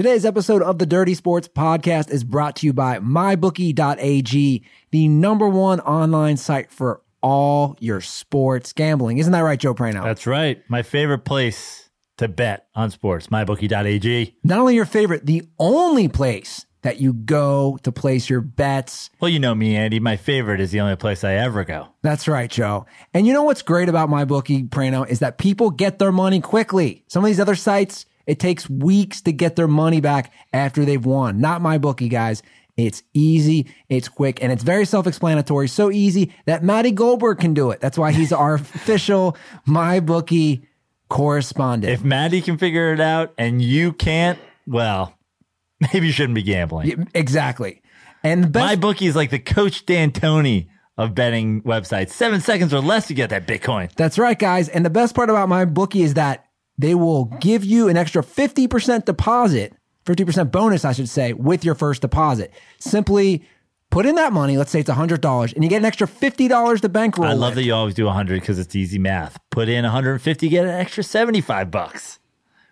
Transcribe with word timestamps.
Today's 0.00 0.24
episode 0.24 0.62
of 0.62 0.78
the 0.78 0.86
Dirty 0.86 1.12
Sports 1.12 1.46
Podcast 1.46 2.10
is 2.10 2.24
brought 2.24 2.56
to 2.56 2.66
you 2.66 2.72
by 2.72 3.00
MyBookie.ag, 3.00 4.64
the 4.92 5.08
number 5.08 5.46
one 5.46 5.78
online 5.80 6.38
site 6.38 6.72
for 6.72 7.02
all 7.22 7.76
your 7.80 8.00
sports 8.00 8.72
gambling. 8.72 9.18
Isn't 9.18 9.32
that 9.32 9.40
right, 9.40 9.60
Joe 9.60 9.74
Prano? 9.74 10.02
That's 10.02 10.26
right. 10.26 10.62
My 10.70 10.80
favorite 10.80 11.26
place 11.26 11.90
to 12.16 12.28
bet 12.28 12.68
on 12.74 12.90
sports, 12.90 13.26
mybookie.ag. 13.26 14.36
Not 14.42 14.58
only 14.58 14.74
your 14.74 14.86
favorite, 14.86 15.26
the 15.26 15.42
only 15.58 16.08
place 16.08 16.64
that 16.80 16.98
you 16.98 17.12
go 17.12 17.78
to 17.82 17.92
place 17.92 18.30
your 18.30 18.40
bets. 18.40 19.10
Well, 19.20 19.28
you 19.28 19.38
know 19.38 19.54
me, 19.54 19.76
Andy. 19.76 20.00
My 20.00 20.16
favorite 20.16 20.60
is 20.60 20.70
the 20.70 20.80
only 20.80 20.96
place 20.96 21.24
I 21.24 21.34
ever 21.34 21.62
go. 21.62 21.88
That's 22.00 22.26
right, 22.26 22.50
Joe. 22.50 22.86
And 23.12 23.26
you 23.26 23.34
know 23.34 23.42
what's 23.42 23.60
great 23.60 23.90
about 23.90 24.08
MyBookie, 24.08 24.70
Prano, 24.70 25.06
is 25.06 25.18
that 25.18 25.36
people 25.36 25.68
get 25.68 25.98
their 25.98 26.10
money 26.10 26.40
quickly. 26.40 27.04
Some 27.06 27.22
of 27.22 27.28
these 27.28 27.38
other 27.38 27.54
sites, 27.54 28.06
it 28.26 28.38
takes 28.38 28.68
weeks 28.68 29.20
to 29.22 29.32
get 29.32 29.56
their 29.56 29.68
money 29.68 30.00
back 30.00 30.32
after 30.52 30.84
they've 30.84 31.04
won. 31.04 31.40
Not 31.40 31.62
my 31.62 31.78
bookie, 31.78 32.08
guys. 32.08 32.42
It's 32.76 33.02
easy, 33.12 33.66
it's 33.88 34.08
quick, 34.08 34.42
and 34.42 34.50
it's 34.50 34.62
very 34.62 34.86
self 34.86 35.06
explanatory. 35.06 35.68
So 35.68 35.90
easy 35.90 36.32
that 36.46 36.62
Matty 36.62 36.92
Goldberg 36.92 37.38
can 37.38 37.52
do 37.52 37.70
it. 37.70 37.80
That's 37.80 37.98
why 37.98 38.12
he's 38.12 38.32
our 38.32 38.54
official 38.74 39.36
My 39.66 40.00
Bookie 40.00 40.66
correspondent. 41.08 41.92
If 41.92 42.02
Maddie 42.04 42.40
can 42.40 42.56
figure 42.56 42.92
it 42.94 43.00
out 43.00 43.34
and 43.36 43.60
you 43.60 43.92
can't, 43.92 44.38
well, 44.66 45.14
maybe 45.92 46.06
you 46.06 46.12
shouldn't 46.12 46.36
be 46.36 46.42
gambling. 46.42 47.08
exactly. 47.14 47.82
And 48.22 48.44
the 48.44 48.48
best 48.48 48.64
My 48.64 48.76
bookie 48.76 49.06
is 49.06 49.16
like 49.16 49.30
the 49.30 49.38
Coach 49.38 49.84
D'Antoni 49.86 50.68
of 50.96 51.14
betting 51.14 51.62
websites. 51.62 52.10
Seven 52.10 52.40
seconds 52.40 52.72
or 52.74 52.80
less 52.80 53.06
to 53.08 53.14
get 53.14 53.30
that 53.30 53.46
Bitcoin. 53.46 53.90
That's 53.94 54.18
right, 54.18 54.38
guys. 54.38 54.68
And 54.68 54.84
the 54.84 54.90
best 54.90 55.14
part 55.14 55.30
about 55.30 55.48
my 55.48 55.64
bookie 55.64 56.02
is 56.02 56.14
that 56.14 56.44
they 56.80 56.94
will 56.94 57.26
give 57.40 57.64
you 57.64 57.88
an 57.88 57.96
extra 57.96 58.22
50% 58.22 59.04
deposit, 59.04 59.74
50% 60.06 60.50
bonus, 60.50 60.84
I 60.84 60.92
should 60.92 61.08
say, 61.08 61.34
with 61.34 61.62
your 61.64 61.74
first 61.74 62.00
deposit. 62.00 62.52
Simply 62.78 63.44
put 63.90 64.06
in 64.06 64.14
that 64.14 64.32
money. 64.32 64.56
Let's 64.56 64.70
say 64.70 64.80
it's 64.80 64.88
$100 64.88 65.52
and 65.52 65.62
you 65.62 65.68
get 65.68 65.78
an 65.78 65.84
extra 65.84 66.06
$50 66.06 66.80
to 66.80 66.88
bankroll. 66.88 67.28
I 67.28 67.34
love 67.34 67.50
with. 67.50 67.56
that 67.56 67.64
you 67.64 67.74
always 67.74 67.94
do 67.94 68.06
100 68.06 68.40
because 68.40 68.58
it's 68.58 68.74
easy 68.74 68.98
math. 68.98 69.38
Put 69.50 69.68
in 69.68 69.84
150, 69.84 70.48
get 70.48 70.64
an 70.64 70.70
extra 70.70 71.02
75 71.02 71.70
bucks. 71.70 72.18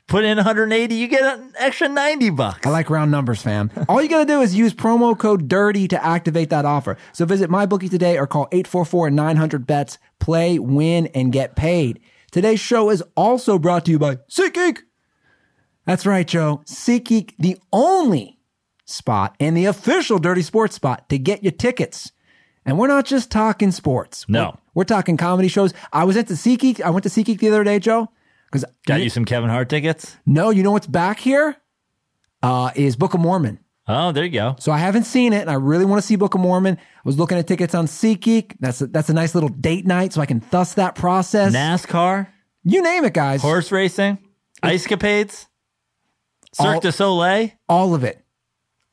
Put 0.07 0.25
in 0.25 0.39
180, 0.39 0.95
you 0.95 1.07
get 1.07 1.39
an 1.39 1.53
extra 1.59 1.87
90 1.87 2.31
bucks. 2.31 2.67
I 2.67 2.71
like 2.71 2.89
round 2.89 3.11
numbers, 3.11 3.43
fam. 3.43 3.71
All 3.91 4.01
you 4.01 4.09
got 4.09 4.21
to 4.21 4.25
do 4.25 4.41
is 4.41 4.55
use 4.55 4.73
promo 4.73 5.19
code 5.19 5.49
DIRTY 5.49 5.87
to 5.89 6.03
activate 6.03 6.49
that 6.49 6.65
offer. 6.65 6.97
So 7.13 7.27
visit 7.27 7.51
MyBookie 7.51 7.91
today 7.91 8.17
or 8.17 8.27
call 8.27 8.49
844-900-BETS. 8.53 9.99
Play, 10.19 10.59
win, 10.59 11.09
and 11.09 11.31
get 11.31 11.57
paid. 11.57 12.01
Today's 12.31 12.61
show 12.61 12.91
is 12.91 13.03
also 13.17 13.59
brought 13.59 13.85
to 13.87 13.91
you 13.91 13.99
by 13.99 14.17
SeatGeek. 14.31 14.79
That's 15.87 16.05
right, 16.05 16.27
Joe. 16.27 16.63
SeatGeek, 16.67 17.35
the 17.39 17.57
only 17.73 18.39
spot 18.85 19.35
and 19.41 19.57
the 19.57 19.65
official 19.67 20.19
Dirty 20.19 20.43
Sports 20.43 20.75
spot 20.77 21.09
to 21.09 21.19
get 21.19 21.43
your 21.43 21.53
tickets. 21.53 22.13
And 22.67 22.79
we're 22.79 22.87
not 22.89 23.07
just 23.07 23.31
talking 23.31 23.71
sports. 23.71 24.27
No. 24.29 24.51
We're, 24.75 24.81
we're 24.81 24.85
talking 24.85 25.17
comedy 25.17 25.49
shows. 25.49 25.73
I 25.93 26.05
was 26.05 26.17
at 26.17 26.27
the 26.29 26.35
SeatGeek. 26.35 26.83
I 26.83 26.91
went 26.91 27.05
to 27.05 27.09
SeatGeek 27.09 27.39
the 27.39 27.49
other 27.49 27.65
day, 27.65 27.79
Joe. 27.79 28.11
Because 28.47 28.65
Got 28.87 29.01
you 29.01 29.11
some 29.11 29.25
Kevin 29.25 29.51
Hart 29.51 29.69
tickets? 29.69 30.17
no, 30.27 30.51
you 30.51 30.63
know 30.63 30.73
what's 30.73 30.87
back 30.87 31.19
here? 31.21 31.57
Uh, 32.43 32.71
is 32.75 32.97
Book 32.97 33.15
of 33.15 33.21
Mormon. 33.21 33.59
Oh, 33.91 34.13
there 34.13 34.25
you 34.25 34.31
go. 34.31 34.55
So 34.59 34.71
I 34.71 34.79
haven't 34.79 35.05
seen 35.05 35.33
it, 35.33 35.41
and 35.41 35.51
I 35.51 35.55
really 35.55 35.87
want 35.87 36.01
to 36.03 36.07
see 36.07 36.17
Book 36.17 36.35
of 36.35 36.41
Mormon. 36.43 36.77
I 36.77 37.01
was 37.05 37.19
looking 37.19 37.39
at 37.39 37.47
tickets 37.47 37.75
on 37.75 37.87
SeatGeek. 37.87 38.57
That's 38.61 38.83
a, 38.83 38.87
that's 38.87 39.09
a 39.09 39.15
nice 39.15 39.35
little 39.35 39.49
date 39.49 39.87
night, 39.87 40.13
so 40.13 40.21
I 40.21 40.27
can 40.27 40.43
thus 40.51 40.75
that 40.75 40.95
process. 40.95 41.55
NASCAR, 41.55 42.29
you 42.65 42.83
name 42.83 43.05
it, 43.05 43.15
guys. 43.15 43.41
horse 43.41 43.73
racing, 43.73 44.19
ice 44.63 44.87
capades, 44.87 45.47
All- 46.59 46.75
Cirque 46.75 46.83
du 46.83 46.93
Soleil. 46.93 47.51
All 47.69 47.95
of 47.95 48.05
it 48.05 48.23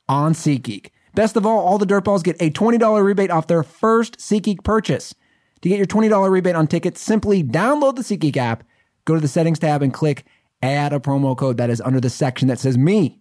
on 0.08 0.32
SeatGeek. 0.32 0.88
Best 1.14 1.36
of 1.36 1.44
all, 1.46 1.58
all 1.58 1.78
the 1.78 1.86
dirtballs 1.86 2.22
get 2.22 2.36
a 2.40 2.50
$20 2.50 3.02
rebate 3.04 3.30
off 3.30 3.46
their 3.46 3.62
first 3.62 4.18
SeatGeek 4.18 4.64
purchase. 4.64 5.14
To 5.62 5.68
get 5.70 5.78
your 5.78 5.86
$20 5.86 6.30
rebate 6.30 6.54
on 6.54 6.66
tickets, 6.66 7.00
simply 7.00 7.42
download 7.42 7.96
the 7.96 8.02
SeatGeek 8.02 8.36
app, 8.36 8.64
go 9.04 9.14
to 9.14 9.20
the 9.20 9.28
settings 9.28 9.58
tab, 9.58 9.82
and 9.82 9.92
click 9.92 10.24
add 10.62 10.92
a 10.92 10.98
promo 11.00 11.36
code 11.36 11.56
that 11.58 11.70
is 11.70 11.80
under 11.80 12.00
the 12.00 12.10
section 12.10 12.48
that 12.48 12.58
says 12.58 12.76
me. 12.78 13.20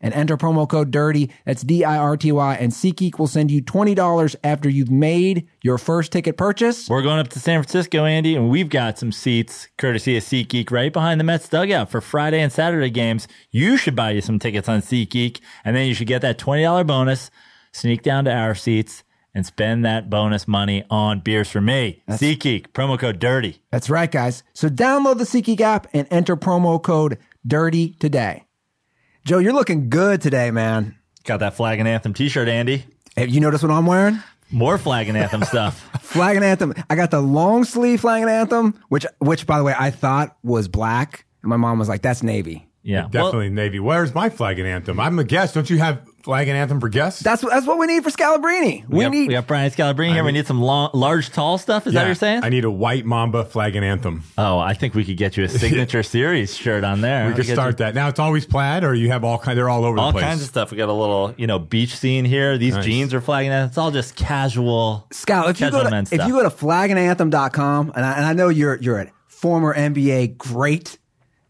And 0.00 0.14
enter 0.14 0.36
promo 0.36 0.68
code 0.68 0.90
DIRTY. 0.90 1.30
That's 1.44 1.62
D 1.62 1.84
I 1.84 1.96
R 1.96 2.16
T 2.16 2.32
Y. 2.32 2.54
And 2.54 2.72
SeatGeek 2.72 3.18
will 3.18 3.26
send 3.26 3.50
you 3.50 3.62
$20 3.62 4.36
after 4.42 4.68
you've 4.68 4.90
made 4.90 5.46
your 5.62 5.78
first 5.78 6.12
ticket 6.12 6.36
purchase. 6.36 6.88
We're 6.88 7.02
going 7.02 7.18
up 7.18 7.28
to 7.28 7.40
San 7.40 7.62
Francisco, 7.62 8.04
Andy, 8.04 8.34
and 8.34 8.48
we've 8.48 8.70
got 8.70 8.98
some 8.98 9.12
seats 9.12 9.68
courtesy 9.76 10.16
of 10.16 10.22
SeatGeek 10.22 10.70
right 10.70 10.92
behind 10.92 11.20
the 11.20 11.24
Mets 11.24 11.48
dugout 11.48 11.90
for 11.90 12.00
Friday 12.00 12.40
and 12.40 12.52
Saturday 12.52 12.90
games. 12.90 13.28
You 13.50 13.76
should 13.76 13.94
buy 13.94 14.12
you 14.12 14.20
some 14.20 14.38
tickets 14.38 14.68
on 14.68 14.80
SeatGeek, 14.80 15.40
and 15.64 15.76
then 15.76 15.86
you 15.86 15.94
should 15.94 16.06
get 16.06 16.22
that 16.22 16.38
$20 16.38 16.86
bonus, 16.86 17.30
sneak 17.72 18.02
down 18.02 18.24
to 18.24 18.32
our 18.32 18.54
seats, 18.54 19.04
and 19.34 19.46
spend 19.46 19.84
that 19.84 20.10
bonus 20.10 20.48
money 20.48 20.84
on 20.90 21.20
beers 21.20 21.50
for 21.50 21.60
me. 21.60 22.02
SeatGeek, 22.08 22.68
promo 22.68 22.98
code 22.98 23.18
DIRTY. 23.18 23.60
That's 23.70 23.88
right, 23.88 24.10
guys. 24.10 24.42
So 24.54 24.68
download 24.68 25.18
the 25.18 25.24
SeatGeek 25.24 25.60
app 25.60 25.86
and 25.92 26.08
enter 26.10 26.36
promo 26.36 26.82
code 26.82 27.18
DIRTY 27.46 27.96
today. 28.00 28.44
Joe, 29.24 29.38
you're 29.38 29.52
looking 29.52 29.90
good 29.90 30.20
today, 30.22 30.50
man. 30.50 30.96
Got 31.24 31.40
that 31.40 31.54
Flag 31.54 31.78
and 31.78 31.86
Anthem 31.86 32.14
t 32.14 32.28
shirt, 32.28 32.48
Andy. 32.48 32.84
Have 33.16 33.28
you 33.28 33.40
noticed 33.40 33.62
what 33.62 33.70
I'm 33.70 33.86
wearing? 33.86 34.18
More 34.50 34.78
Flag 34.78 35.08
and 35.08 35.16
Anthem 35.16 35.44
stuff. 35.44 35.80
Flag 36.00 36.36
and 36.36 36.44
Anthem. 36.44 36.74
I 36.88 36.96
got 36.96 37.10
the 37.10 37.20
long 37.20 37.64
sleeve 37.64 38.00
Flag 38.00 38.22
and 38.22 38.30
Anthem, 38.30 38.82
which, 38.88 39.06
which 39.18 39.46
by 39.46 39.58
the 39.58 39.64
way, 39.64 39.74
I 39.78 39.90
thought 39.90 40.36
was 40.42 40.68
black. 40.68 41.24
And 41.42 41.50
my 41.50 41.56
mom 41.56 41.78
was 41.78 41.88
like, 41.88 42.02
that's 42.02 42.22
Navy. 42.22 42.66
Yeah. 42.82 43.02
Well, 43.02 43.08
Definitely 43.08 43.50
Navy. 43.50 43.78
Where's 43.78 44.14
my 44.14 44.30
flag 44.30 44.58
and 44.58 44.66
anthem? 44.66 44.98
I'm 44.98 45.18
a 45.18 45.24
guest. 45.24 45.54
Don't 45.54 45.68
you 45.68 45.78
have 45.78 46.00
flag 46.22 46.48
and 46.48 46.56
anthem 46.56 46.80
for 46.80 46.88
guests? 46.88 47.20
That's, 47.22 47.42
what- 47.42 47.50
that's 47.52 47.66
what 47.66 47.78
we 47.78 47.86
need 47.86 48.02
for 48.04 48.10
Scalabrini. 48.10 48.86
We, 48.88 48.98
we, 48.98 49.04
got, 49.04 49.10
need, 49.10 49.28
we 49.28 49.34
have 49.34 49.46
Brian 49.46 49.70
Scalabrine 49.70 50.12
here. 50.12 50.24
we 50.24 50.32
need 50.32 50.46
some 50.46 50.60
long, 50.60 50.90
large, 50.94 51.30
tall 51.30 51.58
stuff. 51.58 51.86
Is 51.86 51.94
that 51.94 52.00
what 52.02 52.06
you're 52.06 52.14
saying? 52.14 52.44
I 52.44 52.48
need 52.48 52.64
a 52.64 52.70
white 52.70 53.04
Mamba 53.04 53.44
flag 53.44 53.76
and 53.76 53.84
anthem. 53.84 54.22
oh, 54.38 54.58
I 54.58 54.74
think 54.74 54.94
we 54.94 55.04
could 55.04 55.16
get 55.16 55.36
you 55.36 55.44
a 55.44 55.48
signature 55.50 56.02
series 56.02 56.56
shirt 56.56 56.84
on 56.84 57.00
there. 57.00 57.28
We 57.28 57.34
could 57.34 57.46
start 57.46 57.78
that. 57.78 57.94
Now 57.94 58.08
it's 58.08 58.18
always 58.20 58.46
plaid, 58.46 58.84
or 58.84 58.94
you 58.94 59.10
have 59.10 59.24
all 59.24 59.38
kind. 59.38 59.56
They're 59.56 59.68
all 59.70 59.84
over 59.84 59.98
all 59.98 60.08
the 60.08 60.12
place. 60.12 60.24
All 60.24 60.30
kinds 60.30 60.42
of 60.42 60.48
stuff. 60.48 60.70
We 60.70 60.76
got 60.76 60.88
a 60.88 60.92
little, 60.92 61.34
you 61.36 61.46
know, 61.46 61.58
beach 61.58 61.96
scene 61.96 62.24
here. 62.24 62.58
These 62.58 62.74
Nice. 62.74 62.84
jeans 62.84 63.14
are 63.14 63.20
flagging 63.20 63.50
that. 63.50 63.68
It's 63.68 63.78
all 63.78 63.90
just 63.90 64.16
casual. 64.16 65.06
Scal, 65.10 65.48
if 65.50 65.60
you 65.60 65.66
go 65.70 65.78
to, 65.78 65.84
Gentleman 65.84 66.02
if 66.02 66.08
stuff. 66.08 66.28
you 66.28 66.34
go 66.34 66.42
to 66.42 66.50
flagandanthem.com, 66.50 67.92
and 67.94 68.04
I, 68.04 68.12
and 68.14 68.24
I 68.26 68.32
know 68.32 68.48
you're, 68.48 68.76
you're 68.76 68.98
a 69.00 69.10
former 69.26 69.74
NBA 69.74 70.36
great, 70.38 70.98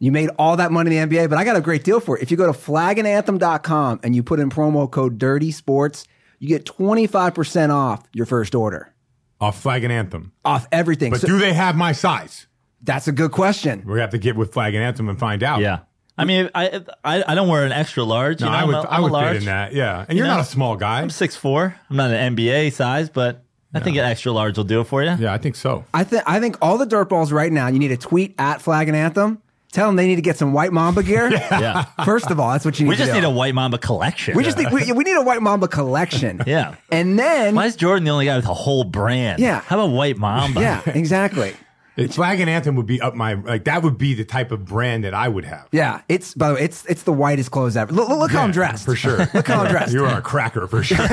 you 0.00 0.10
made 0.10 0.30
all 0.38 0.56
that 0.56 0.72
money 0.72 0.96
in 0.96 1.08
the 1.08 1.16
NBA, 1.16 1.28
but 1.30 1.38
I 1.38 1.44
got 1.44 1.54
a 1.56 1.60
great 1.60 1.84
deal 1.84 2.00
for 2.00 2.16
it. 2.18 2.22
If 2.22 2.30
you 2.32 2.36
go 2.36 2.46
to 2.46 2.58
flagandanthem.com 2.58 4.00
and 4.02 4.16
you 4.16 4.22
put 4.22 4.40
in 4.40 4.50
promo 4.50 4.90
code 4.90 5.18
dirty 5.18 5.50
sports, 5.52 6.04
you 6.38 6.48
get 6.48 6.64
25% 6.64 7.70
off 7.70 8.02
your 8.12 8.26
first 8.26 8.54
order 8.54 8.92
off 9.40 9.60
flag 9.60 9.84
and 9.84 9.92
anthem. 9.92 10.32
off 10.44 10.66
everything. 10.72 11.10
But 11.12 11.20
So- 11.22 11.26
do 11.28 11.38
they 11.38 11.52
have 11.52 11.76
my 11.76 11.92
size? 11.92 12.46
that's 12.82 13.06
a 13.08 13.12
good 13.12 13.30
question. 13.30 13.82
We 13.86 14.00
have 14.00 14.10
to 14.10 14.18
get 14.18 14.36
with 14.36 14.52
flag 14.52 14.74
and 14.74 14.82
anthem 14.82 15.08
and 15.08 15.18
find 15.18 15.42
out. 15.42 15.60
Yeah. 15.60 15.80
I 16.18 16.24
mean, 16.24 16.50
I 16.54 16.82
I, 17.04 17.24
I 17.28 17.34
don't 17.34 17.48
wear 17.48 17.64
an 17.64 17.72
extra 17.72 18.04
large. 18.04 18.40
You 18.40 18.46
No, 18.46 18.52
know, 18.52 18.58
I 18.58 18.64
would. 18.64 18.74
I'm 18.74 18.84
a, 18.84 18.88
I 18.88 18.94
I'm 18.96 19.00
a 19.00 19.02
would 19.04 19.12
large. 19.12 19.28
fit 19.28 19.36
in 19.38 19.44
that. 19.46 19.72
Yeah, 19.72 20.04
and 20.08 20.18
you're 20.18 20.26
know? 20.26 20.34
not 20.36 20.40
a 20.42 20.44
small 20.44 20.76
guy. 20.76 21.00
I'm 21.00 21.08
six 21.08 21.34
four. 21.36 21.74
I'm 21.88 21.96
not 21.96 22.10
an 22.10 22.36
NBA 22.36 22.72
size, 22.74 23.08
but 23.08 23.42
I 23.72 23.80
think 23.80 23.96
an 23.96 24.04
extra 24.04 24.30
large 24.32 24.56
will 24.58 24.64
do 24.64 24.80
it 24.82 24.84
for 24.84 25.02
you. 25.02 25.14
Yeah, 25.18 25.32
I 25.32 25.38
think 25.38 25.56
so. 25.56 25.84
I 25.94 26.04
think 26.04 26.22
I 26.26 26.38
think 26.40 26.58
all 26.60 26.76
the 26.76 26.86
dirtballs 26.86 27.32
right 27.32 27.50
now, 27.50 27.68
you 27.68 27.78
need 27.78 27.88
to 27.88 27.96
tweet 27.96 28.34
at 28.38 28.60
Flag 28.60 28.88
and 28.88 28.96
Anthem. 28.96 29.40
Tell 29.72 29.86
them 29.86 29.94
they 29.96 30.06
need 30.08 30.16
to 30.16 30.22
get 30.22 30.36
some 30.36 30.52
White 30.52 30.72
Mamba 30.72 31.02
gear. 31.02 31.30
Yeah. 31.50 31.84
First 32.04 32.30
of 32.30 32.40
all, 32.40 32.50
that's 32.52 32.64
what 32.64 32.78
you 32.80 32.84
need 32.86 32.90
We 32.90 32.96
to 32.96 33.02
just 33.02 33.12
do. 33.12 33.20
need 33.20 33.26
a 33.26 33.30
White 33.30 33.54
Mamba 33.54 33.78
collection. 33.78 34.36
we 34.36 34.42
just 34.42 34.56
need, 34.58 34.70
we, 34.72 34.90
we 34.92 35.04
need 35.04 35.16
a 35.16 35.22
White 35.22 35.42
Mamba 35.42 35.68
collection. 35.68 36.42
Yeah. 36.46 36.74
And 36.90 37.18
then 37.18 37.54
Why 37.54 37.66
is 37.66 37.76
Jordan 37.76 38.04
the 38.04 38.10
only 38.10 38.24
guy 38.26 38.36
with 38.36 38.46
a 38.46 38.54
whole 38.54 38.82
brand? 38.84 39.40
Yeah. 39.40 39.60
How 39.60 39.78
about 39.80 39.94
White 39.94 40.16
Mamba? 40.16 40.60
Yeah, 40.60 40.82
exactly. 40.86 41.54
It, 42.00 42.14
flag 42.14 42.40
and 42.40 42.48
anthem 42.50 42.76
would 42.76 42.86
be 42.86 43.00
up 43.00 43.14
my 43.14 43.34
like. 43.34 43.64
That 43.64 43.82
would 43.82 43.98
be 43.98 44.14
the 44.14 44.24
type 44.24 44.52
of 44.52 44.64
brand 44.64 45.04
that 45.04 45.14
I 45.14 45.28
would 45.28 45.44
have. 45.44 45.68
Yeah, 45.72 46.02
it's 46.08 46.34
by 46.34 46.48
the 46.48 46.54
way, 46.54 46.62
it's 46.62 46.84
it's 46.86 47.02
the 47.04 47.12
whitest 47.12 47.50
clothes 47.50 47.76
ever. 47.76 47.92
Look, 47.92 48.08
look 48.08 48.30
how 48.30 48.42
I'm 48.42 48.50
dressed 48.52 48.84
for 48.84 48.94
sure. 48.96 49.28
look 49.34 49.46
how 49.46 49.62
I'm 49.62 49.70
dressed. 49.70 49.92
You 49.92 50.04
are 50.04 50.18
a 50.18 50.22
cracker 50.22 50.66
for 50.66 50.82
sure. 50.82 50.98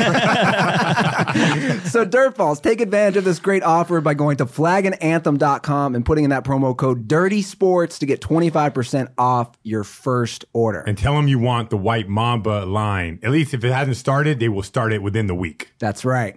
So 1.87 2.05
Dirtballs, 2.05 2.61
take 2.61 2.81
advantage 2.81 3.17
of 3.17 3.23
this 3.23 3.39
great 3.39 3.63
offer 3.63 4.01
by 4.01 4.13
going 4.13 4.37
to 4.37 4.45
flagandanthem.com 4.45 5.95
and 5.95 6.05
putting 6.05 6.23
in 6.23 6.29
that 6.31 6.43
promo 6.43 6.75
code 6.75 7.07
Dirty 7.07 7.41
Sports 7.41 7.99
to 7.99 8.05
get 8.05 8.21
25% 8.21 9.11
off 9.17 9.51
your 9.63 9.83
first 9.83 10.45
order. 10.53 10.81
and 10.81 10.97
tell 10.97 11.15
them 11.15 11.27
you 11.27 11.39
want 11.39 11.69
the 11.69 11.77
white 11.77 12.07
Mamba 12.07 12.65
line. 12.65 13.19
At 13.23 13.31
least 13.31 13.53
if 13.53 13.63
it 13.63 13.71
hasn't 13.71 13.97
started, 13.97 14.39
they 14.39 14.49
will 14.49 14.63
start 14.63 14.93
it 14.93 15.01
within 15.01 15.27
the 15.27 15.35
week. 15.35 15.71
That's 15.79 16.03
right. 16.05 16.35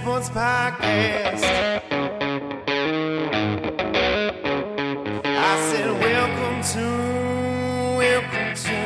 Sports 0.00 0.30
Podcast. 0.30 1.44
I 5.24 5.70
said, 5.70 5.90
welcome 6.00 6.62
to, 6.72 6.86
welcome 7.98 8.54
to 8.54 8.78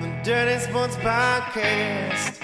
the 0.00 0.10
Dirty 0.22 0.60
Sports 0.60 0.96
Podcast 0.98 2.40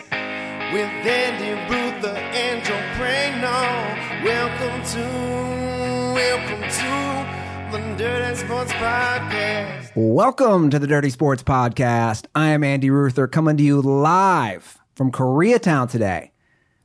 with 0.73 0.91
Andy 1.07 1.53
Ruther 1.73 2.17
and 2.17 2.65
Joe 2.65 2.75
Prano. 2.97 4.25
Welcome 4.25 4.83
to, 4.93 5.05
welcome 6.17 6.63
to 6.69 6.93
the 7.71 7.79
Dirty 7.97 8.37
Sports 8.37 8.73
Podcast. 8.73 9.93
Welcome 9.95 10.71
to 10.71 10.79
the 10.81 10.89
Dirty 10.89 11.11
Sports 11.11 11.45
Podcast. 11.45 12.27
I 12.35 12.49
am 12.49 12.65
Andy 12.65 12.91
Ruther 12.91 13.29
coming 13.29 13.57
to 13.59 13.63
you 13.63 13.81
live 13.81 14.79
from 14.97 15.13
Koreatown 15.13 15.89
today, 15.89 16.33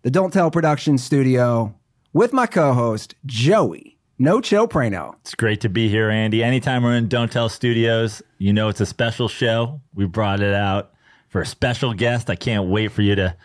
the 0.01 0.11
Don't 0.11 0.33
Tell 0.33 0.49
Production 0.49 0.97
studio 0.97 1.75
with 2.13 2.33
my 2.33 2.47
co 2.47 2.73
host, 2.73 3.15
Joey 3.25 3.97
No 4.17 4.41
Chill 4.41 4.67
Prano. 4.67 5.15
It's 5.21 5.35
great 5.35 5.61
to 5.61 5.69
be 5.69 5.89
here, 5.89 6.09
Andy. 6.09 6.43
Anytime 6.43 6.83
we're 6.83 6.95
in 6.95 7.07
Don't 7.07 7.31
Tell 7.31 7.49
Studios, 7.49 8.21
you 8.37 8.51
know 8.51 8.69
it's 8.69 8.81
a 8.81 8.85
special 8.85 9.27
show. 9.27 9.79
We 9.93 10.05
brought 10.05 10.41
it 10.41 10.53
out 10.53 10.93
for 11.29 11.41
a 11.41 11.45
special 11.45 11.93
guest. 11.93 12.29
I 12.29 12.35
can't 12.35 12.67
wait 12.67 12.91
for 12.91 13.03
you 13.03 13.15
to 13.15 13.35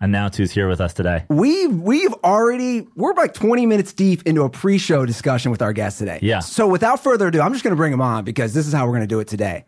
announce 0.00 0.36
who's 0.36 0.50
here 0.50 0.66
with 0.66 0.80
us 0.80 0.94
today. 0.94 1.26
We've 1.28 1.74
we've 1.74 2.12
already 2.24 2.88
we're 2.96 3.14
like 3.14 3.34
20 3.34 3.66
minutes 3.66 3.92
deep 3.92 4.26
into 4.26 4.42
a 4.42 4.50
pre-show 4.50 5.06
discussion 5.06 5.52
with 5.52 5.62
our 5.62 5.72
guest 5.72 5.98
today. 5.98 6.18
Yeah. 6.22 6.40
So 6.40 6.66
without 6.66 7.02
further 7.04 7.28
ado, 7.28 7.40
I'm 7.40 7.52
just 7.52 7.62
going 7.62 7.72
to 7.72 7.76
bring 7.76 7.92
him 7.92 8.00
on 8.00 8.24
because 8.24 8.52
this 8.52 8.66
is 8.66 8.72
how 8.72 8.86
we're 8.86 8.92
going 8.92 9.02
to 9.02 9.06
do 9.06 9.20
it 9.20 9.28
today. 9.28 9.64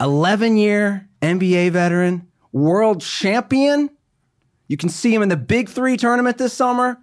11 0.00 0.56
year 0.56 1.08
NBA 1.22 1.70
veteran, 1.70 2.26
world 2.50 3.00
champion. 3.00 3.90
You 4.68 4.76
can 4.76 4.90
see 4.90 5.14
him 5.14 5.22
in 5.22 5.30
the 5.30 5.36
Big 5.36 5.70
3 5.70 5.96
tournament 5.96 6.36
this 6.36 6.52
summer. 6.52 6.98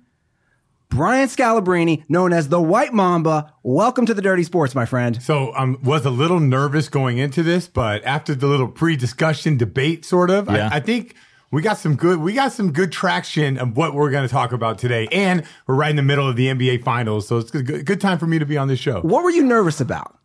Brian 0.89 1.27
Scalabrine, 1.27 2.03
known 2.07 2.31
as 2.31 2.49
the 2.49 2.61
White 2.61 2.93
Mamba. 2.93 3.51
Welcome 3.63 4.05
to 4.05 4.13
the 4.13 4.21
Dirty 4.21 4.43
Sports, 4.43 4.75
my 4.75 4.85
friend. 4.85 5.19
So 5.21 5.49
I 5.49 5.63
um, 5.63 5.79
was 5.83 6.05
a 6.05 6.11
little 6.11 6.39
nervous 6.39 6.89
going 6.89 7.17
into 7.17 7.41
this, 7.41 7.67
but 7.67 8.05
after 8.05 8.35
the 8.35 8.45
little 8.45 8.67
pre-discussion 8.67 9.57
debate, 9.57 10.05
sort 10.05 10.29
of, 10.29 10.47
Yeah. 10.47 10.69
I, 10.71 10.75
I 10.75 10.79
think 10.79 11.15
we 11.49 11.63
got 11.63 11.79
some 11.79 11.95
good 11.95 12.19
we 12.19 12.33
got 12.33 12.51
some 12.51 12.71
good 12.71 12.91
traction 12.91 13.57
of 13.57 13.75
what 13.75 13.95
we're 13.95 14.11
going 14.11 14.27
to 14.27 14.31
talk 14.31 14.51
about 14.51 14.77
today, 14.77 15.07
and 15.11 15.43
we're 15.65 15.73
right 15.73 15.89
in 15.89 15.95
the 15.95 16.03
middle 16.03 16.29
of 16.29 16.35
the 16.35 16.47
NBA 16.47 16.83
Finals, 16.83 17.27
so 17.27 17.39
it's 17.39 17.53
a 17.55 17.63
good, 17.63 17.83
good 17.83 17.99
time 17.99 18.19
for 18.19 18.27
me 18.27 18.37
to 18.37 18.45
be 18.45 18.55
on 18.55 18.67
this 18.67 18.79
show. 18.79 19.01
What 19.01 19.23
were 19.23 19.31
you 19.31 19.43
nervous 19.43 19.81
about? 19.81 20.19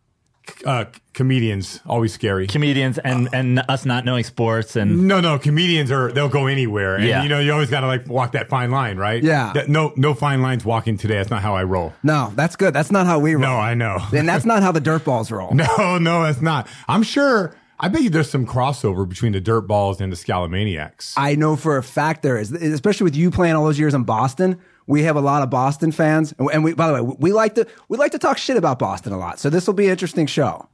Uh, 0.64 0.84
comedians 1.14 1.80
always 1.86 2.12
scary. 2.12 2.46
Comedians 2.46 2.98
and, 2.98 3.28
and 3.32 3.62
us 3.68 3.84
not 3.84 4.04
knowing 4.04 4.24
sports 4.24 4.74
and 4.76 5.06
No, 5.06 5.20
no, 5.20 5.38
comedians 5.38 5.90
are 5.92 6.10
they'll 6.12 6.28
go 6.28 6.46
anywhere, 6.46 6.96
and 6.96 7.04
Yeah. 7.04 7.22
you 7.22 7.28
know 7.28 7.38
you 7.38 7.52
always 7.52 7.70
got 7.70 7.80
to 7.80 7.86
like 7.86 8.06
walk 8.08 8.32
that 8.32 8.48
fine 8.48 8.70
line, 8.70 8.96
right? 8.96 9.22
Yeah. 9.22 9.52
That- 9.54 9.68
no, 9.68 9.92
no 9.96 10.12
fine 10.14 10.42
lines 10.42 10.64
walking 10.64 10.96
today. 10.96 11.14
That's 11.16 11.30
not 11.30 11.42
how 11.42 11.54
I 11.54 11.64
roll. 11.64 11.92
No, 12.02 12.32
that's 12.34 12.56
good. 12.56 12.74
That's 12.74 12.90
not 12.90 13.06
how 13.06 13.18
we 13.20 13.34
roll. 13.34 13.42
No, 13.42 13.56
I 13.56 13.74
know. 13.74 13.98
and 14.12 14.28
that's 14.28 14.44
not 14.44 14.62
how 14.62 14.72
the 14.72 14.80
dirt 14.80 15.04
balls 15.04 15.30
roll. 15.30 15.52
No, 15.54 15.98
no, 15.98 16.24
it's 16.24 16.40
not. 16.40 16.68
I'm 16.88 17.02
sure. 17.02 17.54
I 17.82 17.88
bet 17.88 18.02
you 18.02 18.10
there's 18.10 18.28
some 18.28 18.46
crossover 18.46 19.08
between 19.08 19.32
the 19.32 19.40
Dirt 19.40 19.62
Balls 19.62 20.02
and 20.02 20.12
the 20.12 20.16
Scalamaniacs. 20.16 21.14
I 21.16 21.34
know 21.34 21.56
for 21.56 21.78
a 21.78 21.82
fact 21.82 22.22
there 22.22 22.36
is, 22.38 22.52
especially 22.52 23.04
with 23.04 23.16
you 23.16 23.30
playing 23.30 23.54
all 23.54 23.64
those 23.64 23.78
years 23.78 23.94
in 23.94 24.02
Boston. 24.04 24.58
We 24.90 25.04
have 25.04 25.16
a 25.16 25.20
lot 25.20 25.42
of 25.42 25.48
Boston 25.50 25.92
fans, 25.92 26.34
and- 26.38 26.50
and 26.52 26.64
we, 26.64 26.74
by 26.74 26.88
the 26.88 27.02
way, 27.04 27.14
we 27.18 27.32
like 27.32 27.54
to 27.54 27.66
we 27.88 27.96
like 27.96 28.12
to 28.12 28.18
talk 28.18 28.36
shit 28.38 28.56
about 28.56 28.78
Boston 28.78 29.12
a 29.12 29.18
lot. 29.18 29.38
So 29.38 29.48
this 29.48 29.66
will 29.66 29.74
be 29.74 29.86
an 29.86 29.92
interesting 29.92 30.26
show. 30.26 30.68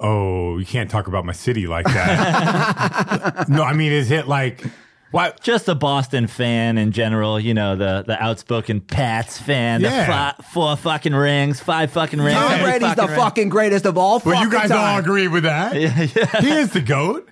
Oh, 0.00 0.58
you 0.58 0.64
can't 0.64 0.90
talk 0.90 1.06
about 1.06 1.24
my 1.24 1.32
city 1.32 1.66
like 1.66 1.84
that. 1.86 3.46
no, 3.48 3.62
I 3.62 3.72
mean, 3.74 3.92
is 3.92 4.10
it 4.10 4.28
like 4.28 4.64
what? 5.10 5.40
just 5.40 5.68
a 5.68 5.74
Boston 5.74 6.26
fan 6.28 6.78
in 6.78 6.92
general, 6.92 7.38
you 7.40 7.52
know, 7.52 7.76
the 7.76 8.04
the 8.06 8.20
outspoken 8.22 8.80
Pats 8.80 9.38
fan, 9.38 9.82
the 9.82 9.90
fi- 9.90 10.34
four 10.52 10.76
fucking 10.76 11.14
rings, 11.14 11.60
five 11.60 11.90
fucking 11.90 12.20
rings. 12.20 12.38
Tom 12.38 12.52
every 12.52 12.78
Brady's 12.78 12.94
the 12.96 13.06
ring. 13.06 13.16
fucking 13.16 13.48
greatest 13.48 13.86
of 13.86 13.98
all. 13.98 14.20
Well, 14.24 14.42
you 14.44 14.50
fucking 14.50 14.68
guys 14.68 14.70
all 14.70 14.98
agree 14.98 15.28
with 15.28 15.42
that. 15.42 15.74
He 16.42 16.50
is 16.50 16.70
the 16.72 16.80
goat. 16.80 17.28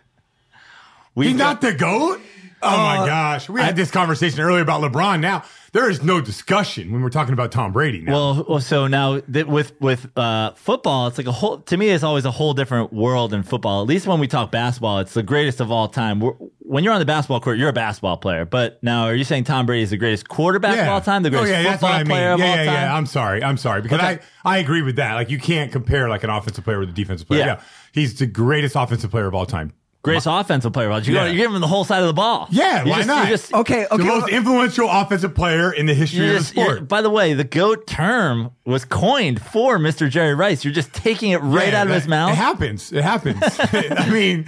We 1.15 1.29
He's 1.29 1.37
not 1.37 1.61
the 1.61 1.73
goat. 1.73 2.21
Oh 2.62 2.77
my 2.77 2.99
uh, 2.99 3.06
gosh, 3.06 3.49
we 3.49 3.61
had 3.61 3.77
this 3.77 3.91
conversation 3.91 4.41
earlier 4.41 4.62
about 4.62 4.81
LeBron. 4.83 5.21
Now 5.21 5.44
there 5.76 5.90
is 5.90 6.02
no 6.02 6.23
discussion 6.23 6.90
when 6.90 7.02
we're 7.02 7.11
talking 7.11 7.34
about 7.34 7.52
Tom 7.52 7.70
Brady. 7.70 8.00
Now. 8.00 8.12
Well, 8.12 8.46
well, 8.49 8.61
so 8.61 8.87
now 8.87 9.20
that 9.28 9.46
with 9.46 9.78
with 9.78 10.08
uh, 10.17 10.55
football, 10.55 11.06
it's 11.06 11.19
like 11.19 11.26
a 11.26 11.32
whole. 11.32 11.58
To 11.58 11.76
me, 11.76 11.90
it's 11.90 12.02
always 12.02 12.25
a 12.25 12.31
whole 12.31 12.55
different 12.55 12.94
world 12.94 13.34
in 13.34 13.43
football. 13.43 13.82
At 13.82 13.87
least 13.87 14.06
when 14.06 14.19
we 14.19 14.26
talk 14.26 14.50
basketball, 14.50 15.00
it's 15.00 15.12
the 15.12 15.23
greatest 15.23 15.61
of 15.61 15.70
all 15.70 15.88
time. 15.88 16.20
We're, 16.20 16.32
when 16.61 16.82
you're 16.82 16.94
on 16.94 16.99
the 16.99 17.05
basketball 17.05 17.40
court, 17.40 17.58
you're 17.58 17.69
a 17.69 17.75
basketball 17.75 18.17
player. 18.17 18.46
But 18.46 18.82
now, 18.82 19.05
are 19.05 19.14
you 19.14 19.25
saying 19.25 19.44
Tom 19.44 19.67
Brady 19.67 19.82
is 19.82 19.90
the 19.90 19.99
greatest 19.99 20.28
quarterback 20.28 20.78
of 20.78 20.88
all 20.88 21.02
time, 21.02 21.23
the 21.23 21.28
oh, 21.28 21.32
greatest 21.32 21.52
yeah, 21.52 21.62
that's 21.62 21.82
what 21.82 21.90
football 21.90 21.94
I 21.94 21.99
mean. 21.99 22.06
player 22.06 22.32
of 22.32 22.38
yeah, 22.40 22.46
all 22.46 22.56
yeah, 22.56 22.64
time? 22.64 22.75
yeah. 22.75 22.96
I'm 22.96 23.06
sorry. 23.06 23.44
I'm 23.44 23.56
sorry 23.58 23.82
because 23.82 24.00
Okay. 24.00 24.19
I 24.44 24.55
I 24.56 24.58
agree 24.58 24.81
with 24.81 24.96
that. 24.96 25.12
Like 25.12 25.28
you 25.28 25.38
can't 25.38 25.70
compare 25.70 26.08
like 26.08 26.25
an 26.25 26.31
offensive 26.31 26.64
player 26.64 26.78
with 26.81 26.88
a 26.88 26.93
defensive 26.93 27.28
player. 27.28 27.40
Yeah. 27.40 27.46
Yeah, 27.46 27.61
he's 27.93 28.19
the 28.19 28.26
greatest 28.26 28.76
offensive 28.76 29.11
player 29.11 29.26
of 29.26 29.34
all 29.34 29.46
time. 29.46 29.75
Greatest 30.06 30.26
offensive 30.29 30.73
player 30.73 30.87
of 30.87 30.93
all 30.94 31.00
time. 31.00 31.08
You, 31.08 31.14
go, 31.14 31.25
Yeah. 31.25 31.31
you 31.32 31.37
give 31.37 31.53
him 31.53 31.61
the 31.61 31.67
whole 31.67 31.85
side 31.85 32.00
of 32.00 32.06
the 32.06 32.12
ball. 32.14 32.49
Yeah, 32.50 32.85
You 32.85 32.91
why 32.91 32.97
just- 32.99 33.08
not? 33.08 33.25
you 33.25 33.31
just- 33.31 33.55
Okay, 33.55 33.85
okay. 33.87 33.97
the 33.97 34.05
most 34.05 34.29
influential 34.31 34.88
offensive 34.91 35.35
player 35.35 35.73
in 35.73 35.87
the 35.87 35.94
history 35.94 36.26
You're 36.26 36.37
of 36.37 36.49
the 36.49 36.55
you're- 36.61 36.69
sport. 36.76 36.88
by 36.88 37.03
the 37.03 37.11
way, 37.11 37.35
the 37.35 37.44
GOAT 37.44 37.87
term 37.87 38.50
was 38.64 38.85
coined 38.85 39.43
for 39.43 39.79
Mr. 39.79 40.08
Jerry 40.08 40.35
Rice. 40.35 40.64
You're 40.64 40.73
just 40.75 40.93
taking 40.93 41.32
it 41.32 41.38
right 41.38 41.73
Yeah, 41.73 41.81
out 41.81 41.87
of 41.87 41.88
that- 41.91 41.94
his 42.00 42.08
mouth. 42.08 42.31
It 42.32 42.37
happens. 42.37 42.93
It 42.93 43.03
happens. 43.03 43.43
I 43.73 44.08
mean, 44.11 44.47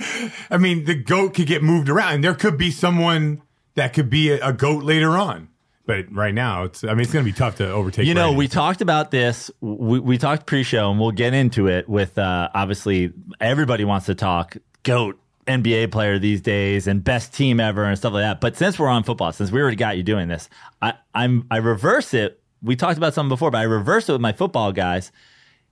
I 0.51 0.57
mean, 0.59 0.85
the 0.85 0.95
goat 0.95 1.35
could 1.35 1.47
get 1.47 1.63
moved 1.63 1.89
around, 1.89 2.15
and 2.15 2.25
there 2.25 2.35
could 2.35 2.57
be 2.57 2.71
someone 2.71 3.43
that 3.75 3.93
could 3.93 4.09
be 4.11 4.31
a, 4.31 4.49
a 4.49 4.53
goat 4.53 4.83
later 4.85 5.17
on. 5.17 5.49
But 5.87 6.13
right 6.15 6.35
now, 6.35 6.65
it's. 6.65 6.85
I 6.85 6.89
mean, 6.89 7.01
it's 7.01 7.13
going 7.15 7.25
to 7.25 7.33
be 7.33 7.35
tough 7.35 7.57
to 7.57 7.71
overtake. 7.71 8.05
You 8.07 8.13
know, 8.13 8.27
Brady. 8.27 8.37
we 8.37 8.49
talked 8.49 8.83
about 8.83 9.11
this. 9.11 9.51
We, 9.63 9.99
we 10.01 10.19
talked 10.19 10.45
pre-show, 10.45 10.91
and 10.91 11.01
we'll 11.01 11.13
get 11.13 11.33
into 11.33 11.67
it 11.67 11.89
with 11.89 12.19
uh, 12.19 12.51
obviously 12.55 13.11
everybody 13.41 13.85
wants 13.87 14.05
to 14.07 14.15
talk 14.15 14.59
goat 14.83 15.19
NBA 15.49 15.91
player 15.91 16.19
these 16.19 16.41
days 16.41 16.87
and 16.87 17.03
best 17.03 17.35
team 17.35 17.59
ever 17.59 17.85
and 17.85 17.97
stuff 17.97 18.13
like 18.13 18.23
that. 18.23 18.41
But 18.41 18.57
since 18.57 18.79
we're 18.79 18.89
on 18.89 19.03
football, 19.03 19.33
since 19.33 19.51
we 19.51 19.61
already 19.61 19.77
got 19.77 19.97
you 19.97 20.03
doing 20.03 20.29
this, 20.29 20.49
I, 20.83 20.95
I'm 21.15 21.47
I 21.51 21.57
reverse 21.57 22.15
it. 22.15 22.41
We 22.63 22.77
talked 22.77 22.99
about 22.99 23.15
something 23.15 23.31
before, 23.31 23.51
but 23.51 23.59
I 23.59 23.63
reverse 23.63 24.09
it 24.09 24.13
with 24.13 24.21
my 24.21 24.33
football 24.33 24.73
guys. 24.73 25.11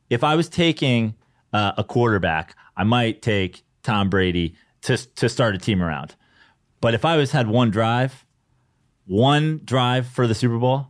If 0.09 0.25
I 0.25 0.35
was 0.35 0.49
taking 0.49 1.15
uh, 1.53 1.73
a 1.77 1.85
quarterback, 1.85 2.57
I 2.77 2.85
might 2.85 3.23
take 3.23 3.65
Tom 3.83 4.09
Brady 4.09 4.55
to 4.83 4.97
to 4.97 5.29
start 5.29 5.55
a 5.55 5.59
team 5.59 5.83
around. 5.83 6.15
But 6.81 6.95
if 6.95 7.05
I 7.05 7.17
was 7.17 7.33
had 7.33 7.49
one 7.49 7.71
drive, 7.71 8.25
one 9.07 9.61
drive 9.65 10.07
for 10.07 10.27
the 10.27 10.35
Super 10.35 10.59
Bowl, 10.59 10.89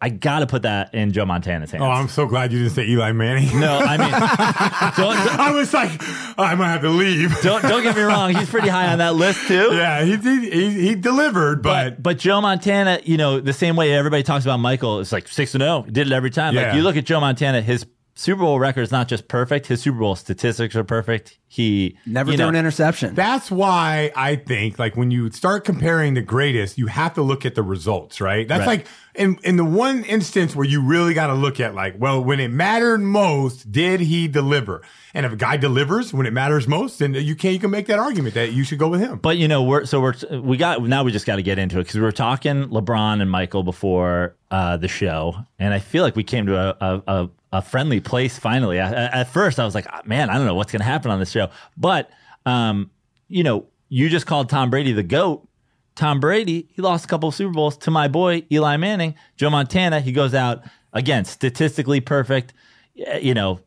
I 0.00 0.10
got 0.10 0.40
to 0.40 0.46
put 0.46 0.62
that 0.62 0.94
in 0.94 1.12
Joe 1.12 1.24
Montana's 1.24 1.72
oh, 1.72 1.78
hands. 1.78 1.82
Oh, 1.82 1.90
I'm 1.90 2.08
so 2.08 2.26
glad 2.26 2.52
you 2.52 2.58
didn't 2.58 2.74
say 2.74 2.86
Eli 2.86 3.12
Manning. 3.12 3.58
no, 3.58 3.78
I 3.78 3.96
mean, 3.96 4.10
don't, 4.10 5.16
don't, 5.26 5.40
I 5.40 5.52
was 5.52 5.72
like, 5.72 5.90
I 6.38 6.54
might 6.54 6.68
have 6.68 6.82
to 6.82 6.90
leave. 6.90 7.34
don't 7.40 7.62
don't 7.62 7.82
get 7.82 7.96
me 7.96 8.02
wrong. 8.02 8.34
He's 8.34 8.48
pretty 8.50 8.68
high 8.68 8.88
on 8.92 8.98
that 8.98 9.14
list 9.14 9.46
too. 9.48 9.70
yeah, 9.72 10.04
he 10.04 10.16
did. 10.18 10.52
He, 10.52 10.88
he 10.88 10.94
delivered, 10.94 11.62
but, 11.62 11.90
But 11.96 12.02
but 12.02 12.18
Joe 12.18 12.40
Montana, 12.42 13.00
you 13.04 13.16
know, 13.16 13.40
the 13.40 13.54
same 13.54 13.74
way 13.76 13.92
everybody 13.94 14.22
talks 14.22 14.44
about 14.44 14.58
Michael, 14.58 15.00
it's 15.00 15.12
like 15.12 15.28
six 15.28 15.54
and 15.54 15.62
zero, 15.62 15.84
did 15.90 16.06
it 16.08 16.12
every 16.12 16.30
time. 16.30 16.54
Like 16.54 16.66
Yeah. 16.66 16.74
you 16.76 16.82
look 16.82 16.96
at 16.96 17.04
Joe 17.06 17.20
Montana, 17.20 17.62
his 17.62 17.86
Super 18.18 18.40
Bowl 18.40 18.58
record 18.58 18.80
is 18.80 18.90
not 18.90 19.08
just 19.08 19.28
perfect; 19.28 19.66
his 19.66 19.82
Super 19.82 19.98
Bowl 19.98 20.14
statistics 20.16 20.74
are 20.74 20.84
perfect. 20.84 21.38
He 21.48 21.98
Never 22.06 22.30
you 22.30 22.36
threw 22.38 22.46
know, 22.46 22.48
an 22.50 22.56
interception. 22.56 23.14
That's 23.14 23.50
why 23.50 24.10
I 24.16 24.36
think 24.36 24.78
like 24.78 24.96
when 24.96 25.10
you 25.10 25.30
start 25.32 25.64
comparing 25.66 26.14
the 26.14 26.22
greatest, 26.22 26.78
you 26.78 26.86
have 26.86 27.12
to 27.14 27.22
look 27.22 27.44
at 27.44 27.54
the 27.54 27.62
results, 27.62 28.20
right? 28.20 28.48
That's 28.48 28.60
Right. 28.60 28.78
like 28.78 28.86
in 29.16 29.38
in 29.42 29.56
the 29.56 29.64
one 29.64 30.04
instance 30.04 30.54
where 30.54 30.66
you 30.66 30.80
really 30.80 31.14
got 31.14 31.28
to 31.28 31.34
look 31.34 31.60
at 31.60 31.74
like, 31.74 31.94
well, 31.98 32.22
when 32.22 32.40
it 32.40 32.48
mattered 32.48 33.00
most, 33.00 33.70
did 33.70 34.00
he 34.00 34.28
deliver? 34.28 34.82
And 35.14 35.24
if 35.24 35.32
a 35.32 35.36
guy 35.36 35.56
delivers 35.56 36.12
when 36.12 36.26
it 36.26 36.32
matters 36.32 36.68
most, 36.68 36.98
then 36.98 37.14
you 37.14 37.34
can 37.34 37.52
you 37.52 37.58
can 37.58 37.70
make 37.70 37.86
that 37.86 37.98
argument 37.98 38.34
that 38.34 38.52
you 38.52 38.64
should 38.64 38.78
go 38.78 38.88
with 38.88 39.00
him. 39.00 39.18
But 39.18 39.38
you 39.38 39.48
know, 39.48 39.62
we're 39.62 39.84
so 39.86 40.00
we're 40.00 40.14
we 40.40 40.56
got 40.56 40.82
now 40.82 41.04
we 41.04 41.12
just 41.12 41.26
got 41.26 41.36
to 41.36 41.42
get 41.42 41.58
into 41.58 41.78
it 41.78 41.84
because 41.84 41.94
we 41.94 42.02
were 42.02 42.12
talking 42.12 42.68
LeBron 42.68 43.20
and 43.22 43.30
Michael 43.30 43.62
before 43.62 44.36
uh, 44.50 44.76
the 44.76 44.88
show, 44.88 45.34
and 45.58 45.72
I 45.72 45.78
feel 45.78 46.02
like 46.02 46.16
we 46.16 46.24
came 46.24 46.46
to 46.46 46.56
a 46.56 46.76
a, 46.80 47.02
a, 47.06 47.30
a 47.54 47.62
friendly 47.62 48.00
place 48.00 48.38
finally. 48.38 48.78
At, 48.78 48.92
at 48.94 49.28
first, 49.28 49.58
I 49.58 49.64
was 49.64 49.74
like, 49.74 49.86
"Ah, 49.90 50.02
man, 50.04 50.30
I 50.30 50.34
don't 50.34 50.46
know 50.46 50.54
what's 50.54 50.72
going 50.72 50.80
to 50.80 50.86
happen 50.86 51.10
on 51.10 51.18
this 51.18 51.30
show, 51.30 51.48
but 51.76 52.10
um, 52.44 52.90
you 53.28 53.42
know, 53.42 53.66
you 53.88 54.08
just 54.08 54.26
called 54.26 54.48
Tom 54.48 54.70
Brady 54.70 54.92
the 54.92 55.02
goat. 55.02 55.48
Tom 55.96 56.20
Brady, 56.20 56.68
he 56.72 56.82
lost 56.82 57.06
a 57.06 57.08
couple 57.08 57.30
of 57.30 57.34
Super 57.34 57.52
Bowls 57.52 57.76
to 57.78 57.90
my 57.90 58.06
boy 58.06 58.44
Eli 58.52 58.76
Manning. 58.76 59.14
Joe 59.36 59.50
Montana, 59.50 60.00
he 60.00 60.12
goes 60.12 60.34
out 60.34 60.62
again 60.92 61.24
statistically 61.24 62.00
perfect. 62.00 62.52
You 62.94 63.34
know, 63.34 63.60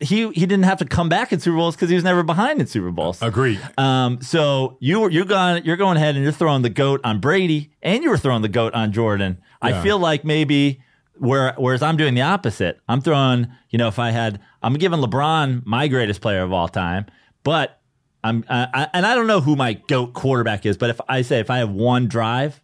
he 0.00 0.28
he 0.30 0.40
didn't 0.40 0.64
have 0.64 0.78
to 0.78 0.84
come 0.84 1.08
back 1.08 1.32
in 1.32 1.38
Super 1.38 1.56
Bowls 1.56 1.76
because 1.76 1.88
he 1.88 1.94
was 1.94 2.04
never 2.04 2.24
behind 2.24 2.60
in 2.60 2.66
Super 2.66 2.90
Bowls. 2.90 3.22
Agreed. 3.22 3.60
Um, 3.78 4.20
so 4.20 4.76
you 4.80 5.08
you're 5.08 5.24
going 5.24 5.64
you're 5.64 5.76
going 5.76 5.96
ahead 5.96 6.16
and 6.16 6.24
you're 6.24 6.32
throwing 6.32 6.62
the 6.62 6.70
goat 6.70 7.00
on 7.04 7.20
Brady, 7.20 7.72
and 7.80 8.02
you 8.02 8.10
were 8.10 8.18
throwing 8.18 8.42
the 8.42 8.48
goat 8.48 8.74
on 8.74 8.92
Jordan. 8.92 9.40
I 9.60 9.80
feel 9.82 9.98
like 9.98 10.24
maybe 10.24 10.82
where 11.14 11.54
whereas 11.56 11.82
I'm 11.82 11.96
doing 11.96 12.14
the 12.14 12.22
opposite. 12.22 12.80
I'm 12.88 13.00
throwing 13.00 13.46
you 13.70 13.78
know 13.78 13.86
if 13.86 14.00
I 14.00 14.10
had 14.10 14.40
I'm 14.62 14.74
giving 14.74 14.98
LeBron 14.98 15.64
my 15.64 15.86
greatest 15.86 16.20
player 16.20 16.42
of 16.42 16.52
all 16.52 16.68
time, 16.68 17.06
but 17.44 17.78
I'm 18.24 18.44
I, 18.48 18.68
I, 18.72 18.88
and 18.94 19.06
I 19.06 19.14
don't 19.14 19.26
know 19.26 19.40
who 19.40 19.56
my 19.56 19.74
goat 19.74 20.12
quarterback 20.14 20.64
is, 20.66 20.76
but 20.76 20.90
if 20.90 21.00
I 21.08 21.22
say 21.22 21.40
if 21.40 21.50
I 21.50 21.58
have 21.58 21.70
one 21.70 22.06
drive, 22.08 22.60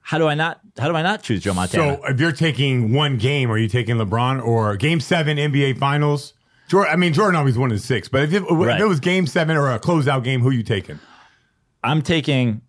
how 0.00 0.18
do 0.18 0.26
I 0.26 0.34
not 0.34 0.60
how 0.78 0.88
do 0.88 0.96
I 0.96 1.02
not 1.02 1.22
choose 1.22 1.42
Joe 1.42 1.54
Montana? 1.54 1.98
So 1.98 2.06
if 2.06 2.20
you're 2.20 2.32
taking 2.32 2.92
one 2.92 3.16
game, 3.18 3.50
are 3.50 3.58
you 3.58 3.68
taking 3.68 3.96
LeBron 3.96 4.44
or 4.44 4.76
Game 4.76 5.00
Seven 5.00 5.36
NBA 5.36 5.78
Finals? 5.78 6.34
Jordan, 6.68 6.92
I 6.92 6.96
mean 6.96 7.12
Jordan 7.12 7.36
always 7.36 7.56
won 7.56 7.70
in 7.72 7.78
six, 7.78 8.08
but 8.08 8.24
if 8.24 8.32
it, 8.34 8.42
Right. 8.42 8.76
if 8.76 8.82
it 8.82 8.86
was 8.86 9.00
Game 9.00 9.26
Seven 9.26 9.56
or 9.56 9.70
a 9.70 9.78
closeout 9.78 10.24
game, 10.24 10.40
who 10.40 10.48
are 10.48 10.52
you 10.52 10.62
taking? 10.62 10.98
I'm 11.84 12.02
taking 12.02 12.62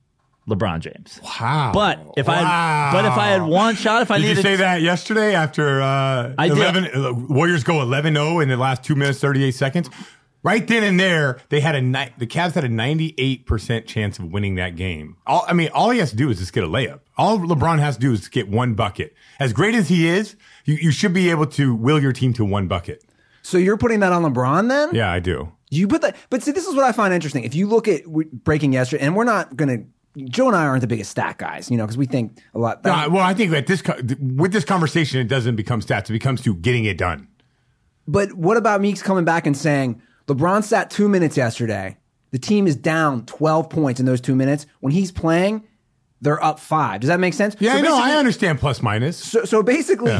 LeBron 0.47 0.79
James. 0.79 1.19
Wow. 1.23 1.71
But 1.73 1.99
if 2.17 2.29
I 2.29 2.35
had, 2.35 2.91
but 2.93 3.05
if 3.05 3.11
I 3.13 3.27
had 3.29 3.41
one 3.43 3.75
shot, 3.75 4.01
if 4.01 4.11
I 4.11 4.19
Did 4.19 4.37
you 4.37 4.41
say 4.43 4.55
that 4.57 4.81
yesterday 4.81 5.33
after 5.35 5.81
uh, 5.81 6.33
I 6.37 6.47
11, 6.47 6.85
uh, 6.93 7.13
Warriors 7.13 7.63
go 7.63 7.81
11 7.81 8.13
0 8.15 8.39
in 8.39 8.49
the 8.49 8.57
last 8.57 8.83
two 8.83 8.95
minutes, 8.95 9.19
38 9.19 9.51
seconds? 9.51 9.89
Right 10.41 10.65
then 10.65 10.83
and 10.83 10.97
there, 10.99 11.39
they 11.49 11.59
had 11.59 11.75
a 11.75 11.81
ni- 11.81 12.13
the 12.17 12.25
Cavs 12.25 12.53
had 12.53 12.63
a 12.63 12.69
98% 12.69 13.85
chance 13.85 14.19
of 14.19 14.31
winning 14.31 14.55
that 14.55 14.77
game. 14.77 15.17
All, 15.27 15.43
I 15.47 15.53
mean, 15.53 15.69
all 15.73 15.89
he 15.89 15.99
has 15.99 16.11
to 16.11 16.15
do 16.15 16.29
is 16.29 16.39
just 16.39 16.53
get 16.53 16.63
a 16.63 16.67
layup. 16.67 17.01
All 17.17 17.37
LeBron 17.39 17.79
has 17.79 17.95
to 17.95 18.01
do 18.01 18.13
is 18.13 18.29
get 18.29 18.47
one 18.47 18.73
bucket. 18.73 19.13
As 19.39 19.51
great 19.51 19.75
as 19.75 19.89
he 19.89 20.07
is, 20.07 20.37
you, 20.63 20.75
you 20.75 20.91
should 20.91 21.13
be 21.13 21.29
able 21.29 21.45
to 21.47 21.75
will 21.75 22.01
your 22.01 22.13
team 22.13 22.31
to 22.33 22.45
one 22.45 22.69
bucket. 22.69 23.03
So 23.41 23.57
you're 23.57 23.77
putting 23.77 23.99
that 23.99 24.13
on 24.13 24.23
LeBron 24.23 24.69
then? 24.69 24.89
Yeah, 24.93 25.11
I 25.11 25.19
do. 25.19 25.51
You 25.69 25.87
put 25.87 26.01
that, 26.01 26.15
but 26.29 26.41
see, 26.41 26.51
this 26.51 26.67
is 26.67 26.75
what 26.75 26.85
I 26.85 26.93
find 26.93 27.13
interesting. 27.13 27.43
If 27.43 27.53
you 27.53 27.67
look 27.67 27.87
at 27.87 28.05
breaking 28.05 28.73
yesterday, 28.73 29.03
and 29.03 29.15
we're 29.15 29.25
not 29.25 29.55
going 29.55 29.69
to, 30.15 30.23
Joe 30.25 30.47
and 30.47 30.55
I 30.55 30.65
aren't 30.65 30.81
the 30.81 30.87
biggest 30.87 31.11
stat 31.11 31.37
guys, 31.37 31.69
you 31.69 31.77
know, 31.77 31.83
because 31.83 31.97
we 31.97 32.05
think 32.05 32.39
a 32.53 32.59
lot. 32.59 32.83
No, 32.83 33.09
well, 33.09 33.23
I 33.23 33.33
think 33.33 33.51
that 33.51 33.67
this 33.67 33.83
with 34.19 34.51
this 34.51 34.65
conversation, 34.65 35.19
it 35.19 35.27
doesn't 35.27 35.55
become 35.55 35.81
stats; 35.81 36.09
it 36.09 36.13
becomes 36.13 36.41
to 36.41 36.55
getting 36.55 36.85
it 36.85 36.97
done. 36.97 37.27
But 38.07 38.33
what 38.33 38.57
about 38.57 38.81
Meeks 38.81 39.03
coming 39.03 39.25
back 39.25 39.45
and 39.45 39.55
saying 39.55 40.01
LeBron 40.29 40.63
sat 40.63 40.89
two 40.91 41.09
minutes 41.09 41.35
yesterday? 41.35 41.97
The 42.31 42.37
team 42.39 42.67
is 42.67 42.75
down 42.75 43.25
12 43.25 43.69
points 43.69 43.99
in 43.99 44.05
those 44.05 44.21
two 44.21 44.35
minutes. 44.35 44.67
When 44.79 44.93
he's 44.93 45.11
playing, 45.11 45.63
they're 46.21 46.43
up 46.43 46.59
five. 46.59 47.01
Does 47.01 47.07
that 47.07 47.19
make 47.19 47.33
sense? 47.33 47.55
Yeah, 47.59 47.81
So 47.81 47.95
I. 47.95 48.11
I 48.11 48.15
understand 48.17 48.59
plus 48.59 48.83
minus. 48.83 49.17
So, 49.17 49.45
so 49.45 49.63
basically, 49.63 50.11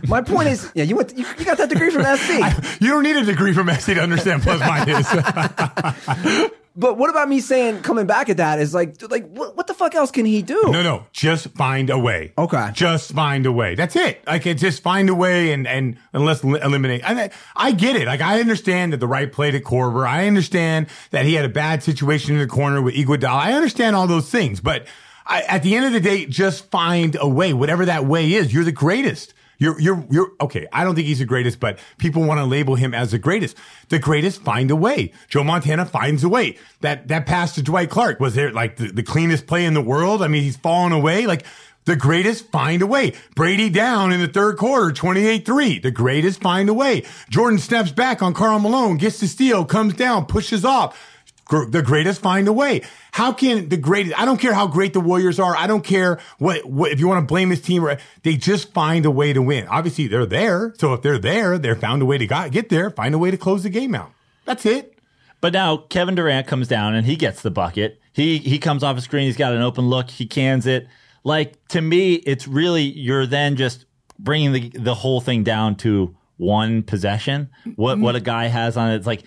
my 0.08 0.20
point 0.20 0.48
is, 0.48 0.70
yeah, 0.74 0.84
you 0.84 0.96
went, 0.96 1.16
you, 1.16 1.24
you 1.38 1.44
got 1.46 1.56
that 1.58 1.70
degree 1.70 1.90
from 1.90 2.02
SC. 2.04 2.78
You 2.82 2.90
don't 2.90 3.02
need 3.04 3.16
a 3.16 3.24
degree 3.24 3.54
from 3.54 3.68
SC 3.70 3.86
to 3.94 4.00
understand 4.02 4.42
plus 4.42 4.60
minus. 4.60 6.50
But 6.76 6.98
what 6.98 7.08
about 7.08 7.28
me 7.28 7.40
saying 7.40 7.82
coming 7.82 8.06
back 8.06 8.28
at 8.28 8.38
that 8.38 8.58
is 8.58 8.74
like, 8.74 9.00
like 9.08 9.28
what, 9.28 9.56
what 9.56 9.68
the 9.68 9.74
fuck 9.74 9.94
else 9.94 10.10
can 10.10 10.26
he 10.26 10.42
do? 10.42 10.60
No, 10.66 10.82
no, 10.82 11.06
just 11.12 11.48
find 11.54 11.88
a 11.88 11.98
way. 11.98 12.32
Okay. 12.36 12.70
Just 12.72 13.12
find 13.12 13.46
a 13.46 13.52
way. 13.52 13.76
That's 13.76 13.94
it. 13.94 14.26
Like, 14.26 14.44
it's 14.44 14.60
just 14.60 14.82
find 14.82 15.08
a 15.08 15.14
way 15.14 15.52
and, 15.52 15.68
and, 15.68 15.96
let's 16.12 16.42
eliminate. 16.42 17.08
I, 17.08 17.30
I 17.54 17.72
get 17.72 17.94
it. 17.94 18.06
Like, 18.06 18.20
I 18.20 18.40
understand 18.40 18.92
that 18.92 18.98
the 18.98 19.06
right 19.06 19.30
play 19.30 19.52
to 19.52 19.60
Korver. 19.60 20.06
I 20.06 20.26
understand 20.26 20.88
that 21.10 21.24
he 21.24 21.34
had 21.34 21.44
a 21.44 21.48
bad 21.48 21.84
situation 21.84 22.34
in 22.34 22.40
the 22.40 22.48
corner 22.48 22.82
with 22.82 22.94
Iguodala. 22.94 23.36
I 23.36 23.52
understand 23.52 23.94
all 23.94 24.08
those 24.08 24.28
things, 24.28 24.60
but 24.60 24.86
I, 25.26 25.42
at 25.42 25.62
the 25.62 25.76
end 25.76 25.86
of 25.86 25.92
the 25.92 26.00
day, 26.00 26.26
just 26.26 26.70
find 26.70 27.16
a 27.20 27.28
way, 27.28 27.52
whatever 27.52 27.84
that 27.86 28.04
way 28.04 28.32
is. 28.32 28.52
You're 28.52 28.64
the 28.64 28.72
greatest. 28.72 29.32
You're, 29.58 29.80
you're, 29.80 30.04
you're, 30.10 30.32
okay. 30.40 30.66
I 30.72 30.84
don't 30.84 30.94
think 30.94 31.06
he's 31.06 31.20
the 31.20 31.24
greatest, 31.24 31.60
but 31.60 31.78
people 31.98 32.22
want 32.22 32.38
to 32.38 32.44
label 32.44 32.74
him 32.74 32.94
as 32.94 33.12
the 33.12 33.18
greatest. 33.18 33.56
The 33.88 33.98
greatest 33.98 34.42
find 34.42 34.70
a 34.70 34.76
way. 34.76 35.12
Joe 35.28 35.44
Montana 35.44 35.86
finds 35.86 36.24
a 36.24 36.28
way. 36.28 36.58
That, 36.80 37.08
that 37.08 37.26
pass 37.26 37.54
to 37.54 37.62
Dwight 37.62 37.90
Clark, 37.90 38.20
was 38.20 38.34
there 38.34 38.52
like 38.52 38.76
the, 38.76 38.88
the 38.88 39.02
cleanest 39.02 39.46
play 39.46 39.64
in 39.64 39.74
the 39.74 39.80
world? 39.80 40.22
I 40.22 40.28
mean, 40.28 40.42
he's 40.42 40.56
fallen 40.56 40.92
away. 40.92 41.26
Like 41.26 41.44
the 41.84 41.96
greatest 41.96 42.50
find 42.50 42.82
a 42.82 42.86
way. 42.86 43.12
Brady 43.34 43.68
down 43.68 44.12
in 44.12 44.20
the 44.20 44.28
third 44.28 44.56
quarter, 44.56 44.92
28-3. 44.92 45.82
The 45.82 45.90
greatest 45.90 46.40
find 46.40 46.68
a 46.68 46.74
way. 46.74 47.04
Jordan 47.28 47.58
steps 47.58 47.92
back 47.92 48.22
on 48.22 48.32
Karl 48.32 48.58
Malone, 48.58 48.96
gets 48.96 49.20
the 49.20 49.26
steal, 49.26 49.64
comes 49.64 49.94
down, 49.94 50.26
pushes 50.26 50.64
off. 50.64 51.13
The 51.50 51.82
greatest 51.84 52.20
find 52.20 52.48
a 52.48 52.52
way. 52.52 52.82
How 53.12 53.32
can 53.32 53.68
the 53.68 53.76
greatest, 53.76 54.18
I 54.18 54.24
don't 54.24 54.40
care 54.40 54.54
how 54.54 54.66
great 54.66 54.92
the 54.94 55.00
Warriors 55.00 55.38
are. 55.38 55.54
I 55.54 55.66
don't 55.66 55.84
care 55.84 56.18
what, 56.38 56.64
what 56.64 56.90
if 56.90 57.00
you 57.00 57.06
want 57.06 57.22
to 57.22 57.26
blame 57.26 57.50
this 57.50 57.60
team 57.60 57.84
or 57.84 57.98
they 58.22 58.36
just 58.36 58.72
find 58.72 59.04
a 59.04 59.10
way 59.10 59.32
to 59.32 59.42
win. 59.42 59.68
Obviously 59.68 60.06
they're 60.06 60.26
there. 60.26 60.74
So 60.78 60.94
if 60.94 61.02
they're 61.02 61.18
there, 61.18 61.58
they're 61.58 61.76
found 61.76 62.00
a 62.00 62.06
way 62.06 62.18
to 62.18 62.26
got, 62.26 62.50
get 62.50 62.70
there, 62.70 62.90
find 62.90 63.14
a 63.14 63.18
way 63.18 63.30
to 63.30 63.36
close 63.36 63.62
the 63.62 63.70
game 63.70 63.94
out. 63.94 64.12
That's 64.46 64.64
it. 64.64 64.98
But 65.40 65.52
now 65.52 65.76
Kevin 65.76 66.14
Durant 66.14 66.46
comes 66.46 66.68
down 66.68 66.94
and 66.94 67.06
he 67.06 67.16
gets 67.16 67.42
the 67.42 67.50
bucket. 67.50 68.00
He 68.14 68.38
he 68.38 68.58
comes 68.58 68.82
off 68.82 68.96
a 68.96 69.02
screen. 69.02 69.26
He's 69.26 69.36
got 69.36 69.52
an 69.52 69.60
open 69.60 69.88
look. 69.90 70.08
He 70.08 70.24
cans 70.24 70.66
it. 70.66 70.88
Like 71.22 71.66
to 71.68 71.82
me, 71.82 72.14
it's 72.14 72.48
really 72.48 72.82
you're 72.82 73.26
then 73.26 73.56
just 73.56 73.84
bringing 74.18 74.52
the 74.52 74.70
the 74.70 74.94
whole 74.94 75.20
thing 75.20 75.42
down 75.42 75.76
to 75.76 76.16
one 76.36 76.82
possession. 76.82 77.48
What 77.76 77.98
what 77.98 78.14
a 78.14 78.18
mm-hmm. 78.18 78.24
guy 78.24 78.46
has 78.46 78.76
on 78.76 78.90
it. 78.90 78.96
It's 78.96 79.06
like 79.06 79.24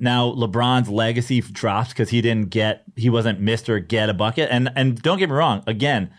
now 0.00 0.32
LeBron's 0.32 0.88
legacy 0.88 1.40
drops 1.40 1.90
because 1.90 2.10
he 2.10 2.20
didn't 2.20 2.50
get 2.50 2.82
he 2.96 3.10
wasn't 3.10 3.40
Mister 3.40 3.78
Get 3.78 4.10
a 4.10 4.14
bucket. 4.14 4.48
And 4.50 4.70
and 4.74 5.00
don't 5.00 5.18
get 5.18 5.28
me 5.28 5.34
wrong. 5.36 5.62
Again, 5.66 6.10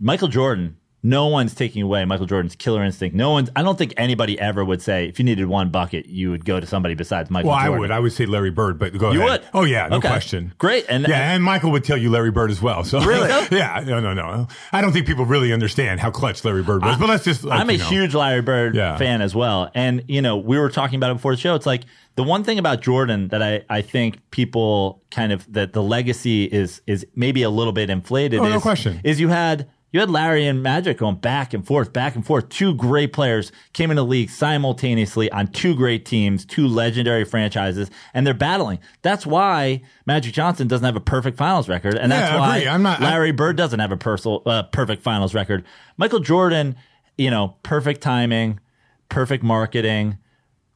Michael 0.00 0.28
Jordan. 0.28 0.76
No 1.00 1.28
one's 1.28 1.54
taking 1.54 1.82
away 1.82 2.04
Michael 2.04 2.26
Jordan's 2.26 2.56
killer 2.56 2.82
instinct. 2.82 3.14
No 3.14 3.30
one's. 3.30 3.50
I 3.54 3.62
don't 3.62 3.78
think 3.78 3.94
anybody 3.96 4.38
ever 4.40 4.64
would 4.64 4.82
say 4.82 5.06
if 5.08 5.20
you 5.20 5.24
needed 5.24 5.46
one 5.46 5.70
bucket, 5.70 6.06
you 6.06 6.30
would 6.32 6.44
go 6.44 6.58
to 6.58 6.66
somebody 6.66 6.94
besides 6.96 7.30
Michael. 7.30 7.50
Well, 7.50 7.58
I 7.58 7.66
Jordan. 7.66 7.80
would. 7.80 7.90
I 7.92 8.00
would 8.00 8.12
say 8.12 8.26
Larry 8.26 8.50
Bird, 8.50 8.80
but 8.80 8.98
go 8.98 9.12
You 9.12 9.20
ahead. 9.22 9.42
would? 9.42 9.48
Oh 9.54 9.64
yeah, 9.64 9.86
no 9.86 9.98
Okay. 9.98 10.08
question. 10.08 10.54
Great. 10.58 10.86
And 10.88 11.06
yeah, 11.06 11.34
and 11.34 11.44
Michael 11.44 11.70
would 11.70 11.84
tell 11.84 11.96
you 11.96 12.10
Larry 12.10 12.32
Bird 12.32 12.50
as 12.50 12.60
well. 12.60 12.82
So 12.82 13.00
Really? 13.04 13.28
yeah, 13.56 13.84
no, 13.86 14.00
no, 14.00 14.12
no. 14.12 14.48
I 14.72 14.80
don't 14.80 14.92
think 14.92 15.06
people 15.06 15.24
really 15.24 15.52
understand 15.52 16.00
how 16.00 16.10
clutch 16.10 16.44
Larry 16.44 16.64
Bird 16.64 16.82
was. 16.82 16.98
but 16.98 17.08
let's 17.08 17.22
just. 17.24 17.44
like, 17.44 17.60
I'm 17.60 17.70
a 17.70 17.74
you 17.74 17.78
know. 17.78 17.84
huge 17.88 18.14
Larry 18.16 18.42
Bird 18.42 18.74
Yeah. 18.74 18.96
fan 18.98 19.22
as 19.22 19.36
well. 19.36 19.70
And, 19.76 20.02
you 20.08 20.20
know, 20.20 20.36
we 20.36 20.58
were 20.58 20.68
talking 20.68 20.96
about 20.96 21.12
it 21.12 21.14
before 21.14 21.32
the 21.32 21.40
show. 21.40 21.54
It's 21.54 21.64
like 21.66 21.84
the 22.16 22.24
one 22.24 22.42
thing 22.42 22.58
about 22.58 22.82
Jordan 22.82 23.28
that 23.28 23.40
I, 23.40 23.64
I 23.70 23.82
think 23.82 24.18
people 24.32 25.00
kind 25.12 25.30
of 25.32 25.50
that 25.52 25.72
the 25.74 25.82
legacy 25.82 26.42
is 26.44 26.82
is 26.88 27.06
maybe 27.14 27.44
a 27.44 27.50
little 27.50 27.72
bit 27.72 27.88
inflated 27.88 28.40
Oh, 28.40 28.46
is, 28.46 28.52
no 28.54 28.60
question. 28.60 29.00
is 29.04 29.20
you 29.20 29.28
had 29.28 29.68
you 29.90 30.00
had 30.00 30.10
Larry 30.10 30.46
and 30.46 30.62
Magic 30.62 30.98
going 30.98 31.16
back 31.16 31.54
and 31.54 31.66
forth, 31.66 31.92
back 31.92 32.14
and 32.14 32.24
forth. 32.26 32.48
Two 32.50 32.74
great 32.74 33.12
players 33.12 33.50
came 33.72 33.90
into 33.90 34.02
the 34.02 34.06
league 34.06 34.28
simultaneously 34.30 35.30
on 35.32 35.46
two 35.48 35.74
great 35.74 36.04
teams, 36.04 36.44
two 36.44 36.66
legendary 36.66 37.24
franchises, 37.24 37.90
and 38.12 38.26
they're 38.26 38.34
battling. 38.34 38.78
That's 39.02 39.24
why 39.26 39.80
Magic 40.06 40.34
Johnson 40.34 40.68
doesn't 40.68 40.84
have 40.84 40.96
a 40.96 41.00
perfect 41.00 41.38
finals 41.38 41.68
record, 41.68 41.94
and 41.96 42.12
that's 42.12 42.30
Yeah, 42.30 42.36
I 42.36 42.40
why. 42.40 42.66
I'm 42.68 42.82
not- 42.82 43.00
I- 43.00 43.04
Larry 43.04 43.32
Bird 43.32 43.56
doesn't 43.56 43.80
have 43.80 43.92
a 43.92 43.96
personal, 43.96 44.42
uh, 44.44 44.64
perfect 44.64 45.02
finals 45.02 45.34
record. 45.34 45.64
Michael 45.96 46.20
Jordan, 46.20 46.76
you 47.16 47.30
know, 47.30 47.56
perfect 47.62 48.00
timing, 48.02 48.60
perfect 49.08 49.42
marketing, 49.42 50.18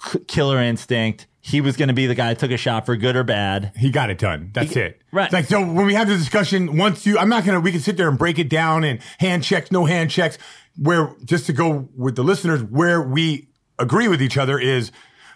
killer 0.27 0.61
instinct. 0.61 1.27
He 1.45 1.61
was 1.61 1.77
going 1.77 1.89
to 1.89 1.95
be 1.95 2.07
the 2.07 2.15
guy 2.15 2.29
that 2.29 2.39
took 2.39 2.53
a 2.53 2.57
shot 2.57 2.87
for 2.87 2.95
good 2.95 3.17
or 3.17 3.25
bad. 3.25 3.73
He 3.77 3.91
got 3.91 4.11
it 4.11 4.19
done. 4.19 4.51
That's 4.55 4.77
it. 4.77 5.03
right. 5.11 5.25
It's 5.25 5.33
like 5.33 5.47
so 5.47 5.61
when 5.61 5.87
we 5.87 5.95
have 5.95 6.07
the 6.09 6.17
discussion, 6.17 6.77
once 6.77 7.05
you, 7.05 7.19
I'm 7.19 7.29
not 7.29 7.45
gonna. 7.45 7.59
We 7.59 7.73
can 7.73 7.81
sit 7.81 7.97
there 7.97 8.09
and 8.09 8.17
break 8.17 8.39
it 8.39 8.49
down 8.49 8.85
and 8.85 9.01
hand 9.19 9.43
checks, 9.43 9.73
no 9.73 9.85
hand 9.85 10.11
checks. 10.11 10.39
Where 10.77 11.15
just 11.25 11.47
to 11.47 11.53
go 11.53 11.89
with 11.97 12.15
the 12.15 12.23
listeners, 12.23 12.63
where 12.63 13.03
we 13.03 13.49
agree 13.79 14.09
with 14.09 14.23
each 14.23 14.37
other 14.39 14.59
is. 14.59 14.93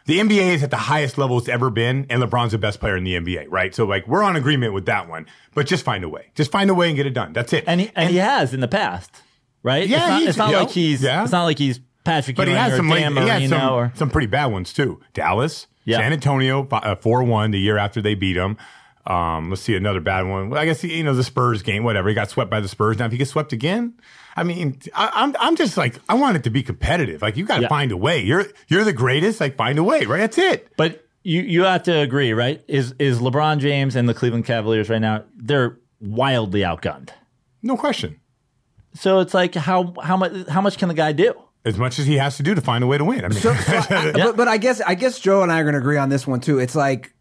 The 0.07 0.21
NBA 0.21 0.55
is 0.55 0.63
at 0.63 0.71
the 0.71 0.77
highest 0.77 1.19
level 1.19 1.37
it's 1.37 1.49
ever 1.49 1.69
been, 1.69 2.07
and 2.09 2.23
LeBron's 2.23 2.53
the 2.53 2.59
best 2.59 2.79
player 2.79 2.97
in 2.97 3.03
the 3.03 3.15
NBA, 3.17 3.47
right? 3.49 3.75
So, 3.75 3.85
like, 3.85 4.07
we're 4.07 4.23
on 4.23 4.37
agreement 4.37 4.73
with 4.73 4.87
that 4.87 5.09
one. 5.09 5.27
But 5.53 5.67
just 5.67 5.85
find 5.85 6.05
a 6.05 6.09
way. 6.09 6.31
Just 6.37 6.53
find 6.53 6.71
a 6.71 6.75
way 6.75 6.87
and 6.87 6.97
get 6.97 7.07
it 7.07 7.11
done. 7.13 7.33
That's 7.33 7.53
it. 7.53 7.65
And 7.67 7.81
he, 7.81 7.91
and, 7.97 8.11
he 8.11 8.19
has 8.19 8.55
in 8.55 8.61
the 8.61 8.69
past, 8.69 9.11
right? 9.65 9.85
Yeah, 9.89 9.97
it's 9.97 10.07
not, 10.07 10.19
he's- 10.21 10.29
it's 10.29 10.39
not 10.39 10.53
like 10.53 10.71
he's 10.71 11.03
yeah. 11.03 11.25
it's 11.25 11.33
not 11.33 11.43
like 11.43 11.59
he's 11.59 11.81
Patrick 12.07 12.37
But 12.37 12.49
he 12.49 12.55
has 12.55 12.73
or 12.73 12.77
some, 12.79 12.89
Dan 12.89 13.13
he 13.17 13.19
had 13.29 13.41
Marino 13.43 13.59
some, 13.59 13.73
or 13.75 13.93
some 13.95 14.11
pretty 14.11 14.27
bad 14.29 14.47
ones 14.47 14.73
too. 14.73 15.01
Dallas, 15.13 15.67
Yeah. 15.85 15.99
San 15.99 16.13
Antonio, 16.15 16.67
four 17.03 17.23
one 17.25 17.51
the 17.51 17.61
year 17.61 17.77
after 17.77 18.01
they 18.01 18.15
beat 18.15 18.37
him. 18.37 18.57
Um, 19.07 19.51
let's 19.51 19.63
see 19.63 19.77
another 19.77 20.01
bad 20.01 20.27
one. 20.27 20.51
Well, 20.51 20.61
I 20.61 20.65
guess 20.65 20.83
you 20.83 21.05
know 21.05 21.15
the 21.15 21.23
Spurs 21.23 21.63
game, 21.63 21.85
whatever. 21.85 22.09
He 22.09 22.15
got 22.15 22.29
swept 22.31 22.51
by 22.51 22.59
the 22.61 22.67
Spurs. 22.69 22.99
Now, 22.99 23.05
if 23.07 23.13
he 23.13 23.19
gets 23.19 23.31
swept 23.31 23.53
again, 23.53 23.95
I 24.35 24.43
mean, 24.43 24.81
I, 24.95 25.11
I'm 25.15 25.37
I'm 25.39 25.55
just 25.55 25.77
like 25.77 26.01
I 26.09 26.15
want 26.15 26.37
it 26.37 26.43
to 26.45 26.51
be 26.51 26.63
competitive. 26.65 27.23
Like 27.23 27.37
you 27.37 27.45
got 27.45 27.57
to 27.57 27.63
Yeah. 27.63 27.69
find 27.69 27.93
a 27.93 27.97
way. 27.97 28.21
You're 28.23 28.47
you're 28.67 28.83
the 28.83 28.93
greatest. 28.93 29.41
Like 29.41 29.57
find 29.57 29.79
a 29.79 29.85
way, 29.85 30.07
right? 30.07 30.19
That's 30.19 30.39
it. 30.39 30.73
But 30.77 31.07
you 31.23 31.43
you 31.43 31.63
have 31.65 31.85
to 31.85 31.97
agree, 31.99 32.33
right? 32.33 32.65
Is 32.67 32.95
is 32.99 33.21
LeBron 33.21 33.59
James 33.59 33.95
and 33.95 34.09
the 34.09 34.15
Cleveland 34.15 34.45
Cavaliers 34.45 34.91
right 34.91 35.01
now? 35.01 35.23
They're 35.37 35.79
wildly 36.01 36.61
outgunned. 36.63 37.11
No 37.63 37.77
question. 37.77 38.19
So 38.95 39.21
it's 39.21 39.35
like 39.35 39.55
how 39.55 39.95
how 40.03 40.17
much 40.17 40.49
how 40.49 40.61
much 40.61 40.79
can 40.79 40.89
the 40.89 40.95
guy 40.95 41.13
do? 41.13 41.33
As 41.67 41.77
much 41.77 41.99
as 41.99 42.07
he 42.07 42.17
has 42.17 42.37
to 42.39 42.43
do 42.43 42.55
to 42.55 42.61
find 42.63 42.83
a 42.83 42.87
way 42.87 42.97
to 42.97 43.05
win. 43.05 43.25
I 43.25 43.29
mean, 43.29 43.41
So, 43.41 43.53
so 43.55 43.77
I- 43.91 44.13
but, 44.15 44.37
but 44.37 44.49
I 44.49 44.57
guess 44.57 44.81
I 44.81 44.95
guess 44.95 45.19
Joe 45.19 45.43
and 45.43 45.51
I 45.53 45.61
are 45.61 45.65
going 45.65 45.75
to 45.75 45.81
agree 45.81 45.99
on 45.99 46.09
this 46.09 46.27
one 46.27 46.41
too. 46.41 46.59
It's 46.61 46.75
like, 46.77 47.13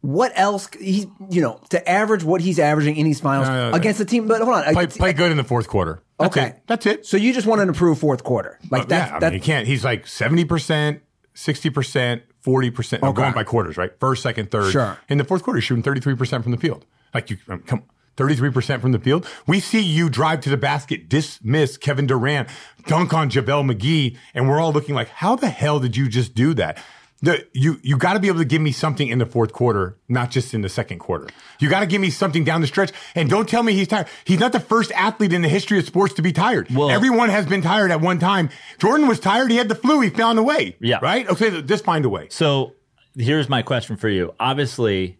what 0.00 0.32
else? 0.36 0.68
He's 0.80 1.06
you 1.30 1.40
know 1.42 1.60
to 1.70 1.88
average 1.88 2.22
what 2.24 2.40
he's 2.40 2.58
averaging 2.58 2.96
in 2.96 3.04
these 3.04 3.20
finals 3.20 3.48
No, 3.48 3.54
no, 3.54 3.70
no. 3.70 3.76
against 3.76 3.98
the 3.98 4.04
team. 4.04 4.28
But 4.28 4.40
hold 4.42 4.54
on, 4.56 4.72
play, 4.74 4.82
I- 4.84 4.86
play 4.86 5.12
good 5.12 5.30
in 5.30 5.36
the 5.36 5.44
fourth 5.44 5.68
quarter. 5.68 6.02
That's 6.18 6.36
Okay. 6.36 6.46
it. 6.48 6.62
That's 6.68 6.86
it. 6.86 7.06
So 7.06 7.16
you 7.16 7.32
just 7.34 7.46
want 7.46 7.60
an 7.60 7.68
improved 7.68 8.00
fourth 8.00 8.22
quarter, 8.22 8.58
like 8.70 8.82
Uh, 8.82 8.86
that. 8.86 9.08
yeah, 9.10 9.16
I 9.16 9.18
that 9.18 9.32
mean, 9.32 9.40
he 9.40 9.44
can't. 9.44 9.66
He's 9.66 9.84
like 9.84 10.06
seventy 10.06 10.44
percent, 10.44 11.00
sixty 11.34 11.70
percent, 11.70 12.22
forty 12.40 12.70
percent. 12.70 13.02
I'm 13.02 13.12
going 13.14 13.32
by 13.32 13.42
quarters, 13.44 13.76
right? 13.76 13.90
First, 13.98 14.22
second, 14.22 14.50
third. 14.52 14.70
Sure. 14.70 14.96
In 15.08 15.18
the 15.18 15.24
fourth 15.24 15.42
quarter, 15.42 15.58
he's 15.58 15.64
shooting 15.64 15.82
thirty 15.82 16.00
three 16.00 16.14
percent 16.14 16.42
from 16.44 16.52
the 16.52 16.58
field. 16.58 16.86
Like 17.12 17.30
you, 17.30 17.36
come. 17.66 17.82
33% 18.16 18.80
from 18.80 18.92
the 18.92 18.98
field. 18.98 19.28
We 19.46 19.60
see 19.60 19.80
you 19.80 20.08
drive 20.08 20.40
to 20.42 20.50
the 20.50 20.56
basket, 20.56 21.08
dismiss 21.08 21.76
Kevin 21.76 22.06
Durant, 22.06 22.48
dunk 22.86 23.12
on 23.12 23.30
JaVale 23.30 23.72
McGee, 23.72 24.16
and 24.34 24.48
we're 24.48 24.60
all 24.60 24.72
looking 24.72 24.94
like, 24.94 25.08
how 25.08 25.36
the 25.36 25.48
hell 25.48 25.80
did 25.80 25.96
you 25.96 26.08
just 26.08 26.34
do 26.34 26.54
that? 26.54 26.82
The, 27.22 27.46
you 27.54 27.80
you 27.82 27.96
got 27.96 28.14
to 28.14 28.20
be 28.20 28.28
able 28.28 28.40
to 28.40 28.44
give 28.44 28.60
me 28.60 28.70
something 28.70 29.08
in 29.08 29.18
the 29.18 29.24
fourth 29.24 29.50
quarter, 29.52 29.96
not 30.10 30.30
just 30.30 30.52
in 30.52 30.60
the 30.60 30.68
second 30.68 30.98
quarter. 30.98 31.26
You 31.58 31.70
got 31.70 31.80
to 31.80 31.86
give 31.86 31.98
me 32.02 32.10
something 32.10 32.44
down 32.44 32.60
the 32.60 32.66
stretch, 32.66 32.92
and 33.14 33.30
don't 33.30 33.48
tell 33.48 33.62
me 33.62 33.72
he's 33.72 33.88
tired. 33.88 34.08
He's 34.26 34.40
not 34.40 34.52
the 34.52 34.60
first 34.60 34.92
athlete 34.92 35.32
in 35.32 35.40
the 35.40 35.48
history 35.48 35.78
of 35.78 35.86
sports 35.86 36.12
to 36.14 36.22
be 36.22 36.32
tired. 36.32 36.68
Well- 36.70 36.90
Everyone 36.90 37.30
has 37.30 37.46
been 37.46 37.62
tired 37.62 37.90
at 37.90 38.02
one 38.02 38.18
time. 38.18 38.50
Jordan 38.78 39.08
was 39.08 39.20
tired. 39.20 39.50
He 39.50 39.56
had 39.56 39.70
the 39.70 39.74
flu. 39.74 40.02
He 40.02 40.10
found 40.10 40.38
a 40.38 40.42
way. 40.42 40.76
Yeah. 40.80 40.98
Right. 41.00 41.26
Okay. 41.26 41.62
Just 41.62 41.84
find 41.84 42.04
a 42.04 42.10
way. 42.10 42.26
So 42.30 42.74
here's 43.16 43.48
my 43.48 43.62
question 43.62 43.96
for 43.96 44.10
you. 44.10 44.34
Obviously, 44.38 45.18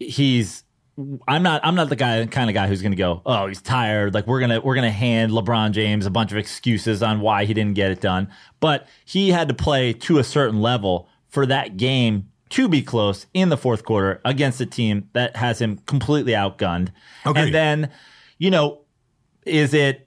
he's 0.00 0.64
I'm 1.26 1.42
not 1.42 1.64
I'm 1.64 1.74
not 1.74 1.88
the 1.88 1.96
guy 1.96 2.26
kind 2.26 2.50
of 2.50 2.54
guy 2.54 2.66
who's 2.66 2.82
going 2.82 2.92
to 2.92 2.96
go, 2.96 3.22
"Oh, 3.24 3.46
he's 3.46 3.62
tired." 3.62 4.12
Like 4.12 4.26
we're 4.26 4.40
going 4.40 4.50
to 4.50 4.60
we're 4.60 4.74
to 4.74 4.90
hand 4.90 5.32
LeBron 5.32 5.72
James 5.72 6.04
a 6.04 6.10
bunch 6.10 6.32
of 6.32 6.38
excuses 6.38 7.02
on 7.02 7.20
why 7.20 7.46
he 7.46 7.54
didn't 7.54 7.74
get 7.74 7.90
it 7.90 8.00
done. 8.00 8.28
But 8.60 8.86
he 9.04 9.30
had 9.30 9.48
to 9.48 9.54
play 9.54 9.94
to 9.94 10.18
a 10.18 10.24
certain 10.24 10.60
level 10.60 11.08
for 11.28 11.46
that 11.46 11.78
game 11.78 12.28
to 12.50 12.68
be 12.68 12.82
close 12.82 13.24
in 13.32 13.48
the 13.48 13.56
fourth 13.56 13.84
quarter 13.84 14.20
against 14.26 14.60
a 14.60 14.66
team 14.66 15.08
that 15.14 15.36
has 15.36 15.60
him 15.60 15.78
completely 15.86 16.32
outgunned. 16.32 16.90
Agreed. 17.24 17.44
And 17.44 17.54
then, 17.54 17.90
you 18.36 18.50
know, 18.50 18.82
is 19.46 19.72
it 19.72 20.06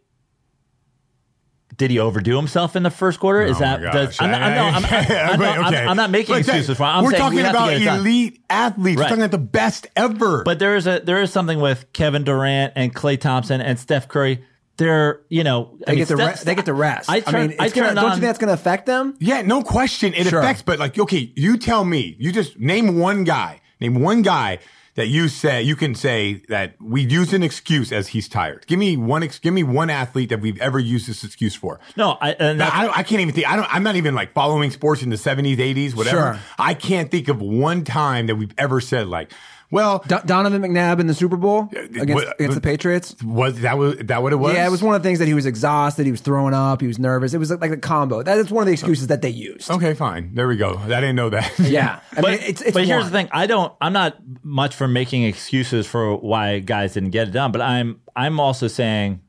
did 1.78 1.92
he 1.92 2.00
overdo 2.00 2.36
himself 2.38 2.76
in 2.76 2.84
the 2.84 2.90
first 2.90 3.20
quarter? 3.20 3.42
Is 3.42 3.58
Oh 3.58 3.60
that 3.60 3.82
does. 3.82 4.18
I'm, 4.22 4.32
not, 4.32 4.42
I'm, 4.42 4.56
not- 4.56 4.76
I'm, 4.76 4.86
I'm, 4.86 5.32
I'm, 5.34 5.40
not- 5.40 5.74
okay. 5.74 5.86
I'm 5.86 5.98
not 5.98 6.10
making 6.10 6.36
Look, 6.36 6.42
excuses 6.46 6.78
for 6.78 6.84
him. 6.84 6.90
I'm 6.90 7.04
We're 7.04 7.12
talking 7.12 7.38
we 7.38 7.42
about 7.44 7.70
get 7.70 7.82
it 7.82 7.86
done. 7.86 8.00
elite 8.00 8.42
athletes. 8.50 8.98
Right. 9.00 9.04
We're 9.06 9.10
talking 9.10 9.24
about 9.24 9.32
the 9.32 9.38
best 9.40 9.88
ever. 9.96 10.44
But 10.44 10.60
there 10.60 10.76
is 10.76 10.88
a 10.88 11.00
there 11.04 11.22
is 11.22 11.32
something 11.32 11.60
with 11.60 11.92
Kevin 11.94 12.24
Durant 12.24 12.74
and 12.76 12.94
Klay 12.96 13.20
Thompson 13.20 13.62
and 13.62 13.78
Steph 13.80 14.08
Curry. 14.08 14.44
They're 14.78 15.22
you 15.30 15.44
know 15.46 15.78
They 15.86 15.94
mean, 15.94 16.00
get 16.00 16.08
to 16.10 16.16
Steph- 16.18 16.40
re- 16.40 16.44
they 16.46 16.56
get 16.56 16.66
the 16.66 16.74
rest. 16.74 17.10
I 17.10 17.22
turn 17.22 17.48
mean, 17.50 17.56
I 17.60 17.66
it's 17.66 17.74
gonna, 17.74 17.88
turn 17.88 17.96
don't 17.96 18.06
you 18.06 18.12
think 18.12 18.22
that's 18.24 18.40
going 18.40 18.50
to 18.50 18.54
affect 18.56 18.86
them? 18.86 19.16
yeah, 19.20 19.42
no 19.42 19.62
question. 19.64 20.14
It 20.14 20.28
Sure. 20.28 20.40
affects, 20.40 20.64
but 20.64 20.80
like, 20.80 21.00
okay, 21.00 21.32
you 21.36 21.58
tell 21.58 21.86
me, 21.86 22.16
you 22.20 22.32
just 22.34 22.60
name 22.60 23.00
one 23.00 23.24
guy, 23.24 23.62
name 23.80 24.02
one 24.02 24.22
guy 24.22 24.60
that 24.96 25.08
you 25.08 25.28
say, 25.28 25.62
you 25.62 25.76
can 25.76 25.94
say 25.94 26.42
that 26.48 26.76
we 26.82 27.02
use 27.02 27.34
an 27.34 27.44
excuse 27.44 27.92
as 27.92 28.10
he's 28.10 28.28
tired. 28.28 28.66
Give 28.66 28.80
me 28.80 28.98
one, 28.98 29.24
ex, 29.24 29.40
give 29.40 29.54
me 29.54 29.64
one 29.64 29.90
athlete 29.90 30.30
that 30.30 30.42
we've 30.42 30.60
ever 30.60 30.80
used 30.80 31.08
this 31.08 31.24
excuse 31.24 31.54
for. 31.54 31.80
no 31.96 32.18
I, 32.22 32.32
and 32.32 32.60
Now, 32.60 32.70
I, 32.74 32.86
don't, 32.86 32.98
I 32.98 33.04
can't 33.04 33.22
even 33.22 33.34
think. 33.34 33.48
I 33.48 33.56
don't. 33.56 33.74
I'm 33.74 33.84
not 33.84 33.98
even 33.98 34.16
like 34.16 34.34
following 34.34 34.72
sports 34.72 35.04
in 35.04 35.10
the 35.10 35.18
70s, 35.18 35.58
80s, 35.58 35.96
whatever. 35.96 36.18
Sure. 36.18 36.40
I 36.58 36.74
can't 36.74 37.12
think 37.12 37.28
of 37.28 37.42
one 37.42 37.84
time 37.84 38.28
that 38.28 38.36
we've 38.36 38.54
ever 38.58 38.80
said 38.80 39.08
like, 39.08 39.32
well, 39.72 40.04
Do- 40.08 40.20
Donovan 40.26 40.62
McNabb 40.62 41.00
in 41.00 41.08
the 41.08 41.14
Super 41.14 41.38
Bowl 41.38 41.70
against, 41.72 42.14
what- 42.14 42.40
against 42.40 42.56
the 42.56 42.62
Patriots. 42.62 43.16
was 43.24 43.60
that 43.62 43.78
was 43.78 43.98
that 43.98 44.22
what 44.22 44.32
it 44.34 44.38
was? 44.38 44.54
Yeah, 44.54 44.68
it 44.68 44.72
was 44.72 44.82
one 44.84 44.96
of 44.96 45.02
the 45.04 45.08
things 45.08 45.20
that 45.20 45.28
he 45.28 45.34
was 45.34 45.46
exhausted, 45.46 46.06
he 46.06 46.12
was 46.12 46.22
throwing 46.22 46.54
up, 46.54 46.82
he 46.82 46.88
was 46.88 47.00
nervous. 47.00 47.34
It 47.34 47.38
was 47.40 47.52
like 47.52 47.72
a 47.72 47.78
combo. 47.78 48.24
That 48.24 48.38
is 48.38 48.52
one 48.52 48.62
of 48.62 48.68
the 48.68 48.74
excuses 48.74 49.08
that 49.08 49.22
they 49.22 49.30
used. 49.30 49.70
Okay, 49.70 49.94
fine. 49.94 50.34
There 50.34 50.48
we 50.48 50.58
go. 50.58 50.78
I 50.78 50.88
didn't 50.88 51.16
know 51.16 51.30
that. 51.30 51.58
Yeah, 51.60 52.00
I 52.12 52.16
but, 52.22 52.32
mean, 52.32 52.40
it's, 52.44 52.62
it's 52.62 52.72
but 52.72 52.86
here's 52.86 53.06
the 53.06 53.12
thing 53.12 53.28
I 53.32 53.48
don't 53.48 53.74
I'm 53.82 53.94
not 53.94 54.18
much 54.44 54.76
for 54.76 54.88
making 54.88 55.24
excuses 55.24 55.88
for 55.88 56.16
why 56.16 56.60
guys 56.60 56.94
didn't 56.94 57.10
get 57.12 57.28
it 57.28 57.32
done 57.32 57.52
but 57.52 57.62
I'm 57.62 58.02
I'm 58.16 58.40
also 58.40 58.68
saying 58.68 59.22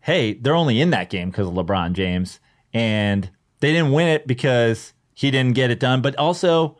hey 0.00 0.34
they're 0.34 0.54
only 0.54 0.80
in 0.80 0.90
that 0.90 1.10
game 1.10 1.30
because 1.30 1.46
of 1.48 1.54
LeBron 1.54 1.92
James 1.92 2.40
and 2.72 3.30
they 3.60 3.72
didn't 3.72 3.92
win 3.92 4.08
it 4.08 4.26
because 4.26 4.92
he 5.14 5.30
didn't 5.30 5.54
get 5.54 5.70
it 5.70 5.78
done 5.78 6.00
but 6.02 6.16
also 6.16 6.76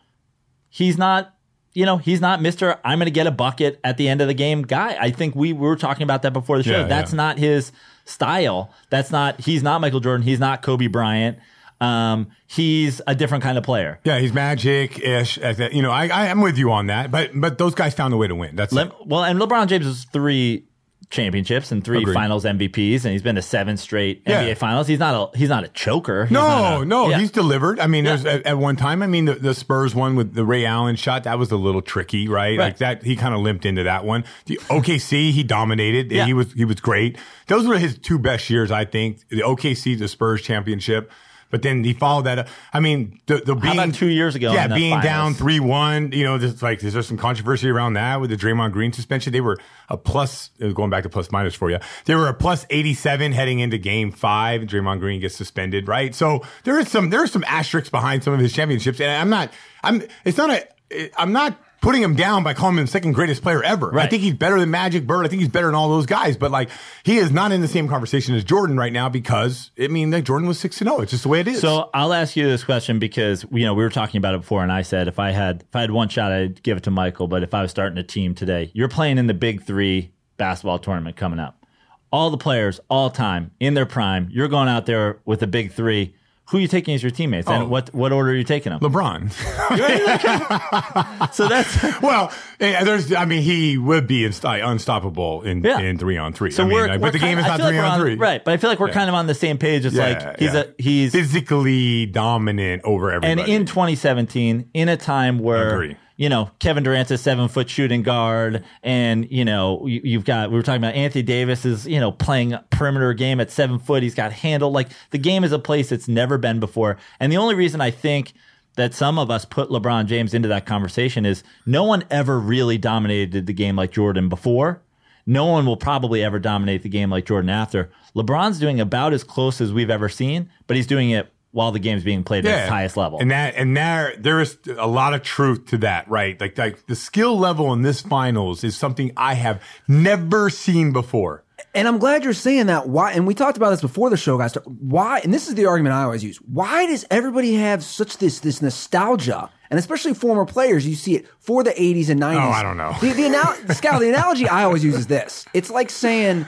he's 0.69 0.97
not 0.99 1.35
you 1.75 1.87
know 1.87 1.97
he's 1.97 2.21
not 2.21 2.41
Mr. 2.41 2.79
I'm 2.85 2.99
going 2.99 3.07
to 3.07 3.11
get 3.13 3.27
a 3.27 3.31
bucket 3.31 3.81
at 3.85 3.97
the 3.97 4.09
end 4.09 4.21
of 4.21 4.29
the 4.29 4.35
game 4.35 4.63
guy 4.63 4.97
I 5.01 5.11
think 5.11 5.35
we, 5.35 5.53
we 5.53 5.61
were 5.67 5.77
talking 5.77 6.03
about 6.03 6.23
that 6.23 6.33
before 6.33 6.59
the 6.59 6.65
show 6.65 6.81
Yeah, 6.81 6.85
that's 6.85 7.13
yeah. 7.13 7.17
not 7.17 7.39
his 7.39 7.73
style 8.05 8.71
that's 8.91 9.11
not 9.11 9.41
he's 9.41 9.63
not 9.63 9.81
Michael 9.81 10.01
Jordan 10.01 10.23
he's 10.27 10.41
not 10.41 10.63
Kobe 10.63 10.87
Bryant 10.89 11.39
um, 11.81 12.29
he's 12.47 13.01
a 13.09 13.15
different 13.15 13.43
kind 13.43 13.59
of 13.59 13.65
player 13.65 13.99
Yeah, 14.05 14.19
he's 14.21 14.33
magic 14.33 15.01
ish. 15.01 15.37
You 15.39 15.83
know, 15.83 15.91
I, 15.91 16.07
I 16.07 16.27
am 16.27 16.41
with 16.41 16.57
you 16.57 16.71
on 16.71 16.87
that. 16.87 17.11
But 17.11 17.31
but 17.35 17.59
those 17.59 17.75
guys 17.75 17.93
found 17.93 18.15
a 18.15 18.17
way 18.17 18.29
to 18.29 18.37
win. 18.37 18.55
That's 18.55 18.73
Le- 18.73 18.93
well, 19.05 19.25
and 19.25 19.41
LeBron 19.41 19.67
James 19.67 20.05
three 20.05 20.65
championships 21.13 21.71
and 21.71 21.85
three 21.85 21.99
Agreed. 22.01 22.15
Finals 22.15 22.45
MVPs, 22.45 23.05
and 23.05 23.13
he's 23.13 23.23
been 23.23 23.37
to 23.37 23.43
seven 23.43 23.77
straight 23.77 24.23
Yeah. 24.27 24.43
NBA 24.43 24.57
Finals. 24.57 24.87
He's 24.89 24.99
not 24.99 25.35
a 25.35 25.39
he's 25.39 25.51
not 25.51 25.63
a 25.63 25.69
choker. 25.69 26.25
He's 26.25 26.33
no, 26.33 26.81
a- 26.81 26.85
no, 26.85 27.11
Yeah. 27.11 27.19
he's 27.19 27.31
delivered. 27.31 27.79
I 27.79 27.87
mean, 27.87 28.05
Yeah. 28.05 28.17
there's 28.17 28.25
at, 28.25 28.47
at 28.47 28.59
one 28.59 28.75
time. 28.77 29.03
I 29.03 29.07
mean, 29.07 29.27
the, 29.27 29.35
the 29.35 29.55
Spurs 29.55 29.95
one 29.95 30.17
with 30.17 30.35
the 30.35 30.45
Ray 30.45 30.65
Allen 30.65 30.97
shot 30.97 31.25
that 31.25 31.39
was 31.39 31.53
a 31.53 31.57
little 31.57 31.83
tricky, 31.83 32.27
right? 32.29 32.59
Right. 32.59 32.59
Like 32.59 32.79
that, 32.79 33.03
he 33.05 33.15
kind 33.15 33.35
of 33.35 33.41
limped 33.41 33.67
into 33.67 33.83
that 33.85 34.05
one. 34.05 34.25
The 34.47 34.59
OKC, 34.71 35.31
he 35.31 35.43
dominated. 35.45 36.11
He 36.11 36.33
was 36.33 36.53
he 36.55 36.65
was 36.65 36.81
great. 36.81 37.19
Those 37.47 37.67
were 37.69 37.79
his 37.79 37.97
two 37.99 38.19
best 38.19 38.49
years, 38.51 38.71
I 38.71 38.85
think. 38.87 39.19
The 39.29 39.43
OKC, 39.43 39.99
the 39.99 40.09
Spurs 40.09 40.41
championship. 40.43 41.13
But 41.53 41.63
then 41.63 41.85
he 41.85 41.93
followed 41.93 42.23
that 42.23 42.39
up. 42.41 42.49
I 42.73 42.81
mean, 42.81 43.21
the, 43.27 43.37
the 43.37 43.55
being 43.55 43.75
about 43.79 43.95
two 43.95 44.09
years 44.09 44.35
ago 44.35 44.53
Yeah, 44.53 44.67
being 44.67 44.91
finals? 44.95 45.05
down 45.05 45.35
three 45.35 45.61
one. 45.61 46.11
You 46.11 46.25
know, 46.25 46.39
there's 46.39 46.61
like 46.63 46.83
is 46.83 46.95
there 46.95 47.03
some 47.03 47.17
controversy 47.19 47.69
around 47.69 47.93
that 47.93 48.21
with 48.21 48.31
the 48.31 48.37
Draymond 48.37 48.73
Green 48.73 48.93
suspension? 48.93 49.33
They 49.33 49.41
were 49.43 49.59
a 49.89 49.97
plus 49.97 50.51
uh, 50.61 50.69
going 50.69 50.91
back 50.91 51.05
to 51.05 51.09
plus 51.09 51.31
minus 51.31 51.55
for 51.55 51.71
you. 51.71 51.79
They 52.07 52.15
were 52.17 52.27
a 52.27 52.35
plus 52.35 52.67
eighty 52.71 52.95
seven 52.95 53.31
heading 53.33 53.61
into 53.61 53.79
Game 53.79 54.11
Five. 54.11 54.63
Draymond 54.63 54.99
Green 55.01 55.21
gets 55.21 55.37
suspended, 55.37 55.87
right? 55.87 56.15
So 56.15 56.43
there 56.65 56.79
is 56.79 56.89
some 56.89 57.11
there 57.11 57.23
is 57.23 57.31
some 57.31 57.45
asterisks 57.47 57.91
behind 57.91 58.25
some 58.25 58.33
of 58.33 58.41
his 58.41 58.53
championships, 58.53 59.01
and 59.01 59.11
I'm 59.11 59.29
not. 59.29 59.53
I'm. 59.85 60.03
It's 60.25 60.39
not 60.39 60.51
a. 60.51 61.11
I'm 61.21 61.33
not 61.33 61.57
putting 61.83 62.01
him 62.01 62.15
down 62.15 62.43
by 62.45 62.55
calling 62.55 62.79
him 62.79 62.85
the 62.85 62.91
second 62.91 63.13
greatest 63.13 63.43
player 63.43 63.63
ever. 63.63 63.99
I 63.99 64.07
think 64.07 64.23
he's 64.23 64.35
better 64.35 64.59
than 64.59 64.71
Magic 64.71 65.07
Bird. 65.07 65.27
I 65.27 65.29
think 65.29 65.41
he's 65.41 65.51
better 65.51 65.67
than 65.67 65.75
all 65.75 65.91
those 65.91 66.07
guys. 66.07 66.37
But 66.39 66.51
like, 66.51 66.71
he 67.03 67.19
is 67.19 67.31
not 67.31 67.53
in 67.53 67.61
the 67.61 67.69
same 67.69 67.89
conversation 67.89 68.35
as 68.35 68.45
Jordan 68.45 68.79
right 68.79 68.93
now 68.93 69.09
because 69.11 69.73
I 69.79 69.89
mean, 69.89 70.11
like 70.11 70.25
Jordan 70.25 70.49
was 70.49 70.59
six 70.59 70.81
and 70.81 70.89
zero. 70.89 71.03
It's 71.03 71.11
just 71.11 71.25
the 71.25 71.29
way 71.29 71.41
it 71.41 71.49
is. 71.49 71.61
So 71.61 71.91
I'll 71.93 72.15
ask 72.15 72.37
you 72.37 72.49
this 72.49 72.65
question 72.65 72.99
because 72.99 73.45
you 73.53 73.67
know 73.67 73.75
we 73.75 73.83
were 73.83 73.91
talking 73.91 74.19
about 74.19 74.35
it 74.35 74.41
before, 74.41 74.63
and 74.63 74.73
I 74.73 74.83
said 74.83 75.09
if 75.09 75.19
I 75.19 75.33
had 75.33 75.65
if 75.69 75.77
I 75.77 75.83
had 75.83 75.91
one 75.91 76.09
shot, 76.09 76.33
I'd 76.33 76.63
give 76.63 76.79
it 76.79 76.85
to 76.85 76.91
Michael. 76.91 77.27
But 77.27 77.43
if 77.43 77.53
I 77.53 77.61
was 77.61 77.71
starting 77.71 77.99
a 77.99 78.05
team 78.05 78.35
today, 78.35 78.71
you're 78.73 78.89
playing 78.89 79.19
in 79.19 79.27
the 79.27 79.35
Big 79.35 79.65
Three 79.65 80.13
basketball 80.37 80.79
tournament 80.79 81.17
coming 81.17 81.41
up. 81.41 81.67
All 82.13 82.31
the 82.31 82.39
players, 82.39 82.79
all 82.89 83.11
time, 83.11 83.51
in 83.59 83.75
their 83.75 83.87
prime, 83.87 84.29
you're 84.31 84.49
going 84.49 84.69
out 84.69 84.87
there 84.87 85.21
with 85.25 85.41
the 85.41 85.47
Big 85.47 85.73
Three. 85.73 86.15
Who 86.53 86.59
are 86.59 86.61
you 86.61 86.69
taking 86.69 86.95
as 86.95 87.03
your 87.03 87.11
teammates, 87.11 87.49
Oh. 87.49 87.53
and 87.55 87.71
what 87.71 87.93
what 87.95 88.13
order 88.13 88.31
are 88.31 88.35
you 88.35 88.45
taking 88.45 88.71
them? 88.71 88.81
LeBron. 88.81 89.33
So 91.33 91.49
that's 91.49 92.01
well, 92.03 92.33
eh, 92.61 92.85
there's. 92.85 93.13
I 93.13 93.25
mean, 93.25 93.43
he 93.43 93.79
would 93.79 94.07
be 94.07 94.25
inst- 94.25 94.45
unstoppable 94.45 95.43
in 95.43 95.63
Yeah. 95.63 95.79
in 95.81 95.99
three 95.99 96.19
on 96.19 96.33
three. 96.33 96.51
So 96.51 96.63
I 96.63 96.67
mean, 96.67 96.75
we're, 96.75 96.89
like, 96.89 97.01
we're 97.01 97.07
but 97.09 97.13
the 97.15 97.19
game 97.19 97.39
kind- 97.39 97.41
is 97.41 97.47
not 97.47 97.57
feel 97.57 97.67
like 97.67 97.75
three 97.75 97.81
on 97.81 98.01
three, 98.01 98.15
right? 98.17 98.45
But 98.45 98.55
I 98.55 98.57
feel 98.59 98.71
like 98.71 98.81
we're 98.81 98.91
kind 98.91 99.09
of 99.09 99.15
on 99.15 99.27
the 99.27 99.35
same 99.35 99.59
page. 99.59 99.85
It's 99.87 99.95
Yeah, 99.97 100.05
like 100.27 100.39
he's 100.39 100.55
yeah. 100.55 100.61
a 100.61 100.67
he's 100.83 101.13
physically 101.13 102.07
dominant 102.07 102.83
over 102.85 103.11
everybody, 103.13 103.41
and 103.41 103.51
in 103.63 103.67
2017, 103.67 104.71
in 104.75 104.89
a 104.89 104.97
time 104.97 105.39
where. 105.39 105.97
You 106.23 106.29
know 106.29 106.53
Kevin 106.61 106.85
Durant's 106.85 107.11
a 107.11 107.19
seven 107.19 107.49
foot 107.49 107.69
shooting 107.69 108.03
guard, 108.05 108.63
and 108.85 109.29
you 109.29 109.45
know 109.45 109.85
you, 109.89 110.01
you've 110.05 110.25
got 110.25 110.51
we 110.51 110.57
were 110.57 110.63
talking 110.63 110.81
about 110.81 110.95
Anthony 110.95 111.25
Davis 111.25 111.65
is 111.65 111.85
you 111.85 111.99
know 111.99 112.13
playing 112.13 112.57
perimeter 112.71 113.13
game 113.13 113.41
at 113.41 113.51
seven 113.51 113.81
foot. 113.81 114.05
He's 114.05 114.15
got 114.15 114.31
handle 114.31 114.71
like 114.71 114.91
the 115.11 115.19
game 115.19 115.43
is 115.43 115.51
a 115.51 115.59
place 115.59 115.91
it's 115.91 116.07
never 116.07 116.39
been 116.39 116.61
before. 116.61 116.97
And 117.19 117.33
the 117.33 117.39
only 117.39 117.57
reason 117.57 117.81
I 117.81 117.91
think 117.91 118.35
that 118.77 118.95
some 118.95 119.19
of 119.19 119.33
us 119.33 119.45
put 119.45 119.69
LeBron 119.69 120.07
James 120.07 120.33
into 120.33 120.47
that 120.47 120.65
conversation 120.65 121.27
is 121.27 121.43
no 121.67 121.83
one 121.83 122.05
ever 122.09 122.39
really 122.39 122.79
dominated 122.79 123.47
the 123.47 123.53
game 123.53 123.75
like 123.75 123.91
Jordan 123.91 124.29
before. 124.29 124.81
No 125.27 125.47
one 125.47 125.67
will 125.67 125.77
probably 125.77 126.23
ever 126.23 126.39
dominate 126.39 126.85
the 126.85 126.89
game 126.89 127.11
like 127.11 127.27
Jordan 127.27 127.51
after. 127.51 127.91
LeBron's 128.15 128.61
doing 128.61 128.81
about 128.81 129.13
as 129.13 129.25
close 129.25 129.61
as 129.61 129.73
we've 129.73 129.91
ever 129.91 130.09
seen, 130.09 130.49
but 130.69 130.77
he's 130.77 130.87
doing 130.87 131.11
it 131.11 131.32
while 131.53 131.71
the 131.71 131.79
game's 131.79 132.03
being 132.03 132.25
played 132.25 132.45
at 132.47 132.63
its 132.63 132.69
highest 132.69 132.97
level. 132.97 133.19
And 133.21 133.31
that 133.31 133.55
and 133.55 133.77
there 133.77 134.15
there 134.19 134.41
is 134.41 134.59
a 134.77 134.89
lot 134.89 135.15
of 135.15 135.23
truth 135.23 135.67
to 135.67 135.79
that, 135.79 136.09
right? 136.09 136.39
Like 136.41 136.59
like 136.59 136.87
the 136.87 136.97
skill 136.97 137.39
level 137.39 137.73
in 137.73 137.83
this 137.83 138.01
finals 138.01 138.65
is 138.65 138.77
something 138.77 139.13
I 139.17 139.35
have 139.35 139.63
never 139.87 140.51
seen 140.51 140.93
before. 140.93 141.45
And 141.75 141.89
I'm 141.89 141.99
glad 141.99 142.25
you're 142.25 142.33
saying 142.35 142.67
that. 142.67 142.89
Why? 142.89 143.13
And 143.13 143.27
we 143.27 143.35
talked 143.35 143.57
about 143.57 143.71
this 143.71 143.81
before 143.81 144.11
the 144.11 144.17
show, 144.17 144.37
guys. 144.37 144.55
Why? 144.65 145.21
And 145.21 145.33
this 145.33 145.49
is 145.49 145.55
the 145.55 145.67
argument 145.67 145.95
I 145.95 146.03
always 146.03 146.23
use. 146.25 146.37
Why 146.39 146.87
does 146.87 147.07
everybody 147.11 147.55
have 147.55 147.83
such 147.83 148.19
this 148.19 148.41
this 148.41 148.61
nostalgia? 148.61 149.51
And 149.71 149.79
especially 149.79 150.13
former 150.13 150.45
players, 150.45 150.87
you 150.87 150.95
see 150.95 151.15
it 151.15 151.27
for 151.39 151.65
the 151.65 151.71
80s 151.71 152.11
and 152.11 152.21
90s. 152.21 152.47
Oh, 152.47 152.51
I 152.51 152.63
don't 152.63 152.77
know. 152.77 152.95
The, 153.01 153.13
the, 153.13 153.25
anal- 153.25 153.43
Scal, 153.69 154.01
the 154.01 154.11
analogy 154.11 154.47
I 154.47 154.65
always 154.65 154.85
use 154.85 154.97
is 154.97 155.07
this. 155.07 155.47
It's 155.55 155.71
like 155.71 155.89
saying 155.89 156.45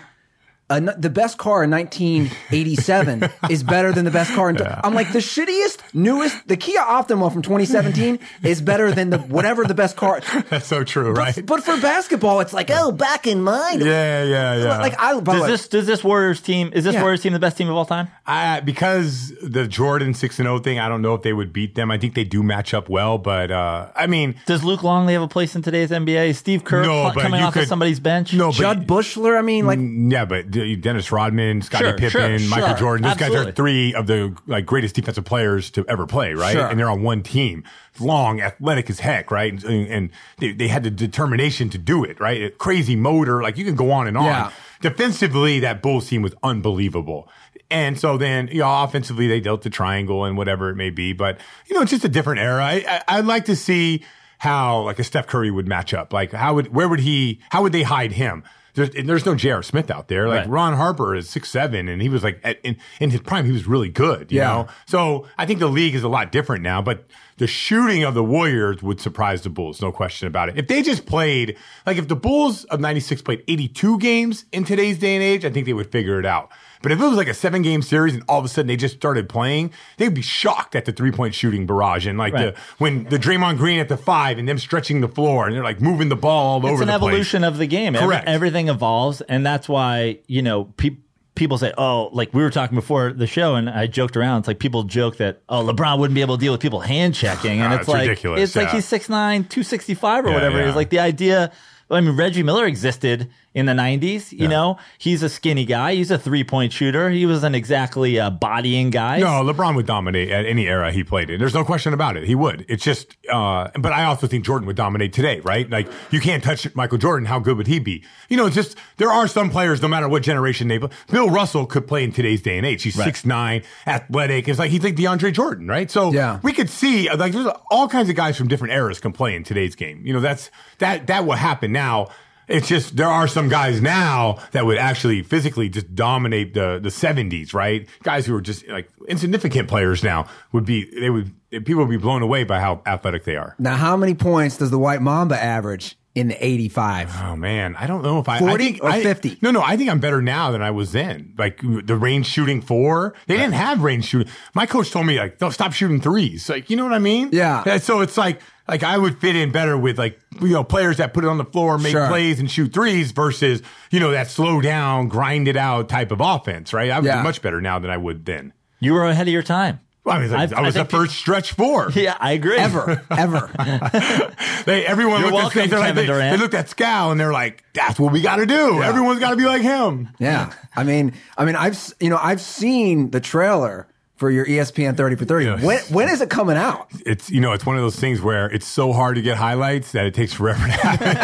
uh, 0.70 0.80
the 0.80 1.10
best 1.10 1.36
car 1.38 1.62
in 1.64 1.70
1987 1.70 3.28
is 3.50 3.62
better 3.62 3.92
than 3.92 4.04
the 4.04 4.10
best 4.10 4.32
car 4.32 4.50
in. 4.50 4.56
I'm 4.60 4.94
like 4.94 5.12
the 5.12 5.18
shittiest, 5.18 5.78
newest, 5.94 6.46
the 6.48 6.56
Kia 6.56 6.80
Optima 6.80 7.30
from 7.30 7.42
2017 7.42 8.18
is 8.42 8.60
better 8.62 8.90
than 8.92 9.10
the 9.10 9.18
whatever 9.18 9.64
the 9.64 9.74
best 9.74 9.96
car. 9.96 10.20
That's 10.50 10.66
so 10.66 10.84
true, 10.84 11.12
right? 11.12 11.44
But 11.44 11.62
for 11.64 11.78
basketball, 11.80 12.40
it's 12.40 12.52
like 12.52 12.70
oh, 12.72 12.92
back 12.92 13.26
in 13.26 13.42
mine. 13.42 13.80
yeah, 13.80 14.24
yeah, 14.24 14.56
yeah. 14.56 14.78
Like 14.78 14.98
I, 14.98 15.18
Does 15.20 15.42
way- 15.42 15.48
this 15.50 15.68
does 15.68 15.86
this 15.86 16.02
Warriors 16.04 16.40
team 16.40 16.70
is 16.74 16.84
this 16.84 16.94
Yeah. 16.94 17.02
Warriors 17.02 17.22
team 17.22 17.32
the 17.32 17.38
best 17.38 17.56
team 17.56 17.68
of 17.68 17.76
all 17.76 17.84
time? 17.86 18.08
I, 18.26 18.60
because 18.60 19.32
the 19.42 19.66
Jordan 19.68 20.14
six 20.14 20.38
and 20.38 20.46
zero 20.46 20.58
thing, 20.58 20.78
I 20.78 20.88
don't 20.88 21.02
know 21.02 21.14
if 21.14 21.22
they 21.22 21.32
would 21.32 21.52
beat 21.52 21.74
them. 21.74 21.90
I 21.90 21.98
think 21.98 22.14
they 22.14 22.24
do 22.24 22.42
match 22.42 22.72
up 22.74 22.88
well, 22.88 23.18
but 23.18 23.50
uh, 23.50 23.90
I 23.94 24.06
mean, 24.06 24.36
Does 24.46 24.64
Luke 24.64 24.82
Longley 24.82 25.12
have 25.12 25.22
a 25.22 25.28
place 25.28 25.54
in 25.54 25.62
today's 25.62 25.90
NBA? 25.90 26.28
Is 26.28 26.38
Steve 26.38 26.64
Kerr 26.64 26.82
No, 26.84 27.10
pl- 27.10 27.22
coming 27.22 27.40
you 27.40 27.46
off 27.46 27.56
of 27.56 27.66
somebody's 27.66 28.00
bench? 28.00 28.32
no, 28.32 28.48
but 28.48 28.56
Jud 28.56 28.86
Buechler. 28.86 29.38
I 29.38 29.42
mean, 29.42 29.66
like 29.66 29.78
yeah, 29.80 30.24
but 30.24 30.50
D- 30.50 30.53
Dennis 30.80 31.12
Rodman, 31.12 31.62
Scottie 31.62 31.84
Sure, 31.84 31.96
Pippen, 31.96 32.38
sure, 32.38 32.48
Michael 32.48 32.68
sure. 32.68 32.76
Jordan, 32.76 33.08
those 33.08 33.16
guys 33.16 33.34
are 33.34 33.52
three 33.52 33.94
of 33.94 34.06
the 34.06 34.36
like 34.46 34.64
greatest 34.64 34.94
defensive 34.94 35.24
players 35.24 35.70
to 35.70 35.84
ever 35.88 36.06
play, 36.06 36.34
right? 36.34 36.56
And 36.56 36.78
they're 36.78 36.90
on 36.90 37.02
one 37.02 37.22
team, 37.22 37.64
long, 38.00 38.40
athletic 38.40 38.88
as 38.90 39.00
heck, 39.00 39.30
right? 39.30 39.52
And, 39.62 39.86
and 39.88 40.10
they, 40.38 40.52
they 40.52 40.68
had 40.68 40.82
the 40.82 40.90
determination 40.90 41.70
to 41.70 41.78
do 41.78 42.04
it, 42.04 42.20
right? 42.20 42.42
A 42.42 42.50
crazy 42.50 42.96
motor, 42.96 43.42
like 43.42 43.56
you 43.58 43.64
can 43.64 43.74
go 43.74 43.90
on 43.90 44.06
and 44.06 44.16
on. 44.16 44.24
Yeah. 44.24 44.52
Defensively, 44.80 45.60
that 45.60 45.82
Bulls 45.82 46.08
team 46.08 46.22
was 46.22 46.34
unbelievable. 46.42 47.28
And 47.70 47.98
so 47.98 48.18
then, 48.18 48.48
you 48.48 48.58
know, 48.60 48.82
offensively, 48.84 49.26
they 49.26 49.40
dealt 49.40 49.62
the 49.62 49.70
triangle 49.70 50.24
and 50.24 50.36
whatever 50.36 50.70
it 50.70 50.76
may 50.76 50.90
be. 50.90 51.12
But, 51.12 51.40
you 51.66 51.74
know, 51.74 51.82
it's 51.82 51.90
just 51.90 52.04
a 52.04 52.08
different 52.08 52.40
era. 52.40 52.64
I, 52.64 52.84
I, 52.86 53.18
I'd 53.18 53.24
like 53.24 53.46
to 53.46 53.56
see 53.56 54.04
how 54.38 54.82
like 54.82 54.98
a 54.98 55.04
Steph 55.04 55.26
Curry 55.26 55.50
would 55.50 55.66
match 55.66 55.94
up. 55.94 56.12
Like 56.12 56.32
how 56.32 56.54
would 56.54 56.74
where 56.74 56.86
would 56.86 57.00
he? 57.00 57.40
How 57.50 57.62
would 57.62 57.72
they 57.72 57.82
hide 57.82 58.12
him? 58.12 58.44
There's, 58.74 58.90
there's 58.90 59.24
no 59.24 59.34
J.R. 59.34 59.62
Smith 59.62 59.90
out 59.90 60.08
there. 60.08 60.28
Like 60.28 60.40
Right. 60.40 60.48
Ron 60.48 60.74
Harper 60.74 61.14
is 61.14 61.30
six 61.30 61.48
seven, 61.50 61.88
and 61.88 62.02
he 62.02 62.08
was 62.08 62.22
like 62.24 62.40
at, 62.42 62.58
in 62.64 62.76
in 63.00 63.10
his 63.10 63.20
prime, 63.20 63.44
he 63.46 63.52
was 63.52 63.66
really 63.66 63.88
good. 63.88 64.32
You 64.32 64.38
Yeah. 64.40 64.48
know, 64.48 64.66
so 64.86 65.26
I 65.38 65.46
think 65.46 65.60
the 65.60 65.68
league 65.68 65.94
is 65.94 66.02
a 66.02 66.08
lot 66.08 66.32
different 66.32 66.62
now. 66.62 66.82
But 66.82 67.06
the 67.36 67.46
shooting 67.46 68.04
of 68.04 68.14
the 68.14 68.22
Warriors 68.24 68.82
would 68.82 69.00
surprise 69.00 69.42
the 69.42 69.50
Bulls, 69.50 69.80
no 69.80 69.90
question 69.92 70.26
about 70.28 70.48
it. 70.48 70.58
If 70.58 70.68
they 70.68 70.82
just 70.82 71.06
played 71.06 71.56
like 71.86 71.96
if 71.98 72.08
the 72.08 72.16
Bulls 72.16 72.64
of 72.64 72.80
'96 72.80 73.22
played 73.22 73.42
82 73.48 73.98
games 73.98 74.44
in 74.52 74.64
today's 74.64 74.98
day 74.98 75.14
and 75.14 75.22
age, 75.22 75.44
I 75.44 75.50
think 75.50 75.66
they 75.66 75.72
would 75.72 75.90
figure 75.92 76.18
it 76.18 76.26
out. 76.26 76.50
But 76.84 76.92
if 76.92 77.00
it 77.00 77.04
was 77.04 77.16
like 77.16 77.26
a 77.26 77.34
seven 77.34 77.62
game 77.62 77.82
series 77.82 78.14
and 78.14 78.22
all 78.28 78.38
of 78.38 78.44
a 78.44 78.48
sudden 78.48 78.68
they 78.68 78.76
just 78.76 78.94
started 78.94 79.28
playing, 79.28 79.72
they'd 79.96 80.14
be 80.14 80.22
shocked 80.22 80.76
at 80.76 80.84
the 80.84 80.92
three 80.92 81.10
point 81.10 81.34
shooting 81.34 81.66
barrage 81.66 82.06
and 82.06 82.16
like 82.16 82.32
Right. 82.34 82.54
the 82.54 82.60
when 82.78 83.04
the 83.04 83.18
Draymond 83.18 83.56
Green 83.56 83.80
at 83.80 83.88
the 83.88 83.96
five 83.96 84.38
and 84.38 84.48
them 84.48 84.58
stretching 84.58 85.00
the 85.00 85.08
floor 85.08 85.46
and 85.48 85.56
they're 85.56 85.64
like 85.64 85.80
moving 85.80 86.10
the 86.10 86.14
ball 86.16 86.44
all 86.44 86.58
it's 86.58 86.66
over 86.66 86.74
It's 86.74 86.82
an 86.82 86.94
evolution 86.94 87.40
place. 87.40 87.48
of 87.48 87.58
the 87.58 87.66
game. 87.66 87.96
Every- 87.96 88.06
Correct. 88.06 88.28
everything 88.28 88.68
evolves, 88.68 89.20
and 89.22 89.44
that's 89.44 89.68
why 89.68 90.18
you 90.28 90.42
know 90.42 90.64
pe- 90.76 90.98
people 91.34 91.58
say, 91.58 91.72
"Oh, 91.76 92.10
like 92.12 92.32
we 92.32 92.42
were 92.44 92.50
talking 92.50 92.76
before 92.76 93.12
the 93.12 93.26
show," 93.26 93.56
and 93.56 93.68
I 93.68 93.86
joked 93.88 94.16
around. 94.16 94.40
It's 94.40 94.48
like 94.48 94.58
people 94.60 94.84
joke 94.84 95.16
that, 95.16 95.40
"Oh, 95.48 95.64
LeBron 95.64 95.98
wouldn't 95.98 96.14
be 96.14 96.20
able 96.20 96.36
to 96.36 96.40
deal 96.40 96.52
with 96.52 96.60
people 96.60 96.80
hand 96.80 97.14
checking," 97.14 97.60
and 97.60 97.72
Ah, 97.72 97.76
it's, 97.76 97.80
it's 97.82 97.88
like 97.88 98.08
ridiculous, 98.08 98.40
it's 98.42 98.54
like 98.56 98.68
yeah. 98.68 98.74
he's 98.74 98.86
6'9", 98.86 99.48
265 99.48 100.24
or 100.24 100.28
Yeah, 100.28 100.34
whatever. 100.34 100.58
yeah. 100.60 100.66
It's 100.66 100.76
like 100.76 100.90
the 100.90 101.00
idea. 101.00 101.50
I 101.90 102.00
mean, 102.00 102.16
Reggie 102.16 102.42
Miller 102.42 102.66
existed 102.66 103.30
in 103.54 103.66
the 103.66 103.72
'90s. 103.72 104.32
You 104.32 104.48
know, 104.48 104.78
he's 104.98 105.22
a 105.22 105.28
skinny 105.28 105.64
guy. 105.64 105.94
He's 105.94 106.10
a 106.10 106.18
three 106.18 106.44
point 106.44 106.72
shooter. 106.72 107.08
He 107.10 107.24
wasn't 107.24 107.54
exactly 107.56 108.18
uh, 108.18 108.30
bodying 108.30 108.90
guys. 108.90 109.20
No, 109.20 109.28
LeBron 109.44 109.74
would 109.76 109.86
dominate 109.86 110.30
at 110.30 110.44
any 110.44 110.66
era 110.66 110.90
he 110.92 111.04
played 111.04 111.30
in. 111.30 111.38
There's 111.38 111.54
no 111.54 111.64
question 111.64 111.94
about 111.94 112.16
it. 112.16 112.24
He 112.24 112.34
would. 112.34 112.66
It's 112.68 112.82
just, 112.84 113.16
uh, 113.32 113.68
but 113.78 113.92
I 113.92 114.04
also 114.04 114.26
think 114.26 114.44
Jordan 114.44 114.66
would 114.66 114.76
dominate 114.76 115.12
today, 115.12 115.40
right? 115.40 115.68
Like 115.70 115.88
you 116.10 116.20
can't 116.20 116.42
touch 116.42 116.72
Michael 116.74 116.98
Jordan. 116.98 117.26
How 117.26 117.38
good 117.38 117.56
would 117.56 117.66
he 117.66 117.78
be? 117.78 118.04
You 118.28 118.36
know, 118.36 118.46
it's 118.46 118.54
just 118.56 118.76
there 118.96 119.10
are 119.10 119.28
some 119.28 119.50
players, 119.50 119.80
no 119.80 119.88
matter 119.88 120.08
what 120.08 120.22
generation 120.22 120.68
they. 120.68 120.78
Play. 120.78 120.90
Bill 121.10 121.30
Russell 121.30 121.66
could 121.66 121.86
play 121.86 122.02
in 122.04 122.12
today's 122.12 122.42
day 122.42 122.56
and 122.58 122.66
age. 122.66 122.82
He's 122.82 122.96
Right. 122.96 123.04
six 123.06 123.24
nine, 123.24 123.62
athletic. 123.86 124.48
It's 124.48 124.58
like 124.58 124.70
he's 124.70 124.82
like 124.82 124.96
DeAndre 124.96 125.32
Jordan, 125.32 125.68
right? 125.68 125.90
So 125.90 126.12
Yeah. 126.12 126.40
we 126.42 126.52
could 126.52 126.68
see 126.70 127.08
like 127.10 127.32
there's 127.32 127.46
all 127.70 127.88
kinds 127.88 128.08
of 128.08 128.16
guys 128.16 128.36
from 128.36 128.48
different 128.48 128.74
eras 128.74 129.00
can 129.00 129.12
play 129.12 129.34
in 129.36 129.44
today's 129.44 129.74
game. 129.74 130.04
You 130.04 130.12
know, 130.12 130.20
that's 130.20 130.50
that 130.78 131.06
that 131.06 131.26
will 131.26 131.34
happen 131.36 131.72
now. 131.72 132.08
It's 132.48 132.68
just 132.68 132.96
there 132.96 133.08
are 133.08 133.26
some 133.28 133.48
guys 133.48 133.80
now 133.80 134.38
that 134.52 134.66
would 134.66 134.78
actually 134.78 135.22
physically 135.22 135.68
just 135.68 135.94
dominate 135.94 136.54
the 136.54 136.78
the 136.82 136.90
seventies, 136.90 137.54
right? 137.54 137.86
Guys 138.02 138.26
who 138.26 138.34
are 138.36 138.40
just 138.40 138.66
like 138.68 138.90
insignificant 139.08 139.68
players 139.68 140.02
now 140.02 140.26
would 140.52 140.64
be 140.64 140.88
they 141.00 141.10
would 141.10 141.32
people 141.64 141.84
would 141.84 141.90
be 141.90 141.96
blown 141.96 142.22
away 142.22 142.44
by 142.44 142.60
how 142.60 142.82
athletic 142.86 143.24
they 143.24 143.36
are. 143.36 143.54
Now, 143.58 143.76
how 143.76 143.96
many 143.96 144.14
points 144.14 144.56
does 144.58 144.70
the 144.70 144.78
White 144.78 145.00
Mamba 145.02 145.40
average 145.40 145.96
in 146.14 146.28
the 146.28 146.44
85? 146.44 147.12
Oh 147.24 147.36
man, 147.36 147.74
I 147.76 147.86
don't 147.86 148.02
know 148.02 148.18
if 148.20 148.28
I 148.28 148.38
40 148.38 148.52
I 148.52 148.56
think, 148.56 148.84
or 148.84 148.90
I- 148.90 149.02
50? 149.02 149.38
No, 149.42 149.50
no, 149.50 149.62
I 149.62 149.76
think 149.76 149.90
I'm 149.90 150.00
better 150.00 150.20
now 150.22 150.50
than 150.52 150.62
I 150.62 150.70
was 150.70 150.92
then. 150.92 151.34
Like 151.38 151.60
the 151.62 151.96
range 151.96 152.26
shooting 152.26 152.60
four, 152.60 153.14
they 153.26 153.36
didn't 153.36 153.54
have 153.54 153.82
range 153.82 154.04
shooting. 154.06 154.32
My 154.54 154.66
coach 154.66 154.90
told 154.90 155.06
me 155.06 155.18
like, 155.18 155.38
"Don't 155.38 155.52
stop 155.52 155.72
shooting 155.72 156.00
threes. 156.00 156.48
Like, 156.48 156.70
you 156.70 156.76
know 156.76 156.84
what 156.84 156.92
I 156.92 156.98
mean? 157.00 157.30
Yeah. 157.32 157.78
So 157.78 158.00
it's 158.00 158.16
like 158.16 158.40
like 158.68 158.82
I 158.82 158.96
would 158.98 159.18
fit 159.20 159.36
in 159.36 159.50
better 159.52 159.76
with 159.76 159.98
like 159.98 160.18
you 160.40 160.48
know 160.48 160.64
players 160.64 160.96
that 160.98 161.12
put 161.14 161.24
it 161.24 161.28
on 161.28 161.38
the 161.38 161.44
floor, 161.44 161.78
make 161.78 161.92
Sure. 161.92 162.08
plays, 162.08 162.40
and 162.40 162.50
shoot 162.50 162.72
threes 162.72 163.12
versus 163.12 163.62
you 163.90 164.00
know 164.00 164.10
that 164.12 164.28
slow 164.30 164.60
down, 164.60 165.08
grind 165.08 165.48
it 165.48 165.56
out 165.56 165.88
type 165.88 166.10
of 166.10 166.20
offense. 166.20 166.72
Right? 166.72 166.90
I 166.90 166.98
would 166.98 167.06
Yeah. 167.06 167.18
do 167.18 167.22
much 167.22 167.42
better 167.42 167.60
now 167.60 167.78
than 167.78 167.90
I 167.90 167.96
would 167.96 168.24
then. 168.26 168.52
you 168.80 168.92
were 168.94 169.04
ahead 169.06 169.26
of 169.26 169.32
your 169.32 169.42
time. 169.42 169.80
Well, 170.04 170.16
I, 170.16 170.20
mean, 170.20 170.30
like, 170.30 170.40
I've- 170.40 170.54
I 170.54 170.60
was 170.60 170.76
I 170.76 170.82
the 170.82 170.88
first 170.90 171.14
stretch 171.16 171.52
four. 171.52 171.90
Yeah, 171.94 172.14
I 172.20 172.32
agree. 172.32 172.58
Ever, 172.58 173.02
ever. 173.10 173.50
They 174.66 174.84
everyone 174.86 175.20
You're 175.20 175.30
looked 175.30 175.42
welcome, 175.56 175.60
at 175.62 175.70
they're 175.70 175.78
like, 175.78 175.94
they, 175.94 176.06
Durant. 176.06 176.36
they 176.36 176.42
looked 176.42 176.54
at 176.54 176.66
Scal 176.68 177.10
and 177.10 177.18
they're 177.20 177.32
like, 177.32 177.62
"That's 177.74 177.98
what 178.00 178.12
we 178.12 178.20
got 178.22 178.36
to 178.36 178.46
do. 178.46 178.82
Everyone's 178.82 179.20
got 179.20 179.30
to 179.30 179.36
be 179.36 179.44
like 179.44 179.62
him." 179.62 180.08
Yeah. 180.18 180.52
I 180.76 180.84
mean, 180.84 181.12
I 181.38 181.44
mean, 181.44 181.56
I've, 181.56 181.78
you 182.00 182.08
know, 182.10 182.18
I've 182.20 182.40
seen 182.40 183.10
the 183.10 183.20
trailer 183.20 183.86
for 184.16 184.30
your 184.30 184.46
ESPN 184.46 184.96
30 184.96 185.16
for 185.16 185.24
30. 185.24 185.44
Yes. 185.46 185.62
When, 185.62 185.78
when 185.92 186.08
is 186.08 186.20
it 186.20 186.30
coming 186.30 186.56
out? 186.56 186.86
it's 187.04 187.30
you 187.30 187.40
know 187.40 187.52
it's 187.52 187.66
one 187.66 187.76
of 187.76 187.82
those 187.82 187.96
things 187.98 188.20
where 188.22 188.46
it's 188.46 188.66
so 188.66 188.92
hard 188.92 189.16
to 189.16 189.22
get 189.22 189.36
highlights 189.36 189.92
that 189.92 190.06
it 190.06 190.14
takes 190.14 190.32
forever 190.32 190.64
to 190.66 190.72
happen. 190.72 191.14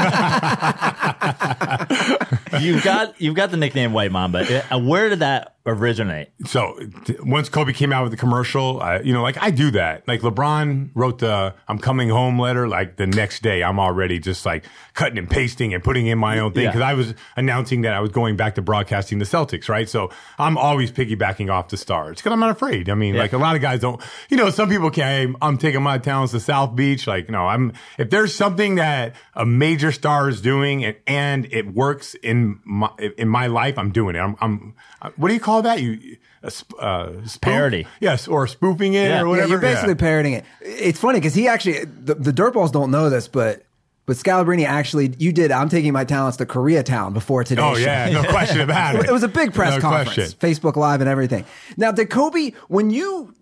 you've 2.61 2.83
got 2.85 3.21
you've 3.21 3.35
got 3.37 3.51
the 3.51 3.57
nickname 3.57 3.93
White 3.93 4.13
Mamba. 4.13 4.65
Uh, 4.73 4.79
Where 4.79 5.09
did 5.09 5.21
that 5.21 5.55
originate? 5.67 6.31
so 6.47 6.79
t- 7.05 7.17
once 7.23 7.49
Kobe 7.49 7.73
came 7.73 7.93
out 7.93 8.03
with 8.03 8.11
the 8.13 8.17
commercial, 8.17 8.81
I, 8.81 9.01
you 9.01 9.13
know, 9.13 9.23
like 9.23 9.41
I 9.43 9.51
do 9.51 9.71
that. 9.73 10.07
Like 10.09 10.21
LeBron 10.23 10.91
wrote 10.95 11.19
the 11.19 11.55
"I'm 11.69 11.79
coming 11.79 12.09
home" 12.09 12.39
letter. 12.41 12.67
Like 12.69 12.97
the 12.97 13.07
next 13.07 13.43
day, 13.43 13.63
I'm 13.63 13.79
already 13.79 14.19
just 14.19 14.45
like 14.47 14.65
cutting 14.95 15.19
and 15.19 15.29
pasting 15.31 15.73
and 15.75 15.83
putting 15.85 16.07
in 16.07 16.19
my 16.19 16.39
own 16.39 16.53
thing 16.53 16.65
Yeah. 16.65 16.71
because 16.71 16.83
I 16.83 16.95
was 16.95 17.15
announcing 17.37 17.83
that 17.83 17.93
I 17.95 18.01
was 18.01 18.11
going 18.11 18.37
back 18.37 18.55
to 18.57 18.63
broadcasting 18.63 19.19
the 19.19 19.25
Celtics. 19.25 19.69
Right, 19.69 19.89
so 19.89 20.11
I'm 20.39 20.57
always 20.59 20.91
piggybacking 20.91 21.51
off 21.53 21.69
the 21.69 21.77
stars 21.77 22.17
because 22.19 22.33
I'm 22.33 22.41
not 22.41 22.51
afraid. 22.51 22.80
I 22.89 22.95
mean, 22.95 23.17
like 23.17 23.33
a 23.33 23.39
lot 23.39 23.57
of 23.57 23.63
guys 23.63 23.81
don't. 23.81 24.01
You 24.29 24.37
know, 24.37 24.51
some 24.51 24.69
people 24.69 24.91
can. 24.91 25.29
"Hey, 25.29 25.35
I'm 25.43 25.59
taking 25.59 25.83
my 25.83 25.99
talents 25.99 26.33
to 26.33 26.41
South 26.41 26.75
Beach. 26.77 27.07
Like, 27.07 27.29
no, 27.29 27.47
I'm. 27.47 27.73
If 27.99 28.11
there's 28.11 28.35
something 28.35 28.77
that 28.77 29.15
a 29.35 29.45
major 29.45 29.93
star 29.93 30.29
is 30.29 30.41
doing 30.41 30.85
and, 30.85 30.97
and 31.07 31.47
it 31.53 31.75
works 31.75 32.15
in 32.23 32.61
my 32.65 32.91
in 33.19 33.29
my 33.29 33.49
life, 33.49 33.77
I'm 33.79 33.91
doing 33.91 34.17
it. 34.17 34.21
I'm. 34.21 34.37
I'm 34.41 34.75
what 35.17 35.29
do 35.29 35.35
you 35.35 35.41
call 35.41 35.63
that? 35.63 35.81
You. 35.83 36.17
A 36.43 36.51
sp- 36.51 36.73
uh, 36.81 37.13
spoof? 37.27 37.41
Parody. 37.43 37.87
yes, 38.01 38.27
or 38.27 38.47
spoofing 38.47 38.95
it 38.95 39.09
Yeah. 39.09 39.21
or 39.21 39.29
whatever. 39.29 39.47
Yeah, 39.49 39.53
you're 39.53 39.61
basically 39.61 39.95
parodying 39.95 40.37
it. 40.37 40.45
It's 40.63 40.99
funny 40.99 41.19
because 41.19 41.35
he 41.35 41.49
actually, 41.49 41.85
the, 41.85 42.15
the 42.15 42.33
Dirtballs 42.33 42.73
don't 42.73 42.91
know 42.91 43.11
this, 43.11 43.29
but 43.29 43.63
but 44.11 44.17
Scalabrini 44.17 44.67
actually, 44.67 45.15
you 45.19 45.33
did. 45.33 45.53
I'm 45.53 45.69
taking 45.69 45.93
my 45.93 46.05
talents 46.05 46.39
to 46.39 46.45
Koreatown 46.47 47.13
before 47.13 47.45
today. 47.45 47.63
Oh 47.63 47.77
yeah, 47.77 48.11
no 48.11 48.25
question 48.29 48.61
about 48.61 48.97
it. 48.97 49.05
It 49.07 49.13
was 49.13 49.23
a 49.23 49.29
big 49.29 49.55
press 49.55 49.77
No 49.77 49.81
conference, 49.81 50.35
question. 50.35 50.41
Facebook 50.41 50.75
Live 50.75 51.01
and 51.01 51.09
everything. 51.09 51.45
Now, 51.77 51.93
did 51.93 52.11
Kobe, 52.11 52.51
when 52.67 52.91
you 52.91 53.33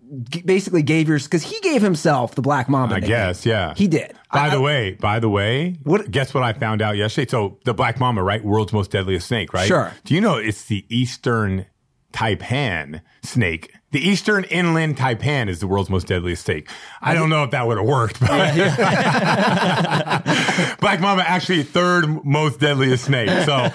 basically 0.45 0.83
gave 0.83 1.07
yours, 1.09 1.23
because 1.23 1.41
he 1.41 1.59
gave 1.61 1.81
himself 1.81 2.35
the 2.35 2.43
Black 2.43 2.69
Mamba. 2.69 2.95
I 2.95 2.99
nickname. 2.99 3.17
guess, 3.17 3.47
yeah. 3.47 3.73
He 3.75 3.87
did. 3.87 4.13
By 4.31 4.41
I- 4.45 4.49
the 4.51 4.57
I- 4.57 4.61
way, 4.61 4.91
by 4.91 5.19
the 5.19 5.29
way, 5.29 5.77
What- 5.81 6.11
Guess 6.11 6.35
what 6.35 6.43
I 6.43 6.53
found 6.53 6.83
out 6.83 6.97
yesterday? 6.97 7.27
So 7.31 7.57
the 7.65 7.73
black 7.73 7.99
mamba, 7.99 8.21
right? 8.21 8.45
World's 8.45 8.71
most 8.71 8.91
deadliest 8.91 9.27
snake, 9.27 9.51
right? 9.53 9.67
Sure. 9.67 9.91
Do 10.05 10.13
you 10.13 10.21
know 10.21 10.37
it's 10.37 10.65
the 10.65 10.85
eastern 10.89 11.65
taipan 12.13 13.01
snake? 13.23 13.71
The 13.91 14.07
eastern 14.07 14.43
inland 14.45 14.97
taipan 14.97 15.49
is 15.49 15.59
the 15.59 15.67
world's 15.67 15.89
most 15.89 16.05
deadliest 16.05 16.45
snake. 16.45 16.69
I 17.01 17.15
don't 17.15 17.29
know 17.29 17.43
if 17.43 17.51
that 17.51 17.65
would 17.65 17.77
have 17.79 17.87
worked, 17.87 18.19
but 18.19 18.29
black 20.79 20.99
mamba 21.01 21.27
actually 21.27 21.63
third 21.63 22.23
most 22.25 22.59
deadliest 22.59 23.05
snake. 23.05 23.29
So 23.45 23.69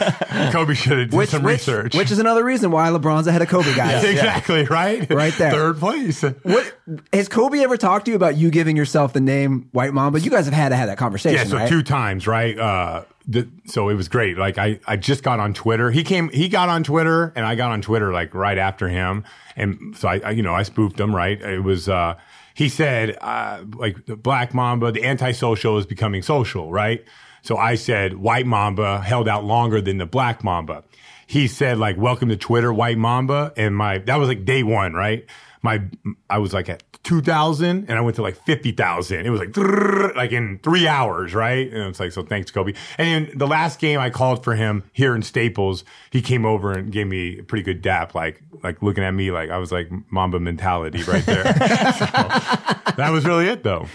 Kobe 0.52 0.74
should 0.74 0.98
have 0.98 1.10
done 1.10 1.18
which, 1.18 1.30
some 1.30 1.42
which, 1.42 1.52
research. 1.54 1.94
which 1.96 2.10
is 2.10 2.18
another 2.18 2.44
reason 2.44 2.70
why 2.70 2.88
LeBron's 2.90 3.26
ahead 3.26 3.42
of 3.42 3.48
Kobe, 3.48 3.74
guys. 3.74 4.04
exactly 4.14 4.64
right, 4.66 5.08
Right 5.10 5.34
there. 5.36 5.50
third 5.50 5.78
place. 5.78 6.22
What 6.22 6.72
has 7.12 7.28
Kobe 7.28 7.60
ever 7.60 7.76
talked 7.76 8.06
to 8.06 8.10
you 8.12 8.16
about 8.16 8.36
you 8.36 8.50
giving 8.50 8.76
yourself 8.76 9.12
the 9.12 9.20
name 9.20 9.68
White 9.72 9.92
Mamba? 9.92 10.20
You 10.20 10.30
guys 10.30 10.44
have 10.44 10.54
had 10.54 10.68
to 10.70 10.76
have 10.76 10.88
that 10.88 10.98
conversation, 10.98 11.38
Yeah, 11.38 11.44
so 11.50 11.56
right? 11.56 11.68
two 11.68 11.82
times, 11.82 12.26
right? 12.26 12.58
Uh, 12.58 13.04
the, 13.26 13.48
so 13.66 13.88
it 13.88 13.94
was 13.94 14.08
great. 14.08 14.36
Like 14.38 14.58
I, 14.58 14.80
I 14.86 14.96
just 14.96 15.22
got 15.22 15.40
on 15.40 15.54
Twitter. 15.54 15.90
He 15.90 16.04
came, 16.04 16.28
he 16.30 16.48
got 16.48 16.68
on 16.68 16.84
Twitter, 16.84 17.32
and 17.36 17.44
I 17.44 17.54
got 17.54 17.70
on 17.70 17.82
Twitter 17.82 18.12
like 18.12 18.34
right 18.34 18.58
after 18.58 18.88
him. 18.88 19.24
And 19.56 19.96
so 19.96 20.08
I, 20.08 20.20
I 20.24 20.30
you 20.30 20.42
know, 20.42 20.54
I 20.54 20.62
spoofed 20.62 20.98
him. 20.98 21.14
Right? 21.14 21.40
It 21.40 21.60
was. 21.60 21.88
uh 21.88 22.14
He 22.54 22.68
said, 22.68 23.18
uh, 23.20 23.64
like 23.76 24.06
the 24.06 24.14
Black 24.14 24.54
Mamba, 24.54 24.92
the 24.92 25.04
antisocial 25.04 25.76
is 25.76 25.86
becoming 25.86 26.22
social, 26.22 26.70
right? 26.70 27.04
So 27.42 27.56
I 27.56 27.74
said, 27.74 28.14
White 28.14 28.46
Mamba 28.46 29.00
held 29.00 29.28
out 29.28 29.44
longer 29.44 29.80
than 29.80 29.98
the 29.98 30.06
Black 30.06 30.44
Mamba. 30.44 30.84
He 31.26 31.48
said, 31.48 31.78
like, 31.78 31.96
welcome 31.96 32.28
to 32.28 32.36
Twitter, 32.36 32.72
White 32.72 32.96
Mamba, 32.96 33.52
and 33.56 33.74
my 33.76 33.98
that 33.98 34.16
was 34.20 34.28
like 34.28 34.44
day 34.44 34.62
one, 34.62 34.92
right? 34.92 35.26
My 35.64 35.82
I 36.30 36.38
was 36.38 36.52
like 36.52 36.68
at 36.68 36.82
2,000 37.04 37.86
and 37.88 37.98
I 37.98 38.00
went 38.00 38.16
to 38.16 38.22
like 38.22 38.36
50,000. 38.44 39.26
It 39.26 39.30
was 39.30 39.40
like, 39.40 39.56
like 40.16 40.32
in 40.32 40.58
three 40.62 40.86
hours, 40.86 41.34
right? 41.34 41.70
And 41.70 41.82
it's 41.88 42.00
like, 42.00 42.12
so 42.12 42.22
thanks, 42.22 42.50
Kobe. 42.50 42.74
And 42.98 43.30
the 43.34 43.46
last 43.46 43.78
game 43.80 43.98
I 43.98 44.10
called 44.10 44.44
for 44.44 44.54
him 44.54 44.84
here 44.92 45.14
in 45.14 45.22
Staples, 45.22 45.84
he 46.10 46.22
came 46.22 46.44
over 46.44 46.72
and 46.72 46.92
gave 46.92 47.06
me 47.06 47.38
a 47.38 47.42
pretty 47.42 47.62
good 47.62 47.82
dap, 47.82 48.14
like, 48.14 48.40
like 48.62 48.82
looking 48.82 49.04
at 49.04 49.12
me 49.12 49.30
like 49.30 49.50
I 49.50 49.58
was 49.58 49.72
like 49.72 49.90
Mamba 50.10 50.38
mentality 50.40 51.02
right 51.02 51.24
there. 51.24 51.44
so, 51.44 52.06
that 52.96 53.10
was 53.10 53.24
really 53.24 53.46
it 53.48 53.62
though. 53.62 53.86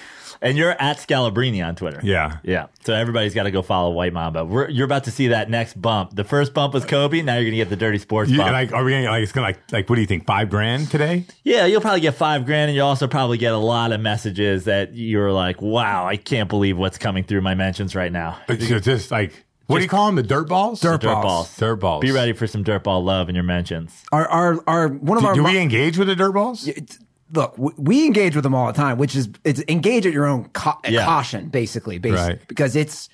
And 0.42 0.58
you're 0.58 0.72
at 0.72 0.98
Scalabrini 0.98 1.66
on 1.66 1.76
Twitter. 1.76 2.00
Yeah. 2.02 2.38
Yeah. 2.44 2.68
So 2.86 2.94
everybody's 2.94 3.34
got 3.34 3.44
to 3.44 3.52
go 3.52 3.62
follow 3.62 3.92
White 3.92 4.14
Mamba. 4.14 4.46
We're, 4.46 4.70
you're 4.70 4.86
about 4.86 5.04
to 5.04 5.12
see 5.12 5.28
that 5.30 5.50
next 5.50 5.80
bump. 5.82 6.16
The 6.16 6.24
first 6.24 6.54
bump 6.54 6.74
was 6.74 6.86
Kobe. 6.86 7.22
Now 7.22 7.34
you're 7.36 7.44
going 7.44 7.52
to 7.52 7.58
get 7.58 7.70
the 7.70 7.76
Dirty 7.76 7.98
Sports 7.98 8.32
You, 8.32 8.38
bump. 8.38 8.54
like, 8.54 8.72
are 8.72 8.84
we 8.86 8.92
gonna, 8.92 9.10
like, 9.10 9.24
it's 9.24 9.34
gonna 9.34 9.48
like, 9.48 9.60
like, 9.72 9.90
what 9.90 9.96
do 9.96 10.02
you 10.02 10.08
think? 10.08 10.26
Five 10.26 10.50
grand 10.50 10.90
today? 10.90 11.26
yeah, 11.44 11.66
you'll 11.66 11.82
probably 11.82 12.00
get 12.02 12.16
five 12.16 12.46
grand, 12.46 12.70
and 12.70 12.76
you'll 12.78 12.88
also 12.88 13.08
probably 13.08 13.38
get 13.38 13.52
a 13.52 13.58
lot 13.58 13.92
of 13.92 14.00
messages 14.00 14.64
that 14.66 14.96
you're 14.96 15.32
like, 15.32 15.62
"Wow, 15.62 16.06
I 16.08 16.16
can't 16.16 16.48
believe 16.48 16.78
what's 16.78 16.98
coming 16.98 17.24
through 17.26 17.42
my 17.42 17.54
mentions 17.56 17.94
right 17.96 18.12
now." 18.12 18.40
It's 18.48 18.66
just, 18.68 18.86
just 18.86 19.12
like, 19.12 19.46
what 19.68 19.78
do 19.80 19.84
you 19.84 19.90
call 19.90 20.06
them? 20.06 20.16
The 20.16 20.24
dirt 20.24 20.48
balls? 20.48 20.80
Dirt 20.80 21.02
Dirt 21.02 21.08
balls. 21.16 21.24
balls. 21.26 21.58
Dirt 21.58 21.76
balls. 21.76 22.02
Be 22.02 22.12
ready 22.12 22.32
for 22.34 22.48
some 22.48 22.64
dirt 22.64 22.84
ball 22.84 23.04
love 23.04 23.28
in 23.30 23.36
your 23.36 23.44
mentions. 23.44 23.94
Our, 24.12 24.28
our, 24.28 24.64
our, 24.68 24.88
one 24.88 25.18
of 25.18 25.24
Do, 25.24 25.28
our, 25.28 25.36
do 25.36 25.42
mo- 25.44 25.50
we 25.52 25.60
engage 25.60 25.98
with 25.98 26.08
the 26.08 26.16
dirt 26.16 26.32
balls? 26.32 26.68
It's- 27.32 27.36
look, 27.58 27.74
we 27.78 28.06
engage 28.06 28.36
with 28.36 28.44
them 28.44 28.56
all 28.56 28.68
the 28.68 28.74
time, 28.74 28.98
which 28.98 29.16
is 29.16 29.30
it's 29.44 29.62
engage 29.68 30.06
at 30.06 30.14
your 30.14 30.26
own 30.26 30.46
ca- 30.54 30.80
Yeah. 30.88 31.06
caution, 31.06 31.50
basically, 31.50 31.98
basically, 32.00 32.34
Right. 32.36 32.48
because 32.48 32.76
it's 32.76 33.10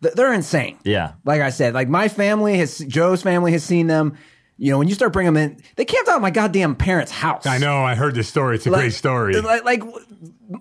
they're 0.00 0.32
insane. 0.32 0.78
Yeah. 0.84 1.12
like 1.24 1.40
I 1.40 1.50
said, 1.50 1.74
like 1.74 1.88
my 1.88 2.08
family 2.08 2.58
has 2.58 2.78
Joe's 2.78 3.22
family 3.22 3.52
has 3.52 3.64
seen 3.64 3.86
them. 3.88 4.14
You 4.60 4.72
know, 4.72 4.78
when 4.78 4.88
you 4.88 4.94
start 4.94 5.12
bringing 5.12 5.34
them 5.34 5.50
in, 5.52 5.56
they 5.76 5.84
camped 5.84 6.08
out 6.08 6.16
at 6.16 6.20
my 6.22 6.30
goddamn 6.30 6.74
parents' 6.74 7.12
house. 7.12 7.46
I 7.46 7.58
know. 7.58 7.76
I 7.84 7.94
heard 7.94 8.16
this 8.16 8.26
story. 8.28 8.56
It's 8.56 8.66
a 8.66 8.70
great 8.70 8.92
story. 8.92 9.40
Like, 9.40 9.64
like 9.64 9.82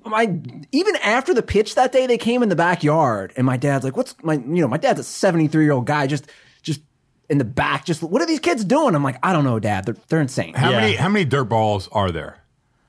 my 0.06 0.40
even 0.72 0.96
after 0.98 1.34
the 1.34 1.42
pitch 1.42 1.76
that 1.76 1.92
day, 1.92 2.06
they 2.08 2.18
came 2.18 2.44
in 2.44 2.50
the 2.50 2.56
backyard, 2.56 3.34
and 3.38 3.46
my 3.46 3.58
dad's 3.58 3.84
like, 3.84 3.98
"What's 3.98 4.16
my 4.24 4.34
you 4.34 4.62
know 4.62 4.68
my 4.68 4.78
dad's 4.78 5.00
a 5.00 5.04
seventy 5.04 5.48
three 5.48 5.64
year 5.64 5.74
old 5.74 5.86
guy, 5.88 6.06
just 6.08 6.28
just 6.62 6.82
in 7.30 7.38
the 7.40 7.44
back, 7.46 7.86
just 7.86 8.04
what 8.04 8.22
are 8.22 8.26
these 8.28 8.40
kids 8.40 8.64
doing?" 8.64 8.94
I'm 8.96 9.04
like, 9.04 9.18
"I 9.24 9.34
don't 9.34 9.44
know, 9.44 9.60
Dad. 9.60 9.86
They're 9.86 9.96
they're 10.10 10.22
insane." 10.22 10.54
how 10.54 10.70
Yeah. 10.72 10.80
many 10.82 10.96
how 10.96 11.10
many 11.10 11.26
dirt 11.26 11.46
balls 11.46 11.90
are 11.92 12.12
there? 12.12 12.38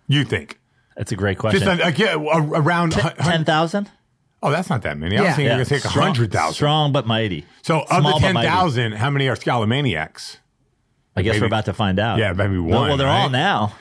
You 0.09 0.25
think? 0.25 0.59
That's 0.97 1.13
a 1.13 1.17
great 1.17 1.39
question. 1.39 1.61
Just 1.61 1.81
uh, 1.81 1.93
yeah, 1.97 2.15
around. 2.17 2.91
Ten 2.93 3.45
thousand. 3.45 3.89
oh, 4.43 4.51
that's 4.51 4.69
not 4.69 4.83
that 4.83 4.99
many. 4.99 5.17
I 5.17 5.21
Yeah. 5.21 5.27
was 5.27 5.37
thinking 5.37 5.45
Yeah, 5.47 5.57
you're 5.57 5.65
gonna 5.65 5.81
take 5.81 5.85
a 5.85 5.89
hundred 5.89 6.33
thousand. 6.33 6.55
Strong 6.55 6.93
but 6.93 7.07
mighty. 7.07 7.45
So 7.63 7.83
of 7.83 7.89
Small 7.89 8.01
the 8.03 8.11
but 8.13 8.19
ten 8.21 8.35
thousand, 8.35 8.93
how 8.95 9.11
many 9.11 9.29
are 9.29 9.37
scalomaniacs? 9.37 10.39
I 11.17 11.23
guess 11.23 11.35
maybe- 11.35 11.43
we're 11.43 11.47
about 11.49 11.65
to 11.67 11.73
find 11.73 11.99
out. 11.99 12.19
Yeah, 12.19 12.33
maybe 12.33 12.59
one, 12.59 12.89
well, 12.89 12.97
they're 12.97 13.09
all 13.09 13.29
now. 13.31 13.75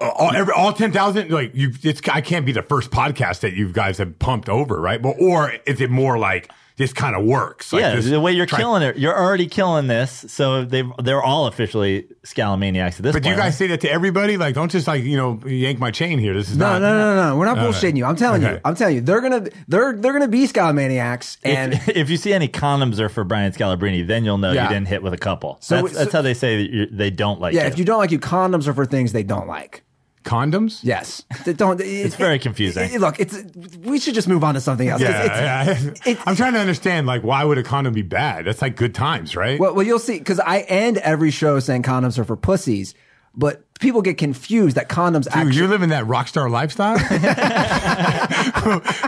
all 0.00 0.34
every, 0.34 0.52
all 0.54 0.72
ten 0.72 0.92
thousand. 0.92 1.30
Like 1.30 1.52
you, 1.54 1.72
it's 1.82 2.00
I 2.08 2.20
can't 2.20 2.44
be 2.46 2.52
the 2.52 2.62
first 2.62 2.90
podcast 2.90 3.40
that 3.40 3.52
you 3.54 3.70
guys 3.72 3.98
have 3.98 4.18
pumped 4.18 4.48
over, 4.48 4.80
right? 4.80 5.00
But 5.00 5.16
or 5.20 5.52
is 5.66 5.80
it 5.80 5.90
more 5.90 6.18
like 6.18 6.50
this 6.80 6.92
kind 6.92 7.14
of 7.14 7.24
works? 7.24 7.72
Like 7.72 7.82
yeah, 7.82 7.94
this 7.94 8.06
the 8.08 8.18
way 8.20 8.32
you're 8.32 8.46
tri- 8.46 8.58
killing 8.58 8.82
it, 8.82 8.96
you're 8.98 9.16
already 9.16 9.46
killing 9.46 9.86
this. 9.86 10.24
So 10.28 10.64
they 10.64 10.82
they're 11.02 11.22
all 11.22 11.46
officially 11.46 12.06
scalomaniacs 12.24 12.96
at 12.96 13.02
this 13.02 13.12
But 13.12 13.22
do 13.22 13.28
you 13.28 13.36
guys 13.36 13.56
say 13.56 13.66
that 13.68 13.80
to 13.82 13.90
everybody? 13.90 14.36
Like, 14.36 14.54
don't 14.54 14.70
just 14.70 14.86
like 14.88 15.04
you 15.04 15.16
know 15.16 15.38
yank 15.46 15.78
my 15.78 15.90
chain 15.90 16.18
here. 16.18 16.34
This 16.34 16.50
is 16.50 16.56
No, 16.56 16.72
not. 16.72 16.82
no, 16.82 16.92
no, 16.98 17.14
no. 17.14 17.28
No. 17.30 17.36
We're 17.36 17.44
not 17.44 17.58
Okay. 17.58 17.66
bullshitting 17.68 17.96
you. 17.96 18.04
I'm 18.04 18.16
telling 18.16 18.42
Okay. 18.44 18.54
you. 18.54 18.60
I'm 18.64 18.74
telling 18.74 18.94
you. 18.96 19.00
They're 19.02 19.20
gonna 19.20 19.46
they're 19.68 19.92
they're 19.92 20.12
gonna 20.12 20.26
be 20.28 20.46
scalomaniacs, 20.46 21.36
and 21.44 21.74
if, 21.74 21.88
if 22.02 22.10
you 22.10 22.16
see 22.16 22.32
any 22.32 22.48
condoms 22.48 22.98
are 22.98 23.08
for 23.08 23.22
Brian 23.24 23.52
Scalabrine, 23.52 24.06
then 24.06 24.24
you'll 24.24 24.38
know 24.38 24.52
Yeah. 24.52 24.64
you 24.64 24.68
didn't 24.70 24.88
hit 24.88 25.02
with 25.02 25.12
a 25.12 25.18
couple. 25.18 25.58
So- 25.60 25.82
that's, 25.82 25.94
that's 25.94 26.12
how 26.12 26.22
they 26.22 26.34
say 26.34 26.62
that 26.62 26.70
you 26.72 26.86
they 26.86 27.10
don't 27.10 27.40
like 27.40 27.54
yeah, 27.54 27.62
you. 27.62 27.68
if 27.68 27.78
you 27.78 27.84
don't 27.84 27.98
like 27.98 28.10
you, 28.10 28.18
condoms 28.18 28.66
are 28.66 28.74
for 28.74 28.86
things 28.86 29.12
they 29.12 29.22
don't 29.22 29.46
like. 29.46 29.82
Condoms? 30.24 30.80
Yes, 30.82 31.24
don't. 31.56 31.80
It's 31.80 32.14
very 32.14 32.38
confusing. 32.38 32.98
Look, 32.98 33.18
it's 33.18 33.36
we 33.78 33.98
should 33.98 34.14
just 34.14 34.28
move 34.28 34.44
on 34.44 34.54
to 34.54 34.60
something 34.60 34.86
else. 34.88 35.00
Yeah, 35.00 35.24
it's- 35.24 35.40
yeah. 35.40 36.10
it's- 36.10 36.22
I'm 36.26 36.36
trying 36.36 36.52
to 36.52 36.58
understand. 36.60 37.06
Like, 37.06 37.22
why 37.22 37.42
would 37.42 37.56
a 37.56 37.62
condom 37.62 37.94
be 37.94 38.02
bad? 38.02 38.44
That's 38.44 38.60
like 38.60 38.76
good 38.76 38.94
times, 38.94 39.34
right? 39.34 39.58
Well, 39.58 39.74
well, 39.74 39.86
you'll 39.86 39.98
see 39.98 40.18
because 40.18 40.38
I 40.38 40.58
end 40.60 40.98
every 40.98 41.30
show 41.30 41.58
saying 41.58 41.84
condoms 41.84 42.18
are 42.18 42.24
for 42.24 42.36
pussies, 42.36 42.94
but 43.34 43.64
people 43.80 44.02
get 44.02 44.18
confused 44.18 44.76
that 44.76 44.88
condoms 44.88 45.24
Dude, 45.24 45.32
actually. 45.34 45.56
you're 45.56 45.68
living 45.68 45.88
that 45.90 46.06
rock 46.06 46.28
star 46.28 46.48
lifestyle? 46.50 46.96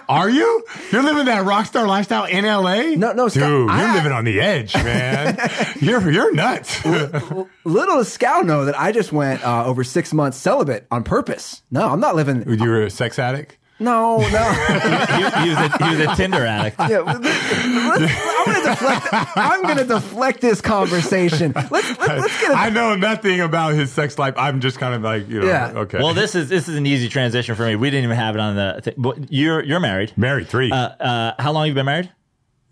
Are 0.08 0.28
you? 0.30 0.64
You're 0.90 1.02
living 1.02 1.26
that 1.26 1.44
rock 1.44 1.66
star 1.66 1.86
lifestyle 1.86 2.24
in 2.24 2.44
LA? 2.44 2.94
No, 2.96 3.12
no, 3.12 3.28
Dude, 3.28 3.42
you're 3.42 3.70
I- 3.70 3.94
living 3.94 4.12
on 4.12 4.24
the 4.24 4.40
edge, 4.40 4.74
man. 4.74 5.38
you're 5.80 6.10
you're 6.10 6.34
nuts. 6.34 6.84
Little 6.84 7.48
does 7.64 8.12
Scout 8.12 8.46
know 8.46 8.64
that 8.66 8.78
I 8.78 8.92
just 8.92 9.12
went 9.12 9.44
uh, 9.44 9.64
over 9.64 9.84
six 9.84 10.12
months 10.12 10.36
celibate 10.38 10.86
on 10.90 11.04
purpose. 11.04 11.62
No, 11.70 11.88
I'm 11.88 12.00
not 12.00 12.16
living. 12.16 12.44
you 12.48 12.68
were 12.68 12.82
a 12.82 12.90
sex 12.90 13.18
addict? 13.18 13.58
No, 13.82 14.18
no. 14.18 14.24
he, 14.28 15.42
he 15.42 15.48
was 15.50 15.58
a, 15.58 15.84
he 15.84 15.96
was 15.96 16.06
a 16.08 16.16
Tinder 16.16 16.44
addict. 16.46 16.76
Yeah, 16.80 16.98
let's- 17.00 17.18
I'm 17.64 18.44
gonna 18.52 18.68
deflect. 18.70 19.06
I'm 19.36 19.62
gonna 19.62 19.84
deflect 19.84 20.40
this 20.40 20.60
conversation. 20.60 21.52
Let's 21.54 21.70
let's, 21.72 21.98
let's 21.98 22.40
get. 22.40 22.50
A, 22.52 22.54
I 22.54 22.70
know 22.70 22.94
nothing 22.94 23.40
about 23.40 23.74
his 23.74 23.90
sex 23.92 24.18
life. 24.18 24.34
I'm 24.36 24.60
just 24.60 24.78
kind 24.78 24.94
of 24.94 25.02
like, 25.02 25.28
you 25.28 25.40
know, 25.40 25.46
Yeah. 25.46 25.72
okay. 25.76 25.98
Well, 25.98 26.14
this 26.14 26.34
is 26.34 26.48
this 26.48 26.68
is 26.68 26.76
an 26.76 26.86
easy 26.86 27.08
transition 27.08 27.54
for 27.54 27.66
me. 27.66 27.76
We 27.76 27.90
didn't 27.90 28.04
even 28.04 28.16
have 28.16 28.34
it 28.34 28.40
on 28.40 28.56
the. 28.56 28.80
Thing. 28.82 28.94
But 28.96 29.32
you're 29.32 29.62
you're 29.62 29.80
married. 29.80 30.12
married 30.16 30.48
three. 30.48 30.70
Uh, 30.70 30.76
uh, 30.76 31.34
how 31.42 31.52
long 31.52 31.64
have 31.64 31.68
you 31.68 31.74
been 31.74 31.86
married? 31.86 32.10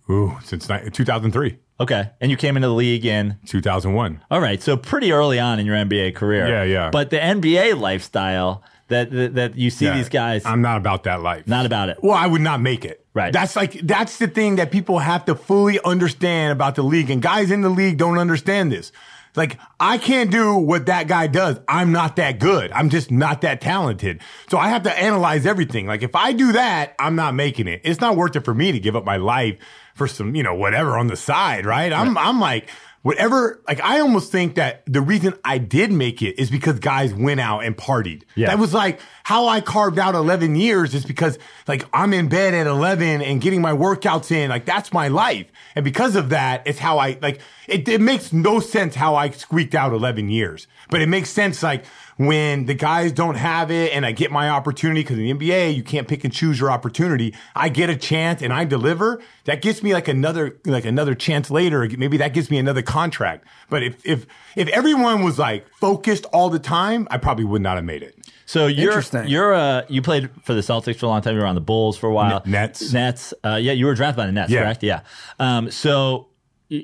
Ooh, 0.08 0.36
since 0.42 0.68
ni- 0.68 0.90
2003, 0.90 1.58
Okay, 1.78 2.10
and 2.20 2.30
you 2.32 2.36
came 2.36 2.56
into 2.56 2.66
the 2.68 2.74
league 2.74 3.06
in 3.06 3.36
2001. 3.46 4.20
All 4.30 4.40
right, 4.40 4.60
so 4.60 4.76
pretty 4.76 5.12
early 5.12 5.38
on 5.38 5.60
in 5.60 5.66
your 5.66 5.76
NBA 5.76 6.14
career. 6.16 6.48
Yeah, 6.48 6.64
yeah. 6.64 6.90
But 6.90 7.10
the 7.10 7.18
NBA 7.18 7.78
lifestyle 7.80 8.62
that 8.90 9.10
that, 9.10 9.34
that 9.34 9.56
you 9.56 9.70
see 9.70 9.86
Yeah, 9.86 9.96
these 9.96 10.08
guys, 10.08 10.44
I'm 10.44 10.62
not 10.62 10.76
about 10.76 11.04
that 11.04 11.22
life. 11.22 11.46
not 11.48 11.64
about 11.66 11.88
it. 11.88 11.98
Well, 12.02 12.12
I 12.16 12.26
would 12.26 12.42
not 12.42 12.60
make 12.60 12.84
it. 12.84 13.04
Right. 13.14 13.32
That's 13.32 13.56
like 13.56 13.72
that's 13.80 14.18
the 14.18 14.28
thing 14.28 14.56
that 14.56 14.70
people 14.70 14.98
have 15.00 15.24
to 15.24 15.34
fully 15.34 15.80
understand 15.84 16.52
about 16.52 16.74
the 16.76 16.82
league, 16.82 17.10
and 17.10 17.20
guys 17.20 17.50
in 17.50 17.62
the 17.62 17.68
league 17.70 17.96
don't 17.96 18.18
understand 18.18 18.70
this. 18.70 18.92
Like 19.36 19.58
I 19.78 19.98
can't 19.98 20.30
do 20.30 20.56
what 20.56 20.86
that 20.86 21.06
guy 21.08 21.26
does. 21.28 21.58
I'm 21.68 21.92
not 21.92 22.16
that 22.16 22.38
good. 22.40 22.72
I'm 22.72 22.90
just 22.90 23.10
not 23.12 23.40
that 23.42 23.60
talented. 23.60 24.20
So 24.48 24.58
I 24.58 24.68
have 24.68 24.82
to 24.84 24.92
analyze 24.92 25.46
everything. 25.46 25.86
Like 25.86 26.02
if 26.02 26.14
I 26.16 26.32
do 26.32 26.52
that, 26.52 26.94
I'm 26.98 27.14
not 27.14 27.34
making 27.34 27.68
it. 27.68 27.80
It's 27.84 28.00
not 28.00 28.16
worth 28.16 28.34
it 28.36 28.44
for 28.44 28.54
me 28.54 28.72
to 28.72 28.80
give 28.80 28.96
up 28.96 29.04
my 29.04 29.18
life 29.18 29.56
for 29.94 30.08
some, 30.08 30.34
you 30.34 30.42
know, 30.42 30.54
whatever 30.54 30.98
on 30.98 31.06
the 31.06 31.16
side, 31.16 31.64
right? 31.64 31.92
I'm 31.92 32.18
I'm 32.18 32.40
like 32.40 32.68
whatever 33.02 33.62
like 33.66 33.80
I 33.80 34.00
almost 34.00 34.30
think 34.30 34.56
that 34.56 34.82
the 34.86 35.00
reason 35.00 35.34
I 35.44 35.58
did 35.58 35.90
make 35.90 36.20
it 36.20 36.38
is 36.38 36.50
because 36.50 36.78
guys 36.78 37.14
went 37.14 37.40
out 37.40 37.64
and 37.64 37.76
partied. 37.76 38.24
Yeah. 38.34 38.48
That 38.48 38.58
was 38.58 38.74
like 38.74 39.00
how 39.22 39.48
I 39.48 39.60
carved 39.60 39.98
out 39.98 40.14
11 40.14 40.54
years 40.56 40.94
is 40.94 41.04
because 41.04 41.38
like 41.66 41.86
I'm 41.94 42.12
in 42.12 42.28
bed 42.28 42.52
at 42.52 42.66
11 42.66 43.22
and 43.22 43.40
getting 43.40 43.62
my 43.62 43.72
workouts 43.72 44.30
in. 44.30 44.50
Like 44.50 44.66
that's 44.66 44.92
my 44.92 45.08
life. 45.08 45.46
And 45.74 45.84
because 45.84 46.14
of 46.14 46.28
that, 46.30 46.62
it's 46.66 46.78
how 46.78 46.98
I 46.98 47.18
like 47.22 47.40
it, 47.66 47.88
it 47.88 48.00
makes 48.00 48.32
no 48.32 48.60
sense 48.60 48.94
how 48.94 49.14
I 49.14 49.30
squeaked 49.30 49.74
out 49.74 49.92
11 49.92 50.28
years, 50.28 50.66
but 50.90 51.00
it 51.00 51.08
makes 51.08 51.30
sense 51.30 51.62
like 51.62 51.84
when 52.26 52.66
the 52.66 52.74
guys 52.74 53.12
don't 53.12 53.36
have 53.36 53.70
it 53.70 53.94
and 53.94 54.04
I 54.04 54.12
get 54.12 54.30
my 54.30 54.50
opportunity 54.50 55.00
because 55.00 55.16
in 55.16 55.24
the 55.24 55.32
NBA, 55.32 55.74
you 55.74 55.82
can't 55.82 56.06
pick 56.06 56.22
and 56.22 56.30
choose 56.30 56.60
your 56.60 56.70
opportunity. 56.70 57.34
I 57.56 57.70
get 57.70 57.88
a 57.88 57.96
chance 57.96 58.42
and 58.42 58.52
I 58.52 58.66
deliver. 58.66 59.22
That 59.46 59.62
gives 59.62 59.82
me 59.82 59.94
like 59.94 60.06
another, 60.06 60.58
like 60.66 60.84
another 60.84 61.14
chance 61.14 61.50
later. 61.50 61.88
Maybe 61.96 62.18
that 62.18 62.34
gives 62.34 62.50
me 62.50 62.58
another 62.58 62.82
contract. 62.82 63.46
But 63.70 63.82
if, 63.82 64.04
if, 64.04 64.26
if 64.54 64.68
everyone 64.68 65.22
was 65.24 65.38
like 65.38 65.66
focused 65.80 66.26
all 66.26 66.50
the 66.50 66.58
time, 66.58 67.08
I 67.10 67.16
probably 67.16 67.46
would 67.46 67.62
not 67.62 67.76
have 67.76 67.86
made 67.86 68.02
it. 68.02 68.14
So 68.44 68.66
you're 68.66 69.00
you're 69.26 69.54
uh 69.54 69.82
you 69.88 70.02
played 70.02 70.28
for 70.42 70.52
the 70.52 70.60
Celtics 70.60 70.96
for 70.96 71.06
a 71.06 71.08
long 71.08 71.22
time. 71.22 71.36
You 71.36 71.40
were 71.40 71.46
on 71.46 71.54
the 71.54 71.60
Bulls 71.62 71.96
for 71.96 72.08
a 72.08 72.12
while. 72.12 72.42
N- 72.44 72.50
Nets. 72.50 72.92
Nets. 72.92 73.32
Uh, 73.42 73.54
yeah, 73.62 73.72
you 73.72 73.86
were 73.86 73.94
drafted 73.94 74.16
by 74.18 74.26
the 74.26 74.32
Nets, 74.32 74.50
Yeah. 74.50 74.62
correct? 74.62 74.82
Yeah. 74.82 75.00
Um, 75.38 75.70
so 75.70 76.26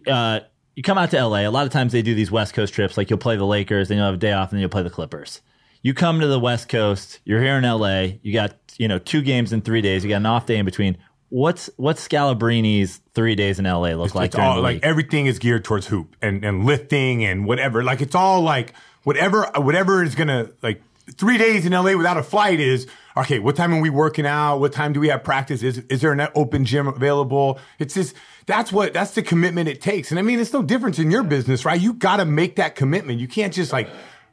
uh, 0.06 0.40
you 0.76 0.82
come 0.82 0.98
out 0.98 1.10
to 1.10 1.26
LA. 1.26 1.38
A 1.38 1.48
lot 1.48 1.66
of 1.66 1.72
times 1.72 1.92
they 1.92 2.02
do 2.02 2.14
these 2.14 2.30
West 2.30 2.54
Coast 2.54 2.72
trips. 2.72 2.96
Like 2.96 3.10
you'll 3.10 3.18
play 3.18 3.36
the 3.36 3.46
Lakers, 3.46 3.88
then 3.88 3.96
you'll 3.96 4.06
have 4.06 4.14
a 4.14 4.18
day 4.18 4.32
off, 4.32 4.50
and 4.50 4.58
then 4.58 4.60
you'll 4.60 4.70
play 4.70 4.82
the 4.82 4.90
Clippers. 4.90 5.40
You 5.82 5.94
come 5.94 6.20
to 6.20 6.26
the 6.26 6.38
West 6.38 6.68
Coast. 6.68 7.18
You're 7.24 7.42
here 7.42 7.56
in 7.56 7.64
LA. 7.64 8.18
You 8.22 8.32
got 8.32 8.54
you 8.76 8.86
know 8.86 8.98
two 8.98 9.22
games 9.22 9.52
in 9.52 9.62
three 9.62 9.80
days. 9.80 10.04
You 10.04 10.10
got 10.10 10.16
an 10.16 10.26
off 10.26 10.46
day 10.46 10.58
in 10.58 10.66
between. 10.66 10.98
What's 11.30 11.70
what's 11.76 12.06
Scalabrini's 12.06 13.00
three 13.14 13.34
days 13.34 13.58
in 13.58 13.64
LA 13.64 13.94
look 13.94 14.14
like? 14.14 14.26
it's 14.26 14.36
all 14.36 14.60
like 14.60 14.82
everything 14.82 15.26
is 15.26 15.38
geared 15.38 15.64
towards 15.64 15.86
hoop 15.86 16.14
and, 16.20 16.44
and 16.44 16.64
lifting 16.64 17.24
and 17.24 17.46
whatever. 17.46 17.82
Like 17.82 18.02
it's 18.02 18.14
all 18.14 18.42
like 18.42 18.74
whatever 19.02 19.50
whatever 19.56 20.04
is 20.04 20.14
gonna 20.14 20.50
like 20.62 20.82
three 21.12 21.38
days 21.38 21.64
in 21.64 21.72
LA 21.72 21.96
without 21.96 22.16
a 22.18 22.22
flight 22.22 22.60
is 22.60 22.86
okay. 23.16 23.38
What 23.38 23.56
time 23.56 23.72
are 23.72 23.80
we 23.80 23.90
working 23.90 24.26
out? 24.26 24.58
What 24.58 24.72
time 24.72 24.92
do 24.92 25.00
we 25.00 25.08
have 25.08 25.24
practice? 25.24 25.62
Is 25.62 25.78
is 25.88 26.02
there 26.02 26.12
an 26.12 26.28
open 26.34 26.64
gym 26.64 26.86
available? 26.86 27.58
It's 27.78 27.94
just 27.94 28.14
that's 28.46 28.72
what 28.72 28.92
that's 28.92 29.12
the 29.12 29.22
commitment 29.22 29.68
it 29.68 29.80
takes. 29.80 30.10
And 30.10 30.18
I 30.18 30.22
mean, 30.22 30.38
it's 30.38 30.52
no 30.52 30.62
difference 30.62 30.98
in 30.98 31.10
your 31.10 31.24
business, 31.24 31.64
right? 31.64 31.80
You 31.80 31.92
got 31.92 32.18
to 32.18 32.24
make 32.24 32.56
that 32.56 32.76
commitment. 32.76 33.20
You 33.20 33.28
can't 33.28 33.52
just 33.52 33.72
like 33.72 33.88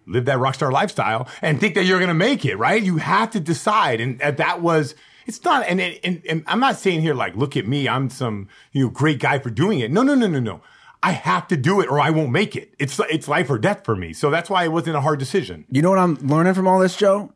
live 0.05 0.25
that 0.25 0.39
rock 0.39 0.55
star 0.55 0.71
lifestyle 0.71 1.27
and 1.41 1.59
think 1.59 1.75
that 1.75 1.85
you're 1.85 1.99
going 1.99 2.09
to 2.09 2.13
make 2.13 2.45
it, 2.45 2.55
right? 2.57 2.81
You 2.81 2.97
have 2.97 3.31
to 3.31 3.39
decide. 3.39 4.01
And 4.01 4.21
uh, 4.21 4.31
that 4.31 4.61
was, 4.61 4.95
it's 5.25 5.43
not, 5.43 5.65
and, 5.67 5.79
and, 5.79 6.21
and 6.27 6.43
I'm 6.47 6.59
not 6.59 6.77
saying 6.77 7.01
here, 7.01 7.13
like, 7.13 7.35
look 7.35 7.55
at 7.55 7.67
me, 7.67 7.87
I'm 7.87 8.09
some, 8.09 8.49
you 8.71 8.85
know, 8.85 8.89
great 8.89 9.19
guy 9.19 9.39
for 9.39 9.49
doing 9.49 9.79
it. 9.79 9.91
No, 9.91 10.03
no, 10.03 10.15
no, 10.15 10.27
no, 10.27 10.39
no. 10.39 10.61
I 11.01 11.11
have 11.11 11.47
to 11.49 11.57
do 11.57 11.81
it 11.81 11.89
or 11.89 11.99
I 11.99 12.11
won't 12.11 12.31
make 12.31 12.55
it. 12.55 12.73
It's, 12.79 12.99
it's 13.09 13.27
life 13.27 13.49
or 13.49 13.57
death 13.57 13.83
for 13.83 13.95
me. 13.95 14.13
So 14.13 14.29
that's 14.29 14.49
why 14.49 14.63
it 14.63 14.71
wasn't 14.71 14.95
a 14.95 15.01
hard 15.01 15.19
decision. 15.19 15.65
You 15.69 15.81
know 15.81 15.89
what 15.89 15.99
I'm 15.99 16.15
learning 16.15 16.53
from 16.53 16.67
all 16.67 16.79
this, 16.79 16.95
Joe? 16.95 17.33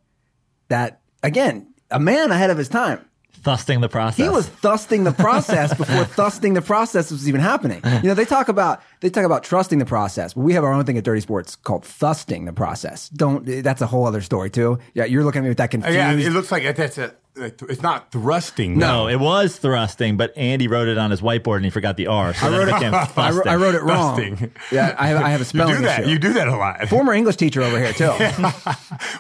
That 0.70 1.02
again, 1.24 1.74
a 1.90 2.00
man 2.00 2.32
ahead 2.32 2.50
of 2.50 2.58
his 2.58 2.70
time. 2.70 3.06
Thusting 3.42 3.82
the 3.82 3.90
process. 3.90 4.26
He 4.26 4.30
was 4.30 4.48
thusting 4.48 5.04
the 5.04 5.12
process 5.12 5.74
before 5.74 6.04
thusting 6.22 6.54
the 6.54 6.62
process 6.62 7.12
was 7.12 7.28
even 7.28 7.42
happening. 7.42 7.82
You 7.84 8.10
know, 8.10 8.14
they 8.14 8.26
talk 8.26 8.50
about 8.50 8.82
they 9.00 9.10
talk 9.10 9.26
about 9.26 9.44
trusting 9.44 9.80
the 9.80 9.86
process, 9.86 10.34
but 10.34 10.42
we 10.42 10.54
have 10.54 10.64
our 10.64 10.74
own 10.74 10.86
thing 10.86 10.98
at 10.98 11.04
Dirty 11.04 11.22
Sports 11.22 11.56
called 11.56 11.86
thusting 11.86 12.46
the 12.46 12.54
process. 12.54 13.10
Don't 13.10 13.46
that's 13.64 13.82
a 13.82 13.88
whole 13.88 14.06
other 14.06 14.22
story 14.22 14.50
too. 14.50 14.80
Yeah, 14.94 15.06
you're 15.06 15.24
looking 15.24 15.40
at 15.40 15.44
me 15.44 15.50
with 15.50 15.58
that 15.60 15.72
confused. 15.72 15.96
Yeah, 15.96 16.12
it 16.12 16.32
looks 16.32 16.52
like 16.52 16.76
that's 16.76 16.98
a, 16.98 17.14
it's 17.38 17.82
not 17.82 18.12
thrusting. 18.12 18.78
No, 18.78 19.08
it 19.08 19.18
was 19.20 19.58
thrusting, 19.58 20.18
but 20.18 20.36
Andy 20.38 20.68
wrote 20.68 20.88
it 20.88 20.98
on 20.98 21.12
his 21.12 21.22
whiteboard 21.22 21.58
and 21.58 21.66
he 21.66 21.72
forgot 21.72 21.98
the 21.98 22.08
R, 22.08 22.34
so 22.34 22.50
then 22.52 22.68
it 22.68 22.74
became 22.74 22.94
I, 22.94 23.32
wrote, 23.32 23.48
I 23.48 23.56
wrote 23.56 23.76
it 23.76 23.84
wrong. 23.84 24.16
Thusting. 24.18 24.52
Yeah, 24.72 24.96
I 24.98 25.08
have, 25.08 25.22
I 25.24 25.30
have 25.30 25.40
a 25.40 25.44
You 25.44 25.46
spelling 25.46 25.76
do 25.78 25.82
that. 25.84 26.02
issue. 26.02 26.10
You 26.10 26.20
do 26.20 26.34
that 26.34 26.48
a 26.48 26.56
lot. 26.56 26.88
Former 26.90 27.14
English 27.14 27.36
teacher 27.38 27.62
over 27.62 27.80
here 27.80 27.94
too. 27.94 28.12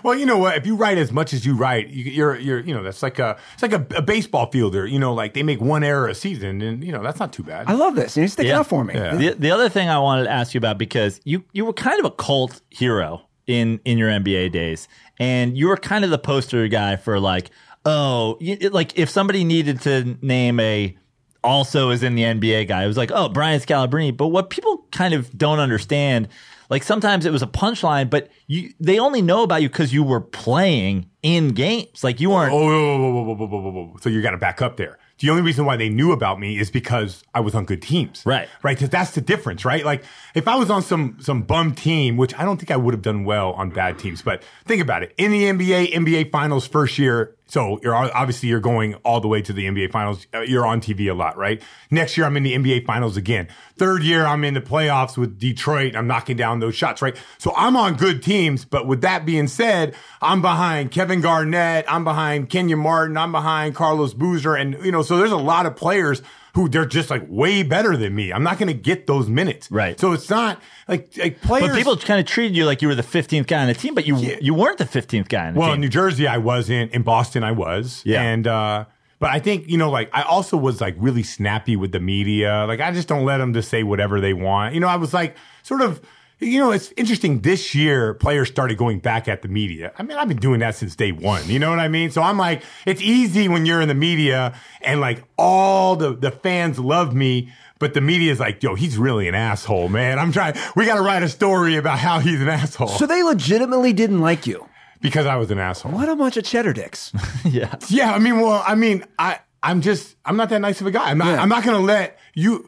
Well, 0.03 0.15
you 0.17 0.25
know 0.25 0.38
what? 0.38 0.58
If 0.58 0.65
you 0.65 0.75
write 0.75 0.97
as 0.97 1.12
much 1.12 1.34
as 1.34 1.45
you 1.45 1.56
write, 1.56 1.89
you, 1.89 2.03
you're 2.12 2.36
you're 2.38 2.60
you 2.60 2.73
know 2.73 2.84
that's 2.84 3.03
like 3.03 3.19
a 3.19 3.38
it's 3.53 3.62
like 3.62 3.73
a, 3.73 3.86
a 3.95 4.01
baseball 4.01 4.49
fielder. 4.51 4.86
You 4.86 4.99
know, 4.99 5.13
like 5.13 5.34
they 5.34 5.43
make 5.43 5.60
one 5.62 5.84
error 5.84 6.08
a 6.08 6.15
season, 6.15 6.62
and 6.62 6.84
you 6.84 6.91
know 6.91 7.03
that's 7.03 7.19
not 7.19 7.34
too 7.34 7.43
bad. 7.43 7.67
I 7.67 7.73
love 7.73 7.95
this. 7.95 8.15
You're 8.17 8.27
sticking 8.27 8.51
Yeah. 8.51 8.62
up 8.62 8.67
for 8.67 8.84
me. 8.84 8.93
Yeah. 8.93 9.15
The, 9.15 9.30
the 9.34 9.51
other 9.51 9.69
thing 9.69 9.89
I 9.89 9.99
wanted 9.99 10.23
to 10.25 10.32
ask 10.32 10.53
you 10.53 10.58
about 10.60 10.77
because 10.77 11.19
you 11.23 11.43
you 11.51 11.65
were 11.65 11.73
kind 11.73 11.99
of 11.99 12.06
a 12.06 12.12
cult 12.12 12.62
hero 12.69 13.21
in 13.47 13.80
in 13.86 13.97
your 13.97 14.10
NBA 14.10 14.51
days, 14.51 14.88
and 15.19 15.58
you 15.58 15.67
were 15.67 15.77
kind 15.77 16.03
of 16.06 16.12
the 16.12 16.19
poster 16.19 16.67
guy 16.67 16.95
for 16.95 17.19
like, 17.19 17.49
oh, 17.88 18.38
it, 18.41 18.73
like 18.73 18.97
if 19.00 19.10
somebody 19.10 19.43
needed 19.43 19.82
to 19.82 20.17
name 20.21 20.60
a 20.60 20.95
also 21.43 21.89
is 21.89 22.04
in 22.04 22.15
the 22.15 22.23
NBA 22.23 22.67
guy, 22.67 22.84
it 22.84 22.88
was 22.88 22.97
like, 22.97 23.12
oh, 23.13 23.30
Brian 23.30 23.60
Scalabrine. 23.62 24.17
But 24.17 24.28
what 24.28 24.50
people 24.50 24.86
kind 24.91 25.13
of 25.13 25.36
don't 25.38 25.60
understand, 25.60 26.28
like 26.69 26.84
sometimes 26.84 27.26
it 27.26 27.32
was 27.32 27.41
a 27.41 27.47
punchline, 27.47 28.10
but 28.10 28.30
you 28.47 28.73
they 28.80 29.00
only 29.00 29.21
know 29.21 29.43
about 29.43 29.62
you 29.62 29.69
because 29.69 29.93
you 29.93 30.04
were 30.04 30.21
playing 30.21 31.10
in 31.23 31.50
games. 31.50 32.04
Like 32.04 32.19
you 32.19 32.32
weren't. 32.32 32.54
Oh, 32.54 33.95
so 34.02 34.10
you 34.10 34.21
got 34.21 34.32
to 34.32 34.38
back 34.38 34.62
up 34.62 34.76
there 34.76 35.00
the 35.19 35.30
only 35.30 35.41
reason 35.41 35.65
why 35.65 35.78
they 35.78 35.89
knew 35.89 36.12
about 36.12 36.39
me 36.39 36.60
is 36.60 36.69
because 36.69 37.23
I 37.34 37.39
was 37.39 37.56
on 37.56 37.65
good 37.65 37.82
teams. 37.82 38.23
Right. 38.26 38.47
Right. 38.62 38.78
Cause 38.78 38.89
that's 38.89 39.12
the 39.12 39.21
difference, 39.21 39.65
right? 39.65 39.84
Like 39.84 40.04
if 40.36 40.47
I 40.47 40.56
was 40.56 40.69
on 40.69 40.82
some, 40.82 41.17
some 41.19 41.41
bum 41.43 41.73
team, 41.73 42.17
which 42.17 42.36
I 42.36 42.45
don't 42.45 42.58
think 42.58 42.71
I 42.71 42.78
would 42.78 42.93
have 42.93 43.02
done 43.02 43.23
well 43.23 43.54
on 43.54 43.71
bad 43.71 43.97
teams, 43.97 44.21
but 44.21 44.43
think 44.65 44.82
about 44.82 45.04
it. 45.04 45.13
In 45.17 45.32
the 45.32 45.43
NBA, 45.43 45.93
NBA 45.93 46.32
finals 46.32 46.67
first 46.67 47.00
year, 47.00 47.36
so 47.47 47.79
you're 47.81 47.95
obviously 47.95 48.49
you're 48.49 48.60
going 48.60 48.95
all 48.95 49.21
the 49.21 49.27
way 49.27 49.41
to 49.41 49.53
the 49.53 49.65
NBA 49.65 49.91
Finals. 49.91 50.27
Uh, 50.33 50.41
You're 50.41 50.65
on 50.65 50.81
TV 50.81 51.10
a 51.10 51.13
lot, 51.13 51.38
right? 51.38 51.62
Next 51.89 52.17
year, 52.17 52.25
I'm 52.25 52.36
in 52.36 52.43
the 52.43 52.53
NBA 52.53 52.86
Finals 52.86 53.15
again. 53.15 53.47
Third 53.77 54.03
year, 54.03 54.25
I'm 54.25 54.43
in 54.43 54.53
the 54.53 54.62
playoffs 54.62 55.17
with 55.17 55.39
Detroit. 55.39 55.95
I'm 55.95 56.07
knocking 56.07 56.36
down 56.36 56.60
those 56.60 56.75
shots, 56.75 57.01
right? 57.01 57.15
So 57.38 57.53
I'm 57.55 57.75
on 57.75 57.95
good 57.95 58.21
teams. 58.21 58.65
But 58.65 58.86
with 58.86 59.01
that 59.01 59.25
being 59.25 59.47
said, 59.47 59.95
I'm 60.21 60.41
behind 60.41 60.91
Kevin 60.91 61.21
Garnett. 61.21 61.86
I'm 61.88 62.03
behind 62.03 62.49
Kenyon 62.49 62.79
Martin. 62.79 63.17
I'm 63.17 63.31
behind 63.31 63.75
Carlos 63.75 64.13
Boozer, 64.13 64.55
and 64.55 64.77
you 64.83 64.91
know, 64.91 65.01
so 65.01 65.17
there's 65.17 65.31
a 65.31 65.38
lot 65.38 65.65
of 65.65 65.75
players 65.75 66.21
who 66.58 66.67
they're 66.67 66.88
just 66.88 67.12
like 67.12 67.24
way 67.28 67.62
better 67.62 67.96
than 67.96 68.15
me. 68.15 68.34
I'm 68.34 68.41
not 68.41 68.58
going 68.58 68.67
to 68.67 68.74
get 68.74 69.06
those 69.06 69.30
minutes, 69.30 69.70
Right. 69.70 70.00
So 70.00 70.13
it's 70.13 70.28
not 70.28 70.60
like 70.88 71.15
like 71.15 71.39
players. 71.39 71.67
But 71.67 71.76
people 71.76 71.96
kind 71.98 72.20
of 72.20 72.26
treated 72.26 72.58
you 72.58 72.65
like 72.65 72.82
you 72.82 72.88
were 72.88 72.96
the 72.96 73.04
15th 73.04 73.46
guy 73.46 73.62
on 73.62 73.67
the 73.67 73.76
team, 73.76 73.93
but 73.93 74.08
you 74.08 74.17
you 74.17 74.56
weren't 74.56 74.80
the 74.80 74.86
15th 74.86 75.30
guy 75.30 75.50
on 75.50 75.54
the 75.54 75.60
team. 75.60 75.67
Well, 75.67 75.74
in. 75.74 75.82
New 75.82 75.88
Jersey, 75.88 76.28
I 76.28 76.39
wasn't. 76.39 76.93
In 76.93 77.04
Boston, 77.04 77.43
I 77.43 77.52
was. 77.52 78.02
Yeah. 78.06 78.24
And, 78.24 78.48
uh, 78.48 78.86
but 79.20 79.30
I 79.30 79.39
think, 79.39 79.70
you 79.70 79.78
know, 79.78 79.91
like, 79.91 80.10
I 80.13 80.24
also 80.24 80.58
was 80.58 80.82
like 80.82 80.96
really 80.98 81.22
snappy 81.22 81.76
with 81.76 81.91
the 81.91 82.00
media. 82.00 82.65
Like, 82.67 82.82
I 82.82 82.91
just 82.91 83.08
don't 83.08 83.24
let 83.24 83.38
them 83.38 83.54
just 83.54 83.70
say 83.70 83.84
whatever 83.84 84.20
they 84.20 84.34
want. 84.34 84.74
You 84.74 84.80
know, 84.80 84.88
I 84.88 84.96
was 84.96 85.13
like, 85.13 85.38
sort 85.62 85.82
of, 85.82 86.02
you 86.39 86.60
know, 86.60 86.71
it's 86.71 86.91
interesting. 86.97 87.41
This 87.41 87.73
year, 87.73 88.13
players 88.13 88.47
started 88.47 88.78
going 88.78 89.00
back 89.00 89.28
at 89.28 89.41
the 89.41 89.47
media. 89.47 89.91
I 89.97 90.04
mean, 90.04 90.17
I've 90.17 90.28
been 90.28 90.38
doing 90.38 90.60
that 90.60 90.76
since 90.76 90.95
day 90.95 91.12
one. 91.12 91.47
You 91.50 91.60
know 91.60 91.69
what 91.69 91.80
I 91.80 91.88
mean? 91.88 92.12
So 92.12 92.21
I'm 92.21 92.38
like, 92.38 92.63
it's 92.86 93.02
easy 93.02 93.47
when 93.47 93.65
you're 93.65 93.82
in 93.82 93.88
the 93.88 93.93
media 93.95 94.54
and 94.82 95.02
like 95.02 95.23
all 95.38 95.95
the, 95.95 96.15
the 96.15 96.32
fans 96.32 96.78
love 96.80 97.13
me. 97.15 97.52
But 97.80 97.93
the 97.93 98.02
media 98.02 98.32
is 98.32 98.39
like, 98.39 98.63
yo, 98.63 98.73
he's 98.73 98.97
really 98.97 99.28
an 99.28 99.36
asshole, 99.36 99.88
man. 99.89 100.17
I'm 100.17 100.32
trying, 100.32 100.56
we 100.76 100.86
got 100.88 100.95
to 100.95 101.02
write 101.02 101.21
a 101.21 101.30
story 101.30 101.76
about 101.76 102.00
how 102.00 102.19
he's 102.19 102.41
an 102.41 102.50
asshole 102.50 102.88
So 102.88 103.06
they 103.06 103.21
legitimately 103.21 103.93
didn't 103.93 104.19
like 104.21 104.47
you. 104.47 104.67
because 105.00 105.28
I 105.28 105.36
was 105.36 105.52
an 105.52 105.60
asshole. 105.60 105.91
What 105.91 106.10
a 106.10 106.15
bunch 106.15 106.38
of 106.38 106.43
cheddar 106.43 106.73
dicks. 106.73 107.12
yeah. 107.45 107.76
Yeah, 107.88 108.13
I 108.13 108.17
mean, 108.19 108.39
well, 108.39 108.63
I 108.65 108.73
mean, 108.73 109.04
I, 109.19 109.39
I'm 109.62 109.82
just, 109.82 110.15
I'm 110.26 110.38
not 110.38 110.50
that 110.50 110.60
nice 110.60 110.82
of 110.82 110.88
a 110.88 110.91
guy. 110.91 111.12
I'm 111.12 111.19
not, 111.19 111.28
Yeah. 111.28 111.41
I'm 111.41 111.50
not 111.50 111.63
going 111.63 111.78
to 111.78 111.84
let 111.84 112.17
you. 112.34 112.67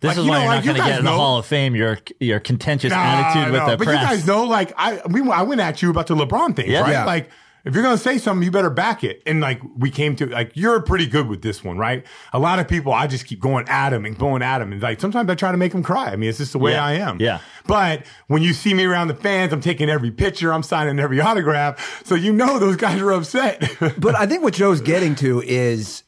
This 0.00 0.08
like, 0.08 0.18
is 0.18 0.24
you 0.24 0.30
why 0.30 0.36
know, 0.38 0.42
you're 0.44 0.48
like, 0.52 0.56
not 0.56 0.64
you 0.64 0.70
going 0.72 0.74
to 0.76 0.80
guys 0.80 0.90
get 0.90 0.98
in 1.00 1.04
the 1.04 1.10
know- 1.10 1.16
Hall 1.16 1.38
of 1.38 1.46
Fame. 1.46 1.74
Your 1.76 1.98
your 2.20 2.40
contentious 2.40 2.90
Nah, 2.90 2.96
attitude 2.96 3.52
with 3.52 3.60
no, 3.62 3.70
the 3.70 3.76
but 3.76 3.84
press. 3.86 4.00
you 4.00 4.06
guys 4.06 4.26
know, 4.26 4.44
like, 4.44 4.72
I, 4.76 5.00
we, 5.08 5.20
I 5.30 5.42
went 5.42 5.60
at 5.60 5.82
you 5.82 5.90
about 5.90 6.06
the 6.06 6.14
LeBron 6.16 6.56
thing, 6.56 6.70
Yeah. 6.70 6.80
right? 6.80 6.90
Yeah. 6.92 7.04
Like, 7.04 7.30
if 7.62 7.74
you're 7.74 7.82
going 7.82 7.94
to 7.98 8.02
say 8.02 8.16
something, 8.16 8.42
you 8.42 8.50
better 8.50 8.70
back 8.70 9.04
it. 9.04 9.22
And 9.26 9.42
like, 9.42 9.60
we 9.76 9.90
came 9.90 10.16
to, 10.16 10.24
like, 10.24 10.52
you're 10.54 10.80
pretty 10.80 11.06
good 11.06 11.28
with 11.28 11.42
this 11.42 11.62
one, 11.62 11.76
right? 11.76 12.06
A 12.32 12.38
lot 12.38 12.58
of 12.58 12.66
people, 12.66 12.90
I 12.90 13.06
just 13.06 13.26
keep 13.26 13.38
going 13.38 13.68
at 13.68 13.92
him 13.92 14.06
and 14.06 14.16
going 14.16 14.40
at 14.40 14.62
him. 14.62 14.72
And 14.72 14.80
like, 14.80 14.98
sometimes 14.98 15.28
I 15.28 15.34
try 15.34 15.52
to 15.52 15.58
make 15.58 15.72
them 15.72 15.82
cry. 15.82 16.06
I 16.06 16.16
mean, 16.16 16.30
it's 16.30 16.38
just 16.38 16.52
the 16.52 16.58
way 16.58 16.72
Yeah. 16.72 16.84
I 16.86 16.92
am. 16.94 17.20
Yeah. 17.20 17.40
But 17.66 18.06
when 18.28 18.40
you 18.42 18.54
see 18.54 18.72
me 18.72 18.84
around 18.86 19.08
the 19.08 19.14
fans, 19.14 19.52
I'm 19.52 19.60
taking 19.60 19.90
every 19.90 20.10
picture, 20.10 20.54
I'm 20.54 20.62
signing 20.62 20.98
every 20.98 21.20
autograph. 21.28 22.02
So 22.06 22.14
you 22.14 22.32
know 22.32 22.58
those 22.58 22.76
guys 22.76 22.98
are 23.02 23.12
upset. 23.12 23.70
But 23.98 24.14
I 24.14 24.24
think 24.24 24.42
what 24.42 24.54
Joe's 24.54 24.80
getting 24.80 25.14
to 25.16 25.42
is 25.42 26.02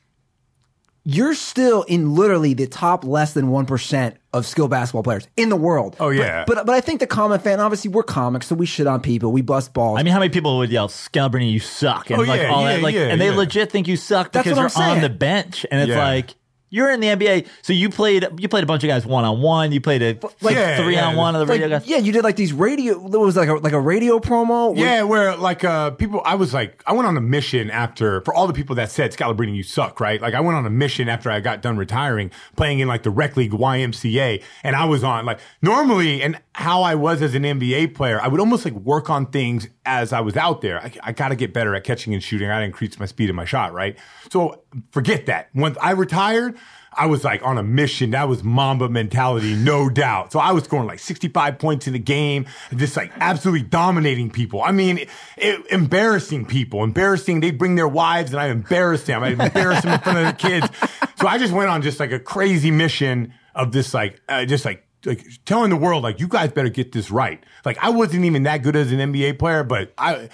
you're 1.04 1.34
still 1.34 1.82
in 1.82 2.14
literally 2.14 2.54
the 2.54 2.66
top 2.66 3.04
less 3.04 3.34
than 3.34 3.46
1% 3.48 4.14
of 4.32 4.46
skilled 4.46 4.70
basketball 4.70 5.02
players 5.02 5.26
in 5.36 5.48
the 5.48 5.56
world. 5.56 5.96
Oh, 5.98 6.10
yeah. 6.10 6.44
But, 6.46 6.54
but 6.56 6.66
but 6.66 6.74
I 6.74 6.80
think 6.80 7.00
the 7.00 7.06
common 7.06 7.40
fan, 7.40 7.58
obviously 7.60 7.90
we're 7.90 8.02
comics, 8.04 8.46
so 8.46 8.54
we 8.54 8.66
shit 8.66 8.86
on 8.86 9.00
people, 9.00 9.32
we 9.32 9.42
bust 9.42 9.72
balls. 9.74 9.98
I 9.98 10.02
mean, 10.04 10.12
how 10.12 10.20
many 10.20 10.30
people 10.30 10.58
would 10.58 10.70
yell, 10.70 10.88
Scalabrine, 10.88 11.50
you 11.50 11.60
suck, 11.60 12.10
and 12.10 12.20
Oh, 12.20 12.24
like 12.24 12.40
yeah, 12.40 12.48
all 12.52 12.62
yeah, 12.62 12.74
that, 12.74 12.82
like, 12.82 12.94
yeah, 12.94 13.08
and 13.08 13.20
they 13.20 13.30
yeah. 13.30 13.36
legit 13.36 13.70
think 13.72 13.88
you 13.88 13.96
suck 13.96 14.32
That's 14.32 14.44
because 14.44 14.58
what 14.58 14.74
you're 14.76 14.84
I'm 14.84 14.96
on 14.96 15.02
the 15.02 15.10
bench, 15.10 15.66
and 15.70 15.80
it's 15.80 15.90
Yeah. 15.90 15.98
like 16.04 16.34
you're 16.72 16.90
in 16.90 16.98
the 17.00 17.06
NBA, 17.06 17.46
so 17.62 17.72
you 17.72 17.88
played 17.90 18.26
you 18.38 18.48
played 18.48 18.64
a 18.64 18.66
bunch 18.66 18.82
of 18.82 18.88
guys 18.88 19.06
one 19.06 19.24
on 19.24 19.40
one, 19.40 19.70
you 19.70 19.80
played 19.80 20.02
a 20.02 20.18
like 20.40 20.56
Yeah, 20.56 20.82
three 20.82 20.94
yeah, 20.94 21.06
on 21.08 21.16
one 21.16 21.36
of 21.36 21.40
the 21.40 21.44
like, 21.52 21.60
radio 21.60 21.68
guys. 21.78 21.86
yeah, 21.86 21.98
you 21.98 22.10
did 22.10 22.24
like 22.24 22.34
these 22.36 22.52
radio. 22.52 22.94
It 22.94 23.16
was 23.20 23.36
like 23.36 23.48
a 23.48 23.54
like 23.54 23.74
a 23.74 23.80
radio 23.80 24.18
promo. 24.18 24.76
Yeah, 24.76 25.02
where 25.04 25.36
like 25.36 25.62
uh 25.62 25.90
people 25.92 26.20
I 26.24 26.34
was 26.34 26.52
like 26.52 26.82
I 26.86 26.92
went 26.94 27.06
on 27.06 27.16
a 27.16 27.20
mission 27.20 27.70
after 27.70 28.22
for 28.22 28.34
all 28.34 28.46
the 28.46 28.52
people 28.54 28.74
that 28.76 28.90
said 28.90 29.12
Scalabrine 29.12 29.54
you 29.54 29.62
suck, 29.62 30.00
right? 30.00 30.20
Like 30.20 30.34
I 30.34 30.40
went 30.40 30.56
on 30.56 30.66
a 30.66 30.70
mission 30.70 31.08
after 31.08 31.30
I 31.30 31.38
got 31.40 31.62
done 31.62 31.76
retiring, 31.76 32.30
playing 32.56 32.80
in 32.80 32.88
like 32.88 33.02
the 33.04 33.10
rec 33.10 33.36
league 33.36 33.52
YMCA, 33.52 34.42
and 34.64 34.74
I 34.76 34.84
was 34.86 35.04
on 35.04 35.24
like 35.26 35.38
normally 35.60 36.22
and 36.22 36.40
how 36.54 36.82
I 36.82 36.94
was 36.94 37.22
as 37.22 37.34
an 37.34 37.42
NBA 37.42 37.94
player, 37.94 38.20
I 38.20 38.28
would 38.28 38.40
almost 38.40 38.64
like 38.64 38.74
work 38.74 39.10
on 39.10 39.26
things 39.26 39.68
as 39.84 40.12
I 40.12 40.20
was 40.20 40.36
out 40.36 40.60
there. 40.60 40.80
I, 40.80 40.92
I 41.02 41.12
got 41.12 41.28
to 41.28 41.36
get 41.36 41.52
better 41.52 41.74
at 41.74 41.84
catching 41.84 42.14
and 42.14 42.22
shooting. 42.22 42.48
I 42.48 42.54
got 42.54 42.58
to 42.60 42.64
increase 42.64 42.98
my 42.98 43.06
speed 43.06 43.30
in 43.30 43.36
my 43.36 43.44
shot, 43.44 43.72
right? 43.72 43.96
So 44.30 44.61
forget 44.90 45.26
that. 45.26 45.48
Once 45.54 45.76
I 45.80 45.92
retired, 45.92 46.56
I 46.94 47.06
was 47.06 47.24
like 47.24 47.42
on 47.42 47.58
a 47.58 47.62
mission. 47.62 48.10
That 48.10 48.28
was 48.28 48.42
Mamba 48.42 48.88
mentality, 48.88 49.54
no 49.54 49.88
doubt. 49.90 50.32
So 50.32 50.38
I 50.38 50.52
was 50.52 50.64
scoring 50.64 50.86
like 50.86 50.98
65 50.98 51.58
points 51.58 51.86
in 51.86 51.92
the 51.92 51.98
game, 51.98 52.46
just 52.74 52.96
like 52.96 53.12
absolutely 53.16 53.66
dominating 53.66 54.30
people. 54.30 54.62
I 54.62 54.72
mean, 54.72 55.06
it, 55.36 55.66
embarrassing 55.70 56.46
people, 56.46 56.84
embarrassing. 56.84 57.40
They 57.40 57.50
bring 57.50 57.74
their 57.74 57.88
wives 57.88 58.32
and 58.32 58.40
I 58.40 58.48
embarrass 58.48 59.04
them. 59.04 59.22
I 59.22 59.28
embarrass 59.28 59.82
them 59.82 59.94
in 59.94 60.00
front 60.00 60.18
of 60.18 60.26
the 60.26 60.32
kids. 60.32 60.68
So 61.16 61.26
I 61.26 61.38
just 61.38 61.52
went 61.52 61.70
on 61.70 61.82
just 61.82 62.00
like 62.00 62.12
a 62.12 62.20
crazy 62.20 62.70
mission 62.70 63.34
of 63.54 63.72
this, 63.72 63.94
like, 63.94 64.20
uh, 64.28 64.44
just 64.44 64.64
like, 64.64 64.86
like 65.04 65.26
telling 65.44 65.70
the 65.70 65.76
world, 65.76 66.02
like, 66.04 66.20
you 66.20 66.28
guys 66.28 66.52
better 66.52 66.68
get 66.68 66.92
this 66.92 67.10
right. 67.10 67.42
Like, 67.64 67.76
I 67.82 67.90
wasn't 67.90 68.24
even 68.24 68.44
that 68.44 68.58
good 68.58 68.76
as 68.76 68.92
an 68.92 68.98
NBA 68.98 69.38
player, 69.38 69.64
but 69.64 69.92
I, 69.98 70.28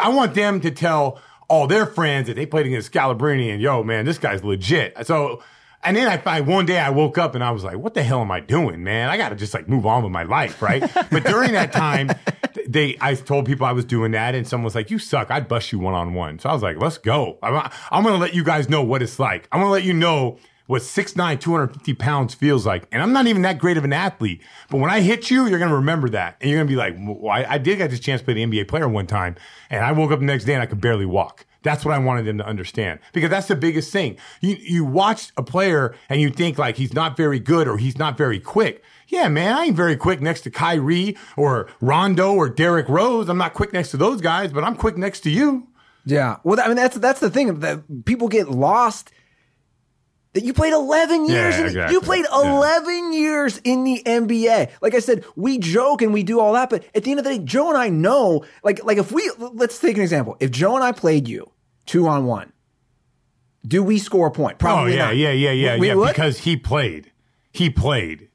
I 0.00 0.08
want 0.08 0.34
them 0.34 0.60
to 0.62 0.70
tell 0.70 1.20
all 1.48 1.66
their 1.66 1.86
friends 1.86 2.28
that 2.28 2.34
they 2.34 2.46
played 2.46 2.66
against 2.66 2.92
Scalabrine 2.92 3.52
and 3.52 3.60
yo, 3.60 3.82
man, 3.82 4.04
this 4.04 4.18
guy's 4.18 4.42
legit. 4.42 5.06
So, 5.06 5.42
and 5.82 5.96
then 5.96 6.08
I 6.08 6.16
find 6.16 6.46
one 6.46 6.64
day 6.64 6.78
I 6.78 6.90
woke 6.90 7.18
up 7.18 7.34
and 7.34 7.44
I 7.44 7.50
was 7.50 7.62
like, 7.62 7.76
what 7.76 7.94
the 7.94 8.02
hell 8.02 8.20
am 8.22 8.30
I 8.30 8.40
doing, 8.40 8.82
man? 8.82 9.10
I 9.10 9.16
got 9.16 9.28
to 9.28 9.36
just 9.36 9.52
like 9.52 9.68
move 9.68 9.84
on 9.84 10.02
with 10.02 10.12
my 10.12 10.22
life, 10.22 10.62
right? 10.62 10.80
but 11.10 11.24
during 11.24 11.52
that 11.52 11.72
time, 11.72 12.10
they, 12.66 12.96
I 13.00 13.14
told 13.14 13.46
people 13.46 13.66
I 13.66 13.72
was 13.72 13.84
doing 13.84 14.12
that 14.12 14.34
and 14.34 14.48
someone 14.48 14.64
was 14.64 14.74
like, 14.74 14.90
you 14.90 14.98
suck. 14.98 15.30
I'd 15.30 15.46
bust 15.46 15.72
you 15.72 15.78
one 15.78 15.94
on 15.94 16.14
one. 16.14 16.38
So 16.38 16.48
I 16.48 16.54
was 16.54 16.62
like, 16.62 16.78
let's 16.78 16.98
go. 16.98 17.38
I'm, 17.42 17.70
I'm 17.90 18.02
going 18.02 18.14
to 18.14 18.20
let 18.20 18.34
you 18.34 18.44
guys 18.44 18.68
know 18.68 18.82
what 18.82 19.02
it's 19.02 19.18
like. 19.18 19.46
I'm 19.52 19.60
going 19.60 19.68
to 19.68 19.72
let 19.72 19.84
you 19.84 19.92
know 19.92 20.38
what 20.66 20.82
6'9", 20.82 21.40
250 21.40 21.94
pounds 21.94 22.34
feels 22.34 22.64
like. 22.64 22.86
And 22.90 23.02
I'm 23.02 23.12
not 23.12 23.26
even 23.26 23.42
that 23.42 23.58
great 23.58 23.76
of 23.76 23.84
an 23.84 23.92
athlete. 23.92 24.42
But 24.70 24.78
when 24.78 24.90
I 24.90 25.00
hit 25.00 25.30
you, 25.30 25.46
you're 25.46 25.58
going 25.58 25.70
to 25.70 25.76
remember 25.76 26.08
that. 26.10 26.36
And 26.40 26.50
you're 26.50 26.58
going 26.58 26.68
to 26.68 26.72
be 26.72 26.76
like, 26.76 26.96
well, 26.98 27.30
I, 27.30 27.54
I 27.54 27.58
did 27.58 27.78
get 27.78 27.90
this 27.90 28.00
chance 28.00 28.20
to 28.20 28.24
play 28.24 28.34
the 28.34 28.44
NBA 28.44 28.68
player 28.68 28.88
one 28.88 29.06
time. 29.06 29.36
And 29.70 29.84
I 29.84 29.92
woke 29.92 30.10
up 30.10 30.20
the 30.20 30.24
next 30.24 30.44
day 30.44 30.54
and 30.54 30.62
I 30.62 30.66
could 30.66 30.80
barely 30.80 31.06
walk. 31.06 31.46
That's 31.64 31.84
what 31.84 31.94
I 31.94 31.98
wanted 31.98 32.26
them 32.26 32.38
to 32.38 32.46
understand 32.46 33.00
because 33.14 33.30
that's 33.30 33.48
the 33.48 33.56
biggest 33.56 33.90
thing. 33.90 34.18
You, 34.42 34.56
you 34.60 34.84
watch 34.84 35.32
a 35.36 35.42
player 35.42 35.94
and 36.10 36.20
you 36.20 36.28
think 36.28 36.58
like 36.58 36.76
he's 36.76 36.92
not 36.92 37.16
very 37.16 37.40
good 37.40 37.66
or 37.66 37.78
he's 37.78 37.98
not 37.98 38.18
very 38.18 38.38
quick. 38.38 38.84
Yeah, 39.08 39.28
man, 39.28 39.56
I 39.56 39.64
ain't 39.64 39.76
very 39.76 39.96
quick 39.96 40.20
next 40.20 40.42
to 40.42 40.50
Kyrie 40.50 41.16
or 41.36 41.68
Rondo 41.80 42.34
or 42.34 42.48
Derrick 42.50 42.88
Rose. 42.88 43.28
I'm 43.28 43.38
not 43.38 43.54
quick 43.54 43.72
next 43.72 43.90
to 43.92 43.96
those 43.96 44.20
guys, 44.20 44.52
but 44.52 44.62
I'm 44.62 44.76
quick 44.76 44.98
next 44.98 45.20
to 45.20 45.30
you. 45.30 45.66
Yeah. 46.04 46.36
Well, 46.44 46.60
I 46.60 46.66
mean, 46.66 46.76
that's 46.76 46.96
that's 46.98 47.20
the 47.20 47.30
thing 47.30 47.60
that 47.60 48.04
people 48.04 48.28
get 48.28 48.50
lost. 48.50 49.10
That 50.34 50.44
you 50.44 50.52
played 50.52 50.72
11 50.72 51.26
years. 51.26 51.54
Yeah, 51.54 51.60
in, 51.60 51.66
exactly. 51.66 51.94
You 51.94 52.00
played 52.00 52.24
Yeah. 52.30 52.56
11 52.58 53.12
years 53.12 53.58
in 53.64 53.84
the 53.84 54.02
NBA. 54.04 54.70
Like 54.82 54.94
I 54.94 54.98
said, 54.98 55.24
we 55.36 55.58
joke 55.58 56.02
and 56.02 56.12
we 56.12 56.22
do 56.24 56.40
all 56.40 56.52
that, 56.54 56.68
but 56.70 56.84
at 56.94 57.04
the 57.04 57.10
end 57.12 57.20
of 57.20 57.24
the 57.24 57.38
day, 57.38 57.44
Joe 57.44 57.68
and 57.68 57.78
I 57.78 57.88
know, 57.88 58.44
like, 58.64 58.84
like 58.84 58.98
if 58.98 59.12
we, 59.12 59.30
let's 59.38 59.78
take 59.78 59.96
an 59.96 60.02
example. 60.02 60.36
If 60.40 60.50
Joe 60.50 60.74
and 60.74 60.84
I 60.84 60.92
played 60.92 61.28
you 61.28 61.50
two 61.86 62.06
on 62.08 62.26
one, 62.26 62.52
do 63.66 63.82
we 63.82 63.98
score 63.98 64.26
a 64.26 64.30
point? 64.30 64.56
Oh 64.56 64.58
Probably 64.58 64.96
yeah, 64.96 65.06
not. 65.06 65.16
yeah, 65.16 65.30
yeah, 65.30 65.50
yeah, 65.52 65.78
We 65.78 65.86
yeah. 65.88 65.94
would? 65.94 66.08
Because 66.08 66.38
he 66.40 66.56
played. 66.56 67.10
He 67.52 67.70
played. 67.70 68.28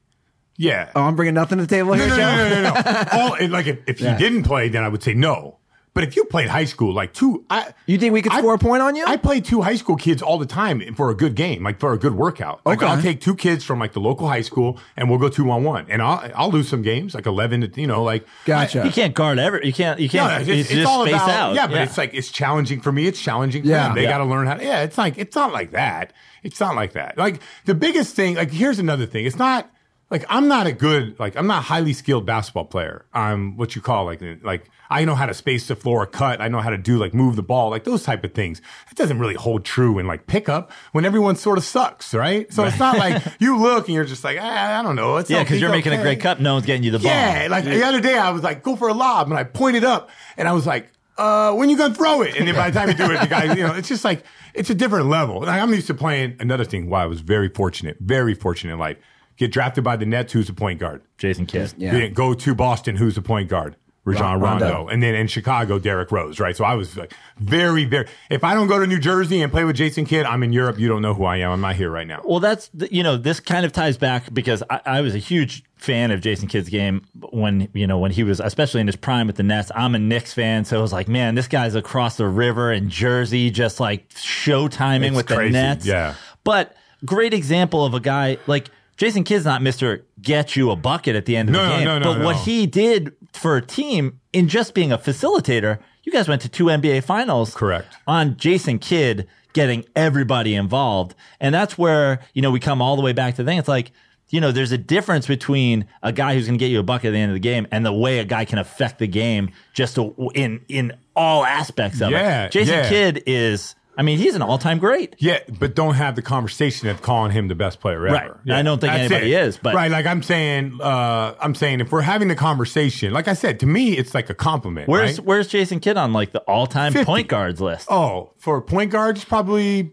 Yeah. 0.56 0.90
Oh, 0.96 1.02
I'm 1.02 1.16
bringing 1.16 1.34
nothing 1.34 1.58
to 1.58 1.64
the 1.66 1.68
table 1.68 1.94
no, 1.94 1.96
here, 1.96 2.08
no, 2.08 2.16
Joe. 2.16 2.36
no, 2.36 2.48
no, 2.48 2.62
no, 2.62 2.72
no. 2.72 3.04
All, 3.12 3.48
like 3.50 3.66
if, 3.66 3.78
if 3.86 4.00
Yeah. 4.00 4.16
he 4.16 4.18
didn't 4.22 4.42
play, 4.42 4.68
then 4.68 4.82
I 4.82 4.88
would 4.88 5.02
say 5.02 5.14
no. 5.14 5.58
But 5.92 6.04
if 6.04 6.14
you 6.14 6.24
played 6.24 6.48
high 6.48 6.66
school, 6.66 6.94
like 6.94 7.12
two, 7.12 7.44
I 7.50 7.74
You 7.86 7.98
think 7.98 8.12
we 8.12 8.22
could 8.22 8.30
I- 8.32 8.38
score 8.38 8.54
a 8.54 8.58
point 8.58 8.80
on 8.80 8.94
you? 8.94 9.04
I 9.06 9.16
play 9.16 9.40
two 9.40 9.60
high 9.62 9.74
school 9.74 9.96
kids 9.96 10.22
all 10.22 10.38
the 10.38 10.46
time 10.46 10.80
for 10.94 11.10
a 11.10 11.14
good 11.16 11.34
game, 11.34 11.64
like 11.64 11.80
for 11.80 11.92
a 11.92 11.98
good 11.98 12.14
workout. 12.14 12.60
Like 12.64 12.78
Okay. 12.80 12.86
I'll 12.90 13.02
take 13.02 13.20
two 13.20 13.34
kids 13.34 13.64
from 13.64 13.80
like 13.80 13.92
the 13.92 14.00
local 14.00 14.28
high 14.28 14.42
school 14.42 14.78
and 14.96 15.10
we'll 15.10 15.18
go 15.18 15.28
two 15.28 15.50
on 15.50 15.64
one, 15.64 15.86
and 15.88 16.00
I'll 16.00 16.30
I'll 16.36 16.50
lose 16.50 16.68
some 16.68 16.82
games, 16.82 17.12
like 17.14 17.26
eleven 17.26 17.60
to 17.62 17.80
you 17.80 17.88
know, 17.88 18.04
like 18.04 18.24
Gotcha. 18.44 18.82
You 18.84 18.92
can't 18.92 19.14
guard 19.14 19.40
ever. 19.40 19.60
You 19.62 19.72
can't. 19.72 19.98
You 19.98 20.08
can't. 20.08 20.40
it's, 20.42 20.48
you 20.48 20.54
it's, 20.54 20.68
just 20.70 20.86
all 20.86 21.04
space 21.06 21.14
about 21.16 21.28
out. 21.30 21.54
yeah, 21.54 21.66
but 21.66 21.78
it's 21.78 21.98
like 21.98 22.14
it's 22.14 22.30
challenging 22.30 22.80
for 22.80 22.92
me. 22.92 23.06
It's 23.08 23.20
challenging 23.20 23.62
for 23.62 23.68
Yeah. 23.68 23.86
them. 23.88 23.96
They 23.96 24.04
Yeah. 24.04 24.10
got 24.10 24.18
to 24.18 24.24
learn 24.26 24.46
how. 24.46 24.54
to 24.54 24.64
Yeah, 24.64 24.82
it's 24.82 24.96
like 24.96 25.18
it's 25.18 25.34
not 25.34 25.52
like 25.52 25.72
that. 25.72 26.12
It's 26.44 26.60
not 26.60 26.76
like 26.76 26.92
that. 26.92 27.18
Like 27.18 27.40
the 27.64 27.74
biggest 27.74 28.14
thing. 28.14 28.36
Like 28.36 28.52
here's 28.52 28.78
another 28.78 29.06
thing. 29.06 29.26
It's 29.26 29.36
not 29.38 29.68
like 30.10 30.24
I'm 30.28 30.48
not 30.48 30.66
a 30.66 30.72
good 30.72 31.18
like 31.20 31.36
I'm 31.36 31.46
not 31.46 31.58
a 31.58 31.62
highly 31.62 31.92
skilled 31.92 32.26
basketball 32.26 32.64
player. 32.64 33.06
I'm 33.14 33.56
what 33.56 33.76
you 33.76 33.82
call 33.82 34.04
like 34.04 34.20
like 34.42 34.68
I 34.90 35.04
know 35.04 35.14
how 35.14 35.26
to 35.26 35.34
space 35.34 35.68
the 35.68 35.76
floor, 35.76 36.04
cut. 36.04 36.40
I 36.40 36.48
know 36.48 36.58
how 36.58 36.70
to 36.70 36.78
do 36.78 36.98
like 36.98 37.14
move 37.14 37.36
the 37.36 37.44
ball, 37.44 37.70
like 37.70 37.84
those 37.84 38.02
type 38.02 38.24
of 38.24 38.34
things. 38.34 38.60
It 38.90 38.96
doesn't 38.96 39.20
really 39.20 39.34
hold 39.34 39.64
true 39.64 40.00
in 40.00 40.08
like 40.08 40.26
pickup 40.26 40.72
when 40.90 41.04
everyone 41.04 41.36
sort 41.36 41.58
of 41.58 41.64
sucks, 41.64 42.12
right? 42.12 42.52
So 42.52 42.64
it's 42.64 42.78
not 42.78 42.98
like 42.98 43.22
you 43.38 43.56
look 43.56 43.86
and 43.86 43.94
you're 43.94 44.04
just 44.04 44.24
like 44.24 44.38
ah, 44.40 44.80
I 44.80 44.82
don't 44.82 44.96
know. 44.96 45.16
It's 45.18 45.30
Yeah, 45.30 45.44
because 45.44 45.60
you're 45.60 45.70
making 45.70 45.92
a 45.92 46.02
great 46.02 46.20
cup. 46.20 46.40
No 46.40 46.54
one's 46.54 46.66
getting 46.66 46.82
you 46.82 46.90
the 46.90 46.98
ball. 46.98 47.12
Yeah, 47.12 47.46
like 47.48 47.64
the 47.64 47.84
other 47.84 48.00
day 48.00 48.18
I 48.18 48.30
was 48.30 48.42
like, 48.42 48.64
go 48.64 48.74
for 48.74 48.88
a 48.88 48.94
lob, 48.94 49.28
and 49.28 49.38
I 49.38 49.44
pointed 49.44 49.84
up, 49.84 50.10
and 50.36 50.48
I 50.48 50.52
was 50.52 50.66
like, 50.66 50.90
uh, 51.18 51.52
when 51.52 51.68
you 51.68 51.76
gonna 51.76 51.94
throw 51.94 52.22
it? 52.22 52.34
And 52.36 52.48
then 52.48 52.54
by 52.56 52.70
the 52.70 52.78
time 52.78 52.88
you 52.88 52.94
do 52.94 53.12
it, 53.12 53.20
the 53.20 53.26
guy, 53.26 53.54
you 53.54 53.62
know, 53.62 53.74
it's 53.74 53.88
just 53.88 54.04
like 54.04 54.24
it's 54.54 54.70
a 54.70 54.74
different 54.74 55.06
level. 55.06 55.40
Like 55.40 55.60
I'm 55.60 55.72
used 55.72 55.86
to 55.86 55.94
playing 55.94 56.36
another 56.40 56.64
thing. 56.64 56.88
Why 56.88 57.02
I 57.02 57.06
was 57.06 57.20
very 57.20 57.48
fortunate, 57.48 57.98
very 58.00 58.34
fortunate 58.34 58.72
in 58.72 58.78
life. 58.78 58.96
Get 59.40 59.52
drafted 59.52 59.82
by 59.82 59.96
the 59.96 60.04
Nets, 60.04 60.34
who's 60.34 60.48
the 60.48 60.52
point 60.52 60.78
guard? 60.78 61.00
Jason 61.16 61.46
Kidd. 61.46 61.72
Yeah. 61.78 61.92
Then 61.92 62.12
go 62.12 62.34
to 62.34 62.54
Boston, 62.54 62.96
who's 62.96 63.14
the 63.14 63.22
point 63.22 63.48
guard? 63.48 63.74
Rajon 64.04 64.38
Rondo. 64.38 64.64
Rondo. 64.66 64.88
And 64.88 65.02
then 65.02 65.14
in 65.14 65.28
Chicago, 65.28 65.78
Derrick 65.78 66.12
Rose, 66.12 66.38
right? 66.38 66.54
So 66.54 66.62
I 66.64 66.74
was 66.74 66.94
like 66.96 67.14
very, 67.38 67.86
very, 67.86 68.06
if 68.28 68.44
I 68.44 68.52
don't 68.52 68.66
go 68.66 68.78
to 68.78 68.86
New 68.86 68.98
Jersey 68.98 69.40
and 69.40 69.50
play 69.50 69.64
with 69.64 69.76
Jason 69.76 70.04
Kidd, 70.04 70.26
I'm 70.26 70.42
in 70.42 70.52
Europe. 70.52 70.78
You 70.78 70.88
don't 70.88 71.00
know 71.00 71.14
who 71.14 71.24
I 71.24 71.36
am. 71.38 71.52
I'm 71.52 71.60
not 71.62 71.76
here 71.76 71.90
right 71.90 72.06
now. 72.06 72.20
Well, 72.24 72.40
that's 72.40 72.68
the- 72.74 72.92
you 72.94 73.02
know 73.02 73.16
this 73.16 73.40
kind 73.40 73.64
of 73.64 73.72
ties 73.72 73.96
back 73.96 74.32
because 74.32 74.62
I, 74.68 74.80
I 74.84 75.00
was 75.00 75.14
a 75.14 75.18
huge 75.18 75.64
fan 75.76 76.10
of 76.10 76.20
Jason 76.20 76.46
Kidd's 76.48 76.68
game 76.68 77.06
when 77.30 77.68
you 77.72 77.86
know 77.86 77.98
when 77.98 78.10
he 78.10 78.24
was 78.24 78.40
especially 78.40 78.82
in 78.82 78.86
his 78.88 78.96
prime 78.96 79.26
with 79.26 79.36
the 79.36 79.42
Nets. 79.42 79.70
I'm 79.74 79.94
a 79.94 79.98
Knicks 79.98 80.34
fan, 80.34 80.66
so 80.66 80.78
I 80.78 80.82
was 80.82 80.92
like, 80.92 81.08
man, 81.08 81.34
this 81.34 81.48
guy's 81.48 81.74
across 81.74 82.16
the 82.18 82.26
river 82.26 82.70
in 82.72 82.90
Jersey, 82.90 83.50
just 83.50 83.80
like 83.80 84.06
show 84.16 84.68
timing 84.68 85.08
It's 85.14 85.16
with 85.16 85.26
the 85.28 85.48
Nets. 85.50 85.86
yeah. 85.86 86.14
but 86.44 86.74
great 87.06 87.32
example 87.32 87.84
of 87.86 87.94
a 87.94 88.00
guy 88.00 88.36
like 88.46 88.70
Jason 89.00 89.24
Kidd's 89.24 89.46
not 89.46 89.62
Mister 89.62 90.04
Get 90.20 90.56
You 90.56 90.70
a 90.70 90.76
bucket 90.76 91.16
at 91.16 91.24
the 91.24 91.34
end 91.34 91.48
of 91.48 91.54
No, 91.54 91.62
the 91.64 91.68
game, 91.76 91.84
no, 91.86 91.98
no, 91.98 92.14
but 92.14 92.22
what 92.22 92.36
he 92.36 92.66
did 92.66 93.14
for 93.32 93.56
a 93.56 93.62
team 93.62 94.20
in 94.34 94.46
just 94.46 94.74
being 94.74 94.92
a 94.92 94.98
facilitator, 94.98 95.78
you 96.04 96.12
guys 96.12 96.28
went 96.28 96.42
to 96.42 96.50
two 96.50 96.64
NBA 96.64 97.02
finals, 97.04 97.54
Correct. 97.54 97.96
on 98.06 98.36
Jason 98.36 98.78
Kidd 98.78 99.26
getting 99.54 99.86
everybody 99.96 100.54
involved. 100.54 101.14
And 101.40 101.54
that's 101.54 101.78
where, 101.78 102.20
you 102.34 102.42
know, 102.42 102.50
we 102.50 102.60
come 102.60 102.82
all 102.82 102.94
the 102.94 103.00
way 103.02 103.14
back 103.14 103.36
to 103.36 103.42
the 103.42 103.50
thing. 103.50 103.56
It's 103.58 103.68
like, 103.68 103.90
you 104.28 104.38
know, 104.38 104.52
there's 104.52 104.70
a 104.70 104.78
difference 104.78 105.26
between 105.26 105.86
a 106.02 106.12
guy 106.12 106.34
who's 106.34 106.46
going 106.46 106.58
to 106.58 106.62
get 106.62 106.70
you 106.70 106.78
a 106.80 106.82
bucket 106.82 107.08
at 107.08 107.12
the 107.12 107.18
end 107.20 107.30
of 107.30 107.34
the 107.36 107.40
game 107.40 107.66
and 107.72 107.86
the 107.86 107.92
way 107.94 108.18
a 108.18 108.24
guy 108.26 108.44
can 108.44 108.58
affect 108.58 108.98
the 108.98 109.08
game 109.08 109.50
just 109.72 109.94
to, 109.94 110.14
in 110.34 110.60
in 110.68 110.92
all 111.16 111.44
aspects 111.46 112.02
of 112.02 112.10
Yeah, 112.10 112.44
it. 112.44 112.52
Jason 112.52 112.74
yeah. 112.74 112.88
Kidd 112.90 113.22
is, 113.26 113.74
I 114.00 114.02
mean, 114.02 114.16
he's 114.16 114.34
an 114.34 114.40
all 114.40 114.56
time 114.56 114.78
great. 114.78 115.14
Yeah, 115.18 115.40
but 115.58 115.74
don't 115.74 115.92
have 115.92 116.16
the 116.16 116.22
conversation 116.22 116.88
of 116.88 117.02
calling 117.02 117.32
him 117.32 117.48
the 117.48 117.54
best 117.54 117.80
player 117.80 118.06
ever. 118.06 118.14
Right. 118.14 118.30
Yeah, 118.46 118.56
I 118.56 118.62
don't 118.62 118.80
think 118.80 118.94
that's 118.94 119.12
anybody 119.12 119.34
it. 119.34 119.42
is, 119.42 119.58
but- 119.58 119.74
right, 119.74 119.90
like 119.90 120.06
I'm 120.06 120.22
saying, 120.22 120.78
uh, 120.80 121.34
I'm 121.38 121.54
saying 121.54 121.80
if 121.80 121.92
we're 121.92 122.00
having 122.00 122.28
the 122.28 122.34
conversation, 122.34 123.12
like 123.12 123.28
I 123.28 123.34
said, 123.34 123.60
to 123.60 123.66
me, 123.66 123.98
it's 123.98 124.14
like 124.14 124.30
a 124.30 124.34
compliment. 124.34 124.88
Where's 124.88 125.18
right? 125.18 125.26
Where's 125.26 125.48
Jason 125.48 125.80
Kidd 125.80 125.98
on 125.98 126.14
like 126.14 126.32
the 126.32 126.40
all 126.44 126.66
time 126.66 126.94
50. 126.94 127.04
point 127.04 127.28
guards 127.28 127.60
list? 127.60 127.88
Oh, 127.90 128.32
for 128.38 128.62
point 128.62 128.90
guards, 128.90 129.22
probably 129.22 129.92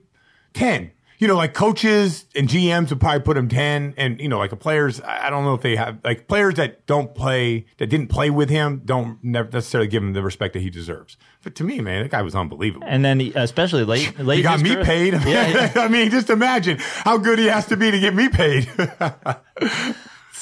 ten. 0.53 0.91
You 1.19 1.27
know, 1.27 1.35
like 1.35 1.53
coaches 1.53 2.25
and 2.35 2.47
GMs 2.47 2.89
would 2.89 2.99
probably 2.99 3.21
put 3.21 3.37
him 3.37 3.47
ten, 3.47 3.93
and 3.97 4.19
you 4.21 4.29
know, 4.29 4.37
like 4.37 4.51
the 4.51 4.55
players. 4.55 5.01
I 5.01 5.29
don't 5.29 5.43
know 5.43 5.55
if 5.55 5.61
they 5.61 5.75
have 5.75 5.97
like 6.03 6.27
players 6.27 6.55
that 6.55 6.85
don't 6.85 7.15
play 7.15 7.65
that 7.77 7.87
didn't 7.87 8.07
play 8.07 8.29
with 8.29 8.49
him 8.49 8.81
don't 8.85 9.23
necessarily 9.23 9.87
give 9.87 10.03
him 10.03 10.13
the 10.13 10.21
respect 10.21 10.53
that 10.53 10.61
he 10.61 10.69
deserves. 10.69 11.17
But 11.43 11.55
to 11.55 11.63
me, 11.63 11.79
man, 11.79 12.03
that 12.03 12.11
guy 12.11 12.21
was 12.21 12.35
unbelievable. 12.35 12.85
And 12.87 13.03
then 13.03 13.19
he, 13.19 13.31
especially 13.33 13.83
late, 13.83 14.19
late 14.19 14.37
He 14.37 14.43
got 14.43 14.61
me 14.61 14.73
career- 14.73 14.83
paid. 14.83 15.13
Yeah, 15.27 15.47
yeah. 15.47 15.71
I 15.75 15.87
mean, 15.87 16.11
just 16.11 16.29
imagine 16.29 16.77
how 16.79 17.17
good 17.17 17.39
he 17.39 17.45
has 17.45 17.65
to 17.67 17.77
be 17.77 17.89
to 17.89 17.99
get 17.99 18.13
me 18.13 18.29
paid. 18.29 18.69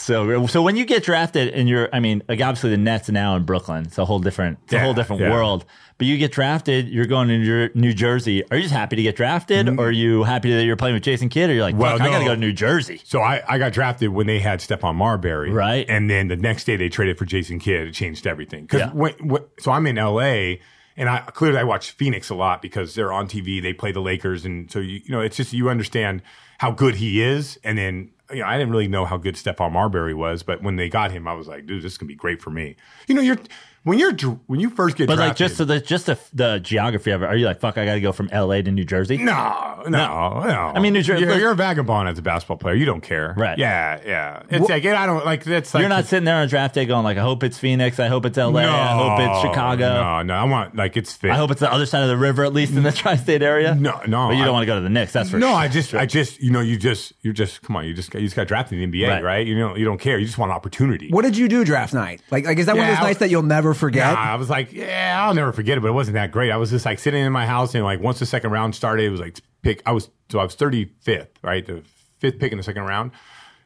So, 0.06 0.46
so 0.46 0.62
when 0.62 0.76
you 0.76 0.86
get 0.86 1.02
drafted 1.02 1.52
and 1.56 1.68
you're, 1.68 1.90
I 1.92 2.00
mean, 2.00 2.22
like 2.30 2.40
obviously 2.40 2.70
the 2.70 2.78
Nets 2.78 3.10
now 3.10 3.36
in 3.38 3.44
Brooklyn, 3.44 3.86
it's 3.86 3.98
a 3.98 4.06
whole 4.06 4.20
different, 4.20 4.60
it's 4.66 4.74
a 4.74 4.80
whole 4.80 4.94
different 4.94 5.24
yeah. 5.24 5.32
world. 5.32 5.66
But 5.98 6.08
you 6.08 6.18
get 6.18 6.34
drafted, 6.34 6.90
you're 6.90 7.06
going 7.06 7.30
to 7.30 7.70
New- 7.74 7.94
Jersey. 7.94 8.44
Are 8.52 8.58
you 8.58 8.64
just 8.64 8.74
happy 8.74 8.98
to 8.98 9.02
get 9.02 9.16
drafted, 9.16 9.70
or 9.80 9.88
are 9.88 9.92
you 9.92 10.24
happy 10.24 10.54
that 10.54 10.66
you're 10.66 10.76
playing 10.76 10.96
with 10.96 11.04
Jason 11.04 11.30
Kidd, 11.30 11.50
or 11.50 11.54
you're 11.54 11.64
like, 11.64 11.74
Mm-hmm. 11.76 11.82
Well, 11.84 11.98
fuck, 11.98 12.08
I 12.08 12.10
got 12.12 12.20
to 12.20 12.26
go 12.26 12.34
to 12.36 12.40
New 12.40 12.52
Jersey? 12.52 13.00
So 13.06 13.22
I, 13.22 13.42
I 13.48 13.58
got 13.58 13.72
drafted 13.72 14.10
when 14.10 14.28
they 14.28 14.40
had 14.40 14.60
Stephon 14.60 14.96
Marbury, 14.96 15.52
Right. 15.52 15.86
And 15.88 16.10
then 16.10 16.28
the 16.28 16.36
next 16.36 16.66
day 16.66 16.76
they 16.76 16.90
traded 16.90 17.18
for 17.18 17.24
Jason 17.26 17.60
Kidd. 17.60 17.88
It 17.88 17.94
changed 17.94 18.28
everything. 18.28 18.64
Because 18.64 18.82
Yeah. 18.82 18.92
when, 18.92 19.14
when, 19.26 19.44
so 19.58 19.72
I'm 19.72 19.88
in 19.88 19.96
LA, 19.96 20.56
and 20.98 21.10
I 21.10 21.20
clearly 21.34 21.60
I 21.60 21.64
watch 21.64 21.92
Phoenix 21.92 22.30
a 22.30 22.36
lot 22.36 22.62
because 22.62 22.94
they're 22.96 23.14
on 23.14 23.28
TV. 23.30 23.62
They 23.62 23.72
play 23.74 23.92
the 23.94 24.02
Lakers, 24.02 24.44
and 24.44 24.70
so 24.70 24.80
you, 24.80 25.02
you 25.06 25.12
know 25.12 25.22
it's 25.22 25.38
just 25.38 25.54
you 25.54 25.70
understand 25.70 26.22
how 26.58 26.72
good 26.72 26.96
he 26.96 27.22
is. 27.22 27.58
And 27.64 27.78
then 27.78 28.12
you 28.32 28.40
know 28.40 28.48
I 28.48 28.58
didn't 28.58 28.72
really 28.72 28.88
know 28.90 29.06
how 29.06 29.16
good 29.18 29.36
Stephon 29.36 29.72
Marbury 29.74 30.14
was, 30.14 30.44
but 30.44 30.62
when 30.64 30.76
they 30.78 30.90
got 30.90 31.12
him, 31.12 31.26
I 31.28 31.34
was 31.34 31.48
like, 31.48 31.66
dude, 31.66 31.84
this 31.84 31.94
is 31.94 31.98
gonna 31.98 32.08
be 32.08 32.16
great 32.16 32.42
for 32.42 32.50
me. 32.50 32.76
You 33.08 33.16
know, 33.16 33.22
you're 33.22 33.38
when 33.86 34.00
you're 34.00 34.14
when 34.48 34.60
you 34.60 34.72
first 34.72 34.98
get 34.98 35.06
But 35.06 35.18
drafted, 35.18 35.30
like, 35.30 35.38
just 35.38 35.58
so 35.58 35.64
the 35.64 35.80
just 35.80 36.08
the, 36.08 36.18
the 36.34 36.60
geography 36.60 37.12
of 37.12 37.22
it, 37.22 37.28
are 37.28 37.36
you 37.36 37.46
like, 37.46 37.60
fuck, 37.60 37.78
I 37.78 37.86
got 37.86 37.94
to 37.94 38.02
go 38.02 38.12
from 38.12 38.30
L.A. 38.32 38.64
to 38.64 38.72
New 38.72 38.84
Jersey? 38.84 39.18
No, 39.18 39.84
no, 39.88 39.90
no. 39.90 40.72
I 40.76 40.80
mean, 40.80 40.94
New 40.94 41.04
Jersey- 41.04 41.24
You're, 41.24 41.38
you're 41.38 41.52
a 41.52 41.56
vagabond 41.56 42.10
as 42.10 42.18
a 42.18 42.24
basketball 42.24 42.58
player. 42.58 42.74
You 42.74 42.86
don't 42.86 43.02
care, 43.02 43.36
Right. 43.38 43.60
Yeah, 43.60 44.02
yeah. 44.04 44.42
It's 44.50 44.68
like 44.68 44.84
I 44.86 45.06
don't 45.06 45.24
like 45.24 45.44
that's 45.44 45.72
like 45.74 45.82
You're 45.82 45.90
not 45.90 46.06
sitting 46.06 46.26
there 46.26 46.38
on 46.38 46.48
draft 46.48 46.74
day 46.74 46.86
going 46.88 47.04
like, 47.04 47.18
I 47.18 47.22
hope 47.22 47.44
it's 47.44 47.60
Phoenix, 47.60 48.00
I 48.00 48.08
hope 48.08 48.26
it's 48.26 48.38
L.A., 48.40 48.64
I 48.66 48.98
hope 48.98 49.20
it's 49.20 49.42
Chicago, 49.42 50.02
No, 50.02 50.22
no. 50.24 50.34
I 50.34 50.44
want 50.46 50.76
like 50.76 50.98
it's 50.98 51.14
fit. 51.14 51.30
I 51.30 51.36
hope 51.36 51.52
it's 51.52 51.60
the 51.62 51.72
other 51.72 51.86
side 51.86 52.02
of 52.02 52.10
the 52.10 52.18
river, 52.18 52.44
at 52.44 52.54
least 52.54 52.74
in 52.74 52.82
the 52.82 52.92
tri-state 53.04 53.44
area. 53.44 53.76
No, 53.76 54.02
no, 54.08 54.30
But 54.30 54.38
you 54.38 54.44
don't 54.44 54.54
want 54.54 54.64
to 54.64 54.68
go 54.68 54.76
to 54.76 54.82
the 54.82 54.90
Knicks. 54.90 55.14
That's 55.14 55.30
for 55.30 55.38
no, 55.38 55.50
sure. 55.50 55.56
I 55.58 55.68
just, 55.68 55.94
I 55.94 56.08
just, 56.08 56.42
you 56.42 56.50
know, 56.50 56.62
you 56.62 56.76
just, 56.78 57.14
you're 57.22 57.34
just, 57.34 57.62
come 57.62 57.76
on, 57.76 57.86
you 57.86 57.94
just, 57.94 58.12
you 58.16 58.22
just 58.22 58.36
got 58.36 58.48
drafted 58.48 58.80
in 58.80 58.90
the 58.90 59.04
NBA, 59.04 59.08
Right. 59.10 59.24
right? 59.24 59.46
You 59.46 59.56
know, 59.60 59.76
you 59.76 59.86
don't 59.86 60.00
care. 60.00 60.18
You 60.18 60.26
just 60.26 60.40
want 60.40 60.52
opportunity. 60.52 61.10
What 61.12 61.22
did 61.24 61.38
you 61.38 61.48
do 61.48 61.64
draft 61.64 61.94
night? 61.94 62.22
Like, 62.32 62.46
like 62.46 62.58
is 62.58 62.66
that 62.66 62.76
one 62.76 62.90
of 62.90 62.96
those 62.96 63.04
nights 63.04 63.20
that 63.20 63.30
you'll 63.30 63.44
never 63.44 63.75
forget? 63.76 64.14
Nah, 64.14 64.20
I 64.20 64.36
was 64.36 64.50
like, 64.50 64.74
yeah, 64.74 65.24
I'll 65.24 65.34
never 65.34 65.52
forget 65.52 65.78
it, 65.78 65.82
but 65.82 65.88
it 65.88 65.94
wasn't 65.94 66.16
that 66.16 66.32
great. 66.32 66.52
I 66.52 66.58
was 66.58 66.70
just 66.70 66.86
like 66.86 67.00
sitting 67.00 67.24
in 67.24 67.32
my 67.32 67.46
house 67.46 67.76
and 67.76 67.84
like 67.84 68.00
once 68.00 68.20
the 68.20 68.26
second 68.26 68.52
round 68.52 68.76
started, 68.76 69.06
it 69.06 69.10
was 69.10 69.20
like 69.20 69.40
pick. 69.62 69.82
I 69.86 69.92
was 69.92 70.10
so 70.30 70.40
I 70.40 70.44
was 70.44 70.56
35th, 70.56 71.28
right? 71.44 71.66
The 71.66 71.84
fifth 72.20 72.40
pick 72.40 72.52
in 72.52 72.58
the 72.58 72.64
second 72.64 72.84
round. 72.84 73.12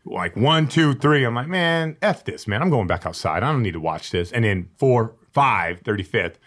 Like 0.06 0.36
one, 0.36 0.68
two, 0.68 0.94
three. 0.94 1.24
I'm 1.24 1.36
like, 1.36 1.48
man, 1.48 1.98
F 2.02 2.26
this, 2.26 2.48
man. 2.48 2.62
I'm 2.62 2.70
going 2.70 2.88
back 2.88 3.06
outside. 3.06 3.44
I 3.44 3.52
don't 3.52 3.62
need 3.62 3.74
to 3.74 3.80
watch 3.80 4.12
this. 4.12 4.32
And 4.32 4.44
then 4.44 4.70
four, 4.78 5.16
five, 5.32 5.84
35th, 5.84 6.10
cr- 6.14 6.38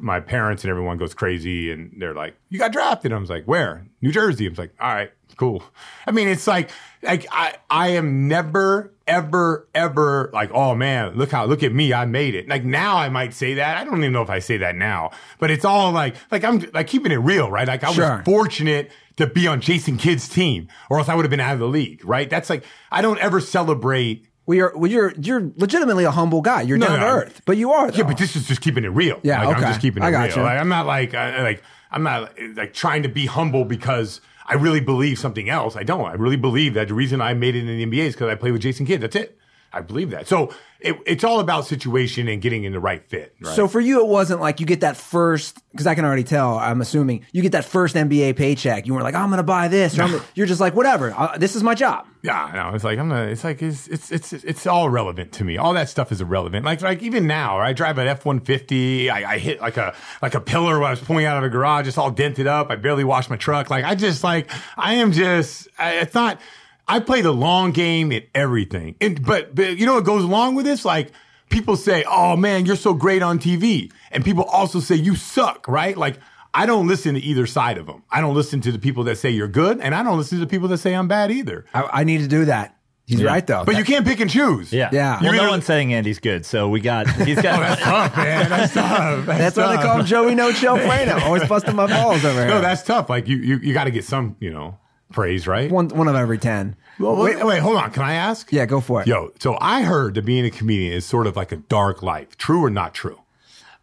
my 0.00 0.20
parents 0.20 0.64
and 0.64 0.70
everyone 0.70 0.98
goes 0.98 1.14
crazy 1.14 1.70
and 1.72 1.92
they're 1.98 2.14
like, 2.14 2.36
you 2.50 2.58
got 2.58 2.72
drafted. 2.72 3.12
I 3.12 3.18
was 3.18 3.30
like, 3.30 3.44
where? 3.44 3.86
New 4.02 4.12
Jersey. 4.12 4.46
I 4.46 4.50
was 4.50 4.58
like, 4.58 4.74
all 4.80 4.94
right, 4.94 5.10
cool. 5.36 5.62
I 6.06 6.10
mean, 6.10 6.28
it's 6.28 6.46
like, 6.46 6.70
like 7.02 7.26
I, 7.32 7.56
I 7.70 7.88
am 7.90 8.28
never, 8.28 8.92
ever, 9.06 9.66
ever 9.74 10.30
like, 10.32 10.50
oh 10.52 10.74
man, 10.74 11.16
look 11.16 11.30
how, 11.30 11.46
look 11.46 11.62
at 11.62 11.72
me. 11.72 11.92
I 11.92 12.04
made 12.04 12.34
it. 12.34 12.48
Like 12.48 12.64
now 12.64 12.96
I 12.96 13.08
might 13.08 13.32
say 13.34 13.54
that. 13.54 13.76
I 13.78 13.84
don't 13.84 13.98
even 13.98 14.12
know 14.12 14.22
if 14.22 14.30
I 14.30 14.38
say 14.40 14.58
that 14.58 14.76
now, 14.76 15.10
but 15.38 15.50
it's 15.50 15.64
all 15.64 15.90
like, 15.92 16.16
like 16.30 16.44
I'm 16.44 16.64
like 16.74 16.86
keeping 16.86 17.12
it 17.12 17.16
real, 17.16 17.50
right? 17.50 17.66
Like 17.66 17.82
I 17.84 17.92
Sure. 17.92 18.16
was 18.18 18.24
fortunate 18.24 18.90
to 19.16 19.26
be 19.26 19.48
on 19.48 19.60
Jason 19.60 19.96
Kidd's 19.96 20.28
team 20.28 20.68
or 20.90 20.98
else 20.98 21.08
I 21.08 21.14
would 21.14 21.24
have 21.24 21.30
been 21.30 21.40
out 21.40 21.54
of 21.54 21.58
the 21.60 21.66
league, 21.66 22.04
right? 22.04 22.28
That's 22.30 22.48
like, 22.50 22.62
I 22.92 23.02
don't 23.02 23.18
ever 23.18 23.40
celebrate 23.40 24.27
Well, 24.48 24.56
you're, 24.56 24.72
well, 24.74 24.90
you're, 24.90 25.12
you're 25.20 25.52
legitimately 25.56 26.04
a 26.04 26.10
humble 26.10 26.40
guy. 26.40 26.62
You're 26.62 26.78
No, 26.78 26.86
down 26.86 26.98
to 27.00 27.04
no. 27.04 27.12
earth, 27.12 27.42
but 27.44 27.58
you 27.58 27.70
are. 27.70 27.90
Yeah, 27.90 28.04
but 28.04 28.16
this 28.16 28.34
is 28.34 28.48
just 28.48 28.62
keeping 28.62 28.82
it 28.82 28.88
real. 28.88 29.20
Yeah, 29.22 29.40
like, 29.44 29.56
okay. 29.58 29.66
I'm 29.66 29.70
just 29.72 29.80
keeping 29.82 30.02
it 30.02 30.06
I 30.06 30.10
got 30.10 30.28
real. 30.28 30.38
you. 30.38 30.42
Like, 30.42 30.58
I'm 30.58 30.68
not 30.70 30.86
like 30.86 31.12
uh, 31.14 31.40
like 31.42 31.62
I'm 31.90 32.02
not 32.02 32.32
like 32.56 32.72
trying 32.72 33.02
to 33.04 33.08
be 33.10 33.26
humble 33.26 33.64
because 33.66 34.20
I 34.46 34.54
really 34.54 34.80
believe 34.80 35.18
something 35.18 35.48
else. 35.50 35.76
I 35.76 35.82
don't. 35.84 36.04
I 36.06 36.14
really 36.14 36.36
believe 36.36 36.74
that 36.74 36.88
the 36.88 36.94
reason 36.94 37.20
I 37.20 37.34
made 37.34 37.54
it 37.56 37.60
in 37.60 37.66
the 37.66 37.84
NBA 37.84 38.06
is 38.06 38.14
because 38.14 38.28
I 38.30 38.34
played 38.34 38.52
with 38.52 38.62
Jason 38.62 38.86
Kidd. 38.86 39.02
That's 39.02 39.16
it. 39.16 39.37
I 39.72 39.80
believe 39.80 40.10
that. 40.10 40.26
So 40.28 40.52
it, 40.80 40.96
it's 41.06 41.24
all 41.24 41.40
about 41.40 41.66
situation 41.66 42.28
and 42.28 42.40
getting 42.40 42.64
in 42.64 42.72
the 42.72 42.80
right 42.80 43.04
fit. 43.08 43.34
Right? 43.40 43.54
So 43.54 43.68
for 43.68 43.80
you, 43.80 44.00
it 44.00 44.08
wasn't 44.08 44.40
like 44.40 44.60
you 44.60 44.66
get 44.66 44.80
that 44.80 44.96
first, 44.96 45.58
because 45.72 45.86
I 45.86 45.94
can 45.94 46.04
already 46.04 46.24
tell, 46.24 46.58
I'm 46.58 46.80
assuming, 46.80 47.26
you 47.32 47.42
get 47.42 47.52
that 47.52 47.64
first 47.64 47.96
NBA 47.96 48.36
paycheck. 48.36 48.86
You 48.86 48.94
weren't 48.94 49.04
like, 49.04 49.14
I'm 49.14 49.28
going 49.28 49.38
to 49.38 49.42
buy 49.42 49.68
this. 49.68 49.98
Or 49.98 50.22
you're 50.34 50.46
just 50.46 50.60
like, 50.60 50.74
whatever. 50.74 51.12
Uh, 51.16 51.36
this 51.36 51.56
is 51.56 51.62
my 51.62 51.74
job. 51.74 52.06
Yeah, 52.22 52.50
no, 52.52 52.74
it's 52.74 52.82
like 52.82 52.98
I'm 52.98 53.08
not. 53.08 53.28
It's 53.28 53.44
like 53.44 53.62
it's 53.62 53.86
it's 53.86 54.10
it's 54.10 54.32
it's 54.32 54.66
all 54.66 54.90
relevant 54.90 55.30
to 55.34 55.44
me. 55.44 55.56
All 55.56 55.72
that 55.74 55.88
stuff 55.88 56.10
is 56.10 56.20
irrelevant. 56.20 56.64
Like 56.64 56.82
like 56.82 57.00
even 57.00 57.28
now, 57.28 57.58
I 57.58 57.72
drive 57.72 57.96
an 57.98 58.08
F 58.08 58.24
one 58.24 58.40
fifty. 58.40 59.08
I 59.08 59.34
I 59.34 59.38
hit 59.38 59.60
like 59.60 59.76
a 59.76 59.94
like 60.20 60.34
a 60.34 60.40
pillar 60.40 60.80
when 60.80 60.88
I 60.88 60.90
was 60.90 61.00
pulling 61.00 61.26
out 61.26 61.38
of 61.38 61.44
a 61.44 61.48
garage. 61.48 61.86
It's 61.86 61.96
all 61.96 62.10
dented 62.10 62.48
up. 62.48 62.70
I 62.70 62.76
barely 62.76 63.04
washed 63.04 63.30
my 63.30 63.36
truck. 63.36 63.70
Like 63.70 63.84
I 63.84 63.94
just 63.94 64.24
like 64.24 64.50
I 64.76 64.94
am 64.94 65.12
just. 65.12 65.68
I, 65.78 65.98
it's 65.98 66.14
not. 66.14 66.40
I 66.88 67.00
play 67.00 67.20
the 67.20 67.32
long 67.32 67.72
game 67.72 68.10
in 68.12 68.22
everything. 68.34 68.96
And 69.00 69.24
but 69.24 69.54
but 69.54 69.76
you 69.76 69.86
know 69.86 69.94
what 69.94 70.04
goes 70.04 70.24
along 70.24 70.54
with 70.54 70.64
this? 70.64 70.84
Like 70.84 71.12
people 71.50 71.76
say, 71.76 72.04
"Oh 72.08 72.36
man, 72.36 72.64
you're 72.66 72.76
so 72.76 72.94
great 72.94 73.22
on 73.22 73.38
TV," 73.38 73.92
and 74.10 74.24
people 74.24 74.44
also 74.44 74.80
say 74.80 74.94
you 74.96 75.14
suck. 75.16 75.68
Right? 75.68 75.96
Like. 75.96 76.18
I 76.54 76.64
don't 76.64 76.88
listen 76.88 77.14
to 77.14 77.20
either 77.20 77.46
side 77.46 77.76
of 77.76 77.84
them. 77.86 78.02
I 78.10 78.22
don't 78.22 78.34
listen 78.34 78.62
to 78.62 78.72
the 78.72 78.78
people 78.78 79.04
that 79.04 79.18
say 79.18 79.28
you're 79.30 79.48
good, 79.48 79.80
and 79.80 79.94
I 79.94 80.02
don't 80.02 80.16
listen 80.16 80.38
to 80.38 80.44
the 80.44 80.48
people 80.50 80.66
that 80.68 80.78
say 80.78 80.94
I'm 80.94 81.06
bad 81.06 81.30
either. 81.30 81.66
I, 81.74 81.88
I 82.00 82.04
need 82.04 82.22
to 82.22 82.26
do 82.26 82.46
that. 82.46 82.74
He's 83.06 83.22
right, 83.22 83.46
though. 83.46 83.64
But 83.66 83.76
you 83.76 83.84
can't 83.84 84.04
pick 84.06 84.18
and 84.20 84.30
choose. 84.30 84.72
Yeah. 84.72 84.88
Yeah. 84.90 85.20
Well, 85.20 85.24
You 85.26 85.32
no 85.36 85.42
either- 85.42 85.50
one's 85.50 85.66
saying 85.66 85.92
Andy's 85.92 86.18
good, 86.18 86.46
so 86.46 86.70
we 86.70 86.80
got 86.80 87.06
he's 87.10 87.40
got. 87.40 87.58
Oh, 87.60 87.62
that's 87.62 87.82
tough, 87.82 88.16
man. 88.16 88.48
That's 88.48 88.72
tough. 88.74 89.26
That's 89.26 89.56
why 89.58 89.76
they 89.76 89.82
call 89.82 90.00
him 90.00 90.06
Joey 90.06 90.34
No 90.34 90.50
Chill 90.50 90.78
Plano. 90.86 91.22
Always 91.22 91.44
busting 91.46 91.76
my 91.76 91.86
balls 91.86 92.24
over 92.24 92.40
here. 92.40 92.48
No, 92.48 92.62
that's 92.62 92.82
tough. 92.82 93.10
Like 93.10 93.28
you, 93.28 93.36
you, 93.36 93.58
you 93.58 93.74
got 93.74 93.84
to 93.84 93.90
get 93.90 94.04
some. 94.06 94.34
You 94.40 94.50
know, 94.50 94.78
praise, 95.12 95.46
right? 95.46 95.70
One 95.70 95.88
one 95.88 96.08
of 96.08 96.14
every 96.16 96.38
ten. 96.38 96.76
Well, 96.98 97.16
wait, 97.16 97.44
wait, 97.44 97.60
hold 97.60 97.76
on. 97.76 97.90
Can 97.92 98.02
I 98.02 98.14
ask? 98.14 98.52
Yeah, 98.52 98.66
go 98.66 98.80
for 98.80 99.00
it. 99.02 99.06
Yo, 99.06 99.30
so 99.38 99.56
I 99.60 99.82
heard 99.82 100.14
that 100.14 100.24
being 100.24 100.44
a 100.44 100.50
comedian 100.50 100.92
is 100.92 101.06
sort 101.06 101.26
of 101.28 101.36
like 101.36 101.52
a 101.52 101.56
dark 101.56 102.02
life. 102.02 102.36
True 102.36 102.64
or 102.64 102.70
not 102.70 102.92
true? 102.92 103.20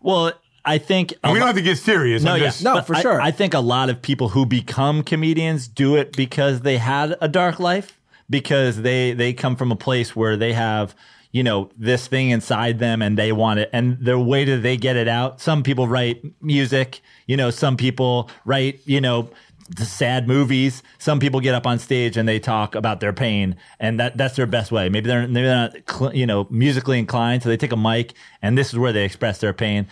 Well, 0.02 0.34
I 0.66 0.80
think 0.80 1.14
a 1.24 1.32
we 1.32 1.40
don't 1.40 1.48
have 1.48 1.56
to 1.56 1.62
get 1.62 1.78
serious. 1.78 2.24
No, 2.24 2.34
I'm 2.34 2.42
yeah. 2.42 2.52
No, 2.62 2.82
for 2.82 2.96
I- 2.96 3.02
sure. 3.02 3.22
I 3.22 3.32
think 3.32 3.54
a 3.54 3.60
lot 3.60 3.90
of 3.90 4.02
people 4.02 4.30
who 4.30 4.46
become 4.46 5.04
comedians 5.04 5.68
do 5.68 5.96
it 5.96 6.16
because 6.16 6.62
they 6.62 6.78
had 6.78 7.16
a 7.22 7.28
dark 7.28 7.60
life, 7.60 8.00
because 8.30 8.82
they 8.82 9.14
they 9.14 9.32
come 9.34 9.56
from 9.56 9.72
a 9.72 9.76
place 9.76 10.16
where 10.16 10.36
they 10.36 10.54
have 10.54 10.96
you 11.32 11.44
know 11.44 11.70
this 11.78 12.08
thing 12.08 12.30
inside 12.30 12.80
them 12.80 13.02
and 13.02 13.18
they 13.18 13.32
want 13.32 13.60
it, 13.60 13.70
and 13.72 13.98
the 14.00 14.20
way 14.20 14.44
that 14.46 14.58
they 14.58 14.76
get 14.78 14.96
it 14.96 15.08
out. 15.08 15.40
Some 15.40 15.64
people 15.64 15.88
write 15.88 16.24
music, 16.42 17.02
you 17.28 17.38
know. 17.38 17.50
Some 17.50 17.78
people 17.78 18.30
write, 18.44 18.82
you 18.86 19.00
know. 19.00 19.30
The 19.70 19.86
sad 19.86 20.28
movies. 20.28 20.84
Some 21.00 21.20
people 21.20 21.40
get 21.40 21.56
up 21.56 21.66
on 21.66 21.80
stage 21.80 22.18
and 22.18 22.28
they 22.30 22.40
talk 22.40 22.76
about 22.76 23.00
their 23.00 23.14
pain, 23.14 23.56
and 23.80 24.00
that 24.00 24.16
that's 24.16 24.36
their 24.36 24.46
best 24.46 24.72
way. 24.72 24.90
Maybe 24.90 25.08
they're 25.08 25.28
maybe 25.28 25.48
they're 25.48 25.72
not 25.98 26.16
you 26.16 26.28
know 26.28 26.48
musically 26.52 27.00
inclined, 27.00 27.42
so 27.42 27.50
they 27.50 27.58
take 27.58 27.72
a 27.72 27.78
mic 27.78 28.14
and 28.44 28.56
this 28.58 28.72
is 28.72 28.78
where 28.78 28.94
they 28.94 29.04
express 29.06 29.40
their 29.40 29.54
pain. 29.54 29.88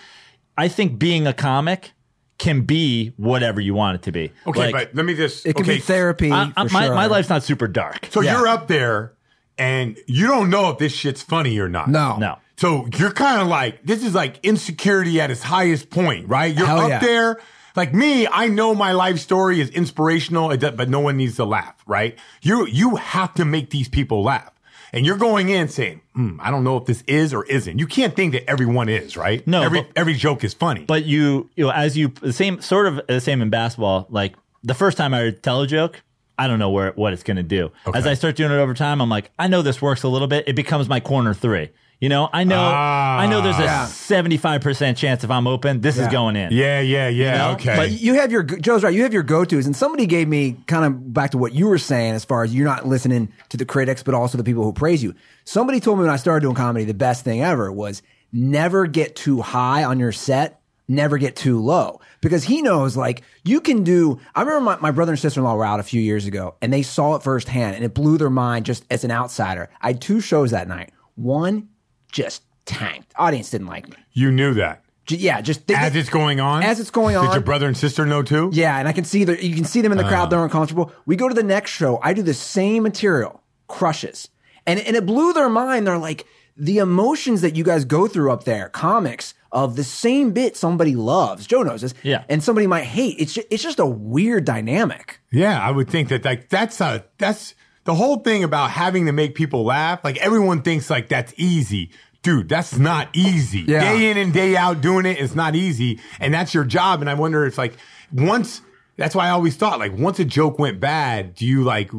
I 0.58 0.68
think 0.68 1.00
being 1.00 1.26
a 1.26 1.34
comic 1.34 1.92
can 2.38 2.62
be 2.62 3.14
whatever 3.18 3.60
you 3.62 3.74
want 3.74 3.96
it 3.96 4.02
to 4.04 4.12
be. 4.12 4.32
Okay, 4.46 4.60
Like, 4.60 4.74
but 4.74 4.96
let 4.96 5.06
me 5.06 5.16
just. 5.16 5.46
It 5.46 5.56
could 5.56 5.66
okay, 5.66 5.76
be 5.76 5.80
therapy. 5.82 6.32
I- 6.32 6.52
I- 6.56 6.68
for 6.68 6.74
my, 6.74 6.86
sure. 6.86 6.96
my 6.96 7.06
life's 7.08 7.30
not 7.30 7.42
super 7.44 7.68
dark. 7.68 8.08
So 8.12 8.22
Yeah. 8.22 8.38
you're 8.38 8.48
up 8.48 8.68
there 8.68 9.14
and 9.58 9.98
you 10.08 10.28
don't 10.28 10.50
know 10.50 10.70
if 10.70 10.78
this 10.78 10.94
shit's 10.94 11.22
funny 11.24 11.58
or 11.60 11.70
not. 11.70 11.90
No. 11.90 12.18
No. 12.18 12.38
So 12.58 12.88
you're 12.98 13.12
kind 13.12 13.42
of 13.42 13.48
like, 13.48 13.84
this 13.84 14.04
is 14.04 14.14
like 14.14 14.40
insecurity 14.44 15.20
at 15.22 15.32
its 15.32 15.42
highest 15.44 15.90
point, 15.90 16.28
right? 16.28 16.56
You're 16.56 16.68
Hell 16.68 16.80
up 16.82 16.90
yeah. 16.90 17.00
there. 17.00 17.40
Like 17.76 17.94
me, 17.94 18.28
I 18.28 18.48
know 18.48 18.76
my 18.76 18.92
life 18.92 19.20
story 19.20 19.60
is 19.60 19.70
inspirational, 19.70 20.56
but 20.58 20.90
no 20.90 21.00
one 21.00 21.18
needs 21.18 21.38
to 21.38 21.46
laugh, 21.46 21.76
right? 21.88 22.18
You, 22.42 22.68
you 22.68 22.98
have 22.98 23.34
to 23.36 23.46
make 23.46 23.70
these 23.72 23.90
people 23.90 24.24
laugh. 24.24 24.52
And 24.92 25.08
you're 25.08 25.18
going 25.18 25.50
in 25.50 25.70
saying, 25.70 26.02
hmm, 26.14 26.40
I 26.40 26.52
don't 26.52 26.64
know 26.64 26.78
if 26.78 26.86
this 26.86 27.04
is 27.08 27.34
or 27.34 27.44
isn't. 27.46 27.80
You 27.80 27.88
can't 27.88 28.16
think 28.16 28.34
that 28.34 28.48
everyone 28.48 28.90
is, 28.90 29.18
right? 29.18 29.46
No, 29.48 29.64
Every, 29.64 29.82
but- 29.82 29.90
every 29.96 30.14
joke 30.14 30.44
is 30.44 30.54
funny. 30.54 30.86
But 30.86 31.06
you, 31.06 31.50
you 31.56 31.66
know, 31.66 31.72
as 31.72 31.98
you, 31.98 32.10
the 32.10 32.32
same, 32.32 32.62
sort 32.62 32.86
of 32.86 33.02
the 33.08 33.20
same 33.20 33.42
in 33.42 33.50
basketball. 33.50 34.06
Like 34.12 34.36
the 34.64 34.76
first 34.76 34.96
time 34.98 35.16
I 35.16 35.32
tell 35.32 35.62
a 35.62 35.68
joke, 35.68 36.04
I 36.38 36.48
don't 36.48 36.60
know 36.60 36.70
where 36.70 36.92
what 36.92 37.12
it's 37.14 37.24
going 37.24 37.38
to 37.38 37.44
do. 37.44 37.72
As 37.94 38.06
I 38.06 38.14
start 38.14 38.36
doing 38.36 38.52
it 38.52 38.56
over 38.56 38.74
time, 38.76 39.02
I'm 39.02 39.10
like, 39.10 39.32
I 39.40 39.48
know 39.48 39.64
this 39.64 39.82
works 39.82 40.04
a 40.04 40.08
little 40.08 40.28
bit. 40.28 40.48
It 40.48 40.56
becomes 40.56 40.88
my 40.88 41.00
corner 41.00 41.34
three. 41.34 41.70
You 42.04 42.10
know, 42.10 42.30
I 42.34 42.44
know, 42.44 42.60
Ah. 42.60 43.18
I 43.20 43.28
know. 43.28 43.40
There's 43.40 43.58
a 43.60 43.64
Yeah. 43.64 43.86
75 43.86 44.60
percent 44.60 44.98
chance 44.98 45.24
if 45.24 45.32
I'm 45.32 45.48
open, 45.48 45.80
this 45.80 45.96
Yeah. 45.96 46.02
is 46.04 46.08
going 46.12 46.36
in. 46.36 46.52
yeah, 46.52 46.82
yeah, 46.82 47.08
yeah. 47.08 47.38
know? 47.38 47.52
okay. 47.52 47.78
But 47.78 47.92
you 47.92 48.16
have 48.16 48.30
your 48.30 48.44
Joe's 48.44 48.84
right. 48.84 48.94
You 48.94 49.04
have 49.04 49.14
your 49.14 49.24
go 49.24 49.46
tos, 49.46 49.66
and 49.66 49.74
somebody 49.74 50.06
gave 50.06 50.28
me 50.28 50.58
kind 50.68 50.84
of 50.84 51.14
back 51.14 51.32
to 51.32 51.38
what 51.38 51.54
you 51.54 51.66
were 51.68 51.78
saying 51.78 52.14
as 52.14 52.26
far 52.26 52.44
as 52.44 52.54
you're 52.54 52.66
not 52.68 52.86
listening 52.86 53.30
to 53.48 53.56
the 53.56 53.64
critics, 53.64 54.04
but 54.04 54.14
also 54.14 54.38
the 54.38 54.44
people 54.44 54.66
who 54.66 54.74
praise 54.74 55.02
you. 55.02 55.16
Somebody 55.46 55.80
told 55.80 55.98
me 55.98 56.04
when 56.04 56.14
I 56.14 56.18
started 56.18 56.42
doing 56.42 56.56
comedy, 56.56 56.84
the 56.84 56.94
best 56.94 57.24
thing 57.24 57.42
ever 57.42 57.72
was 57.72 58.02
never 58.34 58.86
get 58.86 59.16
too 59.16 59.40
high 59.42 59.86
on 59.86 59.98
your 59.98 60.12
set, 60.12 60.60
never 60.90 61.18
get 61.18 61.38
too 61.38 61.58
low, 61.62 62.02
because 62.20 62.44
he 62.44 62.62
knows 62.62 62.98
like 62.98 63.22
you 63.46 63.62
can 63.62 63.86
do. 63.86 64.20
I 64.36 64.42
remember 64.42 64.62
my, 64.66 64.78
my 64.82 64.92
brother 64.92 65.14
and 65.14 65.20
sister 65.22 65.40
in 65.40 65.46
law 65.46 65.56
were 65.56 65.64
out 65.64 65.80
a 65.80 65.84
few 65.84 66.02
years 66.02 66.26
ago, 66.26 66.56
and 66.62 66.74
they 66.74 66.82
saw 66.82 67.16
it 67.16 67.24
firsthand, 67.24 67.78
and 67.78 67.86
it 67.86 67.94
blew 67.94 68.18
their 68.18 68.30
mind 68.30 68.66
just 68.66 68.84
as 68.92 69.06
an 69.06 69.12
outsider. 69.12 69.70
I 69.82 69.88
had 69.88 70.02
two 70.02 70.20
shows 70.20 70.52
that 70.52 70.68
night. 70.68 70.92
One 71.16 71.70
just 72.14 72.44
tanked. 72.66 73.12
Audience 73.18 73.50
didn't 73.50 73.68
like 73.68 73.90
me. 73.90 73.98
you 74.14 74.32
knew 74.32 74.54
that. 74.54 74.82
J- 75.06 75.18
Yeah, 75.18 75.42
just 75.42 75.70
As 75.70 75.94
it's 75.98 76.10
going 76.10 76.40
on? 76.40 76.64
As 76.64 76.80
it's 76.80 76.90
going 76.92 77.18
on. 77.18 77.26
Did 77.26 77.34
your 77.34 77.42
brother 77.42 77.68
and 77.68 77.76
sister 77.76 78.06
know 78.06 78.24
too? 78.24 78.50
Yeah, 78.54 78.78
and 78.80 78.88
I 78.88 78.94
can 78.94 79.04
see 79.04 79.26
the 79.26 79.46
you 79.46 79.54
can 79.54 79.66
see 79.66 79.82
them 79.82 79.92
in 79.92 79.98
the 79.98 80.06
crowd. 80.06 80.28
Uh. 80.28 80.30
They're 80.30 80.44
uncomfortable. 80.46 80.94
We 81.06 81.18
go 81.18 81.28
to 81.28 81.36
the 81.36 81.44
next 81.44 81.72
show. 81.72 82.00
I 82.02 82.14
do 82.14 82.22
the 82.22 82.34
same 82.34 82.84
material, 82.84 83.44
crushes, 83.68 84.30
and 84.66 84.80
and 84.80 84.96
it 84.96 85.06
blew 85.06 85.34
their 85.34 85.50
mind. 85.50 85.86
They're 85.88 85.98
like 85.98 86.26
the 86.56 86.78
emotions 86.78 87.42
that 87.42 87.56
you 87.58 87.64
guys 87.66 87.84
go 87.84 88.08
through 88.08 88.32
up 88.32 88.46
there, 88.46 88.70
comics 88.70 89.34
of 89.52 89.76
the 89.76 89.84
same 89.84 90.32
bit 90.32 90.56
somebody 90.56 90.96
loves. 90.96 91.48
Joe 91.48 91.64
knows 91.64 91.82
this. 91.82 91.94
Yeah. 92.04 92.24
and 92.30 92.42
somebody 92.44 92.68
might 92.68 92.84
hate. 92.86 93.16
It's 93.20 93.34
just, 93.34 93.48
it's 93.52 93.62
just 93.64 93.80
a 93.80 93.86
weird 93.86 94.46
dynamic. 94.46 95.20
Yeah, 95.32 95.60
I 95.60 95.70
would 95.72 95.90
think 95.90 96.10
that 96.10 96.24
like 96.24 96.48
that's 96.50 96.80
a 96.80 97.04
that's 97.18 97.56
the 97.86 97.96
whole 97.96 98.18
thing 98.18 98.44
about 98.44 98.72
having 98.72 99.06
to 99.08 99.12
make 99.12 99.36
people 99.36 99.64
laugh. 99.66 100.04
Like 100.04 100.18
everyone 100.18 100.62
thinks 100.62 100.90
like 100.90 101.10
that's 101.10 101.34
easy. 101.38 101.92
Dude, 102.22 102.48
that's 102.48 102.78
not 102.78 103.10
easy. 103.14 103.66
Yeah. 103.68 103.82
Day 103.82 104.10
in 104.10 104.18
and 104.18 104.34
day 104.34 104.56
out 104.56 104.80
doing 104.82 105.06
it 105.06 105.18
is 105.18 105.36
not 105.36 105.56
easy. 105.56 106.00
And 106.20 106.34
that's 106.34 106.54
your 106.54 106.64
job. 106.64 107.02
And 107.02 107.10
I 107.10 107.16
wonder 107.16 107.46
if 107.46 107.58
like 107.58 107.74
once 108.12 108.62
that's 108.96 109.16
why 109.16 109.28
I 109.28 109.32
always 109.32 109.56
thought 109.56 109.80
like 109.80 109.92
once 109.98 110.20
a 110.20 110.26
joke 110.26 110.60
went 110.60 110.80
bad, 110.80 111.36
do 111.36 111.46
you 111.46 111.64
like 111.64 111.90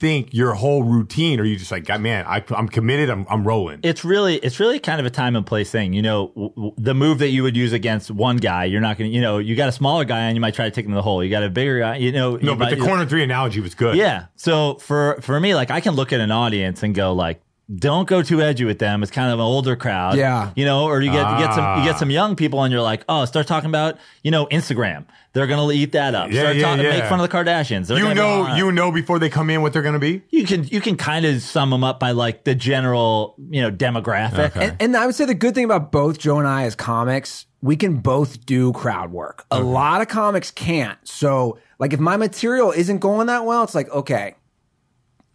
rethink 0.00 0.28
your 0.32 0.54
whole 0.54 0.82
routine 0.82 1.40
or 1.40 1.44
you 1.44 1.56
just 1.56 1.70
like, 1.70 1.88
man, 2.00 2.24
I, 2.26 2.42
I'm 2.50 2.68
committed. 2.68 3.10
I'm, 3.10 3.26
I'm 3.28 3.46
rolling. 3.46 3.80
it's 3.82 4.04
really 4.04 4.36
it's 4.36 4.60
really 4.60 4.78
kind 4.78 5.00
of 5.00 5.06
a 5.06 5.10
time 5.10 5.36
and 5.36 5.46
place 5.46 5.70
thing. 5.70 5.92
You 5.92 6.02
know, 6.02 6.28
w- 6.28 6.50
w- 6.54 6.74
the 6.78 6.94
move 6.94 7.18
that 7.18 7.28
you 7.28 7.42
would 7.42 7.56
use 7.56 7.72
against 7.72 8.10
one 8.10 8.36
guy, 8.36 8.64
you're 8.64 8.80
not 8.80 8.98
going 8.98 9.10
to, 9.10 9.14
you 9.14 9.20
know, 9.22 9.38
you 9.38 9.56
got 9.56 9.68
a 9.68 9.72
smaller 9.72 10.04
guy 10.04 10.20
and 10.24 10.36
you 10.36 10.40
might 10.40 10.54
try 10.54 10.64
to 10.66 10.70
take 10.70 10.84
him 10.84 10.92
to 10.92 10.96
the 10.96 11.02
hole. 11.02 11.22
You 11.22 11.30
got 11.30 11.42
a 11.42 11.50
bigger 11.50 11.78
guy, 11.80 11.96
you 11.96 12.12
know. 12.12 12.36
no, 12.36 12.52
you 12.52 12.56
but 12.56 12.58
might- 12.70 12.78
the 12.78 12.84
corner 12.84 13.06
three 13.06 13.22
analogy 13.22 13.60
was 13.60 13.74
good. 13.74 13.96
Yeah. 13.96 14.26
So 14.36 14.74
for 14.76 15.18
for 15.20 15.38
me, 15.40 15.54
like 15.54 15.70
I 15.70 15.80
can 15.80 15.94
look 15.94 16.12
at 16.12 16.20
an 16.20 16.30
audience 16.30 16.82
and 16.82 16.94
go 16.94 17.12
like, 17.12 17.40
don't 17.74 18.06
go 18.08 18.22
too 18.22 18.40
edgy 18.40 18.64
with 18.64 18.78
them. 18.78 19.02
It's 19.02 19.10
kind 19.10 19.32
of 19.32 19.38
an 19.40 19.44
older 19.44 19.74
crowd. 19.74 20.16
Yeah. 20.16 20.52
You 20.54 20.64
know, 20.64 20.84
or 20.84 21.00
you 21.00 21.10
get 21.10 21.28
you 21.32 21.38
get 21.44 21.54
some 21.54 21.78
you 21.78 21.84
get 21.84 21.96
Ah. 21.96 21.98
some 21.98 22.10
young 22.10 22.36
people 22.36 22.62
and 22.62 22.72
you're 22.72 22.82
like, 22.82 23.04
oh, 23.08 23.24
start 23.24 23.46
talking 23.46 23.68
about 23.70 23.96
you 24.22 24.30
know 24.30 24.46
Instagram. 24.46 25.04
They're 25.32 25.48
gonna 25.48 25.70
eat 25.72 25.92
that 25.92 26.14
up. 26.14 26.30
Yeah, 26.30 26.42
start 26.42 26.56
yeah, 26.56 26.62
talking, 26.62 26.84
yeah. 26.84 26.90
make 26.98 27.04
fun 27.04 27.20
of 27.20 27.28
the 27.28 27.36
Kardashians. 27.36 27.88
They're 27.88 27.98
You 27.98 28.04
gonna 28.04 28.14
be 28.14 28.20
all 28.20 28.44
know, 28.48 28.54
you 28.56 28.72
know 28.72 28.92
before 28.92 29.18
they 29.18 29.28
come 29.28 29.50
in 29.50 29.62
what 29.62 29.72
they're 29.72 29.82
going 29.82 29.94
to 29.94 29.98
be. 29.98 30.22
you 30.30 30.44
can 30.46 30.64
you 30.64 30.80
can 30.80 30.96
kind 30.96 31.26
of 31.26 31.42
sum 31.42 31.70
them 31.70 31.82
up 31.84 31.98
by 32.00 32.12
like 32.12 32.44
the 32.44 32.54
general 32.54 33.34
you 33.50 33.60
know 33.62 33.70
demographic. 33.70 34.50
Okay. 34.56 34.68
And, 34.68 34.76
and 34.80 34.96
I 34.96 35.04
would 35.06 35.14
say 35.14 35.24
the 35.24 35.34
good 35.34 35.54
thing 35.54 35.64
about 35.64 35.90
both 35.92 36.18
Joe 36.18 36.38
and 36.38 36.46
I 36.48 36.64
as 36.64 36.74
comics, 36.74 37.46
we 37.62 37.76
can 37.76 37.96
both 37.96 38.46
do 38.46 38.72
crowd 38.72 39.10
work. 39.10 39.44
A 39.50 39.60
lot 39.60 40.00
of 40.00 40.08
comics 40.08 40.50
can't. 40.52 40.98
So, 41.02 41.58
like, 41.78 41.92
if 41.92 41.98
my 42.00 42.16
material 42.16 42.70
isn't 42.70 42.98
going 42.98 43.26
that 43.26 43.44
well, 43.44 43.64
it's 43.64 43.74
like, 43.74 43.90
okay, 43.90 44.36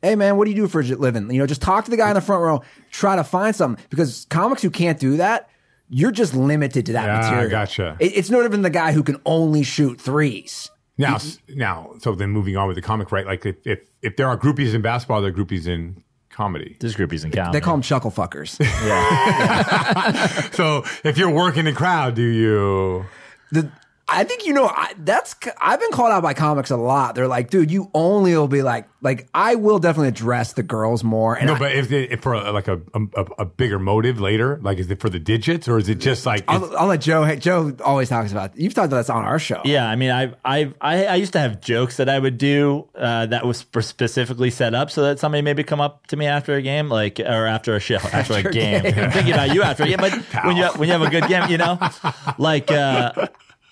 hey 0.02 0.16
man, 0.16 0.38
what 0.38 0.45
do 0.45 0.52
you 0.52 0.56
do 0.58 0.68
for 0.68 0.82
a 0.82 0.84
living? 0.84 1.30
You 1.32 1.39
know, 1.39 1.45
just 1.47 1.62
talk 1.62 1.86
to 1.86 1.91
the 1.91 1.97
guy 1.97 2.10
in 2.10 2.16
the 2.16 2.22
front 2.22 2.41
row, 2.43 2.62
try 2.91 3.16
to 3.16 3.24
find 3.24 3.56
something. 3.56 3.84
Because 3.89 4.26
comics 4.30 4.62
who 4.62 4.70
can't 4.70 4.99
do 4.99 5.18
that, 5.18 5.49
you're 5.89 6.12
just 6.12 6.34
limited 6.34 6.86
to 6.88 6.93
that 6.93 7.06
Yeah, 7.06 7.20
material. 7.30 7.49
gotcha. 7.49 7.97
It- 7.99 8.14
it's 8.18 8.30
no 8.30 8.38
different 8.38 8.54
than 8.54 8.62
the 8.64 8.70
guy 8.70 8.91
who 8.93 9.04
can 9.04 9.18
only 9.26 9.64
shoot 9.64 9.99
threes. 10.02 10.70
Now, 10.97 11.16
s- 11.16 11.39
now, 11.49 11.93
so 11.99 12.16
then 12.16 12.30
moving 12.30 12.58
on 12.58 12.68
with 12.68 12.76
the 12.76 12.82
comic, 12.82 13.12
right? 13.12 13.26
Like 13.26 13.45
if 13.45 13.56
if, 13.66 13.80
if 14.02 14.16
there 14.18 14.28
are 14.28 14.38
groupies 14.38 14.74
in 14.74 14.82
basketball, 14.82 15.22
there 15.22 15.32
are 15.32 15.34
groupies 15.34 15.66
in 15.68 16.04
comedy. 16.30 16.78
There's 16.80 16.95
groupies 16.95 17.26
in 17.26 17.32
comedy. 17.32 17.58
They 17.58 17.62
call 17.62 17.74
them 17.74 17.82
chuckle 17.82 18.12
fuckers. 18.12 18.58
Yeah. 18.60 20.28
So 20.54 20.84
if 21.04 21.18
you're 21.18 21.30
working 21.32 21.66
the 21.66 21.74
crowd, 21.74 22.16
do 22.16 22.24
you? 22.24 23.06
the 23.52 23.70
I 24.08 24.24
think 24.24 24.45
you 24.45 24.54
know 24.54 24.68
I, 24.68 24.93
that's 24.97 25.36
I've 25.60 25.80
been 25.80 25.91
called 25.91 26.12
out 26.12 26.22
by 26.24 26.34
comics 26.34 26.70
a 26.70 26.78
lot. 26.78 27.16
They're 27.16 27.28
like, 27.28 27.49
dude, 27.49 27.72
you 27.72 27.89
only 27.93 28.36
will 28.36 28.47
be 28.47 28.62
like 28.62 28.88
like 29.02 29.30
I 29.34 29.56
will 29.56 29.80
definitely 29.80 30.10
address 30.10 30.54
the 30.54 30.64
girls 30.64 31.04
more. 31.04 31.36
And 31.36 31.47
No, 31.47 31.56
I, 31.56 31.60
but 31.60 31.72
if, 31.72 31.91
it, 31.91 32.12
if 32.12 32.22
for 32.22 32.34
a, 32.34 32.52
like 32.52 32.68
a, 32.68 32.82
a 32.93 33.22
a 33.39 33.45
bigger 33.45 33.80
motive 33.80 34.20
later, 34.20 34.60
like 34.62 34.78
is 34.80 34.91
it 34.91 34.99
for 34.99 35.10
the 35.10 35.20
digits 35.20 35.68
or 35.68 35.78
is 35.78 35.89
it 35.89 35.95
just 35.95 36.26
like 36.26 36.43
I'll, 36.47 36.76
I'll 36.78 36.88
let 36.88 37.02
Joe. 37.02 37.24
Hey, 37.24 37.38
Joe 37.38 37.76
always 37.84 38.10
talks 38.10 38.32
about. 38.32 38.58
You've 38.58 38.74
talked 38.74 38.88
about 38.88 38.97
this 38.97 39.10
on 39.10 39.24
our 39.24 39.39
show. 39.39 39.62
Yeah, 39.66 39.88
I 39.88 39.95
mean, 39.95 40.12
I 40.12 40.34
I 40.43 40.74
I 40.82 41.06
I 41.06 41.16
used 41.16 41.34
to 41.34 41.39
have 41.39 41.62
jokes 41.62 41.97
that 41.97 42.10
I 42.10 42.20
would 42.20 42.38
do 42.38 42.89
uh, 42.95 43.28
that 43.28 43.45
was 43.45 43.58
specifically 43.58 44.49
set 44.49 44.76
up 44.76 44.91
so 44.91 45.04
that 45.04 45.20
somebody 45.20 45.41
maybe 45.41 45.64
come 45.64 45.80
up 45.82 46.08
to 46.08 46.18
me 46.18 46.26
after 46.26 46.56
a 46.56 46.62
game, 46.62 46.89
like 46.89 47.20
or 47.20 47.45
after 47.47 47.76
a 47.76 47.80
show, 47.80 47.95
after, 48.14 48.34
a 48.34 48.52
game. 48.52 48.86
I'm 48.86 49.12
thinking 49.12 49.34
about 49.34 49.54
you 49.54 49.64
after 49.64 49.84
a 49.84 49.88
game, 49.88 49.97
but 49.99 50.14
when 50.43 50.58
you 50.58 50.66
when 50.76 50.89
you 50.89 50.93
have 50.93 51.02
a 51.02 51.10
good 51.10 51.28
game, 51.28 51.49
you 51.49 51.58
know, 51.58 51.80
like. 52.38 52.72
Uh, 52.72 53.28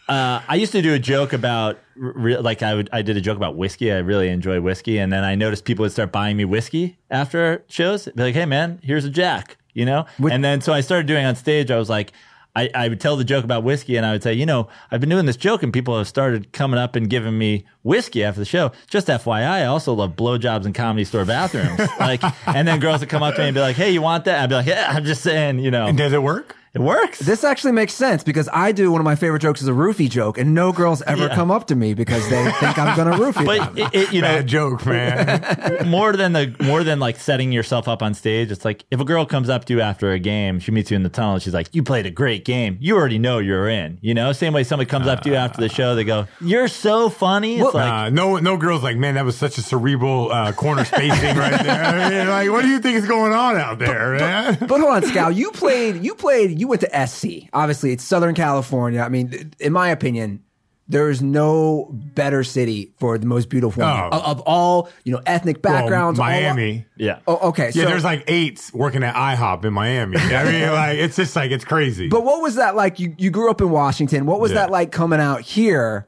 uh, 0.10 0.42
I 0.48 0.56
used 0.56 0.72
to 0.72 0.82
do 0.82 0.94
a 0.94 1.00
joke 1.00 1.34
about, 1.34 1.80
re- 1.96 2.38
like 2.38 2.64
I 2.64 2.74
would, 2.74 2.90
I 2.92 3.02
did 3.04 3.16
a 3.16 3.22
joke 3.22 3.38
about 3.38 3.56
whiskey. 3.56 3.92
I 3.92 3.98
really 3.98 4.30
enjoy 4.30 4.60
whiskey, 4.60 4.98
and 4.98 5.14
then 5.14 5.24
I 5.24 5.36
noticed 5.36 5.66
people 5.66 5.84
would 5.84 5.92
start 5.92 6.12
buying 6.12 6.36
me 6.36 6.46
whiskey 6.46 6.98
after 7.12 7.64
shows. 7.70 8.06
Be 8.08 8.24
like, 8.24 8.34
"Hey, 8.34 8.46
man, 8.46 8.80
here's 8.84 9.06
a 9.06 9.10
Jack," 9.10 9.58
you 9.74 9.86
know. 9.86 10.06
and 10.32 10.44
then 10.44 10.62
so 10.62 10.74
I 10.74 10.82
started 10.82 11.06
doing 11.08 11.26
on 11.26 11.36
stage. 11.36 11.70
I 11.70 11.78
was 11.78 11.90
like, 11.90 12.12
I, 12.56 12.70
I 12.74 12.90
would 12.90 13.00
tell 13.00 13.16
the 13.16 13.24
joke 13.24 13.44
about 13.44 13.64
whiskey, 13.64 13.96
and 13.96 14.06
I 14.06 14.12
would 14.12 14.24
say, 14.24 14.34
you 14.34 14.46
know, 14.46 14.68
I've 14.92 15.00
been 15.00 15.10
doing 15.10 15.28
this 15.28 15.38
joke, 15.38 15.62
and 15.62 15.72
people 15.72 15.96
have 15.98 16.08
started 16.08 16.52
coming 16.52 16.80
up 16.80 16.96
and 16.96 17.08
giving 17.10 17.38
me 17.38 17.66
whiskey 17.84 18.24
after 18.24 18.40
the 18.40 18.46
show. 18.46 18.72
Just 18.88 19.08
FYI, 19.08 19.44
I 19.46 19.66
also 19.66 19.94
love 19.94 20.16
blowjobs 20.16 20.66
in 20.66 20.74
comedy 20.74 21.06
store 21.06 21.26
bathrooms. 21.26 21.80
like, 22.00 22.24
and 22.48 22.68
then 22.68 22.80
girls 22.80 23.02
would 23.02 23.10
come 23.10 23.22
up 23.22 23.36
to 23.36 23.42
me 23.42 23.50
and 23.50 23.54
be 23.56 23.62
like, 23.62 23.76
"Hey, 23.76 23.92
you 23.92 24.02
want 24.02 24.26
that?" 24.26 24.42
I'd 24.42 24.50
be 24.50 24.56
like, 24.56 24.66
"Yeah, 24.66 24.88
I'm 24.90 25.06
just 25.06 25.22
saying," 25.22 25.60
you 25.60 25.70
know. 25.70 25.86
and 25.86 25.98
does 25.98 26.14
it 26.14 26.24
work? 26.24 26.56
It 26.74 26.82
works. 26.82 27.20
This 27.20 27.44
actually 27.44 27.72
makes 27.72 27.94
sense 27.94 28.24
because 28.24 28.48
I 28.54 28.72
do 28.72 28.92
one 28.92 29.02
of 29.02 29.06
my 29.06 29.16
favorite 29.16 29.42
jokes 29.42 29.62
is 29.62 29.68
a 29.68 29.72
roofie 29.72 30.10
joke, 30.10 30.38
and 30.38 30.54
no 30.54 30.72
girls 30.72 31.02
ever 31.04 31.28
Yeah. 31.28 31.36
come 31.36 31.50
up 31.50 31.66
to 31.68 31.76
me 31.76 31.94
because 31.96 32.30
they 32.30 32.52
think 32.60 32.78
I'm 32.78 32.96
going 32.96 33.12
to 33.18 33.18
roofie 33.18 33.46
them. 33.46 33.74
but 33.76 33.80
it, 33.96 33.96
it, 34.10 34.14
you 34.14 34.22
know, 34.22 34.28
Bad 34.28 34.48
joke, 34.48 34.86
man. 34.86 35.88
more 35.90 36.14
than 36.16 36.34
the 36.34 36.56
more 36.62 36.84
than 36.84 37.00
like 37.00 37.18
setting 37.18 37.52
yourself 37.52 37.88
up 37.88 38.04
on 38.04 38.14
stage. 38.14 38.52
It's 38.52 38.64
like 38.66 38.86
if 38.92 39.00
a 39.00 39.06
girl 39.06 39.26
comes 39.26 39.50
up 39.50 39.66
to 39.66 39.74
you 39.74 39.82
after 39.82 40.12
a 40.12 40.20
game, 40.20 40.60
she 40.60 40.72
meets 40.72 40.92
you 40.92 40.96
in 40.96 41.04
the 41.04 41.10
tunnel, 41.10 41.34
and 41.34 41.42
she's 41.44 41.54
like, 41.54 41.74
"You 41.74 41.82
played 41.82 42.06
a 42.06 42.12
great 42.12 42.46
game." 42.46 42.78
You 42.80 42.96
already 42.98 43.18
know 43.20 43.40
you're 43.40 43.68
in. 43.68 43.98
You 44.02 44.14
know, 44.14 44.32
same 44.32 44.54
way 44.54 44.64
somebody 44.64 44.90
comes 44.90 45.08
up 45.08 45.22
to 45.22 45.30
you 45.30 45.36
after 45.36 45.60
the 45.62 45.70
show, 45.70 45.96
they 45.96 46.04
go, 46.04 46.28
"You're 46.40 46.68
so 46.68 47.10
funny." 47.10 47.56
It's 47.56 47.64
Well, 47.64 47.74
like. 47.74 47.92
Uh, 47.92 48.10
no, 48.12 48.38
no 48.38 48.58
girls 48.58 48.84
like, 48.84 48.96
man, 48.98 49.16
that 49.16 49.26
was 49.26 49.36
such 49.36 49.58
a 49.58 49.62
cerebral 49.64 50.32
uh, 50.32 50.52
corner 50.52 50.86
spacing 50.86 51.36
right 51.36 51.64
there. 51.64 51.84
I 51.96 52.10
mean, 52.10 52.28
like, 52.28 52.50
what 52.52 52.62
do 52.62 52.68
you 52.68 52.80
think 52.80 52.98
is 52.98 53.08
going 53.08 53.34
on 53.34 53.56
out 53.58 53.80
there, 53.80 54.18
man? 54.20 54.58
But 54.60 54.80
hold 54.82 54.94
on, 54.94 55.02
Scal. 55.04 55.36
You 55.36 55.52
played. 55.52 56.04
You 56.04 56.14
played. 56.14 56.59
You 56.60 56.68
went 56.68 56.82
to 56.82 57.08
SC. 57.08 57.48
Obviously, 57.54 57.92
it's 57.94 58.04
Southern 58.04 58.36
California. 58.36 59.02
I 59.02 59.10
mean, 59.10 59.54
in 59.60 59.72
my 59.72 59.90
opinion, 59.90 60.44
there 60.90 61.10
is 61.10 61.22
no 61.22 61.88
better 61.92 62.44
city 62.44 62.92
for 62.98 63.18
the 63.18 63.28
most 63.28 63.48
beautiful. 63.48 63.84
Oh. 63.84 64.10
of, 64.12 64.24
of 64.26 64.40
all 64.42 64.90
you 65.06 65.14
know 65.14 65.22
ethnic 65.26 65.62
backgrounds. 65.62 66.20
Well, 66.20 66.28
all- 66.28 66.34
Miami. 66.36 66.86
yeah. 66.98 67.20
oh, 67.28 67.50
okay. 67.50 67.68
Yeah, 67.74 67.84
so, 67.84 67.90
there's 67.90 68.04
like 68.04 68.24
eight 68.28 68.70
working 68.74 69.04
at 69.04 69.16
IHOP 69.16 69.64
in 69.66 69.74
Miami. 69.74 70.18
I 70.20 70.52
mean, 70.52 70.72
like, 70.72 70.98
it's 70.98 71.16
just 71.16 71.36
like, 71.36 71.52
it's 71.52 71.64
crazy. 71.64 72.10
But 72.10 72.26
what 72.26 72.42
was 72.42 72.56
that 72.56 72.76
like? 72.76 73.00
You 73.00 73.16
you 73.18 73.30
grew 73.30 73.50
up 73.50 73.62
in 73.62 73.70
Washington. 73.70 74.26
What 74.26 74.40
was 74.42 74.52
Yeah. 74.52 74.56
that 74.62 74.72
like 74.72 74.92
coming 74.92 75.20
out 75.22 75.42
here, 75.42 76.08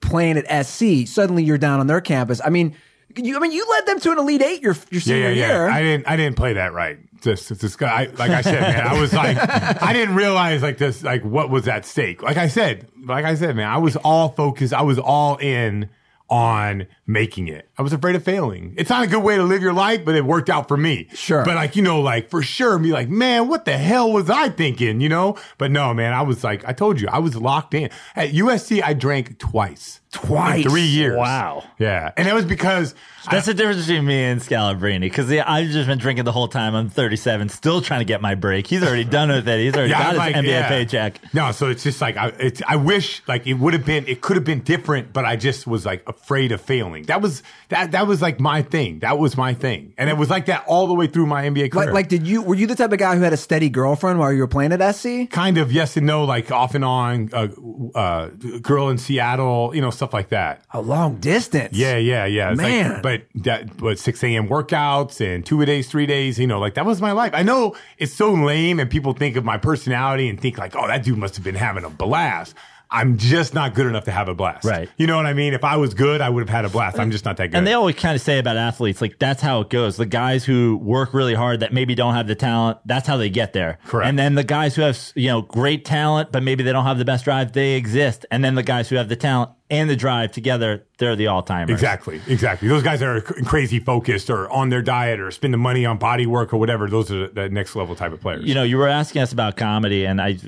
playing 0.00 0.38
at 0.38 0.66
SC? 0.66 1.06
Suddenly 1.06 1.44
you're 1.44 1.58
down 1.58 1.78
on 1.80 1.86
their 1.86 2.00
campus. 2.00 2.40
I 2.44 2.48
mean, 2.48 2.74
you 3.16 3.36
I 3.36 3.40
mean 3.40 3.52
you 3.52 3.66
led 3.68 3.86
them 3.86 4.00
to 4.00 4.12
an 4.12 4.18
Elite 4.18 4.42
Eight 4.42 4.62
your 4.62 4.74
your 4.90 5.00
yeah, 5.00 5.00
senior 5.00 5.30
yeah, 5.32 5.46
year. 5.46 5.68
I 5.68 5.82
didn't, 5.82 6.08
I 6.08 6.16
didn't 6.16 6.36
play 6.36 6.54
that 6.54 6.72
right. 6.72 6.98
Just, 7.20 7.48
just, 7.48 7.60
just 7.60 7.82
I, 7.82 8.06
like 8.16 8.30
I 8.30 8.40
said, 8.40 8.60
man, 8.60 8.86
I 8.86 9.00
was 9.00 9.12
like, 9.12 9.36
I 9.82 9.92
didn't 9.92 10.14
realize 10.14 10.62
like 10.62 10.78
this, 10.78 11.02
like 11.02 11.24
what 11.24 11.50
was 11.50 11.68
at 11.68 11.84
stake. 11.84 12.22
Like 12.22 12.36
I 12.36 12.48
said, 12.48 12.88
like 13.04 13.24
I 13.24 13.34
said, 13.34 13.56
man, 13.56 13.68
I 13.68 13.78
was 13.78 13.96
all 13.96 14.30
focused. 14.30 14.72
I 14.72 14.82
was 14.82 14.98
all 14.98 15.36
in 15.36 15.88
on 16.28 16.86
making 17.06 17.48
it. 17.48 17.68
I 17.78 17.82
was 17.82 17.92
afraid 17.92 18.16
of 18.16 18.24
failing. 18.24 18.74
It's 18.76 18.90
not 18.90 19.04
a 19.04 19.06
good 19.06 19.22
way 19.22 19.36
to 19.36 19.44
live 19.44 19.62
your 19.62 19.72
life, 19.72 20.04
but 20.04 20.14
it 20.16 20.24
worked 20.24 20.50
out 20.50 20.66
for 20.66 20.76
me. 20.76 21.08
Sure. 21.14 21.44
But 21.44 21.54
like, 21.54 21.76
you 21.76 21.82
know, 21.82 22.00
like 22.00 22.30
for 22.30 22.42
sure, 22.42 22.78
be 22.78 22.90
like, 22.90 23.08
man, 23.08 23.48
what 23.48 23.64
the 23.64 23.76
hell 23.78 24.12
was 24.12 24.28
I 24.28 24.48
thinking? 24.48 25.00
You 25.00 25.08
know? 25.08 25.36
But 25.58 25.70
no, 25.70 25.94
man, 25.94 26.12
I 26.12 26.22
was 26.22 26.42
like, 26.42 26.64
I 26.66 26.72
told 26.72 27.00
you, 27.00 27.08
I 27.08 27.18
was 27.18 27.36
locked 27.36 27.74
in. 27.74 27.90
At 28.16 28.30
USC, 28.30 28.82
I 28.82 28.92
drank 28.92 29.38
twice. 29.38 30.00
Twice? 30.12 30.64
In 30.64 30.70
three 30.70 30.82
years. 30.82 31.16
Wow. 31.16 31.64
Yeah. 31.78 32.12
And 32.16 32.26
that 32.26 32.34
was 32.34 32.44
because 32.44 32.94
That's 33.30 33.46
the 33.46 33.54
difference 33.54 33.86
between 33.86 34.06
me 34.06 34.22
and 34.24 34.40
Scalabrine 34.40 35.00
because 35.00 35.30
yeah, 35.30 35.44
I've 35.50 35.68
just 35.68 35.88
been 35.88 35.98
drinking 35.98 36.24
the 36.24 36.32
whole 36.32 36.46
time. 36.48 36.74
I'm 36.74 36.88
37, 36.88 37.48
still 37.48 37.82
trying 37.82 38.00
to 38.00 38.04
get 38.04 38.22
my 38.22 38.34
break. 38.36 38.66
He's 38.68 38.82
already 38.82 39.04
done 39.04 39.28
with 39.30 39.48
it. 39.48 39.60
He's 39.60 39.74
already 39.74 39.90
Yeah, 39.90 39.98
got 39.98 40.08
his 40.10 40.18
like, 40.18 40.34
NBA 40.36 40.46
yeah. 40.48 40.68
paycheck. 40.68 41.34
No, 41.34 41.50
so 41.52 41.68
it's 41.68 41.82
just 41.82 42.00
like 42.00 42.16
I, 42.16 42.28
it's, 42.38 42.62
I 42.66 42.76
wish 42.76 43.22
like 43.26 43.46
it 43.46 43.54
would 43.54 43.72
have 43.74 43.84
been, 43.84 44.06
it 44.06 44.20
could 44.20 44.36
have 44.36 44.44
been 44.44 44.60
different, 44.60 45.12
but 45.12 45.24
I 45.24 45.36
just 45.36 45.66
was 45.66 45.84
like 45.84 46.08
afraid 46.08 46.52
of 46.52 46.60
failing. 46.60 47.02
That 47.06 47.20
was 47.20 47.42
that 47.68 47.90
that 47.90 48.06
was 48.06 48.22
like 48.22 48.38
my 48.38 48.62
thing. 48.62 49.00
That 49.00 49.18
was 49.18 49.36
my 49.36 49.54
thing, 49.54 49.92
and 49.98 50.08
it 50.08 50.16
was 50.16 50.30
like 50.30 50.46
that 50.46 50.64
all 50.68 50.86
the 50.86 50.94
way 50.94 51.08
through 51.08 51.26
my 51.26 51.42
NBA 51.44 51.72
career. 51.72 51.86
like, 51.86 51.94
like, 51.94 52.08
did 52.08 52.26
you 52.28 52.42
were 52.42 52.54
you 52.54 52.68
the 52.68 52.76
type 52.76 52.92
of 52.92 52.98
guy 52.98 53.16
who 53.16 53.22
had 53.22 53.32
a 53.32 53.36
steady 53.36 53.68
girlfriend 53.68 54.20
while 54.20 54.32
you 54.32 54.38
were 54.38 54.46
playing 54.48 54.72
at 54.72 54.94
SC? 54.94 55.28
kind 55.30 55.58
of 55.58 55.72
yes 55.72 55.96
and 55.96 56.06
no, 56.06 56.24
like 56.24 56.52
off 56.52 56.74
and 56.76 56.84
on, 56.84 57.28
uh, 57.32 57.48
uh, 57.94 58.28
girl 58.62 58.88
in 58.88 58.98
Seattle, 58.98 59.72
you 59.74 59.80
know, 59.80 59.90
stuff 59.96 60.14
like 60.14 60.28
that. 60.28 60.62
A 60.72 60.80
long 60.80 61.16
distance. 61.16 61.76
Yeah, 61.76 61.96
yeah, 61.96 62.24
yeah. 62.26 62.50
It's 62.52 62.60
Man. 62.60 62.92
like, 62.92 63.02
but 63.02 63.22
that, 63.42 63.76
but 63.76 63.98
six 63.98 64.22
a.m. 64.22 64.48
workouts 64.48 65.20
and 65.20 65.44
two 65.44 65.60
a 65.62 65.66
days, 65.66 65.88
three 65.88 66.06
days. 66.06 66.38
You 66.38 66.46
know, 66.46 66.60
like 66.60 66.74
that 66.74 66.86
was 66.86 67.00
my 67.00 67.12
life. 67.12 67.32
I 67.34 67.42
know 67.42 67.74
it's 67.98 68.14
so 68.14 68.32
lame, 68.32 68.78
and 68.78 68.90
people 68.90 69.12
think 69.12 69.36
of 69.36 69.44
my 69.44 69.58
personality 69.58 70.28
and 70.28 70.40
think 70.40 70.58
like, 70.58 70.76
oh, 70.76 70.86
that 70.86 71.04
dude 71.04 71.18
must 71.18 71.34
have 71.36 71.44
been 71.44 71.54
having 71.54 71.84
a 71.84 71.90
blast. 71.90 72.54
I'm 72.90 73.18
just 73.18 73.52
not 73.52 73.74
good 73.74 73.86
enough 73.86 74.04
to 74.04 74.12
have 74.12 74.28
a 74.28 74.34
blast. 74.34 74.64
Right. 74.64 74.88
You 74.96 75.06
know 75.06 75.16
what 75.16 75.26
I 75.26 75.32
mean? 75.32 75.54
If 75.54 75.64
I 75.64 75.76
was 75.76 75.92
good, 75.92 76.20
I 76.20 76.30
would 76.30 76.40
have 76.40 76.48
had 76.48 76.64
a 76.64 76.68
blast. 76.68 76.98
I'm 76.98 77.10
just 77.10 77.24
not 77.24 77.36
that 77.38 77.48
good. 77.48 77.56
And 77.56 77.66
they 77.66 77.72
always 77.72 77.96
kind 77.96 78.14
of 78.14 78.22
say 78.22 78.38
about 78.38 78.56
athletes, 78.56 79.00
like 79.00 79.18
that's 79.18 79.42
how 79.42 79.60
it 79.60 79.70
goes. 79.70 79.96
The 79.96 80.06
guys 80.06 80.44
who 80.44 80.76
work 80.76 81.12
really 81.12 81.34
hard 81.34 81.60
that 81.60 81.72
maybe 81.72 81.94
don't 81.94 82.14
have 82.14 82.28
the 82.28 82.36
talent, 82.36 82.78
that's 82.84 83.08
how 83.08 83.16
they 83.16 83.28
get 83.28 83.52
there. 83.52 83.78
Correct. 83.86 84.08
And 84.08 84.18
then 84.18 84.36
the 84.36 84.44
guys 84.44 84.76
who 84.76 84.82
have, 84.82 85.12
you 85.16 85.28
know, 85.28 85.42
great 85.42 85.84
talent, 85.84 86.30
but 86.30 86.42
maybe 86.42 86.62
they 86.62 86.72
don't 86.72 86.84
have 86.84 86.98
the 86.98 87.04
best 87.04 87.24
drive, 87.24 87.52
they 87.52 87.74
exist. 87.74 88.24
And 88.30 88.44
then 88.44 88.54
the 88.54 88.62
guys 88.62 88.88
who 88.88 88.96
have 88.96 89.08
the 89.08 89.16
talent 89.16 89.50
and 89.68 89.90
the 89.90 89.96
drive 89.96 90.30
together, 90.30 90.86
they're 90.98 91.16
the 91.16 91.26
all 91.26 91.42
timers. 91.42 91.72
Exactly, 91.72 92.20
exactly. 92.28 92.68
Those 92.68 92.84
guys 92.84 93.00
that 93.00 93.08
are 93.08 93.20
crazy 93.20 93.80
focused 93.80 94.30
or 94.30 94.48
on 94.50 94.68
their 94.68 94.82
diet 94.82 95.18
or 95.18 95.32
spending 95.32 95.60
money 95.60 95.84
on 95.84 95.98
body 95.98 96.26
work 96.26 96.54
or 96.54 96.58
whatever. 96.58 96.88
Those 96.88 97.10
are 97.10 97.26
the 97.26 97.48
next 97.48 97.74
level 97.74 97.96
type 97.96 98.12
of 98.12 98.20
players. 98.20 98.44
You 98.44 98.54
know, 98.54 98.62
you 98.62 98.78
were 98.78 98.86
asking 98.86 99.22
us 99.22 99.32
about 99.32 99.56
comedy, 99.56 100.04
and 100.04 100.22
I 100.22 100.38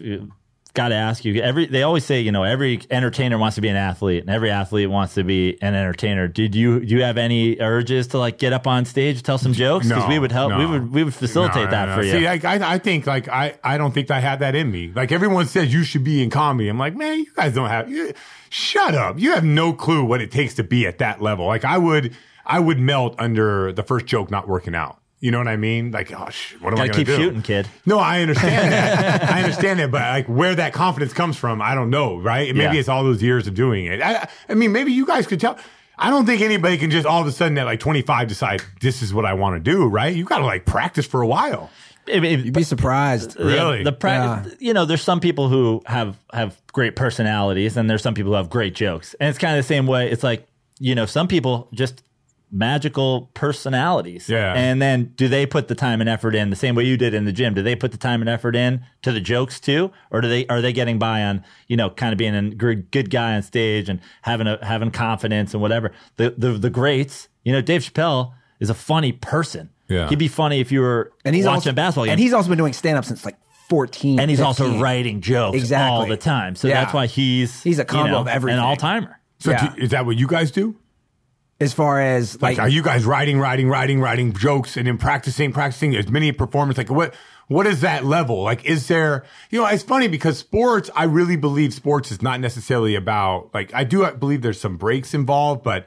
got 0.72 0.88
to 0.88 0.94
ask 0.94 1.24
you. 1.24 1.40
Every 1.42 1.66
they 1.66 1.82
always 1.82 2.04
say, 2.04 2.20
you 2.20 2.32
know, 2.32 2.44
every 2.44 2.80
entertainer 2.90 3.38
wants 3.38 3.56
to 3.56 3.60
be 3.60 3.68
an 3.68 3.76
athlete, 3.76 4.22
and 4.22 4.30
every 4.30 4.50
athlete 4.50 4.90
wants 4.90 5.14
to 5.14 5.24
be 5.24 5.60
an 5.62 5.74
entertainer. 5.74 6.28
Did 6.28 6.54
you 6.54 6.80
do 6.84 6.96
you 6.96 7.02
have 7.02 7.18
any 7.18 7.60
urges 7.60 8.08
to 8.08 8.18
like 8.18 8.38
get 8.38 8.52
up 8.52 8.66
on 8.66 8.84
stage, 8.84 9.22
tell 9.22 9.38
some 9.38 9.52
jokes? 9.52 9.88
Because 9.88 10.04
No, 10.04 10.08
we 10.08 10.18
would 10.18 10.32
help. 10.32 10.56
We 10.56 10.66
would 10.66 10.92
we 10.92 11.04
would 11.04 11.14
facilitate 11.14 11.66
No, 11.66 11.70
that 11.70 11.88
no, 11.88 11.94
for 11.96 12.02
you. 12.02 12.12
See, 12.12 12.26
I, 12.26 12.34
I, 12.34 12.74
I 12.74 12.78
think 12.78 13.06
like 13.06 13.28
I, 13.28 13.58
I 13.64 13.78
don't 13.78 13.92
think 13.92 14.10
I 14.10 14.20
have 14.20 14.40
that 14.40 14.54
in 14.54 14.70
me. 14.70 14.92
Like 14.94 15.12
everyone 15.12 15.46
says, 15.46 15.72
you 15.72 15.84
should 15.84 16.04
be 16.04 16.22
in 16.22 16.30
comedy. 16.30 16.68
I'm 16.68 16.78
like, 16.78 16.96
man, 16.96 17.18
you 17.18 17.32
guys 17.34 17.54
don't 17.54 17.68
have. 17.68 17.90
You, 17.90 18.12
shut 18.50 18.94
up. 18.94 19.18
You 19.18 19.32
have 19.34 19.44
no 19.44 19.72
clue 19.72 20.04
what 20.04 20.20
it 20.20 20.30
takes 20.30 20.54
to 20.54 20.64
be 20.64 20.86
at 20.86 20.98
that 20.98 21.20
level. 21.20 21.46
Like 21.46 21.64
I 21.64 21.78
would, 21.78 22.16
I 22.46 22.60
would 22.60 22.78
melt 22.78 23.14
under 23.18 23.72
the 23.72 23.82
first 23.82 24.06
joke 24.06 24.30
not 24.30 24.48
working 24.48 24.74
out. 24.74 25.00
You 25.20 25.30
know 25.32 25.38
what 25.38 25.48
I 25.48 25.56
mean? 25.56 25.90
Like, 25.90 26.12
oh, 26.12 26.28
sh- 26.30 26.54
what 26.60 26.72
am 26.72 26.78
I 26.80 26.86
Gotta 26.86 26.88
going 26.88 26.90
to 26.92 26.96
keep 26.98 27.06
do? 27.06 27.16
shooting, 27.16 27.42
kid. 27.42 27.66
No, 27.86 27.98
I 27.98 28.20
understand 28.22 28.72
that. 28.72 29.24
I 29.30 29.42
understand 29.42 29.80
that, 29.80 29.90
but 29.90 30.00
like 30.02 30.26
where 30.28 30.54
that 30.54 30.72
confidence 30.72 31.12
comes 31.12 31.36
from, 31.36 31.60
I 31.60 31.74
don't 31.74 31.90
know, 31.90 32.16
right? 32.18 32.54
Maybe 32.54 32.74
Yeah. 32.74 32.80
it's 32.80 32.88
all 32.88 33.02
those 33.02 33.20
years 33.22 33.46
of 33.48 33.54
doing 33.54 33.86
it. 33.86 34.00
I, 34.00 34.28
I 34.48 34.54
mean, 34.54 34.70
maybe 34.72 34.92
you 34.92 35.04
guys 35.06 35.26
could 35.26 35.40
tell. 35.40 35.58
I 35.98 36.10
don't 36.10 36.24
think 36.26 36.40
anybody 36.42 36.78
can 36.78 36.92
just 36.92 37.04
all 37.04 37.20
of 37.20 37.26
a 37.26 37.32
sudden 37.32 37.58
at 37.58 37.64
like 37.66 37.80
25 37.80 38.28
decide 38.28 38.62
this 38.80 39.02
is 39.02 39.12
what 39.12 39.24
I 39.24 39.34
want 39.34 39.56
to 39.56 39.60
do, 39.72 39.86
right? 39.88 40.14
You 40.14 40.22
got 40.24 40.38
to 40.38 40.44
like 40.46 40.64
practice 40.64 41.04
for 41.06 41.20
a 41.22 41.26
while. 41.26 41.68
It- 42.06 42.22
it- 42.22 42.44
You'd 42.44 42.54
be 42.54 42.62
surprised. 42.62 43.36
Yeah, 43.36 43.44
Really? 43.46 43.82
the 43.82 43.90
pra- 43.92 44.44
Yeah. 44.46 44.50
you 44.60 44.72
know, 44.72 44.84
there's 44.84 45.02
some 45.02 45.18
people 45.18 45.48
who 45.48 45.82
have 45.86 46.16
have 46.32 46.56
great 46.72 46.94
personalities, 46.94 47.76
and 47.76 47.90
there's 47.90 48.02
some 48.02 48.14
people 48.14 48.30
who 48.30 48.36
have 48.36 48.48
great 48.50 48.76
jokes, 48.76 49.14
and 49.18 49.28
it's 49.28 49.38
kind 49.38 49.58
of 49.58 49.64
the 49.64 49.66
same 49.66 49.88
way. 49.88 50.08
It's 50.10 50.22
like 50.22 50.46
you 50.78 50.94
know, 50.94 51.06
some 51.06 51.26
people 51.26 51.66
just 51.74 52.04
magical 52.50 53.30
personalities. 53.34 54.28
Yeah. 54.28 54.54
And 54.54 54.80
then 54.80 55.12
do 55.16 55.28
they 55.28 55.46
put 55.46 55.68
the 55.68 55.74
time 55.74 56.00
and 56.00 56.08
effort 56.08 56.34
in 56.34 56.50
the 56.50 56.56
same 56.56 56.74
way 56.74 56.84
you 56.84 56.96
did 56.96 57.14
in 57.14 57.24
the 57.24 57.32
gym? 57.32 57.54
Do 57.54 57.62
they 57.62 57.76
put 57.76 57.92
the 57.92 57.98
time 57.98 58.20
and 58.20 58.28
effort 58.28 58.56
in 58.56 58.84
to 59.02 59.12
the 59.12 59.20
jokes 59.20 59.60
too, 59.60 59.90
or 60.10 60.20
do 60.20 60.28
they 60.28 60.46
are 60.48 60.60
they 60.60 60.72
getting 60.72 60.98
by 60.98 61.22
on 61.22 61.44
you 61.66 61.76
know 61.76 61.90
kind 61.90 62.12
of 62.12 62.18
being 62.18 62.34
a 62.34 62.50
good, 62.50 62.90
good 62.90 63.10
guy 63.10 63.34
on 63.36 63.42
stage 63.42 63.88
and 63.88 64.00
having 64.22 64.46
a 64.46 64.58
having 64.64 64.90
confidence 64.90 65.52
and 65.52 65.60
whatever? 65.62 65.92
The 66.16 66.34
the 66.36 66.52
the 66.52 66.70
greats, 66.70 67.28
you 67.44 67.52
know, 67.52 67.60
Dave 67.60 67.82
Chappelle 67.82 68.32
is 68.60 68.70
a 68.70 68.74
funny 68.74 69.12
person. 69.12 69.70
Yeah. 69.88 70.08
He'd 70.08 70.18
be 70.18 70.28
funny 70.28 70.60
if 70.60 70.70
you 70.70 70.80
were 70.80 71.12
And 71.24 71.34
he's 71.34 71.44
watching 71.46 71.54
also 71.56 71.70
a 71.70 71.72
basketball 71.72 72.04
game 72.04 72.12
and 72.12 72.20
he's 72.20 72.32
also 72.34 72.48
been 72.50 72.58
doing 72.58 72.72
stand 72.74 72.98
up 72.98 73.04
since 73.06 73.24
like 73.24 73.36
14. 73.70 74.20
and 74.20 74.30
he's 74.30 74.40
also 74.40 74.78
writing 74.78 75.20
jokes 75.22 75.56
Exactly. 75.56 75.90
all 75.96 76.06
the 76.06 76.16
time. 76.18 76.54
So 76.56 76.68
Yeah. 76.68 76.80
that's 76.82 76.92
why 76.92 77.06
he's 77.06 77.62
He's 77.62 77.78
a 77.78 77.84
combo 77.86 78.04
you 78.06 78.12
know, 78.12 78.20
of 78.20 78.28
everything. 78.28 78.58
an 78.58 78.64
all 78.64 78.76
timer. 78.76 79.18
So 79.38 79.50
Yeah. 79.52 79.74
do- 79.74 79.80
is 79.82 79.90
that 79.90 80.04
what 80.04 80.18
you 80.18 80.26
guys 80.26 80.50
do? 80.50 80.76
As 81.60 81.72
far 81.72 82.00
as 82.00 82.40
Like, 82.40 82.56
like, 82.56 82.66
are 82.66 82.68
you 82.68 82.82
guys 82.82 83.04
writing, 83.04 83.38
writing, 83.40 83.68
writing, 83.68 84.00
writing 84.00 84.32
jokes 84.32 84.76
and 84.76 84.86
then 84.86 84.96
practicing, 84.98 85.52
practicing 85.52 85.96
as 85.96 86.08
many 86.08 86.30
performance? 86.32 86.78
Like 86.78 86.90
what, 86.90 87.14
what 87.48 87.66
is 87.66 87.80
that 87.80 88.04
level? 88.04 88.42
Like, 88.42 88.64
is 88.64 88.86
there, 88.88 89.24
you 89.50 89.60
know, 89.60 89.66
it's 89.66 89.82
funny 89.82 90.06
because 90.06 90.38
sports, 90.38 90.90
I 90.94 91.04
really 91.04 91.36
believe 91.36 91.72
sports 91.74 92.12
is 92.12 92.22
not 92.22 92.40
necessarily 92.40 92.94
about, 92.94 93.52
like, 93.54 93.72
I 93.74 93.84
do 93.84 94.08
believe 94.12 94.42
there's 94.42 94.60
some 94.60 94.76
breaks 94.76 95.14
involved, 95.14 95.62
but 95.64 95.86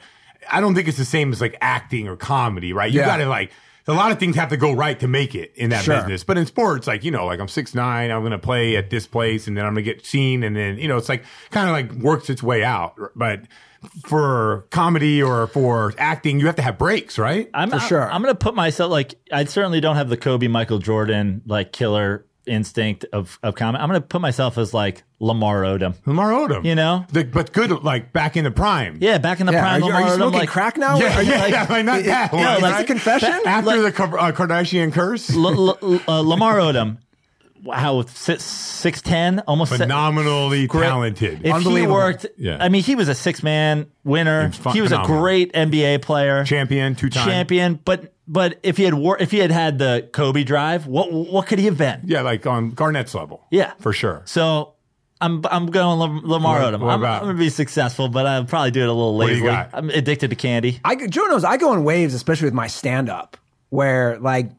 I 0.52 0.60
don't 0.60 0.76
think 0.76 0.88
it's 0.88 0.98
the 0.98 1.06
same 1.06 1.32
as 1.32 1.40
like 1.40 1.56
acting 1.62 2.08
or 2.08 2.16
comedy, 2.18 2.74
right? 2.74 2.92
You 2.92 3.00
Yeah. 3.02 3.06
gotta 3.06 3.28
like, 3.28 3.52
a 3.88 3.94
lot 3.94 4.12
of 4.12 4.20
things 4.20 4.36
have 4.36 4.50
to 4.50 4.58
go 4.58 4.74
right 4.74 5.00
to 5.00 5.08
make 5.08 5.36
it 5.36 5.54
in 5.56 5.70
that 5.72 5.84
Sure. 5.84 5.96
business. 5.96 6.24
But 6.24 6.38
in 6.38 6.46
sports, 6.46 6.86
like, 6.88 7.04
you 7.04 7.12
know, 7.12 7.26
like 7.26 7.40
I'm 7.40 7.48
six 7.48 7.74
nine, 7.74 8.12
I'm 8.12 8.20
going 8.22 8.32
to 8.32 8.38
play 8.38 8.76
at 8.78 8.90
this 8.90 9.08
place 9.08 9.48
and 9.48 9.58
then 9.58 9.66
I'm 9.66 9.74
going 9.74 9.84
to 9.84 9.94
get 9.94 10.06
seen. 10.06 10.44
And 10.44 10.56
then, 10.56 10.78
you 10.78 10.88
know, 10.88 10.98
it's 10.98 11.10
like 11.10 11.24
kind 11.50 11.68
of 11.68 11.74
like 11.74 11.92
works 12.04 12.30
its 12.30 12.44
way 12.44 12.64
out. 12.64 12.96
But 13.16 13.42
for 14.06 14.66
comedy 14.72 15.22
or 15.22 15.48
for 15.48 15.94
acting, 15.98 16.40
you 16.40 16.46
have 16.48 16.56
to 16.58 16.62
have 16.62 16.78
breaks, 16.78 17.18
right? 17.18 17.50
I'm 17.54 17.70
For 17.72 17.80
sure. 17.80 18.12
I'm, 18.12 18.22
going 18.22 18.34
to 18.34 18.38
put 18.38 18.56
myself 18.56 18.92
like 18.92 19.16
I 19.32 19.44
certainly 19.46 19.82
don't 19.82 19.96
have 19.96 20.10
the 20.10 20.18
Kobe 20.18 20.48
Michael 20.48 20.80
Jordan 20.80 21.42
like 21.46 21.72
killer 21.72 22.26
instinct 22.48 23.06
of 23.14 23.38
of 23.44 23.56
comedy. 23.56 23.82
I'm 23.82 23.90
going 23.90 24.02
to 24.02 24.08
put 24.08 24.22
myself 24.22 24.58
as 24.58 24.74
like 24.74 25.04
Lamar 25.20 25.62
Odom. 25.64 25.96
Lamar 26.06 26.32
Odom. 26.32 26.66
You 26.66 26.76
know? 26.76 27.06
The- 27.12 27.24
but 27.24 27.54
good, 27.54 27.72
like 27.84 28.14
back 28.14 28.36
in 28.36 28.44
the 28.44 28.52
prime. 28.52 28.98
Yeah, 29.00 29.18
back 29.20 29.40
in 29.40 29.46
the 29.46 29.52
yeah, 29.54 29.62
prime 29.62 29.84
are 29.84 29.86
you, 29.86 29.92
are 29.92 29.96
Lamar 29.96 30.02
you 30.02 30.08
Odom, 30.08 30.16
smoking 30.18 30.40
like, 30.40 30.50
crack 30.50 30.78
now? 30.78 30.98
Yeah, 30.98 31.18
Are 31.18 31.24
you, 31.24 31.32
yeah, 31.32 31.40
like- 31.42 31.52
yeah, 31.52 31.66
like, 31.70 31.86
not 31.86 32.04
that 32.04 32.34
one, 32.34 32.44
is 32.44 32.62
this 32.62 32.80
a 32.82 32.84
confession? 32.86 33.34
After 33.46 33.82
the 33.82 33.88
uh, 33.88 34.32
Kardashian 34.32 34.92
curse? 34.92 35.30
L- 35.36 35.78
L- 35.82 36.02
uh, 36.08 36.22
Lamar 36.22 36.58
Odom 36.58 36.98
how 37.74 38.02
six 38.06 39.02
ten, 39.02 39.40
almost 39.48 39.74
Phenomenally 39.76 40.68
great- 40.68 40.84
talented. 40.88 41.42
If 41.44 41.62
he 41.64 41.88
worked, 41.88 42.26
Yeah. 42.38 42.58
I 42.60 42.70
mean, 42.70 42.84
he 42.84 42.96
was 42.96 43.08
a 43.10 43.16
six 43.16 43.44
man 43.44 43.88
winner. 44.04 44.48
It's 44.48 44.58
fu- 44.58 44.70
He 44.72 44.82
was 44.82 44.92
a 44.92 45.02
great 45.06 45.54
NBA 45.54 46.00
player, 46.02 46.44
Champion, 46.44 46.96
two 46.96 47.10
time. 47.10 47.28
champion. 47.28 47.80
But 47.84 48.14
but 48.28 48.60
if 48.64 48.78
he 48.78 48.84
had 48.84 48.94
wor- 48.94 49.18
if 49.20 49.32
he 49.32 49.40
had 49.40 49.52
had 49.52 49.78
the 49.78 50.08
Kobe 50.14 50.44
drive, 50.44 50.88
what 50.88 51.12
what 51.12 51.48
could 51.48 51.60
he 51.60 51.66
have 51.66 51.78
been? 51.78 52.02
Yeah, 52.06 52.22
like 52.22 52.46
on 52.48 52.72
Garnett's 52.72 53.14
level. 53.14 53.42
Yeah. 53.52 53.74
For 53.80 53.94
sure. 53.94 54.22
So 54.26 54.74
I'm 55.20 55.44
I'm 55.52 55.68
going 55.68 56.00
Lam- 56.00 56.22
Lamar 56.24 56.62
What- 56.62 56.74
Odom. 56.74 56.80
what 56.80 56.94
I'm, 56.94 57.04
I'm 57.06 57.22
going 57.24 57.36
to 57.36 57.40
be 57.40 57.50
successful, 57.50 58.08
but 58.08 58.26
I'll 58.26 58.46
probably 58.46 58.72
do 58.72 58.82
it 58.82 58.88
a 58.90 58.94
little 58.94 59.20
do 59.20 59.26
you 59.28 59.34
lazily. 59.34 59.48
got? 59.52 59.70
I'm 59.74 59.90
addicted 59.92 60.30
to 60.32 60.36
candy. 60.36 60.80
I 60.84 60.96
go- 60.96 61.08
Joe 61.08 61.26
knows 61.26 61.44
I 61.44 61.58
go 61.58 61.74
in 61.74 61.84
waves, 61.84 62.14
especially 62.14 62.46
with 62.46 62.54
my 62.56 62.68
stand 62.68 63.10
up, 63.10 63.38
where 63.70 64.18
like 64.20 64.50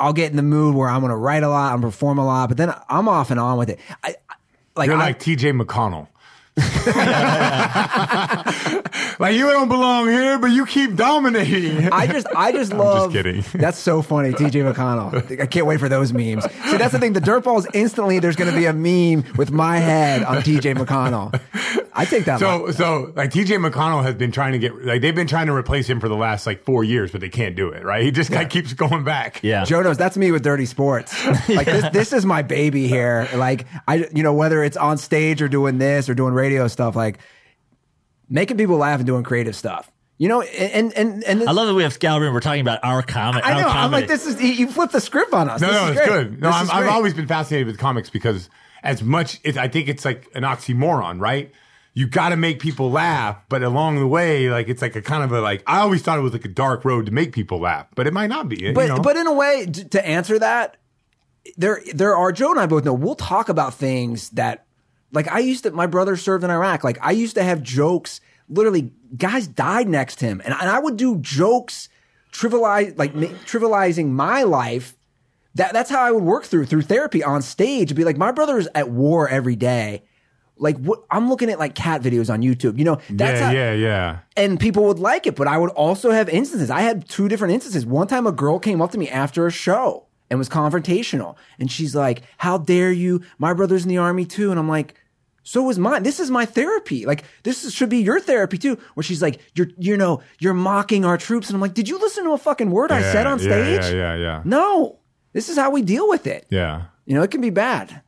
I'll 0.00 0.12
get 0.14 0.30
in 0.30 0.36
the 0.36 0.42
mood 0.42 0.74
where 0.74 0.88
I'm 0.88 1.00
going 1.00 1.10
to 1.10 1.16
write 1.16 1.42
a 1.42 1.48
lot, 1.48 1.72
I'm 1.72 1.82
perform 1.82 2.18
a 2.18 2.24
lot, 2.24 2.48
but 2.48 2.56
then 2.56 2.74
I'm 2.88 3.08
off 3.08 3.30
and 3.30 3.38
on 3.38 3.58
with 3.58 3.68
it. 3.68 3.78
I, 4.02 4.16
I 4.28 4.34
like 4.74 4.86
You're 4.88 4.96
I, 4.96 5.00
like 5.00 5.20
TJ 5.20 5.60
McConnell. 5.60 6.08
like 9.18 9.34
you 9.34 9.50
don't 9.50 9.68
belong 9.68 10.08
here, 10.08 10.38
but 10.38 10.48
you 10.48 10.66
keep 10.66 10.96
dominating. 10.96 11.92
I 11.92 12.06
just, 12.06 12.26
I 12.34 12.52
just 12.60 12.72
love. 12.72 13.12
just 13.12 13.24
kidding. 13.24 13.44
That's 13.60 13.78
so 13.78 14.02
funny, 14.02 14.32
TJ 14.32 14.72
McConnell. 14.72 15.40
I 15.40 15.46
can't 15.46 15.66
wait 15.66 15.80
for 15.80 15.88
those 15.88 16.12
memes. 16.12 16.44
See, 16.70 16.76
that's 16.76 16.92
the 16.92 16.98
thing. 16.98 17.12
The 17.12 17.20
dirt 17.20 17.44
balls 17.44 17.66
instantly. 17.74 18.18
There's 18.18 18.36
going 18.36 18.50
to 18.50 18.56
be 18.56 18.66
a 18.66 18.72
meme 18.72 19.24
with 19.36 19.50
my 19.50 19.78
head 19.78 20.22
on 20.24 20.38
TJ 20.38 20.76
McConnell. 20.76 21.38
I 21.92 22.04
take 22.04 22.24
that. 22.26 22.40
lot. 22.40 22.68
So, 22.68 22.72
so 22.72 23.12
like 23.16 23.30
TJ 23.30 23.68
McConnell 23.68 24.02
has 24.02 24.14
been 24.14 24.32
trying 24.32 24.52
to 24.52 24.58
get 24.58 24.84
like 24.84 25.02
they've 25.02 25.14
been 25.14 25.26
trying 25.26 25.46
to 25.48 25.54
replace 25.54 25.88
him 25.88 26.00
for 26.00 26.08
the 26.08 26.16
last 26.16 26.46
like 26.46 26.64
four 26.64 26.84
years, 26.84 27.10
but 27.12 27.20
they 27.20 27.28
can't 27.28 27.56
do 27.56 27.70
it. 27.70 27.84
Right? 27.84 28.04
He 28.04 28.10
just 28.10 28.30
like 28.30 28.50
keeps 28.50 28.72
going 28.72 29.04
back. 29.04 29.40
Yeah. 29.42 29.64
Joe 29.64 29.82
knows 29.82 29.98
that's 29.98 30.16
me 30.16 30.30
with 30.32 30.42
dirty 30.42 30.66
sports. 30.66 31.12
Like 31.48 31.66
this, 31.66 31.88
this 31.92 32.12
is 32.12 32.24
my 32.24 32.42
baby 32.42 32.86
here. 32.88 33.28
Like 33.34 33.66
I, 33.88 34.08
you 34.14 34.22
know, 34.22 34.34
whether 34.34 34.62
it's 34.64 34.76
on 34.76 34.98
stage 34.98 35.42
or 35.42 35.48
doing 35.48 35.78
this 35.78 36.08
or 36.08 36.14
doing 36.14 36.32
radio 36.32 36.49
stuff, 36.68 36.96
like 36.96 37.18
making 38.28 38.56
people 38.56 38.76
laugh 38.76 38.98
and 39.00 39.06
doing 39.06 39.22
creative 39.24 39.56
stuff. 39.56 39.90
You 40.18 40.28
know, 40.28 40.42
and 40.42 40.92
and 40.92 41.24
and 41.24 41.48
I 41.48 41.52
love 41.52 41.66
that 41.68 41.74
we 41.74 41.82
have 41.82 41.98
Scalabrine 41.98 42.26
and 42.26 42.34
we're 42.34 42.40
talking 42.40 42.60
about 42.60 42.80
our 42.82 43.02
comic. 43.02 43.42
I 43.42 43.52
our 43.54 43.62
know. 43.62 43.68
I'm 43.68 43.90
like, 43.90 44.06
this 44.06 44.26
is 44.26 44.40
you 44.42 44.66
flipped 44.68 44.92
the 44.92 45.00
script 45.00 45.32
on 45.32 45.48
us. 45.48 45.62
No, 45.62 45.68
This 45.68 45.76
no, 45.76 45.84
is 45.84 45.90
it's 45.98 46.06
great. 46.08 46.24
good. 46.30 46.40
No, 46.42 46.50
I'm, 46.50 46.70
I've 46.70 46.88
always 46.90 47.14
been 47.14 47.26
fascinated 47.26 47.66
with 47.66 47.78
comics 47.78 48.10
because 48.10 48.50
as 48.82 49.02
much 49.02 49.40
it's, 49.44 49.56
I 49.56 49.68
think 49.68 49.88
it's 49.88 50.04
like 50.04 50.28
an 50.34 50.42
oxymoron, 50.42 51.20
right? 51.20 51.50
You 51.94 52.06
got 52.06 52.28
to 52.28 52.36
make 52.36 52.60
people 52.60 52.90
laugh, 52.90 53.38
but 53.48 53.62
along 53.62 53.98
the 53.98 54.06
way, 54.06 54.50
like 54.50 54.68
it's 54.68 54.82
like 54.82 54.94
a 54.94 55.00
kind 55.00 55.24
of 55.24 55.32
a 55.32 55.40
like 55.40 55.62
I 55.66 55.80
always 55.80 56.02
thought 56.02 56.18
it 56.18 56.22
was 56.22 56.34
like 56.34 56.44
a 56.44 56.48
dark 56.48 56.84
road 56.84 57.06
to 57.06 57.12
make 57.12 57.32
people 57.32 57.58
laugh, 57.58 57.86
but 57.94 58.06
it 58.06 58.12
might 58.12 58.28
not 58.28 58.46
be. 58.48 58.62
you 58.62 58.72
But 58.74 58.88
know? 58.88 58.98
but 58.98 59.16
in 59.16 59.26
a 59.26 59.32
way, 59.32 59.64
to 59.66 60.06
answer 60.06 60.38
that, 60.38 60.76
there 61.56 61.80
there 61.94 62.14
are 62.14 62.30
Joe 62.30 62.50
and 62.50 62.60
I 62.60 62.66
both 62.66 62.84
know 62.84 62.92
we'll 62.92 63.14
talk 63.14 63.48
about 63.48 63.72
things 63.72 64.28
that 64.30 64.66
like 65.12 65.28
I 65.28 65.40
used 65.40 65.64
to. 65.64 65.70
My 65.70 65.86
brother 65.86 66.16
served 66.16 66.44
in 66.44 66.50
Iraq. 66.50 66.84
Like 66.84 66.98
I 67.00 67.12
used 67.12 67.34
to 67.36 67.42
have 67.42 67.62
jokes. 67.62 68.20
Literally, 68.48 68.92
guys 69.16 69.46
died 69.46 69.88
next 69.88 70.16
to 70.16 70.26
him, 70.26 70.40
and, 70.44 70.54
and 70.54 70.68
I 70.68 70.78
would 70.78 70.96
do 70.96 71.18
jokes, 71.18 71.88
trivialize 72.32 72.98
like 72.98 73.14
ma- 73.14 73.26
trivializing 73.46 74.08
my 74.08 74.42
life. 74.42 74.96
That 75.54 75.72
that's 75.72 75.90
how 75.90 76.00
I 76.00 76.10
would 76.10 76.22
work 76.22 76.44
through 76.44 76.66
through 76.66 76.82
therapy 76.82 77.22
on 77.22 77.42
stage. 77.42 77.94
Be 77.94 78.04
like, 78.04 78.16
my 78.16 78.32
brother 78.32 78.58
is 78.58 78.68
at 78.74 78.90
war 78.90 79.28
every 79.28 79.56
day. 79.56 80.02
Like 80.56 80.76
what 80.78 81.04
I'm 81.10 81.28
looking 81.28 81.50
at 81.50 81.58
like 81.58 81.74
cat 81.74 82.02
videos 82.02 82.32
on 82.32 82.42
YouTube. 82.42 82.78
You 82.78 82.84
know, 82.84 82.98
that's 83.08 83.40
yeah, 83.40 83.46
how, 83.46 83.52
yeah, 83.52 83.72
yeah. 83.72 84.18
and 84.36 84.60
people 84.60 84.84
would 84.84 84.98
like 84.98 85.26
it. 85.26 85.34
But 85.34 85.48
I 85.48 85.56
would 85.56 85.70
also 85.70 86.10
have 86.10 86.28
instances. 86.28 86.70
I 86.70 86.82
had 86.82 87.08
two 87.08 87.28
different 87.28 87.54
instances. 87.54 87.86
One 87.86 88.06
time, 88.06 88.26
a 88.26 88.32
girl 88.32 88.58
came 88.58 88.82
up 88.82 88.90
to 88.92 88.98
me 88.98 89.08
after 89.08 89.46
a 89.46 89.50
show 89.50 90.06
and 90.28 90.38
was 90.38 90.50
confrontational, 90.50 91.36
and 91.58 91.70
she's 91.70 91.96
like, 91.96 92.22
"How 92.36 92.58
dare 92.58 92.92
you? 92.92 93.22
My 93.38 93.54
brother's 93.54 93.84
in 93.84 93.88
the 93.88 93.98
army 93.98 94.24
too." 94.24 94.50
And 94.50 94.60
I'm 94.60 94.68
like. 94.68 94.94
So 95.50 95.64
was 95.64 95.80
mine. 95.80 96.04
This 96.04 96.20
is 96.20 96.30
my 96.30 96.44
therapy. 96.44 97.04
Like 97.06 97.24
this 97.42 97.64
is, 97.64 97.74
should 97.74 97.88
be 97.88 97.98
your 97.98 98.20
therapy 98.20 98.56
too. 98.56 98.78
Where 98.94 99.02
she's 99.02 99.20
like, 99.20 99.40
"You're, 99.56 99.66
you 99.78 99.96
know, 99.96 100.22
you're 100.38 100.54
mocking 100.54 101.04
our 101.04 101.18
troops," 101.18 101.48
and 101.48 101.56
I'm 101.56 101.60
like, 101.60 101.74
"Did 101.74 101.88
you 101.88 101.98
listen 101.98 102.22
to 102.22 102.30
a 102.30 102.38
fucking 102.38 102.70
word 102.70 102.92
I 102.92 103.02
said 103.02 103.26
on 103.26 103.40
yeah, 103.40 103.44
stage?" 103.44 103.92
Yeah, 103.92 104.14
yeah, 104.14 104.14
yeah. 104.14 104.42
No, 104.44 105.00
this 105.32 105.48
is 105.48 105.56
how 105.58 105.72
we 105.72 105.82
deal 105.82 106.08
with 106.08 106.28
it. 106.28 106.46
Yeah. 106.50 106.82
You 107.04 107.16
know, 107.16 107.22
it 107.22 107.32
can 107.32 107.40
be 107.40 107.50
bad. 107.50 108.00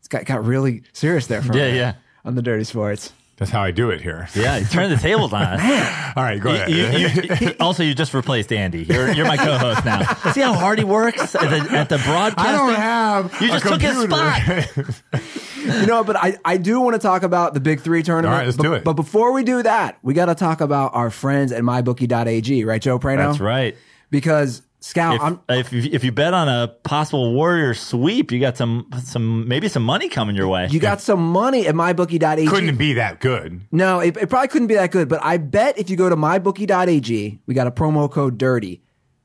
It's 0.00 0.08
got 0.08 0.26
got 0.26 0.44
really 0.44 0.82
serious 0.92 1.26
there 1.26 1.40
for 1.40 1.56
Yeah, 1.56 1.70
me 1.70 1.78
yeah. 1.78 1.94
on 2.22 2.34
the 2.34 2.42
dirty 2.42 2.64
sports. 2.64 3.14
That's 3.40 3.50
how 3.50 3.62
I 3.62 3.70
do 3.70 3.88
it 3.88 4.02
here. 4.02 4.28
yeah, 4.34 4.58
you 4.58 4.66
turn 4.66 4.90
the 4.90 4.96
tables 4.98 5.32
on 5.32 5.40
us. 5.42 6.12
All 6.14 6.22
right, 6.22 6.38
go 6.38 6.50
ahead. 6.50 6.70
You- 6.70 6.86
you- 6.98 7.36
you- 7.48 7.54
also, 7.58 7.82
you 7.82 7.94
just 7.94 8.12
replaced 8.12 8.52
Andy. 8.52 8.82
You're, 8.84 9.10
you're 9.12 9.26
my 9.26 9.38
co-host 9.38 9.82
now. 9.82 10.02
See 10.32 10.42
how 10.42 10.52
hard 10.52 10.78
he 10.78 10.84
works 10.84 11.34
at 11.34 11.48
the, 11.48 11.76
at 11.78 11.88
the 11.88 11.96
broadcast. 11.96 12.46
I 12.46 12.52
don't 12.52 12.74
have. 12.74 13.40
You 13.40 13.48
a 13.48 13.58
just 13.58 13.66
took 13.66 13.80
his 13.80 13.96
computer. 14.06 14.66
You 15.60 15.86
know, 15.86 16.02
but 16.04 16.16
I, 16.16 16.38
I 16.44 16.56
do 16.56 16.80
want 16.80 16.94
to 16.94 16.98
talk 16.98 17.22
about 17.22 17.52
the 17.52 17.60
Big 17.60 17.80
Three 17.80 18.02
tournament. 18.02 18.32
All 18.32 18.38
right, 18.38 18.46
let's 18.46 18.56
but, 18.56 18.62
do 18.62 18.72
it. 18.72 18.82
But 18.84 18.94
before 18.94 19.32
we 19.32 19.42
do 19.44 19.62
that, 19.62 19.98
we 20.02 20.14
got 20.14 20.26
to 20.26 20.34
talk 20.34 20.62
about 20.62 20.94
our 20.94 21.10
friends 21.10 21.52
at 21.52 21.62
mybookie.ag, 21.62 22.64
right, 22.64 22.80
Joe 22.80 22.98
Prano? 22.98 23.28
That's 23.28 23.40
right. 23.40 23.76
Because 24.10 24.62
Scal, 24.80 25.14
If, 25.14 25.20
I'm 25.20 25.40
if 25.48 25.72
you, 25.72 25.90
if 25.92 26.04
you 26.04 26.10
bet 26.10 26.32
on 26.32 26.48
a 26.48 26.68
possible 26.68 27.34
Warrior 27.34 27.74
sweep, 27.74 28.32
you 28.32 28.40
got 28.40 28.56
some 28.56 28.88
some 29.04 29.46
maybe 29.46 29.68
some 29.68 29.82
money 29.82 30.08
coming 30.08 30.34
your 30.34 30.48
way. 30.48 30.68
you 30.70 30.80
got 30.80 31.02
some 31.02 31.20
money 31.20 31.66
at 31.66 31.74
mybookie.ag. 31.74 32.46
Couldn't 32.46 32.76
be 32.76 32.94
that 32.94 33.20
good. 33.20 33.60
No, 33.70 34.00
it, 34.00 34.16
it 34.16 34.30
probably 34.30 34.48
couldn't 34.48 34.68
be 34.68 34.74
that 34.74 34.90
good, 34.90 35.08
but 35.08 35.22
I 35.22 35.36
bet 35.36 35.78
if 35.78 35.90
you 35.90 35.96
go 35.96 36.08
to 36.08 36.16
mybookie.ag, 36.16 37.40
we 37.46 37.54
got 37.54 37.66
a 37.66 37.70
promo 37.70 38.10
code 38.10 38.38
DIRTY. 38.38 38.82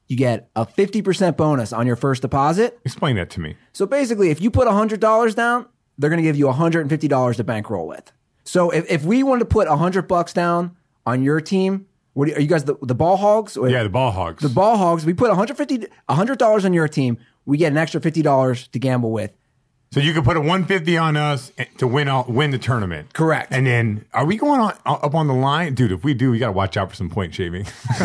You 0.08 0.18
get 0.18 0.50
a 0.56 0.66
50% 0.66 1.36
bonus 1.36 1.74
on 1.74 1.88
your 1.88 1.96
first 1.96 2.22
deposit. 2.22 2.80
Explain 2.86 3.16
that 3.16 3.30
to 3.32 3.40
me. 3.40 3.56
So 3.74 3.88
basically, 3.88 4.30
if 4.30 4.40
you 4.40 4.52
put 4.52 4.68
$100 4.68 5.36
down, 5.36 5.66
they're 5.98 6.10
going 6.10 6.22
to 6.22 6.24
give 6.24 6.36
you 6.36 6.46
$150 6.46 7.36
to 7.36 7.44
bankroll 7.44 7.88
with. 7.88 8.12
So 8.44 8.70
if, 8.70 8.90
if 8.90 9.04
we 9.04 9.24
wanted 9.24 9.40
to 9.40 9.46
put 9.46 9.68
100 9.68 10.08
bucks 10.08 10.32
down 10.32 10.76
on 11.08 11.24
your 11.24 11.42
team, 11.42 11.88
what 12.16 12.30
are 12.30 12.42
you 12.42 12.48
guys 12.48 12.64
the, 12.66 12.76
the 12.82 12.96
ball 12.96 13.18
hogs? 13.18 13.56
Or- 13.56 13.70
Yeah, 13.70 13.84
the 13.84 13.90
ball 13.90 14.10
hogs. 14.12 14.42
the 14.42 14.50
ball 14.50 14.76
hogs. 14.78 15.06
We 15.06 15.14
put 15.14 15.28
150 15.30 15.88
$100 16.10 16.66
on 16.66 16.74
your 16.74 16.88
team. 16.88 17.18
We 17.46 17.58
get 17.58 17.72
an 17.72 17.78
extra 17.78 18.02
$50 18.02 18.72
to 18.72 18.80
gamble 18.80 19.12
with. 19.12 19.32
so 19.92 20.00
you 20.00 20.14
could 20.14 20.24
put 20.26 20.36
a 20.36 20.40
150 20.40 20.98
on 20.98 21.16
us 21.16 21.52
to 21.78 21.86
win 21.88 22.08
all, 22.08 22.26
win 22.28 22.50
the 22.52 22.58
tournament. 22.58 23.14
Correct. 23.14 23.54
And 23.54 23.68
then 23.68 24.06
are 24.14 24.26
we 24.26 24.36
going 24.38 24.60
on 24.60 24.74
uh, 24.86 24.94
up 24.94 25.14
on 25.14 25.28
the 25.28 25.34
line, 25.36 25.76
dude? 25.76 25.92
If 25.92 26.04
we 26.04 26.14
do, 26.16 26.32
we 26.32 26.40
got 26.40 26.48
to 26.48 26.52
watch 26.54 26.76
out 26.76 26.90
for 26.90 26.96
some 26.96 27.10
point 27.10 27.34
shaving. 27.36 27.66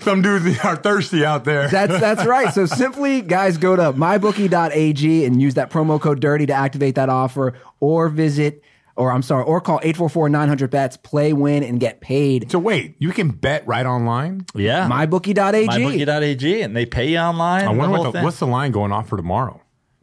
some 0.00 0.22
dudes 0.22 0.58
are 0.64 0.76
thirsty 0.76 1.24
out 1.24 1.44
there. 1.44 1.68
That's 1.68 1.98
that's 2.00 2.24
right. 2.26 2.52
So 2.52 2.66
simply, 2.66 3.22
guys, 3.22 3.56
go 3.58 3.76
to 3.76 3.92
mybookie.ag 3.92 5.24
and 5.24 5.40
use 5.40 5.54
that 5.54 5.70
promo 5.70 6.00
code 6.00 6.20
DIRTY 6.20 6.46
to 6.46 6.52
activate 6.54 6.96
that 6.96 7.08
offer, 7.08 7.54
or 7.80 8.08
visit, 8.08 8.62
or 8.96 9.12
I'm 9.12 9.22
sorry, 9.22 9.44
or 9.44 9.60
call 9.60 9.80
844-900-BETS, 9.80 10.98
play, 10.98 11.32
win, 11.32 11.62
and 11.62 11.80
get 11.80 12.00
paid. 12.00 12.50
so 12.50 12.58
wait, 12.58 12.96
you 12.98 13.10
can 13.10 13.30
bet 13.30 13.66
right 13.66 13.86
online. 13.86 14.46
yeah. 14.54 14.88
Mybookie.ag. 14.88 15.66
MyBookie.ag, 15.68 16.62
and 16.62 16.76
they 16.76 16.86
pay 16.86 17.10
you 17.10 17.18
online. 17.18 17.64
I 17.66 17.70
wonder 17.70 17.96
the 17.96 18.02
what 18.02 18.12
the, 18.12 18.22
what's 18.22 18.38
the 18.38 18.46
line 18.46 18.72
going 18.72 18.92
off 18.92 19.08
for 19.08 19.16
tomorrow. 19.16 19.60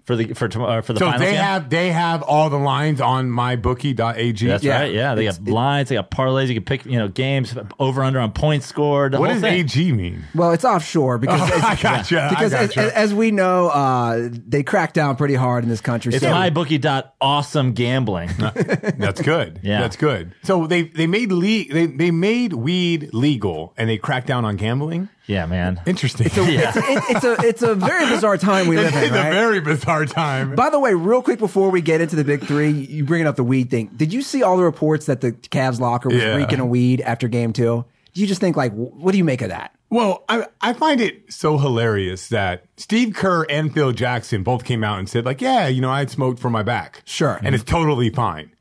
For 0.09 0.15
the 0.15 0.33
for 0.33 0.47
tom- 0.47 0.63
uh, 0.63 0.81
for 0.81 0.93
the 0.93 0.99
So 0.99 1.05
finals 1.05 1.21
they 1.21 1.33
game? 1.33 1.43
have 1.43 1.69
they 1.69 1.91
have 1.91 2.23
all 2.23 2.49
the 2.49 2.57
lines 2.57 2.99
on 2.99 3.29
mybookie.ag. 3.29 4.47
That's 4.47 4.63
Yeah. 4.63 4.79
right. 4.79 4.91
Yeah, 4.91 5.13
they 5.13 5.25
got 5.25 5.39
blinds, 5.39 5.89
they 5.89 5.97
got 5.97 6.09
parlays. 6.09 6.47
You 6.47 6.55
can 6.55 6.63
pick, 6.63 6.83
you 6.87 6.97
know, 6.97 7.07
games 7.07 7.55
over 7.77 8.01
under 8.01 8.19
on 8.19 8.31
points 8.31 8.65
scored. 8.65 9.13
What 9.13 9.27
does 9.27 9.41
thing. 9.41 9.59
AG 9.59 9.91
mean? 9.91 10.23
Well, 10.33 10.51
it's 10.51 10.65
offshore 10.65 11.19
because 11.19 11.39
Oh, 11.39 11.59
I 11.63 11.73
it's, 11.73 11.83
gotcha. 11.83 12.21
I 12.23 12.29
because 12.29 12.53
as, 12.55 12.67
gotcha. 12.69 12.81
as, 12.87 12.91
as 12.93 13.13
we 13.13 13.29
know, 13.29 13.67
uh, 13.67 14.29
they 14.47 14.63
crack 14.63 14.93
down 14.93 15.15
pretty 15.15 15.35
hard 15.35 15.63
in 15.63 15.69
this 15.69 15.81
country. 15.81 16.11
It's 16.15 16.23
so- 16.23 16.31
mybookie.awesome 16.31 17.73
gambling. 17.73 18.29
That's 18.97 19.21
good. 19.21 19.59
Yeah. 19.61 19.81
that's 19.81 19.95
good. 19.95 20.33
So 20.43 20.65
they 20.65 20.83
they 20.83 21.05
made 21.05 21.31
le- 21.31 21.65
they 21.71 21.85
they 21.85 22.09
made 22.09 22.53
weed 22.53 23.09
legal 23.13 23.73
and 23.77 23.87
they 23.89 23.97
cracked 23.97 24.25
down 24.27 24.43
on 24.45 24.55
gambling. 24.55 25.09
Yeah, 25.29 25.45
man. 25.45 25.79
Interesting. 25.85 26.27
Yeah. 26.49 26.71
it, 26.75 27.03
it's 27.15 27.23
a 27.23 27.35
it's 27.47 27.61
a 27.61 27.75
very 27.75 28.05
bizarre 28.09 28.37
time 28.37 28.67
we 28.67 28.75
live 28.83 28.93
it's 28.93 29.07
in, 29.07 29.13
a 29.13 29.17
right? 29.17 29.31
very 29.31 29.59
bizarre 29.61 30.05
time. 30.05 30.55
By 30.55 30.69
the 30.69 30.79
way, 30.79 30.93
real 30.93 31.21
quick 31.21 31.37
before 31.39 31.69
we 31.69 31.81
get 31.81 32.01
into 32.01 32.15
the 32.15 32.23
big 32.23 32.43
three, 32.43 32.69
you 32.71 33.05
bringing 33.05 33.27
up 33.27 33.35
the 33.35 33.43
weed 33.43 33.69
thing. 33.69 33.91
Did 33.95 34.11
you 34.11 34.21
see 34.21 34.41
all 34.43 34.57
the 34.57 34.63
reports 34.63 35.05
that 35.05 35.21
the 35.21 35.31
Cavs 35.33 35.79
locker 35.79 36.09
was 36.09 36.17
Yeah. 36.17 36.35
reeking 36.35 36.59
of 36.59 36.67
weed 36.67 37.01
after 37.01 37.27
game 37.27 37.53
two? 37.53 37.85
Do 38.13 38.21
You 38.21 38.27
just 38.27 38.41
think 38.41 38.57
like, 38.57 38.73
what 38.73 39.11
do 39.11 39.17
you 39.19 39.23
make 39.23 39.41
of 39.41 39.49
that? 39.49 39.71
Well, 39.91 40.23
I 40.29 40.45
I 40.61 40.73
find 40.73 40.99
it 41.01 41.31
so 41.31 41.57
hilarious 41.57 42.27
that 42.29 42.65
Steve 42.77 43.13
Kerr 43.15 43.43
and 43.49 43.73
Phil 43.73 43.91
Jackson 43.91 44.43
both 44.43 44.63
came 44.65 44.83
out 44.83 44.99
and 44.99 45.07
said 45.09 45.25
like, 45.25 45.41
yeah, 45.41 45.67
you 45.67 45.81
know, 45.81 45.89
I 45.91 45.99
had 45.99 46.09
smoked 46.09 46.39
for 46.39 46.49
my 46.49 46.63
back. 46.63 47.01
Sure. 47.05 47.39
and 47.43 47.53
it's 47.55 47.63
totally 47.63 48.09
fine. 48.09 48.51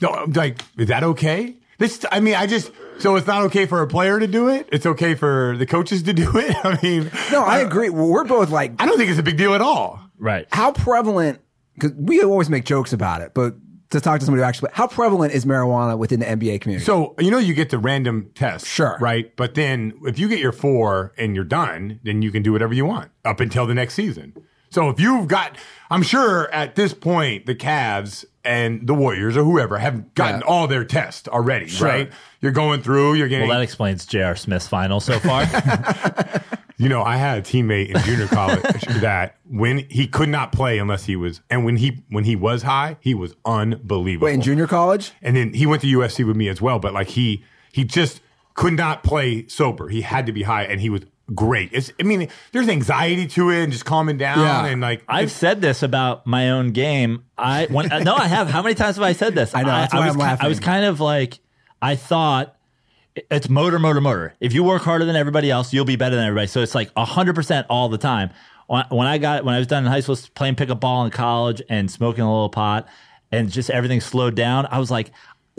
No, 0.00 0.26
like, 0.34 0.60
is 0.76 0.88
that 0.88 1.02
okay? 1.04 1.56
This, 1.82 2.04
I 2.12 2.20
mean, 2.20 2.34
I 2.36 2.46
just 2.46 2.70
so 2.98 3.16
it's 3.16 3.26
not 3.26 3.42
okay 3.42 3.66
for 3.66 3.82
a 3.82 3.88
player 3.88 4.20
to 4.20 4.26
do 4.28 4.48
it. 4.48 4.68
It's 4.70 4.86
okay 4.86 5.16
for 5.16 5.56
the 5.56 5.66
coaches 5.66 6.04
to 6.04 6.12
do 6.12 6.30
it. 6.36 6.54
I 6.64 6.78
mean, 6.82 7.10
No, 7.32 7.42
I 7.42 7.62
uh, 7.62 7.66
agree. 7.66 7.90
We're 7.90 8.22
both 8.24 8.50
like, 8.50 8.72
I 8.80 8.86
don't 8.86 8.96
think 8.96 9.10
it's 9.10 9.18
a 9.18 9.22
big 9.24 9.36
deal 9.36 9.54
at 9.54 9.60
all. 9.60 9.98
right. 10.18 10.46
how 10.52 10.70
prevalent? 10.70 11.40
Because 11.74 11.92
we 11.94 12.22
always 12.22 12.48
make 12.48 12.64
jokes 12.64 12.92
about 12.92 13.20
it, 13.22 13.32
but 13.34 13.56
to 13.90 14.00
talk 14.00 14.20
to 14.20 14.24
somebody 14.26 14.42
who 14.42 14.46
actually, 14.48 14.70
how 14.74 14.86
prevalent 14.86 15.32
is 15.34 15.44
marijuana 15.44 15.98
within 15.98 16.20
the 16.20 16.26
NBA 16.26 16.60
community? 16.60 16.84
So 16.84 17.14
you 17.18 17.30
know 17.30 17.38
you 17.38 17.54
get 17.54 17.70
the 17.70 17.78
random 17.78 18.30
test, 18.34 18.66
Sure. 18.66 18.96
right? 19.00 19.34
But 19.36 19.54
then 19.54 19.92
if 20.04 20.18
you 20.18 20.28
get 20.28 20.38
your 20.38 20.52
four 20.52 21.12
and 21.18 21.34
you're 21.34 21.44
done, 21.44 21.98
then 22.04 22.22
you 22.22 22.30
can 22.30 22.42
do 22.42 22.52
whatever 22.52 22.72
you 22.74 22.84
want 22.84 23.10
up 23.24 23.40
until 23.40 23.66
the 23.66 23.74
next 23.74 23.94
season. 23.94 24.34
So 24.72 24.88
if 24.88 24.98
you've 24.98 25.28
got, 25.28 25.56
I'm 25.90 26.02
sure 26.02 26.50
at 26.52 26.74
this 26.74 26.94
point 26.94 27.46
the 27.46 27.54
Cavs 27.54 28.24
and 28.44 28.86
the 28.86 28.94
Warriors 28.94 29.36
or 29.36 29.44
whoever 29.44 29.78
have 29.78 30.14
gotten 30.14 30.40
Yeah. 30.40 30.46
all 30.46 30.66
their 30.66 30.84
tests 30.84 31.28
already, 31.28 31.70
right? 31.80 32.10
You're 32.40 32.52
going 32.52 32.82
through, 32.82 33.14
you're 33.14 33.28
getting. 33.28 33.48
Well, 33.48 33.58
that 33.58 33.62
explains 33.62 34.04
J.R. 34.06 34.34
Smith's 34.34 34.66
final 34.66 34.98
so 35.00 35.18
far. 35.20 35.44
You 36.78 36.88
know, 36.88 37.04
I 37.04 37.16
had 37.16 37.38
a 37.38 37.42
teammate 37.42 37.90
in 37.94 38.02
junior 38.02 38.26
college 38.26 38.80
that 39.02 39.36
when 39.48 39.78
he 39.88 40.08
could 40.08 40.28
not 40.28 40.50
play 40.50 40.78
unless 40.78 41.04
he 41.04 41.14
was, 41.14 41.40
and 41.48 41.64
when 41.64 41.76
he 41.76 42.02
when 42.08 42.24
he 42.24 42.34
was 42.34 42.62
high, 42.62 42.96
he 42.98 43.14
was 43.14 43.36
unbelievable. 43.44 44.24
Wait, 44.24 44.34
in 44.34 44.40
junior 44.40 44.66
college? 44.66 45.12
and 45.22 45.36
then 45.36 45.52
he 45.54 45.64
went 45.64 45.82
to 45.82 45.86
USC 45.86 46.26
with 46.26 46.34
me 46.34 46.48
as 46.48 46.60
well. 46.60 46.80
But 46.80 46.92
like 46.92 47.06
he 47.08 47.44
he 47.70 47.84
just 47.84 48.20
could 48.54 48.72
not 48.72 49.04
play 49.04 49.46
sober. 49.46 49.90
He 49.90 50.00
had 50.00 50.26
to 50.26 50.32
be 50.32 50.42
high, 50.42 50.64
and 50.64 50.80
he 50.80 50.90
was 50.90 51.02
great. 51.34 51.70
It's 51.72 51.92
I 52.00 52.02
mean, 52.04 52.28
there's 52.52 52.68
anxiety 52.68 53.26
to 53.28 53.50
it, 53.50 53.62
and 53.64 53.72
just 53.72 53.84
calming 53.84 54.18
down, 54.18 54.38
Yeah. 54.40 54.66
and 54.66 54.80
like 54.80 55.02
I've 55.08 55.30
said 55.30 55.60
this 55.60 55.82
about 55.82 56.26
my 56.26 56.50
own 56.50 56.72
game. 56.72 57.24
I 57.38 57.66
when, 57.66 57.90
uh, 57.92 58.00
no, 58.00 58.14
I 58.14 58.26
have. 58.28 58.48
How 58.48 58.62
many 58.62 58.74
times 58.74 58.96
have 58.96 59.02
I 59.04 59.12
said 59.12 59.34
this? 59.34 59.54
I 59.54 59.62
know, 59.62 59.68
that's 59.68 59.92
why 59.94 60.00
was, 60.00 60.08
I'm 60.10 60.14
ki- 60.14 60.20
laughing. 60.22 60.44
I 60.44 60.48
was 60.48 60.60
kind 60.60 60.84
of 60.84 61.00
like, 61.00 61.38
I 61.80 61.96
thought 61.96 62.56
it's 63.30 63.48
motor, 63.48 63.78
motor, 63.78 64.00
motor. 64.00 64.34
If 64.40 64.52
you 64.54 64.64
work 64.64 64.82
harder 64.82 65.04
than 65.04 65.16
everybody 65.16 65.50
else, 65.50 65.72
you'll 65.72 65.84
be 65.84 65.96
better 65.96 66.16
than 66.16 66.24
everybody. 66.26 66.46
So 66.46 66.60
it's 66.60 66.74
like 66.74 66.90
hundred 66.96 67.34
percent 67.34 67.66
all 67.68 67.88
the 67.88 67.98
time. 67.98 68.30
When 68.66 68.84
when 68.90 69.06
I 69.06 69.18
got 69.18 69.44
when 69.44 69.54
I 69.54 69.58
was 69.58 69.66
done 69.66 69.84
in 69.84 69.90
high 69.92 70.00
school, 70.00 70.16
playing 70.34 70.54
pickup 70.56 70.80
ball 70.80 71.04
in 71.04 71.10
college 71.10 71.60
and 71.68 71.90
smoking 71.90 72.24
a 72.24 72.32
little 72.32 72.48
pot, 72.48 72.88
and 73.30 73.50
just 73.50 73.70
everything 73.70 74.00
slowed 74.00 74.34
down, 74.34 74.66
I 74.70 74.78
was 74.78 74.90
like. 74.90 75.10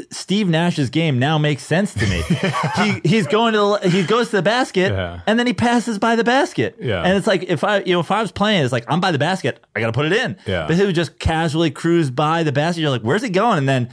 Steve 0.09 0.47
Nash's 0.49 0.89
game 0.89 1.19
now 1.19 1.37
makes 1.37 1.61
sense 1.63 1.93
to 1.93 2.07
me. 2.07 2.21
he 3.03 3.07
he's 3.07 3.27
going 3.27 3.53
to 3.53 3.77
the, 3.81 3.89
he 3.89 4.03
goes 4.03 4.31
to 4.31 4.37
the 4.37 4.41
basket 4.41 4.91
Yeah. 4.91 5.19
and 5.27 5.37
then 5.37 5.45
he 5.45 5.53
passes 5.53 5.99
by 5.99 6.15
the 6.15 6.23
basket. 6.23 6.77
Yeah. 6.79 7.03
And 7.03 7.15
it's 7.15 7.27
like 7.27 7.43
if 7.43 7.63
I 7.63 7.79
you 7.81 7.93
know 7.93 7.99
if 7.99 8.09
I 8.09 8.21
was 8.21 8.31
playing, 8.31 8.63
it's 8.63 8.71
like 8.71 8.85
I'm 8.87 8.99
by 8.99 9.11
the 9.11 9.19
basket, 9.19 9.63
I 9.75 9.79
got 9.79 9.87
to 9.87 9.93
put 9.93 10.07
it 10.07 10.13
in. 10.13 10.35
Yeah. 10.47 10.65
But 10.67 10.77
he 10.77 10.85
would 10.85 10.95
just 10.95 11.19
casually 11.19 11.69
cruise 11.69 12.09
by 12.09 12.41
the 12.41 12.51
basket. 12.51 12.81
You're 12.81 12.89
like, 12.89 13.03
where's 13.03 13.21
he 13.21 13.29
going? 13.29 13.59
And 13.59 13.69
then 13.69 13.89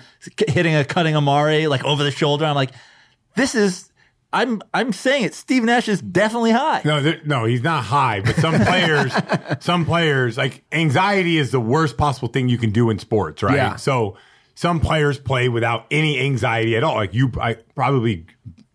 hitting 0.49 0.75
a 0.75 0.85
cutting 0.85 1.15
Amar'e 1.15 1.69
like 1.69 1.85
over 1.85 2.03
the 2.03 2.11
shoulder. 2.11 2.47
I'm 2.47 2.55
like, 2.55 2.71
this 3.37 3.55
is. 3.55 3.87
I'm 4.33 4.63
I'm 4.73 4.93
saying 4.93 5.25
it. 5.25 5.35
Steve 5.35 5.65
Nash 5.65 5.89
is 5.89 6.01
definitely 6.01 6.53
high. 6.53 6.83
No, 6.85 7.03
there, 7.03 7.21
no, 7.25 7.47
he's 7.47 7.65
not 7.65 7.83
high. 7.83 8.21
But 8.21 8.37
some 8.37 8.55
players, 8.61 9.13
some 9.61 9.85
players, 9.85 10.39
like 10.39 10.63
anxiety 10.71 11.37
is 11.37 11.51
the 11.51 11.59
worst 11.59 11.97
possible 11.99 12.29
thing 12.29 12.49
you 12.49 12.57
can 12.57 12.71
do 12.71 12.91
in 12.91 13.01
sports, 13.01 13.43
right? 13.43 13.57
Yeah. 13.57 13.75
So 13.75 14.17
some 14.61 14.79
players 14.79 15.19
play 15.19 15.49
without 15.49 15.87
any 15.91 16.21
anxiety 16.21 16.77
at 16.77 16.85
all. 16.85 16.97
Like 16.97 17.15
you, 17.15 17.33
I 17.41 17.55
probably 17.75 18.27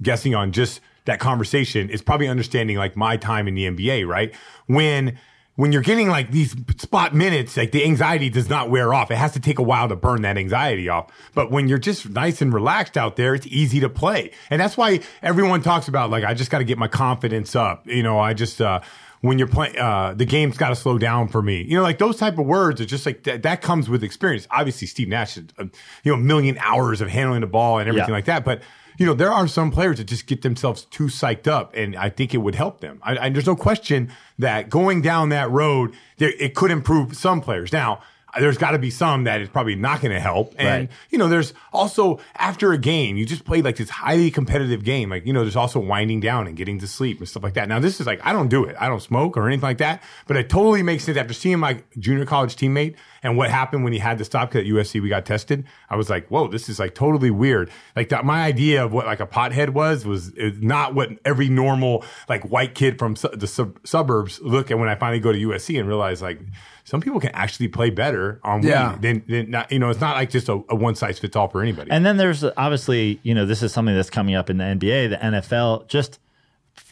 guessing 0.01 0.33
on 0.33 0.51
just 0.51 0.81
that 1.05 1.19
conversation 1.19 1.91
is 1.91 2.01
probably 2.01 2.27
understanding 2.27 2.75
like 2.75 2.97
my 2.97 3.17
time 3.17 3.47
in 3.47 3.53
the 3.53 3.65
NBA, 3.67 4.07
right? 4.07 4.33
When 4.65 5.19
when 5.57 5.71
you're 5.71 5.83
getting 5.83 6.09
like 6.09 6.31
these 6.31 6.55
spot 6.77 7.13
minutes, 7.13 7.55
like 7.55 7.71
the 7.71 7.83
anxiety 7.83 8.31
does 8.31 8.49
not 8.49 8.71
wear 8.71 8.95
off. 8.95 9.11
It 9.11 9.17
has 9.17 9.33
to 9.33 9.39
take 9.39 9.59
a 9.59 9.63
while 9.63 9.87
to 9.87 9.95
burn 9.95 10.23
that 10.23 10.39
anxiety 10.39 10.89
off. 10.89 11.11
But 11.35 11.51
when 11.51 11.67
you're 11.67 11.77
just 11.77 12.09
nice 12.09 12.41
and 12.41 12.51
relaxed 12.51 12.97
out 12.97 13.15
there, 13.15 13.35
it's 13.35 13.45
easy 13.45 13.79
to 13.81 13.87
play. 13.87 14.31
And 14.49 14.59
that's 14.59 14.75
why 14.75 15.01
everyone 15.21 15.61
talks 15.61 15.87
about 15.87 16.09
like, 16.09 16.23
I 16.23 16.33
just 16.33 16.49
got 16.49 16.57
to 16.57 16.65
get 16.65 16.79
my 16.79 16.87
confidence 16.87 17.55
up. 17.55 17.87
You 17.87 18.01
know, 18.01 18.19
I 18.19 18.33
just, 18.33 18.59
uh, 18.59 18.81
when 19.25 19.37
you're 19.39 19.47
playing, 19.47 19.77
uh, 19.77 20.13
the 20.15 20.25
game's 20.25 20.57
got 20.57 20.69
to 20.69 20.75
slow 20.75 20.97
down 20.97 21.27
for 21.27 21.41
me. 21.41 21.63
You 21.63 21.77
know, 21.77 21.83
like 21.83 21.97
those 21.97 22.17
type 22.17 22.37
of 22.37 22.45
words 22.45 22.79
are 22.79 22.85
just 22.85 23.05
like 23.05 23.23
that, 23.23 23.43
that 23.43 23.61
comes 23.61 23.89
with 23.89 24.03
experience. 24.03 24.47
Obviously, 24.51 24.87
Steve 24.87 25.07
Nash, 25.09 25.37
is, 25.37 25.45
uh, 25.59 25.65
you 26.03 26.11
know, 26.11 26.17
a 26.17 26.21
million 26.21 26.57
hours 26.59 27.01
of 27.01 27.09
handling 27.09 27.41
the 27.41 27.47
ball 27.47 27.79
and 27.79 27.87
everything 27.89 28.09
Yeah. 28.09 28.15
like 28.15 28.25
that. 28.25 28.45
But 28.45 28.61
you 28.97 29.05
know, 29.05 29.13
there 29.13 29.31
are 29.33 29.45
some 29.45 29.71
players 29.71 29.97
that 29.97 30.05
just 30.05 30.25
get 30.25 30.41
themselves 30.41 30.85
too 30.85 31.07
psyched 31.07 31.47
up, 31.47 31.75
and 31.75 31.97
I 31.97 32.09
think 32.09 32.33
it 32.33 32.37
would 32.37 32.55
help 32.55 32.79
them. 32.79 32.99
I, 33.03 33.17
I, 33.17 33.29
there's 33.29 33.45
no 33.45 33.55
question 33.55 34.09
that 34.39 34.69
going 34.69 35.01
down 35.01 35.29
that 35.29 35.51
road, 35.51 35.93
there, 36.17 36.31
it 36.39 36.55
could 36.55 36.71
improve 36.71 37.17
some 37.17 37.41
players. 37.41 37.73
Now, 37.73 37.99
there's 38.39 38.57
got 38.57 38.71
to 38.71 38.79
be 38.79 38.89
some 38.89 39.23
that 39.25 39.41
is 39.41 39.49
probably 39.49 39.75
not 39.75 40.01
going 40.01 40.13
to 40.13 40.19
help. 40.19 40.53
And, 40.57 40.67
Right. 40.67 40.91
you 41.09 41.17
know, 41.17 41.27
there's 41.27 41.53
also 41.71 42.19
after 42.35 42.71
a 42.73 42.77
game, 42.77 43.17
you 43.17 43.25
just 43.25 43.45
played 43.45 43.63
like 43.63 43.77
this 43.77 43.89
highly 43.89 44.29
competitive 44.31 44.83
game. 44.83 45.09
Like, 45.09 45.25
you 45.25 45.33
know, 45.33 45.41
there's 45.41 45.55
also 45.55 45.79
winding 45.79 46.19
down 46.19 46.47
and 46.47 46.55
getting 46.57 46.79
to 46.79 46.87
sleep 46.87 47.19
and 47.19 47.27
stuff 47.29 47.43
like 47.43 47.53
that. 47.53 47.67
Now, 47.69 47.79
this 47.79 47.99
is 48.01 48.07
like, 48.07 48.19
I 48.25 48.33
don't 48.33 48.47
do 48.49 48.65
it. 48.65 48.75
I 48.79 48.87
don't 48.87 49.01
smoke 49.01 49.37
or 49.37 49.47
anything 49.47 49.61
like 49.63 49.77
that, 49.77 50.03
but 50.27 50.35
it 50.37 50.49
totally 50.49 50.83
makes 50.83 51.03
sense 51.05 51.17
after 51.17 51.33
seeing 51.33 51.59
my 51.59 51.81
junior 51.97 52.25
college 52.25 52.55
teammate 52.55 52.95
and 53.23 53.37
what 53.37 53.49
happened 53.49 53.83
when 53.83 53.93
he 53.93 53.99
had 53.99 54.17
to 54.19 54.25
stop 54.25 54.49
because 54.51 54.61
at 54.67 54.73
USC 54.73 55.01
we 55.01 55.09
got 55.09 55.25
tested. 55.25 55.65
I 55.89 55.95
was 55.95 56.09
like, 56.09 56.27
whoa, 56.27 56.47
this 56.47 56.67
is 56.69 56.77
like 56.79 56.93
totally 56.93 57.31
weird. 57.31 57.71
Like 57.95 58.09
that, 58.09 58.25
my 58.25 58.43
idea 58.43 58.83
of 58.83 58.91
what 58.93 59.05
like 59.05 59.19
a 59.19 59.25
pothead 59.27 59.69
was, 59.69 60.05
was 60.05 60.31
not 60.37 60.93
what 60.93 61.09
every 61.25 61.49
normal 61.49 62.03
like 62.29 62.43
white 62.49 62.75
kid 62.75 62.99
from 62.99 63.15
su- 63.15 63.29
the 63.33 63.47
sub- 63.47 63.79
suburbs 63.85 64.39
look 64.41 64.69
at 64.71 64.77
when 64.77 64.89
I 64.89 64.95
finally 64.95 65.19
go 65.19 65.31
to 65.31 65.39
USC 65.39 65.79
and 65.79 65.87
realize 65.87 66.21
like, 66.21 66.39
some 66.85 67.01
people 67.01 67.19
can 67.19 67.31
actually 67.33 67.67
play 67.67 67.89
better 67.89 68.39
on 68.43 68.61
weed 68.61 68.69
Yeah. 68.69 68.95
than, 69.01 69.23
than 69.27 69.49
not, 69.51 69.71
you 69.71 69.79
know, 69.79 69.89
it's 69.89 69.99
not 69.99 70.15
like 70.15 70.29
just 70.29 70.47
a, 70.47 70.53
a 70.69 70.75
one 70.75 70.95
size 70.95 71.19
fits 71.19 71.35
all 71.35 71.47
for 71.49 71.61
anybody. 71.61 71.91
And 71.91 72.05
then 72.05 72.15
there's 72.17 72.43
obviously, 72.43 73.19
you 73.23 73.33
know, 73.33 73.45
this 73.45 73.61
is 73.63 73.73
something 73.73 73.93
that's 73.95 74.09
coming 74.11 74.35
up 74.35 74.49
in 74.49 74.57
the 74.57 74.63
NBA, 74.63 75.09
the 75.09 75.17
NFL, 75.17 75.87
just 75.87 76.19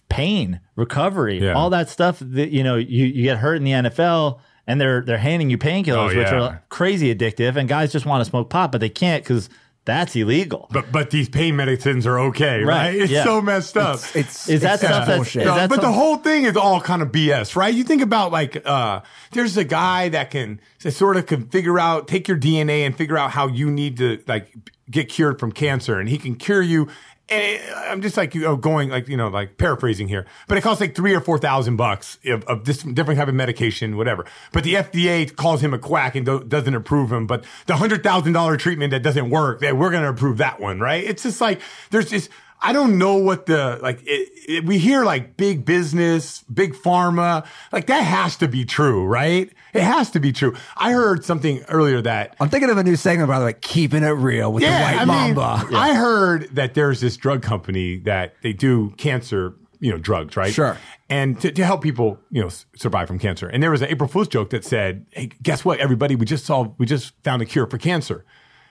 pain, 0.10 0.60
recovery, 0.76 1.40
Yeah. 1.40 1.54
all 1.54 1.70
that 1.72 1.90
stuff 1.90 2.20
that, 2.20 2.50
you 2.50 2.64
know, 2.64 2.76
you, 2.76 3.06
you 3.06 3.24
get 3.24 3.38
hurt 3.38 3.56
in 3.56 3.64
the 3.64 3.72
NFL 3.72 4.40
and 4.66 4.80
they're 4.80 5.02
they're 5.02 5.18
handing 5.18 5.50
you 5.50 5.58
painkillers, 5.58 6.14
Oh, 6.14 6.18
which 6.18 6.28
are 6.28 6.64
crazy 6.70 7.14
addictive, 7.14 7.56
and 7.58 7.68
guys 7.68 7.92
just 7.92 8.06
want 8.06 8.24
to 8.24 8.30
smoke 8.30 8.50
pot, 8.50 8.72
but 8.72 8.80
they 8.80 8.90
can't 8.90 9.24
because 9.24 9.50
that's 9.86 10.16
illegal. 10.16 10.68
but 10.72 10.92
but 10.92 11.10
these 11.12 11.28
pain 11.30 11.56
medicines 11.56 12.06
are 12.08 12.18
okay, 12.20 12.64
right? 12.64 12.68
Right, 12.86 12.96
It's 12.96 13.12
yeah. 13.12 13.24
so 13.24 13.42
messed 13.42 13.76
up. 13.78 14.00
It's 14.16 14.48
Is 14.48 14.62
that 14.62 14.74
it's 14.76 14.82
such 14.82 14.90
stuff 14.92 15.08
that's- 15.08 15.18
bullshit. 15.18 15.42
is 15.42 15.48
No, 15.48 15.56
that 15.56 15.70
but 15.70 15.82
the 15.82 15.92
whole 15.92 16.18
thing 16.18 16.44
is 16.46 16.56
all 16.56 16.80
kind 16.82 17.02
of 17.02 17.12
BS, 17.12 17.56
right? 17.56 17.74
You 17.74 17.84
think 17.84 18.02
about 18.02 18.32
like, 18.32 18.62
uh, 18.66 19.02
there's 19.32 19.58
a 19.58 19.64
guy 19.64 20.10
that 20.10 20.32
can 20.32 20.60
that 20.84 20.92
sort 20.92 21.18
of 21.18 21.26
can 21.26 21.48
figure 21.48 21.80
out, 21.80 22.08
take 22.08 22.28
your 22.28 22.38
DNA 22.38 22.86
and 22.86 22.96
figure 22.96 23.18
out 23.18 23.32
how 23.32 23.48
you 23.48 23.70
need 23.70 23.98
to 23.98 24.24
like 24.28 24.54
get 24.90 25.10
cured 25.10 25.40
from 25.40 25.52
cancer, 25.52 26.00
and 26.00 26.08
he 26.10 26.18
can 26.18 26.36
cure 26.36 26.62
you. 26.62 26.88
And 27.30 27.62
I'm 27.76 28.02
just 28.02 28.18
like 28.18 28.36
you 28.36 28.42
know, 28.42 28.58
going 28.58 28.90
like 28.90 29.08
you 29.08 29.16
know 29.16 29.30
like 29.30 29.58
paraphrasing 29.58 30.10
here, 30.10 30.26
but 30.48 30.58
it 30.58 30.62
costs 30.62 30.82
like 30.82 30.94
three 30.94 31.16
or 31.16 31.22
four 31.22 31.38
thousand 31.40 31.78
bucks 31.78 32.18
of, 32.26 32.44
of 32.46 32.66
this 32.66 32.84
different 32.84 33.18
type 33.18 33.30
of 33.30 33.34
medication, 33.34 33.96
whatever. 33.96 34.26
But 34.52 34.66
the 34.66 34.74
FDA 34.76 35.34
calls 35.34 35.62
him 35.62 35.74
a 35.74 35.80
quack 35.80 36.16
and 36.16 36.26
do, 36.26 36.44
doesn't 36.44 36.76
approve 36.76 37.12
him. 37.12 37.26
But 37.26 37.46
the 37.66 37.78
hundred 37.78 38.04
thousand 38.04 38.34
dollar 38.34 38.58
treatment 38.58 38.92
that 38.92 39.04
doesn't 39.04 39.30
work, 39.30 39.62
that 39.62 39.78
we're 39.78 39.90
going 39.90 40.04
to 40.04 40.10
approve 40.10 40.38
that 40.38 40.60
one, 40.60 40.82
right? 40.82 41.04
It's 41.04 41.24
just 41.24 41.40
like 41.40 41.62
there's 41.92 42.10
just 42.10 42.30
I 42.64 42.72
don't 42.72 42.98
know 42.98 43.16
what 43.16 43.46
the 43.46 43.78
like. 43.82 44.02
It, 44.04 44.30
it, 44.48 44.66
we 44.66 44.78
hear 44.78 45.04
like 45.04 45.36
big 45.36 45.66
business, 45.66 46.44
big 46.44 46.74
pharma, 46.74 47.46
like 47.72 47.88
that 47.88 48.02
has 48.02 48.38
to 48.38 48.48
be 48.48 48.64
true, 48.64 49.06
right? 49.06 49.52
It 49.74 49.82
has 49.82 50.12
to 50.12 50.20
be 50.20 50.32
true. 50.32 50.56
I 50.78 50.92
heard 50.92 51.26
something 51.26 51.64
earlier 51.64 52.02
that 52.02 52.36
I'm 52.40 52.50
thinking 52.50 52.70
of 52.70 52.78
a 52.78 52.84
new 52.84 52.96
segment, 52.96 53.28
by 53.28 53.40
the 53.40 53.46
way, 53.46 53.54
keeping 53.54 54.04
it 54.04 54.10
real 54.10 54.54
with 54.54 54.64
the 54.64 54.70
white 54.70 54.96
I 54.96 55.06
mean, 55.06 55.36
mamba. 55.36 55.68
I 55.76 55.94
heard 55.96 56.56
that 56.56 56.76
there's 56.76 57.02
this 57.02 57.18
drug 57.18 57.42
company 57.42 57.98
that 58.00 58.36
they 58.44 58.54
do 58.54 58.92
cancer, 58.98 59.56
you 59.80 59.92
know, 59.92 59.98
drugs, 59.98 60.38
right? 60.38 60.54
Sure. 60.54 60.78
And 61.10 61.40
to, 61.42 61.52
to 61.52 61.66
help 61.66 61.82
people, 61.82 62.20
you 62.30 62.42
know, 62.42 62.50
survive 62.76 63.08
from 63.08 63.20
cancer. 63.20 63.48
And 63.48 63.62
there 63.62 63.72
was 63.72 63.82
an 63.82 63.90
April 63.90 64.08
Fool's 64.08 64.28
joke 64.28 64.52
that 64.52 64.64
said, 64.64 65.06
"Hey, 65.12 65.32
guess 65.42 65.66
what, 65.66 65.80
everybody? 65.80 66.16
We 66.16 66.26
just 66.26 66.46
solved, 66.46 66.80
we 66.80 66.86
just 66.86 67.14
found 67.24 67.42
a 67.42 67.46
cure 67.46 67.68
for 67.68 67.78
cancer." 67.78 68.26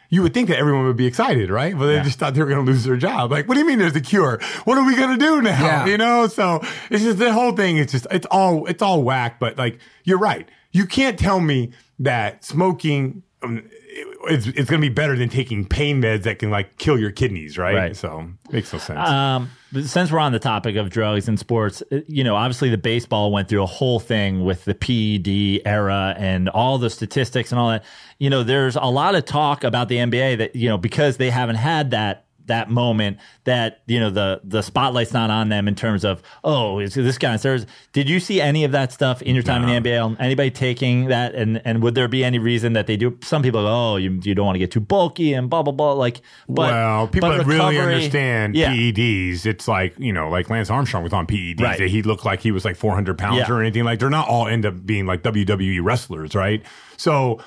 You 0.09 0.21
would 0.21 0.35
think 0.35 0.49
that 0.49 0.59
everyone 0.59 0.85
would 0.85 0.99
be 0.99 1.07
excited, 1.07 1.49
right? 1.49 1.77
But 1.77 1.87
they 1.87 2.03
just 2.03 2.19
thought 2.19 2.35
they 2.35 2.41
were 2.41 2.47
going 2.47 2.67
to 2.67 2.71
lose 2.71 2.85
their 2.85 2.99
job. 2.99 3.31
Like, 3.31 3.49
what 3.49 3.55
do 3.55 3.61
you 3.61 3.67
mean 3.67 3.79
there's 3.79 3.97
a 3.97 4.01
cure? 4.03 4.41
What 4.65 4.77
are 4.77 4.87
we 4.87 4.95
going 4.95 5.19
to 5.19 5.25
do 5.25 5.41
now? 5.41 5.65
Yeah. 5.65 5.87
You 5.87 5.97
know? 5.97 6.27
So 6.27 6.61
it's 6.91 7.03
just 7.03 7.19
the 7.19 7.33
whole 7.33 7.53
thing. 7.53 7.79
It's 7.79 7.93
just, 7.93 8.07
it's 8.11 8.27
all, 8.31 8.67
it's 8.67 8.83
all 8.83 9.03
whack. 9.03 9.41
But 9.41 9.57
like, 9.57 9.79
you're 10.05 10.19
right. 10.19 10.47
You 10.73 10.87
can't 10.87 11.19
tell 11.19 11.41
me 11.41 11.73
that 11.99 12.45
smoking, 12.45 13.23
um, 13.43 13.63
it's, 14.29 14.47
it's 14.47 14.71
going 14.71 14.81
to 14.81 14.89
be 14.89 14.89
better 14.89 15.17
than 15.17 15.29
taking 15.29 15.67
pain 15.67 16.01
meds 16.01 16.23
that 16.23 16.39
can 16.39 16.51
like 16.51 16.79
kill 16.79 16.99
your 16.99 17.11
kidneys, 17.11 17.59
right? 17.59 17.75
Right. 17.75 17.97
So 17.97 18.29
makes 18.51 18.73
no 18.73 18.79
sense. 18.79 19.09
Um, 19.09 19.51
but 19.73 19.85
since 19.85 20.13
we're 20.13 20.19
on 20.19 20.33
the 20.33 20.39
topic 20.39 20.77
of 20.77 20.91
drugs 20.91 21.29
and 21.29 21.39
sports, 21.39 21.83
uh, 21.93 22.01
you 22.07 22.25
know, 22.25 22.37
obviously 22.37 22.71
the 22.71 22.79
baseball 22.79 23.33
went 23.33 23.49
through 23.49 23.63
a 23.63 23.67
whole 23.67 24.01
thing 24.01 24.45
with 24.45 24.65
the 24.65 24.75
PED 24.75 25.63
era 25.67 26.15
and 26.19 26.49
all 26.49 26.79
the 26.79 26.91
statistics 26.91 27.53
and 27.53 27.59
all 27.59 27.71
that. 27.71 27.85
You 28.19 28.31
know, 28.31 28.43
there's 28.43 28.77
a 28.77 28.83
lot 28.83 29.15
of 29.15 29.25
talk 29.25 29.65
about 29.65 29.89
the 29.89 29.97
NBA 29.97 30.39
that 30.39 30.57
you 30.57 30.69
know 30.69 30.79
because 30.79 31.17
they 31.17 31.31
haven't 31.31 31.57
had 31.57 31.91
that 31.91 32.27
that 32.47 32.71
moment 32.71 33.19
that 33.45 33.83
you 33.87 33.99
know 34.01 34.11
the 34.11 34.41
the 34.45 34.63
spotlight's 34.63 35.13
not 35.13 35.31
on 35.31 35.49
them 35.49 35.69
in 35.69 35.75
terms 35.75 36.05
of 36.05 36.23
oh 36.45 36.79
is 36.79 36.95
this 36.95 37.19
guy 37.19 37.37
there's 37.37 37.67
did 37.93 38.09
you 38.09 38.21
see 38.21 38.41
any 38.41 38.65
of 38.65 38.73
that 38.73 38.93
stuff 38.93 39.23
in 39.23 39.35
your 39.35 39.45
time 39.45 39.63
in 39.69 39.83
the 39.83 39.89
NBA 39.91 40.17
anybody 40.21 40.51
taking 40.51 41.07
that 41.07 41.35
and 41.35 41.63
and 41.65 41.83
would 41.83 41.95
there 41.95 42.09
be 42.09 42.25
any 42.25 42.39
reason 42.39 42.73
that 42.75 42.87
they 42.87 42.97
do 42.97 43.17
some 43.23 43.43
people 43.43 43.63
go 43.63 43.69
oh 43.69 43.97
you, 43.97 44.21
you 44.23 44.35
don't 44.35 44.47
want 44.47 44.55
to 44.57 44.61
get 44.61 44.71
too 44.71 44.81
bulky 44.81 45.33
and 45.33 45.49
blah 45.49 45.63
blah 45.63 45.73
blah 45.73 45.93
like 45.93 46.21
but 46.49 46.71
well, 46.73 47.09
people 47.09 47.29
but 47.29 47.39
that 47.39 47.47
really 47.47 47.79
understand 47.79 48.55
yeah 48.55 48.73
PEDs, 48.83 49.47
it's 49.47 49.69
like, 49.69 49.95
you 49.99 50.13
know, 50.13 50.29
like 50.29 50.51
Lance 50.51 50.71
Armstrong 50.71 51.03
was 51.05 51.13
on 51.13 51.27
PEDs. 51.27 51.61
Right. 51.61 51.79
That 51.79 51.89
he 51.89 52.03
looked 52.03 52.25
like 52.25 52.41
he 52.41 52.51
was 52.51 52.65
like 52.65 52.77
400 52.77 53.19
pounds 53.19 53.39
Yeah. 53.39 53.51
or 53.51 53.61
anything. 53.61 53.85
Like, 53.85 53.99
they're 53.99 54.11
not 54.11 54.29
all 54.29 54.47
end 54.49 54.67
up 54.67 54.85
being 54.85 55.07
like 55.07 55.23
WWE 55.23 55.81
wrestlers, 55.83 56.35
right? 56.35 56.63
So, 56.97 57.41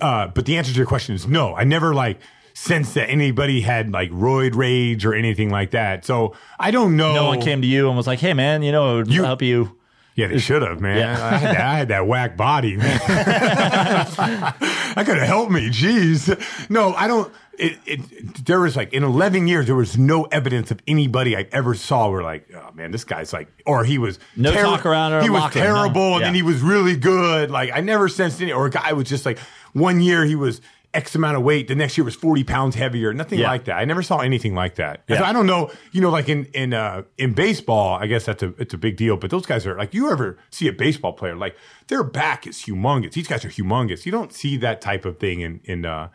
uh, 0.00 0.28
but 0.28 0.46
the 0.46 0.56
answer 0.56 0.72
to 0.72 0.76
your 0.76 0.86
question 0.86 1.14
is 1.14 1.26
no. 1.26 1.54
I 1.54 1.64
never 1.64 1.94
like 1.94 2.20
sensed 2.58 2.94
that 2.94 3.08
anybody 3.08 3.60
had 3.60 3.92
like 3.92 4.10
roid 4.10 4.54
rage 4.56 5.06
or 5.06 5.14
anything 5.14 5.50
like 5.50 5.70
that. 5.70 6.04
So 6.04 6.34
I 6.58 6.70
don't 6.70 6.96
know. 6.96 7.14
no 7.14 7.26
one 7.26 7.40
came 7.40 7.62
to 7.62 7.66
you 7.68 7.88
and 7.88 7.96
was 7.96 8.06
like, 8.06 8.18
"Hey, 8.18 8.34
man, 8.34 8.62
you 8.62 8.72
know, 8.72 8.94
it 8.94 8.96
would 9.06 9.14
You- 9.14 9.24
help 9.24 9.42
you." 9.42 9.74
Yeah, 10.14 10.26
they 10.26 10.38
should 10.38 10.62
have, 10.62 10.80
man. 10.80 10.98
Yeah. 10.98 11.12
I, 11.12 11.36
had 11.36 11.54
that, 11.56 11.60
I 11.60 11.78
had 11.78 11.88
that 11.88 12.06
whack 12.08 12.36
body, 12.36 12.76
man. 12.76 12.98
that 13.06 15.04
could 15.06 15.16
have 15.16 15.26
helped 15.28 15.52
me. 15.52 15.68
Jeez. 15.68 16.68
No, 16.68 16.92
I 16.94 17.06
don't. 17.06 17.32
It, 17.56 17.78
it, 17.86 18.44
there 18.46 18.60
was 18.60 18.76
like 18.76 18.92
in 18.92 19.02
11 19.02 19.48
years, 19.48 19.66
there 19.66 19.74
was 19.76 19.98
no 19.98 20.24
evidence 20.24 20.70
of 20.70 20.80
anybody 20.86 21.36
I 21.36 21.46
ever 21.50 21.74
saw 21.74 22.08
where 22.10 22.22
like, 22.22 22.48
oh 22.54 22.70
man, 22.74 22.92
this 22.92 23.04
guy's 23.04 23.32
like, 23.32 23.48
or 23.66 23.84
he 23.84 23.98
was 23.98 24.18
No 24.36 24.52
talk 24.52 24.86
around 24.86 25.12
or 25.12 25.22
He 25.22 25.30
was 25.30 25.40
locker 25.40 25.58
no. 25.58 25.64
terrible, 25.64 26.14
and 26.16 26.24
then 26.24 26.34
Yeah. 26.34 26.38
he 26.38 26.42
was 26.42 26.62
really 26.62 26.96
good. 26.96 27.50
Like 27.50 27.70
I 27.72 27.80
never 27.80 28.08
sensed 28.08 28.40
any. 28.40 28.52
Or 28.52 28.66
a 28.66 28.70
guy 28.70 28.92
was 28.92 29.08
just 29.08 29.26
like 29.26 29.38
one 29.72 30.00
year 30.00 30.24
he 30.24 30.34
was 30.36 30.60
X 30.94 31.14
amount 31.14 31.36
of 31.36 31.42
weight, 31.42 31.68
the 31.68 31.74
next 31.74 31.98
year 31.98 32.04
was 32.04 32.14
40 32.14 32.44
pounds 32.44 32.74
heavier. 32.74 33.12
Nothing 33.12 33.40
Yeah. 33.40 33.48
like 33.50 33.64
that. 33.66 33.76
I 33.76 33.84
never 33.84 34.02
saw 34.02 34.18
anything 34.20 34.54
like 34.54 34.76
that. 34.76 35.02
Yeah. 35.06 35.18
So 35.18 35.24
I 35.24 35.32
don't 35.34 35.46
know. 35.46 35.70
You 35.92 36.00
know, 36.00 36.10
like 36.10 36.28
in 36.28 36.46
in 36.54 36.72
uh, 36.72 37.02
in 37.18 37.34
baseball, 37.34 37.98
I 37.98 38.06
guess 38.06 38.24
that's 38.24 38.42
a 38.42 38.54
it's 38.58 38.72
a 38.72 38.78
big 38.78 38.96
deal. 38.96 39.16
But 39.16 39.30
those 39.30 39.44
guys 39.46 39.66
are 39.66 39.76
like, 39.76 39.92
you 39.92 40.10
ever 40.10 40.38
see 40.50 40.66
a 40.66 40.72
baseball 40.72 41.12
player 41.12 41.36
like 41.36 41.56
their 41.88 42.02
back 42.02 42.46
is 42.46 42.56
humongous. 42.62 43.12
These 43.12 43.28
guys 43.28 43.44
are 43.44 43.50
humongous. 43.50 44.06
You 44.06 44.12
don't 44.12 44.32
see 44.32 44.56
that 44.58 44.80
type 44.80 45.04
of 45.04 45.18
thing 45.18 45.40
in 45.40 45.60
in 45.64 45.84
uh, 45.84 46.08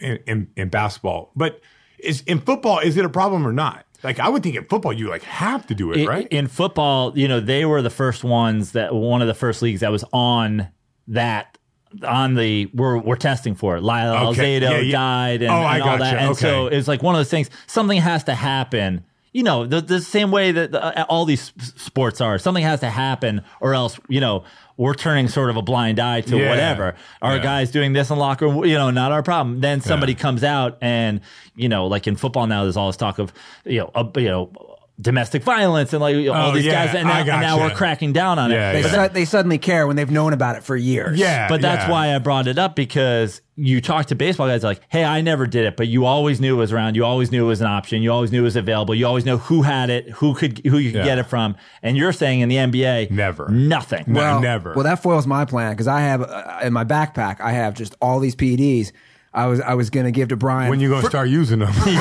in, 0.00 0.18
in, 0.26 0.48
in 0.56 0.68
basketball. 0.68 1.32
But 1.34 1.60
is 1.98 2.20
in 2.22 2.40
football, 2.40 2.78
is 2.78 2.96
it 2.96 3.04
a 3.04 3.08
problem 3.08 3.46
or 3.46 3.52
not? 3.52 3.86
Like 4.04 4.20
I 4.20 4.28
would 4.28 4.42
think 4.42 4.54
in 4.54 4.64
football, 4.66 4.92
you 4.92 5.08
like 5.08 5.22
have 5.24 5.66
to 5.66 5.74
do 5.74 5.90
it, 5.90 6.00
In- 6.02 6.06
right? 6.06 6.28
In 6.28 6.46
football, 6.46 7.18
you 7.18 7.26
know, 7.26 7.40
they 7.40 7.64
were 7.64 7.82
the 7.82 7.90
first 7.90 8.22
ones 8.22 8.72
that 8.72 8.94
one 8.94 9.20
of 9.20 9.26
the 9.26 9.34
first 9.34 9.62
leagues 9.62 9.80
that 9.80 9.90
was 9.90 10.04
on 10.12 10.68
that 11.08 11.55
on 12.02 12.34
the 12.34 12.70
we're 12.74 12.98
we're 12.98 13.16
testing 13.16 13.54
for 13.54 13.76
it. 13.76 13.82
Lyle 13.82 14.28
Okay. 14.30 14.58
Alzado 14.60 14.70
Yeah, 14.70 14.78
yeah. 14.80 14.92
died 14.92 15.42
and, 15.42 15.50
Oh, 15.50 15.54
I 15.56 15.74
and 15.76 15.82
all 15.82 15.98
that, 15.98 16.16
and 16.18 16.36
so 16.36 16.66
it's 16.66 16.88
like 16.88 17.02
one 17.02 17.14
of 17.14 17.18
those 17.18 17.30
things. 17.30 17.50
Something 17.66 18.00
has 18.00 18.24
to 18.24 18.34
happen. 18.34 19.04
You 19.32 19.42
know, 19.42 19.66
the, 19.66 19.82
the 19.82 20.00
same 20.00 20.30
way 20.30 20.50
that 20.52 20.74
uh, 20.74 21.04
all 21.10 21.26
these 21.26 21.52
sports 21.76 22.22
are. 22.22 22.38
Something 22.38 22.64
has 22.64 22.80
to 22.80 22.88
happen, 22.88 23.42
or 23.60 23.74
else 23.74 23.98
you 24.08 24.20
know 24.20 24.44
we're 24.78 24.94
turning 24.94 25.28
sort 25.28 25.50
of 25.50 25.56
a 25.56 25.62
blind 25.62 25.98
eye 26.00 26.22
to 26.22 26.38
Yeah. 26.38 26.48
whatever. 26.48 26.94
Our 27.22 27.38
guys 27.38 27.70
doing 27.70 27.92
this 27.92 28.10
in 28.10 28.18
locker 28.18 28.46
room, 28.48 28.64
you 28.64 28.74
know, 28.76 28.90
not 28.90 29.12
our 29.12 29.22
problem. 29.22 29.60
Then 29.60 29.80
somebody 29.82 30.14
comes 30.14 30.42
out 30.44 30.78
and 30.80 31.20
you 31.54 31.68
know, 31.68 31.86
like 31.86 32.06
in 32.06 32.16
football 32.16 32.46
now, 32.46 32.62
there's 32.62 32.76
all 32.78 32.86
this 32.88 32.96
talk 32.96 33.18
of 33.18 33.32
you 33.64 33.80
know, 33.80 33.90
uh, 33.94 34.04
you 34.16 34.28
know. 34.28 34.50
Domestic 34.98 35.42
violence 35.42 35.92
and 35.92 36.00
like 36.00 36.16
all 36.28 36.50
Oh, 36.50 36.54
these 36.54 36.64
yeah, 36.64 36.86
guys, 36.86 36.94
and 36.94 37.06
now, 37.06 37.14
I 37.14 37.18
and 37.20 37.26
now 37.42 37.58
we're 37.58 37.74
cracking 37.74 38.14
down 38.14 38.38
on 38.38 38.50
Yeah, 38.50 38.70
it. 38.70 38.82
They, 38.82 38.88
yeah. 38.88 39.06
su- 39.08 39.12
they 39.12 39.24
suddenly 39.26 39.58
care 39.58 39.86
when 39.86 39.94
they've 39.96 40.10
known 40.10 40.32
about 40.32 40.56
it 40.56 40.62
for 40.62 40.74
years. 40.74 41.18
yeah, 41.18 41.48
But 41.48 41.60
that's 41.60 41.84
yeah. 41.84 41.90
why 41.90 42.14
I 42.14 42.18
brought 42.18 42.46
it 42.46 42.56
up 42.58 42.74
because 42.74 43.42
you 43.56 43.82
talk 43.82 44.06
to 44.06 44.14
baseball 44.14 44.46
guys 44.48 44.64
like, 44.64 44.80
hey, 44.88 45.04
I 45.04 45.20
never 45.20 45.46
did 45.46 45.66
it, 45.66 45.76
but 45.76 45.88
you 45.88 46.06
always 46.06 46.40
knew 46.40 46.54
it 46.54 46.58
was 46.58 46.72
around. 46.72 46.94
You 46.96 47.04
always 47.04 47.30
knew 47.30 47.44
it 47.44 47.48
was 47.48 47.60
an 47.60 47.66
option. 47.66 48.00
You 48.00 48.10
always 48.10 48.32
knew 48.32 48.40
it 48.40 48.44
was 48.44 48.56
available. 48.56 48.94
You 48.94 49.06
always 49.06 49.26
know 49.26 49.36
who 49.36 49.60
had 49.62 49.90
it, 49.90 50.08
who 50.12 50.34
could, 50.34 50.62
who 50.64 50.78
you 50.78 50.92
could 50.92 50.98
Yeah. 51.00 51.04
get 51.04 51.18
it 51.18 51.24
from. 51.26 51.56
And 51.82 51.98
you're 51.98 52.12
saying 52.14 52.40
in 52.40 52.48
the 52.48 52.56
NBA, 52.56 53.10
Never. 53.10 53.50
nothing. 53.50 54.04
No. 54.06 54.20
Well, 54.20 54.40
never. 54.40 54.72
Well, 54.74 54.84
that 54.84 55.02
foils 55.02 55.26
my 55.26 55.44
plan 55.44 55.72
because 55.72 55.88
I 55.88 56.00
have 56.00 56.22
uh, 56.22 56.60
in 56.62 56.72
my 56.72 56.84
backpack 56.84 57.40
I 57.42 57.52
have 57.52 57.74
just 57.74 57.94
all 58.00 58.18
these 58.18 58.34
PEDs. 58.34 58.92
I 59.36 59.46
was 59.46 59.60
I 59.60 59.74
was 59.74 59.90
gonna 59.90 60.10
give 60.10 60.28
to 60.30 60.36
Brian. 60.36 60.70
when 60.70 60.80
you 60.80 60.88
gonna 60.88 61.08
start 61.08 61.28
using 61.28 61.58
them? 61.60 61.68
no, 61.86 61.92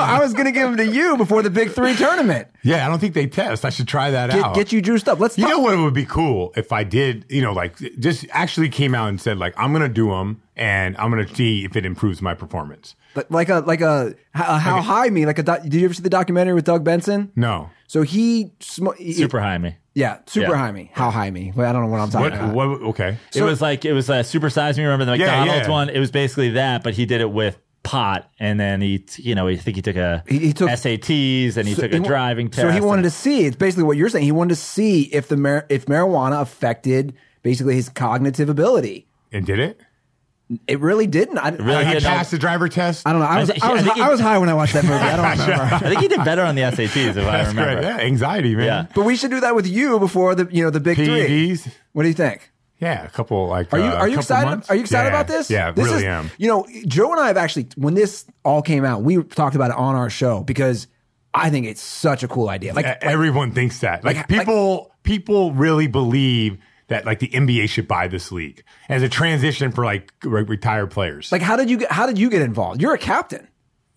I 0.00 0.18
was 0.20 0.32
gonna 0.32 0.50
give 0.52 0.68
them 0.68 0.76
to 0.78 0.86
you 0.86 1.16
before 1.16 1.42
the 1.42 1.50
Big 1.50 1.70
Three 1.70 1.94
tournament. 1.94 2.48
yeah, 2.62 2.86
I 2.86 2.88
don't 2.88 2.98
think 2.98 3.14
they 3.14 3.26
test. 3.26 3.64
I 3.64 3.70
should 3.70 3.86
try 3.88 4.10
that 4.10 4.30
Get, 4.30 4.42
out. 4.42 4.54
get 4.54 4.72
you 4.72 4.80
juiced 4.80 5.08
up. 5.08 5.20
Let's 5.20 5.36
You 5.38 5.44
talk. 5.44 5.50
know 5.52 5.58
what 5.60 5.76
would 5.78 5.94
be 5.94 6.04
cool 6.06 6.52
if 6.56 6.72
I 6.72 6.84
did, 6.84 7.26
you 7.28 7.42
know, 7.42 7.52
like 7.52 7.76
just 7.98 8.26
actually 8.30 8.68
came 8.68 8.94
out 8.94 9.08
and 9.08 9.20
said 9.20 9.38
like 9.38 9.54
I'm 9.56 9.72
gonna 9.72 9.88
do 9.88 10.08
them 10.10 10.42
and 10.56 10.96
I'm 10.98 11.10
gonna 11.10 11.28
see 11.32 11.64
if 11.64 11.76
it 11.76 11.84
improves 11.86 12.20
my 12.22 12.34
performance. 12.34 12.94
Like- 13.14 13.30
like 13.30 13.48
a 13.48 13.60
like 13.60 13.80
a, 13.80 14.14
a 14.34 14.58
how 14.58 14.80
high 14.82 15.08
me 15.08 15.26
like 15.26 15.38
a. 15.38 15.42
doc- 15.42 15.62
Did 15.62 15.74
you 15.74 15.84
ever 15.84 15.94
see 15.94 16.02
the 16.02 16.10
documentary 16.10 16.54
with 16.54 16.64
Doug 16.64 16.84
Benson? 16.84 17.30
No. 17.36 17.70
So 17.86 18.02
he, 18.02 18.52
sm- 18.60 18.88
he 18.98 19.12
Super 19.12 19.40
high 19.40 19.58
me. 19.58 19.76
Yeah, 19.96 20.18
super 20.26 20.50
Yeah. 20.52 20.56
high 20.58 20.72
me. 20.72 20.90
How 20.92 21.10
high 21.10 21.30
me? 21.30 21.52
Well, 21.56 21.68
I 21.68 21.72
don't 21.72 21.82
know 21.82 21.88
what 21.88 22.00
I'm 22.00 22.10
talking 22.10 22.30
What, 22.30 22.34
about. 22.34 22.54
what 22.54 22.88
okay. 22.90 23.16
it 23.34 23.42
was 23.42 23.60
like, 23.62 23.84
it 23.86 23.94
was 23.94 24.08
a 24.10 24.22
super 24.22 24.50
size 24.50 24.76
me. 24.76 24.84
Remember 24.84 25.06
the 25.06 25.12
McDonald's 25.16 25.66
yeah. 25.66 25.72
one? 25.72 25.88
It 25.88 25.98
was 25.98 26.10
basically 26.10 26.50
that, 26.50 26.84
but 26.84 26.92
he 26.94 27.06
did 27.06 27.20
it 27.22 27.30
with 27.30 27.58
pot. 27.82 28.28
And 28.38 28.60
then 28.60 28.80
he, 28.82 29.04
you 29.16 29.34
know, 29.34 29.46
I 29.48 29.56
think 29.56 29.76
he 29.76 29.82
took 29.82 29.96
a 29.96 30.22
He- 30.28 30.38
he 30.38 30.52
took- 30.52 30.68
SATs 30.70 31.56
and 31.56 31.66
he 31.66 31.74
So 31.74 31.82
took 31.82 31.94
a 31.94 32.00
wa- 32.00 32.06
driving 32.08 32.48
test. 32.50 32.60
So 32.66 32.70
he 32.70 32.80
wanted 32.80 33.04
and- 33.04 33.12
to 33.12 33.18
see. 33.18 33.46
It's 33.46 33.56
basically 33.56 33.84
what 33.84 33.96
you're 33.96 34.08
saying. 34.10 34.24
He 34.24 34.32
wanted 34.32 34.50
to 34.56 34.60
see 34.60 35.02
if 35.12 35.28
the 35.28 35.36
mar- 35.36 35.64
if 35.70 35.86
marijuana 35.86 36.42
affected 36.42 37.14
basically 37.42 37.74
his 37.76 37.88
cognitive 37.88 38.48
ability. 38.48 39.06
And 39.32 39.46
did 39.46 39.58
it? 39.60 39.80
It 40.68 40.78
really 40.80 41.08
didn't. 41.08 41.38
I, 41.38 41.48
Really 41.50 41.72
I, 41.72 41.74
Like, 41.78 41.86
he 41.88 41.92
did 41.94 42.02
not- 42.04 42.16
passed 42.18 42.30
the 42.30 42.38
driver 42.38 42.68
test. 42.68 43.04
I 43.06 43.12
don't 43.12 43.20
know. 43.20 43.26
I 43.26 43.40
was 43.40 43.50
I 43.50 43.54
thi- 43.54 43.60
I, 43.62 43.72
was, 43.72 43.80
I 43.80 43.82
think 43.82 43.92
hi- 43.94 43.94
he- 43.96 44.02
I 44.02 44.08
was 44.10 44.20
high 44.20 44.38
when 44.38 44.48
I 44.48 44.54
watched 44.54 44.74
that 44.74 44.84
movie. 44.84 44.94
I 44.94 45.16
don't 45.16 45.46
remember. 45.48 45.74
I 45.74 45.78
think 45.80 46.00
he 46.00 46.08
did 46.08 46.24
better 46.24 46.42
on 46.42 46.54
the 46.54 46.62
SATs 46.62 46.96
if 46.96 47.16
I 47.18 47.20
That's 47.22 47.48
remember. 47.48 47.80
great. 47.80 47.84
Yeah, 47.84 47.96
anxiety, 47.98 48.54
man. 48.54 48.66
Yeah. 48.66 48.86
But 48.94 49.04
we 49.04 49.16
should 49.16 49.32
do 49.32 49.40
that 49.40 49.56
with 49.56 49.66
you 49.66 49.98
before 49.98 50.36
the 50.36 50.48
you 50.52 50.62
know 50.62 50.70
the 50.70 50.78
big 50.80 50.96
three. 50.98 51.06
PEDs. 51.08 51.68
What 51.92 52.02
do 52.04 52.08
you 52.08 52.14
think? 52.14 52.52
Yeah, 52.78 53.04
a 53.06 53.08
couple 53.10 53.48
like. 53.48 53.72
Are 53.72 53.78
you 53.78 53.84
uh, 53.86 53.88
are 53.94 54.06
you 54.06 54.14
couple 54.16 54.20
excited? 54.20 54.50
months. 54.50 54.70
Are 54.70 54.76
you 54.76 54.82
excited 54.82 55.08
Yeah. 55.08 55.14
about 55.20 55.26
this? 55.26 55.50
Yeah, 55.50 55.70
this 55.72 55.84
really 55.86 55.98
is, 55.98 56.04
am. 56.04 56.30
You 56.38 56.46
know, 56.48 56.66
Joe 56.86 57.10
and 57.10 57.20
I 57.20 57.26
have 57.28 57.36
actually 57.38 57.66
when 57.76 57.94
this 57.94 58.24
all 58.44 58.62
came 58.62 58.84
out, 58.84 59.02
we 59.02 59.20
talked 59.24 59.56
about 59.56 59.70
it 59.72 59.76
on 59.76 59.96
our 59.96 60.10
show 60.10 60.42
because 60.44 60.86
I 61.34 61.50
think 61.50 61.66
it's 61.66 61.80
such 61.82 62.22
a 62.22 62.28
cool 62.28 62.48
idea. 62.50 62.72
Like, 62.72 62.86
E- 62.86 62.92
Everyone 63.00 63.50
thinks 63.50 63.80
that. 63.80 64.04
Like, 64.04 64.16
like- 64.16 64.28
people, 64.28 64.92
people 65.02 65.52
really 65.52 65.86
believe 65.88 66.58
that 66.88 67.04
like 67.04 67.18
the 67.18 67.28
NBA 67.28 67.68
should 67.68 67.88
buy 67.88 68.08
this 68.08 68.30
league 68.30 68.62
as 68.88 69.02
a 69.02 69.08
transition 69.08 69.72
for 69.72 69.84
like 69.84 70.12
re- 70.22 70.42
retired 70.42 70.90
players. 70.90 71.32
like 71.32 71.42
how 71.42 71.56
did 71.56 71.68
you 71.70 71.78
get 71.78 71.90
how 71.90 72.06
did 72.06 72.18
you 72.18 72.30
get 72.30 72.42
involved? 72.42 72.80
You're 72.80 72.94
a 72.94 72.98
captain. 72.98 73.48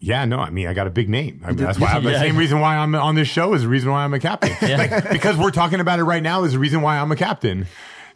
Yeah, 0.01 0.23
no, 0.23 0.39
I 0.39 0.49
mean, 0.49 0.67
I 0.67 0.73
got 0.73 0.87
a 0.87 0.89
big 0.89 1.09
name. 1.09 1.41
I 1.43 1.47
mean, 1.47 1.57
that's 1.57 1.77
why 1.77 1.87
I'm 1.93 2.03
the 2.03 2.17
same 2.17 2.37
reason 2.37 2.61
why 2.61 2.77
I'm 2.77 2.95
on 2.95 3.15
this 3.15 3.27
show 3.27 3.53
is 3.53 3.63
the 3.63 3.67
reason 3.67 3.91
why 3.91 4.05
I'm 4.05 4.13
a 4.13 4.19
captain. 4.19 4.55
Like, 4.61 5.11
because 5.11 5.35
we're 5.35 5.51
talking 5.51 5.81
about 5.81 5.99
it 5.99 6.03
right 6.03 6.23
now 6.23 6.45
is 6.45 6.53
the 6.53 6.59
reason 6.59 6.81
why 6.81 6.97
I'm 6.97 7.11
a 7.11 7.17
captain. 7.17 7.67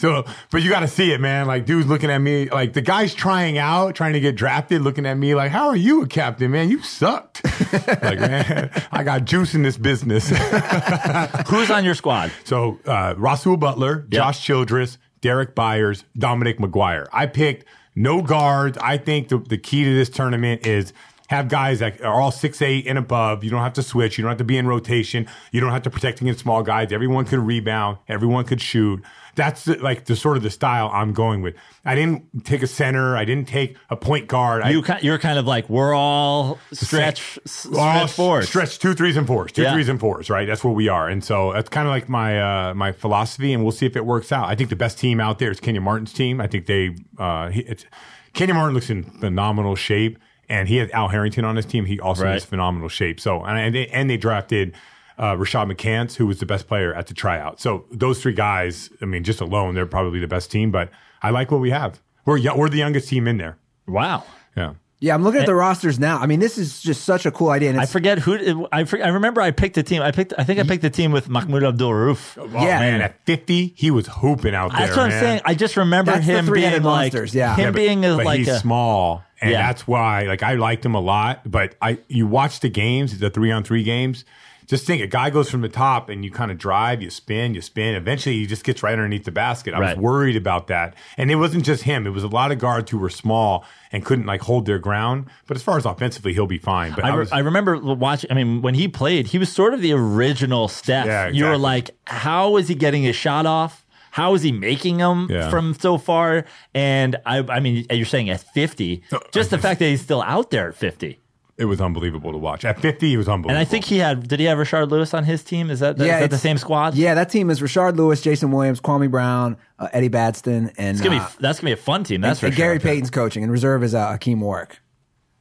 So, 0.03 0.25
but 0.51 0.61
you 0.61 0.69
got 0.69 0.81
to 0.81 0.87
see 0.89 1.13
it, 1.13 1.21
man. 1.21 1.47
Like, 1.47 1.65
dude's 1.65 1.87
looking 1.87 2.09
at 2.11 2.17
me, 2.17 2.49
like 2.49 2.73
the 2.73 2.81
guy's 2.81 3.13
trying 3.13 3.57
out, 3.57 3.95
trying 3.95 4.11
to 4.11 4.19
get 4.19 4.35
drafted, 4.35 4.81
looking 4.81 5.05
at 5.05 5.13
me 5.13 5.33
like, 5.33 5.49
how 5.49 5.69
are 5.69 5.77
you 5.77 6.01
a 6.03 6.07
captain, 6.07 6.51
man? 6.51 6.69
You 6.69 6.83
sucked. 6.83 7.41
like, 7.73 8.19
man, 8.19 8.69
I 8.91 9.03
got 9.05 9.23
juice 9.23 9.55
in 9.55 9.63
this 9.63 9.77
business. 9.77 10.27
Who's 11.47 11.71
on 11.71 11.85
your 11.85 11.95
squad? 11.95 12.33
So 12.43 12.79
uh, 12.85 13.13
Rasual 13.17 13.55
Butler, 13.55 14.05
Yeah. 14.09 14.19
Josh 14.19 14.43
Childress, 14.45 14.97
Derrick 15.21 15.55
Byars, 15.55 16.03
Dominic 16.17 16.57
McGuire. 16.59 17.07
I 17.13 17.25
picked 17.25 17.63
no 17.95 18.21
guards. 18.21 18.77
I 18.79 18.97
think 18.97 19.29
the, 19.29 19.37
the 19.37 19.57
key 19.57 19.85
to 19.85 19.95
this 19.95 20.09
tournament 20.09 20.67
is 20.67 20.91
have 21.27 21.47
guys 21.47 21.79
that 21.79 22.01
are 22.01 22.19
all 22.19 22.31
six 22.31 22.61
eight 22.61 22.87
and 22.87 22.97
above. 22.97 23.43
You 23.45 23.49
don't 23.49 23.61
have 23.63 23.73
to 23.73 23.83
switch. 23.83 24.17
You 24.17 24.23
don't 24.23 24.31
have 24.31 24.37
to 24.39 24.43
be 24.43 24.57
in 24.57 24.67
rotation. 24.67 25.27
You 25.53 25.61
don't 25.61 25.71
have 25.71 25.83
to 25.83 25.89
protect 25.89 26.19
against 26.19 26.41
small 26.41 26.61
guys. 26.61 26.91
Everyone 26.91 27.23
could 27.23 27.39
rebound. 27.39 27.99
Everyone 28.09 28.43
could 28.43 28.59
shoot. 28.59 29.01
That's 29.35 29.65
the, 29.65 29.77
like 29.79 30.05
the 30.05 30.15
sort 30.15 30.37
of 30.37 30.43
the 30.43 30.51
style 30.51 30.91
I'm 30.93 31.11
going 31.13 31.41
with. 31.41 31.55
I 31.83 31.95
didn't 31.95 32.45
take 32.45 32.61
a 32.61 32.67
center. 32.67 33.17
I 33.17 33.25
didn't 33.25 33.47
take 33.47 33.77
a 33.89 33.95
point 33.95 34.27
guard. 34.27 34.63
You 34.67 34.83
ki- 34.83 34.99
you're 35.01 35.17
kind 35.17 35.39
of 35.39 35.47
like 35.47 35.67
we're 35.69 35.93
all 35.95 36.59
stretch 36.71 37.39
s- 37.45 37.65
We're 37.65 37.79
all 37.79 38.07
stretch. 38.07 38.45
Stretch 38.45 38.79
two 38.79 38.93
threes 38.93 39.17
and 39.17 39.25
fours, 39.25 39.51
two 39.51 39.63
Yeah. 39.63 39.73
threes 39.73 39.89
and 39.89 39.99
fours, 39.99 40.29
right? 40.29 40.45
That's 40.47 40.63
what 40.63 40.75
we 40.75 40.87
are, 40.87 41.09
and 41.09 41.23
so 41.23 41.51
that's 41.53 41.69
kind 41.69 41.87
of 41.87 41.91
like 41.91 42.07
my 42.07 42.69
uh, 42.69 42.73
my 42.75 42.91
philosophy, 42.91 43.53
and 43.53 43.63
we'll 43.63 43.71
see 43.71 43.85
if 43.87 43.95
it 43.95 44.05
works 44.05 44.31
out. 44.31 44.47
I 44.49 44.55
think 44.55 44.69
the 44.69 44.75
best 44.75 44.99
team 44.99 45.19
out 45.19 45.39
there 45.39 45.49
is 45.49 45.59
Kenyon 45.59 45.83
Martin's 45.83 46.13
team. 46.13 46.39
I 46.39 46.45
think 46.47 46.67
they 46.67 46.95
uh, 47.17 47.49
he, 47.49 47.61
it's, 47.61 47.85
Kenyon 48.33 48.57
Martin 48.57 48.75
looks 48.75 48.89
in 48.91 49.03
phenomenal 49.03 49.75
shape, 49.75 50.19
and 50.47 50.67
he 50.67 50.77
has 50.77 50.91
Al 50.91 51.07
Harrington 51.07 51.43
on 51.43 51.55
his 51.55 51.65
team. 51.65 51.85
He 51.85 51.99
also 51.99 52.23
Right. 52.23 52.33
has 52.33 52.45
phenomenal 52.45 52.87
shape. 52.89 53.19
So 53.19 53.43
and, 53.43 53.57
and 53.57 53.73
they 53.75 53.87
and 53.87 54.09
they 54.09 54.17
drafted. 54.17 54.75
Uh, 55.17 55.35
Rashad 55.35 55.71
McCants, 55.71 56.15
who 56.15 56.25
was 56.25 56.39
the 56.39 56.45
best 56.45 56.67
player 56.67 56.93
at 56.93 57.07
the 57.07 57.13
tryout. 57.13 57.59
So 57.61 57.85
those 57.91 58.21
three 58.21 58.33
guys, 58.33 58.89
I 59.01 59.05
mean, 59.05 59.23
just 59.23 59.41
alone, 59.41 59.75
they're 59.75 59.85
probably 59.85 60.19
the 60.19 60.27
best 60.27 60.49
team. 60.51 60.71
But 60.71 60.89
I 61.21 61.29
like 61.29 61.51
what 61.51 61.61
we 61.61 61.69
have. 61.69 62.01
We're 62.25 62.37
yo- 62.37 62.55
we're 62.57 62.69
the 62.69 62.77
youngest 62.77 63.09
team 63.09 63.27
in 63.27 63.37
there. 63.37 63.57
Wow. 63.87 64.23
Yeah. 64.57 64.73
Yeah, 64.99 65.13
I'm 65.15 65.23
looking 65.25 65.41
at 65.41 65.47
the 65.47 65.53
rosters 65.55 65.99
now. 65.99 66.19
I 66.19 66.27
mean, 66.27 66.39
this 66.39 66.57
is 66.57 66.81
just 66.81 67.03
such 67.03 67.25
a 67.25 67.31
cool 67.31 67.49
idea. 67.49 67.69
And 67.69 67.77
I 67.81 67.85
forget 67.85 68.19
who 68.19 68.69
I 68.71 68.85
for, 68.85 69.03
I 69.03 69.09
remember 69.09 69.41
I 69.41 69.51
picked 69.51 69.77
a 69.77 69.83
team. 69.83 70.01
I 70.01 70.11
picked 70.11 70.33
I 70.37 70.45
think 70.45 70.59
I 70.61 70.63
picked 70.63 70.85
a 70.85 70.89
team 70.89 71.11
with 71.11 71.27
Mahmoud 71.27 71.61
Abdul 71.61 71.91
Rauf. 71.91 72.37
Oh, 72.41 72.45
Yeah. 72.53 72.79
man, 72.79 73.01
at 73.01 73.19
50, 73.25 73.73
he 73.75 73.91
was 73.91 74.07
hooping 74.07 74.55
out 74.55 74.71
there. 74.71 74.79
That's 74.87 74.95
what 74.95 75.07
I'm 75.07 75.11
saying. 75.11 75.41
I 75.43 75.55
just 75.55 75.75
remember 75.75 76.13
That's 76.13 76.25
him 76.25 76.45
three-headed 76.45 76.83
being 76.83 76.83
like 76.85 77.11
monsters, 77.13 77.35
yeah. 77.35 77.53
him 77.53 77.59
Yeah, 77.59 77.71
but- 77.71 77.75
being 77.75 78.05
a, 78.05 78.15
but 78.15 78.25
like 78.25 78.37
he's 78.39 78.47
a 78.47 78.59
small, 78.59 79.23
and 79.41 79.51
Yeah. 79.51 79.67
that's 79.67 79.85
why 79.85 80.23
like 80.23 80.41
I 80.41 80.53
liked 80.53 80.85
him 80.85 80.95
a 80.95 81.01
lot. 81.01 81.41
But 81.51 81.75
I 81.81 81.97
you 82.07 82.25
watch 82.25 82.61
the 82.61 82.69
games, 82.69 83.19
the 83.19 83.29
three 83.29 83.51
on 83.51 83.63
three 83.65 83.83
games. 83.83 84.23
Just 84.67 84.85
think, 84.87 85.01
a 85.01 85.07
guy 85.07 85.29
goes 85.29 85.49
from 85.49 85.61
the 85.61 85.69
top, 85.69 86.09
and 86.09 86.23
you 86.23 86.31
kind 86.31 86.51
of 86.51 86.57
drive, 86.57 87.01
you 87.01 87.09
spin, 87.09 87.53
you 87.55 87.61
spin. 87.61 87.95
Eventually, 87.95 88.35
he 88.35 88.45
just 88.45 88.63
gets 88.63 88.81
right 88.83 88.93
underneath 88.93 89.25
the 89.25 89.31
basket. 89.31 89.73
I 89.73 89.79
Right. 89.79 89.97
was 89.97 90.03
worried 90.03 90.35
about 90.35 90.67
that, 90.67 90.95
and 91.17 91.29
it 91.31 91.35
wasn't 91.35 91.65
just 91.65 91.83
him. 91.83 92.05
It 92.07 92.11
was 92.11 92.23
a 92.23 92.27
lot 92.27 92.51
of 92.51 92.59
guards 92.59 92.91
who 92.91 92.97
were 92.97 93.09
small 93.09 93.65
and 93.91 94.03
couldn't 94.05 94.25
like 94.25 94.41
hold 94.41 94.65
their 94.65 94.79
ground. 94.79 95.25
But 95.47 95.57
as 95.57 95.63
far 95.63 95.77
as 95.77 95.85
offensively, 95.85 96.33
he'll 96.33 96.47
be 96.47 96.57
fine. 96.57 96.93
But 96.95 97.05
I, 97.05 97.09
I, 97.09 97.11
re- 97.13 97.19
was, 97.19 97.31
I 97.31 97.39
remember 97.39 97.77
watching. 97.77 98.31
I 98.31 98.35
mean, 98.35 98.61
when 98.61 98.73
he 98.75 98.87
played, 98.87 99.27
he 99.27 99.37
was 99.37 99.51
sort 99.51 99.73
of 99.73 99.81
the 99.81 99.93
original 99.93 100.67
Steph. 100.67 101.05
Yeah, 101.05 101.27
You 101.27 101.45
were 101.45 101.57
like, 101.57 101.91
how 102.07 102.57
is 102.57 102.67
he 102.67 102.75
getting 102.75 103.03
his 103.03 103.15
shot 103.15 103.45
off? 103.45 103.85
How 104.11 104.35
is 104.35 104.43
he 104.43 104.51
making 104.51 104.97
them 104.97 105.27
Yeah. 105.31 105.49
from 105.49 105.73
so 105.73 105.97
far? 105.97 106.45
And 106.75 107.15
I, 107.25 107.39
I 107.39 107.59
mean, 107.59 107.85
you're 107.91 108.05
saying 108.05 108.29
at 108.29 108.41
50, 108.53 109.01
uh, 109.11 109.17
just 109.31 109.49
the 109.49 109.57
fact 109.57 109.79
that 109.79 109.87
he's 109.87 110.01
still 110.01 110.21
out 110.21 110.51
there 110.51 110.69
at 110.69 110.75
50. 110.75 111.19
It 111.55 111.65
was 111.65 111.79
unbelievable 111.79 112.31
to 112.31 112.37
watch. 112.39 112.65
At 112.65 112.79
50, 112.79 113.13
it 113.13 113.17
was 113.17 113.29
unbelievable. 113.29 113.51
And 113.51 113.57
I 113.59 113.63
think 113.63 113.85
he 113.85 113.99
had. 113.99 114.27
Did 114.27 114.39
he 114.39 114.45
have 114.47 114.57
Richard 114.57 114.87
Lewis 114.87 115.13
on 115.13 115.23
his 115.23 115.43
team? 115.43 115.69
Is 115.69 115.81
that, 115.81 115.99
is 116.01 116.07
that 116.07 116.31
the 116.31 116.37
same 116.39 116.57
squad? 116.57 116.95
Yeah, 116.95 117.13
that 117.13 117.29
team 117.29 117.51
is 117.51 117.61
Rashard 117.61 117.95
Lewis, 117.95 118.21
Jason 118.21 118.51
Williams, 118.51 118.81
Kwame 118.81 119.11
Brown, 119.11 119.57
uh, 119.77 119.87
Eddie 119.93 120.09
Basden, 120.09 120.73
and, 120.79 120.97
It's 120.97 121.01
gonna 121.01 121.17
uh, 121.17 121.27
be. 121.29 121.35
That's 121.39 121.59
gonna 121.59 121.69
be 121.69 121.73
a 121.73 121.83
fun 121.83 122.03
team. 122.05 122.21
That's 122.21 122.41
and 122.41 122.51
for 122.51 122.57
Gary 122.57 122.79
sure. 122.79 122.89
Payton's 122.89 123.11
coaching, 123.11 123.43
and 123.43 123.51
reserve 123.51 123.83
is 123.83 123.93
uh, 123.93 124.13
Hakim 124.13 124.41
Warrick. 124.41 124.79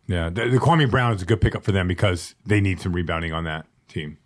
yeah, 0.06 0.28
the, 0.28 0.50
the 0.50 0.58
Kwame 0.58 0.90
Brown 0.90 1.14
is 1.14 1.22
a 1.22 1.24
good 1.24 1.40
pickup 1.40 1.64
for 1.64 1.72
them 1.72 1.88
because 1.88 2.34
they 2.44 2.60
need 2.60 2.78
some 2.80 2.92
rebounding 2.92 3.32
on 3.32 3.44
that 3.44 3.64
team. 3.88 4.18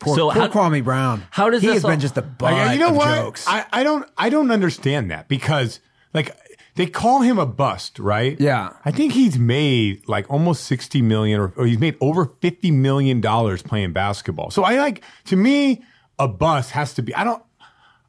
Poor, 0.00 0.16
So 0.16 0.30
poor 0.30 0.42
how- 0.42 0.48
Kwame 0.48 0.84
Brown. 0.84 1.24
how 1.30 1.50
does 1.50 1.60
he 1.60 1.66
this 1.66 1.74
has 1.78 1.84
all- 1.84 1.90
been 1.90 2.00
just 2.00 2.14
the 2.14 2.22
butt 2.22 2.52
Like, 2.52 2.72
you 2.74 2.78
know 2.78 2.90
of 2.90 2.96
what? 2.96 3.16
jokes? 3.16 3.46
I, 3.48 3.66
I 3.72 3.82
don't 3.82 4.08
I 4.16 4.28
don't 4.30 4.50
understand 4.52 5.10
that 5.10 5.26
because 5.28 5.80
like 6.14 6.34
they 6.76 6.86
call 6.86 7.20
him 7.20 7.38
a 7.38 7.46
bust, 7.46 7.98
right? 7.98 8.40
Yeah. 8.40 8.70
I 8.84 8.90
think 8.90 9.12
he's 9.12 9.38
made 9.38 10.08
like 10.08 10.30
almost 10.30 10.64
60 10.64 11.02
million 11.02 11.40
or, 11.40 11.52
or 11.56 11.66
he's 11.66 11.78
made 11.78 11.96
over 12.00 12.26
50 12.26 12.70
million 12.70 13.20
dollars 13.20 13.62
playing 13.62 13.92
basketball. 13.92 14.50
So 14.50 14.62
I 14.62 14.78
like 14.78 15.02
to 15.26 15.36
me 15.36 15.84
a 16.18 16.28
bust 16.28 16.72
has 16.72 16.94
to 16.94 17.02
be 17.02 17.14
I 17.14 17.24
don't 17.24 17.42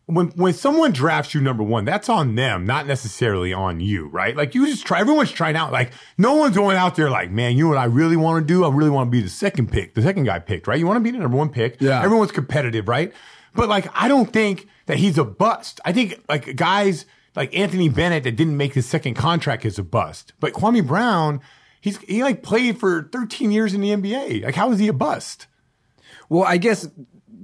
when 0.05 0.27
when 0.29 0.53
someone 0.53 0.91
drafts 0.91 1.33
you 1.33 1.41
number 1.41 1.63
one, 1.63 1.85
that's 1.85 2.09
on 2.09 2.35
them, 2.35 2.65
not 2.65 2.85
necessarily 2.85 3.53
on 3.53 3.79
you, 3.79 4.07
right? 4.07 4.35
Like 4.35 4.53
you 4.53 4.65
just 4.65 4.85
try. 4.85 4.99
Everyone's 4.99 5.31
trying 5.31 5.55
out. 5.55 5.71
Like 5.71 5.93
no 6.17 6.35
one's 6.35 6.55
going 6.55 6.75
out 6.75 6.95
there 6.95 7.09
like, 7.09 7.31
man, 7.31 7.55
you 7.55 7.63
know 7.63 7.69
what 7.69 7.77
I 7.77 7.85
really 7.85 8.17
want 8.17 8.45
to 8.45 8.53
do? 8.53 8.65
I 8.65 8.69
really 8.69 8.89
want 8.89 9.07
to 9.07 9.11
be 9.11 9.21
the 9.21 9.29
second 9.29 9.71
pick, 9.71 9.93
the 9.95 10.01
second 10.01 10.25
guy 10.25 10.39
picked, 10.39 10.67
right? 10.67 10.77
You 10.77 10.85
want 10.85 10.97
to 10.97 11.01
be 11.01 11.11
the 11.11 11.19
number 11.19 11.37
one 11.37 11.49
pick. 11.49 11.77
Yeah. 11.79 12.03
Everyone's 12.03 12.31
competitive, 12.31 12.87
right? 12.87 13.13
But 13.53 13.69
like, 13.69 13.87
I 13.93 14.07
don't 14.07 14.31
think 14.31 14.67
that 14.85 14.97
he's 14.97 15.17
a 15.17 15.23
bust. 15.23 15.79
I 15.85 15.93
think 15.93 16.21
like 16.27 16.55
guys 16.55 17.05
like 17.35 17.55
Anthony 17.55 17.89
Bennett 17.89 18.23
that 18.23 18.35
didn't 18.35 18.57
make 18.57 18.73
his 18.73 18.85
second 18.85 19.13
contract 19.15 19.65
is 19.65 19.79
a 19.79 19.83
bust. 19.83 20.33
But 20.39 20.53
Kwame 20.53 20.85
Brown, 20.85 21.41
he's 21.79 21.97
he 21.99 22.23
like 22.23 22.43
played 22.43 22.79
for 22.79 23.09
13 23.11 23.51
years 23.51 23.73
in 23.73 23.81
the 23.81 23.89
NBA. 23.89 24.43
Like, 24.43 24.55
how 24.55 24.71
is 24.71 24.79
he 24.79 24.87
a 24.87 24.93
bust? 24.93 25.47
well, 26.29 26.43
I 26.43 26.55
guess 26.57 26.87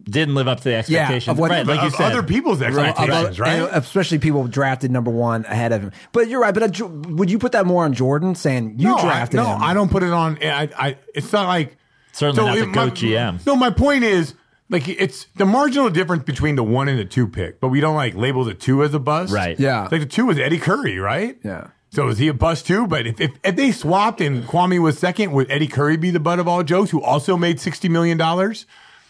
Didn't 0.05 0.35
live 0.35 0.47
up 0.47 0.59
to 0.59 0.63
the 0.65 0.75
expectations. 0.75 1.27
of 1.27 1.37
what- 1.39 1.51
right, 1.51 1.65
like 1.65 1.81
you 1.81 1.87
Of 1.87 1.95
said. 1.95 2.11
other 2.13 2.23
people's 2.23 2.61
expectations, 2.61 3.37
right? 3.39 3.59
and 3.63 3.69
especially 3.73 4.19
people 4.19 4.47
drafted 4.47 4.89
number 4.91 5.11
one 5.11 5.43
ahead 5.45 5.73
of 5.73 5.81
him. 5.81 5.91
But 6.13 6.29
you're 6.29 6.39
right. 6.39 6.53
But 6.53 6.79
uh, 6.81 6.87
would 6.87 7.29
you 7.29 7.37
put 7.39 7.51
that 7.51 7.65
more 7.65 7.83
on 7.83 7.93
Jordan, 7.93 8.33
saying 8.35 8.75
you 8.79 8.87
no, 8.89 8.97
drafted 9.01 9.39
I, 9.41 9.43
no, 9.43 9.49
him? 9.55 9.61
I 9.63 9.73
don't 9.73 9.91
put 9.91 10.03
it 10.03 10.11
on. 10.13 10.37
I, 10.41 10.69
I, 10.77 10.97
it's 11.13 11.33
not 11.33 11.47
like 11.47 11.75
Certainly 12.13 12.45
not 12.45 12.55
the 12.55 12.61
it- 12.63 12.65
my- 12.67 12.73
GOAT 12.73 12.93
GM. 12.93 13.45
No, 13.45 13.55
my 13.57 13.69
point 13.71 14.05
is 14.05 14.33
like 14.69 14.87
it's 14.87 15.27
the 15.35 15.45
marginal 15.45 15.89
difference 15.89 16.23
between 16.23 16.55
the 16.55 16.63
one 16.63 16.87
and 16.87 16.99
the 16.99 17.05
two 17.05 17.27
pick, 17.27 17.59
but 17.59 17.69
we 17.69 17.79
don't 17.79 17.95
like 17.95 18.15
label 18.15 18.43
the 18.43 18.53
two 18.53 18.83
as 18.83 18.93
a 18.93 18.99
bust, 18.99 19.33
Right. 19.33 19.59
Yeah. 19.59 19.87
Like 19.91 20.01
the 20.01 20.05
two 20.05 20.25
was 20.25 20.37
Eddie 20.37 20.59
Curry, 20.59 20.97
right? 20.99 21.37
Yeah. 21.43 21.67
So 21.89 22.09
is 22.09 22.17
he 22.17 22.27
a 22.27 22.33
bust 22.33 22.67
too? 22.67 22.85
But 22.85 23.07
if, 23.07 23.21
if 23.21 23.31
if 23.43 23.55
they 23.55 23.71
swapped 23.71 24.19
and 24.21 24.43
Kwame 24.43 24.79
was 24.81 24.99
second, 24.99 25.31
would 25.31 25.49
Eddie 25.49 25.67
Curry 25.67 25.95
be 25.97 26.11
the 26.11 26.19
butt 26.19 26.37
of 26.39 26.47
all 26.47 26.61
jokes, 26.63 26.91
who 26.91 27.01
also 27.01 27.37
made 27.37 27.59
sixty 27.61 27.87
million 27.89 28.17
dollars? 28.17 28.65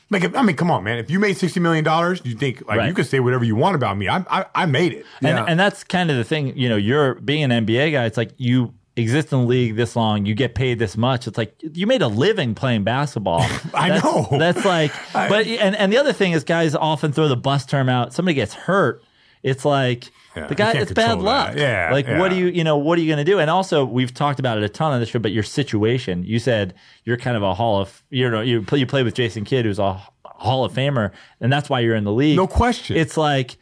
Like, 0.10 0.24
if, 0.24 0.34
I 0.38 0.42
mean, 0.42 0.56
come 0.56 0.72
on, 0.72 0.86
man. 0.86 1.00
If 1.00 1.10
you 1.12 1.20
made 1.20 1.36
sixty 1.38 1.60
million 1.60 1.84
dollars, 1.84 2.22
you 2.24 2.36
think 2.36 2.66
like 2.68 2.78
Right. 2.78 2.88
you 2.88 2.94
could 2.94 3.08
say 3.08 3.20
whatever 3.20 3.44
you 3.44 3.56
want 3.56 3.76
about 3.76 3.98
me. 3.98 4.08
I 4.08 4.24
I, 4.30 4.46
I 4.56 4.66
made 4.68 4.94
it. 4.94 5.06
And, 5.22 5.30
Yeah. 5.38 5.46
and 5.46 5.60
that's 5.60 5.84
kind 5.84 6.12
of 6.12 6.18
the 6.18 6.24
thing, 6.24 6.56
you 6.56 6.70
know, 6.70 6.78
you're 6.78 7.16
being 7.16 7.44
an 7.44 7.66
NBA 7.66 7.92
guy. 7.92 8.06
It's 8.06 8.16
like 8.16 8.32
you 8.38 8.74
exist 8.98 9.32
in 9.32 9.42
the 9.42 9.46
league 9.46 9.76
this 9.76 9.96
long, 9.96 10.26
you 10.26 10.36
get 10.36 10.56
paid 10.56 10.80
this 10.80 10.98
much. 10.98 11.28
It's 11.28 11.38
like 11.38 11.56
you 11.62 11.88
made 11.88 12.02
a 12.02 12.08
living 12.08 12.56
playing 12.56 12.84
basketball. 12.84 13.42
I 13.74 13.90
That's- 13.90 14.04
know. 14.04 14.28
That's 14.38 14.66
like, 14.66 14.92
but 15.14 15.48
and 15.48 15.76
and 15.76 15.94
the 15.94 15.98
other 15.98 16.14
thing 16.14 16.34
is, 16.34 16.44
guys 16.44 16.76
often 16.76 17.12
throw 17.14 17.28
the 17.28 17.38
bus 17.38 17.66
term 17.66 17.88
out. 17.90 18.14
Somebody 18.14 18.36
gets 18.36 18.54
hurt, 18.54 19.04
it's 19.44 19.64
like. 19.64 20.12
Yeah, 20.36 20.46
the 20.46 20.54
guy, 20.54 20.74
it's 20.74 20.92
bad 20.92 21.18
luck. 21.20 21.56
that. 21.56 21.58
Yeah, 21.60 21.90
Like, 21.92 22.06
what 22.08 22.30
do 22.30 22.36
you, 22.36 22.46
you 22.46 22.64
know, 22.64 22.78
what 22.78 23.00
are 23.00 23.02
you 23.02 23.08
going 23.08 23.26
to 23.26 23.32
do? 23.32 23.40
And 23.40 23.50
also, 23.50 23.84
we've 23.84 24.14
talked 24.14 24.40
about 24.40 24.60
it 24.60 24.64
a 24.64 24.70
ton 24.70 24.92
on 24.94 25.00
the 25.00 25.08
show, 25.08 25.18
but 25.18 25.32
your 25.32 25.42
situation, 25.42 26.24
you 26.24 26.38
said 26.38 26.76
you're 27.06 27.18
kind 27.18 27.36
of 27.36 27.42
a 27.42 27.56
Hall 27.56 27.82
of, 27.82 28.04
you 28.12 28.30
know, 28.30 28.42
you 28.42 28.62
play, 28.62 28.78
you 28.78 28.86
play 28.86 29.02
with 29.02 29.16
Jason 29.16 29.46
Kidd, 29.46 29.66
who's 29.66 29.80
a 29.80 30.00
Hall 30.24 30.64
of 30.64 30.74
Famer, 30.74 31.10
and 31.42 31.52
that's 31.52 31.72
why 31.72 31.80
you're 31.80 31.96
in 31.96 32.04
the 32.04 32.12
league. 32.12 32.38
No 32.38 32.46
question. 32.46 32.98
It's 32.98 33.18
like, 33.18 33.58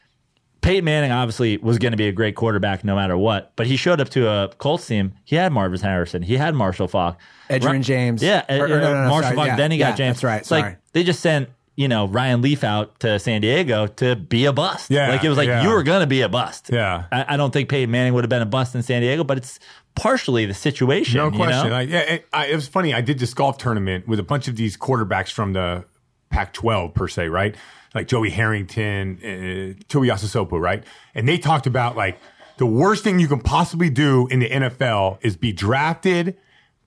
Peyton 0.65 0.83
Manning 0.83 1.11
obviously 1.11 1.57
was 1.57 1.77
going 1.77 1.91
to 1.91 1.97
be 1.97 2.07
a 2.07 2.11
great 2.11 2.35
quarterback 2.35 2.83
no 2.83 2.95
matter 2.95 3.15
what, 3.17 3.51
but 3.55 3.67
he 3.67 3.77
showed 3.77 4.01
up 4.01 4.09
to 4.09 4.27
a 4.27 4.49
Colts 4.57 4.87
team. 4.87 5.13
He 5.23 5.35
had 5.35 5.51
Marvin 5.53 5.79
Harrison. 5.79 6.23
He 6.23 6.37
had 6.37 6.55
Marshall 6.55 6.87
Faulk. 6.87 7.17
Edgerrin 7.49 7.83
James. 7.83 8.23
Yeah, 8.23 8.43
Or- 8.49 8.65
or 8.65 8.67
no, 8.67 8.79
no, 8.79 9.03
no, 9.03 9.09
Marshall 9.09 9.21
sorry. 9.21 9.35
Faulk. 9.35 9.47
Yeah, 9.47 9.55
Then 9.57 9.71
he 9.71 9.77
got 9.77 9.95
James. 9.95 10.15
that's 10.17 10.23
right, 10.23 10.41
It's 10.41 10.49
like 10.51 10.63
sorry. 10.63 10.75
they 10.93 11.03
just 11.03 11.19
sent 11.19 11.49
you 11.75 11.87
know 11.87 12.07
Ryan 12.07 12.41
Leaf 12.41 12.63
out 12.63 12.99
to 13.01 13.19
San 13.19 13.41
Diego 13.41 13.85
to 13.87 14.15
be 14.15 14.45
a 14.45 14.53
bust. 14.53 14.89
Yeah, 14.89 15.09
like 15.09 15.23
it 15.23 15.29
was 15.29 15.37
like 15.37 15.47
yeah. 15.47 15.61
you 15.61 15.69
were 15.69 15.83
going 15.83 16.01
to 16.01 16.07
be 16.07 16.21
a 16.21 16.29
bust. 16.29 16.69
Yeah. 16.71 17.05
I, 17.11 17.33
I 17.35 17.37
don't 17.37 17.51
think 17.51 17.69
Peyton 17.69 17.91
Manning 17.91 18.13
would 18.13 18.23
have 18.23 18.29
been 18.29 18.41
a 18.41 18.45
bust 18.47 18.73
in 18.75 18.81
San 18.81 19.01
Diego, 19.01 19.23
but 19.23 19.37
it's 19.37 19.59
partially 19.93 20.45
the 20.45 20.53
situation. 20.53 21.17
No 21.17 21.25
you 21.25 21.35
question. 21.35 21.67
know? 21.69 21.75
Like, 21.75 21.89
yeah, 21.89 21.99
it, 21.99 22.27
I, 22.33 22.47
it 22.47 22.55
was 22.55 22.67
funny. 22.67 22.93
I 22.93 23.01
did 23.01 23.19
this 23.19 23.33
golf 23.33 23.57
tournament 23.57 24.07
with 24.07 24.19
a 24.19 24.23
bunch 24.23 24.47
of 24.47 24.55
these 24.55 24.77
quarterbacks 24.77 25.31
from 25.31 25.53
the 25.53 25.85
Pac-12 26.29 26.93
per 26.93 27.07
se, 27.07 27.27
right? 27.29 27.55
Like 27.95 28.07
Joey 28.07 28.29
Harrington, 28.29 29.17
uh, 29.23 29.83
Asasopo, 30.09 30.59
right? 30.59 30.83
And 31.15 31.27
they 31.27 31.37
talked 31.37 31.65
about 31.65 31.95
like 31.95 32.19
the 32.57 32.65
worst 32.65 33.03
thing 33.03 33.19
you 33.19 33.27
can 33.27 33.39
possibly 33.39 33.89
do 33.89 34.27
in 34.27 34.39
the 34.39 34.49
NFL 34.49 35.19
is 35.21 35.35
be 35.35 35.51
drafted, 35.51 36.37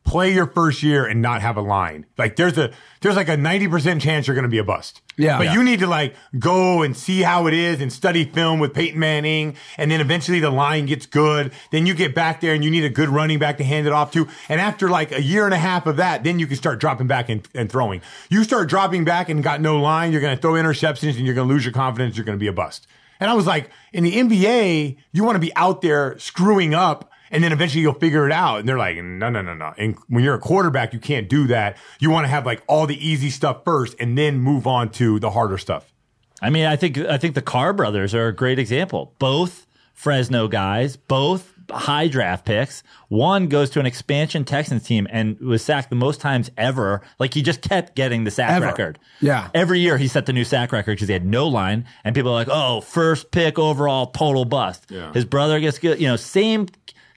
play 0.04 0.32
your 0.32 0.46
first 0.46 0.82
year, 0.82 1.04
and 1.06 1.20
not 1.20 1.42
have 1.42 1.56
a 1.56 1.60
line. 1.60 2.06
Like 2.16 2.36
there's 2.36 2.56
a 2.58 2.72
there's 3.00 3.16
like 3.16 3.28
a 3.28 3.36
ninety 3.36 3.68
percent 3.68 4.00
chance 4.02 4.26
you're 4.26 4.34
going 4.34 4.44
to 4.44 4.48
be 4.48 4.58
a 4.58 4.64
bust. 4.64 5.02
Yeah. 5.16 5.36
but 5.36 5.46
Yeah. 5.46 5.54
you 5.54 5.64
need 5.64 5.80
to 5.80 5.86
like 5.86 6.14
go 6.38 6.82
and 6.82 6.96
see 6.96 7.22
how 7.22 7.46
it 7.48 7.54
is 7.54 7.80
and 7.80 7.92
study 7.92 8.24
film 8.24 8.60
with 8.60 8.72
Peyton 8.72 8.98
Manning, 9.00 9.56
and 9.76 9.90
then 9.90 10.00
eventually 10.00 10.38
the 10.40 10.50
line 10.50 10.86
gets 10.86 11.06
good. 11.06 11.52
Then 11.72 11.86
you 11.86 11.94
get 11.94 12.14
back 12.14 12.40
there 12.40 12.54
and 12.54 12.64
you 12.64 12.70
need 12.70 12.84
a 12.84 12.88
good 12.90 13.08
running 13.08 13.38
back 13.38 13.58
to 13.58 13.64
hand 13.64 13.86
it 13.86 13.92
off 13.92 14.12
to. 14.12 14.28
And 14.48 14.60
after 14.60 14.88
like 14.88 15.10
a 15.12 15.22
year 15.22 15.44
and 15.44 15.52
a 15.52 15.58
half 15.58 15.86
of 15.86 15.96
that, 15.96 16.22
then 16.24 16.38
you 16.38 16.46
can 16.46 16.56
start 16.56 16.78
dropping 16.78 17.06
back 17.08 17.28
and, 17.28 17.46
and 17.54 17.70
throwing. 17.70 18.00
You 18.30 18.44
start 18.44 18.68
dropping 18.68 19.04
back 19.04 19.28
and 19.28 19.42
got 19.42 19.60
no 19.60 19.80
line, 19.80 20.12
you're 20.12 20.20
going 20.20 20.36
to 20.36 20.40
throw 20.40 20.52
interceptions 20.52 21.16
and 21.16 21.26
you're 21.26 21.34
going 21.34 21.48
to 21.48 21.52
lose 21.52 21.64
your 21.64 21.74
confidence. 21.74 22.16
You're 22.16 22.24
going 22.24 22.38
to 22.38 22.40
be 22.42 22.46
a 22.48 22.52
bust. 22.52 22.86
And 23.20 23.28
I 23.28 23.34
was 23.34 23.46
like, 23.48 23.70
in 23.92 24.04
the 24.04 24.12
NBA, 24.14 24.96
you 25.10 25.24
want 25.24 25.34
to 25.34 25.40
be 25.40 25.54
out 25.56 25.82
there 25.82 26.16
screwing 26.20 26.72
up 26.72 27.07
and 27.30 27.42
then 27.42 27.52
eventually 27.52 27.82
you'll 27.82 27.94
figure 27.94 28.26
it 28.26 28.32
out. 28.32 28.60
And 28.60 28.68
they're 28.68 28.78
like, 28.78 28.96
no, 28.96 29.30
no, 29.30 29.42
no, 29.42 29.54
no. 29.54 29.72
And 29.76 29.96
when 30.08 30.24
you're 30.24 30.34
a 30.34 30.40
quarterback, 30.40 30.92
you 30.92 30.98
can't 30.98 31.28
do 31.28 31.46
that. 31.48 31.76
You 32.00 32.10
want 32.10 32.24
to 32.24 32.28
have 32.28 32.46
like 32.46 32.62
all 32.66 32.86
the 32.86 33.06
easy 33.06 33.30
stuff 33.30 33.62
first 33.64 33.94
and 34.00 34.16
then 34.16 34.38
move 34.40 34.66
on 34.66 34.90
to 34.92 35.18
the 35.18 35.30
harder 35.30 35.58
stuff. 35.58 35.92
I 36.40 36.50
mean, 36.50 36.66
I 36.66 36.76
think 36.76 36.98
I 36.98 37.18
think 37.18 37.34
the 37.34 37.42
Carr 37.42 37.72
brothers 37.72 38.14
are 38.14 38.28
a 38.28 38.32
great 38.34 38.58
example. 38.58 39.14
Both 39.18 39.66
Fresno 39.94 40.46
guys, 40.46 40.96
both 40.96 41.52
high 41.70 42.08
draft 42.08 42.46
picks. 42.46 42.82
One 43.08 43.48
goes 43.48 43.70
to 43.70 43.80
an 43.80 43.86
expansion 43.86 44.44
Texans 44.44 44.84
team 44.84 45.06
and 45.10 45.38
was 45.40 45.62
sacked 45.62 45.90
the 45.90 45.96
most 45.96 46.20
times 46.20 46.50
ever. 46.56 47.02
Like 47.18 47.34
he 47.34 47.42
just 47.42 47.60
kept 47.60 47.94
getting 47.94 48.24
the 48.24 48.30
sack 48.30 48.50
Ever. 48.52 48.66
record. 48.66 48.98
Yeah. 49.20 49.48
Every 49.52 49.80
year 49.80 49.98
he 49.98 50.08
set 50.08 50.26
the 50.26 50.32
new 50.32 50.44
sack 50.44 50.72
record 50.72 50.92
because 50.92 51.08
he 51.08 51.12
had 51.12 51.26
no 51.26 51.48
line, 51.48 51.84
and 52.04 52.14
people 52.14 52.30
are 52.30 52.34
like, 52.34 52.48
"Oh, 52.50 52.80
first 52.80 53.30
pick 53.32 53.58
overall, 53.58 54.06
total 54.06 54.44
bust." 54.44 54.86
Yeah. 54.90 55.12
His 55.12 55.24
brother 55.24 55.58
gets 55.60 55.78
good. 55.78 56.00
You 56.00 56.08
know, 56.08 56.16
same 56.16 56.68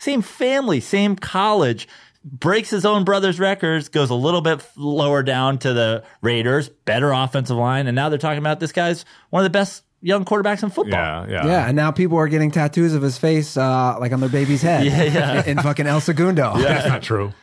same 0.02 0.22
family, 0.24 0.80
same 0.80 1.16
college. 1.16 1.88
Breaks 2.24 2.70
his 2.70 2.86
own 2.86 3.04
brother's 3.04 3.40
records, 3.40 3.90
goes 3.90 4.10
a 4.12 4.16
little 4.16 4.42
bit 4.42 4.64
lower 4.76 5.24
down 5.24 5.58
to 5.60 5.74
the 5.74 6.04
Raiders, 6.22 6.70
better 6.70 7.12
offensive 7.12 7.58
line, 7.58 7.88
and 7.88 7.96
now 7.96 8.10
they're 8.10 8.20
talking 8.20 8.38
about 8.38 8.60
this 8.60 8.72
guy's 8.72 9.06
one 9.32 9.42
of 9.42 9.44
the 9.44 9.58
best 9.58 9.84
young 10.02 10.26
quarterbacks 10.26 10.64
in 10.64 10.70
football. 10.70 11.00
Yeah, 11.00 11.26
yeah. 11.30 11.46
Yeah, 11.46 11.68
and 11.68 11.76
now 11.76 11.92
people 11.92 12.18
are 12.18 12.28
getting 12.28 12.52
tattoos 12.52 12.94
of 12.94 13.02
his 13.02 13.18
face, 13.18 13.56
uh, 13.56 13.98
like 14.00 14.12
on 14.12 14.20
their 14.20 14.30
baby's 14.30 14.62
head. 14.62 14.86
Yeah, 14.92 15.04
yeah. 15.04 15.46
In, 15.46 15.60
fucking 15.60 15.86
El 15.88 16.02
Segundo. 16.02 16.58
That's 16.58 16.88
not 16.88 17.02
true. 17.04 17.34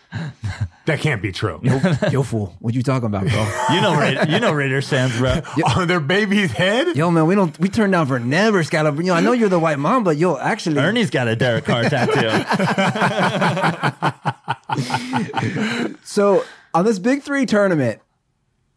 that 0.86 1.00
can't 1.00 1.22
be 1.22 1.32
true. 1.32 1.60
Yo, 2.10 2.22
fool, 2.22 2.54
what 2.60 2.74
you 2.74 2.82
talking 2.82 3.06
about, 3.06 3.26
bro? 3.26 3.52
You 3.74 3.80
know, 3.80 3.94
Ra- 3.94 4.24
you 4.28 4.40
know 4.40 4.52
Raiders 4.52 4.88
fans, 4.88 5.16
bro. 5.18 5.40
On 5.76 5.86
their 5.86 6.00
baby's 6.00 6.50
head? 6.52 6.96
Yo, 6.96 7.10
man, 7.10 7.26
we 7.26 7.34
don't 7.34 7.58
we 7.60 7.68
turn 7.68 7.90
down 7.90 8.06
for 8.06 8.18
never, 8.18 8.62
Scott. 8.64 8.96
You 8.96 9.02
know, 9.04 9.14
I 9.14 9.20
know 9.20 9.32
you're 9.32 9.48
the 9.48 9.58
white 9.58 9.78
mom, 9.78 10.04
but 10.04 10.16
yo, 10.16 10.36
actually, 10.38 10.78
Ernie's 10.78 11.10
got 11.10 11.28
a 11.28 11.36
Derek 11.36 11.64
Carr 11.64 11.84
tattoo. 11.84 12.28
So 16.04 16.44
on 16.74 16.84
this 16.84 16.98
Big 16.98 17.22
Three 17.22 17.46
tournament, 17.46 18.00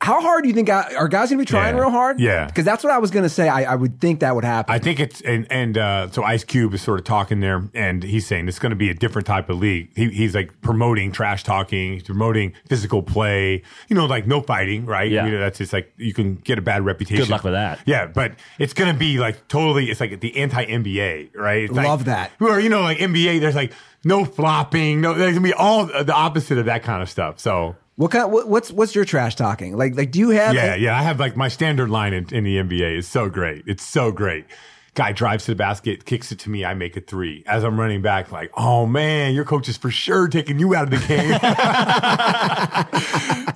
how 0.02 0.20
hard 0.20 0.42
do 0.44 0.50
you 0.50 0.56
think 0.56 0.68
guy- 0.68 0.94
are 0.98 1.08
guys 1.08 1.30
going 1.30 1.38
to 1.38 1.42
be 1.44 1.46
trying 1.46 1.76
Yeah. 1.76 1.82
real 1.82 1.92
hard? 1.92 2.20
Yeah. 2.20 2.48
because 2.48 2.66
that's 2.66 2.84
what 2.84 2.92
I 2.92 2.98
was 2.98 3.12
going 3.12 3.22
to 3.24 3.30
say. 3.30 3.48
I, 3.48 3.74
I 3.74 3.76
would 3.76 4.02
think 4.02 4.22
that 4.22 4.34
would 4.34 4.44
happen. 4.44 4.74
I 4.74 4.80
think 4.80 5.00
it's 5.00 5.22
and 5.22 5.46
and 5.52 5.78
uh, 5.78 6.10
so 6.10 6.24
Ice 6.24 6.44
Cube 6.44 6.74
is 6.74 6.82
sort 6.82 7.00
of 7.00 7.06
talking 7.06 7.40
there, 7.40 7.70
and 7.76 8.02
he's 8.04 8.26
saying 8.26 8.48
it's 8.48 8.58
going 8.58 8.72
to 8.72 8.76
be 8.76 8.90
a 8.90 8.94
different 8.96 9.28
type 9.28 9.50
of 9.50 9.60
league. 9.60 9.92
He, 9.96 10.10
he's 10.10 10.34
like 10.34 10.60
promoting 10.62 11.12
trash 11.12 11.44
talking, 11.44 11.94
he's 11.94 12.04
promoting 12.04 12.54
physical 12.68 13.04
play. 13.04 13.62
You 13.90 13.96
know, 13.96 14.06
like 14.08 14.26
no 14.26 14.42
fighting, 14.42 14.86
right? 14.88 15.12
Yeah. 15.12 15.26
You 15.26 15.34
know, 15.34 15.40
that's 15.40 15.60
just 15.60 15.72
like 15.72 15.94
you 15.98 16.14
can 16.14 16.36
get 16.38 16.58
a 16.58 16.62
bad 16.64 16.84
reputation. 16.84 17.24
Good 17.26 17.30
luck 17.30 17.44
with 17.44 17.54
that. 17.54 17.80
Yeah, 17.86 18.08
but 18.08 18.34
it's 18.58 18.74
going 18.74 18.92
to 18.92 18.98
be 18.98 19.20
like 19.20 19.48
totally. 19.48 19.92
It's 19.92 20.00
like 20.00 20.20
the 20.20 20.36
anti 20.38 20.66
NBA, 20.66 21.36
right? 21.36 21.64
It's 21.66 21.74
like- 21.74 21.86
Love 21.86 22.06
that. 22.06 22.32
Or 22.42 22.60
you 22.60 22.70
know, 22.70 22.82
like 22.82 22.98
NBA, 22.98 23.40
there's 23.40 23.56
like 23.56 23.72
no 24.04 24.26
flopping. 24.26 25.00
No, 25.02 25.14
there's 25.14 25.34
gonna 25.34 25.44
be 25.44 25.54
all 25.54 25.86
the 25.86 26.14
opposite 26.14 26.58
of 26.58 26.66
that 26.66 26.82
kind 26.84 27.04
of 27.04 27.10
stuff. 27.10 27.40
So. 27.40 27.76
What 28.02 28.10
kind? 28.10 28.32
What, 28.32 28.48
what's 28.48 28.72
what's 28.72 28.96
your 28.96 29.06
trash 29.06 29.36
talking? 29.36 29.78
Like 29.78 29.96
like 29.96 30.10
do 30.10 30.18
you 30.18 30.32
have? 30.32 30.56
Yeah, 30.56 30.74
yeah. 30.74 30.98
I 30.98 31.04
have 31.04 31.20
like 31.20 31.38
my 31.38 31.50
standard 31.50 31.88
line 31.88 32.14
in, 32.14 32.26
in 32.34 32.44
the 32.44 32.58
NBA 32.58 32.98
is 32.98 33.08
so 33.08 33.30
great. 33.30 33.64
It's 33.68 33.84
so 33.84 34.12
great. 34.12 34.48
Guy 34.94 35.14
drives 35.14 35.46
to 35.46 35.52
the 35.52 35.56
basket, 35.56 36.04
kicks 36.04 36.34
it 36.34 36.40
to 36.40 36.50
me. 36.50 36.66
I 36.66 36.74
make 36.74 36.98
a 36.98 37.02
three. 37.02 37.46
As 37.48 37.64
I'm 37.64 37.80
running 37.80 38.02
back, 38.02 38.30
like, 38.30 38.52
oh 38.56 38.86
man, 38.86 39.34
your 39.34 39.46
coach 39.46 39.70
is 39.70 39.78
for 39.78 39.90
sure 39.90 40.28
taking 40.28 40.60
you 40.60 40.76
out 40.76 40.84
of 40.84 41.00
the 41.00 41.08
game. 41.08 41.32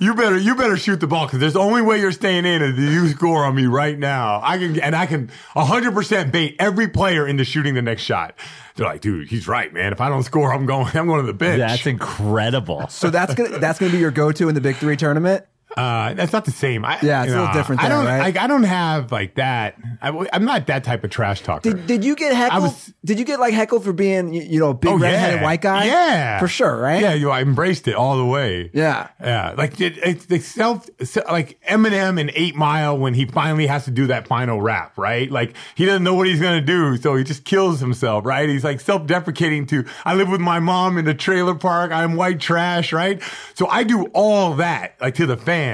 you 0.00 0.14
better, 0.14 0.38
you 0.38 0.54
better 0.54 0.78
shoot 0.78 0.98
the 0.98 1.06
ball 1.06 1.26
because 1.26 1.40
there's 1.40 1.52
the 1.52 1.60
only 1.60 1.82
way 1.82 2.00
you're 2.00 2.10
staying 2.10 2.46
in 2.46 2.62
is 2.62 2.78
if 2.78 2.90
you 2.90 3.06
score 3.08 3.44
on 3.44 3.54
me 3.54 3.66
right 3.66 3.98
now. 3.98 4.40
I 4.42 4.56
can, 4.56 4.80
and 4.80 4.96
I 4.96 5.04
can 5.04 5.30
100% 5.54 6.32
bait 6.32 6.56
every 6.58 6.88
player 6.88 7.28
into 7.28 7.44
shooting 7.44 7.74
the 7.74 7.82
next 7.82 8.02
shot. 8.02 8.34
They're 8.76 8.86
like, 8.86 9.02
dude, 9.02 9.28
he's 9.28 9.46
right, 9.46 9.70
man. 9.72 9.92
If 9.92 10.00
I 10.00 10.08
don't 10.08 10.22
score, 10.22 10.54
I'm 10.54 10.64
going, 10.64 10.86
I'm 10.96 11.06
going 11.06 11.20
to 11.20 11.26
the 11.26 11.34
bench. 11.34 11.58
That's 11.58 11.86
incredible. 11.86 12.88
So 12.88 13.10
that's 13.10 13.34
gonna 13.34 13.58
that's 13.58 13.78
gonna 13.78 13.92
be 13.92 13.98
your 13.98 14.10
go 14.10 14.32
to 14.32 14.48
in 14.48 14.54
the 14.54 14.60
Big 14.60 14.76
Three 14.76 14.96
tournament. 14.96 15.44
Uh, 15.76 16.14
that's 16.14 16.32
not 16.32 16.44
the 16.46 16.50
same. 16.50 16.84
I, 16.84 16.98
Yeah, 17.02 17.22
it's 17.24 17.32
a 17.32 17.36
little 17.38 17.52
different 17.52 17.82
I 17.82 17.88
don't. 17.88 18.06
right? 18.06 18.18
Like, 18.18 18.36
I 18.38 18.46
don't 18.46 18.62
have 18.62 19.12
like 19.12 19.34
that. 19.34 19.76
I, 20.00 20.08
am 20.32 20.44
not 20.44 20.66
that 20.68 20.84
type 20.84 21.04
of 21.04 21.10
trash 21.10 21.42
talker. 21.42 21.70
Did, 21.70 21.86
did 21.86 22.04
you 22.04 22.16
get 22.16 22.34
heckled? 22.34 22.62
was- 22.62 22.92
did 23.04 23.18
you 23.18 23.24
get 23.24 23.38
like 23.40 23.52
heckled 23.54 23.84
for 23.84 23.92
being 23.92 24.32
you 24.32 24.58
know 24.58 24.70
a 24.70 24.74
big 24.74 24.90
Oh, 24.90 24.98
redheaded 24.98 25.40
yeah. 25.40 25.44
white 25.44 25.60
guy? 25.60 25.84
Yeah, 25.84 26.38
for 26.40 26.48
sure, 26.48 26.76
right? 26.76 27.00
Yeah, 27.02 27.14
you, 27.14 27.30
I 27.30 27.42
embraced 27.42 27.86
it 27.88 27.94
all 27.94 28.16
the 28.16 28.24
way. 28.24 28.70
Yeah. 28.72 29.08
yeah. 29.20 29.54
Like 29.56 29.80
it, 29.80 29.98
it's 29.98 30.26
the 30.26 30.38
self, 30.40 30.88
like 31.30 31.60
Eminem 31.68 32.18
in 32.18 32.30
Eight 32.34 32.54
Mile 32.56 32.96
when 32.98 33.14
he 33.14 33.26
finally 33.26 33.66
has 33.66 33.84
to 33.84 33.90
do 33.90 34.06
that 34.08 34.26
final 34.26 34.60
rap, 34.60 34.96
right? 34.98 35.30
Like 35.30 35.54
he 35.74 35.84
doesn't 35.84 36.02
know 36.04 36.14
what 36.14 36.26
he's 36.26 36.40
gonna 36.40 36.60
do, 36.60 36.96
so 36.96 37.16
he 37.16 37.22
just 37.24 37.44
kills 37.44 37.80
himself, 37.80 38.24
right? 38.24 38.48
He's 38.48 38.64
like 38.64 38.80
self-deprecating 38.80 39.66
to. 39.66 39.84
I 40.04 40.14
live 40.14 40.28
with 40.28 40.40
my 40.40 40.58
mom 40.58 40.98
in 40.98 41.04
the 41.04 41.14
trailer 41.14 41.54
park. 41.54 41.92
I'm 41.92 42.16
white 42.16 42.40
trash, 42.40 42.92
right? 42.92 43.22
So 43.54 43.66
I 43.68 43.84
do 43.84 44.06
all 44.14 44.54
that, 44.54 44.96
like 45.00 45.14
to 45.16 45.26
the 45.26 45.36
fans, 45.36 45.65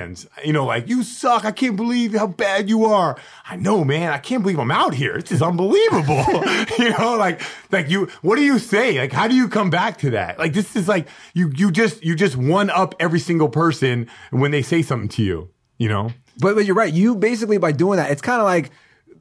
you 0.44 0.52
know, 0.52 0.64
like 0.64 0.88
you 0.88 1.02
suck. 1.02 1.44
I 1.44 1.52
can't 1.52 1.76
believe 1.76 2.14
how 2.14 2.26
bad 2.26 2.68
you 2.68 2.84
are. 2.86 3.16
I 3.48 3.56
know, 3.56 3.84
man. 3.84 4.12
I 4.12 4.18
can't 4.18 4.42
believe 4.42 4.58
I'm 4.58 4.70
out 4.70 4.94
here. 4.94 5.16
It's 5.16 5.30
just 5.30 5.42
unbelievable. 5.42 6.24
you 6.78 6.90
know, 6.90 7.16
like, 7.16 7.42
like 7.70 7.88
you, 7.88 8.08
what 8.22 8.36
do 8.36 8.42
you 8.42 8.58
say? 8.58 8.98
Like, 8.98 9.12
how 9.12 9.28
do 9.28 9.34
you 9.34 9.48
come 9.48 9.70
back 9.70 9.98
to 9.98 10.10
that? 10.10 10.38
Like, 10.38 10.52
this 10.52 10.76
is 10.76 10.88
like, 10.88 11.08
you, 11.34 11.52
you 11.54 11.70
just, 11.70 12.02
you 12.04 12.14
just 12.14 12.36
one 12.36 12.70
up 12.70 12.94
every 12.98 13.20
single 13.20 13.48
person 13.48 14.08
when 14.30 14.50
they 14.50 14.62
say 14.62 14.82
something 14.82 15.08
to 15.10 15.22
you, 15.22 15.50
you 15.78 15.88
know? 15.88 16.10
But, 16.38 16.54
but 16.54 16.64
you're 16.64 16.76
right. 16.76 16.92
You 16.92 17.14
basically 17.14 17.58
by 17.58 17.72
doing 17.72 17.98
that, 17.98 18.10
it's 18.10 18.22
kind 18.22 18.40
of 18.40 18.44
like 18.44 18.70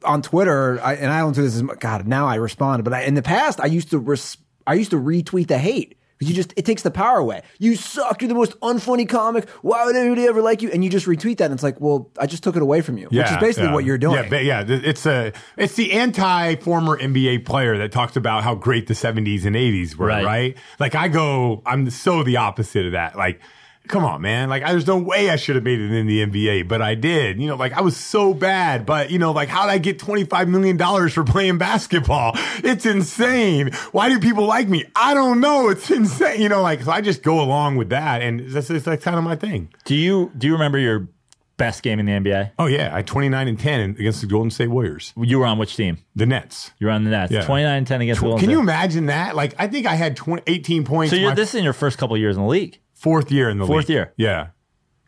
on 0.04 0.22
Twitter, 0.22 0.80
I, 0.82 0.94
and 0.94 1.10
I 1.12 1.20
don't 1.20 1.34
do 1.34 1.42
this 1.42 1.54
as 1.54 1.62
much. 1.62 1.78
God, 1.78 2.06
now 2.06 2.26
I 2.26 2.36
respond. 2.36 2.84
But 2.84 2.92
I, 2.92 3.02
in 3.02 3.14
the 3.14 3.22
past, 3.22 3.60
I 3.60 3.66
used 3.66 3.90
to 3.90 3.98
res, 3.98 4.36
I 4.66 4.74
used 4.74 4.90
to 4.90 5.00
retweet 5.00 5.48
the 5.48 5.58
hate. 5.58 5.96
You 6.22 6.34
just 6.34 6.52
it 6.56 6.64
takes 6.64 6.82
the 6.82 6.90
power 6.90 7.18
away. 7.18 7.42
You 7.58 7.76
suck. 7.76 8.22
You're 8.22 8.28
the 8.28 8.34
most 8.34 8.58
unfunny 8.60 9.08
comic. 9.08 9.48
Why 9.62 9.84
would 9.84 9.96
anybody 9.96 10.26
ever 10.26 10.40
like 10.40 10.62
you? 10.62 10.70
And 10.70 10.84
you 10.84 10.90
just 10.90 11.06
retweet 11.06 11.38
that, 11.38 11.46
and 11.46 11.54
it's 11.54 11.62
like, 11.62 11.80
well, 11.80 12.10
I 12.18 12.26
just 12.26 12.42
took 12.42 12.56
it 12.56 12.62
away 12.62 12.80
from 12.80 12.98
you, 12.98 13.08
which 13.08 13.30
is 13.30 13.36
basically 13.38 13.68
yeah. 13.68 13.74
what 13.74 13.84
you're 13.84 13.98
doing. 13.98 14.16
Yeah, 14.22 14.28
but 14.28 14.44
yeah, 14.44 14.64
it's 14.66 15.06
a 15.06 15.32
it's 15.56 15.74
the 15.74 15.92
anti 15.92 16.56
former 16.56 16.98
NBA 16.98 17.44
player 17.44 17.76
that 17.78 17.92
talks 17.92 18.16
about 18.16 18.42
how 18.44 18.54
great 18.54 18.86
the 18.86 18.94
70s 18.94 19.44
and 19.44 19.56
80s 19.56 19.96
were, 19.96 20.06
Right. 20.06 20.24
right? 20.24 20.56
Like 20.78 20.94
I 20.94 21.08
go, 21.08 21.62
I'm 21.66 21.90
so 21.90 22.22
the 22.22 22.36
opposite 22.36 22.86
of 22.86 22.92
that. 22.92 23.16
Like, 23.16 23.40
come 23.88 24.04
on, 24.04 24.22
man. 24.22 24.48
Like, 24.48 24.62
I, 24.62 24.70
there's 24.72 24.86
no 24.86 24.98
way 24.98 25.30
I 25.30 25.36
should 25.36 25.56
have 25.56 25.64
made 25.64 25.80
it 25.80 25.90
in 25.92 26.06
the 26.06 26.24
NBA, 26.24 26.68
but 26.68 26.80
I 26.80 26.94
did. 26.94 27.40
You 27.40 27.48
know, 27.48 27.56
like 27.56 27.72
I 27.72 27.80
was 27.80 27.96
so 27.96 28.32
bad, 28.34 28.86
but 28.86 29.10
you 29.10 29.18
know, 29.18 29.32
like 29.32 29.48
how 29.48 29.62
did 29.66 29.72
I 29.72 29.78
get 29.78 29.98
25 29.98 30.48
million 30.48 30.76
dollars 30.76 31.12
for 31.12 31.24
playing 31.24 31.58
basketball? 31.58 32.36
It's 32.64 32.86
insane. 32.86 33.72
Why 33.92 34.08
do 34.08 34.18
people 34.20 34.46
like 34.46 34.68
me? 34.68 34.84
I 34.94 35.14
don't 35.14 35.40
know. 35.40 35.68
It's 35.68 35.90
insane. 35.90 36.40
You 36.40 36.48
know, 36.48 36.62
like 36.62 36.82
so 36.82 36.92
I 36.92 37.00
just 37.00 37.22
go 37.22 37.40
along 37.40 37.76
with 37.76 37.88
that, 37.90 38.22
and 38.22 38.48
that's 38.48 38.70
it's 38.70 38.86
like 38.86 39.00
kind 39.02 39.16
of 39.16 39.24
my 39.24 39.36
thing. 39.36 39.68
Do 39.84 39.94
you 39.94 40.30
do 40.38 40.46
you 40.46 40.52
remember 40.52 40.78
your 40.78 41.08
best 41.56 41.82
game 41.82 41.98
in 41.98 42.06
the 42.06 42.12
NBA? 42.12 42.52
Oh 42.58 42.66
yeah, 42.66 42.90
I 42.94 43.02
29 43.02 43.48
and 43.48 43.58
10 43.58 43.80
against 43.98 44.20
the 44.20 44.26
Golden 44.26 44.50
State 44.50 44.68
Warriors, 44.68 45.12
You 45.16 45.38
were 45.38 45.46
on 45.46 45.58
which 45.58 45.76
team? 45.76 45.98
the 46.14 46.26
Nets. 46.26 46.70
You 46.78 46.86
were 46.88 46.92
on 46.92 47.04
the 47.04 47.10
Nets. 47.10 47.32
Yeah. 47.32 47.42
29 47.44 47.78
and 47.78 47.86
10 47.86 48.00
against 48.00 48.20
the 48.20 48.26
Golden 48.26 48.40
Can 48.40 48.50
you 48.50 48.60
imagine 48.60 49.06
that? 49.06 49.34
Like, 49.36 49.54
I 49.58 49.68
think 49.68 49.86
I 49.86 49.94
had 49.94 50.16
20, 50.16 50.42
18 50.46 50.84
points. 50.84 51.10
So 51.14 51.34
this 51.34 51.50
is 51.50 51.54
in 51.56 51.64
your 51.64 51.72
first 51.72 51.98
couple 51.98 52.16
years 52.16 52.36
in 52.36 52.42
the 52.42 52.48
league. 52.48 52.78
Fourth 53.02 53.30
year 53.32 53.50
in 53.50 53.58
the 53.58 53.66
Fourth 53.66 53.88
league. 53.88 53.96
year. 53.96 54.12
Yeah. 54.16 54.48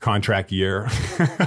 Contract 0.00 0.52
year. 0.52 0.88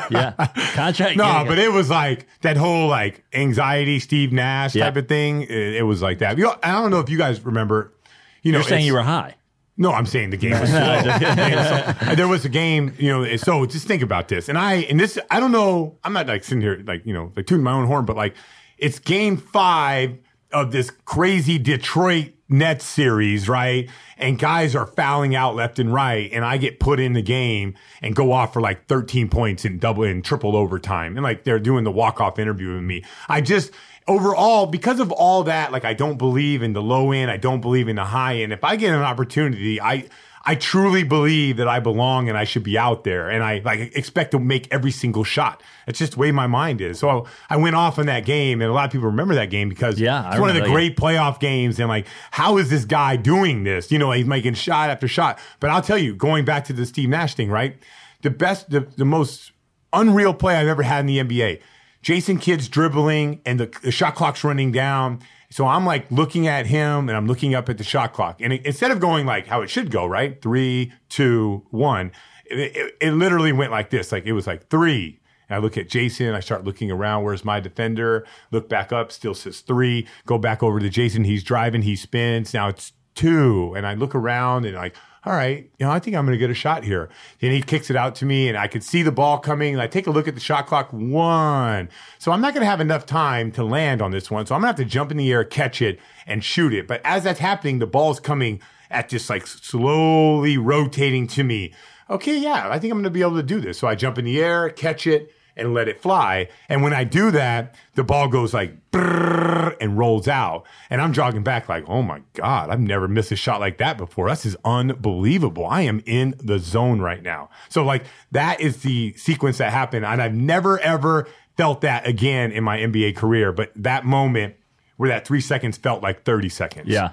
Yeah. 0.09 0.31
Contract. 0.73 1.15
no, 1.17 1.25
yeah, 1.25 1.43
but 1.43 1.59
it 1.59 1.71
was 1.71 1.89
like 1.91 2.25
that 2.41 2.57
whole 2.57 2.87
like 2.87 3.23
anxiety, 3.33 3.99
Steve 3.99 4.31
Nash 4.31 4.73
Yeah. 4.73 4.85
type 4.85 4.95
of 4.95 5.07
thing. 5.07 5.43
It, 5.43 5.51
it 5.75 5.83
was 5.83 6.01
like 6.01 6.19
that. 6.19 6.37
You 6.37 6.45
know, 6.45 6.55
I 6.63 6.71
don't 6.71 6.89
know 6.89 6.99
if 6.99 7.09
you 7.09 7.17
guys 7.19 7.43
remember. 7.45 7.93
You 8.41 8.51
know, 8.53 8.59
you're 8.59 8.67
saying 8.67 8.85
you 8.85 8.93
were 8.93 9.03
high. 9.03 9.35
No, 9.79 9.91
I'm 9.91 10.07
saying 10.07 10.31
the 10.31 10.37
game 10.37 10.59
was 10.59 10.69
slow. 10.71 11.01
So, 12.07 12.15
there 12.15 12.27
was 12.27 12.45
a 12.45 12.49
game, 12.49 12.93
you 12.97 13.09
know. 13.11 13.35
So 13.37 13.65
just 13.67 13.85
think 13.87 14.01
about 14.01 14.27
this, 14.27 14.49
and 14.49 14.57
I 14.57 14.75
and 14.89 14.99
this 14.99 15.19
I 15.29 15.39
don't 15.39 15.51
know. 15.51 15.99
I'm 16.03 16.13
not 16.13 16.25
like 16.27 16.43
sitting 16.43 16.61
here 16.61 16.81
like 16.87 17.05
you 17.05 17.13
know 17.13 17.31
like 17.35 17.45
tooting 17.45 17.63
my 17.63 17.73
own 17.73 17.85
horn, 17.85 18.05
but 18.05 18.15
like 18.15 18.35
it's 18.79 18.97
game 18.97 19.37
five 19.37 20.17
of 20.51 20.71
this 20.71 20.89
crazy 21.05 21.59
Detroit 21.59 22.31
Nets 22.49 22.85
series, 22.85 23.49
right? 23.49 23.89
And 24.17 24.39
guys 24.39 24.75
are 24.75 24.85
fouling 24.85 25.35
out 25.35 25.55
left 25.55 25.79
and 25.79 25.93
right, 25.93 26.29
and 26.31 26.43
I 26.43 26.57
get 26.57 26.79
put 26.79 26.99
in 26.99 27.13
the 27.13 27.21
game 27.21 27.75
and 28.01 28.15
go 28.15 28.31
off 28.31 28.53
for 28.53 28.61
like 28.61 28.87
13 28.87 29.29
points 29.29 29.65
in 29.65 29.79
double 29.79 30.03
and 30.03 30.23
triple 30.23 30.55
overtime, 30.55 31.17
and 31.17 31.23
like 31.23 31.43
they're 31.43 31.59
doing 31.59 31.83
the 31.83 31.91
walk 31.91 32.19
off 32.21 32.39
interview 32.39 32.73
with 32.73 32.83
me. 32.83 33.03
I 33.27 33.41
just 33.41 33.71
overall, 34.07 34.65
because 34.65 34.99
of 34.99 35.11
all 35.11 35.43
that, 35.43 35.71
like 35.71 35.85
I 35.85 35.93
don't 35.93 36.17
believe 36.17 36.63
in 36.63 36.73
the 36.73 36.81
low 36.81 37.11
end. 37.11 37.29
I 37.29 37.37
don't 37.37 37.61
believe 37.61 37.87
in 37.87 37.97
the 37.97 38.05
high 38.05 38.37
end. 38.37 38.53
If 38.53 38.63
I 38.63 38.75
get 38.75 38.93
an 38.93 39.01
opportunity, 39.01 39.81
I, 39.81 40.05
I 40.47 40.55
truly 40.55 41.03
believe 41.03 41.57
that 41.57 41.67
I 41.67 41.81
belong 41.81 42.29
and 42.29 42.37
I 42.37 42.45
should 42.45 42.63
be 42.63 42.77
out 42.77 43.03
there 43.03 43.29
and 43.29 43.43
I 43.43 43.61
like 43.65 43.93
expect 43.97 44.31
to 44.31 44.39
make 44.39 44.69
every 44.71 44.91
single 44.91 45.25
shot. 45.25 45.61
It's 45.87 45.99
just 45.99 46.13
the 46.13 46.19
way 46.19 46.31
my 46.31 46.47
mind 46.47 46.79
is. 46.79 46.99
So 46.99 47.25
I 47.49 47.57
went 47.57 47.75
off 47.75 47.99
in 47.99 48.05
that 48.05 48.23
game 48.23 48.61
and 48.61 48.71
a 48.71 48.73
lot 48.73 48.85
of 48.85 48.91
people 48.93 49.07
remember 49.07 49.35
that 49.35 49.49
game 49.49 49.67
because 49.67 49.99
Yeah, 49.99 50.23
I 50.23 50.31
it's 50.31 50.39
one 50.39 50.49
of 50.49 50.55
the 50.55 50.61
great 50.61 50.95
playoff 50.95 51.41
games. 51.41 51.79
And 51.79 51.89
like, 51.89 52.07
how 52.31 52.57
is 52.57 52.69
this 52.69 52.85
guy 52.85 53.17
doing 53.17 53.65
this? 53.65 53.91
You 53.91 53.99
know, 53.99 54.09
he's 54.11 54.25
making 54.25 54.53
shot 54.53 54.89
after 54.89 55.05
shot. 55.05 55.37
But 55.59 55.69
I'll 55.69 55.81
tell 55.81 55.97
you, 55.97 56.15
going 56.15 56.45
back 56.45 56.63
to 56.65 56.73
the 56.73 56.85
Steve 56.85 57.09
Nash 57.09 57.35
thing, 57.35 57.49
right? 57.49 57.75
The 58.21 58.29
best, 58.29 58.69
the, 58.69 58.87
the 58.95 59.05
most 59.05 59.51
unreal 59.91 60.33
play 60.33 60.55
I've 60.55 60.67
ever 60.67 60.83
had 60.83 61.01
in 61.01 61.07
the 61.07 61.17
NBA. 61.19 61.59
Jason 62.01 62.37
Kidd's 62.37 62.69
dribbling 62.69 63.41
and 63.45 63.59
the, 63.59 63.65
the 63.81 63.91
shot 63.91 64.15
clock's 64.15 64.45
running 64.45 64.71
down. 64.71 65.19
So 65.49 65.65
I'm 65.65 65.85
like 65.85 66.11
looking 66.11 66.47
at 66.47 66.65
him 66.67 67.07
and 67.07 67.17
I'm 67.17 67.27
looking 67.27 67.55
up 67.55 67.69
at 67.69 67.77
the 67.77 67.83
shot 67.83 68.13
clock. 68.13 68.41
And 68.41 68.53
it, 68.53 68.65
instead 68.65 68.91
of 68.91 68.99
going 68.99 69.25
like 69.25 69.47
how 69.47 69.61
it 69.61 69.69
should 69.69 69.91
go, 69.91 70.05
right? 70.05 70.41
Three, 70.41 70.91
two, 71.09 71.65
one, 71.69 72.11
it, 72.45 72.75
it, 72.75 72.95
it 72.99 73.11
literally 73.11 73.53
went 73.53 73.71
like 73.71 73.89
this. 73.89 74.11
Like 74.11 74.25
it 74.25 74.33
was 74.33 74.47
like 74.47 74.69
three. 74.69 75.19
And 75.49 75.55
I 75.55 75.59
look 75.59 75.77
at 75.77 75.89
Jason. 75.89 76.35
I 76.35 76.41
start 76.41 76.65
looking 76.65 76.91
around. 76.91 77.23
Where's 77.23 77.45
my 77.45 77.59
defender? 77.59 78.25
Look 78.51 78.67
back 78.67 78.91
up. 78.91 79.11
Still 79.11 79.33
says 79.33 79.61
three. 79.61 80.07
Go 80.25 80.37
back 80.37 80.61
over 80.61 80.79
to 80.79 80.89
Jason. 80.89 81.23
He's 81.23 81.43
driving. 81.43 81.83
He 81.83 81.95
spins. 81.95 82.53
Now 82.53 82.67
it's 82.67 82.91
two. 83.15 83.73
And 83.75 83.87
I 83.87 83.93
look 83.93 84.15
around 84.15 84.65
and 84.65 84.75
like, 84.75 84.95
all 85.27 85.33
right, 85.33 85.69
you 85.77 85.85
know, 85.85 85.91
I 85.91 85.99
think 85.99 86.15
I'm 86.15 86.25
going 86.25 86.37
to 86.37 86.39
get 86.39 86.49
a 86.49 86.53
shot 86.53 86.85
here. 86.85 87.09
And 87.41 87.51
he 87.51 87.61
kicks 87.61 87.89
it 87.89 87.97
out 87.97 88.15
to 88.15 88.25
me 88.25 88.47
and 88.47 88.57
I 88.57 88.67
could 88.67 88.81
see 88.81 89.03
the 89.03 89.11
ball 89.11 89.39
coming. 89.39 89.73
And 89.73 89.81
I 89.81 89.87
take 89.87 90.07
a 90.07 90.09
look 90.09 90.25
at 90.25 90.35
the 90.35 90.39
shot 90.39 90.67
clock. 90.67 90.93
One. 90.93 91.89
So 92.17 92.31
I'm 92.31 92.39
not 92.39 92.53
going 92.53 92.61
to 92.61 92.69
have 92.69 92.79
enough 92.79 93.05
time 93.05 93.51
to 93.51 93.63
land 93.65 94.01
on 94.01 94.11
this 94.11 94.31
one. 94.31 94.45
So 94.45 94.55
I'm 94.55 94.61
going 94.61 94.73
to 94.73 94.81
have 94.81 94.87
to 94.87 94.89
jump 94.89 95.11
in 95.11 95.17
the 95.17 95.29
air, 95.29 95.43
catch 95.43 95.81
it 95.81 95.99
and 96.27 96.45
shoot 96.45 96.73
it. 96.73 96.87
But 96.87 97.01
as 97.03 97.25
that's 97.25 97.41
happening, 97.41 97.79
the 97.79 97.85
ball's 97.85 98.21
coming 98.21 98.61
at 98.89 99.09
just 99.09 99.29
like 99.29 99.45
slowly 99.45 100.57
rotating 100.57 101.27
to 101.27 101.43
me. 101.43 101.73
Okay. 102.09 102.39
Yeah. 102.39 102.69
I 102.69 102.79
think 102.79 102.93
I'm 102.93 102.99
going 102.99 103.03
to 103.03 103.09
be 103.09 103.19
able 103.19 103.35
to 103.35 103.43
do 103.43 103.59
this. 103.59 103.77
So 103.77 103.85
I 103.85 103.95
jump 103.95 104.17
in 104.17 104.23
the 104.23 104.41
air, 104.41 104.69
catch 104.69 105.05
it 105.07 105.33
and 105.57 105.73
let 105.73 105.87
it 105.87 106.01
fly. 106.01 106.49
And 106.69 106.83
when 106.83 106.93
I 106.93 107.03
do 107.03 107.31
that, 107.31 107.75
the 107.95 108.03
ball 108.03 108.27
goes 108.27 108.53
like 108.53 108.73
and 108.93 109.97
rolls 109.97 110.27
out. 110.27 110.65
And 110.89 111.01
I'm 111.01 111.13
jogging 111.13 111.43
back 111.43 111.69
like, 111.69 111.83
oh 111.87 112.01
my 112.01 112.21
God, 112.33 112.69
I've 112.69 112.79
never 112.79 113.07
missed 113.07 113.31
a 113.31 113.35
shot 113.35 113.59
like 113.59 113.77
that 113.77 113.97
before. 113.97 114.29
This 114.29 114.45
is 114.45 114.57
unbelievable. 114.63 115.65
I 115.65 115.81
am 115.81 116.01
in 116.05 116.35
the 116.43 116.59
zone 116.59 116.99
right 116.99 117.21
now. 117.21 117.49
So 117.69 117.83
like 117.83 118.05
that 118.31 118.61
is 118.61 118.81
the 118.83 119.13
sequence 119.13 119.57
that 119.57 119.71
happened. 119.71 120.05
And 120.05 120.21
I've 120.21 120.33
never 120.33 120.79
ever 120.79 121.27
felt 121.55 121.81
that 121.81 122.07
again 122.07 122.51
in 122.51 122.63
my 122.63 122.77
NBA 122.77 123.15
career. 123.15 123.51
But 123.51 123.71
that 123.75 124.05
moment 124.05 124.55
where 124.97 125.09
that 125.09 125.27
three 125.27 125.41
seconds 125.41 125.77
felt 125.77 126.01
like 126.01 126.23
30 126.23 126.49
seconds. 126.49 126.87
Yeah. 126.87 127.11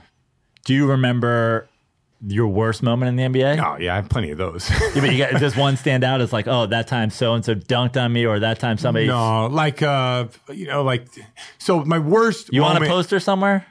Do 0.64 0.74
you 0.74 0.88
remember 0.88 1.68
your 2.26 2.48
worst 2.48 2.82
moment 2.82 3.08
in 3.08 3.32
the 3.32 3.38
NBA? 3.38 3.62
Oh 3.64 3.78
yeah, 3.78 3.92
I 3.92 3.96
have 3.96 4.08
plenty 4.08 4.30
of 4.30 4.38
those. 4.38 4.70
Yeah, 4.94 5.00
but 5.00 5.12
you 5.12 5.18
got, 5.18 5.40
does 5.40 5.56
one 5.56 5.76
stand 5.76 6.04
out 6.04 6.20
as 6.20 6.32
like, 6.32 6.46
oh, 6.46 6.66
that 6.66 6.86
time 6.86 7.10
so 7.10 7.34
and 7.34 7.44
so 7.44 7.54
dunked 7.54 8.02
on 8.02 8.12
me, 8.12 8.24
or 8.26 8.38
that 8.40 8.58
time 8.60 8.78
somebody? 8.78 9.06
no, 9.06 9.46
like, 9.46 9.82
uh, 9.82 10.26
you 10.52 10.66
know, 10.66 10.82
like, 10.82 11.06
so 11.58 11.84
my 11.84 11.98
worst 11.98 12.50
You 12.52 12.62
want 12.62 12.82
a 12.82 12.86
poster 12.86 13.18
somewhere? 13.20 13.66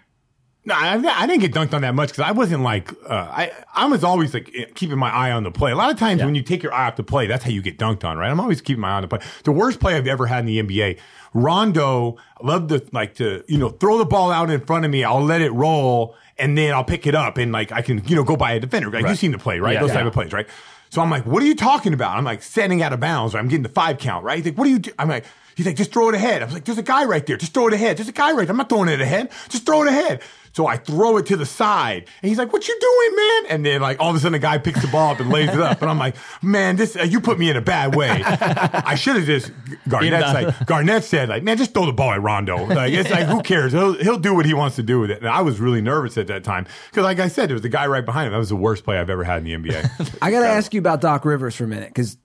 No, 0.65 0.75
I, 0.75 0.93
I 0.95 1.27
didn't 1.27 1.41
get 1.41 1.51
dunked 1.53 1.73
on 1.73 1.81
that 1.81 1.93
much 1.93 2.09
because 2.09 2.23
I 2.23 2.31
wasn't 2.31 2.63
like 2.63 2.89
uh, 3.09 3.13
I. 3.13 3.51
I 3.75 3.85
was 3.87 4.01
always 4.01 4.33
like 4.33 4.49
keeping 4.75 4.97
my 4.97 5.09
eye 5.09 5.31
on 5.31 5.43
the 5.43 5.51
play. 5.51 5.71
A 5.71 5.75
lot 5.75 5.91
of 5.91 5.99
times 5.99 6.19
Yeah. 6.19 6.25
when 6.25 6.35
you 6.35 6.41
take 6.41 6.63
your 6.63 6.73
eye 6.73 6.87
off 6.87 6.95
the 6.95 7.03
play, 7.03 7.27
that's 7.27 7.43
how 7.43 7.49
you 7.49 7.61
get 7.61 7.77
dunked 7.77 8.05
on, 8.05 8.17
right? 8.17 8.29
I'm 8.31 8.39
always 8.39 8.61
keeping 8.61 8.79
my 8.79 8.91
eye 8.91 8.95
on 8.95 9.01
the 9.01 9.09
play. 9.09 9.19
The 9.43 9.51
worst 9.51 9.81
play 9.81 9.95
I've 9.95 10.07
ever 10.07 10.25
had 10.25 10.39
in 10.39 10.45
the 10.45 10.61
NBA, 10.63 10.99
Rondo 11.33 12.15
loved 12.41 12.69
to 12.69 12.81
like 12.93 13.15
to 13.15 13.43
you 13.47 13.57
know 13.57 13.69
throw 13.69 13.97
the 13.97 14.05
ball 14.05 14.31
out 14.31 14.49
in 14.49 14.61
front 14.65 14.85
of 14.85 14.91
me. 14.91 15.03
I'll 15.03 15.23
let 15.23 15.41
it 15.41 15.51
roll 15.51 16.15
and 16.37 16.57
then 16.57 16.73
I'll 16.73 16.83
pick 16.83 17.05
it 17.07 17.15
up 17.15 17.37
and 17.37 17.51
like 17.51 17.71
I 17.71 17.81
can 17.81 18.03
you 18.07 18.15
know 18.15 18.23
go 18.23 18.35
by 18.35 18.53
a 18.53 18.59
defender. 18.59 18.89
Like 18.89 19.03
Right. 19.03 19.09
you've 19.11 19.19
seen 19.19 19.31
the 19.31 19.37
play, 19.37 19.59
right? 19.59 19.73
Yeah. 19.73 19.79
Those 19.81 19.89
Yeah. 19.89 19.95
type 19.97 20.05
of 20.07 20.13
plays, 20.13 20.33
right? 20.33 20.47
So 20.89 21.01
I'm 21.01 21.09
like, 21.09 21.25
what 21.25 21.41
are 21.41 21.45
you 21.45 21.55
talking 21.55 21.93
about? 21.93 22.17
I'm 22.17 22.23
like 22.23 22.43
setting 22.43 22.83
out 22.83 22.93
of 22.93 22.99
bounds. 22.99 23.33
Or 23.33 23.39
I'm 23.39 23.47
getting 23.47 23.63
the 23.63 23.69
five 23.69 23.97
count, 23.97 24.23
right? 24.23 24.37
He's 24.37 24.45
like, 24.45 24.57
what 24.57 24.67
are 24.67 24.69
you 24.69 24.79
do? 24.79 24.91
I'm 24.99 25.09
like, 25.09 25.25
he's 25.55 25.65
like, 25.65 25.75
just 25.75 25.91
throw 25.91 26.09
it 26.09 26.15
ahead. 26.15 26.41
I 26.43 26.45
was 26.45 26.53
like, 26.53 26.65
there's 26.65 26.77
a 26.77 26.83
guy 26.83 27.05
right 27.05 27.25
there. 27.25 27.35
Just 27.37 27.53
throw 27.53 27.67
it 27.67 27.73
ahead. 27.73 27.97
There's 27.97 28.09
a 28.09 28.11
guy 28.11 28.31
right 28.31 28.45
there. 28.45 28.51
I'm 28.51 28.57
not 28.57 28.69
throwing 28.69 28.89
it 28.89 29.01
ahead. 29.01 29.31
Just 29.49 29.65
throw 29.65 29.81
it 29.81 29.87
ahead. 29.87 30.21
So 30.53 30.67
I 30.67 30.77
throw 30.77 31.17
it 31.17 31.25
to 31.25 31.35
the 31.35 31.47
side 31.47 32.07
and 32.21 32.29
he's 32.29 32.37
like, 32.37 32.53
what 32.53 32.67
you 32.67 32.77
doing, 32.79 33.15
man? 33.15 33.51
And 33.51 33.65
then 33.65 33.81
like 33.81 33.99
all 33.99 34.11
of 34.11 34.15
a 34.15 34.19
sudden 34.19 34.33
the 34.33 34.39
guy 34.39 34.59
picks 34.59 34.81
the 34.81 34.87
ball 34.87 35.11
up 35.11 35.19
and 35.19 35.31
lays 35.31 35.49
it 35.49 35.59
up. 35.59 35.81
And 35.81 35.89
I'm 35.89 35.97
like, 35.97 36.15
man, 36.43 36.75
this, 36.75 36.95
uh, 36.95 37.01
you 37.01 37.19
put 37.19 37.39
me 37.39 37.49
in 37.49 37.57
a 37.57 37.61
bad 37.61 37.95
way. 37.95 38.09
I 38.23 38.93
should 38.93 39.15
have 39.15 39.25
just, 39.25 39.51
Garnett's 39.89 40.33
like, 40.33 40.65
Garnett 40.67 41.03
said 41.03 41.29
like, 41.29 41.41
man, 41.41 41.57
just 41.57 41.73
throw 41.73 41.87
the 41.87 41.91
ball 41.91 42.11
at 42.11 42.21
Rondo. 42.21 42.65
Like, 42.65 42.93
it's 42.93 43.09
like, 43.09 43.25
who 43.25 43.41
cares? 43.41 43.73
He'll, 43.73 43.93
he'll 43.93 44.19
do 44.19 44.35
what 44.35 44.45
he 44.45 44.53
wants 44.53 44.75
to 44.75 44.83
do 44.83 44.99
with 44.99 45.09
it. 45.09 45.19
And 45.19 45.27
I 45.27 45.41
was 45.41 45.59
really 45.59 45.81
nervous 45.81 46.19
at 46.19 46.27
that 46.27 46.43
time. 46.43 46.67
Cause 46.91 47.03
like 47.03 47.19
I 47.19 47.29
said, 47.29 47.49
there 47.49 47.55
was 47.55 47.63
the 47.63 47.69
guy 47.69 47.87
right 47.87 48.05
behind 48.05 48.27
him. 48.27 48.33
That 48.33 48.39
was 48.39 48.49
the 48.49 48.55
worst 48.55 48.83
play 48.83 48.99
I've 48.99 49.09
ever 49.09 49.23
had 49.23 49.45
in 49.45 49.45
the 49.45 49.69
NBA. 49.69 50.17
I 50.21 50.29
got 50.29 50.41
to 50.41 50.47
ask 50.47 50.71
you 50.73 50.79
about 50.79 51.01
Doc 51.01 51.25
Rivers 51.25 51.55
for 51.55 51.63
a 51.63 51.67
minute 51.67 51.89
because. 51.89 52.17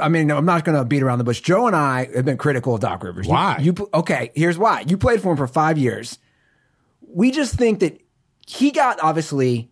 I 0.00 0.08
mean, 0.08 0.30
I'm 0.30 0.44
not 0.44 0.64
going 0.64 0.78
to 0.78 0.84
beat 0.84 1.02
around 1.02 1.18
the 1.18 1.24
bush. 1.24 1.40
Joe 1.40 1.66
and 1.66 1.74
I 1.74 2.08
have 2.14 2.24
been 2.24 2.36
critical 2.36 2.72
of 2.76 2.80
Doc 2.80 3.02
Rivers. 3.02 3.26
Why? 3.26 3.58
You, 3.58 3.72
pl- 3.72 3.88
okay? 3.92 4.30
Here's 4.32 4.56
why. 4.56 4.84
You 4.86 4.96
played 4.96 5.20
for 5.20 5.32
him 5.32 5.36
for 5.36 5.48
five 5.48 5.76
years. 5.76 6.18
We 7.08 7.30
just 7.30 7.54
think 7.54 7.80
that 7.80 8.00
he 8.46 8.70
got 8.70 8.98
obviously 9.02 9.70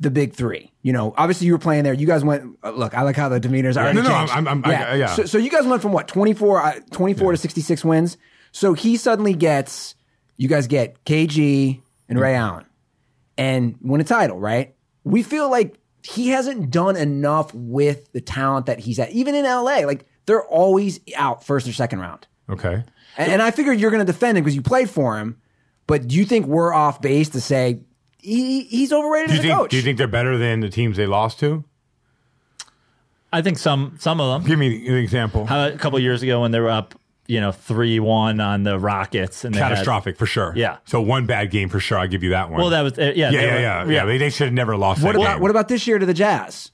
the 0.00 0.10
big 0.10 0.34
three. 0.34 0.72
You 0.82 0.92
know, 0.92 1.14
obviously 1.16 1.46
you 1.46 1.52
were 1.52 1.58
playing 1.58 1.84
there. 1.84 1.94
You 1.94 2.06
guys 2.06 2.24
went. 2.24 2.58
uh, 2.62 2.70
Look, 2.70 2.94
I 2.94 3.02
like 3.02 3.16
how 3.16 3.28
the 3.28 3.40
demeanors 3.40 3.76
are. 3.80 3.92
No, 3.94 4.02
no, 4.02 4.10
I'm- 4.12 4.48
I'm- 4.48 4.62
I- 4.64 4.70
yeah. 4.70 5.06
So, 5.14 5.24
so 5.24 5.38
you 5.38 5.50
guys 5.50 5.64
went 5.66 5.80
from 5.82 5.92
what 5.92 6.08
24, 6.08 6.62
uh, 6.62 6.80
24 6.90 7.32
to 7.32 7.38
66 7.38 7.84
wins. 7.84 8.16
So 8.52 8.74
he 8.74 8.96
suddenly 8.96 9.34
gets. 9.34 9.94
You 10.36 10.48
guys 10.48 10.66
get 10.66 11.04
KG 11.04 11.80
and 12.08 12.18
Ray 12.20 12.34
Allen 12.34 12.66
and 13.38 13.76
win 13.80 14.00
a 14.00 14.04
title, 14.04 14.38
right? 14.38 14.74
We 15.04 15.22
feel 15.22 15.48
like 15.50 15.78
he 16.02 16.28
hasn't 16.28 16.70
done 16.70 16.96
enough 16.96 17.54
with 17.54 18.10
the 18.12 18.20
talent 18.20 18.66
that 18.66 18.80
he's 18.80 18.98
at. 18.98 19.10
Even 19.12 19.34
in 19.34 19.44
LA, 19.44 19.86
like 19.86 20.06
they're 20.26 20.44
always 20.44 20.98
out 21.16 21.44
first 21.44 21.68
or 21.68 21.72
second 21.72 22.00
round. 22.00 22.26
okay. 22.50 22.82
And, 23.16 23.32
and 23.34 23.42
I 23.42 23.52
figured 23.52 23.78
you're 23.78 23.92
going 23.92 24.04
to 24.04 24.12
defend 24.12 24.36
him 24.36 24.42
because 24.44 24.56
you 24.56 24.62
played 24.62 24.90
for 24.90 25.16
him. 25.18 25.36
But 25.86 26.08
do 26.08 26.16
you 26.16 26.24
think 26.24 26.46
we're 26.46 26.72
off 26.72 27.00
base 27.02 27.28
to 27.30 27.40
say 27.40 27.80
he, 28.18 28.62
he's 28.64 28.92
overrated 28.92 29.28
Do 29.28 29.34
you 29.34 29.38
as 29.40 29.44
a 29.44 29.48
think, 29.48 29.58
coach? 29.58 29.70
do 29.70 29.76
you 29.76 29.82
think 29.82 29.98
they're 29.98 30.06
better 30.08 30.38
than 30.38 30.60
the 30.60 30.68
teams 30.70 30.96
they 30.96 31.06
lost 31.06 31.38
to? 31.40 31.64
I 33.32 33.42
think 33.42 33.58
some 33.58 33.96
some 33.98 34.20
of 34.20 34.30
them. 34.42 34.48
Give 34.48 34.58
me 34.58 34.86
an 34.88 34.94
example. 34.94 35.46
How 35.46 35.66
a 35.68 35.72
couple 35.76 35.98
years 35.98 36.22
ago 36.22 36.40
when 36.42 36.52
they 36.52 36.60
were 36.60 36.70
up, 36.70 36.94
you 37.26 37.40
know, 37.40 37.50
three 37.50 37.98
one 37.98 38.38
on 38.40 38.62
the 38.62 38.78
Rockets 38.78 39.44
and 39.44 39.54
they 39.54 39.58
had- 39.58 39.70
Catastrophic 39.70 40.16
for 40.16 40.26
sure. 40.26 40.52
Yeah. 40.56 40.76
So 40.84 41.00
one 41.00 41.26
bad 41.26 41.50
game 41.50 41.68
for 41.68 41.80
sure. 41.80 41.98
I'll 41.98 42.06
give 42.08 42.22
you 42.22 42.30
that 42.30 42.50
one. 42.50 42.60
well, 42.60 42.70
that 42.70 42.82
was 42.82 42.98
uh, 42.98 43.12
yeah, 43.16 43.30
yeah, 43.30 43.40
yeah, 43.40 43.84
were- 43.84 43.92
yeah, 43.92 43.98
yeah. 44.00 44.04
They, 44.04 44.18
they 44.18 44.30
should 44.30 44.46
have 44.46 44.54
never 44.54 44.76
lost 44.76 45.02
what 45.02 45.12
that 45.14 45.20
about 45.20 45.32
game. 45.34 45.42
what 45.42 45.50
about 45.50 45.68
this 45.68 45.86
year 45.86 45.98
to 45.98 46.06
the 46.06 46.14
Jazz? 46.14 46.70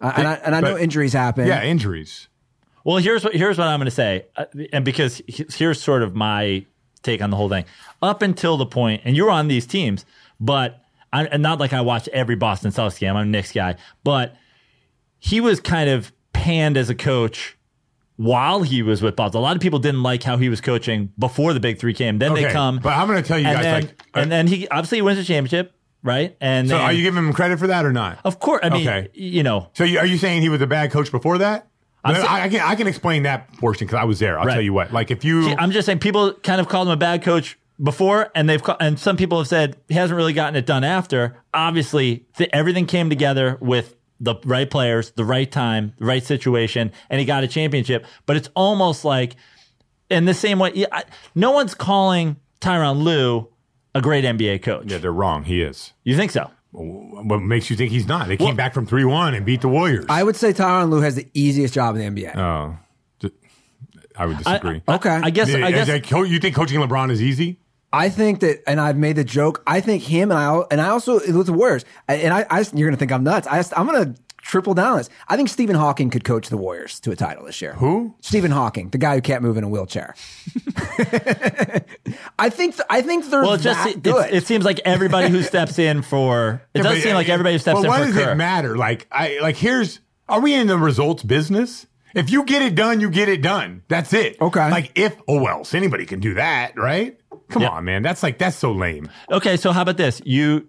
Uh, 0.00 0.12
and 0.16 0.26
I, 0.26 0.34
and 0.34 0.56
I 0.56 0.60
know 0.60 0.76
injuries 0.76 1.12
happen. 1.12 1.46
yeah, 1.46 1.62
injuries. 1.62 2.26
Well, 2.82 2.96
here's 2.96 3.22
what 3.22 3.36
here's 3.36 3.56
what 3.56 3.68
I'm 3.68 3.78
going 3.78 3.84
to 3.84 3.92
say, 3.92 4.26
uh, 4.34 4.46
and 4.72 4.84
because 4.84 5.22
here's 5.28 5.80
sort 5.80 6.02
of 6.02 6.16
my 6.16 6.66
take 7.02 7.22
on 7.22 7.30
the 7.30 7.36
whole 7.36 7.48
thing. 7.48 7.64
Up 8.00 8.22
until 8.22 8.56
the 8.56 8.66
point, 8.66 9.02
and 9.04 9.16
you 9.16 9.24
were 9.24 9.30
on 9.30 9.48
these 9.48 9.66
teams, 9.66 10.04
but 10.40 10.80
I, 11.12 11.26
and 11.26 11.42
not 11.42 11.60
like 11.60 11.72
I 11.72 11.80
watched 11.82 12.08
every 12.08 12.36
Boston 12.36 12.70
Celtics 12.70 12.98
game. 12.98 13.16
I'm 13.16 13.26
a 13.28 13.30
Knicks 13.30 13.52
guy, 13.52 13.76
but 14.04 14.34
he 15.18 15.40
was 15.40 15.60
kind 15.60 15.88
of 15.90 16.12
panned 16.32 16.76
as 16.76 16.90
a 16.90 16.94
coach 16.94 17.56
while 18.16 18.62
he 18.62 18.82
was 18.82 19.02
with 19.02 19.16
Boston. 19.16 19.38
A 19.38 19.42
lot 19.42 19.56
of 19.56 19.62
people 19.62 19.78
didn't 19.78 20.02
like 20.02 20.22
how 20.22 20.36
he 20.36 20.48
was 20.48 20.60
coaching 20.60 21.12
before 21.18 21.52
the 21.52 21.60
Big 21.60 21.78
Three 21.78 21.94
came. 21.94 22.18
Then 22.18 22.34
they 22.34 22.50
come, 22.50 22.78
but 22.82 22.90
I'm 22.96 23.06
gonna 23.06 23.22
tell 23.22 23.38
you 23.38 23.46
and 23.46 23.54
guys, 23.56 23.64
then, 23.64 23.82
like, 23.82 23.90
uh, 24.14 24.20
and 24.20 24.32
then 24.32 24.46
he 24.46 24.68
obviously 24.68 24.98
he 24.98 25.02
wins 25.02 25.18
the 25.18 25.24
championship, 25.24 25.74
right? 26.02 26.36
And 26.40 26.68
So 26.68 26.76
then, 26.76 26.84
are 26.84 26.92
you 26.92 27.02
giving 27.02 27.24
him 27.24 27.32
credit 27.32 27.58
for 27.58 27.66
that 27.68 27.84
or 27.84 27.92
not? 27.92 28.18
of 28.24 28.38
course, 28.38 28.60
I 28.62 28.70
mean, 28.70 28.88
Okay. 28.88 29.08
you 29.14 29.42
know, 29.42 29.68
So 29.74 29.84
you, 29.84 29.98
are 29.98 30.06
you 30.06 30.18
saying 30.18 30.42
he 30.42 30.48
was 30.48 30.60
a 30.62 30.66
bad 30.66 30.90
coach 30.90 31.10
before 31.10 31.38
that? 31.38 31.68
I'm 32.04 32.16
I, 32.16 32.42
I 32.44 32.48
can 32.48 32.60
I 32.60 32.74
can 32.74 32.86
explain 32.86 33.22
that 33.24 33.52
portion 33.58 33.86
because 33.86 34.00
I 34.00 34.04
was 34.04 34.18
there. 34.18 34.38
I'll 34.38 34.46
Right. 34.46 34.54
tell 34.54 34.62
you 34.62 34.72
what. 34.72 34.92
Like 34.92 35.10
if 35.10 35.24
you 35.24 35.48
I'm 35.58 35.70
just 35.70 35.86
saying 35.86 36.00
people 36.00 36.32
kind 36.34 36.60
of 36.60 36.68
called 36.68 36.88
him 36.88 36.92
a 36.92 36.96
bad 36.96 37.22
coach 37.22 37.58
before, 37.82 38.30
and 38.34 38.48
they've 38.48 38.62
ca- 38.62 38.76
and 38.80 38.98
some 38.98 39.16
people 39.16 39.38
have 39.38 39.48
said 39.48 39.76
he 39.88 39.94
hasn't 39.94 40.16
really 40.16 40.32
gotten 40.32 40.56
it 40.56 40.66
done 40.66 40.84
after. 40.84 41.36
Obviously, 41.54 42.26
th- 42.36 42.50
everything 42.52 42.86
came 42.86 43.08
together 43.08 43.56
with 43.60 43.96
the 44.20 44.34
right 44.44 44.70
players, 44.70 45.10
the 45.12 45.24
right 45.24 45.50
time, 45.50 45.94
the 45.98 46.04
right 46.04 46.22
situation, 46.24 46.92
and 47.10 47.18
he 47.20 47.26
got 47.26 47.42
a 47.44 47.48
championship. 47.48 48.06
But 48.26 48.36
it's 48.36 48.48
almost 48.54 49.04
like 49.04 49.34
in 50.10 50.24
the 50.26 50.34
same 50.34 50.58
way, 50.58 50.84
I, 50.92 51.04
no 51.34 51.50
one's 51.52 51.74
calling 51.74 52.36
Tyronn 52.60 53.02
Lue 53.02 53.48
a 53.94 54.00
great 54.00 54.24
NBA 54.24 54.62
coach. 54.62 54.84
yeah, 54.90 54.98
they're 54.98 55.12
wrong. 55.12 55.44
He 55.44 55.60
is. 55.62 55.92
You 56.04 56.16
think 56.16 56.30
so? 56.30 56.50
What 56.72 57.40
makes 57.40 57.68
you 57.68 57.76
think 57.76 57.90
he's 57.92 58.06
not? 58.08 58.28
They 58.28 58.36
came 58.38 58.56
back 58.56 58.72
from 58.72 58.86
three 58.86 59.04
one 59.04 59.34
and 59.34 59.44
beat 59.44 59.60
the 59.60 59.68
Warriors. 59.68 60.06
I 60.08 60.22
would 60.22 60.36
say 60.36 60.52
Tyronn 60.54 60.88
Lue 60.90 61.00
has 61.02 61.14
the 61.14 61.28
easiest 61.34 61.74
job 61.74 61.96
in 61.96 62.14
the 62.14 62.22
NBA. 62.22 62.34
oh, 62.36 62.78
d- 63.20 63.30
I 64.16 64.26
would 64.26 64.38
disagree. 64.38 64.82
I- 64.88 64.94
Okay. 64.94 65.10
I 65.10 65.30
guess. 65.30 65.54
I 65.54 65.70
guess. 65.70 65.86
that 65.88 66.10
you 66.10 66.38
think 66.38 66.54
coaching 66.56 66.80
LeBron 66.80 67.10
is 67.10 67.20
easy? 67.22 67.58
I 67.94 68.08
think 68.08 68.40
that, 68.40 68.62
and 68.66 68.80
I've 68.80 68.96
made 68.96 69.16
the 69.16 69.24
joke. 69.24 69.62
I 69.66 69.82
think 69.82 70.02
him 70.02 70.30
and 70.30 70.38
I, 70.40 70.62
and 70.70 70.80
I 70.80 70.88
also 70.88 71.18
it 71.18 71.34
was 71.34 71.50
worse. 71.50 71.84
And 72.08 72.32
I, 72.32 72.46
I 72.48 72.60
you're 72.72 72.88
going 72.88 72.92
to 72.92 72.96
think 72.96 73.12
I'm 73.12 73.22
nuts. 73.22 73.46
I, 73.46 73.62
I'm 73.76 73.86
going 73.86 74.14
to 74.14 74.20
triple 74.42 74.74
down 74.74 74.92
on 74.92 74.96
this. 74.98 75.08
I 75.28 75.36
think 75.36 75.48
Stephen 75.48 75.76
Hawking 75.76 76.10
could 76.10 76.24
coach 76.24 76.48
the 76.50 76.56
Warriors 76.58 77.00
to 77.00 77.10
a 77.10 77.16
title 77.16 77.44
this 77.46 77.62
year. 77.62 77.72
Who? 77.74 78.14
Stephen 78.20 78.50
Hawking, 78.50 78.90
the 78.90 78.98
guy 78.98 79.14
who 79.14 79.22
can't 79.22 79.42
move 79.42 79.56
in 79.56 79.64
a 79.64 79.68
wheelchair. 79.68 80.14
I 82.38 82.50
think 82.50 82.74
I 82.90 83.02
think 83.02 83.28
they're 83.30 83.42
well, 83.42 83.54
it 83.54 83.58
just 83.60 83.84
that 83.84 83.96
it, 83.96 84.02
good. 84.02 84.32
it 84.32 84.46
seems 84.46 84.64
like 84.64 84.80
everybody 84.84 85.28
who 85.28 85.42
steps 85.42 85.78
in 85.78 86.02
for 86.02 86.62
it 86.74 86.78
Yeah, 86.78 86.82
does 86.82 86.96
but- 86.96 87.02
seem 87.02 87.14
like 87.14 87.28
everybody 87.28 87.54
who 87.54 87.58
steps 87.58 87.78
but 87.80 87.84
in 87.84 87.90
what 87.90 88.00
for 88.00 88.06
does 88.06 88.14
Kerr. 88.14 88.32
it 88.32 88.36
matter? 88.36 88.76
Like 88.76 89.06
I 89.10 89.38
like 89.40 89.56
here's 89.56 90.00
are 90.28 90.40
we 90.40 90.54
in 90.54 90.66
the 90.66 90.78
results 90.78 91.22
business? 91.22 91.86
If 92.14 92.30
you 92.30 92.44
get 92.44 92.60
it 92.60 92.74
done, 92.74 93.00
you 93.00 93.08
get 93.08 93.28
it 93.30 93.40
done. 93.40 93.82
That's 93.88 94.12
it. 94.12 94.36
Okay. 94.40 94.70
Like 94.70 94.92
if 94.94 95.16
oh 95.28 95.40
well, 95.40 95.58
else 95.58 95.74
anybody 95.74 96.04
can 96.06 96.20
do 96.20 96.34
that, 96.34 96.76
right? 96.76 97.18
Come 97.48 97.62
Yeah. 97.62 97.70
on, 97.70 97.84
man. 97.84 98.02
That's 98.02 98.22
like 98.22 98.38
that's 98.38 98.56
so 98.56 98.72
lame. 98.72 99.08
Okay, 99.30 99.56
so 99.56 99.72
how 99.72 99.82
about 99.82 99.96
this? 99.96 100.20
You, 100.24 100.68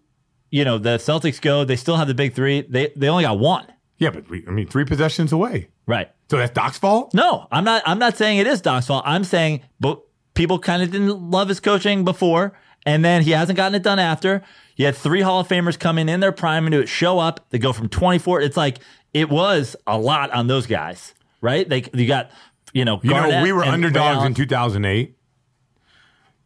you 0.54 0.64
know, 0.64 0.78
the 0.78 0.98
Celtics 0.98 1.42
go. 1.42 1.66
They 1.66 1.76
still 1.76 1.98
have 1.98 2.08
the 2.08 2.14
big 2.14 2.36
three. 2.36 2.62
They 2.62 2.94
they 2.96 3.10
only 3.10 3.24
got 3.24 3.40
one. 3.40 3.66
Yeah, 3.98 4.12
but 4.12 4.30
we, 4.30 4.46
I 4.48 4.52
mean, 4.52 4.68
three 4.68 4.86
possessions 4.86 5.32
away. 5.32 5.70
Right. 5.88 6.12
So 6.30 6.38
that's 6.38 6.52
Doc's 6.52 6.78
fault. 6.78 7.12
No, 7.16 7.48
I'm 7.52 7.64
not. 7.64 7.82
I'm 7.88 7.98
not 7.98 8.18
saying 8.18 8.38
it 8.38 8.46
is 8.46 8.62
Doc's 8.62 8.86
fault. 8.86 9.04
I'm 9.08 9.24
saying, 9.24 9.62
but 9.80 10.04
people 10.36 10.60
kind 10.60 10.84
of 10.84 10.92
didn't 10.92 11.32
love 11.32 11.50
his 11.50 11.60
coaching 11.60 12.06
before, 12.06 12.54
and 12.86 13.04
then 13.04 13.24
he 13.24 13.32
hasn't 13.32 13.58
gotten 13.58 13.74
it 13.74 13.82
done 13.82 13.98
after. 13.98 14.44
You 14.76 14.86
had 14.86 14.96
three 14.96 15.22
Hall 15.22 15.40
of 15.40 15.48
Famers 15.48 15.78
coming 15.78 16.08
in 16.08 16.20
their 16.20 16.32
prime 16.32 16.68
and 16.68 16.74
to 16.74 16.82
it 16.82 16.90
show 16.90 17.18
up. 17.18 17.48
They 17.50 17.58
go 17.58 17.74
from 17.74 17.90
24. 17.90 18.42
It's 18.42 18.58
like 18.58 18.78
it 19.12 19.30
was 19.30 19.76
a 19.88 19.98
lot 19.98 20.30
on 20.30 20.46
those 20.46 20.68
guys, 20.68 21.16
right? 21.42 21.68
They 21.68 21.84
you 21.96 22.06
got 22.06 22.30
you 22.74 22.86
know 22.86 23.00
You 23.02 23.10
know, 23.10 23.42
we 23.42 23.52
were 23.52 23.62
Ray 23.62 23.70
underdogs 23.70 24.24
in 24.24 24.36
2008. 24.36 25.18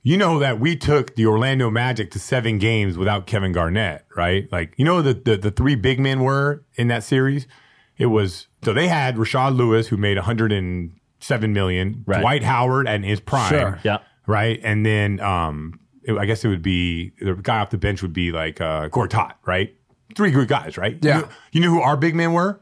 You 0.07 0.15
know 0.15 0.39
that 0.39 0.57
we 0.61 0.77
took 0.77 1.15
the 1.17 1.25
Orlando 1.25 1.69
Magic 1.69 2.11
to 2.11 2.19
seven 2.19 2.59
games 2.59 2.97
without 2.97 3.27
Kevin 3.27 3.51
Garnett, 3.51 4.05
right? 4.15 4.47
Like, 4.53 4.73
you 4.77 4.85
know, 4.85 5.01
the, 5.01 5.13
the, 5.13 5.35
the 5.35 5.51
three 5.51 5.75
big 5.75 5.99
men 5.99 6.21
were 6.21 6.63
in 6.75 6.87
that 6.87 7.03
series? 7.03 7.45
It 7.97 8.05
was, 8.05 8.47
so 8.63 8.71
they 8.71 8.87
had 8.87 9.17
Rashard 9.17 9.57
Lewis, 9.57 9.89
who 9.89 9.97
made 9.97 10.15
107 10.15 11.51
million, 11.51 12.03
Right. 12.07 12.21
Dwight 12.21 12.43
Howard 12.43 12.87
and 12.87 13.03
his 13.03 13.19
prime. 13.19 13.49
Sure. 13.49 13.79
Yeah. 13.83 13.97
Right. 14.25 14.61
And 14.63 14.85
then, 14.85 15.19
um, 15.19 15.77
it- 16.03 16.17
I 16.17 16.23
guess 16.25 16.45
it 16.45 16.47
would 16.47 16.61
be, 16.61 17.11
the 17.19 17.33
guy 17.33 17.59
off 17.59 17.71
the 17.71 17.77
bench 17.77 18.01
would 18.01 18.13
be 18.13 18.31
like, 18.31 18.61
uh, 18.61 18.87
Gortat, 18.87 19.33
right? 19.45 19.75
Three 20.15 20.31
good 20.31 20.47
guys, 20.47 20.77
right? 20.77 20.97
Yeah. 21.01 21.15
You 21.17 21.21
know, 21.23 21.29
you 21.51 21.59
knew 21.59 21.69
who 21.71 21.81
our 21.81 21.97
big 21.97 22.15
men 22.15 22.31
were? 22.31 22.61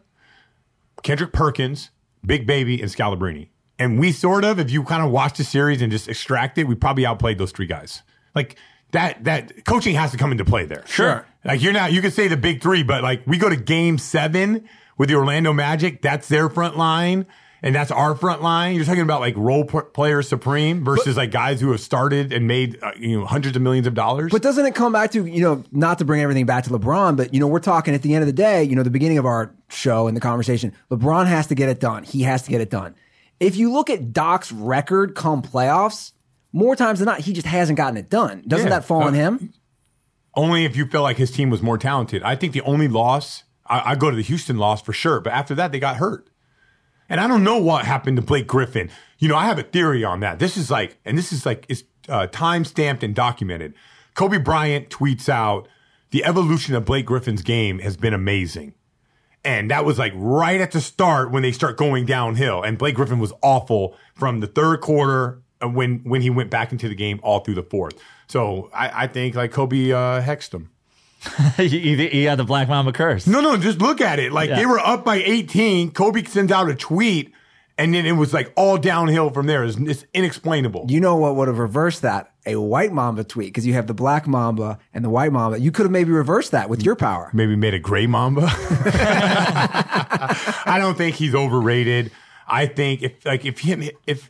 Kendrick 1.03 1.31
Perkins, 1.31 1.91
Big 2.25 2.47
Baby, 2.47 2.81
and 2.81 2.89
Scalabrine. 2.89 3.49
And 3.77 3.99
we 3.99 4.11
sort 4.11 4.45
of, 4.45 4.59
if 4.59 4.71
you 4.71 4.83
kind 4.83 5.03
of 5.03 5.11
watch 5.11 5.37
the 5.37 5.43
series 5.43 5.81
and 5.81 5.91
just 5.91 6.07
extract 6.07 6.57
it, 6.57 6.63
we 6.65 6.75
probably 6.75 7.05
outplayed 7.05 7.37
those 7.37 7.51
three 7.51 7.67
guys. 7.67 8.03
Like 8.33 8.55
that, 8.91 9.23
that 9.25 9.65
coaching 9.65 9.95
has 9.95 10.11
to 10.11 10.17
come 10.17 10.31
into 10.31 10.45
play 10.45 10.65
there. 10.65 10.85
Sure. 10.87 11.25
Like 11.43 11.61
you're 11.61 11.73
not, 11.73 11.91
you 11.91 12.01
can 12.01 12.11
say 12.11 12.27
the 12.27 12.37
big 12.37 12.61
three, 12.61 12.83
but 12.83 13.03
like 13.03 13.23
we 13.27 13.37
go 13.37 13.49
to 13.49 13.57
game 13.57 13.97
seven 13.97 14.67
with 14.97 15.09
the 15.09 15.15
Orlando 15.15 15.51
Magic, 15.51 16.01
that's 16.01 16.29
their 16.29 16.49
front 16.49 16.77
line. 16.77 17.25
And 17.61 17.73
that's 17.73 17.89
our 17.89 18.15
front 18.15 18.43
line. 18.43 18.75
You're 18.75 18.85
talking 18.85 19.01
about 19.01 19.21
like 19.21 19.35
role 19.35 19.65
p- 19.65 19.79
players 19.91 20.29
supreme 20.29 20.85
versus 20.85 21.17
like 21.17 21.31
guys 21.31 21.59
who 21.59 21.71
have 21.71 21.81
started 21.81 22.31
and 22.31 22.47
made 22.47 22.77
uh, 22.83 22.91
you 22.95 23.19
know 23.19 23.25
hundreds 23.25 23.55
of 23.55 23.63
millions 23.63 23.87
of 23.87 23.95
dollars. 23.95 24.31
But 24.31 24.43
doesn't 24.43 24.63
it 24.67 24.75
come 24.75 24.93
back 24.93 25.11
to, 25.11 25.25
you 25.25 25.41
know, 25.41 25.63
not 25.71 25.97
to 25.97 26.05
bring 26.05 26.21
everything 26.21 26.45
back 26.45 26.65
to 26.65 26.69
LeBron, 26.69 27.17
but, 27.17 27.33
you 27.33 27.39
know, 27.39 27.47
we're 27.47 27.59
talking 27.59 27.95
at 27.95 28.03
the 28.03 28.13
end 28.13 28.21
of 28.21 28.27
the 28.27 28.33
day, 28.33 28.63
you 28.63 28.75
know, 28.75 28.83
the 28.83 28.91
beginning 28.91 29.17
of 29.17 29.25
our 29.25 29.51
show 29.69 30.07
and 30.07 30.15
the 30.15 30.21
conversation, 30.21 30.73
LeBron 30.91 31.25
has 31.25 31.47
to 31.47 31.55
get 31.55 31.67
it 31.67 31.79
done. 31.79 32.03
He 32.03 32.21
has 32.21 32.43
to 32.43 32.51
get 32.51 32.61
it 32.61 32.69
done. 32.69 32.93
If 33.39 33.55
you 33.57 33.71
look 33.71 33.89
at 33.89 34.13
Doc's 34.13 34.51
record 34.51 35.15
come 35.15 35.41
playoffs, 35.41 36.11
more 36.53 36.75
times 36.75 36.99
than 36.99 37.05
not, 37.07 37.19
he 37.19 37.33
just 37.33 37.47
hasn't 37.47 37.77
gotten 37.77 37.97
it 37.97 38.09
done. 38.09 38.43
Doesn't 38.47 38.67
Yeah. 38.67 38.75
that 38.79 38.85
fall 38.85 39.03
on 39.03 39.09
Uh, 39.13 39.17
him? 39.17 39.53
only 40.35 40.65
if 40.65 40.75
you 40.75 40.85
feel 40.85 41.01
like 41.01 41.17
his 41.17 41.31
team 41.31 41.49
was 41.49 41.61
more 41.61 41.77
talented. 41.77 42.21
I 42.23 42.35
think 42.35 42.53
the 42.53 42.61
only 42.61 42.87
loss, 42.87 43.43
I, 43.67 43.91
I 43.91 43.95
go 43.95 44.09
to 44.09 44.15
the 44.15 44.21
Houston 44.23 44.57
loss 44.57 44.81
for 44.81 44.91
sure, 44.93 45.19
but 45.21 45.31
after 45.33 45.55
that, 45.55 45.71
they 45.71 45.79
got 45.79 45.95
hurt. 45.97 46.29
And 47.07 47.19
I 47.21 47.27
don't 47.27 47.43
know 47.43 47.57
what 47.57 47.85
happened 47.85 48.17
to 48.17 48.23
Blake 48.23 48.47
Griffin. 48.47 48.89
You 49.19 49.27
know, 49.29 49.35
I 49.37 49.45
have 49.45 49.59
a 49.59 49.63
theory 49.63 50.03
on 50.03 50.19
that. 50.21 50.39
This 50.39 50.57
is 50.57 50.71
like, 50.71 50.97
and 51.05 51.17
this 51.17 51.31
is 51.31 51.45
like, 51.45 51.65
it's 51.69 51.83
uh, 52.09 52.27
time 52.27 52.65
stamped 52.65 53.03
and 53.03 53.13
documented. 53.15 53.73
Kobe 54.15 54.37
Bryant 54.39 54.89
tweets 54.89 55.29
out, 55.29 55.67
the 56.11 56.23
evolution 56.25 56.73
of 56.75 56.83
Blake 56.85 57.05
Griffin's 57.05 57.41
game 57.41 57.79
has 57.79 57.95
been 57.97 58.13
amazing. 58.13 58.73
And 59.45 59.69
that 59.71 59.85
was 59.85 59.97
like 59.99 60.11
right 60.15 60.59
at 60.59 60.71
the 60.71 60.81
start 60.81 61.31
when 61.31 61.43
they 61.43 61.51
start 61.51 61.77
going 61.77 62.05
downhill. 62.05 62.63
And 62.63 62.77
Blake 62.77 62.95
Griffin 62.95 63.19
was 63.19 63.31
awful 63.41 63.95
from 64.15 64.39
the 64.39 64.47
third 64.47 64.81
quarter 64.81 65.41
uh, 65.61 65.69
when 65.69 65.99
when 65.99 66.21
he 66.21 66.29
went 66.29 66.49
back 66.49 66.71
into 66.71 66.89
the 66.89 66.95
game 66.95 67.19
all 67.23 67.39
through 67.41 67.55
the 67.55 67.63
fourth. 67.63 67.93
So 68.27 68.69
I, 68.73 69.03
I 69.03 69.07
think 69.07 69.35
like 69.35 69.51
Kobe 69.51 69.91
uh, 69.91 70.21
hexed 70.21 70.53
him. 70.53 70.71
he, 71.57 71.91
you 71.93 72.35
the 72.35 72.43
Black 72.43 72.67
Mamba 72.67 72.91
curse. 72.91 73.25
No, 73.27 73.41
no, 73.41 73.57
just 73.57 73.79
look 73.79 74.01
at 74.01 74.19
it. 74.19 74.31
Like 74.31 74.49
Yeah. 74.49 74.57
they 74.57 74.65
were 74.65 74.79
up 74.79 75.03
by 75.05 75.17
18. 75.17 75.91
Kobe 75.91 76.23
sends 76.23 76.51
out 76.51 76.69
a 76.69 76.75
tweet, 76.75 77.33
and 77.77 77.93
then 77.93 78.05
it 78.05 78.13
was 78.13 78.33
like 78.33 78.53
all 78.55 78.77
downhill 78.77 79.29
from 79.31 79.47
there. 79.47 79.63
It's, 79.65 79.77
it's 79.77 80.05
inexplainable. 80.13 80.85
You 80.89 80.99
know 81.01 81.15
what 81.17 81.35
would 81.35 81.47
have 81.47 81.59
reversed 81.59 82.01
that? 82.03 82.31
A 82.45 82.55
white 82.57 82.93
mamba 82.93 83.23
tweet 83.23 83.47
because 83.47 83.65
you 83.65 83.73
have 83.73 83.87
the 83.87 83.93
black 83.93 84.27
mamba 84.27 84.79
and 84.93 85.03
the 85.03 85.09
white 85.09 85.31
mamba. 85.31 85.59
You 85.59 85.71
could 85.71 85.83
have 85.83 85.91
maybe 85.91 86.11
reversed 86.11 86.51
that 86.51 86.69
with 86.69 86.83
your 86.83 86.95
power. 86.95 87.29
Maybe 87.33 87.55
made 87.55 87.73
a 87.73 87.79
gray 87.79 88.05
Mamba. 88.07 88.43
I 90.65 90.77
don't 90.79 90.97
think 90.97 91.15
he's 91.15 91.33
overrated. 91.35 92.11
I 92.47 92.67
think 92.67 93.01
if 93.01 93.25
like 93.25 93.45
if 93.45 93.59
him 93.59 93.83
if 94.05 94.29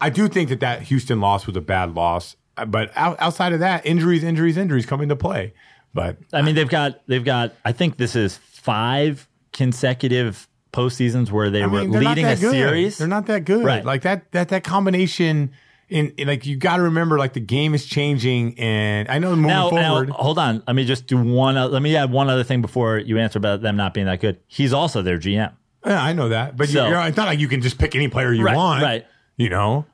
I 0.00 0.10
do 0.10 0.28
think 0.28 0.48
that 0.50 0.60
that 0.60 0.82
Houston 0.82 1.20
loss 1.20 1.46
was 1.46 1.56
a 1.56 1.60
bad 1.60 1.94
loss, 1.94 2.36
Uh, 2.56 2.64
but 2.66 2.90
out, 2.96 3.16
outside 3.20 3.52
of 3.52 3.60
that, 3.60 3.84
injuries, 3.84 4.22
injuries, 4.24 4.56
injuries 4.56 4.86
come 4.86 5.00
into 5.00 5.16
play. 5.16 5.52
But 5.92 6.18
I 6.32 6.42
mean, 6.42 6.54
they've 6.54 6.68
got 6.68 7.00
they've 7.08 7.24
got. 7.24 7.54
I 7.64 7.72
think 7.72 7.96
this 7.96 8.14
is 8.14 8.36
five 8.36 9.28
consecutive 9.52 10.46
postseasons 10.76 11.30
where 11.30 11.50
they 11.50 11.62
I 11.62 11.66
were 11.66 11.80
mean, 11.80 11.90
they're 11.90 12.02
leading 12.02 12.26
a 12.26 12.36
good. 12.36 12.50
series. 12.50 12.98
They're 12.98 13.08
not 13.08 13.26
that 13.26 13.44
good. 13.44 13.64
Right. 13.64 13.84
Like 13.84 14.02
that 14.02 14.30
that 14.32 14.48
that 14.50 14.64
combination. 14.64 15.52
In, 15.88 16.10
in 16.16 16.26
like 16.26 16.44
you 16.46 16.56
got 16.56 16.78
to 16.78 16.82
remember, 16.82 17.16
like 17.16 17.32
the 17.32 17.38
game 17.38 17.72
is 17.72 17.86
changing, 17.86 18.58
and 18.58 19.08
I 19.08 19.20
know 19.20 19.30
moving 19.36 19.46
Now, 19.46 19.70
now, 19.70 20.04
hold 20.06 20.36
on. 20.36 20.60
Let 20.66 20.74
me 20.74 20.84
just 20.84 21.06
do 21.06 21.16
one. 21.16 21.56
o- 21.56 21.68
Let 21.68 21.80
me 21.80 21.94
add 21.94 22.10
one 22.10 22.28
other 22.28 22.42
thing 22.42 22.60
before 22.60 22.98
you 22.98 23.18
answer 23.18 23.38
about 23.38 23.62
them 23.62 23.76
not 23.76 23.94
being 23.94 24.06
that 24.06 24.20
good. 24.20 24.40
He's 24.48 24.72
also 24.72 25.00
their 25.02 25.16
GM. 25.16 25.52
yeah, 25.86 26.02
I 26.02 26.12
know 26.12 26.30
that, 26.30 26.56
but 26.56 26.66
you 26.66 26.74
So- 26.74 26.88
you're, 26.88 27.00
it's 27.06 27.16
not 27.16 27.26
like 27.28 27.38
you 27.38 27.46
can 27.46 27.60
just 27.62 27.78
pick 27.78 27.94
any 27.94 28.08
player 28.08 28.32
you 28.32 28.42
Right, 28.44 28.56
want, 28.56 28.82
right. 28.82 29.06
You 29.36 29.48
know, 29.48 29.86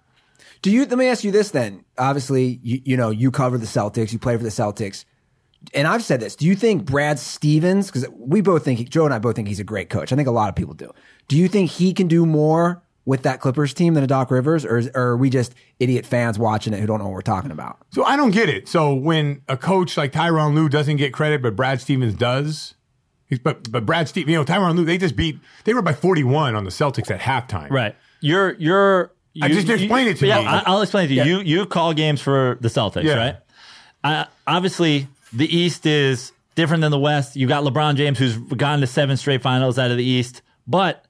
Do 0.62 0.70
you? 0.70 0.86
Let 0.86 0.96
me 0.96 1.08
ask 1.08 1.24
you 1.24 1.30
this 1.30 1.50
then. 1.50 1.84
Obviously, 1.98 2.58
you, 2.62 2.80
you 2.86 2.96
know 2.96 3.10
you 3.10 3.30
cover 3.30 3.58
the 3.58 3.66
Celtics. 3.66 4.14
You 4.14 4.18
play 4.18 4.34
for 4.38 4.44
the 4.44 4.48
Celtics, 4.48 5.04
and 5.74 5.86
I've 5.88 6.02
said 6.02 6.20
this. 6.20 6.36
Do 6.36 6.46
you 6.46 6.54
think 6.56 6.84
Brad 6.84 7.18
Stevens? 7.18 7.86
Because 7.86 8.06
we 8.16 8.40
both 8.40 8.64
think 8.64 8.88
Joe 8.90 9.04
and 9.04 9.14
I 9.14 9.18
both 9.18 9.36
think 9.36 9.48
he's 9.48 9.60
a 9.60 9.64
great 9.64 9.88
coach. 9.90 10.12
I 10.12 10.16
think 10.16 10.28
a 10.28 10.32
lot 10.32 10.48
of 10.48 10.54
people 10.56 10.74
do. 10.74 10.90
Do 11.28 11.36
you 11.36 11.48
think 11.48 11.70
he 11.70 11.92
can 11.92 12.08
do 12.08 12.26
more 12.26 12.82
with 13.04 13.22
that 13.22 13.40
Clippers 13.40 13.74
team 13.74 13.94
than 13.94 14.04
a 14.04 14.06
Doc 14.06 14.30
Rivers, 14.30 14.64
or, 14.64 14.78
is, 14.78 14.88
or 14.94 15.02
are 15.02 15.16
we 15.16 15.28
just 15.30 15.54
idiot 15.80 16.06
fans 16.06 16.38
watching 16.38 16.72
it 16.72 16.78
who 16.80 16.86
don't 16.86 16.98
know 16.98 17.04
what 17.06 17.14
we're 17.14 17.20
talking 17.20 17.50
about? 17.50 17.78
So 17.90 18.04
I 18.04 18.16
don't 18.16 18.30
get 18.30 18.48
it. 18.48 18.68
So 18.68 18.94
when 18.94 19.42
a 19.48 19.56
coach 19.56 19.96
like 19.96 20.12
Tyronn 20.12 20.54
Lue 20.54 20.68
doesn't 20.68 20.96
get 20.96 21.12
credit, 21.12 21.42
but 21.42 21.56
Brad 21.56 21.80
Stevens 21.80 22.14
does, 22.14 22.74
he's, 23.26 23.38
but 23.40 23.70
but 23.72 23.84
Brad 23.86 24.08
Stevens, 24.08 24.30
you 24.32 24.38
know, 24.38 24.44
Tyronn 24.44 24.76
Lue, 24.76 24.84
they 24.84 24.98
just 24.98 25.16
beat, 25.16 25.38
they 25.64 25.74
were 25.74 25.82
by 25.82 25.92
41 25.94 26.54
on 26.54 26.64
the 26.64 26.70
Celtics 26.70 27.10
at 27.10 27.20
halftime. 27.20 27.70
Right. 27.70 27.96
You're 28.20 28.52
you're. 28.54 29.12
I 29.40 29.48
just 29.48 29.66
you- 29.66 29.74
explain 29.74 30.06
it 30.08 30.18
to 30.18 30.26
you. 30.26 30.32
yeah, 30.32 30.40
me. 30.40 30.46
I- 30.46 30.62
I'll 30.66 30.82
explain 30.82 31.06
it 31.06 31.08
to 31.08 31.14
you. 31.14 31.24
You 31.24 31.40
you 31.40 31.66
call 31.66 31.94
games 31.94 32.20
for 32.20 32.58
the 32.60 32.68
Celtics, 32.68 33.04
Yeah. 33.04 33.14
right? 33.14 33.36
Uh, 34.04 34.24
obviously, 34.46 35.08
the 35.32 35.54
East 35.56 35.86
is 35.86 36.32
different 36.54 36.80
than 36.82 36.90
the 36.90 36.98
West. 36.98 37.36
You 37.36 37.46
got 37.46 37.64
LeBron 37.64 37.96
James, 37.96 38.18
who's 38.18 38.36
gone 38.36 38.80
to 38.80 38.86
seven 38.86 39.16
straight 39.16 39.42
finals 39.42 39.78
out 39.78 39.90
of 39.90 39.96
the 39.96 40.04
East, 40.04 40.42
but 40.66 41.04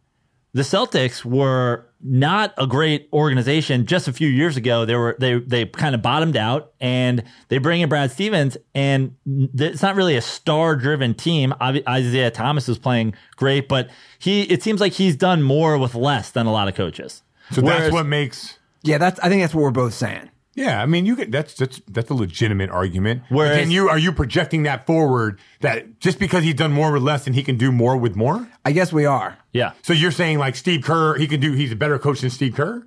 the 0.54 0.62
Celtics 0.62 1.24
were 1.24 1.86
not 2.04 2.52
a 2.58 2.66
great 2.66 3.08
organization 3.12 3.86
just 3.86 4.06
a 4.06 4.12
few 4.12 4.28
years 4.28 4.56
ago. 4.56 4.84
They 4.84 4.94
were 4.96 5.16
they 5.18 5.38
they 5.38 5.64
kind 5.66 5.94
of 5.94 6.02
bottomed 6.02 6.36
out, 6.36 6.72
and 6.80 7.22
they 7.48 7.58
bring 7.58 7.80
in 7.80 7.88
Brad 7.88 8.10
Stevens, 8.10 8.56
and 8.74 9.14
it's 9.26 9.82
not 9.82 9.94
really 9.96 10.16
a 10.16 10.20
star 10.20 10.76
driven 10.76 11.14
team. 11.14 11.54
Isaiah 11.62 12.30
Thomas 12.30 12.68
is 12.68 12.78
playing 12.78 13.14
great, 13.36 13.68
but 13.68 13.88
he 14.18 14.42
it 14.42 14.62
seems 14.62 14.80
like 14.80 14.92
he's 14.92 15.16
done 15.16 15.42
more 15.42 15.78
with 15.78 15.94
less 15.94 16.30
than 16.30 16.46
a 16.46 16.52
lot 16.52 16.68
of 16.68 16.74
coaches. 16.74 17.22
So 17.52 17.62
Whereas- 17.62 17.82
that's 17.82 17.92
what 17.92 18.06
makes, 18.06 18.58
Yeah, 18.82 18.98
that's. 18.98 19.18
I 19.20 19.28
think 19.28 19.42
that's 19.42 19.54
what 19.54 19.62
we're 19.62 19.70
both 19.70 19.94
saying. 19.94 20.28
Yeah, 20.54 20.82
I 20.82 20.86
mean, 20.86 21.06
you 21.06 21.16
get, 21.16 21.32
that's, 21.32 21.54
that's, 21.54 21.80
that's 21.88 22.10
a 22.10 22.14
legitimate 22.14 22.68
argument. 22.70 23.22
Whereas- 23.30 23.58
Can 23.58 23.70
you, 23.70 23.88
are 23.88 23.98
you 23.98 24.12
projecting 24.12 24.64
that 24.64 24.86
forward 24.86 25.40
that 25.60 25.98
just 25.98 26.18
because 26.18 26.44
he's 26.44 26.54
done 26.54 26.72
more 26.72 26.92
with 26.92 27.02
less 27.02 27.26
and 27.26 27.34
he 27.34 27.42
can 27.42 27.56
do 27.56 27.72
more 27.72 27.96
with 27.96 28.16
more? 28.16 28.46
I 28.64 28.72
guess 28.72 28.92
we 28.92 29.06
are. 29.06 29.38
Yeah. 29.52 29.72
So 29.82 29.92
you're 29.94 30.10
saying 30.10 30.38
like 30.38 30.54
Steve 30.56 30.82
Kerr, 30.84 31.16
he 31.16 31.26
can 31.26 31.40
do, 31.40 31.52
he's 31.52 31.72
a 31.72 31.76
better 31.76 31.98
coach 31.98 32.20
than 32.20 32.28
Steve 32.30 32.54
Kerr? 32.54 32.86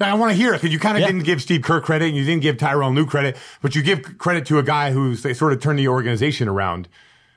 Now, 0.00 0.10
I 0.12 0.14
want 0.18 0.30
to 0.32 0.36
hear 0.36 0.52
it 0.52 0.58
because 0.58 0.72
you 0.72 0.78
kind 0.78 0.96
of 0.96 1.00
Yeah. 1.00 1.06
didn't 1.08 1.24
give 1.24 1.40
Steve 1.42 1.62
Kerr 1.62 1.80
credit 1.80 2.08
and 2.08 2.16
you 2.16 2.24
didn't 2.24 2.42
give 2.42 2.56
Tyronn 2.56 2.94
Lue 2.94 3.06
credit, 3.06 3.36
but 3.62 3.74
you 3.74 3.82
give 3.82 4.18
credit 4.18 4.44
to 4.46 4.58
a 4.58 4.62
guy 4.62 4.92
who's 4.92 5.22
they 5.22 5.32
sort 5.34 5.52
of 5.52 5.60
turned 5.60 5.78
the 5.78 5.88
organization 5.88 6.46
around. 6.46 6.88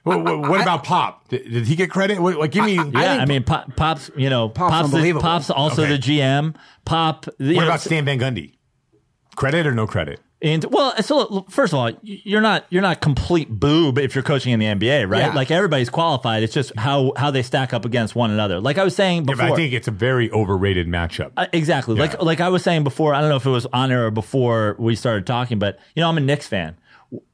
What, 0.03 0.23
what, 0.23 0.49
what 0.49 0.61
about 0.61 0.83
Pop? 0.83 1.27
Did, 1.29 1.43
did 1.49 1.67
he 1.67 1.75
get 1.75 1.89
credit? 1.91 2.19
What, 2.19 2.37
like, 2.37 2.51
give 2.51 2.65
me. 2.65 2.75
Yeah, 2.75 2.83
I, 2.95 3.17
think- 3.17 3.29
mean, 3.29 3.43
Pop, 3.43 3.75
Pop's, 3.75 4.11
you 4.15 4.29
know, 4.29 4.49
Pop's 4.49 4.89
Pop's, 4.91 4.91
the. 4.91 5.13
Pop's 5.13 5.49
also 5.49 5.83
Okay. 5.83 5.91
the 5.93 5.97
GM. 5.99 6.55
Pop, 6.85 7.27
you 7.39 7.55
what 7.55 7.61
know, 7.61 7.67
about 7.67 7.81
Stan 7.81 8.03
Van 8.05 8.19
Gundy? 8.19 8.53
Credit 9.41 9.65
or 9.65 9.73
no 9.73 9.87
credit? 9.87 10.19
And 10.43 10.63
well, 10.65 10.95
so 11.01 11.47
first 11.49 11.73
of 11.73 11.79
all, 11.79 11.91
you're 12.03 12.41
not 12.41 12.67
you're 12.69 12.83
not 12.83 13.01
complete 13.01 13.49
boob 13.49 13.97
if 13.97 14.13
you're 14.13 14.23
coaching 14.23 14.53
in 14.53 14.59
the 14.59 14.67
NBA, 14.67 15.09
right? 15.09 15.21
Yeah. 15.21 15.33
Like 15.33 15.49
everybody's 15.49 15.89
qualified. 15.89 16.43
It's 16.43 16.53
just 16.53 16.71
how 16.77 17.13
how 17.17 17.31
they 17.31 17.41
stack 17.41 17.73
up 17.73 17.83
against 17.83 18.13
one 18.13 18.29
another. 18.29 18.59
Like 18.59 18.77
I 18.77 18.83
was 18.83 18.95
saying 18.95 19.23
Yeah, 19.23 19.33
before, 19.33 19.47
but 19.47 19.53
I 19.53 19.55
think 19.55 19.73
it's 19.73 19.87
a 19.87 19.91
very 19.91 20.31
overrated 20.31 20.87
matchup. 20.87 21.31
Uh, 21.35 21.47
exactly. 21.53 21.95
Yeah. 21.95 22.01
Like 22.03 22.21
like 22.21 22.39
I 22.39 22.49
was 22.49 22.61
saying 22.61 22.83
before, 22.83 23.15
I 23.15 23.21
don't 23.21 23.31
know 23.31 23.35
if 23.35 23.45
it 23.47 23.49
was 23.49 23.65
on 23.73 23.91
air 23.91 24.05
or 24.05 24.11
before 24.11 24.75
we 24.77 24.95
started 24.95 25.25
talking, 25.25 25.57
but 25.57 25.79
you 25.95 26.01
know, 26.01 26.09
I'm 26.09 26.17
a 26.17 26.21
Knicks 26.21 26.47
fan. 26.47 26.77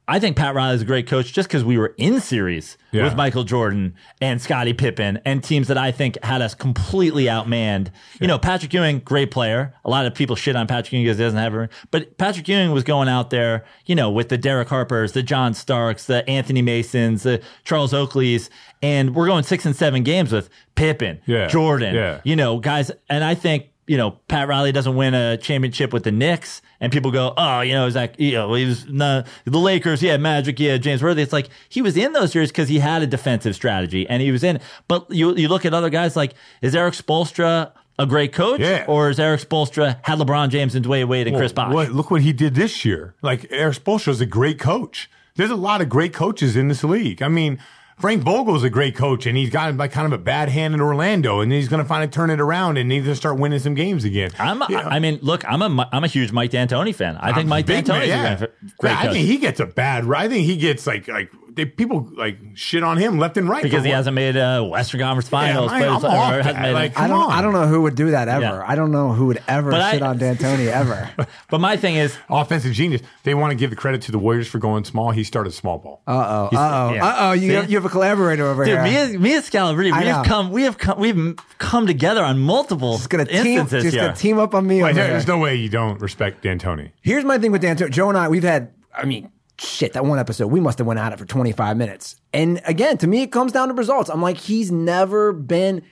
I 0.08 0.18
think 0.18 0.36
Pat 0.36 0.54
Riley 0.54 0.74
is 0.76 0.82
a 0.82 0.86
great 0.86 1.06
coach 1.06 1.32
just 1.34 1.48
because 1.48 1.62
we 1.62 1.76
were 1.76 1.94
in 1.98 2.18
series 2.20 2.78
Yeah. 2.92 3.04
with 3.04 3.14
Michael 3.14 3.44
Jordan 3.44 3.94
and 4.22 4.40
Scottie 4.40 4.72
Pippen 4.72 5.20
and 5.24 5.44
teams 5.44 5.68
that 5.68 5.76
I 5.76 5.92
think 5.92 6.16
had 6.24 6.40
us 6.40 6.54
completely 6.54 7.24
outmanned. 7.24 7.88
You 8.18 8.26
know, 8.26 8.38
Patrick 8.38 8.72
Ewing, 8.72 9.00
great 9.00 9.30
player. 9.30 9.74
A 9.84 9.90
lot 9.90 10.06
of 10.06 10.14
people 10.14 10.34
shit 10.34 10.56
on 10.56 10.66
Patrick 10.66 10.92
Ewing 10.94 11.04
because 11.04 11.18
he 11.18 11.24
doesn't 11.24 11.38
have 11.38 11.54
a 11.54 11.68
but 11.90 12.16
Patrick 12.16 12.48
Ewing 12.48 12.72
was 12.72 12.84
going 12.84 13.08
out 13.08 13.28
there, 13.30 13.66
you 13.84 13.94
know, 13.94 14.10
with 14.10 14.30
the 14.30 14.38
Derek 14.38 14.68
Harpers, 14.68 15.12
the 15.12 15.22
John 15.22 15.52
Starks, 15.52 16.06
the 16.06 16.28
Anthony 16.28 16.62
Masons, 16.62 17.22
the 17.22 17.40
Charles 17.64 17.92
Oakleys, 17.92 18.48
and 18.82 19.14
we're 19.14 19.26
going 19.26 19.44
six 19.44 19.66
and 19.66 19.76
seven 19.76 20.02
games 20.02 20.32
with 20.32 20.48
Pippen, 20.74 21.20
Yeah. 21.26 21.48
Jordan, 21.48 21.94
Yeah. 21.94 22.20
you 22.24 22.34
know, 22.34 22.58
guys, 22.58 22.90
and 23.10 23.22
I 23.22 23.34
think 23.34 23.66
you 23.88 23.96
know 23.96 24.12
Pat 24.28 24.46
Riley 24.46 24.70
doesn't 24.72 24.94
win 24.94 25.14
a 25.14 25.36
championship 25.36 25.92
with 25.92 26.04
the 26.04 26.12
Knicks, 26.12 26.62
and 26.80 26.92
people 26.92 27.10
go, 27.10 27.34
oh, 27.36 27.60
you 27.62 27.72
know, 27.72 27.86
is 27.86 27.94
that 27.94 28.18
you 28.20 28.32
know 28.32 28.54
he 28.54 28.64
was 28.66 28.86
no, 28.86 29.24
the 29.44 29.58
Lakers, 29.58 30.02
yeah, 30.02 30.16
Magic, 30.16 30.60
yeah, 30.60 30.76
James 30.76 31.02
Worthy. 31.02 31.22
It's 31.22 31.32
like 31.32 31.48
he 31.68 31.82
was 31.82 31.96
in 31.96 32.12
those 32.12 32.34
years 32.34 32.50
because 32.50 32.68
he 32.68 32.78
had 32.78 33.02
a 33.02 33.06
defensive 33.06 33.54
strategy, 33.54 34.08
and 34.08 34.22
he 34.22 34.30
was 34.30 34.44
in. 34.44 34.60
But 34.86 35.10
you 35.10 35.34
you 35.34 35.48
look 35.48 35.64
at 35.64 35.74
other 35.74 35.90
guys 35.90 36.14
like 36.14 36.34
is 36.62 36.76
Eric 36.76 36.94
Spoelstra 36.94 37.72
a 37.98 38.06
great 38.06 38.32
coach, 38.32 38.60
Yeah. 38.60 38.84
or 38.86 39.10
is 39.10 39.18
Eric 39.18 39.40
Spoelstra 39.40 39.98
had 40.02 40.18
LeBron 40.18 40.50
James 40.50 40.76
and 40.76 40.84
Dwyane 40.84 41.08
Wade 41.08 41.26
and 41.26 41.36
Chris 41.36 41.52
Bosh? 41.52 41.74
What, 41.74 41.90
look 41.90 42.12
what 42.12 42.22
he 42.22 42.32
did 42.32 42.54
this 42.54 42.84
year. 42.84 43.14
Like 43.22 43.46
Eric 43.50 43.74
Spoelstra 43.76 44.08
is 44.10 44.20
a 44.20 44.26
great 44.26 44.58
coach. 44.60 45.10
There's 45.34 45.50
a 45.50 45.56
lot 45.56 45.80
of 45.80 45.88
great 45.88 46.12
coaches 46.12 46.56
in 46.56 46.68
this 46.68 46.84
league. 46.84 47.22
I 47.22 47.28
mean, 47.28 47.58
Frank 47.98 48.22
Vogel's 48.22 48.62
a 48.62 48.70
great 48.70 48.94
coach, 48.94 49.26
and 49.26 49.36
he's 49.36 49.50
got 49.50 49.76
like 49.76 49.90
kind 49.90 50.06
of 50.06 50.12
a 50.12 50.22
bad 50.22 50.48
hand 50.48 50.74
in 50.74 50.80
Orlando, 50.80 51.40
and 51.40 51.50
he's 51.50 51.68
going 51.68 51.82
to 51.82 51.88
finally 51.88 52.08
turn 52.08 52.30
it 52.30 52.40
around, 52.40 52.76
and 52.76 52.92
he's 52.92 53.02
going 53.02 53.12
to 53.12 53.16
start 53.16 53.38
winning 53.38 53.58
some 53.58 53.74
games 53.74 54.04
again. 54.04 54.30
I'm. 54.38 54.62
I 54.62 54.98
mean, 55.00 55.18
look, 55.20 55.44
I'm 55.50 55.62
a, 55.62 55.88
I'm 55.92 56.04
a 56.04 56.08
huge 56.08 56.30
Mike 56.30 56.50
D'Antoni 56.52 56.94
fan. 56.94 57.16
I 57.16 57.32
think 57.32 57.48
Mike 57.48 57.66
D'Antoni 57.66 58.06
yeah. 58.06 58.44
a 58.44 58.48
great 58.78 58.96
I 58.96 59.12
think 59.12 59.26
he 59.26 59.38
gets 59.38 59.58
a 59.58 59.66
bad. 59.66 60.08
I 60.10 60.28
think 60.28 60.46
he 60.46 60.56
gets 60.56 60.86
like 60.86 61.08
like 61.08 61.30
they, 61.58 61.66
people 61.66 62.08
like 62.16 62.38
shit 62.54 62.82
on 62.82 62.96
him 62.96 63.18
left 63.18 63.36
and 63.36 63.48
right 63.48 63.62
because 63.62 63.84
he 63.84 63.90
what- 63.90 63.96
hasn't 63.96 64.14
made 64.14 64.36
a 64.36 64.64
Western 64.64 65.00
Conference 65.00 65.28
Finals. 65.28 65.70
I- 65.70 65.80
but 65.80 65.88
I'm 65.88 65.96
it's- 65.96 66.04
or 66.12 66.16
off 66.16 66.32
hasn't 66.32 66.54
that. 66.56 66.62
made 66.62 66.72
Like, 66.72 66.98
I 66.98 67.06
don't. 67.08 67.20
on. 67.24 67.32
I 67.32 67.42
don't 67.42 67.52
know 67.52 67.66
who 67.66 67.82
would 67.82 67.94
do 67.94 68.10
that 68.12 68.28
ever. 68.28 68.40
Yeah. 68.42 68.64
I 68.66 68.74
don't 68.74 68.90
know 68.92 69.12
who 69.12 69.26
would 69.26 69.42
ever 69.46 69.70
But 69.70 69.80
I- 69.82 69.92
shit 69.92 70.02
on 70.02 70.18
D'Antoni 70.18 70.68
ever. 70.68 71.10
but 71.50 71.60
my 71.60 71.76
thing 71.76 71.96
is, 71.96 72.16
offensive 72.30 72.72
genius. 72.72 73.02
They 73.24 73.34
want 73.34 73.50
to 73.50 73.54
give 73.56 73.70
the 73.70 73.76
credit 73.76 74.02
to 74.02 74.12
the 74.12 74.18
Warriors 74.18 74.48
for 74.48 74.58
going 74.58 74.84
small. 74.84 75.10
He 75.10 75.24
started 75.24 75.52
small 75.52 75.78
ball. 75.78 76.02
Uh 76.06 76.12
oh. 76.12 76.56
Uh 76.56 76.88
oh. 76.90 76.94
yeah. 76.94 77.06
Uh 77.06 77.16
oh. 77.18 77.32
You 77.32 77.62
you 77.62 77.76
have 77.76 77.84
a 77.84 77.88
collaborator 77.90 78.46
over 78.46 78.64
Dude, 78.64 78.74
here. 78.74 78.82
me 78.84 78.96
and 78.96 79.20
me 79.20 79.34
and 79.34 79.44
Scalabrine, 79.44 79.98
we 80.00 80.06
have 80.06 80.24
come, 80.26 80.50
we 80.50 80.62
have 80.62 80.78
come, 80.78 80.98
we've 80.98 81.36
come 81.58 81.86
together 81.86 82.24
on 82.24 82.38
multiple 82.38 82.96
just 82.96 83.10
gonna 83.10 83.24
team. 83.24 83.58
instances 83.58 83.82
Just 83.82 83.94
here. 83.96 84.04
gonna 84.04 84.16
team 84.16 84.38
up 84.38 84.54
on 84.54 84.66
me. 84.66 84.82
Like, 84.82 84.92
over 84.96 85.06
there's 85.06 85.24
here. 85.24 85.34
no 85.34 85.40
way 85.42 85.56
you 85.56 85.68
don't 85.68 86.00
respect 86.00 86.42
D'Antoni. 86.42 86.92
Here's 87.02 87.24
my 87.24 87.38
thing 87.38 87.52
with 87.52 87.62
D'Antoni. 87.62 87.90
Joe 87.90 88.08
and 88.08 88.16
I, 88.16 88.28
we've 88.28 88.42
had. 88.44 88.70
I 88.94 89.04
mean, 89.04 89.30
shit. 89.60 89.92
That 89.92 90.04
one 90.04 90.18
episode, 90.18 90.48
we 90.48 90.60
must 90.60 90.78
have 90.78 90.86
went 90.86 91.00
at 91.00 91.12
it 91.12 91.18
for 91.18 91.24
25 91.24 91.76
minutes. 91.76 92.16
And 92.32 92.60
again, 92.64 92.98
to 92.98 93.06
me, 93.06 93.22
it 93.22 93.32
comes 93.32 93.52
down 93.52 93.68
to 93.68 93.74
results. 93.74 94.10
I'm 94.10 94.22
like, 94.22 94.36
he's 94.36 94.70
never 94.70 95.32
been. 95.32 95.82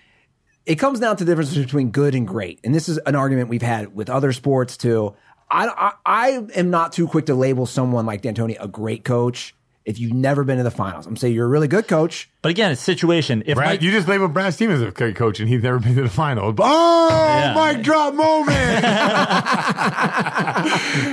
It 0.65 0.77
comes 0.77 1.01
down 1.01 1.17
to 1.17 1.25
the 1.25 1.31
difference 1.33 1.57
between 1.57 1.91
good 1.91 2.15
and 2.15 2.27
great. 2.27 2.61
And 2.65 2.75
this 2.75 2.89
is 2.89 2.99
an 2.99 3.15
argument 3.15 3.49
we've 3.49 3.63
had 3.63 3.95
with 3.95 4.11
other 4.11 4.33
sports 4.33 4.77
too. 4.77 5.15
I, 5.51 5.69
I, 5.69 5.93
I 6.05 6.29
am 6.57 6.71
not 6.71 6.93
too 6.93 7.07
quick 7.07 7.27
to 7.27 7.35
label 7.35 7.67
someone 7.67 8.05
like 8.05 8.23
D'Antoni 8.23 8.57
a 8.61 8.67
great 8.67 9.05
coach 9.05 9.55
if 9.85 10.01
you've 10.01 10.13
never 10.13 10.43
been 10.43 10.59
to 10.59 10.65
the 10.65 10.71
finals. 10.71 11.07
I'm 11.07 11.17
saying 11.17 11.35
you're 11.35 11.47
a 11.47 11.49
really 11.49 11.69
good 11.69 11.87
coach. 11.87 12.29
But 12.47 12.51
again, 12.51 12.71
it's 12.71 12.81
situation. 12.81 13.43
If 13.45 13.57
Brad, 13.57 13.71
Mike, 13.71 13.83
you 13.83 13.91
just 13.91 14.07
labeled 14.07 14.33
Brad 14.33 14.55
Stevens 14.55 14.81
as 14.81 14.87
a 14.87 14.93
great 14.93 15.17
coach, 15.17 15.41
and 15.41 15.49
he's 15.49 15.65
never 15.65 15.81
been 15.81 15.97
to 15.97 16.03
the 16.03 16.09
final. 16.09 16.55
Oh, 16.57 17.73
mic 17.75 17.83
drop 17.83 18.15
moment! 18.15 18.47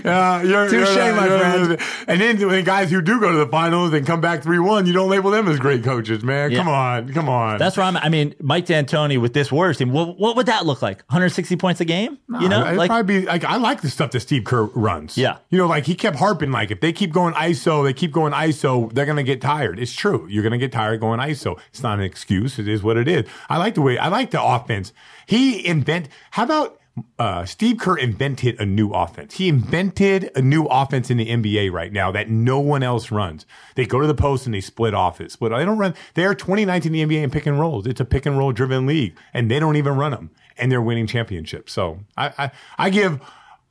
yeah, 0.05 0.43
you're, 0.43 0.69
Touche, 0.69 0.95
you're- 0.95 1.11
my 1.14 1.26
you're- 1.27 1.39
friend. 1.39 1.81
And 2.07 2.22
then 2.22 2.38
the 2.38 2.61
guys 2.61 2.91
who 2.91 3.01
do 3.01 3.19
go 3.19 3.31
to 3.31 3.38
the 3.38 3.47
finals 3.47 3.93
and 3.93 4.05
come 4.05 4.22
back 4.22 4.43
three 4.43 4.60
one, 4.60 4.85
you 4.85 4.93
don't 4.93 5.10
label 5.10 5.31
them 5.31 5.47
as 5.47 5.57
great 5.57 5.84
coaches, 5.84 6.23
man. 6.23 6.51
Yeah. 6.51 6.60
Come 6.60 6.68
on, 6.69 7.11
come 7.14 7.27
on. 7.30 7.57
that's 7.57 7.77
where 7.77 7.85
I'm. 7.88 7.97
I 7.97 8.10
mean, 8.10 8.35
Mike 8.39 8.68
D'Antoni 8.68 9.19
with 9.19 9.34
this 9.34 9.51
Warriors 9.51 9.77
team. 9.77 9.91
What, 9.91 10.19
what 10.19 10.35
would 10.35 10.45
that 10.45 10.68
look 10.68 10.84
like? 10.84 10.97
160 11.07 11.55
points 11.55 11.81
a 11.81 11.85
game? 11.85 12.19
you 12.41 12.47
know, 12.47 12.61
like 12.76 12.89
probably 12.89 13.22
be 13.22 13.26
like 13.26 13.43
I 13.43 13.55
like 13.57 13.81
the 13.81 13.89
stuff 13.89 14.11
that 14.11 14.19
Steve 14.19 14.43
Kerr 14.43 14.65
runs. 14.65 15.18
Yeah. 15.18 15.38
you 15.49 15.57
know, 15.57 15.65
like 15.65 15.88
he 15.88 15.95
kept 15.95 16.18
harping 16.18 16.51
like 16.51 16.69
if 16.69 16.80
they 16.80 16.93
keep 16.93 17.11
going 17.11 17.34
ISO, 17.34 17.84
they 17.84 17.93
keep 17.93 18.11
going 18.11 18.34
ISO, 18.34 18.93
they're 18.93 19.07
gonna 19.07 19.23
get 19.23 19.41
tired. 19.41 19.80
It's 19.80 19.93
true. 19.93 20.27
You're 20.30 20.43
gonna 20.43 20.60
get 20.60 20.72
tired 20.72 20.99
going 20.99 21.19
ISO. 21.30 21.60
It's 21.70 21.84
not 21.84 22.00
an 22.00 22.06
excuse. 22.06 22.60
It 22.60 22.68
is 22.68 22.84
what 22.84 22.98
it 22.98 23.08
is. 23.08 23.26
I 23.50 23.58
like 23.58 23.76
the 23.76 23.82
way 23.82 23.98
I 23.98 24.08
like 24.08 24.32
the 24.32 24.44
offense. 24.44 24.94
He 25.26 25.66
invent. 25.66 26.10
How 26.32 26.44
about 26.44 26.80
uh, 27.18 27.45
Steve 27.45 27.80
Kerr 27.80 27.98
invented 27.98 28.60
a 28.60 28.66
new 28.66 28.91
offense. 28.91 29.36
He 29.36 29.50
invented 29.50 30.30
a 30.36 30.41
new 30.41 30.66
offense 30.66 31.10
in 31.10 31.18
the 31.18 31.28
NBA 31.28 31.72
right 31.72 31.91
now 31.91 32.12
that 32.12 32.30
no 32.30 32.60
one 32.60 32.84
else 32.84 33.12
runs. 33.12 33.48
They 33.76 33.86
go 33.86 34.00
to 34.00 34.06
the 34.06 34.14
post 34.14 34.45
and 34.45 34.54
they 34.54 34.62
split 34.62 34.94
off 34.94 35.20
it. 35.20 35.32
Split. 35.32 35.52
They 35.52 35.66
don't 35.66 35.78
run. 35.78 35.95
They 36.14 36.26
are 36.26 36.36
2019 36.36 36.94
in 36.94 37.10
the 37.10 37.16
NBA 37.16 37.24
in 37.24 37.32
pick 37.32 37.48
and 37.48 37.60
rolls. 37.60 37.88
It's 37.88 38.00
a 38.00 38.06
pick 38.06 38.26
and 38.26 38.38
roll 38.38 38.52
driven 38.52 38.86
league, 38.86 39.18
and 39.34 39.50
they 39.50 39.60
don't 39.60 39.76
even 39.76 39.95
run 39.95 40.12
them, 40.12 40.30
and 40.58 40.72
they're 40.72 40.82
winning 40.82 41.08
championships. 41.08 41.74
So 41.74 42.00
I 42.16 42.32
I, 42.38 42.52
I 42.78 42.90
give 42.91 43.20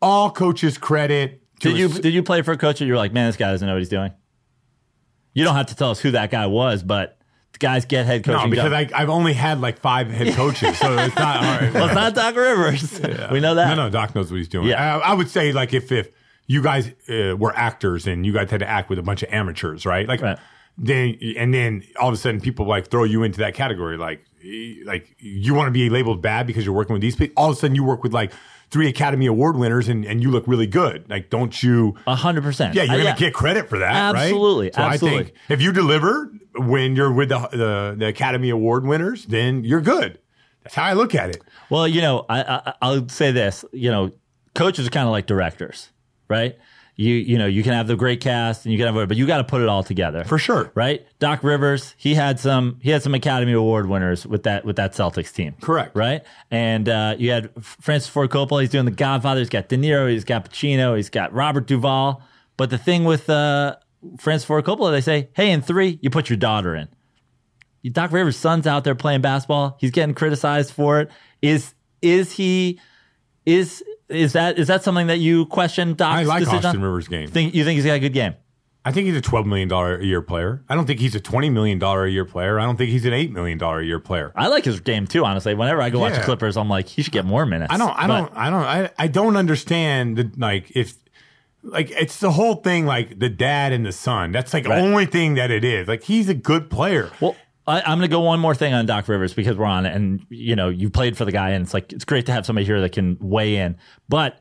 all 0.01 0.31
coaches 0.31 0.77
credit. 0.77 1.43
Did 1.61 1.79
you 1.79 1.89
did 1.89 2.12
you 2.12 2.24
play 2.24 2.43
for 2.43 2.53
a 2.53 2.59
coach 2.59 2.81
that 2.81 2.87
you're 2.87 2.97
like, 2.97 3.12
man, 3.12 3.29
this 3.29 3.37
guy 3.37 3.53
doesn't 3.53 3.66
know 3.66 3.74
what 3.74 3.81
he's 3.81 3.89
doing? 3.89 4.12
You 5.33 5.45
don't 5.45 5.55
have 5.55 5.66
to 5.66 5.77
tell 5.77 5.91
us 5.91 6.01
who 6.01 6.11
that 6.11 6.31
guy 6.31 6.47
was, 6.47 6.83
but 6.83 7.19
guys 7.59 7.85
get 7.85 8.07
head 8.07 8.24
coaching. 8.24 8.51
no, 8.51 8.51
because. 8.51 8.73
I, 8.73 8.89
I've 8.95 9.09
only 9.11 9.33
had 9.33 9.61
like 9.61 9.79
five 9.79 10.11
head 10.11 10.35
coaches, 10.35 10.79
so 10.79 10.97
it's 10.99 11.16
not 11.16 11.37
all 11.37 11.43
right. 11.61 11.73
well, 11.74 11.87
it's 11.87 11.95
not 11.95 12.15
Doc 12.15 12.35
Rivers. 12.37 13.01
We 13.33 13.41
know 13.41 13.55
that. 13.55 13.69
No, 13.77 13.85
no, 13.85 13.91
Doc 13.91 14.15
knows 14.15 14.31
what 14.31 14.39
he's 14.39 14.49
doing. 14.49 14.69
Yeah. 14.69 14.97
I, 14.99 15.11
I 15.11 15.15
would 15.15 15.29
say 15.31 15.53
like 15.53 15.73
if 15.74 15.91
if 15.93 16.11
you 16.47 16.62
guys 16.62 16.91
uh, 17.09 17.37
were 17.37 17.55
actors 17.57 18.07
and 18.07 18.27
you 18.27 18.33
guys 18.33 18.51
had 18.51 18.61
to 18.61 18.69
act 18.69 18.91
with 18.91 18.99
a 18.99 19.03
bunch 19.03 19.23
of 19.23 19.33
amateurs, 19.33 19.87
right? 19.87 20.07
Like 20.09 20.20
Right. 20.20 20.39
then 20.77 21.19
and 21.39 21.55
then 21.55 21.85
all 22.01 22.09
of 22.09 22.15
a 22.15 22.16
sudden 22.16 22.41
people 22.41 22.66
like 22.66 22.89
throw 22.89 23.05
you 23.05 23.23
into 23.23 23.39
that 23.41 23.55
category, 23.55 23.97
like 23.97 24.24
like 24.85 25.15
you 25.20 25.55
want 25.55 25.69
to 25.69 25.70
be 25.70 25.89
labeled 25.89 26.20
bad 26.20 26.47
because 26.47 26.65
you're 26.65 26.74
working 26.74 26.93
with 26.95 27.03
these 27.03 27.16
people. 27.16 27.33
All 27.43 27.51
of 27.51 27.57
a 27.57 27.61
sudden 27.61 27.77
you 27.77 27.85
work 27.85 28.03
with 28.03 28.12
like 28.12 28.33
three 28.70 28.89
Academy 28.89 29.27
Award 29.27 29.57
winners 29.57 29.89
and 29.89 30.05
and 30.05 30.20
you 30.23 30.31
look 30.31 30.47
really 30.49 30.66
good. 30.66 31.09
Like 31.09 31.31
don't 31.31 31.62
you? 31.62 31.95
A 32.07 32.16
hundred 32.16 32.43
percent. 32.43 32.74
Yeah, 32.74 32.83
you're 32.83 33.01
Uh, 33.01 33.05
gonna 33.05 33.16
get 33.19 33.33
credit 33.35 33.69
for 33.69 33.79
that, 33.79 33.95
Absolutely, 34.16 34.66
right? 34.66 34.74
So 34.74 34.83
absolutely. 34.83 35.20
I 35.20 35.23
think 35.24 35.37
if 35.49 35.62
you 35.62 35.73
deliver 35.73 36.31
when 36.57 36.97
you're 36.97 37.12
with 37.12 37.31
the, 37.31 37.39
the 37.53 37.95
the 37.99 38.07
Academy 38.07 38.51
Award 38.51 38.85
winners, 38.87 39.24
then 39.27 39.65
you're 39.65 39.81
good. 39.81 40.19
That's 40.62 40.74
how 40.74 40.85
I 40.85 40.93
look 40.93 41.15
at 41.15 41.31
it. 41.31 41.43
Well, 41.70 41.89
you 41.89 42.01
know, 42.01 42.24
I, 42.29 42.43
I 42.43 42.74
I'll 42.83 43.09
say 43.09 43.33
this. 43.33 43.65
You 43.73 43.91
know, 43.91 44.12
coaches 44.55 44.87
are 44.87 44.91
kind 44.91 45.07
of 45.07 45.12
like 45.12 45.27
directors, 45.27 45.91
right? 46.29 46.57
You 46.95 47.15
you 47.15 47.39
know 47.39 47.47
you 47.47 47.62
can 47.62 47.73
have 47.73 47.87
the 47.89 47.97
great 47.97 48.20
cast 48.20 48.66
and 48.66 48.73
you 48.73 48.79
can 48.79 48.95
have, 48.95 49.09
but 49.09 49.16
you 49.16 49.27
got 49.27 49.39
to 49.39 49.45
put 49.45 49.62
it 49.62 49.69
all 49.69 49.83
together 49.83 50.24
For 50.24 50.39
sure. 50.39 50.70
right? 50.74 51.05
Doc 51.19 51.43
Rivers, 51.43 51.95
he 51.97 52.15
had 52.15 52.39
some 52.39 52.79
he 52.83 52.91
had 52.91 53.03
some 53.03 53.15
Academy 53.15 53.53
Award 53.53 53.89
winners 53.89 54.27
with 54.27 54.43
that 54.43 54.65
with 54.66 54.77
that 54.77 54.93
Celtics 54.93 55.33
team, 55.33 55.55
Correct. 55.62 55.97
Right, 55.97 56.23
and 56.51 56.87
uh, 56.91 57.16
you 57.19 57.31
had 57.31 57.51
Francis 57.65 58.11
Ford 58.11 58.29
Coppola. 58.29 58.61
He's 58.61 58.70
doing 58.70 58.85
The 58.85 58.91
Godfather. 58.91 59.41
He's 59.41 59.49
got 59.49 59.69
De 59.70 59.77
Niro. 59.79 60.09
He's 60.11 60.24
got 60.24 60.49
Pacino. 60.49 60.95
He's 60.95 61.09
got 61.09 61.33
Robert 61.33 61.66
Duvall. 61.66 62.23
But 62.59 62.69
the 62.69 62.79
thing 62.79 63.05
with 63.05 63.31
uh, 63.31 63.77
Francis 64.19 64.45
Ford 64.47 64.65
Coppola, 64.65 64.91
they 64.91 65.01
say, 65.01 65.29
hey, 65.35 65.51
in 65.53 65.62
three, 65.62 65.99
you 66.03 66.11
put 66.11 66.29
your 66.29 66.37
daughter 66.37 66.74
in. 66.74 66.89
Doc 67.91 68.12
Rivers' 68.12 68.37
son's 68.37 68.66
out 68.66 68.85
there 68.85 68.95
playing 68.95 69.23
basketball. 69.23 69.77
He's 69.81 69.91
getting 69.91 70.15
criticized 70.15 70.73
for 70.73 71.01
it. 71.01 71.11
Is 71.41 71.74
is 72.01 72.33
he 72.33 72.79
is 73.45 73.83
is 74.09 74.35
that 74.35 74.59
is 74.59 74.69
that 74.69 74.85
something 74.85 75.09
that 75.09 75.19
you 75.19 75.47
question 75.47 75.95
Doc's 75.95 76.20
I 76.20 76.23
like 76.24 76.41
decision 76.41 76.65
Austin? 76.66 76.83
Rivers' 76.83 77.09
game. 77.09 77.29
Think 77.29 77.55
you 77.55 77.65
think 77.65 77.77
he's 77.77 77.85
got 77.87 77.95
a 77.95 78.01
good 78.01 78.12
game? 78.12 78.35
I 78.85 78.91
think 78.93 79.07
he's 79.07 79.16
a 79.16 79.20
twelve 79.20 79.47
million 79.47 79.69
dollar 79.69 79.97
a 79.97 80.05
year 80.05 80.23
player. 80.23 80.65
I 80.69 80.74
don't 80.77 80.87
think 80.87 81.01
he's 81.01 81.15
a 81.16 81.20
twenty 81.20 81.51
million 81.51 81.79
dollar 81.81 82.05
a 82.05 82.11
year 82.11 82.24
player. 82.24 82.59
I 82.61 82.65
don't 82.65 82.77
think 82.77 82.91
he's 82.91 83.05
an 83.05 83.12
eight 83.12 83.33
million 83.33 83.59
dollar 83.59 83.81
a 83.81 83.85
year 83.85 83.99
player. 84.01 84.33
I 84.37 84.47
like 84.49 84.65
his 84.65 84.79
game 84.81 85.07
too. 85.09 85.24
Honestly, 85.24 85.55
whenever 85.55 85.81
I 85.83 85.91
go 85.91 85.99
watch 86.01 86.15
the 86.15 86.20
Clippers, 86.23 86.57
I'm 86.57 86.69
like, 86.69 86.87
he 86.89 87.03
should 87.03 87.12
get 87.12 87.24
more 87.24 87.47
minutes. 87.47 87.73
I 87.73 87.79
don't. 87.79 87.91
I 87.91 88.07
But- 88.07 88.19
don't. 88.19 88.33
I 88.37 88.51
don't. 88.51 88.62
I, 88.65 88.91
I 88.99 89.07
don't 89.09 89.37
understand 89.37 90.16
the 90.19 90.31
like 90.37 90.70
if 90.77 90.95
like 91.62 91.90
it's 91.90 92.18
the 92.18 92.32
whole 92.32 92.56
thing 92.56 92.86
like 92.86 93.18
the 93.18 93.28
dad 93.28 93.72
and 93.72 93.84
the 93.86 93.93
son. 93.93 94.32
That's 94.32 94.52
like 94.52 94.66
Right. 94.66 94.76
the 94.76 94.82
only 94.82 95.06
thing 95.06 95.34
that 95.34 95.51
it 95.51 95.64
is. 95.64 95.89
Like 95.89 96.02
he's 96.02 96.28
a 96.28 96.34
good 96.34 96.70
player. 96.70 97.10
Well, 97.20 97.36
I, 97.66 97.80
I'm 97.82 97.98
going 97.98 98.01
to 98.02 98.09
go 98.09 98.20
one 98.20 98.40
more 98.40 98.55
thing 98.56 98.74
on 98.74 98.86
Doc 98.86 99.06
Rivers 99.06 99.34
because 99.34 99.56
we're 99.56 99.66
on 99.66 99.86
it, 99.86 99.94
and 99.94 100.26
you 100.28 100.56
know 100.56 100.68
you 100.68 100.90
played 100.90 101.16
for 101.16 101.24
the 101.24 101.30
guy, 101.32 101.51
and 101.51 101.64
it's 101.64 101.72
like 101.74 101.93
it's 101.93 102.05
great 102.05 102.26
to 102.26 102.32
have 102.32 102.44
somebody 102.44 102.64
here 102.66 102.80
that 102.80 102.90
can 102.93 103.16
weigh 103.20 103.56
in. 103.56 103.76
But 104.09 104.40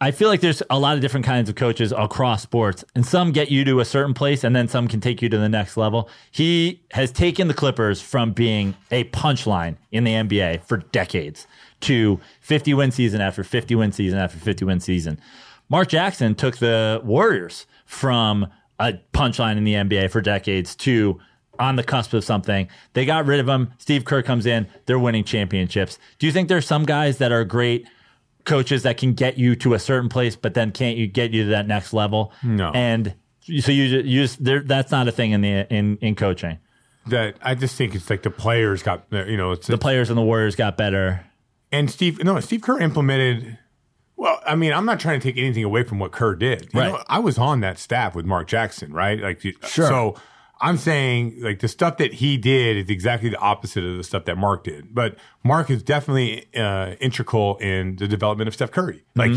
I 0.00 0.10
feel 0.12 0.28
like 0.28 0.40
there's 0.40 0.62
a 0.70 0.78
lot 0.78 0.94
of 0.96 1.00
different 1.00 1.26
kinds 1.26 1.48
of 1.48 1.56
coaches 1.56 1.92
across 1.96 2.42
sports, 2.42 2.84
and 2.94 3.04
some 3.04 3.32
get 3.32 3.50
you 3.50 3.64
to 3.64 3.80
a 3.80 3.84
certain 3.84 4.14
place, 4.14 4.44
and 4.44 4.54
then 4.54 4.68
some 4.68 4.86
can 4.86 5.00
take 5.00 5.22
you 5.22 5.28
to 5.28 5.38
the 5.38 5.48
next 5.48 5.76
level. 5.76 6.08
He 6.30 6.82
has 6.92 7.10
taken 7.10 7.48
the 7.48 7.54
Clippers 7.54 8.00
from 8.00 8.32
being 8.32 8.76
a 8.92 9.04
punchline 9.04 9.76
in 9.90 10.04
the 10.04 10.12
NBA 10.12 10.62
for 10.64 10.76
decades 10.78 11.48
to 11.80 12.20
50 12.42 12.74
win 12.74 12.92
season 12.92 13.20
after 13.20 13.42
50 13.42 13.74
win 13.74 13.90
season 13.90 14.20
after 14.20 14.38
50 14.38 14.64
win 14.64 14.78
season. 14.78 15.20
Mark 15.72 15.88
Jackson 15.88 16.34
took 16.34 16.58
the 16.58 17.00
Warriors 17.02 17.64
from 17.86 18.46
a 18.78 18.92
punchline 19.14 19.56
in 19.56 19.64
the 19.64 19.72
NBA 19.72 20.10
for 20.10 20.20
decades 20.20 20.76
to 20.76 21.18
on 21.58 21.76
the 21.76 21.82
cusp 21.82 22.12
of 22.12 22.24
something. 22.24 22.68
They 22.92 23.06
got 23.06 23.24
rid 23.24 23.40
of 23.40 23.48
him. 23.48 23.72
Steve 23.78 24.04
Kerr 24.04 24.20
comes 24.22 24.44
in. 24.44 24.66
They're 24.84 24.98
winning 24.98 25.24
championships. 25.24 25.98
Do 26.18 26.26
you 26.26 26.32
think 26.32 26.50
there's 26.50 26.66
some 26.66 26.84
guys 26.84 27.16
that 27.18 27.32
are 27.32 27.42
great 27.42 27.86
coaches 28.44 28.82
that 28.82 28.98
can 28.98 29.14
get 29.14 29.38
you 29.38 29.56
to 29.56 29.72
a 29.72 29.78
certain 29.78 30.10
place, 30.10 30.36
but 30.36 30.52
then 30.52 30.72
can't 30.72 30.98
you 30.98 31.06
get 31.06 31.30
you 31.30 31.44
to 31.44 31.50
that 31.52 31.66
next 31.66 31.94
level? 31.94 32.34
No. 32.42 32.70
And 32.74 33.14
so 33.40 33.72
you 33.72 33.84
you 33.84 34.24
just 34.24 34.44
there, 34.44 34.60
that's 34.60 34.92
not 34.92 35.08
a 35.08 35.12
thing 35.12 35.30
in 35.30 35.40
the 35.40 35.74
in 35.74 35.96
in 36.02 36.14
coaching. 36.16 36.58
That 37.06 37.36
I 37.40 37.54
just 37.54 37.76
think 37.76 37.94
it's 37.94 38.10
like 38.10 38.24
the 38.24 38.30
players 38.30 38.82
got 38.82 39.06
you 39.10 39.38
know 39.38 39.52
it's 39.52 39.68
The 39.68 39.78
players 39.78 40.10
and 40.10 40.18
the 40.18 40.22
Warriors 40.22 40.54
got 40.54 40.76
better. 40.76 41.24
and 41.72 41.90
Steve 41.90 42.22
no 42.22 42.38
Steve 42.40 42.60
Kerr 42.60 42.78
implemented. 42.78 43.56
Well, 44.22 44.40
I 44.46 44.54
mean, 44.54 44.72
I'm 44.72 44.84
not 44.86 45.00
trying 45.00 45.18
to 45.18 45.24
take 45.32 45.36
anything 45.36 45.64
away 45.64 45.82
from 45.82 45.98
what 45.98 46.12
Kerr 46.12 46.36
did. 46.36 46.68
You 46.72 46.80
Right. 46.80 46.92
know, 46.92 47.02
I 47.08 47.18
was 47.18 47.38
on 47.38 47.58
that 47.60 47.76
staff 47.78 48.14
with 48.14 48.24
Mark 48.24 48.46
Jackson, 48.46 48.92
right? 48.92 49.20
Like, 49.20 49.40
Sure. 49.40 49.88
so 49.88 50.14
I'm 50.60 50.76
saying 50.76 51.38
like 51.40 51.58
the 51.58 51.66
stuff 51.66 51.96
that 51.96 52.14
he 52.14 52.36
did 52.36 52.76
is 52.76 52.88
exactly 52.88 53.28
the 53.30 53.38
opposite 53.38 53.82
of 53.82 53.96
the 53.96 54.04
stuff 54.04 54.26
that 54.26 54.38
Mark 54.38 54.62
did. 54.62 54.94
But 54.94 55.16
Mark 55.42 55.70
is 55.70 55.82
definitely 55.82 56.46
uh, 56.56 56.92
integral 57.00 57.56
in 57.56 57.96
the 57.96 58.06
development 58.06 58.46
of 58.46 58.54
Steph 58.54 58.70
Curry. 58.70 59.02
Like, 59.16 59.32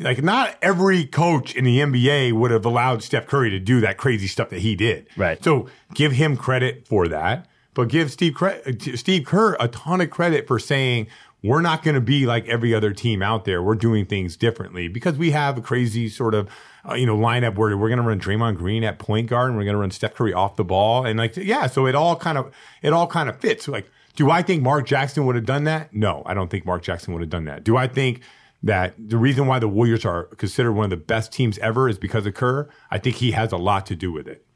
like 0.00 0.22
not 0.22 0.56
every 0.62 1.04
coach 1.04 1.54
in 1.54 1.66
the 1.66 1.80
NBA 1.80 2.32
would 2.32 2.52
have 2.52 2.64
allowed 2.64 3.02
Steph 3.02 3.26
Curry 3.26 3.50
to 3.50 3.58
do 3.58 3.82
that 3.82 3.98
crazy 3.98 4.28
stuff 4.28 4.48
that 4.48 4.60
he 4.60 4.74
did. 4.74 5.08
Right. 5.14 5.44
So 5.44 5.66
give 5.92 6.12
him 6.12 6.38
credit 6.38 6.88
for 6.88 7.06
that, 7.08 7.48
but 7.74 7.88
give 7.88 8.10
Steve 8.10 8.32
cre- 8.32 8.70
Steve 8.94 9.26
Kerr 9.26 9.58
a 9.60 9.68
ton 9.68 10.00
of 10.00 10.08
credit 10.08 10.46
for 10.46 10.58
saying 10.58 11.06
we're 11.42 11.60
not 11.60 11.82
going 11.82 11.94
to 11.94 12.00
be 12.00 12.24
like 12.26 12.46
every 12.48 12.74
other 12.74 12.92
team 12.92 13.22
out 13.22 13.44
there. 13.44 13.62
We're 13.62 13.74
doing 13.74 14.06
things 14.06 14.36
differently 14.36 14.88
because 14.88 15.16
we 15.16 15.32
have 15.32 15.58
a 15.58 15.60
crazy 15.60 16.08
sort 16.08 16.34
of 16.34 16.48
uh, 16.88 16.94
you 16.94 17.06
know 17.06 17.16
lineup 17.16 17.56
where 17.56 17.76
we're 17.76 17.88
going 17.88 18.00
to 18.00 18.06
run 18.06 18.20
Draymond 18.20 18.56
Green 18.56 18.84
at 18.84 18.98
point 18.98 19.28
guard 19.28 19.48
and 19.48 19.56
we're 19.56 19.64
going 19.64 19.74
to 19.74 19.80
run 19.80 19.90
Steph 19.90 20.14
Curry 20.14 20.32
off 20.32 20.56
the 20.56 20.64
ball 20.64 21.04
and 21.04 21.18
like 21.18 21.36
yeah, 21.36 21.66
so 21.66 21.86
it 21.86 21.94
all 21.94 22.16
kind 22.16 22.38
of 22.38 22.52
it 22.82 22.92
all 22.92 23.06
kind 23.06 23.28
of 23.28 23.40
fits. 23.40 23.68
Like, 23.68 23.90
do 24.14 24.30
I 24.30 24.42
think 24.42 24.62
Mark 24.62 24.86
Jackson 24.86 25.26
would 25.26 25.36
have 25.36 25.46
done 25.46 25.64
that? 25.64 25.92
No, 25.92 26.22
I 26.26 26.34
don't 26.34 26.50
think 26.50 26.64
Mark 26.64 26.82
Jackson 26.82 27.12
would 27.14 27.22
have 27.22 27.30
done 27.30 27.44
that. 27.46 27.64
Do 27.64 27.76
I 27.76 27.88
think 27.88 28.22
that 28.62 28.94
the 28.96 29.16
reason 29.16 29.46
why 29.46 29.58
the 29.58 29.68
Warriors 29.68 30.04
are 30.04 30.24
considered 30.36 30.72
one 30.72 30.84
of 30.84 30.90
the 30.90 30.96
best 30.96 31.32
teams 31.32 31.58
ever 31.58 31.88
is 31.88 31.98
because 31.98 32.26
of 32.26 32.34
Kerr? 32.34 32.68
I 32.90 32.98
think 32.98 33.16
he 33.16 33.32
has 33.32 33.50
a 33.50 33.56
lot 33.56 33.86
to 33.86 33.96
do 33.96 34.12
with 34.12 34.28
it. 34.28 34.46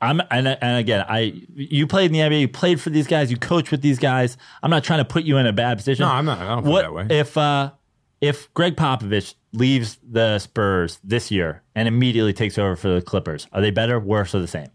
I'm 0.00 0.20
and 0.30 0.48
and 0.48 0.78
again, 0.78 1.04
I 1.08 1.42
you 1.54 1.86
played 1.86 2.06
in 2.06 2.12
the 2.12 2.20
NBA, 2.20 2.40
you 2.40 2.48
played 2.48 2.80
for 2.80 2.90
these 2.90 3.06
guys, 3.06 3.30
you 3.30 3.36
coach 3.36 3.70
with 3.70 3.82
these 3.82 3.98
guys. 3.98 4.36
I'm 4.62 4.70
not 4.70 4.82
trying 4.82 5.00
to 5.00 5.04
put 5.04 5.24
you 5.24 5.36
in 5.36 5.46
a 5.46 5.52
bad 5.52 5.76
position. 5.78 6.04
No, 6.04 6.10
I'm 6.10 6.24
not. 6.24 6.38
I 6.38 6.48
don't 6.48 6.62
feel 6.62 6.72
what 6.72 6.82
that 6.82 6.92
way. 6.94 7.06
if 7.10 7.36
uh 7.36 7.72
if 8.20 8.52
Gregg 8.54 8.76
Popovich 8.76 9.34
leaves 9.52 9.98
the 10.02 10.38
Spurs 10.38 10.98
this 11.02 11.30
year 11.30 11.62
and 11.74 11.88
immediately 11.88 12.32
takes 12.32 12.58
over 12.58 12.76
for 12.76 12.88
the 12.88 13.02
Clippers? 13.02 13.46
Are 13.52 13.60
they 13.60 13.70
better, 13.70 13.98
worse, 13.98 14.34
or 14.34 14.40
the 14.40 14.46
same? 14.46 14.68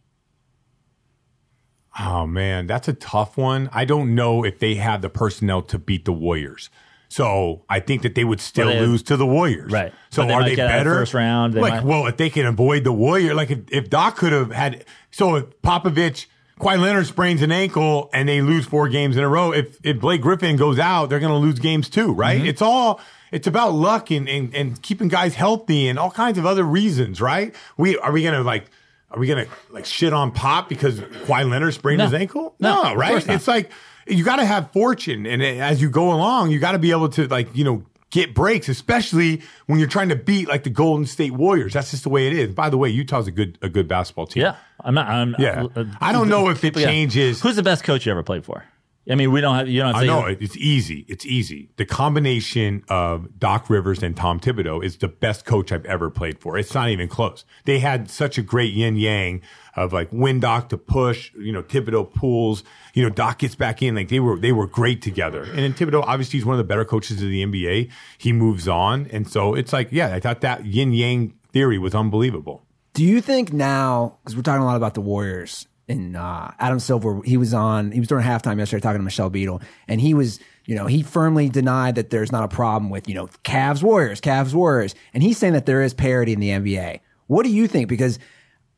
Oh 1.97 2.27
man, 2.27 2.67
that's 2.67 2.87
a 2.87 2.93
tough 2.93 3.37
one. 3.37 3.69
I 3.71 3.85
don't 3.85 4.15
know 4.15 4.43
if 4.43 4.59
they 4.59 4.75
have 4.75 5.01
the 5.01 5.09
personnel 5.09 5.61
to 5.63 5.79
beat 5.79 6.05
the 6.05 6.11
Warriors. 6.11 6.69
So 7.09 7.63
I 7.69 7.79
think 7.79 8.01
that 8.01 8.15
they 8.15 8.23
would 8.23 8.39
still 8.41 8.67
Well, 8.67 8.75
they- 8.79 8.85
lose 8.85 9.03
to 9.03 9.17
the 9.17 9.25
Warriors. 9.25 9.71
Right. 9.71 9.93
So 10.09 10.25
they 10.25 10.33
are 10.33 10.43
they 10.43 10.55
get 10.55 10.69
out 10.69 10.79
of 10.79 10.79
better? 10.85 10.95
first 10.95 11.13
round, 11.13 11.55
like, 11.55 11.73
might- 11.73 11.83
well, 11.83 12.07
if 12.07 12.17
they 12.17 12.29
can 12.29 12.45
avoid 12.45 12.83
the 12.83 12.91
Warrior, 12.91 13.33
like 13.33 13.51
if, 13.51 13.59
if 13.69 13.89
Doc 13.89 14.17
could 14.17 14.31
have 14.33 14.51
had, 14.51 14.85
so 15.11 15.35
if 15.35 15.45
Popovich, 15.61 16.25
Kawhi 16.59 16.79
Leonard 16.79 17.05
sprains 17.07 17.41
an 17.41 17.51
ankle 17.51 18.09
and 18.13 18.29
they 18.29 18.41
lose 18.41 18.65
four 18.65 18.87
games 18.87 19.17
in 19.17 19.23
a 19.23 19.27
row, 19.29 19.51
if 19.51 19.77
if 19.83 19.99
Blake 19.99 20.21
Griffin 20.21 20.55
goes 20.55 20.79
out, 20.79 21.09
they're 21.09 21.19
going 21.19 21.31
to 21.33 21.37
lose 21.37 21.59
games 21.59 21.89
too, 21.89 22.13
right? 22.13 22.37
Mm-hmm. 22.39 22.47
It's 22.47 22.61
all. 22.61 22.99
It's 23.31 23.47
about 23.47 23.73
luck 23.73 24.11
and, 24.11 24.29
and, 24.29 24.55
and 24.55 24.81
keeping 24.81 25.09
guys 25.09 25.35
healthy 25.35 25.89
and 25.89 25.99
all 25.99 26.11
kinds 26.11 26.37
of 26.37 26.45
other 26.45 26.63
reasons, 26.63 27.19
right? 27.19 27.53
We 27.75 27.97
are 27.97 28.11
we 28.13 28.23
gonna 28.23 28.43
like 28.43 28.69
are 29.11 29.19
we 29.19 29.27
gonna 29.27 29.47
like 29.71 29.85
shit 29.85 30.13
on 30.13 30.31
Pop 30.31 30.69
because 30.69 31.01
Kawhi 31.01 31.49
Leonard 31.49 31.73
sprained 31.73 31.97
No. 31.97 32.05
his 32.05 32.13
ankle? 32.13 32.55
No, 32.59 32.83
No, 32.83 32.93
right? 32.95 33.27
It's 33.27 33.47
like 33.47 33.69
you 34.07 34.23
got 34.23 34.37
to 34.37 34.45
have 34.45 34.71
fortune, 34.71 35.25
and 35.25 35.41
as 35.43 35.81
you 35.81 35.89
go 35.89 36.11
along, 36.13 36.51
you 36.51 36.59
got 36.59 36.73
to 36.73 36.79
be 36.79 36.91
able 36.91 37.09
to 37.09 37.27
like 37.27 37.55
you 37.55 37.63
know 37.63 37.83
get 38.11 38.33
breaks, 38.33 38.69
especially 38.69 39.41
when 39.65 39.77
you're 39.79 39.89
trying 39.89 40.09
to 40.09 40.15
beat 40.15 40.47
like 40.47 40.63
the 40.63 40.69
Golden 40.69 41.05
State 41.05 41.31
Warriors. 41.33 41.73
That's 41.73 41.91
just 41.91 42.03
the 42.03 42.09
way 42.09 42.27
it 42.27 42.33
is. 42.33 42.53
By 42.53 42.69
the 42.69 42.77
way, 42.77 42.89
Utah's 42.89 43.27
a 43.27 43.31
good 43.31 43.57
a 43.61 43.69
good 43.69 43.87
basketball 43.87 44.27
team. 44.27 44.43
Yeah, 44.43 44.55
I'm 44.79 44.93
not. 44.93 45.07
I'm, 45.07 45.35
Yeah. 45.39 45.67
uh, 45.75 45.85
I 45.99 46.11
don't 46.11 46.29
know 46.29 46.49
if 46.49 46.63
it 46.63 46.77
yeah. 46.77 46.85
changes. 46.85 47.41
Who's 47.41 47.55
the 47.55 47.63
best 47.63 47.83
coach 47.83 48.05
you 48.05 48.11
ever 48.11 48.23
played 48.23 48.45
for? 48.45 48.63
I 49.07 49.13
mean, 49.15 49.31
we 49.31 49.39
don't 49.39 49.55
have. 49.55 49.67
You 49.67 49.81
don't 49.81 49.93
have 49.93 50.03
to 50.03 50.11
I 50.11 50.13
know 50.21 50.25
it- 50.25 50.39
it's 50.41 50.57
easy. 50.57 51.05
It's 51.07 51.25
easy. 51.27 51.69
The 51.77 51.85
combination 51.85 52.83
of 52.89 53.37
Doc 53.39 53.69
Rivers 53.69 54.01
and 54.01 54.17
Tom 54.17 54.39
Thibodeau 54.39 54.83
is 54.83 54.97
the 54.97 55.07
best 55.07 55.45
coach 55.45 55.71
I've 55.71 55.85
ever 55.85 56.09
played 56.09 56.39
for. 56.39 56.57
It's 56.57 56.73
not 56.73 56.89
even 56.89 57.07
close. 57.07 57.45
They 57.65 57.79
had 57.79 58.09
such 58.09 58.37
a 58.39 58.41
great 58.41 58.73
yin 58.73 58.95
yang 58.95 59.41
of 59.75 59.93
like 59.93 60.09
when 60.09 60.39
Doc 60.39 60.69
to 60.69 60.77
push, 60.77 61.31
you 61.37 61.51
know, 61.51 61.61
Thibodeau 61.61 62.11
pulls, 62.13 62.63
you 62.95 63.03
know, 63.03 63.09
Doc 63.09 63.39
gets 63.39 63.53
back 63.55 63.83
in. 63.83 63.93
Like 63.93 64.09
they 64.09 64.19
were, 64.19 64.39
they 64.39 64.51
were 64.51 64.65
great 64.65 65.01
together. 65.03 65.43
And 65.43 65.59
then 65.59 65.73
Thibodeau, 65.73 66.03
obviously, 66.07 66.39
he's 66.39 66.45
one 66.45 66.53
of 66.55 66.57
the 66.59 66.63
better 66.63 66.85
coaches 66.85 67.21
of 67.21 67.29
the 67.29 67.43
NBA. 67.45 67.91
He 68.17 68.33
moves 68.33 68.67
on, 68.67 69.07
and 69.11 69.29
so 69.29 69.53
it's 69.53 69.71
like, 69.71 69.89
yeah, 69.91 70.15
I 70.15 70.19
thought 70.19 70.41
that 70.41 70.65
yin 70.65 70.93
yang 70.93 71.33
theory 71.53 71.77
was 71.77 71.93
unbelievable. 71.93 72.63
Do 72.93 73.03
you 73.03 73.21
think 73.21 73.51
now, 73.53 74.17
because 74.23 74.35
we're 74.35 74.41
talking 74.41 74.61
a 74.63 74.65
lot 74.65 74.77
about 74.77 74.93
the 74.93 75.01
Warriors 75.01 75.67
and 75.87 76.17
uh, 76.17 76.51
Adam 76.59 76.79
Silver, 76.79 77.21
he 77.23 77.37
was 77.37 77.53
on, 77.53 77.91
he 77.91 77.99
was 77.99 78.07
during 78.09 78.25
halftime 78.25 78.57
yesterday 78.57 78.81
talking 78.81 78.99
to 78.99 79.03
Michelle 79.03 79.29
Beadle, 79.29 79.61
and 79.87 80.01
he 80.01 80.13
was, 80.13 80.39
you 80.65 80.75
know, 80.75 80.87
he 80.87 81.03
firmly 81.03 81.47
denied 81.49 81.95
that 81.95 82.09
there's 82.09 82.31
not 82.31 82.43
a 82.43 82.47
problem 82.47 82.89
with, 82.89 83.07
you 83.07 83.13
know, 83.15 83.27
Cavs 83.43 83.83
Warriors, 83.83 84.19
Cavs 84.19 84.53
Warriors. 84.53 84.95
And 85.13 85.21
he's 85.21 85.37
saying 85.37 85.53
that 85.53 85.65
there 85.67 85.83
is 85.83 85.93
parity 85.93 86.33
in 86.33 86.39
the 86.39 86.49
NBA. 86.49 87.01
What 87.27 87.43
do 87.43 87.51
you 87.51 87.67
think? 87.67 87.87
Because, 87.87 88.17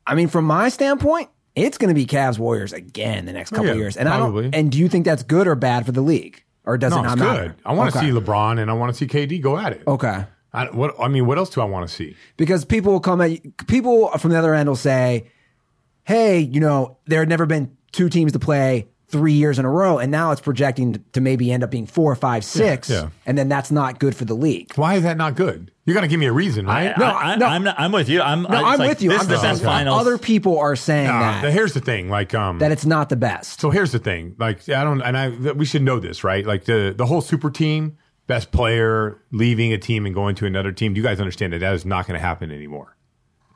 I 0.06 0.14
mean, 0.14 0.28
from 0.28 0.44
my 0.44 0.68
standpoint, 0.68 1.30
it's 1.54 1.78
going 1.78 1.88
to 1.88 1.94
be 1.94 2.04
Cavs 2.06 2.38
Warriors 2.38 2.72
again 2.74 3.24
the 3.24 3.32
next 3.32 3.50
couple 3.50 3.66
Yeah, 3.66 3.72
of 3.72 3.78
years. 3.78 3.96
And 3.96 4.08
I 4.08 4.18
don't, 4.18 4.54
and 4.54 4.70
do 4.70 4.78
you 4.78 4.88
think 4.88 5.04
that's 5.06 5.22
good 5.22 5.48
or 5.48 5.54
bad 5.54 5.86
for 5.86 5.92
the 5.92 6.02
league? 6.02 6.44
Or 6.64 6.76
does 6.76 6.92
No, 6.92 7.02
it 7.02 7.06
it's 7.06 7.16
matter? 7.16 7.42
good. 7.48 7.54
I 7.64 7.72
want 7.72 7.90
to 7.92 7.98
Okay. 7.98 8.06
see 8.08 8.12
LeBron 8.12 8.60
and 8.60 8.70
I 8.70 8.74
want 8.74 8.92
to 8.92 8.98
see 8.98 9.06
KD 9.06 9.40
go 9.40 9.56
at 9.56 9.72
it. 9.72 9.82
Okay. 9.86 10.24
I, 10.52 10.64
what, 10.66 10.94
I 11.00 11.08
mean, 11.08 11.26
what 11.26 11.38
else 11.38 11.48
do 11.50 11.60
I 11.62 11.64
want 11.64 11.88
to 11.88 11.94
see? 11.94 12.14
because 12.36 12.64
people 12.66 12.92
will 12.92 13.00
come 13.00 13.20
at 13.22 13.40
people 13.66 14.08
from 14.18 14.30
the 14.32 14.38
other 14.38 14.54
end 14.54 14.68
will 14.68 14.76
say, 14.76 15.30
"Hey, 16.08 16.38
you 16.40 16.60
know, 16.60 16.96
there 17.06 17.20
had 17.20 17.28
never 17.28 17.46
been 17.46 17.76
two 17.92 18.08
teams 18.08 18.32
to 18.32 18.38
play 18.38 18.88
three 19.10 19.32
years 19.32 19.58
in 19.58 19.64
a 19.64 19.70
row, 19.70 19.98
and 19.98 20.10
now 20.12 20.32
it's 20.32 20.40
projecting 20.40 21.02
to 21.12 21.20
maybe 21.20 21.50
end 21.50 21.62
up 21.64 21.70
being 21.70 21.86
four, 21.86 22.14
five, 22.14 22.44
six, 22.44 22.90
yeah. 22.90 23.08
and 23.24 23.38
then 23.38 23.48
that's 23.48 23.70
not 23.70 23.98
good 23.98 24.14
for 24.16 24.24
the 24.24 24.34
league." 24.34 24.72
Why 24.76 24.94
is 24.94 25.02
that 25.02 25.16
not 25.16 25.34
good? 25.34 25.70
You 25.84 25.94
got 25.94 26.02
to 26.02 26.08
give 26.08 26.20
me 26.20 26.26
a 26.26 26.32
reason, 26.32 26.66
right? 26.66 26.88
I, 26.98 27.32
I, 27.32 27.36
no. 27.36 27.46
I'm, 27.46 27.64
not, 27.64 27.80
I'm 27.80 27.92
with 27.92 28.08
you. 28.10 28.20
I'm, 28.20 28.42
No, 28.42 28.48
it's 28.48 28.56
I'm 28.58 28.78
like, 28.78 28.88
with 28.90 29.02
you. 29.02 29.08
This 29.10 29.20
I'm 29.20 29.22
is 29.22 29.28
the 29.28 29.34
just 29.34 29.42
best 29.44 29.60
saying 29.60 29.70
finals. 29.70 30.00
other 30.00 30.18
people 30.18 30.58
are 30.58 30.76
saying 30.76 31.06
Nah, 31.08 31.20
that 31.20 31.42
the- 31.42 31.50
here's 31.50 31.72
the 31.72 31.80
thing, 31.80 32.08
like 32.10 32.34
um, 32.34 32.58
that 32.58 32.72
it's 32.72 32.84
not 32.86 33.08
the 33.08 33.16
best. 33.16 33.60
so 33.60 33.70
here's 33.70 33.92
the 33.92 33.98
thing, 33.98 34.34
like 34.38 34.68
I 34.68 34.84
don't, 34.84 35.00
and 35.02 35.16
I 35.16 35.28
we 35.52 35.64
should 35.64 35.82
know 35.82 35.98
this, 36.00 36.24
right? 36.24 36.44
Like 36.46 36.64
the 36.64 36.94
the 36.96 37.06
whole 37.06 37.20
super 37.22 37.50
team, 37.50 37.96
best 38.26 38.50
player 38.52 39.22
leaving 39.32 39.72
a 39.72 39.78
team 39.78 40.04
and 40.04 40.14
going 40.14 40.34
to 40.36 40.46
another 40.46 40.72
team. 40.72 40.92
Do 40.92 41.00
you 41.00 41.06
guys 41.06 41.20
understand 41.20 41.54
that 41.54 41.60
that 41.60 41.72
is 41.74 41.86
not 41.86 42.06
going 42.06 42.18
to 42.20 42.24
happen 42.26 42.50
anymore? 42.50 42.94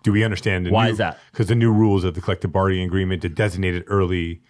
Do 0.02 0.12
we 0.12 0.24
understand? 0.24 0.66
The 0.66 0.70
Why 0.70 0.86
new, 0.86 0.92
is 0.92 0.98
that? 0.98 1.18
Because 1.30 1.46
the 1.46 1.54
new 1.54 1.72
rules 1.72 2.04
of 2.04 2.14
the 2.14 2.20
collective 2.20 2.52
bargaining 2.52 2.86
agreement, 2.86 3.22
to 3.22 3.28
designate 3.28 3.74
it 3.74 3.84
early, 3.86 4.42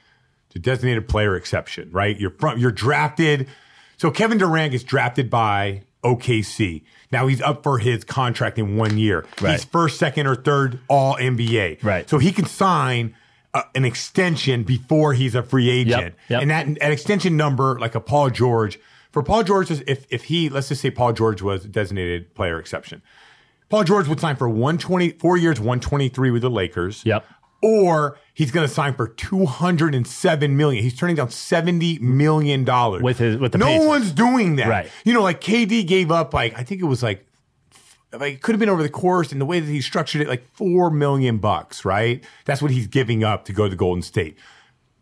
the 0.53 0.59
designated 0.59 1.09
player 1.09 1.37
exception, 1.37 1.91
right? 1.93 2.19
You're 2.19 2.31
from, 2.31 2.59
you're 2.59 2.73
drafted. 2.73 3.49
So 3.97 4.11
Kevin 4.11 4.39
Durant 4.39 4.73
gets 4.73 4.85
drafted 4.85 5.31
by 5.31 5.83
OKC. 6.05 6.83
Now 7.11 7.27
he's 7.27 7.41
up 7.41 7.63
for 7.63 7.79
his 7.79 8.05
contract 8.05 8.59
in 8.59 8.77
one 8.77 8.99
year. 8.99 9.27
Right. 9.41 9.53
He's 9.53 9.65
first, 9.65 9.99
second, 9.99 10.27
or 10.27 10.35
third 10.35 10.81
All 10.89 11.17
NBA. 11.17 11.83
Right. 11.83 12.09
So 12.09 12.19
he 12.19 12.33
can 12.33 12.47
sign 12.47 13.15
uh, 13.55 13.63
an 13.75 13.85
extension 13.85 14.65
before 14.65 15.13
he's 15.13 15.35
a 15.35 15.43
free 15.43 15.71
agent. 15.71 16.15
yep. 16.29 16.43
And 16.43 16.51
that 16.51 16.67
an 16.67 16.79
extension 16.81 17.37
number, 17.37 17.79
like 17.79 17.95
a 17.95 18.01
Paul 18.01 18.31
George, 18.31 18.79
for 19.13 19.23
Paul 19.23 19.45
George, 19.45 19.71
if 19.71 20.07
if 20.11 20.25
he 20.25 20.49
let's 20.49 20.69
just 20.69 20.81
say 20.81 20.91
Paul 20.91 21.13
George 21.13 21.43
was 21.43 21.65
designated 21.65 22.35
player 22.35 22.59
exception, 22.59 23.03
Paul 23.73 23.85
George 23.85 24.07
would 24.07 24.21
sign 24.21 24.37
for 24.37 24.51
120, 24.51 25.13
four 25.13 25.39
years, 25.39 25.59
123 25.59 26.31
with 26.31 26.43
the 26.43 26.51
Lakers. 26.51 27.03
Yep. 27.07 27.25
Or 27.63 28.19
he's 28.35 28.51
going 28.51 28.69
to 28.69 28.73
sign 28.73 28.93
for 28.93 29.09
207 29.09 30.57
million. 30.59 30.83
He's 30.85 30.95
turning 30.95 31.17
down 31.17 31.31
70 31.31 31.99
million 32.01 32.65
dollars. 32.65 33.03
With 33.03 33.17
his- 33.19 33.39
with 33.39 33.53
the 33.53 33.59
No 33.59 33.67
Pacers. 33.67 33.87
one's 33.87 34.11
doing 34.13 34.57
that. 34.57 34.69
Right. 34.69 34.91
You 35.05 35.15
know, 35.15 35.23
like 35.23 35.41
KD 35.41 35.87
gave 35.87 36.11
up 36.11 36.35
like 36.35 36.59
I 36.59 36.65
think 36.65 36.83
it 36.83 36.85
was 36.85 37.03
like 37.03 37.27
like 38.13 38.35
it 38.35 38.43
could 38.43 38.53
have 38.55 38.61
been 38.61 38.69
over 38.69 38.83
the 38.83 38.91
course 38.91 39.33
and 39.33 39.41
the 39.41 39.47
way 39.47 39.59
that 39.59 39.71
he 39.71 39.81
structured 39.81 40.21
it, 40.21 40.29
like 40.29 40.45
four 40.53 40.91
million 40.91 41.39
bucks, 41.39 41.83
right? 41.87 42.23
That's 42.45 42.61
what 42.61 42.73
he's 42.73 42.87
giving 42.87 43.25
up 43.25 43.47
to 43.47 43.55
go 43.55 43.71
to 43.71 43.75
Golden 43.75 44.03
State. 44.03 44.37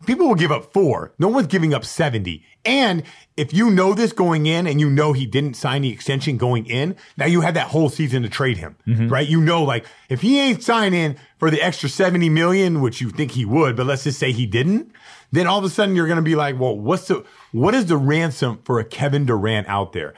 People 0.05 0.27
will 0.27 0.35
give 0.35 0.51
up 0.51 0.73
four. 0.73 1.13
No 1.19 1.27
one's 1.27 1.47
giving 1.47 1.73
up 1.73 1.85
70. 1.85 2.43
And 2.65 3.03
if 3.37 3.53
you 3.53 3.69
know 3.69 3.93
this 3.93 4.13
going 4.13 4.45
in 4.45 4.67
and 4.67 4.79
you 4.79 4.89
know 4.89 5.13
he 5.13 5.25
didn't 5.25 5.55
sign 5.55 5.83
the 5.83 5.91
extension 5.91 6.37
going 6.37 6.65
in, 6.65 6.95
now 7.17 7.25
you 7.25 7.41
have 7.41 7.53
that 7.53 7.67
whole 7.67 7.89
season 7.89 8.23
to 8.23 8.29
trade 8.29 8.57
him, 8.57 8.75
mm-hmm. 8.87 9.09
right? 9.09 9.27
You 9.27 9.41
know, 9.41 9.63
like 9.63 9.85
if 10.09 10.21
he 10.21 10.39
ain't 10.39 10.63
signing 10.63 11.17
for 11.37 11.49
the 11.51 11.61
extra 11.61 11.89
70 11.89 12.29
million, 12.29 12.81
which 12.81 13.01
you 13.01 13.09
think 13.09 13.31
he 13.31 13.45
would, 13.45 13.75
but 13.75 13.85
let's 13.85 14.03
just 14.03 14.19
say 14.19 14.31
he 14.31 14.45
didn't, 14.45 14.91
then 15.31 15.47
all 15.47 15.59
of 15.59 15.65
a 15.65 15.69
sudden 15.69 15.95
you're 15.95 16.07
going 16.07 16.17
to 16.17 16.23
be 16.23 16.35
like, 16.35 16.59
well, 16.59 16.77
what's 16.77 17.07
the, 17.07 17.23
what 17.51 17.73
is 17.73 17.85
the 17.85 17.97
ransom 17.97 18.59
for 18.63 18.79
a 18.79 18.83
Kevin 18.83 19.25
Durant 19.25 19.67
out 19.67 19.93
there? 19.93 20.13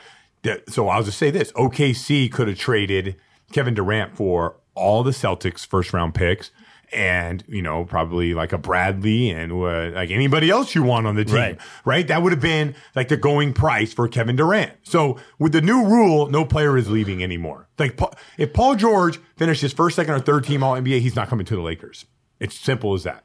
So 0.70 0.90
I'll 0.90 1.04
just 1.04 1.18
say 1.18 1.32
this 1.32 1.52
OKC 1.54 2.32
could 2.32 2.48
have 2.48 2.58
traded 2.58 3.16
Kevin 3.52 3.74
Durant 3.74 4.16
for 4.16 4.58
all 4.76 5.04
the 5.04 5.12
Celtics 5.12 5.66
first 5.66 5.94
round 5.94 6.16
picks 6.16 6.52
and, 6.94 7.44
you 7.48 7.61
know, 7.61 7.86
probably 7.86 8.34
like 8.34 8.53
a 8.53 8.57
Bradley 8.57 9.30
and 9.30 9.52
uh, 9.52 9.91
like 9.95 10.11
anybody 10.11 10.49
else 10.49 10.76
you 10.76 10.84
want 10.84 11.07
on 11.07 11.15
the 11.15 11.26
team, 11.26 11.36
Right. 11.36 11.57
right? 11.86 12.07
That 12.07 12.22
would 12.22 12.32
have 12.32 12.41
been 12.41 12.76
like 12.95 13.07
the 13.07 13.18
going 13.18 13.53
price 13.53 13.94
for 13.94 14.07
Kevin 14.07 14.36
Durant. 14.36 14.74
So 14.84 15.18
with 15.40 15.52
the 15.53 15.61
new 15.61 15.86
rule, 15.86 16.28
no 16.30 16.45
player 16.45 16.78
is 16.78 16.90
leaving 16.90 17.24
anymore. 17.24 17.68
Like 17.80 17.99
if 18.38 18.53
Paul 18.53 18.76
George 18.76 19.20
finishes 19.38 19.74
first, 19.74 19.95
second, 19.95 20.14
or 20.14 20.20
third 20.20 20.44
team 20.45 20.64
All 20.64 20.76
NBA, 20.76 20.99
he's 21.02 21.15
not 21.15 21.28
coming 21.28 21.45
to 21.48 21.56
the 21.56 21.61
Lakers. 21.61 22.06
It's 22.40 22.56
simple 22.60 22.94
as 22.94 23.03
that. 23.03 23.24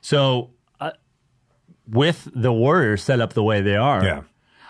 So, 0.00 0.50
uh, 0.80 0.92
with 1.88 2.28
the 2.34 2.52
Warriors 2.52 3.02
set 3.02 3.20
up 3.20 3.32
the 3.32 3.42
way 3.42 3.60
they 3.60 3.76
are, 3.76 4.04
Yeah. 4.04 4.20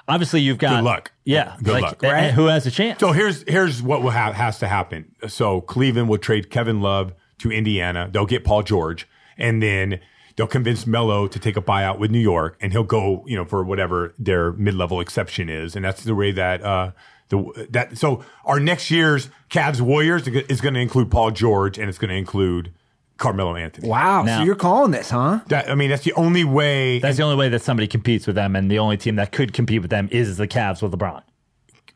obviously 0.09 0.41
you've 0.41 0.59
got 0.59 0.77
Good 0.77 0.85
luck. 0.85 1.13
Yeah, 1.25 1.57
Good 1.63 1.73
like, 1.75 1.83
luck. 1.83 2.03
Right. 2.03 2.31
Who 2.33 2.47
has 2.47 2.67
a 2.67 2.71
chance? 2.71 3.01
So 3.01 3.13
here's 3.13 3.43
here's 3.49 3.83
what 3.83 4.03
will 4.03 4.11
ha- 4.11 4.33
has 4.33 4.59
to 4.61 4.69
happen. 4.69 5.13
So 5.29 5.61
Cleveland 5.61 6.09
will 6.09 6.19
trade 6.19 6.51
Kevin 6.51 6.81
Love 6.81 7.15
to 7.39 7.51
Indiana. 7.51 8.09
They'll 8.13 8.27
get 8.27 8.45
Paul 8.45 8.63
George, 8.63 9.09
and 9.37 9.63
then 9.63 10.01
they'll 10.37 10.47
convince 10.47 10.87
Melo 10.87 11.27
to 11.29 11.39
take 11.39 11.57
a 11.57 11.63
buyout 11.63 11.99
with 11.99 12.11
New 12.11 12.19
York, 12.21 12.57
and 12.61 12.73
he'll 12.73 12.83
go, 12.85 13.25
you 13.27 13.37
know, 13.37 13.45
for 13.45 13.63
whatever 13.65 14.15
their 14.19 14.53
mid 14.53 14.75
level 14.75 15.01
exception 15.01 15.49
is, 15.49 15.77
and 15.77 15.85
that's 15.85 16.05
the 16.05 16.15
way 16.15 16.33
that 16.33 16.63
uh 16.63 16.91
the 17.29 17.67
that 17.71 17.97
so 17.99 18.25
our 18.45 18.61
next 18.61 18.91
year's 18.91 19.29
Cavs 19.51 19.81
Warriors 19.81 20.27
is 20.29 20.61
going 20.61 20.75
to 20.75 20.81
include 20.81 21.11
Paul 21.11 21.31
George, 21.31 21.79
and 21.79 21.89
it's 21.89 21.99
going 21.99 22.11
to 22.11 22.17
include 22.17 22.73
Carmelo 23.17 23.55
Anthony. 23.57 23.89
Wow, 23.89 24.23
Now- 24.25 24.39
so 24.39 24.45
you're 24.45 24.55
calling 24.57 24.91
this, 24.91 25.11
huh? 25.11 25.41
That 25.49 25.71
I 25.71 25.75
mean, 25.75 25.89
that's 25.91 26.05
the 26.05 26.13
only 26.15 26.45
way. 26.45 26.99
That's 26.99 27.17
the 27.17 27.23
only 27.23 27.37
way 27.37 27.49
that 27.49 27.63
somebody 27.63 27.87
competes 27.87 28.27
with 28.27 28.37
them, 28.37 28.57
and 28.57 28.71
the 28.71 28.79
only 28.79 28.97
team 28.97 29.17
that 29.17 29.33
could 29.33 29.53
compete 29.53 29.81
with 29.83 29.91
them 29.91 30.09
is 30.11 30.37
the 30.37 30.49
Cavs 30.49 30.83
with 30.83 30.93
LeBron. 30.93 31.23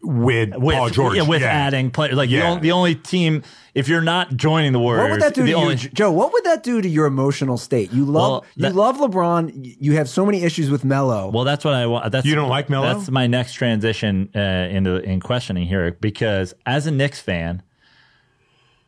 With, 0.01 0.55
With, 0.57 0.77
Paul 0.77 0.91
George, 0.91 1.17
yeah, 1.17 1.23
with 1.23 1.43
Yeah. 1.43 1.49
adding 1.49 1.91
players, 1.91 2.15
like 2.15 2.31
the, 2.31 2.41
only, 2.43 2.61
the 2.61 2.73
only 2.73 2.95
team. 2.95 3.43
If 3.75 3.89
you're 3.89 4.01
not 4.01 4.37
joining 4.37 4.73
the 4.73 4.79
Warriors, 4.79 5.03
What 5.05 5.11
would 5.13 5.21
that 5.23 5.35
do 5.35 5.43
the 5.43 5.51
to 5.53 5.57
only, 5.57 5.75
you, 5.77 5.89
Joe? 5.91 6.11
What 6.13 6.33
would 6.33 6.45
that 6.45 6.63
do 6.63 6.81
to 6.81 6.89
your 6.89 7.07
emotional 7.07 7.59
state? 7.59 7.93
You 7.93 8.05
love 8.05 8.15
Well, 8.31 8.45
that- 8.57 8.69
you 8.73 8.75
love 8.75 8.99
LeBron. 8.99 9.77
You 9.81 9.93
have 9.95 10.09
so 10.09 10.25
many 10.27 10.43
issues 10.43 10.71
with 10.71 10.85
Melo. 10.85 11.31
Well, 11.31 11.45
that's 11.45 11.65
what 11.65 11.75
I 11.75 11.87
want. 11.87 12.11
That's 12.13 12.27
You 12.27 12.35
don't 12.35 12.49
like 12.49 12.69
Melo? 12.71 12.87
That's 12.95 13.11
my 13.11 13.27
next 13.27 13.55
transition 13.55 14.31
uh, 14.35 14.39
into 14.41 14.97
in 15.03 15.21
questioning 15.21 15.67
here 15.67 15.97
because 16.01 16.55
as 16.67 16.87
a 16.87 16.91
Knicks 16.91 17.21
fan, 17.21 17.63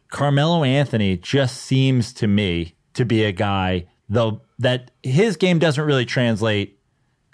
Carmelo 0.09 0.65
Anthony 0.65 1.17
just 1.17 1.57
seems 1.59 2.13
to 2.15 2.27
me 2.27 2.75
to 2.95 3.05
be 3.05 3.25
a 3.25 3.33
guy 3.33 3.87
though 4.09 4.41
that 4.59 4.91
his 5.05 5.37
game 5.37 5.59
doesn't 5.61 5.85
really 5.85 6.05
translate 6.05 6.80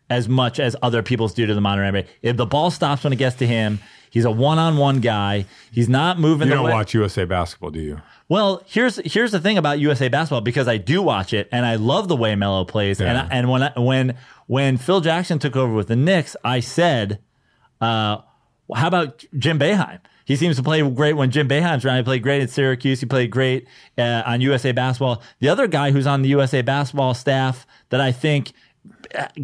as 0.09 0.29
much 0.29 0.61
as 0.61 0.77
other 0.83 1.03
people's 1.03 1.35
do 1.35 1.47
to 1.47 1.55
the 1.55 1.61
modern 1.61 1.93
NBA. 1.93 2.07
If 2.23 2.37
the 2.37 2.47
ball 2.47 2.71
stops 2.71 3.05
when 3.05 3.13
it 3.13 3.17
gets 3.17 3.37
to 3.37 3.47
him, 3.47 3.81
he's 4.11 4.25
a 4.25 4.31
one-on-one 4.31 5.01
guy. 5.01 5.47
He's 5.73 5.89
not 5.89 6.19
moving. 6.19 6.49
You 6.49 6.55
don't 6.55 6.65
way- 6.65 6.73
watch 6.73 6.95
USA 6.95 7.25
basketball, 7.25 7.71
do 7.71 7.81
you? 7.81 8.01
well, 8.29 8.63
here's 8.67 8.97
here's 9.13 9.31
the 9.33 9.41
thing 9.41 9.57
about 9.57 9.79
USA 9.79 10.09
basketball 10.09 10.41
because 10.41 10.67
I 10.67 10.79
do 10.79 11.01
watch 11.03 11.33
it 11.33 11.49
and 11.53 11.65
I 11.65 11.77
love 11.77 12.09
the 12.09 12.17
way 12.17 12.35
Melo 12.35 12.65
plays. 12.65 13.01
And 13.01 13.17
I, 13.17 13.29
and 13.31 13.49
when 13.49 13.63
I, 13.63 13.73
when 13.79 14.17
when 14.47 14.77
Phil 14.79 15.01
Jackson 15.01 15.39
took 15.39 15.55
over 15.57 15.73
with 15.73 15.89
the 15.89 15.97
Knicks, 15.97 16.37
I 16.45 16.61
said, 16.61 17.21
uh, 17.81 18.19
"How 18.75 18.89
about 18.89 19.25
Jim 19.39 19.59
Boeheim? 19.59 20.01
He 20.25 20.35
seems 20.35 20.57
to 20.57 20.63
play 20.65 20.83
great 20.91 21.13
when 21.13 21.31
Jim 21.31 21.49
Boeheim's 21.49 21.85
around. 21.85 21.99
He 21.99 22.03
played 22.03 22.23
great 22.25 22.43
at 22.43 22.51
Syracuse. 22.51 22.99
He 22.99 23.07
played 23.07 23.31
great 23.31 23.69
uh, 23.97 24.25
on 24.27 24.41
USA 24.41 24.73
basketball. 24.73 25.23
The 25.39 25.49
other 25.49 25.69
guy 25.69 25.93
who's 25.93 26.07
on 26.07 26.23
the 26.23 26.29
USA 26.31 26.63
basketball 26.63 27.15
staff 27.15 27.65
that 27.91 28.01
I 28.01 28.11
think 28.11 28.53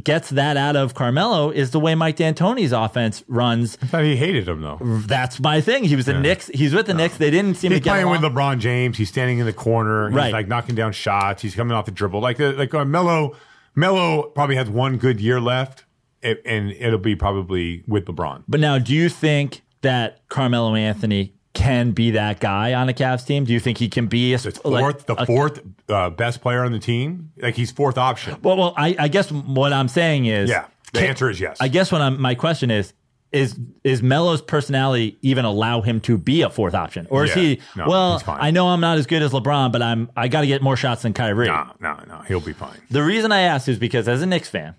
gets 0.04 0.30
that 0.30 0.56
out 0.56 0.76
of 0.76 0.94
Carmelo 0.94 1.50
is 1.50 1.70
the 1.70 1.80
way 1.80 1.94
Mike 1.94 2.16
D'Antoni's 2.16 2.72
offense 2.72 3.22
runs. 3.28 3.78
I 3.82 3.86
thought 3.86 4.04
he 4.04 4.16
hated 4.16 4.48
him 4.48 4.60
though. 4.62 4.78
That's 4.82 5.40
my 5.40 5.60
thing. 5.60 5.84
He 5.84 5.96
was 5.96 6.06
the 6.06 6.18
Knicks. 6.18 6.48
He's 6.48 6.74
with 6.74 6.86
the 6.86 6.94
Knicks. 6.94 7.16
They 7.16 7.30
didn't 7.30 7.56
seem 7.56 7.70
He's 7.72 7.80
to. 7.80 7.84
He's 7.84 8.02
playing 8.02 8.10
with 8.10 8.20
LeBron 8.20 8.58
James. 8.58 8.98
He's 8.98 9.08
standing 9.08 9.38
in 9.38 9.46
the 9.46 9.52
corner. 9.52 10.08
He's 10.08 10.16
Right. 10.16 10.32
like 10.32 10.48
knocking 10.48 10.74
down 10.74 10.92
shots. 10.92 11.42
He's 11.42 11.54
coming 11.54 11.72
off 11.76 11.84
the 11.86 11.90
dribble. 11.90 12.20
Like 12.20 12.38
like 12.38 12.72
uh, 12.74 12.84
Melo. 12.84 13.36
Melo 13.74 14.24
probably 14.24 14.56
has 14.56 14.68
one 14.68 14.98
good 14.98 15.18
year 15.20 15.40
left, 15.40 15.84
and 16.22 16.72
it'll 16.72 16.98
be 16.98 17.16
probably 17.16 17.82
with 17.88 18.04
LeBron. 18.04 18.44
But 18.46 18.60
now, 18.60 18.78
do 18.78 18.94
you 18.94 19.08
think 19.08 19.62
that 19.80 20.28
Carmelo 20.28 20.74
Anthony 20.74 21.32
can 21.54 21.90
be 21.92 22.12
that 22.12 22.40
guy 22.40 22.72
on 22.74 22.88
a 22.88 22.92
Cavs 22.92 23.26
team? 23.26 23.44
Do 23.44 23.52
you 23.52 23.60
think 23.60 23.78
he 23.78 23.88
can 23.88 24.06
be 24.06 24.32
a 24.34 24.38
The 24.38 24.50
fourth, 24.52 25.06
like, 25.08 25.18
the 25.18 25.26
fourth 25.26 25.60
uh, 25.88 26.10
best 26.10 26.40
player 26.40 26.64
on 26.64 26.72
the 26.72 26.78
team. 26.78 27.30
Like 27.36 27.54
he's 27.56 27.70
fourth 27.70 27.98
option. 27.98 28.38
Well, 28.42 28.56
well, 28.56 28.74
I, 28.76 28.96
I 28.98 29.08
guess 29.08 29.30
what 29.30 29.72
I'm 29.72 29.88
saying 29.88 30.26
is, 30.26 30.48
Yeah, 30.48 30.64
the 30.92 31.00
can- 31.00 31.08
answer 31.10 31.28
is 31.30 31.40
yes. 31.40 31.58
I 31.60 31.68
guess 31.68 31.92
what 31.92 32.00
I'm, 32.00 32.20
my 32.20 32.34
question 32.34 32.70
is, 32.70 32.94
is 33.32 33.58
is 33.82 34.02
Melo's 34.02 34.42
personality 34.42 35.16
even 35.22 35.46
allow 35.46 35.80
him 35.80 36.00
to 36.02 36.18
be 36.18 36.42
a 36.42 36.50
fourth 36.50 36.74
option, 36.74 37.06
or 37.08 37.24
is 37.24 37.30
Yeah. 37.34 37.42
he? 37.42 37.60
No, 37.76 37.86
well. 37.88 38.22
I 38.26 38.50
know 38.50 38.68
I'm 38.68 38.80
not 38.80 38.98
as 38.98 39.06
good 39.06 39.22
as 39.22 39.32
LeBron, 39.32 39.72
but 39.72 39.80
I'm 39.80 40.10
I 40.14 40.28
got 40.28 40.42
to 40.42 40.46
get 40.46 40.60
more 40.60 40.76
shots 40.76 41.00
than 41.00 41.14
Kyrie. 41.14 41.46
No, 41.46 41.72
no, 41.80 41.98
no. 42.06 42.18
He'll 42.28 42.40
be 42.40 42.52
fine. 42.52 42.78
The 42.90 43.02
reason 43.02 43.32
I 43.32 43.40
asked 43.40 43.68
is 43.68 43.78
because 43.78 44.06
as 44.06 44.20
a 44.20 44.26
Knicks 44.26 44.50
fan, 44.50 44.74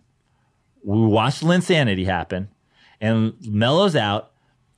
we 0.83 0.99
watched 1.03 1.41
Linsanity 1.43 2.05
happen, 2.05 2.49
and 3.01 3.33
Melo's 3.41 3.95
out. 3.95 4.32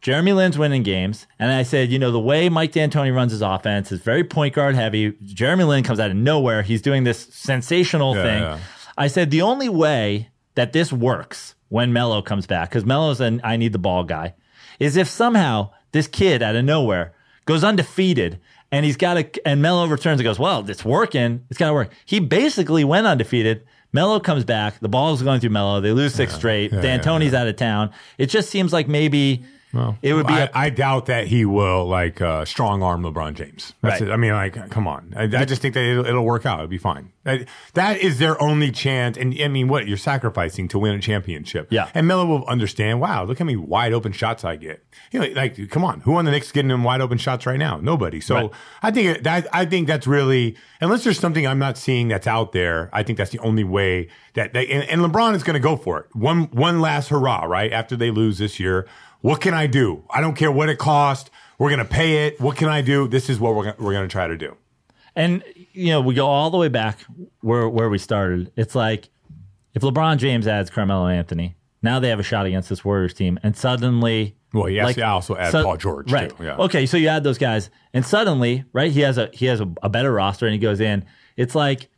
Jeremy 0.05 0.33
Lin's 0.33 0.55
winning 0.55 0.83
games, 0.83 1.25
and 1.39 1.51
I 1.51 1.63
said, 1.63 1.89
you 1.91 1.97
know, 1.97 2.11
the 2.11 2.19
way 2.19 2.47
Mike 2.47 2.73
D'Antoni 2.73 3.11
runs 3.11 3.31
his 3.31 3.41
offense 3.41 3.91
is 3.91 4.01
very 4.01 4.23
point 4.23 4.53
guard 4.53 4.75
heavy. 4.75 5.17
Jeremy 5.23 5.63
Lin 5.63 5.83
comes 5.83 5.99
out 5.99 6.11
of 6.11 6.15
nowhere. 6.15 6.61
He's 6.61 6.83
doing 6.83 7.05
this 7.05 7.27
sensational 7.31 8.15
Yeah, 8.15 8.21
thing. 8.21 8.43
yeah. 8.43 8.59
I 8.99 9.07
said 9.07 9.31
the 9.31 9.41
only 9.41 9.67
way 9.67 10.29
that 10.53 10.73
this 10.73 10.93
works 10.93 11.55
when 11.69 11.91
Melo 11.91 12.21
comes 12.21 12.45
back, 12.45 12.69
because 12.69 12.85
Melo's 12.85 13.19
an 13.19 13.41
I 13.43 13.57
need 13.57 13.73
the 13.73 13.79
ball 13.79 14.03
guy, 14.03 14.35
is 14.79 14.95
if 14.95 15.07
somehow 15.07 15.71
this 15.91 16.05
kid 16.05 16.43
out 16.43 16.55
of 16.55 16.63
nowhere 16.63 17.15
goes 17.45 17.63
undefeated 17.63 18.39
and 18.71 18.85
he's 18.85 18.97
got 18.97 19.17
a 19.17 19.47
and 19.47 19.59
Melo 19.63 19.87
returns 19.87 20.19
and 20.19 20.23
goes, 20.23 20.37
Well, 20.37 20.69
it's 20.69 20.85
working. 20.85 21.47
It's 21.49 21.57
gotta 21.57 21.73
work. 21.73 21.91
He 22.05 22.19
basically 22.19 22.83
went 22.83 23.07
undefeated. 23.07 23.65
Melo 23.91 24.19
comes 24.19 24.43
back, 24.45 24.79
the 24.81 24.87
ball's 24.89 25.23
going 25.23 25.39
through 25.39 25.49
Melo, 25.49 25.81
they 25.81 25.93
lose 25.93 26.13
six 26.13 26.35
straight, 26.35 26.71
yeah, 26.71 26.81
D'Antoni's 26.81 27.33
out 27.33 27.47
of 27.47 27.55
town. 27.55 27.89
It 28.19 28.27
just 28.27 28.51
seems 28.51 28.71
like 28.71 28.87
maybe 28.87 29.43
it 30.01 30.13
would 30.13 30.27
be 30.27 30.33
I 30.33 30.41
a- 30.45 30.49
I 30.53 30.69
doubt 30.69 31.07
that 31.07 31.27
he 31.27 31.45
will 31.45 31.85
like 31.87 32.21
uh, 32.21 32.45
strong 32.45 32.81
arm 32.83 33.03
LeBron 33.03 33.33
James. 33.33 33.73
That's 33.81 34.01
Right. 34.01 34.09
it. 34.09 34.13
I 34.13 34.17
mean, 34.17 34.31
like, 34.33 34.69
come 34.69 34.87
on. 34.87 35.13
I, 35.15 35.23
I 35.23 35.45
just 35.45 35.61
think 35.61 35.73
that 35.73 35.83
it'll, 35.83 36.05
it'll 36.05 36.25
work 36.25 36.45
out. 36.45 36.59
It'll 36.59 36.67
be 36.67 36.77
fine. 36.77 37.11
That, 37.23 37.47
that 37.73 37.97
is 38.01 38.19
their 38.19 38.39
only 38.41 38.71
chance. 38.71 39.17
And 39.17 39.35
I 39.41 39.47
mean, 39.47 39.67
what 39.67 39.87
you're 39.87 39.97
sacrificing 39.97 40.67
to 40.69 40.77
win 40.79 40.93
a 40.93 40.99
championship. 40.99 41.67
Yeah. 41.71 41.89
And 41.95 42.07
Melo 42.07 42.25
will 42.25 42.45
understand. 42.45 43.01
Wow, 43.01 43.23
look 43.25 43.39
how 43.39 43.45
many 43.45 43.55
wide 43.57 43.93
open 43.93 44.11
shots 44.11 44.43
I 44.45 44.55
get. 44.57 44.85
You 45.11 45.19
know, 45.21 45.27
like, 45.33 45.69
come 45.71 45.83
on, 45.83 46.01
who 46.01 46.15
on 46.15 46.25
the 46.25 46.31
Knicks 46.31 46.47
is 46.47 46.51
getting 46.51 46.69
them 46.69 46.83
wide 46.83 47.01
open 47.01 47.17
shots 47.17 47.45
right 47.47 47.57
now? 47.57 47.77
Nobody. 47.77 48.21
So 48.21 48.35
Right. 48.35 48.51
I 48.83 48.91
think 48.91 49.23
that 49.23 49.47
I 49.51 49.65
think 49.65 49.87
that's 49.87 50.05
really 50.05 50.55
unless 50.81 51.03
there's 51.03 51.19
something 51.19 51.47
I'm 51.47 51.57
not 51.59 51.77
seeing 51.77 52.07
that's 52.09 52.27
out 52.27 52.51
there. 52.51 52.89
I 52.93 53.01
think 53.01 53.17
that's 53.17 53.31
the 53.31 53.39
only 53.39 53.63
way 53.63 54.09
that 54.35 54.53
they 54.53 54.67
and, 54.67 54.83
and 54.83 55.01
LeBron 55.01 55.33
is 55.35 55.41
going 55.43 55.55
to 55.55 55.59
go 55.59 55.75
for 55.77 55.99
it. 56.01 56.05
One 56.15 56.43
one 56.51 56.79
last 56.79 57.09
hurrah, 57.09 57.45
right 57.45 57.71
after 57.73 57.95
they 57.95 58.11
lose 58.11 58.37
this 58.37 58.59
year. 58.59 58.87
What 59.25 59.41
can 59.41 59.55
I 59.55 59.65
do? 59.65 60.03
I 60.07 60.21
don't 60.21 60.35
care 60.35 60.51
what 60.51 60.69
it 60.69 60.77
costs. 60.77 61.31
We're 61.57 61.69
going 61.69 61.79
to 61.79 61.85
pay 61.85 62.27
it. 62.27 62.39
What 62.39 62.57
can 62.57 62.67
I 62.67 62.83
do? 62.83 63.07
This 63.07 63.27
is 63.27 63.39
what 63.39 63.55
we're 63.55 63.73
we're 63.79 63.91
going 63.91 64.07
to 64.07 64.11
try 64.11 64.27
to 64.27 64.37
do. 64.37 64.55
And 65.15 65.43
you 65.73 65.87
know, 65.87 65.99
we 65.99 66.13
go 66.13 66.27
all 66.27 66.51
the 66.51 66.57
way 66.59 66.67
back 66.67 66.99
where 67.41 67.67
where 67.67 67.89
we 67.89 67.97
started. 67.97 68.51
It's 68.55 68.75
like 68.75 69.09
if 69.73 69.81
LeBron 69.81 70.17
James 70.17 70.45
adds 70.45 70.69
Carmelo 70.69 71.07
Anthony, 71.07 71.55
now 71.81 71.99
they 71.99 72.09
have 72.09 72.19
a 72.19 72.23
shot 72.23 72.45
against 72.45 72.69
this 72.69 72.85
Warriors 72.85 73.15
team, 73.15 73.39
and 73.41 73.57
suddenly, 73.57 74.35
Well, 74.53 74.69
yes, 74.69 74.85
like, 74.85 74.99
I 74.99 75.09
also 75.09 75.35
add 75.35 75.51
Paul 75.51 75.77
George, 75.77 76.11
right? 76.11 76.29
too, 76.29 76.43
yeah. 76.43 76.57
Okay, 76.57 76.85
so 76.85 76.95
you 76.95 77.07
add 77.07 77.23
those 77.23 77.39
guys, 77.39 77.71
and 77.95 78.05
suddenly, 78.05 78.63
right? 78.73 78.91
He 78.91 78.99
has 78.99 79.17
a 79.17 79.31
he 79.33 79.47
has 79.47 79.59
a, 79.59 79.67
a 79.81 79.89
better 79.89 80.13
roster, 80.13 80.45
and 80.45 80.53
he 80.53 80.59
goes 80.59 80.79
in. 80.79 81.03
It's 81.35 81.55
like 81.55 81.89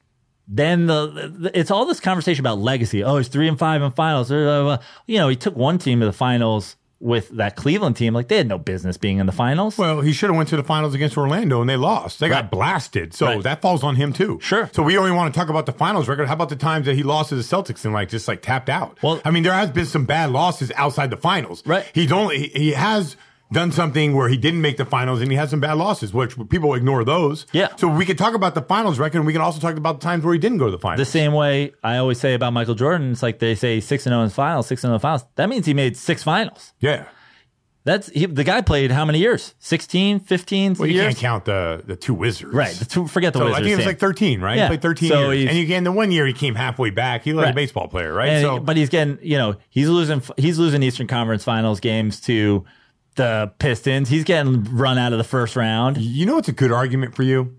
then 0.48 0.86
the, 0.86 1.34
the 1.38 1.60
it's 1.60 1.72
all 1.72 1.86
this 1.86 2.00
conversation 2.00 2.42
about 2.42 2.60
legacy. 2.60 3.04
Oh, 3.04 3.18
he's 3.18 3.28
three 3.28 3.50
and 3.50 3.60
five 3.60 3.82
in 3.82 3.92
finals. 3.92 4.32
You 4.32 4.78
know, 5.18 5.28
he 5.28 5.36
took 5.36 5.58
one 5.58 5.78
team 5.78 6.00
to 6.00 6.06
the 6.06 6.14
finals 6.14 6.78
with 7.00 7.30
that 7.30 7.56
Cleveland 7.56 7.96
team. 7.96 8.14
Like 8.14 8.28
they 8.28 8.38
had 8.38 8.48
no 8.48 8.58
business 8.58 8.98
being 8.98 9.20
in 9.20 9.26
the 9.28 9.32
finals. 9.32 9.78
Well, 9.78 10.02
he 10.02 10.12
should 10.14 10.30
have 10.30 10.38
went 10.38 10.50
to 10.50 10.58
the 10.58 10.64
finals 10.64 10.96
against 10.96 11.16
Orlando 11.18 11.62
and 11.62 11.70
they 11.70 11.76
lost. 11.78 12.20
They 12.20 12.28
got 12.30 12.50
blasted. 12.50 13.14
So 13.14 13.26
Right. 13.28 13.44
that 13.44 13.62
falls 13.62 13.84
on 13.84 13.96
him 13.98 14.14
too. 14.14 14.40
Sure. 14.42 14.70
So 14.74 14.82
we 14.82 14.98
only 14.98 15.12
want 15.12 15.34
to 15.34 15.40
talk 15.40 15.50
about 15.50 15.66
the 15.68 15.74
finals 15.74 16.08
record. 16.08 16.28
How 16.28 16.34
about 16.34 16.50
the 16.50 16.56
times 16.56 16.86
that 16.88 16.96
he 16.96 17.04
lost 17.04 17.30
to 17.30 17.36
the 17.36 17.44
Celtics 17.44 17.86
and 17.86 17.94
like 17.94 18.10
just 18.10 18.28
like 18.28 18.42
tapped 18.42 18.70
out? 18.70 18.98
Well- 19.04 19.22
I 19.24 19.32
mean, 19.32 19.44
there 19.44 19.54
has 19.54 19.70
been 19.70 19.86
some 19.86 20.06
bad 20.06 20.32
losses 20.32 20.72
outside 20.76 21.12
the 21.12 21.18
finals. 21.18 21.62
Right. 21.66 21.86
He's 21.94 22.12
only 22.12 22.40
he, 22.40 22.48
he 22.48 22.72
has 22.72 23.16
done 23.52 23.72
something 23.72 24.16
where 24.16 24.28
he 24.30 24.38
didn't 24.38 24.62
make 24.62 24.78
the 24.78 24.86
finals 24.86 25.22
and 25.22 25.32
he 25.32 25.38
had 25.38 25.50
some 25.50 25.60
bad 25.60 25.74
losses, 25.78 26.14
which 26.14 26.36
people 26.50 26.74
ignore 26.74 27.04
those. 27.06 27.46
Yeah. 27.54 27.76
So 27.78 27.88
we 27.88 28.06
can 28.06 28.18
talk 28.18 28.34
about 28.34 28.56
the 28.56 28.62
finals 28.62 29.00
record 29.00 29.20
and 29.20 29.26
we 29.28 29.34
can 29.34 29.42
also 29.42 29.60
talk 29.60 29.78
about 29.78 30.00
the 30.02 30.04
times 30.04 30.24
where 30.26 30.34
he 30.34 30.40
didn't 30.40 30.58
go 30.58 30.66
to 30.66 30.72
the 30.72 30.80
finals. 30.80 31.00
the 31.00 31.12
same 31.12 31.32
way 31.34 31.72
I 31.84 31.98
always 31.98 32.20
say 32.20 32.34
about 32.34 32.52
Michael 32.54 32.76
Jordan. 32.76 33.12
It's 33.12 33.24
like 33.24 33.40
they 33.40 33.56
say 33.56 33.80
six 33.80 34.06
and 34.06 34.12
zero 34.12 34.24
in 34.24 34.30
finals, 34.30 34.68
six 34.68 34.84
and 34.84 34.90
zero 34.90 34.96
in 34.96 35.00
finals. 35.00 35.26
That 35.36 35.48
means 35.50 35.66
he 35.66 35.74
made 35.74 35.96
six 35.98 36.24
finals. 36.24 36.74
yeah. 36.80 37.06
That's 37.84 38.10
he, 38.10 38.26
the 38.26 38.44
guy 38.44 38.60
played 38.60 38.92
how 38.92 39.06
many 39.06 39.20
years? 39.20 39.56
16, 39.60 40.20
15 40.20 40.74
Well, 40.74 40.90
you 40.90 40.96
years. 40.96 41.06
can't 41.06 41.18
count 41.18 41.46
the 41.46 41.82
the 41.86 41.96
two 41.96 42.14
Wizards. 42.14 42.54
Right. 42.54 42.76
The 42.76 42.84
two, 42.84 43.08
forget 43.08 43.32
the 43.32 43.40
So 43.40 43.48
I 43.48 43.60
think 43.62 43.68
it 43.68 43.76
was 43.78 43.86
like 43.86 43.98
13, 44.00 44.42
right? 44.42 44.58
Yeah. 44.58 44.64
He 44.64 44.68
played 44.72 44.82
13 44.82 45.08
So 45.10 45.32
years. 45.32 45.50
And 45.50 45.58
again, 45.60 45.86
the 45.86 45.94
one 45.94 46.12
year 46.12 46.26
he 46.28 46.34
came 46.34 46.56
halfway 46.56 46.90
back. 46.90 47.24
He 47.24 47.32
was 47.32 47.44
Right. 47.44 47.52
a 47.52 47.56
baseball 47.56 47.88
player, 47.88 48.14
right? 48.14 48.28
And- 48.28 48.42
so, 48.42 48.60
but 48.60 48.76
he's 48.76 48.90
getting, 48.90 49.20
you 49.22 49.38
know, 49.38 49.56
he's 49.70 49.88
losing, 49.88 50.22
he's 50.36 50.60
losing 50.60 50.84
Eastern 50.84 51.08
Conference 51.08 51.46
Finals 51.46 51.80
games 51.80 52.20
to 52.22 52.66
the 53.18 53.52
Pistons. 53.60 54.10
He's 54.10 54.24
getting 54.24 54.64
run 54.76 54.98
out 54.98 55.12
of 55.12 55.18
the 55.18 55.24
first 55.26 55.56
round. 55.56 55.98
You 55.98 56.26
know 56.26 56.36
what's 56.36 56.48
a 56.48 56.54
good 56.54 56.72
argument 56.72 57.14
for 57.16 57.24
you? 57.24 57.56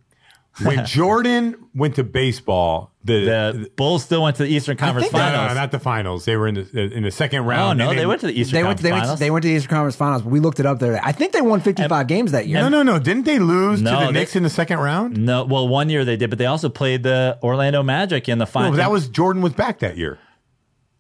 When 0.62 0.85
Jordan 0.86 1.55
went 1.74 1.94
to 1.97 2.05
baseball, 2.05 2.93
the, 3.05 3.12
The 3.60 3.70
Bulls 3.76 4.02
still 4.05 4.24
went 4.24 4.36
to 4.39 4.43
the 4.43 4.48
Eastern 4.48 4.76
Conference 4.76 5.09
Finals. 5.09 5.32
no, 5.43 5.48
no, 5.48 5.55
not 5.55 5.70
the 5.70 5.78
finals. 5.78 6.24
They 6.24 6.36
were 6.36 6.48
in 6.48 6.55
the 6.56 6.93
in 6.97 7.05
the 7.05 7.10
second 7.12 7.43
oh 7.44 7.47
round. 7.47 7.78
no, 7.78 7.90
and 7.90 7.98
they 7.98 8.06
went 8.06 8.20
to 8.22 8.26
the 8.26 8.32
Eastern 8.39 8.56
They 8.56 8.62
went, 8.64 8.78
Conference 8.78 8.82
they, 8.82 8.90
went, 8.93 9.02
Finals. 9.05 9.18
they 9.20 9.30
went 9.30 9.43
to 9.44 9.48
the 9.48 9.55
Eastern 9.55 9.70
Conference 9.70 9.94
Finals. 9.97 10.22
We 10.24 10.40
looked 10.40 10.59
it 10.59 10.66
up 10.66 10.80
there. 10.80 11.01
I 11.05 11.12
think 11.12 11.32
they 11.32 11.40
won 11.43 11.60
55 11.60 12.06
games 12.09 12.32
that 12.32 12.48
year. 12.48 12.59
No, 12.60 12.68
no, 12.68 12.82
no. 12.82 12.98
Didn't 12.98 13.24
they 13.24 13.39
lose 13.39 13.80
No, 13.80 13.93
to 13.93 13.97
the 14.01 14.06
they- 14.06 14.12
Knicks 14.18 14.35
in 14.35 14.43
the 14.43 14.51
second 14.51 14.78
round? 14.80 15.16
no, 15.16 15.44
well, 15.44 15.68
one 15.68 15.90
year 15.90 16.05
they 16.05 16.16
did, 16.16 16.28
but 16.28 16.39
they 16.40 16.47
also 16.47 16.68
played 16.68 17.02
the 17.05 17.39
Orlando 17.43 17.82
Magic 17.85 18.28
in 18.28 18.39
the 18.39 18.44
No, 18.44 18.51
final. 18.51 18.72
that 18.72 18.90
was 18.90 19.09
Jordan 19.09 19.43
was 19.43 19.52
back 19.52 19.78
that 19.78 19.97
year. 19.97 20.18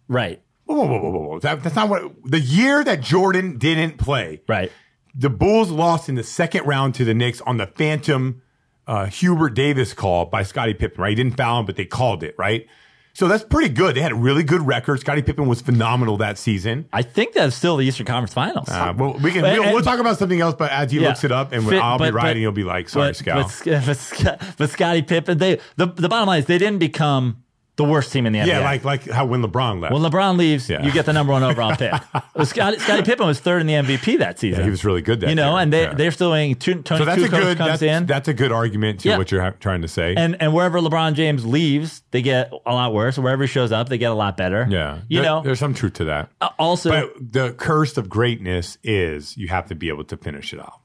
right, 0.06 0.40
Whoa, 0.68 0.76
whoa, 0.86 1.00
whoa, 1.00 1.10
whoa, 1.10 1.26
whoa. 1.28 1.38
That, 1.40 1.62
that's 1.62 1.74
not 1.74 1.88
what 1.88 2.02
the 2.24 2.40
year 2.40 2.84
that 2.84 3.00
Jordan 3.00 3.56
didn't 3.58 3.96
play. 3.98 4.42
right. 4.48 4.70
The 5.14 5.30
Bulls 5.30 5.70
lost 5.70 6.08
in 6.08 6.14
the 6.14 6.22
second 6.22 6.64
round 6.66 6.94
to 6.96 7.04
the 7.04 7.14
Knicks 7.14 7.40
on 7.40 7.56
the 7.56 7.66
phantom 7.66 8.42
uh, 8.86 9.06
Hubert 9.06 9.50
Davis 9.50 9.92
call 9.92 10.26
by 10.26 10.42
Scottie 10.44 10.74
Pippen. 10.74 11.00
Right, 11.02 11.08
he 11.10 11.14
didn't 11.16 11.36
foul 11.36 11.60
him, 11.60 11.66
but 11.66 11.74
they 11.76 11.86
called 11.86 12.22
it. 12.22 12.34
Right, 12.38 12.66
so 13.14 13.26
that's 13.26 13.42
pretty 13.42 13.70
good. 13.74 13.96
They 13.96 14.00
had 14.00 14.12
a 14.12 14.16
really 14.16 14.44
good 14.44 14.64
record. 14.64 15.00
Scottie 15.00 15.22
Pippen 15.22 15.48
was 15.48 15.60
phenomenal 15.60 16.18
that 16.18 16.38
season. 16.38 16.86
I 16.92 17.02
think 17.02 17.32
that's 17.34 17.56
still 17.56 17.76
the 17.78 17.86
Eastern 17.86 18.06
Conference 18.06 18.32
Finals. 18.34 18.68
Uh, 18.68 18.92
well, 18.96 19.14
we 19.14 19.32
can 19.32 19.40
But- 19.40 19.58
we'll, 19.58 19.72
we'll 19.72 19.82
talk 19.82 19.98
about 19.98 20.18
something 20.18 20.40
else, 20.40 20.54
but 20.54 20.70
as 20.70 20.92
he 20.92 21.00
Yeah. 21.00 21.08
looks 21.08 21.24
it 21.24 21.32
up, 21.32 21.52
and 21.52 21.66
Fit- 21.66 21.82
I'll 21.82 21.98
be 21.98 22.04
right, 22.10 22.22
but- 22.22 22.30
and 22.32 22.40
you'll 22.40 22.52
be 22.52 22.64
like, 22.64 22.88
"Sorry, 22.88 23.08
but, 23.08 23.16
Scal." 23.16 23.84
But, 23.86 24.38
but, 24.40 24.56
but 24.58 24.70
Scottie 24.70 25.02
Pippen, 25.02 25.38
they 25.38 25.58
the, 25.76 25.86
the 25.86 26.08
bottom 26.08 26.28
line 26.28 26.40
is 26.40 26.46
they 26.46 26.58
didn't 26.58 26.78
become 26.78 27.42
the 27.78 27.84
worst 27.84 28.12
team 28.12 28.26
in 28.26 28.34
the 28.34 28.40
NBA. 28.40 28.46
yeah, 28.48 28.58
like 28.60 28.84
like 28.84 29.08
how 29.08 29.24
when 29.24 29.40
LeBron 29.42 29.80
left. 29.80 29.94
when 29.94 30.02
LeBron 30.02 30.36
leaves, 30.36 30.68
Yeah. 30.68 30.82
you 30.84 30.92
get 30.92 31.06
the 31.06 31.12
number 31.14 31.32
one 31.32 31.42
overall 31.42 31.74
pick. 31.74 31.92
Scottie, 32.44 32.78
Scottie 32.78 33.02
Pippen 33.02 33.26
was 33.26 33.40
third 33.40 33.62
in 33.62 33.66
the 33.66 33.72
MVP 33.74 34.18
that 34.18 34.38
season. 34.38 34.58
Yeah, 34.60 34.64
he 34.64 34.70
was 34.70 34.84
really 34.84 35.00
good 35.00 35.20
that 35.20 35.30
You 35.30 35.34
know, 35.36 35.52
year. 35.54 35.62
and 35.62 35.72
they 35.72 35.82
Yeah. 35.84 35.94
they're 35.94 36.10
still 36.10 36.30
doing 36.30 36.54
two, 36.56 36.82
Tony 36.82 36.98
so 36.98 37.04
that's 37.06 37.22
a 37.22 37.28
good 37.28 37.56
comes 37.56 37.70
that's, 37.70 37.82
in, 37.82 38.04
that's 38.06 38.28
a 38.28 38.34
good 38.34 38.52
argument 38.52 39.00
to 39.00 39.08
Yeah. 39.08 39.16
what 39.16 39.30
you're 39.32 39.40
ha- 39.42 39.54
trying 39.60 39.80
to 39.82 39.88
say. 39.88 40.14
and 40.16 40.36
and 40.42 40.52
wherever 40.52 40.78
LeBron 40.80 41.14
James 41.14 41.46
leaves, 41.46 42.02
they 42.10 42.20
get 42.20 42.52
a 42.66 42.72
lot 42.74 42.92
worse. 42.92 43.16
Wherever 43.18 43.44
he 43.44 43.48
shows 43.48 43.72
up, 43.72 43.88
they 43.88 43.96
get 43.96 44.10
a 44.10 44.14
lot 44.14 44.36
better. 44.36 44.66
yeah, 44.68 44.98
you 45.08 45.18
There- 45.22 45.24
know. 45.30 45.42
there's 45.42 45.58
some 45.60 45.72
truth 45.72 45.94
to 45.94 46.04
that. 46.06 46.28
Uh, 46.40 46.48
also, 46.58 46.90
But 46.90 47.32
the 47.32 47.52
curse 47.52 47.96
of 47.96 48.08
greatness 48.08 48.76
is 48.82 49.36
you 49.36 49.48
have 49.48 49.66
to 49.68 49.74
be 49.74 49.88
able 49.88 50.04
to 50.04 50.16
finish 50.16 50.52
it 50.52 50.58
off. 50.58 50.80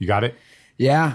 You 0.00 0.06
got 0.08 0.24
it? 0.24 0.34
Yeah. 0.76 1.14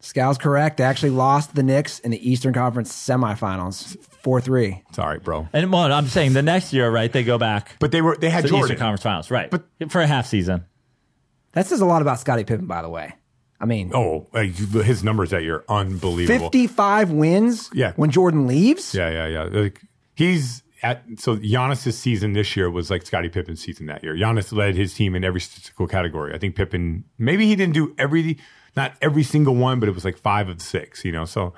Scal's 0.00 0.38
correct. 0.38 0.76
They 0.76 0.84
actually 0.84 1.10
lost 1.10 1.56
the 1.56 1.62
Knicks 1.64 1.98
in 1.98 2.12
the 2.12 2.30
Eastern 2.30 2.52
Conference 2.54 2.92
semifinals 2.92 3.96
4 4.28 4.42
3. 4.42 4.82
Sorry, 4.92 5.18
bro. 5.20 5.48
and 5.54 5.72
well, 5.72 5.90
I'm 5.90 6.06
saying 6.06 6.34
the 6.34 6.42
next 6.42 6.74
year, 6.74 6.90
right? 6.90 7.10
They 7.10 7.24
go 7.24 7.38
back 7.38 7.76
But 7.78 7.92
they 7.92 8.02
were 8.02 8.14
they 8.14 8.28
had 8.28 8.42
to 8.42 8.42
the 8.42 8.48
Jordan. 8.50 8.64
Eastern 8.66 8.78
Conference 8.78 9.02
Finals, 9.02 9.30
right? 9.30 9.50
But- 9.50 9.64
for 9.90 10.02
a 10.02 10.06
half 10.06 10.26
season. 10.26 10.66
That 11.52 11.66
says 11.66 11.80
a 11.80 11.86
lot 11.86 12.02
about 12.02 12.20
Scottie 12.20 12.44
Pippen, 12.44 12.66
by 12.66 12.82
the 12.82 12.90
way. 12.90 13.14
I 13.58 13.64
mean, 13.64 13.90
Oh, 13.94 14.26
his 14.34 15.02
numbers 15.02 15.30
that 15.30 15.44
year 15.44 15.64
unbelievable. 15.66 16.50
55 16.50 17.10
wins 17.10 17.70
Yeah. 17.72 17.92
when 17.96 18.10
Jordan 18.10 18.46
leaves? 18.46 18.94
Yeah, 18.94 19.08
yeah, 19.10 19.26
yeah. 19.28 19.42
Like 19.44 19.80
he's 20.14 20.62
at 20.82 21.02
so 21.16 21.38
Giannis's 21.38 21.96
season 21.98 22.34
this 22.34 22.54
year 22.54 22.70
was 22.70 22.90
like 22.90 23.06
Scottie 23.06 23.30
Pippen's 23.30 23.62
season 23.62 23.86
that 23.86 24.04
year. 24.04 24.14
Giannis 24.14 24.52
led 24.52 24.74
his 24.74 24.92
team 24.92 25.14
in 25.14 25.24
every 25.24 25.40
statistical 25.40 25.86
category. 25.86 26.34
I 26.34 26.38
think 26.38 26.54
Pippen 26.54 27.04
maybe 27.16 27.46
he 27.46 27.56
didn't 27.56 27.72
do 27.74 27.94
every 27.96 28.36
not 28.76 28.92
every 29.00 29.22
single 29.22 29.54
one, 29.56 29.80
but 29.80 29.88
it 29.88 29.94
was 29.94 30.04
like 30.04 30.18
five 30.18 30.50
of 30.50 30.60
six. 30.60 31.02
You 31.02 31.12
know, 31.12 31.24
so 31.24 31.54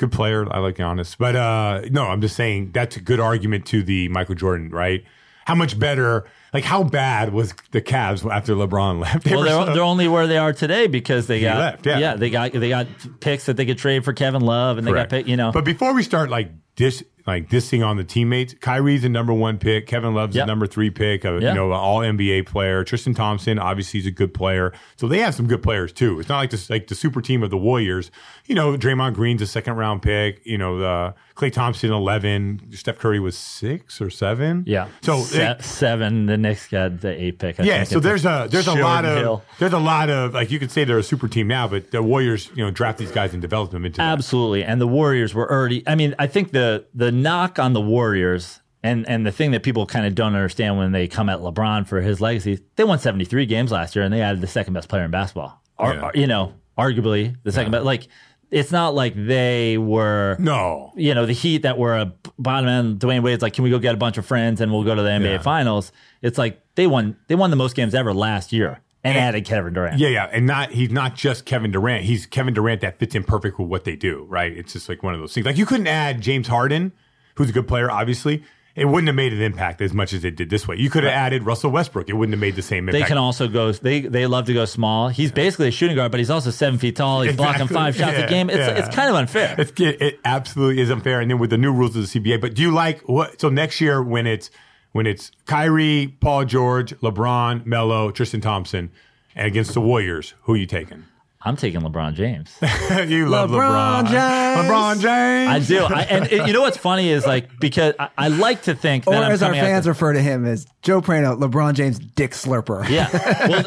Good 0.00 0.12
player. 0.12 0.50
I 0.50 0.60
like 0.60 0.76
Giannis. 0.76 1.14
But 1.18 1.36
uh, 1.36 1.82
no, 1.90 2.04
I'm 2.06 2.22
just 2.22 2.34
saying 2.34 2.70
that's 2.72 2.96
a 2.96 3.02
good 3.02 3.20
argument 3.20 3.66
to 3.66 3.82
the 3.82 4.08
Michael 4.08 4.34
Jordan, 4.34 4.70
right? 4.70 5.04
How 5.44 5.54
much 5.54 5.78
better, 5.78 6.24
like 6.54 6.64
how 6.64 6.82
bad 6.84 7.34
was 7.34 7.52
the 7.72 7.82
Cavs 7.82 8.24
after 8.30 8.54
LeBron 8.54 8.98
left? 9.02 9.24
They 9.24 9.36
Well, 9.36 9.44
they're, 9.44 9.66
so- 9.66 9.74
they're 9.74 9.82
only 9.82 10.08
where 10.08 10.26
they 10.26 10.38
are 10.38 10.54
today 10.54 10.86
because 10.86 11.26
they 11.26 11.42
got 11.42 11.58
left, 11.58 11.86
yeah. 11.86 12.14
they 12.16 12.30
got 12.30 12.52
they 12.52 12.70
got 12.70 12.86
picks 13.20 13.44
that 13.44 13.58
they 13.58 13.66
could 13.66 13.76
trade 13.76 14.02
for 14.02 14.14
Kevin 14.14 14.40
Love, 14.40 14.78
and 14.78 14.86
they 14.86 14.92
got 14.92 15.10
pick, 15.10 15.26
you 15.28 15.36
know. 15.36 15.52
But 15.52 15.66
before 15.66 15.92
we 15.92 16.02
start 16.02 16.30
like 16.30 16.50
dish 16.76 17.02
like 17.30 17.48
dissing 17.48 17.84
on 17.86 17.96
the 17.96 18.04
teammates, 18.04 18.54
Kyrie's 18.54 19.02
the 19.02 19.08
number 19.08 19.32
one 19.32 19.58
pick. 19.58 19.86
Kevin 19.86 20.14
Love's 20.14 20.34
Yep. 20.36 20.42
the 20.46 20.46
number 20.50 20.66
three 20.66 20.90
pick. 20.90 21.24
A, 21.24 21.38
Yeah. 21.40 21.48
You 21.50 21.54
know, 21.54 21.72
all 21.72 22.00
NBA 22.00 22.42
player. 22.46 22.84
Tristan 22.84 23.14
Thompson 23.14 23.58
obviously 23.58 24.00
is 24.00 24.06
a 24.06 24.10
good 24.10 24.34
player. 24.34 24.72
So 24.96 25.08
they 25.08 25.18
have 25.20 25.34
some 25.34 25.46
good 25.46 25.62
players 25.62 25.92
too. 25.92 26.20
It's 26.20 26.28
not 26.28 26.38
like 26.38 26.50
this 26.50 26.68
like 26.70 26.86
the 26.88 26.94
super 26.94 27.20
team 27.20 27.42
of 27.42 27.50
the 27.50 27.56
Warriors. 27.58 28.10
You 28.46 28.54
know, 28.54 28.76
Draymond 28.76 29.14
Green's 29.14 29.42
a 29.42 29.46
second 29.46 29.74
round 29.76 30.02
pick. 30.02 30.40
You 30.44 30.58
know, 30.58 30.78
the 30.78 31.14
Klay 31.40 31.52
Thompson 31.52 31.90
eleven. 31.90 32.60
Steph 32.72 32.98
Curry 32.98 33.18
was 33.20 33.36
six 33.36 34.00
or 34.00 34.10
seven. 34.10 34.64
yeah, 34.66 34.88
So 35.02 35.20
Se- 35.20 35.48
like, 35.48 35.62
seven. 35.62 36.26
The 36.26 36.36
Knicks 36.36 36.68
got 36.68 37.00
the 37.00 37.10
eight 37.10 37.38
pick. 37.38 37.58
I 37.58 37.62
yeah, 37.64 37.84
so 37.84 37.98
there's 38.00 38.26
a 38.26 38.46
there's 38.50 38.66
a 38.66 38.74
lot 38.74 39.04
of 39.04 39.16
Hill. 39.18 39.42
there's 39.58 39.72
a 39.72 39.78
lot 39.78 40.10
of 40.10 40.34
like 40.34 40.50
you 40.50 40.58
could 40.58 40.70
say 40.70 40.84
they're 40.84 40.98
a 40.98 41.02
super 41.02 41.28
team 41.28 41.48
now, 41.48 41.66
but 41.66 41.90
the 41.90 42.02
Warriors 42.02 42.50
you 42.54 42.64
know 42.64 42.70
draft 42.70 42.98
these 42.98 43.10
guys 43.12 43.32
and 43.32 43.40
develop 43.40 43.70
them 43.70 43.84
into 43.86 43.96
that. 43.96 44.12
Absolutely. 44.12 44.62
And 44.64 44.80
the 44.80 44.86
Warriors 44.86 45.34
were 45.34 45.50
already 45.50 45.82
I 45.86 45.94
mean, 45.94 46.14
I 46.18 46.26
think 46.26 46.52
the 46.52 46.84
the 46.94 47.10
knock 47.10 47.58
on 47.58 47.72
the 47.72 47.80
Warriors 47.80 48.60
and 48.82 49.08
and 49.08 49.26
the 49.26 49.32
thing 49.32 49.50
that 49.52 49.62
people 49.62 49.86
kind 49.86 50.06
of 50.06 50.14
don't 50.14 50.34
understand 50.34 50.76
when 50.78 50.92
they 50.92 51.08
come 51.08 51.28
at 51.28 51.38
LeBron 51.38 51.86
for 51.86 52.00
his 52.00 52.20
legacy, 52.20 52.60
they 52.76 52.84
won 52.84 52.98
73 52.98 53.46
games 53.46 53.70
last 53.72 53.96
year 53.96 54.04
and 54.04 54.12
they 54.12 54.20
added 54.20 54.40
the 54.40 54.46
second 54.46 54.74
best 54.74 54.88
player 54.88 55.04
in 55.04 55.10
basketball. 55.10 55.62
Ar- 55.78 55.94
Yeah. 55.94 56.00
ar- 56.00 56.12
you 56.14 56.26
know, 56.26 56.54
arguably 56.78 57.36
the 57.42 57.52
second 57.52 57.72
best 57.72 57.84
like 57.84 58.08
it's 58.50 58.72
not 58.72 58.94
like 58.94 59.14
they 59.14 59.78
were 59.78 60.36
No, 60.38 60.92
you 60.96 61.14
know, 61.14 61.26
the 61.26 61.32
Heat 61.32 61.62
that 61.62 61.78
were 61.78 61.96
a 61.96 62.12
bottom 62.38 62.68
end. 62.68 62.98
Dwyane 63.00 63.22
Wade's 63.22 63.42
like, 63.42 63.52
can 63.52 63.64
we 63.64 63.70
go 63.70 63.78
get 63.78 63.94
a 63.94 63.98
bunch 63.98 64.18
of 64.18 64.26
friends 64.26 64.60
and 64.60 64.72
we'll 64.72 64.84
go 64.84 64.94
to 64.94 65.02
the 65.02 65.08
NBA 65.08 65.32
Yeah. 65.32 65.38
Finals? 65.42 65.92
It's 66.22 66.36
like 66.38 66.60
they 66.74 66.86
won. 66.86 67.16
They 67.28 67.34
won 67.34 67.50
the 67.50 67.56
most 67.56 67.76
games 67.76 67.94
ever 67.94 68.12
last 68.12 68.52
year 68.52 68.80
and, 69.04 69.16
And- 69.16 69.18
added 69.18 69.44
Kevin 69.44 69.72
Durant. 69.72 69.98
Yeah, 69.98 70.08
yeah, 70.08 70.28
and 70.32 70.46
not 70.46 70.72
he's 70.72 70.90
not 70.90 71.14
just 71.14 71.44
Kevin 71.46 71.70
Durant. 71.70 72.04
He's 72.04 72.26
Kevin 72.26 72.52
Durant 72.54 72.80
that 72.82 72.98
fits 72.98 73.14
in 73.14 73.24
perfect 73.24 73.58
with 73.58 73.68
what 73.68 73.84
they 73.84 73.96
do, 73.96 74.26
right? 74.28 74.52
It's 74.56 74.72
just 74.72 74.88
like 74.88 75.02
one 75.02 75.14
of 75.14 75.20
those 75.20 75.32
things. 75.32 75.46
Like 75.46 75.56
you 75.56 75.66
couldn't 75.66 75.86
add 75.86 76.20
James 76.20 76.48
Harden, 76.48 76.92
who's 77.36 77.50
a 77.50 77.52
good 77.52 77.68
player, 77.68 77.90
obviously. 77.90 78.42
It 78.76 78.84
wouldn't 78.84 79.08
have 79.08 79.16
made 79.16 79.32
an 79.32 79.42
impact 79.42 79.80
as 79.80 79.92
much 79.92 80.12
as 80.12 80.24
it 80.24 80.36
did 80.36 80.48
this 80.48 80.68
way. 80.68 80.76
You 80.76 80.90
could 80.90 81.02
have 81.02 81.12
added 81.12 81.42
Russell 81.44 81.70
Westbrook. 81.70 82.08
It 82.08 82.12
wouldn't 82.12 82.34
have 82.34 82.40
made 82.40 82.54
the 82.54 82.62
same 82.62 82.88
impact. 82.88 83.02
They 83.02 83.08
can 83.08 83.18
also 83.18 83.48
go. 83.48 83.72
They 83.72 84.00
they 84.00 84.26
love 84.26 84.46
to 84.46 84.54
go 84.54 84.64
small. 84.64 85.08
He's 85.08 85.32
basically 85.32 85.68
a 85.68 85.70
shooting 85.72 85.96
guard, 85.96 86.12
but 86.12 86.18
he's 86.18 86.30
also 86.30 86.50
seven 86.50 86.78
feet 86.78 86.96
tall. 86.96 87.22
He's 87.22 87.36
blocking 87.36 87.66
five 87.66 87.96
shots 87.96 88.16
Yeah, 88.16 88.24
a 88.24 88.28
game. 88.28 88.48
It's 88.48 88.58
yeah. 88.58 88.70
it's 88.70 88.94
kind 88.94 89.10
of 89.10 89.16
unfair. 89.16 89.56
It's, 89.58 89.72
it, 89.80 90.00
it 90.00 90.20
absolutely 90.24 90.80
is 90.82 90.90
unfair. 90.90 91.20
And 91.20 91.30
then 91.30 91.38
with 91.38 91.50
the 91.50 91.58
new 91.58 91.72
rules 91.72 91.96
of 91.96 92.10
the 92.10 92.20
CBA, 92.20 92.40
but 92.40 92.54
do 92.54 92.62
you 92.62 92.70
like 92.70 93.00
what? 93.08 93.40
So 93.40 93.48
next 93.48 93.80
year 93.80 94.02
when 94.02 94.26
it's 94.26 94.50
when 94.92 95.06
it's 95.06 95.32
Kyrie, 95.46 96.16
Paul 96.20 96.44
George, 96.44 96.94
LeBron, 97.00 97.66
Melo, 97.66 98.10
Tristan 98.10 98.40
Thompson, 98.40 98.90
and 99.34 99.46
against 99.46 99.74
the 99.74 99.80
Warriors, 99.80 100.34
who 100.42 100.54
are 100.54 100.56
you 100.56 100.66
taking? 100.66 101.04
I'm 101.42 101.56
taking 101.56 101.80
LeBron 101.80 102.14
James. 102.14 102.54
you 103.10 103.26
love 103.26 103.48
LeBron 103.50 104.04
LeBron. 104.04 104.10
James. 104.10 104.68
LeBron 104.70 105.00
James. 105.00 105.50
I 105.50 105.58
do. 105.66 105.84
I, 105.84 106.02
and 106.02 106.26
it- 106.30 106.46
you 106.46 106.52
know 106.52 106.60
what's 106.60 106.76
funny 106.76 107.08
is 107.08 107.26
like 107.26 107.58
because 107.58 107.94
I, 107.98 108.10
I 108.18 108.28
like 108.28 108.62
to 108.64 108.74
think 108.74 109.06
Or 109.06 109.14
that 109.14 109.24
I'm 109.24 109.32
as 109.32 109.42
our 109.42 109.54
fans 109.54 109.84
the- 109.86 109.92
refer 109.92 110.12
to 110.12 110.20
him 110.20 110.44
as 110.44 110.66
Joe 110.82 111.00
Prano, 111.00 111.38
LeBron 111.40 111.72
James 111.74 111.98
Dick 111.98 112.32
Slurper. 112.32 112.86
Yeah. 112.90 113.08
Well, 113.48 113.62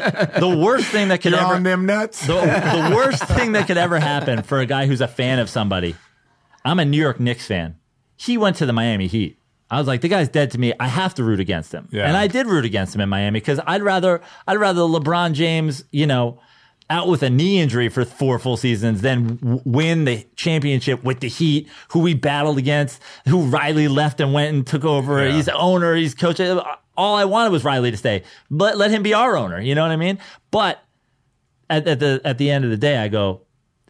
the 0.54 0.56
worst 0.64 0.86
thing 0.86 1.08
that 1.08 1.20
could 1.20 1.32
You're 1.32 1.40
ever 1.40 1.54
on 1.54 1.64
them 1.64 1.84
nuts. 1.86 2.24
the, 2.26 2.34
the 2.34 2.92
worst 2.94 3.24
thing 3.24 3.52
that 3.52 3.66
could 3.66 3.76
ever 3.78 3.98
happen 3.98 4.42
for 4.44 4.60
a 4.60 4.66
guy 4.66 4.86
who's 4.86 5.00
a 5.00 5.08
fan 5.08 5.40
of 5.40 5.50
somebody. 5.50 5.96
I'm 6.64 6.78
a 6.78 6.84
New 6.84 7.00
York 7.00 7.18
Knicks 7.18 7.46
fan. 7.46 7.76
He 8.16 8.38
went 8.38 8.54
to 8.56 8.66
the 8.66 8.72
Miami 8.72 9.08
Heat. 9.08 9.38
I 9.70 9.78
was 9.78 9.88
like, 9.88 10.00
the 10.00 10.08
guy's 10.08 10.28
dead 10.28 10.52
to 10.52 10.58
me. 10.58 10.72
I 10.78 10.86
have 10.86 11.14
to 11.14 11.24
root 11.24 11.40
against 11.40 11.72
him, 11.72 11.88
Yeah. 11.90 12.06
and 12.06 12.16
I 12.16 12.28
did 12.28 12.46
root 12.46 12.64
against 12.64 12.94
him 12.94 13.00
in 13.00 13.08
Miami 13.08 13.40
because 13.40 13.58
I'd 13.66 13.82
rather 13.82 14.20
I'd 14.46 14.58
rather 14.58 14.82
LeBron 14.82 15.32
James, 15.32 15.82
you 15.90 16.06
know, 16.06 16.38
out 16.90 17.08
with 17.08 17.22
a 17.22 17.30
knee 17.30 17.60
injury 17.60 17.88
for 17.88 18.04
four 18.04 18.38
full 18.38 18.56
seasons 18.56 19.00
then 19.00 19.36
w- 19.36 19.62
win 19.64 20.04
the 20.04 20.26
championship 20.36 21.02
with 21.02 21.20
the 21.20 21.28
Heat, 21.28 21.68
who 21.88 22.00
we 22.00 22.14
battled 22.14 22.58
against, 22.58 23.00
who 23.26 23.42
Riley 23.42 23.88
left 23.88 24.20
and 24.20 24.32
went 24.32 24.54
and 24.54 24.66
took 24.66 24.84
over. 24.84 25.26
Yeah. 25.26 25.34
He's 25.34 25.46
the 25.46 25.54
owner. 25.54 25.94
He's 25.94 26.14
coach. 26.14 26.40
Uh, 26.40 26.62
all 26.96 27.16
I 27.16 27.24
wanted 27.24 27.50
was 27.50 27.64
Riley 27.64 27.90
to 27.90 27.96
stay, 27.96 28.22
but 28.50 28.76
let 28.76 28.90
him 28.90 29.02
be 29.02 29.14
our 29.14 29.36
owner. 29.36 29.60
You 29.60 29.74
know 29.74 29.82
what 29.82 29.90
I 29.90 29.96
mean? 29.96 30.18
But 30.50 30.84
at, 31.70 31.86
at 31.88 32.00
the 32.00 32.20
at 32.24 32.38
the 32.38 32.50
end 32.50 32.64
of 32.64 32.70
the 32.70 32.76
day, 32.76 32.98
I 32.98 33.08
go, 33.08 33.42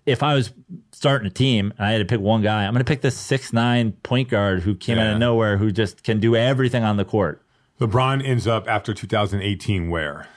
if 0.06 0.22
I 0.22 0.34
was 0.34 0.52
starting 0.92 1.26
a 1.26 1.30
team 1.30 1.72
and 1.76 1.86
I 1.86 1.92
had 1.92 1.98
to 1.98 2.04
pick 2.04 2.20
one 2.20 2.42
guy, 2.42 2.64
I'm 2.64 2.72
going 2.72 2.84
to 2.84 2.88
pick 2.88 3.02
this 3.02 3.16
six 3.16 3.52
nine 3.52 3.92
point 3.92 4.28
guard 4.28 4.62
who 4.62 4.74
came 4.74 4.98
out 4.98 5.12
of 5.12 5.18
nowhere, 5.18 5.58
who 5.58 5.70
just 5.72 6.02
can 6.02 6.20
do 6.20 6.36
everything 6.36 6.84
on 6.84 6.96
the 6.96 7.04
court. 7.04 7.42
LeBron 7.80 8.24
ends 8.24 8.46
up 8.46 8.68
after 8.68 8.94
2018 8.94 9.90
where? 9.90 10.28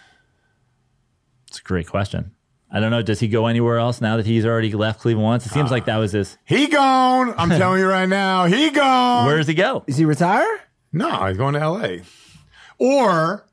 It's 1.48 1.60
a 1.60 1.64
great 1.64 1.88
question. 1.88 2.32
I 2.70 2.80
don't 2.82 2.92
know. 2.92 3.02
Does 3.02 3.20
he 3.22 3.28
go 3.30 3.48
anywhere 3.48 3.78
else 3.78 4.02
now 4.02 4.18
that 4.18 4.26
he's 4.26 4.46
already 4.46 4.72
left 4.74 5.00
Cleveland 5.00 5.24
once? 5.24 5.46
It 5.46 5.50
seems 5.54 5.72
like 5.72 5.86
that 5.86 5.98
was 5.98 6.12
his. 6.12 6.38
He 6.44 6.68
gone. 6.68 7.34
I'm 7.38 7.50
telling 7.58 7.80
you 7.80 7.88
right 7.88 8.08
now. 8.10 8.46
He 8.46 8.70
gone. 8.72 9.26
Where 9.26 9.38
does 9.38 9.48
he 9.48 9.54
go? 9.54 9.84
Is 9.88 9.96
he 9.98 10.06
retire? 10.06 10.46
no, 10.92 11.26
he's 11.28 11.38
going 11.38 11.54
to 11.54 11.60
L.A. 11.62 12.02
Or 12.80 13.46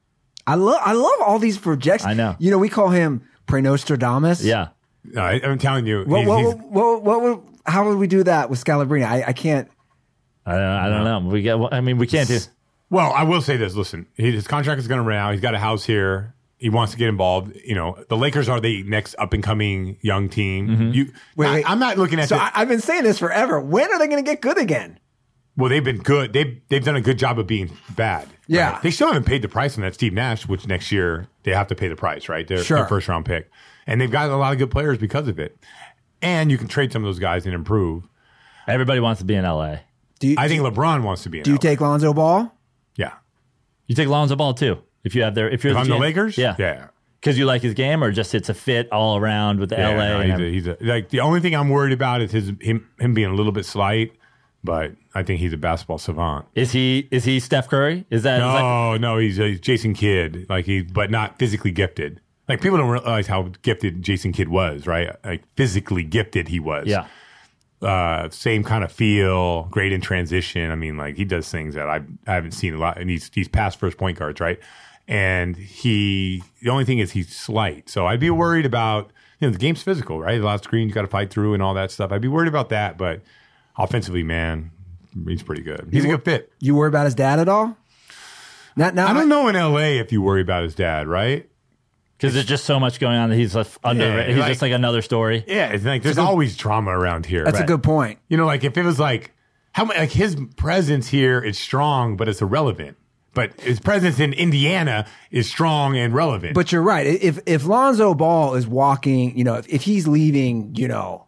I 0.47 0.55
love 0.57 0.81
I 0.85 0.93
love 0.93 1.21
all 1.25 1.39
these 1.39 1.59
projections. 1.59 2.07
I 2.11 2.15
know. 2.15 2.37
You 2.39 2.51
know, 2.51 2.59
we 2.59 2.69
call 2.69 2.89
him 2.91 3.23
Prenostradamus. 3.47 4.45
Yeah. 4.45 4.69
no, 5.05 5.23
I- 5.23 5.41
I'm 5.43 5.59
telling 5.59 5.87
you, 5.87 6.05
What, 6.05 6.19
he's- 6.21 6.29
what, 6.29 6.39
he's- 6.41 6.55
what, 6.55 6.65
what, 6.71 7.03
what 7.03 7.23
would, 7.23 7.41
how 7.67 7.89
would 7.89 7.99
we 7.99 8.07
do 8.07 8.23
that 8.25 8.51
with 8.51 8.63
Scalabrine? 8.63 9.07
I, 9.07 9.25
I 9.29 9.33
can't. 9.33 9.69
I 10.45 10.53
don't, 10.53 10.61
I 10.63 10.89
don't 10.91 11.05
know. 11.05 11.31
We 11.31 11.41
get. 11.43 11.57
I 11.73 11.81
mean, 11.81 11.97
we 11.99 12.07
can't 12.07 12.29
do. 12.29 12.39
well, 12.91 13.13
I 13.13 13.23
will 13.23 13.41
say 13.41 13.57
this. 13.57 13.75
Listen, 13.75 14.07
he- 14.17 14.33
his 14.33 14.47
contract 14.47 14.79
is 14.81 14.89
going 14.89 15.01
to 15.01 15.07
run 15.07 15.17
out. 15.19 15.33
He's 15.33 15.41
got 15.41 15.55
a 15.55 15.59
house 15.59 15.85
here. 15.85 16.34
He 16.57 16.71
wants 16.71 16.93
to 16.93 16.99
get 16.99 17.09
involved. 17.09 17.55
You 17.65 17.75
know, 17.75 18.03
the 18.09 18.17
Lakers 18.17 18.49
are 18.49 18.61
the 18.61 18.83
next 18.85 19.15
up 19.19 19.33
and 19.33 19.43
coming 19.43 19.99
young 20.01 20.29
team. 20.29 20.93
You, 20.95 21.13
Wait, 21.37 21.47
I, 21.47 21.55
wait. 21.57 21.71
I'm 21.71 21.79
not 21.79 21.99
looking 21.99 22.19
at 22.21 22.29
So 22.29 22.37
the- 22.37 22.43
I, 22.43 22.53
I've 22.55 22.69
been 22.69 22.81
saying 22.81 23.03
this 23.05 23.19
forever. 23.19 23.61
When 23.61 23.93
are 23.93 23.99
they 23.99 24.07
going 24.07 24.25
to 24.25 24.29
get 24.31 24.41
good 24.41 24.59
again? 24.59 24.99
Well, 25.57 25.69
they've 25.69 25.85
been 25.85 25.99
good. 25.99 26.33
They've 26.33 26.61
they've 26.69 26.85
done 26.85 26.97
a 26.97 27.01
good 27.01 27.19
job 27.19 27.39
of 27.39 27.47
being 27.47 27.71
bad. 27.95 28.29
Yeah. 28.49 28.73
right? 28.73 28.83
They 28.83 28.91
still 28.91 29.09
haven't 29.09 29.25
paid 29.25 29.43
the 29.43 29.49
price 29.49 29.77
on 29.77 29.83
that 29.83 29.95
Steve 29.95 30.13
Nash, 30.13 30.49
which 30.49 30.67
next 30.67 30.91
year 30.91 31.29
they 31.45 31.53
have 31.55 31.69
to 31.69 31.75
pay 31.77 31.87
the 31.89 31.95
price, 31.97 32.29
right? 32.29 32.47
They're, 32.47 32.65
Sure. 32.65 32.79
their 32.79 32.87
first 32.89 33.07
round 33.09 33.25
pick, 33.25 33.49
and 33.87 34.01
they've 34.01 34.11
got 34.11 34.31
a 34.31 34.37
lot 34.37 34.53
of 34.53 34.59
good 34.59 34.71
players 34.73 34.99
because 34.99 35.29
of 35.29 35.39
it. 35.39 35.57
And 36.23 36.51
you 36.51 36.59
can 36.59 36.67
trade 36.67 36.91
some 36.93 37.03
of 37.05 37.07
those 37.07 37.19
guys 37.21 37.45
and 37.47 37.55
improve. 37.55 38.09
Everybody 38.67 38.99
wants 39.01 39.21
to 39.21 39.25
be 39.27 39.35
in 39.35 39.45
LA. 39.45 39.77
Do 40.19 40.29
you, 40.29 40.37
I 40.39 40.49
think 40.49 40.63
LeBron 40.63 41.03
wants 41.05 41.23
to 41.25 41.29
be. 41.29 41.39
In 41.39 41.43
LA. 41.43 41.45
do 41.45 41.51
you 41.53 41.59
take 41.59 41.81
Lonzo 41.81 42.13
Ball? 42.15 42.53
Yeah. 42.97 43.13
You 43.87 43.95
take 43.95 44.09
Lonzo 44.09 44.35
Ball 44.37 44.55
too. 44.55 44.79
If 45.05 45.15
you 45.15 45.23
have 45.23 45.35
their, 45.35 45.49
if 45.49 45.63
you're 45.65 45.73
If 45.75 45.79
I'm 45.79 45.89
the. 45.89 45.99
Lakers, 45.99 46.37
yeah, 46.39 46.57
yeah. 46.59 46.89
because 47.21 47.39
you 47.39 47.45
like 47.45 47.63
his 47.63 47.75
game, 47.75 48.03
or 48.03 48.11
just 48.11 48.35
it's 48.35 48.49
a 48.49 48.55
fit 48.55 48.91
all 48.91 49.17
around 49.17 49.61
with 49.61 49.69
the 49.69 49.77
Yeah, 49.77 49.91
LA. 49.91 50.25
no, 50.27 50.39
he's, 50.39 50.41
a, 50.41 50.51
he's 50.51 50.67
a, 50.67 50.77
like 50.81 51.11
the 51.11 51.21
only 51.21 51.41
thing 51.41 51.55
I'm 51.55 51.69
worried 51.69 51.93
about 51.93 52.23
is 52.23 52.33
his 52.33 52.53
him 52.61 52.89
him 52.99 53.15
being 53.15 53.31
a 53.31 53.35
little 53.35 53.53
bit 53.53 53.67
slight, 53.67 54.13
but 54.63 54.93
I 55.15 55.23
think 55.23 55.41
he's 55.41 55.53
a 55.53 55.59
basketball 55.59 55.99
savant. 55.99 56.47
is 56.55 56.73
he 56.73 57.07
is 57.11 57.25
he 57.25 57.39
Steph 57.39 57.69
Curry? 57.69 58.07
Is 58.11 58.23
that 58.23 58.39
No, 58.39 58.97
no, 58.97 59.19
he's 59.19 59.39
a 59.39 59.55
Jason 59.57 59.95
Kidd, 59.95 60.47
like 60.49 60.65
he, 60.65 60.83
but 60.83 61.11
not 61.11 61.39
physically 61.39 61.71
gifted. 61.71 62.21
Like 62.49 62.61
people 62.61 62.79
don't 62.79 62.91
realize 62.91 63.27
how 63.27 63.51
gifted 63.63 64.03
Jason 64.03 64.33
Kidd 64.33 64.49
was, 64.49 64.87
right? 64.87 65.11
Like 65.25 65.45
physically 65.57 66.05
gifted 66.05 66.49
he 66.49 66.61
was. 66.61 66.87
yeah? 66.87 67.07
Uh, 67.83 68.31
same 68.31 68.65
kind 68.65 68.83
of 68.83 68.91
feel, 68.91 69.65
great 69.65 69.93
in 69.93 70.01
transition. 70.01 70.71
I 70.71 70.75
mean, 70.75 70.97
like 70.97 71.17
he 71.17 71.25
does 71.27 71.51
things 71.51 71.75
that 71.75 71.89
I 71.89 72.01
I 72.27 72.35
haven't 72.35 72.53
seen 72.53 72.75
a 72.75 72.79
lot, 72.79 72.99
and 72.99 73.11
he's 73.11 73.31
he's 73.35 73.49
past 73.49 73.79
first 73.79 73.99
point 73.99 74.19
guards, 74.19 74.41
right? 74.41 74.59
And 75.07 75.57
he, 75.57 76.43
the 76.63 76.71
only 76.71 76.85
thing 76.87 76.99
is 76.99 77.13
he's 77.13 77.35
slight, 77.35 77.89
so 77.91 78.07
I'd 78.07 78.21
be 78.21 78.31
worried 78.31 78.67
about. 78.67 79.11
You 79.41 79.49
know, 79.49 79.53
the 79.53 79.59
game's 79.59 79.83
physical, 79.83 80.21
right? 80.21 80.41
A 80.41 80.45
lot 80.45 80.55
of 80.55 80.63
screens 80.65 80.89
you 80.89 80.95
got 80.95 81.03
to 81.03 81.09
fight 81.09 81.29
through 81.29 81.55
and 81.55 81.63
all 81.63 81.75
that 81.75 81.91
stuff. 81.91 82.13
I'd 82.13 82.23
be 82.23 82.29
worried 82.29 82.49
about 82.49 82.69
that, 82.71 82.97
but 82.97 83.21
offensively, 83.77 84.23
man, 84.23 84.71
he's 85.27 85.43
pretty 85.43 85.61
good. 85.63 85.89
He's 85.93 86.05
a 86.05 86.09
good 86.09 86.25
fit. 86.25 86.51
You 86.61 86.75
worry 86.77 86.89
about 86.89 87.05
his 87.05 87.15
dad 87.17 87.41
at 87.41 87.49
all? 87.49 87.77
Not 88.77 88.95
now. 88.95 89.09
I 89.09 89.13
don't 89.13 89.29
know 89.29 89.49
in 89.49 89.57
LA 89.57 90.01
if 90.01 90.13
you 90.13 90.23
worry 90.23 90.41
about 90.41 90.63
his 90.63 90.75
dad, 90.75 91.07
right? 91.09 91.49
Because 92.17 92.33
there's 92.33 92.47
just 92.47 92.65
so 92.65 92.81
much 92.81 93.01
going 93.01 93.17
on 93.17 93.29
that 93.31 93.37
he's 93.37 93.55
like 93.55 93.67
under. 93.83 94.05
Yeah, 94.07 94.27
he's 94.29 94.37
like- 94.39 94.49
just 94.53 94.63
like 94.63 94.73
another 94.73 95.03
story. 95.03 95.45
Yeah, 95.47 95.71
it's 95.71 95.85
like 95.85 96.03
there's 96.03 96.17
always 96.17 96.57
trauma 96.57 96.97
around 96.97 97.27
here. 97.27 97.45
That's 97.45 97.59
a 97.61 97.65
good 97.65 97.83
point. 97.83 98.21
You 98.29 98.37
know, 98.37 98.47
like 98.47 98.65
if 98.65 98.79
it 98.79 98.85
was 98.85 98.99
like 98.99 99.33
how 99.73 99.85
mu- 99.85 99.95
like 99.95 100.13
his 100.13 100.37
presence 100.57 101.09
here 101.09 101.41
is 101.41 101.59
strong, 101.59 102.17
but 102.17 102.29
it's 102.29 102.41
irrelevant. 102.41 102.97
But 103.35 103.61
his 103.61 103.81
presence 103.81 104.21
in 104.21 104.33
Indiana 104.33 105.07
is 105.31 105.49
strong 105.49 105.97
and 105.97 106.15
relevant. 106.15 106.55
But 106.55 106.71
you're 106.73 106.83
right. 106.83 107.07
If 107.07 107.41
if 107.47 107.65
Lonzo 107.67 108.15
Ball 108.15 108.55
is 108.55 108.67
walking, 108.67 109.37
you 109.37 109.45
know, 109.45 109.55
if, 109.55 109.69
if 109.69 109.83
he's 109.83 110.07
leaving, 110.09 110.75
you 110.77 110.89
know, 110.89 111.27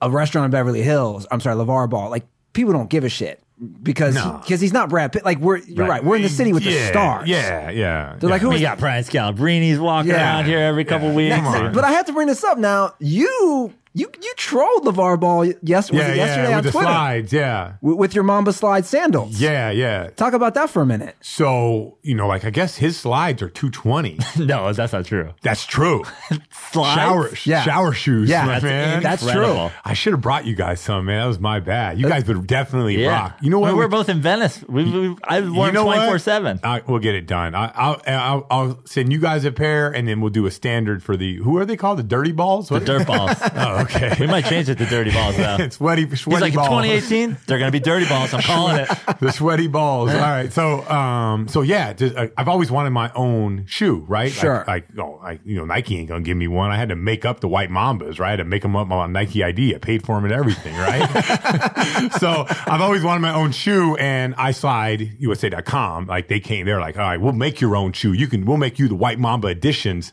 a 0.00 0.10
restaurant 0.10 0.46
in 0.46 0.50
Beverly 0.50 0.82
Hills, 0.82 1.26
I'm 1.30 1.40
sorry, 1.40 1.56
LeVar 1.56 1.88
Ball, 1.90 2.10
like 2.10 2.26
people 2.52 2.72
don't 2.72 2.90
give 2.90 3.04
a 3.04 3.08
shit 3.08 3.40
because 3.82 4.14
No. 4.14 4.40
because 4.42 4.60
he's 4.60 4.72
not 4.72 4.88
Brad 4.88 5.12
Pitt. 5.12 5.24
Like 5.24 5.38
we're 5.38 5.58
you're 5.58 5.86
right. 5.86 6.02
We're 6.02 6.16
in 6.16 6.22
the 6.22 6.28
city 6.28 6.52
with 6.52 6.64
the 6.64 6.70
Yeah, 6.72 6.88
stars. 6.88 7.28
Yeah, 7.28 7.70
yeah. 7.70 8.16
They're 8.18 8.30
like, 8.30 8.40
who 8.42 8.48
We 8.48 8.56
is 8.56 8.60
got 8.62 8.78
Brian 8.78 9.04
Scalabrine's 9.04 9.78
walking 9.78 10.10
Yeah. 10.12 10.16
around 10.38 10.46
here 10.46 10.58
every 10.58 10.84
couple 10.84 11.08
Yeah. 11.08 11.14
weeks. 11.14 11.36
Come 11.36 11.46
on. 11.46 11.72
But 11.74 11.84
I 11.84 11.92
have 11.92 12.06
to 12.06 12.12
bring 12.12 12.26
this 12.28 12.42
up 12.42 12.58
now. 12.58 12.94
You 12.98 13.72
You 13.92 14.08
you 14.22 14.32
trolled 14.36 14.84
LeVar 14.84 15.18
Ball 15.18 15.46
yes 15.62 15.90
was 15.90 15.98
yeah, 15.98 16.12
yesterday 16.14 16.48
yeah, 16.50 16.50
on 16.50 16.56
with 16.56 16.64
the 16.66 16.70
Twitter 16.70 16.86
slides. 16.86 17.32
Yeah, 17.32 17.72
with, 17.82 17.96
with 17.96 18.14
your 18.14 18.22
Mamba 18.22 18.52
slide 18.52 18.86
sandals. 18.86 19.40
yeah, 19.40 19.70
yeah. 19.70 20.10
Talk 20.10 20.32
about 20.32 20.54
that 20.54 20.70
for 20.70 20.80
a 20.82 20.86
minute. 20.86 21.16
So 21.22 21.98
you 22.02 22.14
know, 22.14 22.28
like 22.28 22.44
I 22.44 22.50
guess 22.50 22.76
his 22.76 22.96
slides 22.96 23.42
are 23.42 23.48
two 23.50 23.68
twenty. 23.68 24.18
no, 24.38 24.72
that's 24.72 24.92
not 24.92 25.06
true. 25.06 25.34
That's 25.42 25.66
true. 25.66 26.04
Slides? 26.72 27.00
Shower, 27.00 27.30
Yeah. 27.44 27.62
shower 27.62 27.92
shoes. 27.92 28.28
Yeah, 28.28 28.42
my 28.42 28.46
that's- 28.60 28.62
man. 28.62 29.02
that's 29.02 29.22
Incredible. 29.24 29.72
I 29.84 29.94
should 29.94 30.12
have 30.12 30.20
brought 30.20 30.46
you 30.46 30.54
guys 30.54 30.80
some, 30.80 31.06
man. 31.06 31.20
That 31.22 31.26
was 31.26 31.40
my 31.40 31.58
bad. 31.58 31.98
You 31.98 32.06
uh, 32.06 32.10
guys 32.10 32.26
would 32.28 32.46
definitely 32.46 33.02
Yeah. 33.02 33.08
rock. 33.08 33.38
You 33.42 33.50
know 33.50 33.58
what? 33.58 33.74
We, 33.74 33.80
are 33.80 33.86
We- 33.86 33.90
both 33.90 34.08
in 34.08 34.20
Venice. 34.20 34.62
We, 34.68 34.84
we, 34.84 35.16
I 35.24 35.40
wore 35.40 35.66
you 35.66 35.72
know 35.72 35.82
twenty 35.84 36.06
four 36.06 36.20
seven. 36.20 36.60
I, 36.62 36.82
we'll 36.86 37.00
get 37.00 37.16
it 37.16 37.26
done. 37.26 37.56
I, 37.56 37.72
I'll, 37.74 38.00
I'll 38.06 38.46
I'll 38.50 38.80
send 38.86 39.12
you 39.12 39.18
guys 39.18 39.44
a 39.44 39.50
pair, 39.50 39.90
and 39.90 40.06
then 40.06 40.20
we'll 40.20 40.30
do 40.30 40.46
a 40.46 40.50
standard 40.52 41.02
for 41.02 41.16
the 41.16 41.36
who 41.38 41.58
are 41.58 41.64
they 41.64 41.76
called? 41.76 41.98
The 41.98 42.04
dirty 42.04 42.30
balls. 42.32 42.68
The 42.68 42.78
dirt 42.78 43.04
balls. 43.06 43.32
Oh, 43.52 43.79
okay. 43.82 44.16
We 44.18 44.26
might 44.26 44.46
change 44.46 44.68
it 44.68 44.78
to 44.78 44.86
dirty 44.86 45.12
balls 45.12 45.38
now. 45.38 45.56
it's 45.58 45.76
sweaty, 45.76 46.04
sweaty 46.16 46.46
He's 46.46 46.56
like, 46.56 46.64
in 46.64 46.70
2018, 46.70 47.36
they're 47.46 47.58
going 47.58 47.68
to 47.68 47.72
be 47.72 47.80
dirty 47.80 48.08
balls. 48.08 48.34
I'm 48.34 48.42
calling 48.42 48.78
it. 48.78 48.88
the 49.20 49.30
sweaty 49.30 49.68
balls. 49.68 50.10
All 50.10 50.16
right. 50.16 50.52
So, 50.52 50.88
um, 50.88 51.48
so 51.48 51.62
yeah, 51.62 51.92
just, 51.92 52.16
uh, 52.16 52.28
I've 52.36 52.48
always 52.48 52.70
wanted 52.70 52.90
my 52.90 53.12
own 53.14 53.66
shoe, 53.66 54.04
right? 54.08 54.32
Sure. 54.32 54.64
Like, 54.66 54.80
like, 54.80 54.98
oh, 54.98 55.18
like, 55.22 55.40
you 55.44 55.56
know, 55.56 55.64
Nike 55.64 55.96
ain't 55.98 56.08
gonna 56.08 56.22
give 56.22 56.36
me 56.36 56.48
one. 56.48 56.70
I 56.70 56.76
had 56.76 56.88
to 56.88 56.96
make 56.96 57.24
up 57.24 57.40
the 57.40 57.48
white 57.48 57.70
Mambas, 57.70 58.18
right? 58.18 58.28
I 58.28 58.30
had 58.30 58.36
to 58.36 58.44
make 58.44 58.62
them 58.62 58.76
up 58.76 58.90
on 58.90 59.12
Nike 59.12 59.42
ID. 59.42 59.74
I 59.74 59.78
paid 59.78 60.04
for 60.04 60.14
them 60.16 60.24
and 60.24 60.32
everything, 60.32 60.76
right? 60.76 62.12
so 62.20 62.46
I've 62.48 62.80
always 62.80 63.02
wanted 63.02 63.20
my 63.20 63.34
own 63.34 63.52
shoe 63.52 63.96
and 63.96 64.34
I 64.36 64.52
slide 64.52 65.16
USA.com. 65.18 66.06
Like 66.06 66.28
they 66.28 66.40
came, 66.40 66.66
they're 66.66 66.80
like, 66.80 66.96
all 66.96 67.04
right, 67.04 67.20
we'll 67.20 67.32
make 67.32 67.60
your 67.60 67.76
own 67.76 67.92
shoe. 67.92 68.12
You 68.12 68.26
can, 68.26 68.44
we'll 68.44 68.56
make 68.56 68.78
you 68.78 68.88
the 68.88 68.94
white 68.94 69.18
Mamba 69.18 69.48
editions. 69.48 70.12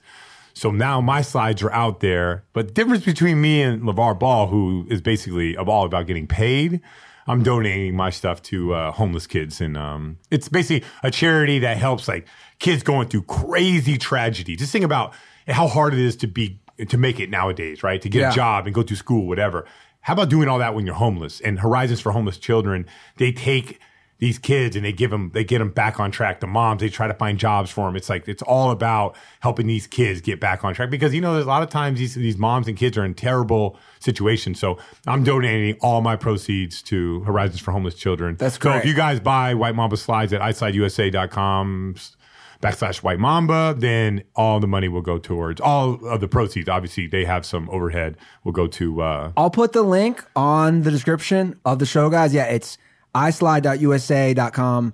So 0.57 0.71
now 0.71 0.99
my 1.01 1.21
slides 1.21 1.61
are 1.61 1.71
out 1.71 1.99
there. 1.99 2.43
But 2.53 2.67
the 2.67 2.73
difference 2.73 3.05
between 3.05 3.39
me 3.41 3.61
and 3.61 3.83
LeVar 3.83 4.19
Ball, 4.19 4.47
who 4.47 4.87
is 4.89 5.01
basically 5.01 5.55
a 5.55 5.63
ball 5.63 5.85
about 5.85 6.07
getting 6.07 6.27
paid, 6.27 6.81
I'm 7.27 7.43
donating 7.43 7.95
my 7.95 8.09
stuff 8.09 8.41
to 8.43 8.73
uh, 8.73 8.91
homeless 8.91 9.27
kids. 9.27 9.61
And 9.61 9.77
um, 9.77 10.17
it's 10.31 10.49
basically 10.49 10.87
a 11.03 11.11
charity 11.11 11.59
that 11.59 11.77
helps 11.77 12.07
like 12.07 12.27
kids 12.59 12.83
going 12.83 13.07
through 13.09 13.23
crazy 13.23 13.97
tragedy. 13.97 14.55
Just 14.55 14.71
think 14.71 14.85
about 14.85 15.13
how 15.47 15.67
hard 15.67 15.93
it 15.93 15.99
is 15.99 16.15
to 16.17 16.27
be, 16.27 16.59
to 16.87 16.97
make 16.97 17.19
it 17.19 17.29
nowadays, 17.29 17.83
right? 17.83 18.01
To 18.01 18.09
get 18.09 18.19
Yeah. 18.21 18.31
a 18.31 18.33
job 18.33 18.65
and 18.65 18.73
go 18.73 18.81
to 18.83 18.95
school, 18.95 19.27
whatever. 19.27 19.65
How 20.01 20.13
about 20.13 20.29
doing 20.29 20.47
all 20.47 20.59
that 20.59 20.73
when 20.73 20.85
you're 20.85 20.95
homeless? 20.95 21.41
And 21.41 21.59
Horizons 21.59 21.99
for 21.99 22.13
Homeless 22.13 22.37
Children, 22.37 22.85
they 23.17 23.31
take 23.31 23.79
these 24.19 24.39
kids 24.39 24.75
and 24.75 24.83
they 24.83 24.91
give 24.91 25.11
them 25.11 25.29
they 25.33 25.43
get 25.43 25.59
them 25.59 25.69
back 25.69 25.99
on 25.99 26.09
track. 26.09 26.39
The 26.39 26.47
moms 26.47 26.81
they 26.81 26.89
try 26.89 27.07
to 27.07 27.13
find 27.13 27.37
jobs 27.37 27.69
for 27.69 27.85
them 27.85 27.95
it's 27.95 28.09
like 28.09 28.27
it's 28.27 28.41
all 28.41 28.71
about 28.71 29.15
helping 29.41 29.67
these 29.67 29.85
kids 29.85 30.21
get 30.21 30.39
back 30.39 30.63
on 30.63 30.73
track 30.73 30.89
because 30.89 31.13
you 31.13 31.21
know 31.21 31.33
there's 31.33 31.45
a 31.45 31.49
lot 31.49 31.61
of 31.63 31.69
times 31.69 31.99
these 31.99 32.15
these 32.15 32.37
moms 32.37 32.67
and 32.67 32.75
kids 32.75 32.97
are 32.97 33.05
in 33.05 33.13
terrible 33.13 33.77
situations. 33.99 34.59
So 34.59 34.77
i'm 35.05 35.23
donating 35.23 35.77
all 35.81 36.01
my 36.01 36.15
proceeds 36.15 36.81
to 36.83 37.19
horizons 37.21 37.59
for 37.59 37.71
homeless 37.71 37.95
children. 37.95 38.35
That's 38.37 38.55
so 38.55 38.61
great. 38.61 38.77
if 38.79 38.85
you 38.85 38.93
guys 38.93 39.19
buy 39.19 39.53
white 39.53 39.75
mamba 39.75 39.97
slides 39.97 40.33
at 40.33 40.41
islideusa.com 40.41 41.95
backslash 42.61 43.03
white 43.03 43.19
mamba 43.19 43.75
then 43.77 44.23
all 44.35 44.59
the 44.59 44.67
money 44.67 44.87
will 44.87 45.01
go 45.01 45.19
towards 45.19 45.61
all 45.61 46.03
of 46.07 46.21
the 46.21 46.27
proceeds. 46.27 46.67
Obviously 46.67 47.05
they 47.05 47.25
have 47.25 47.45
some 47.45 47.69
overhead 47.69 48.17
will 48.43 48.51
go 48.51 48.65
to 48.65 49.01
uh 49.01 49.31
I'll 49.37 49.51
put 49.51 49.73
the 49.73 49.83
link 49.83 50.23
on 50.35 50.81
the 50.81 50.89
description 50.89 51.59
of 51.65 51.77
the 51.77 51.85
show, 51.85 52.09
guys. 52.09 52.33
Yeah, 52.33 52.45
it's 52.45 52.79
islide.usa.com. 53.15 54.93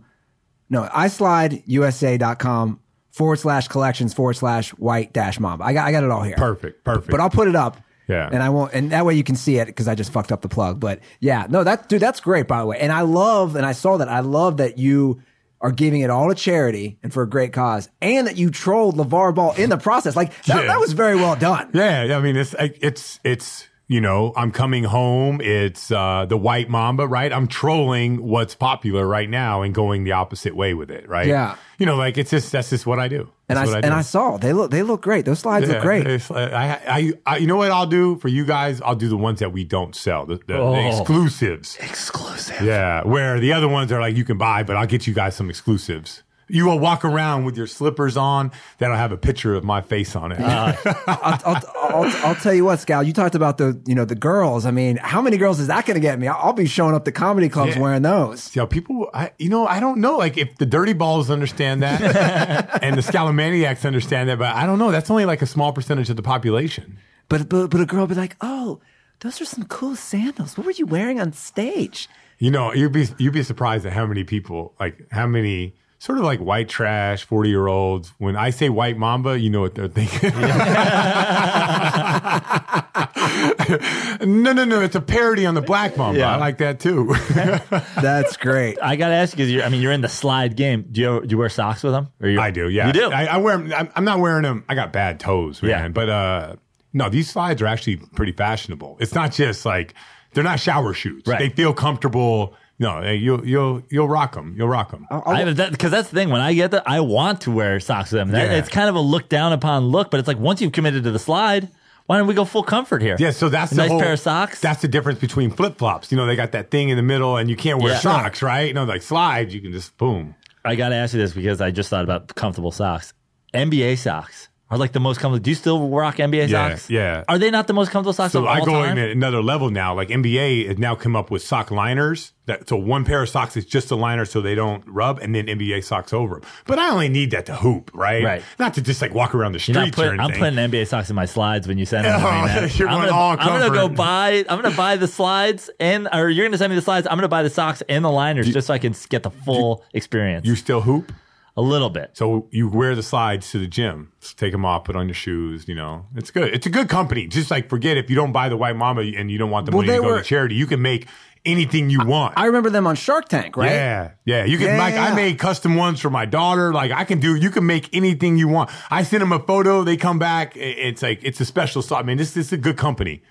No, 0.70 0.84
islideusa.com 0.84 2.80
forward 3.12 3.36
slash 3.40 3.68
collections 3.68 4.14
forward 4.14 4.34
slash 4.34 4.72
white 4.72 5.14
dash 5.14 5.40
mob. 5.40 5.62
I 5.62 5.74
got, 5.74 5.88
I 5.88 5.92
got 5.92 6.04
it 6.04 6.10
all 6.10 6.24
here. 6.24 6.36
perfect 6.36 6.84
perfect 6.84 7.12
But 7.12 7.20
I'll 7.20 7.30
put 7.30 7.48
it 7.48 7.56
up. 7.56 7.78
Yeah. 8.08 8.28
And 8.32 8.44
I 8.44 8.50
won't, 8.50 8.74
and 8.74 8.92
that 8.92 9.06
way 9.06 9.14
you 9.14 9.24
can 9.24 9.36
see 9.36 9.58
it 9.60 9.66
because 9.68 9.88
I 9.88 9.96
just 9.96 10.12
fucked 10.12 10.32
up 10.34 10.42
the 10.42 10.50
plug. 10.50 10.80
But 10.80 11.00
yeah, 11.22 11.48
no, 11.50 11.64
that, 11.64 11.88
dude, 11.88 12.02
that's 12.02 12.20
great, 12.20 12.48
by 12.50 12.60
the 12.60 12.66
way. 12.66 12.78
And 12.80 12.92
I 12.92 13.02
love, 13.02 13.56
and 13.56 13.66
I 13.66 13.72
saw 13.72 13.96
that, 13.98 14.10
I 14.10 14.20
love 14.20 14.58
that 14.58 14.78
you 14.78 15.22
are 15.62 15.72
giving 15.72 16.02
it 16.02 16.10
all 16.10 16.28
to 16.28 16.36
charity 16.36 17.00
and 17.02 17.14
for 17.14 17.24
a 17.24 17.30
great 17.30 17.54
cause 17.54 17.88
and 18.02 18.28
that 18.28 18.36
you 18.36 18.50
trolled 18.50 18.98
LeVar 18.98 19.34
Ball 19.36 19.54
in 19.54 19.70
the 19.70 19.78
process. 19.78 20.18
Like, 20.18 20.32
that, 20.44 20.64
Yeah. 20.64 20.68
that 20.68 20.80
was 20.82 20.92
very 20.92 21.16
well 21.16 21.38
done. 21.38 21.70
Yeah, 21.74 22.18
I 22.18 22.22
mean 22.22 22.36
it's 22.36 22.54
it's 22.60 23.22
it's 23.24 23.70
you 23.88 24.00
know 24.02 24.34
I'm 24.36 24.52
coming 24.52 24.84
home. 24.86 25.42
It's 25.42 25.92
uh, 25.92 26.26
the 26.28 26.38
white 26.38 26.70
mamba, 26.70 27.08
right? 27.08 27.32
I'm 27.32 27.48
trolling 27.48 28.24
what's 28.24 28.56
popular 28.56 29.06
right 29.08 29.30
now 29.30 29.62
and 29.62 29.74
going 29.74 30.04
the 30.04 30.14
opposite 30.14 30.56
way 30.56 30.74
with 30.74 30.90
it, 30.92 31.08
right? 31.10 31.28
Yeah. 31.28 31.56
you 31.78 31.86
know, 31.86 31.96
like 31.96 32.18
it's 32.18 32.32
just 32.32 32.52
that's 32.52 32.70
just 32.70 32.86
what 32.86 33.00
I 33.00 33.08
do. 33.08 33.30
And 33.50 33.58
That's 33.58 33.70
I, 33.70 33.74
what 33.76 33.82
do. 33.82 33.86
and 33.88 33.94
I 33.94 34.02
saw 34.02 34.38
they 34.38 34.54
look 34.54 34.72
they 34.72 34.84
look 34.84 35.02
great. 35.02 35.26
Those 35.26 35.40
slides 35.40 35.68
Yeah, 35.68 35.74
look 35.74 35.82
great. 35.84 36.32
I, 36.32 36.80
I, 36.88 37.14
I, 37.26 37.38
you 37.38 37.46
know 37.48 37.58
what 37.58 37.72
I'll 37.72 37.86
do 37.86 38.16
for 38.16 38.30
you 38.30 38.46
guys? 38.46 38.80
I'll 38.82 38.96
do 38.96 39.10
the 39.10 39.18
ones 39.18 39.40
that 39.40 39.52
we 39.52 39.64
don't 39.66 39.94
sell, 39.96 40.26
the, 40.26 40.36
the, 40.38 40.54
the 40.54 40.60
Oh. 40.60 40.90
exclusives. 41.00 41.76
Exclusive. 41.82 42.62
Yeah, 42.62 43.04
where 43.06 43.40
the 43.40 43.52
other 43.54 43.68
ones 43.68 43.92
are 43.92 44.00
like 44.00 44.16
you 44.16 44.24
can 44.24 44.38
buy, 44.38 44.64
but 44.64 44.78
I'll 44.78 44.88
get 44.88 45.06
you 45.08 45.14
guys 45.14 45.36
some 45.36 45.50
exclusives. 45.50 46.24
You 46.50 46.66
will 46.66 46.78
walk 46.80 47.06
around 47.06 47.46
with 47.46 47.56
your 47.58 47.68
slippers 47.68 48.18
on 48.18 48.52
that'll 48.78 48.98
have 48.98 49.12
a 49.12 49.18
picture 49.18 49.56
of 49.56 49.64
my 49.64 49.82
face 49.82 50.16
on 50.16 50.32
it. 50.34 50.40
Uh, 50.40 50.74
I'll, 51.08 51.40
I'll, 51.46 51.62
I'll, 51.78 52.28
I'll 52.28 52.36
tell 52.36 52.54
you 52.54 52.66
what, 52.66 52.80
Scal. 52.80 53.06
You 53.06 53.14
talked 53.14 53.34
about 53.36 53.58
the 53.58 53.82
you 53.86 53.96
know 53.96 54.06
the 54.06 54.16
girls. 54.16 54.66
I 54.66 54.72
mean, 54.72 54.98
how 54.98 55.22
many 55.22 55.38
girls 55.38 55.60
is 55.60 55.68
that 55.68 55.86
going 55.86 55.96
to 55.96 56.02
get 56.02 56.20
me? 56.20 56.28
I'll, 56.28 56.54
be 56.54 56.66
showing 56.68 56.94
up 56.96 57.06
to 57.06 57.12
comedy 57.12 57.50
clubs 57.50 57.76
Yeah. 57.76 57.82
wearing 57.82 58.02
those. 58.04 58.56
Yeah, 58.56 58.66
people, 58.66 59.10
I, 59.14 59.32
you 59.40 59.50
know, 59.50 59.66
I 59.66 59.80
don't 59.80 60.00
know. 60.00 60.18
Like, 60.18 60.38
if 60.38 60.56
the 60.58 60.66
dirty 60.68 60.94
balls 60.94 61.32
understand 61.32 61.82
that 61.82 62.02
and 62.84 62.96
the 62.98 63.02
scalomaniacs 63.02 63.86
understand 63.86 64.30
that, 64.30 64.38
but 64.38 64.54
I 64.56 64.66
don't 64.66 64.78
know. 64.80 64.92
That's 64.92 65.10
only 65.10 65.26
like 65.26 65.42
a 65.42 65.48
small 65.48 65.74
percentage 65.74 66.10
of 66.10 66.16
the 66.16 66.22
population. 66.24 66.98
But 67.30 67.50
but 67.50 67.68
but 67.70 67.80
a 67.82 67.86
girl 67.86 68.02
would 68.02 68.10
be 68.10 68.16
like, 68.16 68.36
oh, 68.42 68.82
those 69.22 69.40
are 69.42 69.46
some 69.46 69.64
cool 69.66 69.96
sandals. 69.96 70.58
What 70.58 70.66
were 70.66 70.72
you 70.74 70.86
wearing 70.86 71.20
on 71.22 71.32
stage? 71.34 72.10
You 72.38 72.52
know, 72.52 72.74
you'd 72.74 72.92
be 72.92 73.08
you'd 73.18 73.34
be 73.34 73.44
surprised 73.44 73.86
at 73.86 73.94
how 73.94 74.06
many 74.06 74.24
people, 74.26 74.74
like 74.80 75.08
how 75.12 75.26
many 75.26 75.76
sort 76.04 76.18
of 76.18 76.26
like 76.26 76.40
white 76.42 76.68
trash 76.68 77.24
forty 77.24 77.50
year 77.50 77.68
olds. 77.68 78.12
When 78.18 78.36
I 78.36 78.50
say 78.50 78.68
white 78.70 78.98
mamba, 78.98 79.40
you 79.40 79.50
know 79.50 79.62
what 79.62 79.76
they're 79.76 79.88
thinking. 79.88 80.32
no, 84.44 84.54
no, 84.54 84.66
no. 84.66 84.82
It's 84.82 84.96
a 84.96 85.02
parody 85.02 85.46
on 85.46 85.56
the 85.56 85.62
black 85.62 85.98
mamba. 85.98 86.20
Yeah. 86.20 86.34
I 86.34 86.38
like 86.38 86.58
that 86.60 86.80
too. 86.80 87.14
That's 88.02 88.38
great. 88.38 88.78
I 88.82 88.96
got 88.96 89.10
to 89.10 89.16
ask 89.16 89.38
you 89.38 89.46
because 89.46 89.66
I 89.66 89.70
mean, 89.70 89.82
you're 89.82 89.92
in 89.92 90.02
the 90.02 90.10
slide 90.10 90.56
game. 90.56 90.86
Do 90.92 91.02
you, 91.02 91.22
do 91.22 91.28
you 91.30 91.38
wear 91.38 91.50
socks 91.50 91.84
with 91.84 91.94
them? 91.94 92.10
Or 92.22 92.30
you, 92.30 92.40
I 92.40 92.52
do. 92.52 92.70
Yeah, 92.70 92.88
You 92.88 92.94
do? 92.94 93.12
I, 93.12 93.26
I 93.26 93.38
wear. 93.38 93.56
'em- 93.56 93.74
I'm, 93.74 93.90
I'm 93.96 94.06
not 94.06 94.20
wearing 94.20 94.44
them. 94.44 94.64
I 94.70 94.76
got 94.76 94.94
bad 94.94 95.20
toes, 95.20 95.62
man. 95.62 95.70
Yeah. 95.72 95.88
But 95.90 96.10
uh, 96.10 96.56
no, 96.94 97.10
these 97.10 97.30
slides 97.30 97.62
are 97.62 97.68
actually 97.68 97.98
pretty 97.98 98.32
fashionable. 98.34 98.98
It's 99.00 99.16
not 99.16 99.32
just 99.32 99.66
like 99.66 99.94
they're 100.34 100.44
not 100.44 100.60
shower 100.60 100.94
shoes. 100.94 101.24
Right. 101.26 101.40
They 101.40 101.50
feel 101.50 101.74
comfortable. 101.74 102.56
No, 102.84 103.02
hey, 103.02 103.16
you'll 103.16 103.46
you'll 103.48 103.82
you'll 103.90 104.08
rock 104.10 104.34
them. 104.34 104.56
You'll 104.58 104.68
rock 104.68 104.92
them. 104.92 105.08
Oh, 105.10 105.24
oh. 105.26 105.32
I, 105.32 105.44
that, 105.54 105.72
because 105.72 105.90
that's 105.92 106.10
the 106.10 106.16
thing. 106.16 106.30
When 106.30 106.42
I 106.42 106.54
get 106.54 106.72
that, 106.72 106.84
I 106.86 107.00
want 107.00 107.42
to 107.42 107.52
wear 107.52 107.80
socks 107.80 108.12
with 108.12 108.20
them. 108.20 108.32
That, 108.32 108.52
Yeah. 108.52 108.58
It's 108.58 108.68
kind 108.70 108.90
of 108.90 108.96
a 108.96 109.00
look 109.00 109.30
down 109.30 109.54
upon 109.54 109.86
look, 109.88 110.12
but 110.12 110.20
it's 110.20 110.28
like 110.28 110.38
once 110.38 110.62
you've 110.62 110.74
committed 110.74 111.04
to 111.06 111.12
the 111.12 111.18
slide, 111.20 111.70
why 112.08 112.18
don't 112.18 112.28
we 112.28 112.34
go 112.34 112.44
full 112.44 112.64
comfort 112.64 113.02
here? 113.02 113.16
Yeah, 113.18 113.32
so 113.32 113.48
that's 113.48 113.72
a 113.72 113.76
the 113.76 113.82
nice 113.84 113.90
whole, 113.92 114.02
pair 114.02 114.14
of 114.14 114.20
socks. 114.20 114.60
That's 114.60 114.82
the 114.82 114.90
difference 114.90 115.20
between 115.20 115.50
flip 115.50 115.78
flops. 115.78 116.12
You 116.12 116.18
know, 116.18 116.26
they 116.26 116.36
got 116.36 116.52
that 116.52 116.70
thing 116.72 116.90
in 116.90 116.98
the 116.98 117.04
middle, 117.04 117.38
and 117.38 117.50
you 117.50 117.56
can't 117.56 117.82
wear 117.82 117.94
Yeah. 117.94 118.00
socks, 118.00 118.42
right? 118.42 118.76
No, 118.76 118.84
like 118.84 119.02
slides, 119.02 119.54
you 119.56 119.62
can 119.62 119.72
just 119.72 119.98
boom. 119.98 120.36
I 120.66 120.76
got 120.76 120.90
to 120.90 120.96
ask 120.96 121.14
you 121.14 121.20
this 121.22 121.34
because 121.34 121.62
I 121.62 121.72
just 121.72 121.90
thought 121.90 122.04
about 122.04 122.36
comfortable 122.36 122.72
socks. 122.72 123.14
NBA 123.54 123.98
socks 123.98 124.50
are 124.74 124.78
like 124.78 124.92
the 124.92 125.00
most 125.00 125.20
comfortable. 125.20 125.44
Do 125.44 125.50
you 125.52 125.56
still 125.56 125.90
rock 125.90 126.18
NBA 126.18 126.50
Yeah, 126.50 126.70
socks? 126.70 126.90
yeah. 126.90 127.24
Are 127.28 127.38
they 127.38 127.52
not 127.52 127.68
the 127.68 127.74
most 127.74 127.92
comfortable 127.92 128.14
socks 128.14 128.34
So 128.34 128.40
of 128.42 128.46
I 128.48 128.60
all 128.60 128.66
go 128.66 128.72
time? 128.84 128.98
in 128.98 129.04
at 129.04 129.12
another 129.12 129.42
level 129.42 129.70
now. 129.70 129.94
Like 129.94 130.10
NBA 130.10 130.68
has 130.68 130.78
now 130.78 130.96
come 130.96 131.16
up 131.16 131.32
with 131.32 131.42
sock 131.44 131.72
liners. 131.72 132.32
That 132.46 132.68
so 132.68 132.76
one 132.76 133.06
pair 133.06 133.24
of 133.24 133.30
socks 133.30 133.56
is 133.56 133.66
just 133.66 133.90
a 133.92 133.96
liner 133.96 134.26
so 134.26 134.42
they 134.42 134.54
don't 134.54 134.84
rub, 134.86 135.20
and 135.20 135.34
then 135.34 135.46
NBA 135.48 135.82
socks 135.86 136.12
over 136.12 136.36
them. 136.42 136.50
But 136.66 136.78
I 136.78 136.90
only 136.90 137.08
need 137.08 137.32
that 137.32 137.46
to 137.46 137.56
hoop, 137.56 137.90
right? 137.94 138.22
Right. 138.22 138.44
Not 138.60 138.74
to 138.74 138.82
just 138.82 139.02
like 139.02 139.14
walk 139.14 139.34
around 139.34 139.54
the 139.54 139.60
You're 139.60 139.76
streets 139.86 139.98
not 139.98 140.06
or 140.06 140.10
putting, 140.10 140.20
I'm 140.20 140.32
putting 140.32 140.56
NBA 140.56 140.88
socks 140.88 141.10
in 141.10 141.16
my 141.16 141.24
slides 141.26 141.70
when 141.70 141.78
you 141.78 141.86
send 141.86 142.04
them 142.06 142.20
Oh, 142.22 142.66
you're 142.76 142.90
I'm 142.90 142.96
going 142.98 143.10
gonna, 143.10 143.12
all 143.14 143.38
I'm 143.40 143.60
gonna 143.62 143.70
go 143.74 143.88
buy. 143.88 144.44
I'm 144.50 144.62
gonna 144.62 144.76
buy 144.76 144.98
the 144.98 145.08
slides 145.08 145.70
and, 145.80 146.10
or 146.12 146.30
you're 146.30 146.46
gonna 146.46 146.58
send 146.58 146.70
me 146.72 146.76
the 146.76 146.82
slides. 146.82 147.08
I'm 147.10 147.16
gonna 147.16 147.30
buy 147.30 147.44
the 147.44 147.50
socks 147.50 147.82
and 147.88 148.04
the 148.04 148.12
liners 148.12 148.52
just 148.52 148.68
so 148.68 148.74
I 148.74 148.78
can 148.78 148.94
get 149.08 149.24
the 149.24 149.32
full 149.32 149.86
experience. 149.94 150.46
you 150.46 150.58
still 150.58 150.82
hoop, 150.82 151.14
a 151.56 151.62
little 151.62 151.90
bit. 151.90 152.12
so 152.14 152.48
you 152.52 152.68
wear 152.68 152.96
the 152.96 153.04
slides 153.04 153.52
to 153.52 153.60
the 153.60 153.68
gym. 153.68 154.12
Just 154.20 154.38
take 154.40 154.52
them 154.52 154.66
off, 154.66 154.86
put 154.86 154.96
on 154.96 155.08
your 155.08 155.14
shoes. 155.16 155.68
You 155.68 155.76
know, 155.76 156.06
it's 156.16 156.32
good. 156.32 156.54
It's 156.54 156.66
a 156.66 156.70
good 156.70 156.90
company. 156.90 157.28
Just 157.28 157.52
like 157.52 157.70
forget 157.70 157.98
if 157.98 158.10
you 158.10 158.16
don't 158.16 158.32
buy 158.32 158.50
the 158.50 158.58
white 158.58 158.76
mama 158.76 159.02
and 159.02 159.30
you 159.30 159.38
don't 159.38 159.52
want 159.52 159.66
the 159.68 159.72
Well, 159.72 159.82
money 159.86 159.88
to 159.88 159.94
they 159.94 160.00
go 160.08 160.14
were- 160.14 160.18
to 160.20 160.24
charity, 160.24 160.56
you 160.56 160.66
can 160.66 160.82
make 160.82 161.08
anything 161.46 161.90
you 161.90 162.00
want. 162.06 162.34
I 162.38 162.46
remember 162.46 162.70
them 162.70 162.88
on 162.88 162.96
Shark 162.96 163.28
Tank, 163.28 163.58
right? 163.58 163.70
Yeah, 163.70 164.12
yeah. 164.26 164.46
You 164.46 164.58
can 164.58 164.68
Yeah, 164.68 164.78
like 164.78 164.94
yeah, 164.96 165.08
I 165.08 165.14
made 165.14 165.38
custom 165.40 165.76
ones 165.76 166.00
for 166.00 166.10
my 166.10 166.26
daughter. 166.26 166.74
Like 166.74 166.92
I 166.92 167.04
can 167.04 167.20
do. 167.20 167.36
You 167.36 167.50
can 167.50 167.66
make 167.66 167.94
anything 167.94 168.38
you 168.38 168.48
want. 168.48 168.70
I 168.90 169.04
send 169.04 169.22
them 169.22 169.34
a 169.34 169.40
photo. 169.40 169.84
They 169.84 169.98
come 169.98 170.18
back. 170.20 170.54
It's 170.56 171.02
like 171.04 171.20
it's 171.22 171.40
a 171.42 171.46
special 171.46 171.82
sauce. 171.82 172.00
I 172.00 172.04
mean, 172.04 172.18
this, 172.18 172.34
this 172.34 172.48
is 172.48 172.54
a 172.54 172.58
good 172.58 172.78
company. 172.78 173.22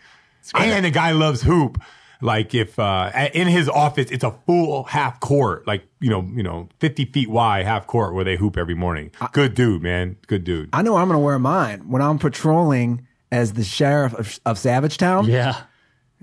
And 0.55 0.85
the 0.85 0.91
guy 0.91 1.13
loves 1.13 1.43
hoop. 1.43 1.81
Like 2.23 2.55
if 2.55 2.79
uh, 2.79 3.11
in 3.35 3.49
his 3.49 3.69
office, 3.69 4.11
it's 4.11 4.23
a 4.23 4.31
full 4.47 4.85
half 4.85 5.19
court, 5.19 5.67
like 5.67 5.85
you 6.01 6.09
know, 6.09 6.23
you 6.35 6.43
know, 6.43 6.69
fifty 6.79 7.05
feet 7.05 7.29
wide 7.29 7.67
half 7.67 7.87
court 7.87 8.15
where 8.15 8.25
they 8.25 8.37
hoop 8.37 8.57
every 8.57 8.75
morning. 8.75 9.11
Good 9.33 9.55
dude, 9.55 9.83
man. 9.83 10.17
Good 10.29 10.45
dude. 10.45 10.71
I 10.73 10.83
know 10.83 10.97
I'm 10.97 11.09
going 11.09 11.19
to 11.19 11.25
wear 11.25 11.39
mine 11.41 11.89
when 11.89 12.01
I'm 12.01 12.19
patrolling 12.19 13.07
as 13.33 13.55
the 13.55 13.65
sheriff 13.65 14.15
of, 14.15 14.39
of 14.47 14.59
Savage 14.59 14.99
Town. 14.99 15.27
Yeah. 15.27 15.63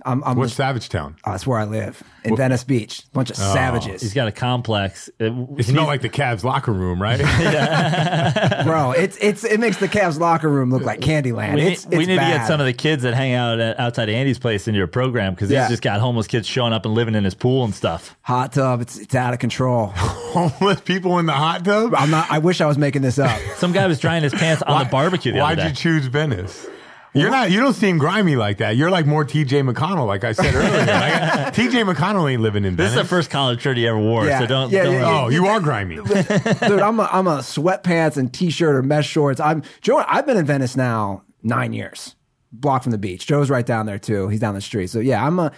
I'm, 0.06 0.24
I'm 0.24 0.38
What's 0.38 0.50
just, 0.52 0.58
Savage 0.58 0.90
Town? 0.90 1.16
oh, 1.26 1.32
that's 1.32 1.46
where 1.48 1.60
I 1.60 1.66
live 1.66 2.02
in 2.24 2.36
Venice 2.36 2.64
Beach. 2.64 3.04
Bunch 3.14 3.30
of 3.32 3.38
Oh. 3.40 3.54
savages, 3.54 4.02
He's 4.02 4.14
got 4.14 4.28
a 4.28 4.32
complex. 4.32 5.10
Uh, 5.20 5.26
it, 5.26 5.34
It 5.60 5.64
smelled 5.66 5.88
like 5.88 6.02
the 6.02 6.10
Cavs 6.10 6.44
locker 6.44 6.72
room, 6.74 7.02
right? 7.02 7.20
bro. 8.66 8.92
It's 8.92 9.18
it's 9.18 9.44
it 9.44 9.60
makes 9.60 9.78
the 9.78 9.88
Cavs 9.88 10.20
locker 10.20 10.50
room 10.50 10.70
look 10.72 10.84
like 10.84 11.00
Candyland. 11.00 11.56
we, 11.56 11.62
it's, 11.64 11.86
need, 11.86 11.98
we 11.98 12.04
it's 12.04 12.08
need 12.10 12.16
to 12.16 12.22
get 12.22 12.48
some 12.48 12.60
of 12.60 12.66
the 12.66 12.74
kids 12.74 13.04
that 13.04 13.14
hang 13.14 13.34
out 13.34 13.60
at, 13.60 13.80
outside 13.80 14.10
Andy's 14.10 14.40
place 14.40 14.68
into 14.68 14.78
your 14.78 14.88
program 14.88 15.34
because 15.34 15.50
Yeah. 15.50 15.62
he's 15.64 15.70
just 15.72 15.84
got 15.84 16.00
homeless 16.00 16.28
kids 16.28 16.48
showing 16.48 16.74
up 16.74 16.86
and 16.86 16.94
living 16.94 17.16
in 17.16 17.24
his 17.24 17.36
pool 17.36 17.64
and 17.64 17.74
stuff. 17.74 18.16
hot 18.22 18.54
tub. 18.54 18.82
It's 18.82 18.98
it's 19.00 19.16
out 19.16 19.34
of 19.34 19.40
control. 19.40 19.88
Homeless 20.30 20.82
people 20.82 21.18
in 21.20 21.26
the 21.26 21.34
hot 21.34 21.66
tub. 21.66 21.94
I'm 21.96 22.12
not. 22.12 22.30
I 22.30 22.38
wish 22.40 22.62
I 22.62 22.66
was 22.68 22.78
making 22.78 23.02
this 23.02 23.18
up. 23.18 23.40
Some 23.56 23.72
guy 23.72 23.88
was 23.88 24.00
drying 24.00 24.24
his 24.24 24.34
pants 24.34 24.62
on 24.62 24.84
the 24.84 24.90
barbecue 24.90 25.32
the 25.34 25.40
Why'd 25.40 25.60
other 25.60 25.70
you 25.70 25.76
choose 25.76 26.06
Venice? 26.06 26.68
You're 27.14 27.32
not. 27.32 27.50
You 27.52 27.60
don't 27.60 27.74
seem 27.74 27.98
grimy 27.98 28.36
like 28.36 28.58
that. 28.60 28.76
You're 28.76 28.92
like 28.92 29.06
more 29.06 29.26
T.J. 29.26 29.62
McConnell, 29.62 30.06
like 30.06 30.24
I 30.24 30.32
said 30.34 30.54
earlier. 30.54 30.70
Like, 30.86 31.54
T.J. 31.54 31.84
McConnell 31.84 32.32
ain't 32.32 32.42
living 32.42 32.66
in 32.66 32.76
Venice. 32.76 32.92
This 32.92 32.96
Venice. 32.96 33.06
is 33.06 33.10
the 33.10 33.16
first 33.16 33.30
college 33.30 33.62
shirt 33.62 33.78
he 33.78 33.88
ever 33.88 33.98
wore, 33.98 34.26
Yeah. 34.26 34.40
so 34.40 34.46
don't. 34.48 34.72
Yeah, 34.72 34.84
don't 34.84 34.94
yeah, 34.94 35.06
worry. 35.06 35.26
Oh, 35.26 35.30
you 35.30 35.48
are 35.48 35.60
grimy. 35.60 35.96
dude. 36.06 36.08
I'm 36.08 37.00
a 37.00 37.10
I'm 37.12 37.28
a 37.28 37.38
sweatpants 37.40 38.18
and 38.18 38.32
t-shirt 38.34 38.76
or 38.76 38.84
mesh 38.84 39.08
shorts. 39.10 39.40
I'm 39.40 39.64
Joe. 39.82 40.04
I've 40.08 40.26
been 40.26 40.38
in 40.38 40.46
Venice 40.46 40.76
now 40.76 41.24
nine 41.42 41.74
years, 41.74 42.16
block 42.52 42.84
from 42.84 42.92
the 42.92 42.98
beach. 42.98 43.26
Joe's 43.26 43.50
right 43.50 43.66
down 43.66 43.86
there 43.86 44.00
too. 44.00 44.28
He's 44.28 44.40
down 44.40 44.54
the 44.56 44.62
street. 44.62 44.88
So 44.90 45.00
yeah, 45.00 45.26
I'm 45.26 45.40
a. 45.40 45.52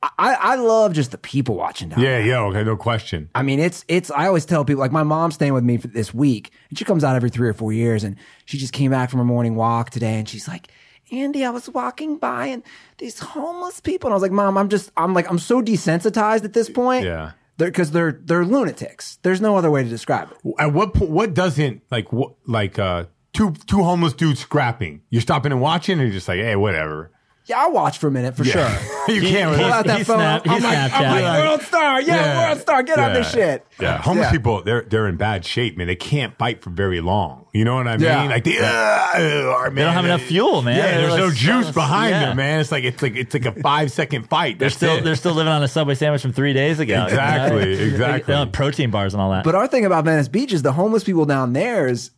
I, 0.00 0.34
I 0.34 0.54
love 0.54 0.92
just 0.92 1.10
the 1.10 1.18
people 1.18 1.56
watching 1.56 1.88
down. 1.88 2.00
there. 2.00 2.20
Yeah, 2.20 2.24
yeah. 2.26 2.40
Okay, 2.42 2.62
no 2.62 2.76
question. 2.76 3.30
I 3.34 3.42
mean, 3.42 3.58
it's 3.58 3.84
it's. 3.88 4.12
I 4.12 4.26
always 4.28 4.44
tell 4.44 4.64
people 4.64 4.78
like 4.80 4.92
my 4.92 5.02
mom's 5.02 5.34
staying 5.34 5.54
with 5.54 5.64
me 5.64 5.76
for 5.76 5.88
this 5.88 6.14
week, 6.14 6.52
and 6.68 6.78
she 6.78 6.84
comes 6.84 7.02
out 7.02 7.16
every 7.16 7.30
three 7.30 7.48
or 7.48 7.52
four 7.54 7.72
years, 7.72 8.04
and 8.04 8.14
she 8.44 8.58
just 8.58 8.72
came 8.72 8.92
back 8.92 9.10
from 9.10 9.18
her 9.18 9.24
morning 9.24 9.56
walk 9.56 9.90
today, 9.90 10.14
and 10.14 10.28
she's 10.28 10.46
like, 10.46 10.68
"Andy, 11.12 11.44
I 11.44 11.50
was 11.50 11.68
walking 11.68 12.16
by 12.16 12.46
and 12.46 12.62
these 12.98 13.18
homeless 13.20 13.80
people," 13.80 14.08
and 14.08 14.12
I 14.12 14.16
was 14.16 14.22
like, 14.22 14.32
"Mom, 14.32 14.56
I'm 14.58 14.68
just, 14.68 14.90
I'm 14.96 15.14
like, 15.14 15.28
I'm 15.30 15.38
so 15.38 15.62
desensitized 15.62 16.44
at 16.44 16.52
this 16.52 16.68
point, 16.70 17.04
Yeah. 17.04 17.32
because 17.56 17.90
they're, 17.92 18.12
they're 18.12 18.44
lunatics. 18.44 19.18
There's 19.22 19.40
no 19.40 19.56
other 19.56 19.70
way 19.70 19.82
to 19.82 19.88
describe 19.88 20.30
it. 20.30 20.54
At 20.58 20.72
what 20.72 20.94
point? 20.94 21.10
what 21.10 21.34
doesn't 21.34 21.82
like 21.90 22.12
what 22.12 22.32
like 22.46 22.78
uh 22.78 23.04
two 23.32 23.52
two 23.66 23.82
homeless 23.82 24.12
dudes 24.14 24.40
scrapping? 24.40 25.02
You're 25.10 25.22
stopping 25.22 25.52
and 25.52 25.60
watching, 25.60 25.94
and 25.94 26.02
you're 26.02 26.12
just 26.12 26.28
like, 26.28 26.40
hey, 26.40 26.56
whatever. 26.56 27.10
Yeah, 27.48 27.60
I'll 27.62 27.72
watch 27.72 27.96
for 27.98 28.08
a 28.08 28.10
minute 28.10 28.36
for 28.36 28.44
sure. 28.44 28.68
you 29.08 29.22
He- 29.22 29.30
can't. 29.30 29.56
he- 29.56 29.62
Pull 29.62 29.72
out 29.72 29.86
that 29.86 29.98
he 29.98 30.04
phone. 30.04 30.18
snap- 30.18 30.44
he 30.44 30.50
I'm 30.50 30.62
like, 30.62 30.76
I'm 30.78 30.90
Snapchat. 30.90 31.22
like, 31.22 31.44
world 31.44 31.62
star, 31.62 32.00
yeah, 32.02 32.46
world 32.48 32.60
star, 32.60 32.82
get 32.82 32.98
on 32.98 33.12
this 33.14 33.30
shit. 33.30 33.66
Yeah, 33.80 33.98
homeless 34.02 34.26
Yeah. 34.26 34.30
people 34.32 34.62
they're 34.62 34.82
they're 34.82 35.06
in 35.08 35.16
bad 35.16 35.44
shape, 35.46 35.76
man. 35.78 35.86
They 35.86 35.96
can't 35.96 36.36
fight 36.36 36.62
for 36.62 36.70
very 36.70 37.00
long. 37.00 37.46
You 37.54 37.64
know 37.64 37.74
what 37.76 37.88
I 37.88 37.96
mean? 37.96 38.04
Yeah. 38.06 38.24
Like 38.24 38.44
they, 38.44 38.58
uh, 38.58 38.64
uh, 38.66 39.70
They 39.70 39.82
don't 39.82 39.92
have 39.94 40.04
enough 40.04 40.20
fuel, 40.22 40.60
man. 40.62 40.76
Yeah, 40.76 40.82
They're 40.88 41.00
there's 41.00 41.10
like 41.12 41.20
no 41.20 41.30
juice 41.30 41.70
behind 41.70 42.10
yeah. 42.10 42.20
them, 42.26 42.36
man. 42.36 42.60
It's 42.60 42.70
like 42.70 42.84
it's 42.84 43.02
like 43.02 43.16
it's 43.16 43.32
like 43.34 43.46
a 43.46 43.52
five 43.62 43.90
second 43.90 44.28
fight. 44.28 44.58
They're 44.58 44.68
That's 44.68 44.76
still 44.76 44.96
it. 44.96 45.04
they're 45.04 45.16
still 45.16 45.32
living 45.32 45.52
on 45.52 45.62
a 45.62 45.68
subway 45.68 45.94
sandwich 45.94 46.22
from 46.22 46.32
three 46.34 46.52
days 46.52 46.78
ago. 46.80 47.04
Exactly, 47.04 47.74
They- 47.76 47.82
exactly. 47.84 48.26
They 48.26 48.38
don't 48.38 48.46
have 48.48 48.52
protein 48.52 48.90
bars 48.90 49.14
and 49.14 49.20
all 49.22 49.30
that. 49.30 49.44
But 49.44 49.54
our 49.54 49.66
thing 49.66 49.86
about 49.86 50.04
Venice 50.04 50.28
Beach 50.28 50.52
is 50.52 50.62
the 50.62 50.72
homeless 50.72 51.02
people 51.04 51.24
down 51.24 51.54
there 51.54 51.86
is 51.88 52.10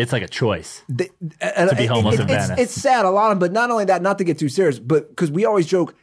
it's 0.00 0.12
like 0.12 0.22
a 0.22 0.28
choice. 0.28 0.82
they, 0.88 1.08
To 1.40 1.74
be 1.76 1.86
homeless 1.86 2.16
in 2.20 2.22
it's, 2.30 2.46
Venice. 2.48 2.58
It's 2.58 2.72
sad, 2.80 3.04
a 3.04 3.10
lot 3.10 3.32
of, 3.32 3.38
but 3.38 3.52
not 3.52 3.70
only 3.70 3.84
that, 3.86 4.00
not 4.02 4.18
to 4.18 4.24
get 4.24 4.38
too 4.38 4.48
serious, 4.48 4.78
but 4.78 5.08
because 5.10 5.30
we 5.30 5.44
always 5.44 5.66
joke, 5.66 5.94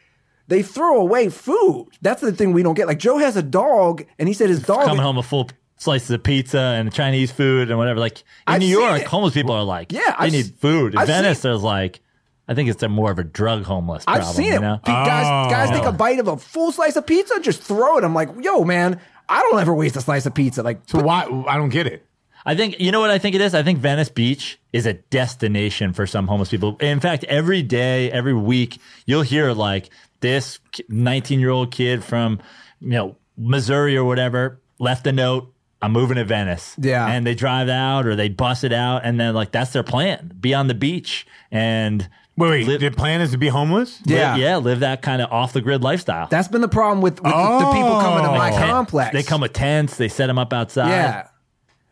they 0.47 0.61
throw 0.61 0.99
away 0.99 1.29
food. 1.29 1.87
That's 2.01 2.21
the 2.21 2.31
thing 2.31 2.53
we 2.53 2.61
don't 2.63 2.75
get. 2.75 2.87
Like 2.87 2.99
Joe 2.99 3.17
has 3.17 3.35
a 3.35 3.41
dog, 3.43 4.05
and 4.19 4.27
he 4.27 4.33
said 4.33 4.49
his 4.49 4.61
dog. 4.61 4.85
Coming 4.85 5.01
home 5.01 5.15
with 5.15 5.25
full 5.25 5.49
slices 5.77 6.11
of 6.11 6.23
pizza 6.23 6.59
and 6.59 6.93
Chinese 6.93 7.31
food 7.31 7.69
and 7.69 7.77
whatever. 7.79 7.99
Like 7.99 8.19
in 8.19 8.25
I've 8.47 8.59
New 8.61 8.67
York, 8.67 9.01
it. 9.01 9.07
homeless 9.07 9.33
people 9.33 9.53
are 9.55 9.63
like, 9.63 9.91
Yeah, 9.91 10.01
they 10.19 10.27
I've 10.27 10.31
need 10.31 10.53
food. 10.59 10.93
In 10.93 10.99
I've 10.99 11.07
Venice, 11.07 11.39
seen- 11.41 11.51
there's 11.51 11.63
like, 11.63 11.99
I 12.47 12.53
think 12.53 12.69
it's 12.69 12.83
a 12.83 12.89
more 12.89 13.09
of 13.11 13.17
a 13.17 13.23
drug 13.23 13.63
homeless 13.63 14.03
I've 14.07 14.17
problem. 14.21 14.35
seen 14.35 14.45
you 14.51 14.57
it. 14.57 14.61
know? 14.61 14.79
Pe- 14.85 14.91
Guys, 14.91 15.51
guys 15.51 15.69
take 15.71 15.83
Oh. 15.85 15.89
a 15.89 15.91
bite 15.91 16.19
of 16.19 16.27
a 16.27 16.37
full 16.37 16.71
slice 16.71 16.95
of 16.95 17.07
pizza 17.07 17.33
and 17.35 17.43
just 17.43 17.61
throw 17.63 17.97
it. 17.97 18.03
I'm 18.03 18.13
like, 18.13 18.29
yo, 18.39 18.63
man, 18.63 18.99
I 19.27 19.41
don't 19.41 19.59
ever 19.59 19.73
waste 19.73 19.95
a 19.95 20.01
slice 20.01 20.27
of 20.27 20.35
pizza. 20.35 20.61
Like, 20.61 20.81
so 20.85 21.01
why 21.01 21.23
I 21.47 21.57
don't 21.57 21.69
get 21.69 21.87
it. 21.87 22.04
I 22.45 22.55
think 22.55 22.79
you 22.79 22.91
know 22.91 22.99
what 22.99 23.09
I 23.09 23.17
think 23.17 23.35
it 23.35 23.41
is. 23.41 23.53
I 23.55 23.63
think 23.63 23.79
Venice 23.79 24.09
Beach 24.09 24.59
is 24.71 24.85
a 24.85 24.93
destination 24.93 25.93
for 25.93 26.05
some 26.05 26.27
homeless 26.27 26.49
people. 26.49 26.77
In 26.79 26.99
fact, 26.99 27.23
every 27.25 27.63
day, 27.63 28.11
every 28.11 28.33
week, 28.33 28.79
you'll 29.05 29.23
hear 29.23 29.51
like 29.51 29.89
this 30.19 30.59
19 30.89 31.39
year 31.39 31.49
old 31.49 31.71
kid 31.71 32.03
from 32.03 32.39
you 32.79 32.89
know 32.89 33.15
Missouri 33.37 33.97
or 33.97 34.03
whatever 34.05 34.61
left 34.79 35.07
a 35.07 35.11
note. 35.11 35.51
I'm 35.81 35.91
moving 35.91 36.15
to 36.15 36.23
Venice. 36.23 36.75
Yeah. 36.79 37.05
and 37.05 37.27
they 37.27 37.35
drive 37.35 37.69
out 37.69 38.07
or 38.07 38.15
they 38.15 38.29
bus 38.29 38.63
it 38.63 38.73
out, 38.73 39.01
and 39.03 39.19
then 39.19 39.33
like 39.33 39.51
that's 39.51 39.71
their 39.73 39.83
plan: 39.83 40.31
be 40.39 40.53
on 40.53 40.67
the 40.67 40.73
beach 40.73 41.25
and 41.51 42.07
Wait, 42.37 42.49
wait. 42.49 42.67
Live- 42.67 42.81
the 42.81 42.91
plan 42.91 43.21
is 43.21 43.31
to 43.31 43.37
be 43.37 43.47
homeless. 43.47 44.01
Yeah. 44.05 44.35
yeah, 44.35 44.57
live 44.57 44.81
that 44.81 45.01
kind 45.01 45.21
of 45.21 45.31
off 45.31 45.53
the 45.53 45.61
grid 45.61 45.81
lifestyle. 45.83 46.27
that's 46.27 46.49
been 46.49 46.59
the 46.61 46.67
problem 46.67 47.01
with, 47.01 47.21
with 47.23 47.31
the, 47.31 47.59
the 47.59 47.71
people 47.71 47.99
coming 48.01 48.23
to 48.25 48.29
my 48.31 48.51
Oh. 48.51 48.57
Complex. 48.57 49.13
They 49.13 49.23
come 49.23 49.39
with 49.41 49.53
tents. 49.53 49.95
They 49.97 50.09
set 50.09 50.27
them 50.27 50.37
up 50.37 50.51
outside. 50.51 50.89
yeah. 50.89 51.27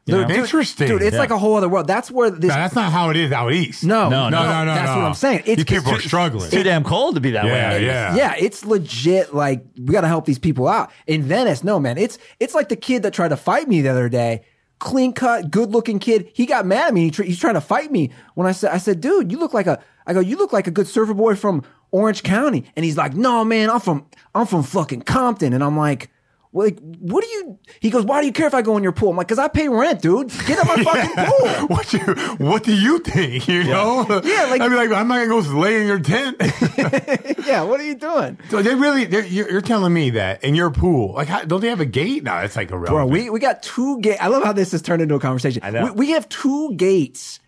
You 0.06 0.16
know? 0.18 0.28
Dude, 0.28 0.36
Interesting. 0.38 0.88
Dude, 0.90 1.02
it's 1.02 1.14
Yeah. 1.14 1.20
like 1.20 1.30
a 1.30 1.38
whole 1.38 1.56
other 1.56 1.70
world. 1.70 1.88
That's 1.88 2.12
where 2.12 2.30
this. 2.30 2.50
No, 2.50 2.56
that's 2.56 2.76
not 2.76 2.92
how 2.92 3.10
it 3.10 3.16
is 3.16 3.32
out 3.32 3.54
east. 3.54 3.84
no, 3.86 4.10
No, 4.10 4.28
no, 4.30 4.44
no, 4.44 4.66
no. 4.66 4.74
That's 4.76 4.90
no. 4.92 4.98
what 4.98 5.06
I'm 5.06 5.14
saying. 5.14 5.44
It's 5.46 5.56
These 5.64 5.66
people 5.80 5.94
are 5.94 6.02
struggling. 6.02 6.44
It's 6.46 6.52
too 6.54 6.64
damn 6.64 6.84
cold 6.84 7.16
to 7.16 7.22
be 7.22 7.32
that 7.32 7.46
Yeah, 7.46 7.72
way. 7.72 7.86
yeah. 7.86 8.16
Yeah, 8.16 8.36
it's 8.38 8.66
legit. 8.66 9.34
Like 9.34 9.64
we 9.78 9.94
got 9.94 10.02
to 10.02 10.08
help 10.10 10.26
these 10.26 10.40
people 10.40 10.68
out 10.68 10.92
in 11.08 11.24
Venice. 11.24 11.64
No, 11.64 11.80
man, 11.80 11.98
it's 11.98 12.18
it's 12.42 12.54
like 12.54 12.68
the 12.68 12.76
kid 12.76 13.04
that 13.04 13.14
tried 13.14 13.30
to 13.30 13.38
fight 13.38 13.68
me 13.70 13.82
the 13.82 13.90
other 13.90 14.10
day. 14.10 14.44
Clean 14.80 15.14
cut, 15.14 15.50
good 15.50 15.72
looking 15.72 16.00
kid. 16.00 16.30
He 16.34 16.46
got 16.46 16.66
mad 16.66 16.88
at 16.90 16.94
me. 16.94 17.04
He 17.06 17.12
tr- 17.12 17.24
he's 17.24 17.40
trying 17.40 17.54
to 17.54 17.62
fight 17.62 17.90
me 17.90 18.12
when 18.36 18.46
I 18.46 18.52
said, 18.52 18.72
I 18.72 18.80
said, 18.80 19.00
dude, 19.00 19.32
you 19.32 19.40
look 19.40 19.54
like 19.54 19.68
a. 19.68 19.80
I 20.06 20.12
go, 20.12 20.20
you 20.20 20.36
look 20.36 20.52
like 20.52 20.68
a 20.68 20.72
good 20.72 20.88
surfer 20.88 21.14
boy 21.14 21.36
from 21.36 21.64
Orange 21.92 22.24
County. 22.24 22.66
And 22.76 22.84
he's 22.84 22.98
like, 22.98 23.14
no, 23.14 23.46
man, 23.46 23.70
I'm 23.70 23.80
from 23.80 24.06
I'm 24.36 24.48
from 24.48 24.64
fucking 24.64 25.04
Compton. 25.04 25.54
And 25.54 25.64
I'm 25.64 25.78
like. 25.78 26.10
Like, 26.56 26.78
what 26.80 27.24
do 27.24 27.30
you? 27.32 27.58
He 27.80 27.90
goes, 27.90 28.06
why 28.06 28.22
do 28.22 28.28
you 28.28 28.32
care 28.34 28.46
if 28.46 28.54
I 28.54 28.62
go 28.62 28.78
in 28.78 28.84
your 28.84 28.92
pool? 28.92 29.10
I'm 29.10 29.18
like, 29.18 29.28
cause 29.28 29.40
I 29.40 29.48
pay 29.48 29.68
rent, 29.70 30.04
dude. 30.04 30.30
Get 30.46 30.60
in 30.60 30.68
my 30.68 30.84
fucking 30.84 31.26
pool. 31.26 31.68
What 31.76 31.92
you? 31.94 32.00
What 32.46 32.64
do 32.64 32.76
you 32.76 33.00
think? 33.00 33.48
You 33.48 33.64
know? 33.64 34.06
Yeah, 34.24 34.46
like- 34.52 34.62
I'd 34.62 34.70
be 34.70 34.76
like, 34.76 34.92
I'm 34.92 35.08
not 35.08 35.26
gonna 35.28 35.42
go 35.42 35.58
lay 35.60 35.82
in 35.82 35.88
your 35.88 36.00
tent. 36.00 36.38
yeah, 37.46 37.64
what 37.64 37.80
are 37.80 37.84
you 37.86 37.96
doing? 37.96 38.38
so 38.50 38.62
they 38.62 38.76
really, 38.76 39.06
they're, 39.06 39.26
you're, 39.26 39.50
you're 39.52 39.62
telling 39.62 39.94
me 39.94 40.12
that 40.12 40.44
in 40.44 40.54
your 40.56 40.70
pool, 40.70 41.14
like, 41.14 41.28
how, 41.28 41.44
don't 41.44 41.62
they 41.62 41.70
have 41.70 41.80
a 41.80 41.86
gate? 41.86 42.24
No, 42.24 42.38
it's 42.38 42.56
like 42.56 42.70
a 42.72 42.78
real. 42.78 42.92
Bro, 42.92 43.08
we, 43.08 43.30
we 43.30 43.40
got 43.40 43.64
two 43.64 44.00
gates. 44.02 44.20
I 44.22 44.28
love 44.28 44.44
how 44.44 44.54
this 44.54 44.72
has 44.74 44.82
turned 44.82 45.02
into 45.02 45.16
a 45.16 45.20
conversation. 45.20 45.62
I 45.64 45.72
know. 45.72 45.86
We, 45.86 45.92
we 45.92 46.10
have 46.12 46.30
two 46.30 46.76
gates, 46.76 47.40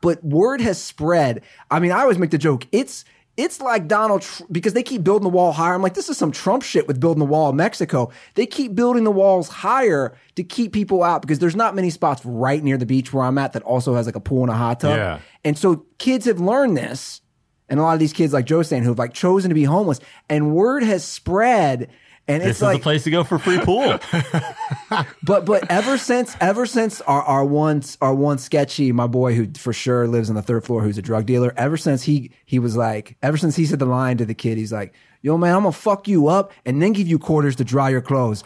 but 0.00 0.24
word 0.24 0.60
has 0.62 0.80
spread. 0.80 1.42
I 1.70 1.80
mean, 1.80 1.92
I 1.92 2.00
always 2.00 2.18
make 2.18 2.30
the 2.30 2.38
joke. 2.38 2.66
It's 2.72 3.04
it's 3.36 3.60
like 3.60 3.88
Donald 3.88 4.22
Tr- 4.22 4.44
because 4.50 4.74
they 4.74 4.82
keep 4.82 5.02
building 5.02 5.24
the 5.24 5.30
wall 5.30 5.52
higher. 5.52 5.74
I'm 5.74 5.82
like, 5.82 5.94
this 5.94 6.08
is 6.08 6.16
some 6.16 6.30
Trump 6.30 6.62
shit 6.62 6.86
with 6.86 7.00
building 7.00 7.18
the 7.18 7.26
wall 7.26 7.50
in 7.50 7.56
Mexico. 7.56 8.10
They 8.34 8.46
keep 8.46 8.74
building 8.74 9.04
the 9.04 9.10
walls 9.10 9.48
higher 9.48 10.16
to 10.36 10.44
keep 10.44 10.72
people 10.72 11.02
out 11.02 11.22
because 11.22 11.40
there's 11.40 11.56
not 11.56 11.74
many 11.74 11.90
spots 11.90 12.24
right 12.24 12.62
near 12.62 12.76
the 12.76 12.86
beach 12.86 13.12
where 13.12 13.24
I'm 13.24 13.38
at 13.38 13.52
that 13.54 13.62
also 13.62 13.94
has 13.94 14.06
like 14.06 14.16
a 14.16 14.20
pool 14.20 14.42
and 14.42 14.50
a 14.50 14.54
hot 14.54 14.80
tub. 14.80 14.96
Yeah. 14.96 15.18
And 15.42 15.58
so 15.58 15.84
kids 15.98 16.26
have 16.26 16.40
learned 16.40 16.76
this. 16.76 17.20
And 17.68 17.80
a 17.80 17.82
lot 17.82 17.94
of 17.94 17.98
these 17.98 18.12
kids, 18.12 18.32
like 18.32 18.44
Joe's 18.44 18.68
saying, 18.68 18.82
who've 18.82 18.98
like 18.98 19.14
chosen 19.14 19.48
to 19.48 19.54
be 19.54 19.64
homeless, 19.64 19.98
and 20.28 20.54
word 20.54 20.82
has 20.82 21.02
spread. 21.02 21.90
And 22.26 22.42
This 22.42 22.50
it's 22.50 22.58
is 22.58 22.62
like 22.62 22.78
the 22.78 22.82
place 22.82 23.04
to 23.04 23.10
go 23.10 23.22
for 23.22 23.38
free 23.38 23.58
pool. 23.58 23.98
but 25.22 25.44
but 25.44 25.70
ever 25.70 25.98
since 25.98 26.36
ever 26.40 26.64
since 26.66 27.00
our 27.02 27.22
our 27.22 27.44
one 27.44 27.82
our 28.00 28.14
one 28.14 28.38
sketchy 28.38 28.92
my 28.92 29.06
boy 29.06 29.34
who 29.34 29.48
for 29.56 29.72
sure 29.72 30.06
lives 30.06 30.30
on 30.30 30.36
the 30.36 30.42
third 30.42 30.64
floor 30.64 30.82
who's 30.82 30.96
a 30.98 31.02
drug 31.02 31.26
dealer 31.26 31.52
ever 31.56 31.76
since 31.76 32.02
he 32.04 32.30
he 32.46 32.58
was 32.58 32.76
like 32.76 33.16
ever 33.22 33.36
since 33.36 33.56
he 33.56 33.66
said 33.66 33.78
the 33.78 33.86
line 33.86 34.16
to 34.16 34.24
the 34.24 34.34
kid 34.34 34.56
he's 34.56 34.72
like 34.72 34.94
yo 35.20 35.36
man 35.36 35.54
I'm 35.54 35.62
gonna 35.62 35.72
fuck 35.72 36.08
you 36.08 36.28
up 36.28 36.52
and 36.64 36.80
then 36.80 36.92
give 36.92 37.08
you 37.08 37.18
quarters 37.18 37.56
to 37.56 37.64
dry 37.64 37.90
your 37.90 38.00
clothes. 38.00 38.42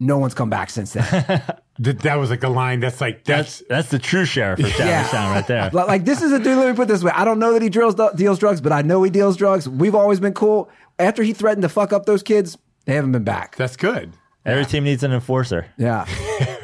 No 0.00 0.18
one's 0.18 0.34
come 0.34 0.50
back 0.50 0.68
since 0.70 0.94
then. 0.94 1.04
that, 1.78 2.00
that 2.00 2.16
was 2.16 2.30
like 2.30 2.42
a 2.42 2.48
line 2.48 2.80
that's 2.80 3.00
like 3.00 3.22
that's. 3.24 3.58
That's 3.58 3.68
that's 3.68 3.88
the 3.90 3.98
true 4.00 4.24
sheriff 4.24 4.58
of 4.58 4.78
Yeah. 4.78 5.06
Town 5.08 5.32
right 5.32 5.46
there. 5.46 5.70
Like 5.72 5.86
like, 5.86 6.04
this 6.04 6.22
is 6.22 6.32
a 6.32 6.38
dude. 6.38 6.58
Let 6.58 6.68
me 6.70 6.74
put 6.74 6.84
it 6.84 6.88
this 6.88 7.04
way: 7.04 7.12
I 7.14 7.24
don't 7.24 7.38
know 7.38 7.52
that 7.52 7.62
he 7.62 7.68
drills 7.68 7.94
deals 8.16 8.40
drugs, 8.40 8.60
but 8.60 8.72
I 8.72 8.82
know 8.82 9.04
he 9.04 9.10
deals 9.10 9.36
drugs. 9.36 9.68
We've 9.68 9.94
always 9.94 10.18
been 10.18 10.34
cool. 10.34 10.68
After 10.98 11.22
he 11.22 11.32
threatened 11.32 11.62
to 11.62 11.68
fuck 11.68 11.92
up 11.92 12.04
those 12.04 12.24
kids, 12.24 12.58
they 12.84 12.94
haven't 12.94 13.12
been 13.12 13.24
back. 13.24 13.56
That's 13.56 13.76
good. 13.76 14.12
Every 14.44 14.66
team 14.66 14.84
needs 14.84 15.04
an 15.04 15.12
enforcer. 15.12 15.66
Yeah. 15.78 16.04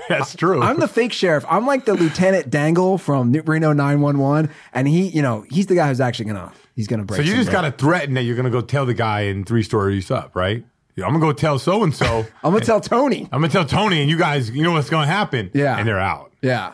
That's 0.09 0.35
true. 0.35 0.61
I'm 0.61 0.81
the 0.81 0.89
fake 0.89 1.12
sheriff. 1.12 1.45
I'm 1.49 1.66
like 1.66 1.85
the 1.85 1.95
Lieutenant 1.95 2.51
Dangle 2.51 2.99
from 2.99 3.31
Reno 3.32 3.73
911, 3.73 4.51
and 4.73 4.89
he, 4.89 5.09
you 5.09 5.23
know, 5.23 5.45
he's 5.51 5.66
the 5.66 5.74
guy 5.74 5.86
who's 5.89 6.01
actually 6.01 6.24
gonna 6.27 6.53
he's 6.74 6.89
gonna 6.89 7.05
break. 7.05 7.19
so 7.19 7.23
you 7.23 7.32
some 7.32 7.39
just 7.40 7.53
got 7.53 7.61
bread. 7.61 7.78
to 7.78 7.85
threaten 7.85 8.15
that 8.15 8.23
you're 8.23 8.35
gonna 8.35 8.51
go 8.51 8.61
tell 8.62 8.86
the 8.86 8.95
guy 8.95 9.23
in 9.23 9.45
three 9.45 9.62
stories 9.62 10.11
up, 10.11 10.35
right? 10.35 10.65
Yeah, 10.97 11.05
I'm 11.05 11.12
gonna 11.12 11.24
go 11.24 11.32
tell 11.32 11.59
so 11.59 11.85
and 11.85 11.95
so. 11.95 12.27
I'm 12.43 12.53
gonna 12.53 12.65
tell 12.65 12.81
Tony. 12.81 13.28
I'm 13.31 13.40
gonna 13.40 13.53
tell 13.53 13.65
Tony, 13.66 14.01
and 14.01 14.11
you 14.11 14.19
guys, 14.19 14.51
you 14.51 14.62
know 14.65 14.73
what's 14.73 14.90
gonna 14.90 15.07
happen. 15.07 15.51
Yeah. 15.55 15.78
and 15.78 15.86
they're 15.86 16.01
out. 16.01 16.32
Yeah, 16.43 16.73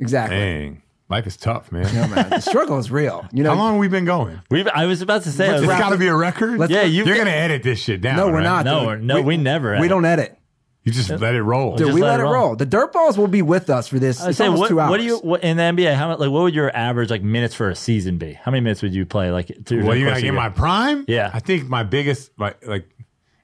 exactly. 0.00 0.38
Dang, 0.38 0.82
life 1.12 1.26
is 1.26 1.36
tough, 1.36 1.70
man. 1.70 1.84
No, 1.94 2.08
man, 2.08 2.30
the 2.30 2.40
struggle 2.40 2.78
is 2.78 2.90
real. 2.90 3.24
You 3.32 3.44
know, 3.44 3.50
How 3.50 3.56
long 3.56 3.72
have 3.74 3.80
we 3.80 3.88
been 3.88 4.04
going? 4.04 4.40
We've, 4.50 4.66
I 4.66 4.86
was 4.86 5.00
about 5.02 5.22
to 5.22 5.30
say. 5.30 5.48
I 5.48 5.52
It's 5.58 5.66
was- 5.66 5.78
got 5.78 5.90
to 5.90 5.98
be 5.98 6.08
a 6.08 6.16
record. 6.16 6.58
let's- 6.58 6.72
Yeah, 6.72 6.82
you- 6.82 7.04
you're 7.04 7.16
gonna 7.16 7.30
edit 7.30 7.62
this 7.62 7.78
shit 7.78 8.00
down. 8.00 8.16
no, 8.16 8.26
we're 8.26 8.34
right? 8.34 8.42
not. 8.42 8.64
No, 8.64 8.78
dude. 8.80 8.86
we're- 8.88 9.02
no, 9.02 9.20
we 9.22 9.36
never 9.36 9.78
We 9.78 9.86
don't 9.88 10.04
edit. 10.04 10.36
You 10.84 10.90
just 10.90 11.10
let 11.10 11.36
it 11.36 11.42
roll. 11.42 11.76
Dude, 11.76 11.86
Just 11.86 11.94
we 11.94 12.00
let 12.02 12.08
let 12.12 12.18
it 12.18 12.22
it 12.24 12.26
roll. 12.26 12.32
roll. 12.48 12.56
The 12.56 12.66
dirt 12.66 12.92
balls 12.92 13.16
will 13.16 13.28
be 13.28 13.40
with 13.40 13.70
us 13.70 13.86
for 13.86 14.00
this. 14.00 14.20
I 14.20 14.30
It's 14.30 14.38
say, 14.38 14.46
almost 14.46 14.62
what, 14.62 14.68
two 14.68 14.80
hours. 14.80 14.90
what 14.90 14.96
do 14.98 15.04
you 15.04 15.18
what, 15.18 15.44
in 15.44 15.56
the 15.56 15.62
NBA? 15.62 15.94
How 15.94 16.08
much? 16.08 16.18
like 16.18 16.30
what 16.30 16.42
would 16.42 16.54
your 16.56 16.76
average 16.76 17.08
like 17.08 17.22
minutes 17.22 17.54
for 17.54 17.68
a 17.70 17.76
season 17.76 18.18
be? 18.18 18.32
How 18.32 18.50
many 18.50 18.62
minutes 18.62 18.82
would 18.82 18.92
you 18.92 19.06
play 19.06 19.30
like 19.30 19.46
through 19.64 19.84
Well, 19.84 19.92
the 19.92 19.98
you 20.00 20.06
course 20.06 20.16
like 20.16 20.22
in 20.24 20.26
your- 20.26 20.34
my 20.34 20.48
prime? 20.48 21.04
Yeah. 21.06 21.30
I 21.32 21.38
think 21.38 21.68
my 21.68 21.84
biggest 21.84 22.32
like 22.36 22.66
like 22.66 22.88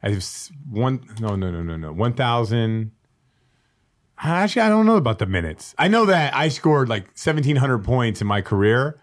I 0.02 0.08
was 0.08 0.50
one 0.68 1.00
no 1.20 1.36
no 1.36 1.52
no 1.52 1.62
no 1.62 1.76
no 1.76 1.92
one 1.92 2.14
thousand. 2.14 2.90
Actually, 4.20 4.62
I 4.62 4.68
don't 4.68 4.86
know 4.86 4.96
about 4.96 5.18
the 5.18 5.26
minutes. 5.26 5.74
I 5.78 5.88
know 5.88 6.06
that 6.06 6.34
I 6.34 6.48
scored 6.48 6.88
like 6.88 7.06
seventeen 7.14 7.56
hundred 7.56 7.84
points 7.84 8.20
in 8.20 8.26
my 8.26 8.40
career, 8.42 8.98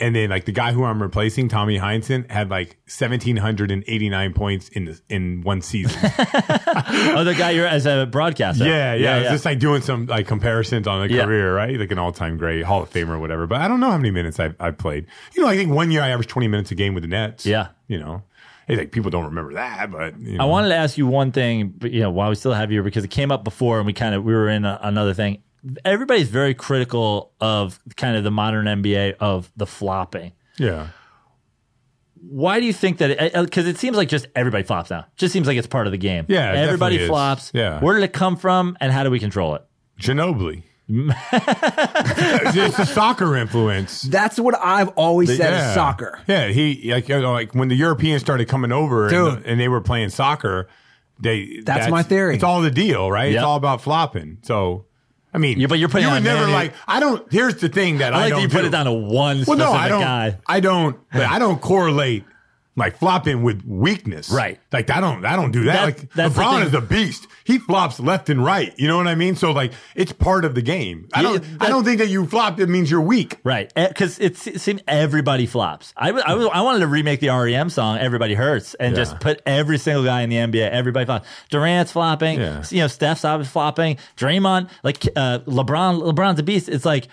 and 0.00 0.14
then 0.14 0.30
like 0.30 0.44
the 0.44 0.52
guy 0.52 0.72
who 0.72 0.84
I'm 0.84 1.00
replacing, 1.00 1.48
Tommy 1.48 1.78
Heinsohn, 1.78 2.30
had 2.30 2.50
like 2.50 2.76
seventeen 2.86 3.36
hundred 3.36 3.70
and 3.70 3.84
eighty 3.86 4.08
nine 4.08 4.32
points 4.32 4.68
in 4.70 4.86
the, 4.86 5.00
in 5.08 5.42
one 5.42 5.62
season. 5.62 5.96
oh 6.18 7.22
the 7.24 7.34
guy 7.38 7.50
you're 7.52 7.66
as 7.66 7.86
a 7.86 8.06
broadcaster? 8.10 8.64
yeah, 8.66 8.94
yeah, 8.94 9.18
It's 9.20 9.30
just 9.30 9.44
like 9.44 9.58
doing 9.58 9.82
some 9.82 10.06
like 10.06 10.26
comparisons 10.26 10.86
on 10.86 11.08
a 11.08 11.12
Yeah. 11.14 11.24
career, 11.24 11.54
right? 11.54 11.78
Like 11.78 11.90
an 11.92 11.98
all 11.98 12.12
time 12.12 12.36
great 12.36 12.64
Hall 12.64 12.82
of 12.82 12.90
Famer 12.90 13.10
or 13.10 13.18
whatever. 13.18 13.46
But 13.46 13.60
I 13.60 13.68
don't 13.68 13.80
know 13.80 13.90
how 13.90 13.96
many 13.98 14.10
minutes 14.10 14.40
I've, 14.40 14.56
I've 14.60 14.78
played. 14.78 15.06
You 15.34 15.42
know, 15.42 15.48
I 15.48 15.56
think 15.56 15.70
one 15.72 15.90
year 15.90 16.02
I 16.02 16.08
averaged 16.08 16.30
twenty 16.30 16.48
minutes 16.48 16.70
a 16.70 16.74
game 16.74 16.92
with 16.94 17.02
the 17.02 17.08
Nets. 17.08 17.46
Yeah. 17.46 17.68
you 17.88 17.98
know, 18.00 18.22
Hey, 18.66 18.76
like 18.76 18.90
people 18.90 19.10
don't 19.10 19.26
remember 19.26 19.54
that, 19.54 19.90
but 19.90 20.18
you 20.18 20.38
know. 20.38 20.44
I 20.44 20.46
wanted 20.46 20.68
to 20.68 20.74
ask 20.74 20.98
you 20.98 21.06
one 21.06 21.30
thing, 21.30 21.72
but 21.76 21.92
you 21.92 22.00
know, 22.00 22.10
while 22.10 22.28
we 22.28 22.34
still 22.34 22.52
have 22.52 22.72
you, 22.72 22.82
because 22.82 23.04
it 23.04 23.10
came 23.10 23.30
up 23.30 23.44
before, 23.44 23.78
and 23.78 23.86
we 23.86 23.92
kind 23.92 24.14
of 24.14 24.24
we 24.24 24.34
were 24.34 24.48
in 24.48 24.64
a, 24.64 24.78
another 24.82 25.14
thing. 25.14 25.42
Everybody's 25.84 26.28
very 26.28 26.54
critical 26.54 27.32
of 27.40 27.78
kind 27.96 28.16
of 28.16 28.24
the 28.24 28.30
modern 28.30 28.66
NBA 28.66 29.14
of 29.20 29.52
the 29.56 29.66
flopping. 29.66 30.32
Yeah. 30.58 30.88
Why 32.28 32.58
do 32.58 32.66
you 32.66 32.72
think 32.72 32.98
that? 32.98 33.32
Because 33.34 33.64
uh, 33.64 33.68
uh, 33.68 33.70
it 33.70 33.78
seems 33.78 33.96
like 33.96 34.08
just 34.08 34.26
everybody 34.34 34.64
flops 34.64 34.90
now. 34.90 35.06
Just 35.16 35.32
seems 35.32 35.46
like 35.46 35.56
it's 35.56 35.66
part 35.66 35.86
of 35.86 35.92
the 35.92 35.98
game. 35.98 36.24
Yeah, 36.28 36.52
it 36.52 36.56
everybody 36.56 37.06
flops. 37.06 37.52
Yeah. 37.54 37.80
where 37.80 37.94
did 37.94 38.02
it 38.02 38.12
come 38.12 38.36
from, 38.36 38.76
and 38.80 38.92
how 38.92 39.04
do 39.04 39.10
we 39.10 39.20
control 39.20 39.54
it? 39.54 39.62
Ginobili. 40.00 40.64
It's 40.88 42.78
a 42.78 42.86
soccer 42.86 43.36
influence. 43.36 44.02
That's 44.02 44.38
what 44.38 44.54
I've 44.60 44.88
always 44.90 45.28
said 45.36 45.50
yeah. 45.50 45.68
is 45.68 45.74
soccer. 45.74 46.20
Yeah, 46.28 46.48
he 46.48 46.92
like 46.92 47.08
you 47.08 47.20
know, 47.20 47.32
like 47.32 47.54
when 47.54 47.68
the 47.68 47.74
Europeans 47.74 48.22
started 48.22 48.46
coming 48.48 48.72
over 48.72 49.08
and, 49.08 49.44
and 49.44 49.60
they 49.60 49.68
were 49.68 49.80
playing 49.80 50.10
soccer, 50.10 50.68
they 51.18 51.60
That's 51.64 51.88
my 51.90 52.02
theory. 52.02 52.34
It's 52.34 52.44
all 52.44 52.60
the 52.62 52.70
deal, 52.70 53.10
right? 53.10 53.26
Yep. 53.32 53.34
It's 53.36 53.44
all 53.44 53.56
about 53.56 53.80
flopping. 53.80 54.38
So, 54.42 54.84
I 55.34 55.38
mean, 55.38 55.58
Yeah, 55.58 55.66
but 55.66 55.78
you're 55.78 55.88
putting 55.88 56.06
you 56.06 56.14
on 56.14 56.22
would 56.22 56.28
never 56.28 56.44
man- 56.44 56.52
like. 56.52 56.72
I 56.86 57.00
don't. 57.00 57.30
Here's 57.32 57.56
the 57.56 57.68
thing 57.68 57.98
that 57.98 58.12
I, 58.14 58.16
I 58.16 58.20
like 58.20 58.30
don't 58.30 58.38
that 58.38 58.42
you 58.42 58.48
put 58.48 58.64
it 58.64 58.70
down 58.70 58.86
to 58.86 58.92
one 58.92 59.38
Well, 59.38 59.44
specific 59.44 59.58
no, 59.58 59.72
I 59.72 59.88
don't. 59.88 60.00
guy. 60.00 60.38
I 60.46 60.60
don't. 60.60 60.96
But 61.12 61.22
I 61.22 61.38
don't 61.40 61.60
correlate 61.60 62.24
like 62.78 62.98
flopping 62.98 63.42
with 63.42 63.64
weakness. 63.64 64.30
Right. 64.30 64.60
Like 64.70 64.90
I 64.90 65.00
don't. 65.00 65.24
I 65.24 65.34
don't 65.34 65.50
do 65.50 65.64
that. 65.64 65.72
That- 65.72 65.84
like 65.84 66.12
that's 66.12 66.34
the 66.34 66.40
LeBron 66.42 66.66
is 66.66 66.74
a 66.74 66.80
beast. 66.82 67.26
He 67.44 67.58
flops 67.58 67.98
left 67.98 68.28
and 68.28 68.44
right. 68.44 68.74
You 68.76 68.86
know 68.86 68.96
what 68.98 69.06
I 69.08 69.14
mean? 69.14 69.34
So 69.36 69.52
like 69.52 69.72
it's 69.94 70.12
part 70.12 70.44
of 70.44 70.54
the 70.54 70.62
game. 70.62 71.08
I 71.14 71.22
don't. 71.22 71.42
that- 71.42 71.62
I 71.62 71.68
don't 71.68 71.84
think 71.84 71.98
that 72.00 72.08
you 72.08 72.26
flop. 72.26 72.60
It 72.60 72.68
means 72.68 72.90
you're 72.90 73.00
weak. 73.00 73.38
Right, 73.44 73.72
because 73.74 74.18
it 74.18 74.36
seems 74.36 74.82
everybody 74.86 75.46
flops. 75.46 75.94
I, 75.96 76.10
I, 76.10 76.34
was- 76.34 76.48
I 76.52 76.60
wanted 76.60 76.80
to 76.80 76.86
remake 76.86 77.20
the 77.20 77.28
REM 77.28 77.70
song 77.70 77.98
"Everybody 77.98 78.34
Hurts" 78.34 78.74
and 78.74 78.92
Yeah. 78.92 78.96
just 79.04 79.20
put 79.20 79.40
every 79.46 79.78
single 79.78 80.04
guy 80.04 80.20
in 80.22 80.28
the 80.30 80.36
NBA. 80.36 80.68
Everybody 80.70 81.06
flops. 81.06 81.26
Durant's 81.50 81.92
flopping. 81.92 82.38
Yeah. 82.40 82.62
You 82.70 82.80
know, 82.80 82.86
Steph's 82.88 83.24
obviously 83.24 83.52
flopping. 83.52 83.96
Draymond, 84.16 84.68
like 84.82 85.02
uh, 85.16 85.38
LeBron. 85.46 86.02
LeBron's 86.12 86.38
a 86.40 86.42
beast. 86.42 86.68
It's 86.68 86.84
like 86.84 87.08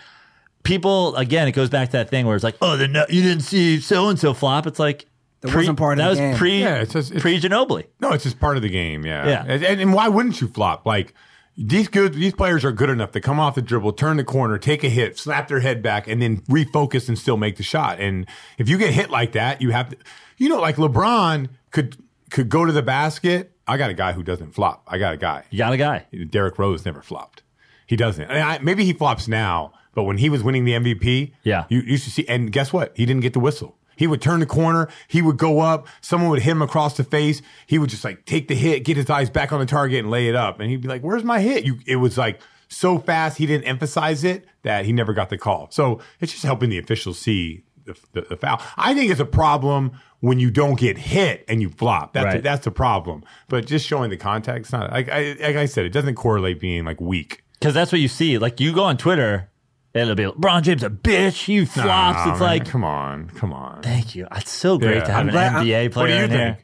people 0.64 1.16
again. 1.16 1.48
It 1.48 1.52
goes 1.54 1.70
back 1.70 1.90
to 1.90 1.92
that 1.94 2.10
thing 2.10 2.26
where 2.26 2.36
it's 2.36 2.44
like, 2.44 2.58
oh, 2.62 2.78
the 2.78 2.88
no, 2.88 3.06
you 3.10 3.22
didn't 3.22 3.44
see 3.44 3.80
so 3.80 4.10
and 4.10 4.20
so 4.20 4.34
flop. 4.34 4.68
It's 4.68 4.80
like 4.80 5.06
That 5.44 5.56
wasn't 5.56 5.78
part 5.78 5.94
of 5.94 5.98
that 6.00 6.04
the 6.06 6.10
was 6.10 6.20
game. 6.20 6.36
pre 6.36 6.60
Yeah, 6.62 6.76
it's 6.78 6.94
just- 6.94 7.12
it's- 7.12 7.22
pre 7.22 7.40
Ginobili. 7.40 7.86
No, 8.00 8.12
it's 8.12 8.24
just 8.24 8.40
part 8.40 8.56
of 8.56 8.64
the 8.64 8.70
game. 8.70 9.06
Yeah. 9.06 9.28
Yeah. 9.28 9.46
And, 9.48 9.64
and, 9.64 9.82
and 9.82 9.94
why 9.94 10.08
wouldn't 10.08 10.40
you 10.42 10.48
flop? 10.48 10.86
Like 10.86 11.14
these 11.58 11.88
good, 11.88 12.14
these 12.16 12.34
players 12.34 12.66
are 12.66 12.72
good 12.72 12.90
enough 12.90 13.12
to 13.12 13.22
come 13.22 13.40
off 13.40 13.56
the 13.56 13.62
dribble, 13.62 13.94
turn 13.94 14.18
the 14.18 14.24
corner, 14.24 14.58
take 14.58 14.84
a 14.84 14.90
hit, 14.90 15.20
slap 15.20 15.48
their 15.48 15.60
head 15.60 15.84
back, 15.84 16.08
and 16.08 16.22
then 16.22 16.38
refocus 16.50 17.08
and 17.08 17.18
still 17.20 17.38
make 17.38 17.58
the 17.58 17.64
shot. 17.64 18.00
And 18.00 18.26
if 18.58 18.68
you 18.70 18.78
get 18.78 18.92
hit 18.94 19.10
like 19.12 19.34
that, 19.34 19.62
you 19.62 19.70
have 19.72 19.90
to, 19.90 19.98
you 20.38 20.50
know, 20.50 20.60
like 20.60 20.78
LeBron 20.78 21.50
could 21.72 21.98
could 22.32 22.50
go 22.50 22.66
to 22.66 22.72
the 22.72 22.82
basket. 22.82 23.52
I 23.68 23.78
got 23.78 23.90
a 23.92 23.94
guy 23.94 24.14
who 24.14 24.24
doesn't 24.24 24.54
flop. 24.56 24.84
I 24.88 24.98
got 24.98 25.14
a 25.14 25.18
guy. 25.18 25.44
You 25.52 25.58
got 25.60 25.72
a 25.74 25.78
guy. 25.78 26.06
Derrick 26.30 26.58
Rose 26.58 26.84
never 26.86 27.02
flopped. 27.02 27.44
He 27.86 27.96
doesn't. 27.96 28.24
And 28.24 28.40
I, 28.42 28.58
maybe 28.60 28.84
he 28.86 28.94
flops 28.94 29.28
now, 29.28 29.74
but 29.94 30.04
when 30.04 30.18
he 30.18 30.30
was 30.30 30.42
winning 30.44 30.66
the 30.66 30.72
MVP, 30.74 31.34
Yeah. 31.44 31.66
you 31.70 31.82
used 31.82 32.06
to 32.06 32.10
see. 32.10 32.28
And 32.28 32.52
guess 32.52 32.74
what? 32.74 32.94
He 32.98 33.06
didn't 33.06 33.22
get 33.22 33.34
the 33.34 33.40
whistle. 33.40 33.78
He 33.96 34.08
would 34.08 34.22
turn 34.22 34.40
the 34.40 34.46
corner. 34.46 34.90
He 35.08 35.22
would 35.22 35.38
go 35.38 35.60
up. 35.60 35.88
Someone 36.02 36.30
would 36.32 36.42
hit 36.42 36.52
him 36.52 36.62
across 36.62 36.98
the 36.98 37.04
face. 37.04 37.42
He 37.68 37.78
would 37.80 37.90
just 37.90 38.04
like 38.04 38.26
take 38.26 38.48
the 38.48 38.56
hit, 38.56 38.84
get 38.86 38.98
his 38.98 39.10
eyes 39.10 39.30
back 39.30 39.52
on 39.52 39.60
the 39.60 39.66
target, 39.66 40.00
and 40.00 40.10
lay 40.12 40.28
it 40.28 40.36
up. 40.36 40.60
And 40.60 40.70
he'd 40.70 40.82
be 40.82 40.88
like, 40.88 41.02
"Where's 41.02 41.24
my 41.24 41.40
hit?" 41.42 41.66
You. 41.66 41.80
It 41.86 41.98
was 41.98 42.18
like 42.18 42.40
so 42.70 42.98
fast. 42.98 43.38
He 43.38 43.46
didn't 43.46 43.66
emphasize 43.66 44.24
it 44.24 44.46
that 44.64 44.86
he 44.86 44.92
never 44.94 45.14
got 45.14 45.30
the 45.30 45.38
call. 45.38 45.68
So 45.72 46.00
it's 46.20 46.32
just 46.32 46.44
helping 46.44 46.70
the 46.70 46.80
officials 46.80 47.20
see 47.20 47.64
the, 47.86 47.96
the, 48.14 48.22
the 48.22 48.38
foul. 48.38 48.62
I 48.78 48.94
think 48.94 49.12
it's 49.12 49.20
a 49.20 49.26
problem 49.26 49.92
when 50.22 50.40
you 50.40 50.50
don't 50.50 50.80
get 50.80 50.98
hit 50.98 51.44
and 51.50 51.62
you 51.62 51.70
flop. 51.70 52.14
That's 52.14 52.26
Right. 52.26 52.44
that's 52.44 52.64
the 52.64 52.72
problem. 52.72 53.24
But 53.50 53.66
just 53.66 53.86
showing 53.86 54.10
the 54.10 54.18
context, 54.18 54.72
not 54.72 54.92
like 54.92 55.10
I 55.10 55.36
like 55.40 55.56
I 55.58 55.66
said, 55.66 55.86
it 55.86 55.90
doesn't 55.90 56.16
correlate 56.16 56.60
being 56.60 56.86
like 56.86 57.00
weak. 57.02 57.44
Because 57.60 57.74
that's 57.74 57.92
what 57.92 58.02
you 58.02 58.08
see. 58.08 58.38
Like 58.38 58.60
you 58.60 58.74
go 58.74 58.84
on 58.84 58.98
Twitter, 58.98 59.50
it'll 59.94 60.16
be 60.16 60.24
LeBron 60.24 60.62
James 60.64 60.84
a 60.84 60.90
bitch. 60.90 61.46
He 61.46 61.66
flops. 61.66 61.86
Nah, 61.88 62.32
it's 62.32 62.40
man, 62.40 62.50
like, 62.50 62.66
come 62.68 62.84
on, 62.84 63.30
come 63.30 63.54
on. 63.54 63.82
thank 63.82 64.16
you. 64.16 64.28
It's 64.36 64.52
so 64.52 64.78
great 64.78 64.96
Yeah. 64.96 65.04
to 65.06 65.12
have 65.12 65.20
I'm 65.22 65.28
an 65.30 65.34
glad- 65.34 65.54
I'm- 65.56 65.66
NBA 65.66 65.84
What 65.88 65.92
player 65.94 66.08
do 66.08 66.14
you 66.18 66.24
in 66.24 66.30
think? 66.30 66.40
here. 66.42 66.58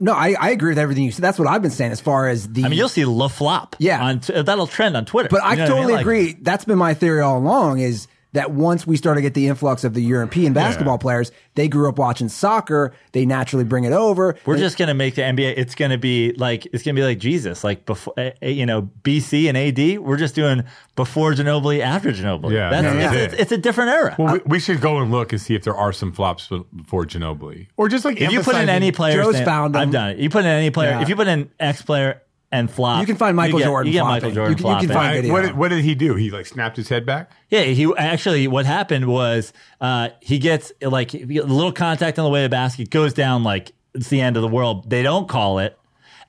No, 0.00 0.12
I, 0.12 0.34
I 0.38 0.50
agree 0.50 0.70
with 0.70 0.78
everything 0.78 1.04
you 1.04 1.12
said. 1.12 1.22
That's 1.22 1.38
what 1.38 1.46
I've 1.48 1.62
been 1.62 1.70
saying 1.70 1.92
as 1.92 2.00
far 2.00 2.28
as 2.28 2.48
the. 2.48 2.64
I 2.64 2.68
mean, 2.68 2.76
you'll 2.78 2.88
see 2.88 3.04
La 3.04 3.28
Flop. 3.28 3.76
Yeah. 3.78 4.02
on 4.04 4.20
t- 4.20 4.42
that'll 4.42 4.66
trend 4.66 4.96
on 4.96 5.04
Twitter. 5.04 5.28
But 5.30 5.42
I 5.42 5.52
You 5.52 5.56
know 5.58 5.62
what 5.62 5.68
totally 5.68 5.86
mean? 5.86 5.94
Like, 5.94 6.00
agree. 6.02 6.36
That's 6.42 6.64
been 6.64 6.78
my 6.78 6.94
theory 6.94 7.20
all 7.22 7.38
along 7.38 7.78
is 7.78 8.08
that 8.34 8.50
once 8.50 8.86
we 8.86 8.96
start 8.96 9.16
to 9.16 9.22
get 9.22 9.34
the 9.34 9.46
influx 9.48 9.82
of 9.84 9.94
the 9.94 10.02
European 10.02 10.52
basketball 10.52 10.98
players, 10.98 11.32
they 11.54 11.68
grew 11.68 11.88
up 11.88 11.98
watching 11.98 12.28
soccer. 12.28 12.92
They 13.12 13.24
naturally 13.24 13.64
bring 13.64 13.84
it 13.84 13.92
over. 13.92 14.36
We're 14.44 14.54
And- 14.54 14.62
just 14.62 14.76
gonna 14.76 14.92
make 14.94 15.14
the 15.14 15.22
NBA. 15.22 15.54
It's 15.56 15.74
gonna 15.74 15.98
be 15.98 16.32
like 16.32 16.66
it's 16.66 16.82
gonna 16.82 16.94
be 16.96 17.04
like 17.04 17.18
Jesus, 17.18 17.64
like 17.64 17.86
before 17.86 18.12
uh, 18.18 18.30
uh, 18.42 18.46
you 18.46 18.66
know 18.66 18.90
BC 19.02 19.48
and 19.48 19.56
AD. 19.56 19.98
We're 19.98 20.16
just 20.16 20.34
doing 20.34 20.64
before 20.96 21.32
Ginobili, 21.32 21.80
after 21.80 22.10
Ginobili. 22.10 22.52
Yeah, 22.52 22.70
that's, 22.70 22.82
that's 22.82 22.96
it's, 22.96 23.14
it. 23.14 23.32
it's, 23.32 23.42
it's 23.42 23.52
a 23.52 23.58
different 23.58 23.90
era. 23.90 24.16
Well, 24.18 24.34
we, 24.34 24.40
we 24.46 24.60
should 24.60 24.80
go 24.80 24.98
and 24.98 25.10
look 25.10 25.32
and 25.32 25.40
see 25.40 25.54
if 25.54 25.62
there 25.64 25.76
are 25.76 25.92
some 25.92 26.12
flops 26.12 26.50
before 26.76 27.04
Ginobili, 27.04 27.68
or 27.76 27.88
just 27.88 28.04
like 28.04 28.20
if 28.20 28.32
you 28.32 28.42
put 28.42 28.56
in 28.56 28.68
any 28.68 28.92
player, 28.92 29.22
Joe's 29.22 29.40
found 29.40 29.74
them. 29.74 29.82
I've 29.82 29.90
done 29.92 30.10
it. 30.10 30.18
You 30.18 30.28
put 30.28 30.44
in 30.44 30.50
any 30.50 30.70
player. 30.70 30.90
Yeah. 30.90 31.02
If 31.02 31.08
you 31.08 31.16
put 31.16 31.28
in 31.28 31.50
X 31.60 31.82
player 31.82 32.20
and 32.54 32.70
flop, 32.70 33.00
You 33.00 33.06
can 33.06 33.16
find 33.16 33.36
Michael 33.36 33.58
you 33.58 33.64
get, 33.64 33.68
Jordan 33.70 33.86
You 33.88 33.92
get 33.94 34.00
flopping. 34.00 34.14
Michael 34.14 34.30
Jordan 34.34 34.50
You 34.58 34.64
can- 34.64 34.72
you 34.82 34.86
can 34.88 34.96
find 34.96 35.08
I- 35.08 35.14
video. 35.16 35.32
what, 35.32 35.42
did, 35.42 35.56
what 35.56 35.68
did 35.68 35.84
he 35.84 35.94
do? 35.94 36.14
He 36.14 36.30
like 36.30 36.46
snapped 36.46 36.76
his 36.76 36.88
head 36.88 37.04
back. 37.04 37.30
Yeah, 37.50 37.62
he 37.62 37.92
actually 37.98 38.46
what 38.48 38.64
happened 38.66 39.06
was 39.06 39.52
uh, 39.80 40.10
he 40.20 40.38
gets 40.38 40.72
like 40.80 41.12
a 41.14 41.24
little 41.24 41.72
contact 41.72 42.18
on 42.18 42.24
the 42.24 42.30
way 42.30 42.40
to 42.40 42.44
the 42.44 42.48
basket, 42.48 42.90
goes 42.90 43.12
down 43.12 43.42
like 43.44 43.72
it's 43.94 44.08
the 44.08 44.20
end 44.20 44.36
of 44.36 44.42
the 44.42 44.48
world. 44.48 44.88
They 44.90 45.02
don't 45.02 45.28
call 45.28 45.58
it, 45.58 45.78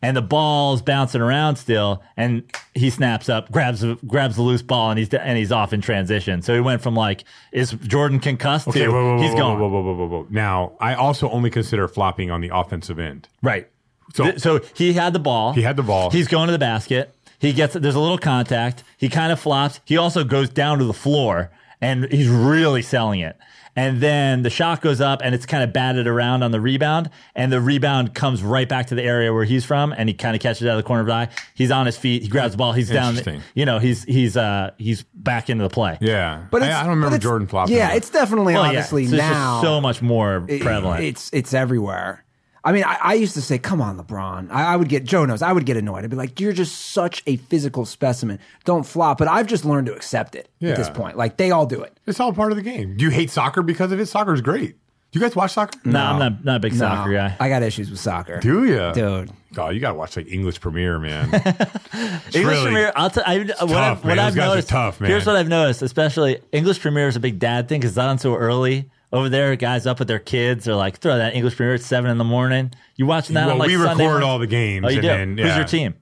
and 0.02 0.16
the 0.18 0.22
ball's 0.22 0.82
bouncing 0.82 1.22
around 1.22 1.56
still, 1.56 2.04
and 2.18 2.44
he 2.76 2.90
snaps 2.90 3.28
up, 3.30 3.52
grabs 3.52 3.82
the- 3.82 3.98
grabs 4.06 4.36
the 4.36 4.42
loose 4.44 4.62
ball, 4.62 4.90
and 4.92 5.00
he's 5.00 5.12
and 5.14 5.38
he's 5.38 5.52
off 5.52 5.74
in 5.74 5.82
transition. 5.82 6.42
So 6.42 6.54
he 6.54 6.60
went 6.60 6.82
from 6.82 6.96
like 6.96 7.24
is 7.52 7.72
Jordan 7.72 8.20
concussed 8.20 8.68
Okay, 8.68 8.86
to 8.86 8.92
whoa, 8.92 9.16
whoa, 9.16 9.22
he's 9.22 9.32
whoa, 9.32 9.38
gone. 9.38 9.60
Whoa, 9.60 9.68
whoa, 9.70 9.82
whoa, 9.84 9.94
whoa, 9.96 10.08
whoa. 10.08 10.28
Now, 10.30 10.74
I 10.80 10.94
also 10.96 11.30
only 11.30 11.50
consider 11.50 11.88
flopping 11.88 12.30
on 12.32 12.42
the 12.42 12.50
offensive 12.54 13.00
end. 13.00 13.28
Right. 13.42 13.68
So- 14.14 14.32
So, 14.38 14.60
so 14.60 14.62
he 14.76 14.94
had 14.94 15.14
the 15.14 15.20
ball. 15.20 15.54
He 15.54 15.62
had 15.62 15.76
the 15.76 15.84
ball. 15.84 16.10
He's 16.10 16.28
going 16.28 16.48
to 16.48 16.52
the 16.54 16.60
basket. 16.60 17.14
He 17.40 17.52
gets 17.54 17.74
there's 17.74 17.96
a 17.96 18.00
little 18.00 18.18
contact. 18.18 18.84
He 18.98 19.10
kind 19.10 19.32
of 19.32 19.40
flops. 19.40 19.80
He 19.86 19.98
also 19.98 20.24
goes 20.24 20.50
down 20.50 20.80
to 20.80 20.86
the 20.86 20.94
floor 20.94 21.52
and 21.82 22.12
he's 22.12 22.30
really 22.30 22.82
selling 22.82 23.20
it. 23.20 23.38
And 23.78 24.00
then 24.00 24.44
the 24.44 24.50
shot 24.50 24.80
goes 24.80 25.02
up 25.02 25.20
and 25.22 25.36
it's 25.36 25.46
kind 25.46 25.62
of 25.62 25.74
batted 25.74 26.08
around 26.08 26.44
on 26.44 26.52
the 26.52 26.62
rebound. 26.62 27.10
And 27.36 27.52
the 27.52 27.60
rebound 27.60 28.16
comes 28.16 28.42
right 28.42 28.70
back 28.70 28.88
to 28.88 28.96
the 28.96 29.04
area 29.04 29.34
where 29.34 29.44
he's 29.44 29.66
from. 29.66 29.94
And 29.98 30.08
he 30.08 30.16
kind 30.16 30.34
of 30.34 30.42
catches 30.42 30.62
it 30.64 30.70
out 30.70 30.78
of 30.78 30.84
the 30.84 30.88
corner 30.88 31.02
of 31.02 31.08
the 31.08 31.14
eye. 31.14 31.28
He's 31.56 31.72
on 31.72 31.86
his 31.86 31.98
feet. 31.98 32.22
He 32.24 32.30
grabs 32.30 32.54
the 32.54 32.58
ball. 32.58 32.72
He's 32.72 32.90
down. 32.90 33.20
You 33.54 33.66
know, 33.66 33.80
he's 33.80 34.06
he's 34.06 34.38
uh 34.38 34.72
he's 34.78 35.04
back 35.14 35.50
into 35.50 35.64
the 35.66 35.70
play. 35.70 35.98
Yeah, 36.00 36.46
But 36.50 36.62
I, 36.64 36.66
it's- 36.68 36.80
I 36.80 36.84
don't 36.84 36.92
remember 36.92 37.18
Jordan 37.18 37.48
flopping. 37.50 37.76
Yeah, 37.76 37.94
it's 37.96 38.10
definitely 38.10 38.54
Well, 38.54 38.64
yeah, 38.64 38.70
obviously 38.70 39.04
it's 39.04 39.12
just 39.12 39.22
now 39.22 39.62
so 39.62 39.82
much 39.82 40.02
more 40.02 40.46
it- 40.48 40.62
prevalent. 40.62 41.04
It's 41.04 41.30
it's 41.34 41.54
everywhere. 41.54 42.24
I 42.66 42.72
mean, 42.72 42.84
I, 42.84 42.98
I 43.00 43.14
used 43.14 43.36
to 43.36 43.42
say, 43.42 43.60
"Come 43.60 43.80
on, 43.80 43.98
LeBron." 43.98 44.50
I, 44.52 44.74
I 44.74 44.76
would 44.76 44.90
get 44.90 45.04
Joe 45.04 45.24
knows. 45.24 45.42
I 45.44 45.52
would 45.54 45.66
get 45.68 45.78
annoyed. 45.78 46.04
I'd 46.04 46.10
be 46.10 46.16
like, 46.16 46.40
"You're 46.40 46.52
just 46.52 46.76
such 46.92 47.22
a 47.28 47.38
physical 47.38 47.86
specimen. 47.86 48.40
Don't 48.66 48.84
flop." 48.84 49.20
But 49.20 49.28
I've 49.28 49.46
just 49.48 49.66
learned 49.66 49.86
to 49.88 49.94
accept 49.94 50.34
it 50.36 50.50
at 50.62 50.76
this 50.76 50.90
point. 50.90 51.16
Like 51.16 51.38
they 51.38 51.52
all 51.52 51.68
do 51.68 51.82
it. 51.84 51.96
it's 52.08 52.20
all 52.20 52.34
part 52.34 52.52
of 52.52 52.56
the 52.58 52.64
game. 52.64 52.98
Do 52.98 53.06
you 53.06 53.12
hate 53.12 53.30
soccer 53.30 53.62
because 53.62 53.92
of 53.92 54.00
it? 54.00 54.08
Soccer's 54.08 54.42
great. 54.42 54.78
Do 55.12 55.20
you 55.20 55.26
guys 55.26 55.34
watch 55.36 55.54
soccer? 55.54 55.80
no, 55.86 55.98
I'm 56.02 56.20
not 56.20 56.44
not 56.44 56.56
a 56.58 56.60
big 56.60 56.74
soccer 56.74 57.12
No, 57.12 57.16
guy. 57.18 57.38
I 57.40 57.48
got 57.50 57.62
issues 57.64 57.90
with 57.92 58.00
soccer. 58.00 58.40
Do 58.42 58.66
you, 58.66 58.92
Dude. 58.94 59.32
God, 59.54 59.74
you 59.74 59.80
gotta 59.80 59.94
watch 59.96 60.18
like 60.18 60.28
English 60.28 60.60
Premier, 60.60 61.00
man. 61.00 61.26
English 61.34 62.34
really- 62.34 62.64
Premier, 62.64 62.92
I'll 62.96 63.10
tell 63.10 63.24
I, 63.26 63.38
what, 63.38 63.48
tough, 63.48 63.62
I've, 63.62 63.70
what. 63.70 63.78
I've 63.78 64.02
Those 64.02 64.16
guys 64.36 64.38
are 64.38 64.48
noticed. 64.50 64.70
tough, 64.70 65.00
man. 65.00 65.10
Here's 65.12 65.26
what 65.26 65.36
I've 65.38 65.48
noticed, 65.48 65.82
especially 65.84 66.40
English 66.52 66.80
Premier 66.82 67.08
is 67.08 67.16
a 67.16 67.20
big 67.22 67.40
dad 67.40 67.70
thing 67.70 67.80
because 67.80 67.92
it's 67.92 67.98
on 67.98 68.18
so 68.18 68.36
early 68.36 68.90
over 69.12 69.30
there. 69.30 69.56
Guys 69.56 69.86
up 69.86 70.00
with 70.00 70.08
their 70.08 70.20
kids 70.20 70.68
are 70.68 70.76
like, 70.76 70.98
throw 70.98 71.18
that 71.18 71.36
English 71.36 71.56
Premier 71.56 71.76
at 71.76 71.82
seven 71.82 72.10
in 72.12 72.18
the 72.18 72.24
morning. 72.24 72.72
You 72.96 73.06
watching 73.06 73.36
that 73.36 73.46
well, 73.46 73.54
on 73.54 73.60
like 73.60 73.68
we 73.68 73.76
Sunday 73.76 74.04
record 74.04 74.12
morning? 74.12 74.30
all 74.30 74.40
the 74.40 74.48
games. 74.48 74.86
Oh, 74.86 74.90
you 74.90 75.02
do. 75.02 75.08
Then, 75.08 75.38
Who's 75.38 75.56
your 75.56 75.66
team? 75.66 75.96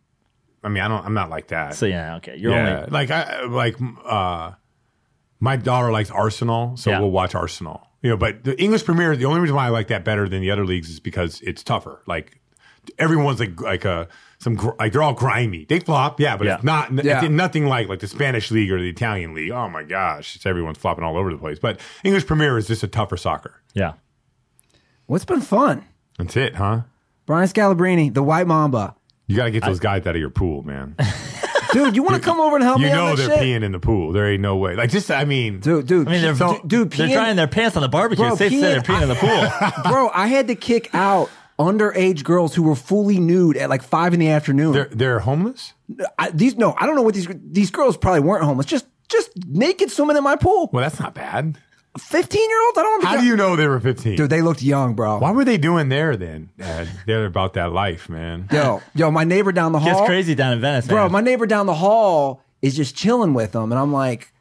I 0.63 0.69
mean, 0.69 0.81
I 0.81 0.87
don't. 0.87 1.05
I'm 1.05 1.13
not 1.13 1.29
like 1.29 1.47
that. 1.47 1.75
So 1.75 1.85
yeah, 1.85 2.15
okay. 2.17 2.37
You're 2.37 2.53
yeah, 2.53 2.77
only 2.79 2.89
like 2.91 3.11
I 3.11 3.43
like 3.43 3.75
uh, 4.05 4.51
my 5.39 5.57
daughter 5.57 5.91
likes 5.91 6.09
Arsenal, 6.09 6.77
so 6.77 6.89
Yeah. 6.89 6.99
we'll 6.99 7.11
watch 7.11 7.35
Arsenal. 7.35 7.85
You 8.01 8.11
know, 8.11 8.17
but 8.17 8.43
the 8.43 8.59
English 8.61 8.85
Premier, 8.85 9.15
the 9.15 9.25
only 9.25 9.41
reason 9.41 9.55
why 9.55 9.65
I 9.65 9.69
like 9.69 9.87
that 9.87 10.03
better 10.05 10.27
than 10.29 10.41
the 10.41 10.51
other 10.51 10.65
leagues 10.65 10.89
is 10.89 10.99
because 10.99 11.41
it's 11.41 11.63
tougher. 11.63 12.01
Like 12.07 12.39
everyone's 12.97 13.39
like 13.39 13.59
like 13.59 13.85
a 13.85 14.07
some 14.43 14.55
gr- 14.55 14.71
like 14.79 14.91
they're 14.93 15.01
all 15.01 15.13
grimy. 15.13 15.65
They 15.65 15.79
flop, 15.79 16.19
yeah, 16.19 16.37
but 16.37 16.45
Yeah. 16.45 16.55
it's 16.55 16.63
not 16.63 16.91
Yeah. 17.03 17.21
it's 17.21 17.29
nothing 17.29 17.65
like 17.65 17.87
like 17.87 17.99
the 17.99 18.07
Spanish 18.07 18.51
league 18.51 18.71
or 18.71 18.79
the 18.79 18.89
Italian 18.89 19.33
league. 19.33 19.51
Oh 19.51 19.69
my 19.69 19.83
gosh, 19.83 20.35
it's 20.35 20.45
everyone's 20.45 20.77
flopping 20.77 21.03
all 21.03 21.17
over 21.17 21.31
the 21.31 21.37
place. 21.37 21.59
But 21.59 21.79
English 22.03 22.25
Premier 22.27 22.57
is 22.57 22.67
just 22.67 22.83
a 22.83 22.87
tougher 22.87 23.17
soccer. 23.17 23.61
yeah. 23.73 23.93
What's 25.05 25.25
been 25.25 25.41
fun? 25.41 25.83
That's 26.17 26.37
it, 26.37 26.55
huh? 26.55 26.81
Brian 27.25 27.47
Scalabrine, 27.47 28.13
the 28.13 28.23
White 28.23 28.47
Mamba. 28.47 28.95
You 29.27 29.35
got 29.35 29.45
to 29.45 29.51
get 29.51 29.63
those 29.63 29.79
guys 29.79 30.05
out 30.07 30.15
of 30.15 30.19
your 30.21 30.29
pool, 30.29 30.63
man. 30.63 30.95
Dude, 31.73 31.95
you 31.95 32.03
want 32.03 32.15
to 32.15 32.21
come 32.21 32.39
over 32.39 32.55
and 32.55 32.63
help 32.63 32.77
you 32.79 32.85
me 32.85 32.89
You 32.91 32.95
know 32.97 33.07
out 33.07 33.17
they're 33.17 33.29
shit? 33.29 33.39
peeing 33.39 33.63
in 33.63 33.71
the 33.71 33.79
pool. 33.79 34.11
There 34.11 34.27
ain't 34.29 34.41
no 34.41 34.57
way. 34.57 34.75
Like 34.75 34.91
just, 34.91 35.09
I 35.09 35.25
mean, 35.25 35.59
Dude, 35.59 35.87
dude, 35.87 36.07
I 36.07 36.11
mean, 36.11 36.21
they're 36.21 36.35
So- 36.35 36.61
dude, 36.67 36.91
they're 36.91 37.07
drying 37.07 37.35
their 37.35 37.47
pants 37.47 37.75
on 37.75 37.81
the 37.81 37.89
barbecue. 37.89 38.23
Bro, 38.23 38.33
it's 38.33 38.37
safe 38.39 38.51
to 38.51 38.59
say 38.61 38.71
they're 38.73 38.81
peeing- 38.81 38.99
peeing 38.99 39.01
in 39.03 39.09
the 39.09 39.15
pool. 39.15 39.91
bro, 39.91 40.09
I 40.13 40.27
had 40.27 40.47
to 40.49 40.55
kick 40.55 40.89
out 40.93 41.29
underage 41.59 42.23
girls 42.23 42.55
who 42.55 42.63
were 42.63 42.75
fully 42.75 43.19
nude 43.19 43.57
at 43.57 43.69
like 43.69 43.83
five 43.83 44.13
in 44.13 44.19
the 44.19 44.29
afternoon. 44.29 44.73
they're 44.73 44.89
they're 44.91 45.19
homeless. 45.19 45.73
I, 46.17 46.29
these 46.31 46.55
no, 46.55 46.75
I 46.79 46.85
don't 46.85 46.95
know 46.95 47.01
what 47.01 47.13
these 47.13 47.27
these 47.31 47.71
girls 47.71 47.97
probably 47.97 48.21
weren't 48.21 48.43
homeless. 48.43 48.65
Just 48.65 48.85
just 49.09 49.29
naked 49.47 49.91
swimming 49.91 50.17
in 50.17 50.23
my 50.23 50.35
pool. 50.35 50.69
Well, 50.73 50.81
that's 50.83 50.99
not 50.99 51.13
bad. 51.13 51.57
Fifteen 51.99 52.49
year 52.49 52.65
olds. 52.65 52.77
I 52.77 52.81
don't. 52.81 53.03
How 53.03 53.17
do 53.21 53.25
you 53.25 53.35
know 53.35 53.55
they 53.55 53.67
were 53.67 53.79
15? 53.79 54.15
Dude, 54.15 54.29
they 54.31 54.41
looked 54.41 54.63
young, 54.63 54.95
bro. 54.95 55.19
Why 55.19 55.29
were 55.29 55.45
they 55.45 55.57
doing 55.59 55.89
there 55.89 56.17
then? 56.17 56.49
Dad? 56.57 56.87
They're 57.05 57.25
about 57.27 57.53
that 57.53 57.71
life, 57.71 58.09
man. 58.09 58.47
Yo, 58.51 58.81
yo, 58.95 59.11
my 59.11 59.23
neighbor 59.23 59.51
down 59.51 59.73
the 59.73 59.79
Gets 59.79 59.99
hall, 59.99 60.07
crazy 60.07 60.33
down 60.33 60.53
in 60.53 60.61
Venice, 60.61 60.87
bro. 60.87 61.03
man. 61.03 61.11
My 61.11 61.21
neighbor 61.21 61.45
down 61.45 61.67
the 61.67 61.75
hall 61.75 62.41
is 62.63 62.75
just 62.75 62.95
chilling 62.95 63.33
with 63.35 63.51
them, 63.51 63.71
and 63.71 63.79
I'm 63.79 63.93
like. 63.93 64.32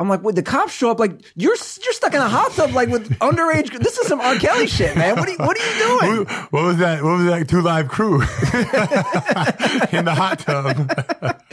I'm 0.00 0.08
like, 0.08 0.22
when 0.22 0.34
the 0.34 0.42
cops 0.42 0.72
show 0.72 0.90
up, 0.90 0.98
like 0.98 1.12
you're 1.36 1.54
you're 1.54 1.92
stuck 1.92 2.14
in 2.14 2.22
a 2.22 2.28
hot 2.28 2.52
tub, 2.52 2.72
like 2.72 2.88
with 2.88 3.10
underage. 3.18 3.78
This 3.78 3.98
is 3.98 4.08
some 4.08 4.18
R. 4.18 4.34
Kelly 4.36 4.66
shit, 4.66 4.96
man. 4.96 5.14
What 5.16 5.28
are 5.28 5.32
you, 5.32 5.36
what 5.38 5.58
are 5.60 5.72
you 5.74 5.78
doing? 5.78 6.26
What 6.50 6.64
was 6.64 6.78
that? 6.78 7.02
What 7.04 7.18
was 7.18 7.26
that? 7.26 7.46
Two 7.48 7.60
live 7.60 7.88
crew 7.88 8.14
in 9.96 10.04
the 10.06 10.14
hot 10.16 10.38
tub. 10.40 11.36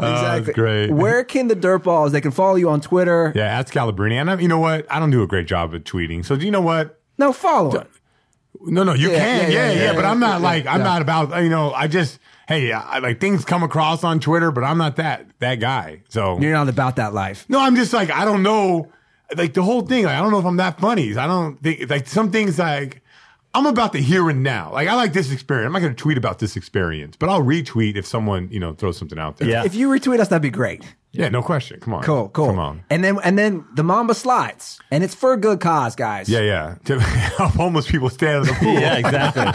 Oh, 0.00 0.22
that's 0.22 0.48
great. 0.50 0.92
Where 0.92 1.24
can 1.24 1.48
the 1.48 1.56
dirt 1.56 1.82
balls? 1.82 2.12
They 2.12 2.20
can 2.20 2.30
follow 2.30 2.54
you 2.54 2.70
on 2.70 2.80
Twitter. 2.80 3.32
Yeah, 3.34 3.58
at 3.58 3.66
Scalabrine. 3.66 4.12
And 4.12 4.30
I, 4.30 4.38
you 4.38 4.46
know 4.46 4.60
what? 4.60 4.86
I 4.88 5.00
don't 5.00 5.10
do 5.10 5.24
a 5.24 5.26
great 5.26 5.48
job 5.48 5.74
of 5.74 5.82
tweeting. 5.82 6.24
So 6.24 6.36
do 6.36 6.44
you 6.44 6.52
know 6.52 6.60
what? 6.60 7.00
No, 7.18 7.32
follow 7.32 7.72
him. 7.80 7.88
No, 8.60 8.82
no, 8.82 8.94
you 8.94 9.10
Yeah, 9.10 9.18
can. 9.18 9.52
yeah, 9.52 9.58
Yeah, 9.58 9.72
yeah, 9.72 9.82
yeah, 9.84 9.92
But 9.94 10.04
I'm 10.04 10.18
not 10.20 10.40
like 10.40 10.66
I'm 10.66 10.82
not 10.82 11.02
about 11.02 11.42
you 11.42 11.48
know. 11.48 11.72
I 11.72 11.86
just 11.86 12.18
hey, 12.48 12.72
I, 12.72 12.98
like 12.98 13.20
things 13.20 13.44
come 13.44 13.62
across 13.62 14.02
on 14.04 14.20
Twitter, 14.20 14.50
but 14.50 14.64
I'm 14.64 14.78
not 14.78 14.96
that 14.96 15.26
that 15.38 15.56
guy. 15.56 16.02
So 16.08 16.38
You're 16.40 16.52
not 16.52 16.68
about 16.68 16.96
that 16.96 17.14
life. 17.14 17.44
No, 17.48 17.60
I'm 17.60 17.76
just 17.76 17.92
like 17.92 18.10
I 18.10 18.24
don't 18.24 18.42
know, 18.42 18.88
like 19.36 19.54
the 19.54 19.62
whole 19.62 19.82
thing. 19.82 20.04
Like 20.04 20.16
I 20.16 20.20
don't 20.20 20.30
know 20.32 20.38
if 20.38 20.44
I'm 20.46 20.56
that 20.56 20.80
funny. 20.80 21.16
I 21.16 21.26
don't 21.26 21.62
think 21.62 21.88
like 21.88 22.08
some 22.08 22.30
things 22.30 22.58
like 22.58 23.02
I'm 23.54 23.66
about 23.66 23.92
the 23.92 24.00
here 24.00 24.28
and 24.28 24.42
now. 24.42 24.72
Like 24.72 24.88
I 24.88 24.94
like 24.94 25.12
this 25.12 25.32
experience. 25.32 25.66
I'm 25.66 25.72
not 25.72 25.80
going 25.80 25.94
to 25.94 26.00
tweet 26.00 26.18
about 26.18 26.38
this 26.38 26.56
experience, 26.56 27.16
but 27.16 27.28
I'll 27.28 27.42
retweet 27.42 27.96
if 27.96 28.06
someone 28.06 28.48
you 28.50 28.60
know 28.60 28.74
throws 28.74 28.96
something 28.98 29.18
out 29.18 29.38
there. 29.38 29.48
Yeah. 29.48 29.64
If 29.64 29.74
you 29.74 29.88
retweet 29.88 30.20
us, 30.20 30.28
that'd 30.28 30.42
be 30.42 30.50
great. 30.50 30.84
yeah, 31.12 31.28
no 31.30 31.42
question. 31.42 31.80
Come 31.80 31.94
on, 31.94 32.02
Cool, 32.02 32.28
cool. 32.28 32.46
Come 32.48 32.58
on. 32.58 32.82
And 32.90 33.02
then 33.02 33.18
and 33.24 33.38
then 33.38 33.64
the 33.74 33.82
Mamba 33.82 34.14
slides, 34.14 34.78
and 34.90 35.02
it's 35.02 35.14
for 35.14 35.32
a 35.32 35.36
good 35.38 35.60
cause, 35.60 35.96
guys. 35.96 36.28
Yeah, 36.28 36.40
yeah. 36.40 36.74
To 36.84 37.00
help 37.38 37.52
homeless 37.52 37.90
people 37.90 38.10
stay 38.10 38.34
out 38.34 38.42
of 38.42 38.46
the 38.48 38.54
pool. 38.54 38.74
yeah, 38.80 38.96
exactly. 38.98 39.46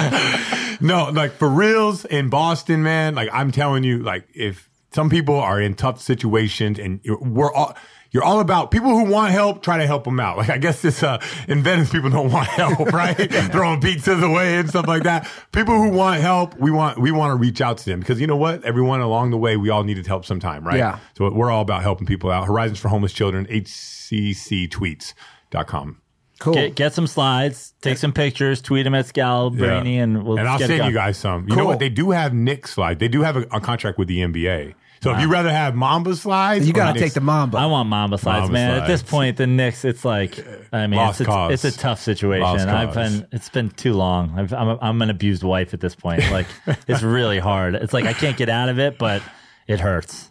No, 0.82 1.10
like 1.10 1.32
for 1.32 1.46
reals 1.48 2.06
in 2.06 2.30
Boston, 2.30 2.82
man. 2.82 3.14
Like 3.14 3.28
I'm 3.34 3.52
telling 3.52 3.84
you, 3.84 3.98
like 4.02 4.26
if 4.34 4.70
some 4.92 5.10
people 5.10 5.34
are 5.38 5.60
in 5.60 5.74
tough 5.74 6.00
situations 6.00 6.78
and 6.78 7.00
we're 7.20 7.52
all. 7.52 7.76
You're 8.12 8.24
all 8.24 8.40
about 8.40 8.72
people 8.72 8.90
who 8.90 9.04
want 9.04 9.32
help. 9.32 9.62
Try 9.62 9.78
to 9.78 9.86
help 9.86 10.02
them 10.04 10.18
out. 10.18 10.36
Like 10.36 10.50
I 10.50 10.58
guess 10.58 10.82
this 10.82 11.00
uh, 11.02 11.22
in 11.46 11.62
Venice, 11.62 11.90
people 11.90 12.10
don't 12.10 12.32
want 12.32 12.48
help, 12.48 12.78
right? 12.92 13.14
Throwing 13.52 13.80
pizzas 13.80 14.22
away 14.22 14.56
and 14.56 14.68
stuff 14.68 14.88
like 14.88 15.04
that. 15.04 15.30
People 15.52 15.80
who 15.80 15.90
want 15.90 16.20
help, 16.20 16.58
we 16.58 16.70
want 16.70 16.98
we 16.98 17.12
want 17.12 17.30
to 17.30 17.36
reach 17.36 17.60
out 17.60 17.78
to 17.78 17.84
them 17.84 18.00
because 18.00 18.20
you 18.20 18.26
know 18.26 18.36
what? 18.36 18.64
Everyone 18.64 19.00
along 19.00 19.30
the 19.30 19.38
way, 19.38 19.56
we 19.56 19.70
all 19.70 19.84
needed 19.84 20.06
help 20.06 20.24
sometime, 20.24 20.66
right? 20.66 20.78
Yeah. 20.78 20.98
So 21.16 21.30
we're 21.30 21.50
all 21.50 21.62
about 21.62 21.82
helping 21.82 22.06
people 22.06 22.30
out. 22.30 22.46
Horizons 22.46 22.80
for 22.80 22.88
Homeless 22.88 23.12
Children, 23.12 23.46
hcctweets.com. 23.46 26.00
cool. 26.40 26.54
Get, 26.54 26.74
get 26.74 26.94
some 26.94 27.06
slides, 27.06 27.74
take 27.80 27.98
some 27.98 28.12
pictures, 28.12 28.60
tweet 28.60 28.82
them 28.84 28.94
at 28.94 29.06
Scalabrine, 29.06 30.02
and 30.02 30.24
we'll 30.24 30.38
and 30.38 30.48
I'll 30.48 30.58
get 30.58 30.68
send 30.68 30.84
you 30.86 30.92
guys 30.92 31.16
some. 31.16 31.48
You 31.48 31.56
know 31.56 31.66
what? 31.66 31.78
They 31.78 31.90
do 31.90 32.10
have 32.10 32.34
Nick 32.34 32.66
slide. 32.66 32.98
They 32.98 33.08
do 33.08 33.22
have 33.22 33.36
a, 33.36 33.42
a 33.52 33.60
contract 33.60 33.98
with 33.98 34.08
the 34.08 34.18
NBA. 34.18 34.74
So 35.02 35.14
if 35.14 35.20
you 35.20 35.28
rather 35.28 35.50
have 35.50 35.74
Mamba 35.74 36.14
slides, 36.14 36.66
you 36.66 36.74
got 36.74 36.92
to 36.92 37.00
take 37.00 37.14
the 37.14 37.22
Mamba. 37.22 37.56
I 37.56 37.66
want 37.66 37.88
Mamba 37.88 38.18
slides, 38.18 38.50
Mamba 38.50 38.52
man. 38.52 38.82
At 38.82 38.86
this 38.86 39.02
point, 39.02 39.38
the 39.38 39.46
Knicks, 39.46 39.84
it's 39.84 40.04
like, 40.04 40.38
uh, 40.38 40.42
I 40.76 40.86
mean, 40.86 41.00
it's, 41.00 41.22
it's, 41.22 41.64
it's 41.64 41.76
a 41.76 41.78
tough 41.78 42.00
situation. 42.00 42.42
Lost 42.42 42.68
I've 42.68 42.92
cause. 42.92 43.20
been, 43.20 43.28
it's 43.32 43.48
been 43.48 43.70
too 43.70 43.94
long. 43.94 44.38
I've, 44.38 44.52
I'm, 44.52 44.68
a, 44.68 44.78
I'm 44.82 45.00
an 45.00 45.08
abused 45.08 45.42
wife 45.42 45.72
at 45.72 45.80
this 45.80 45.94
point. 45.94 46.30
Like, 46.30 46.46
it's 46.86 47.02
really 47.02 47.38
hard. 47.38 47.76
It's 47.76 47.94
like 47.94 48.04
I 48.04 48.12
can't 48.12 48.36
get 48.36 48.50
out 48.50 48.68
of 48.68 48.78
it, 48.78 48.98
but 48.98 49.22
it 49.66 49.80
hurts. 49.80 50.29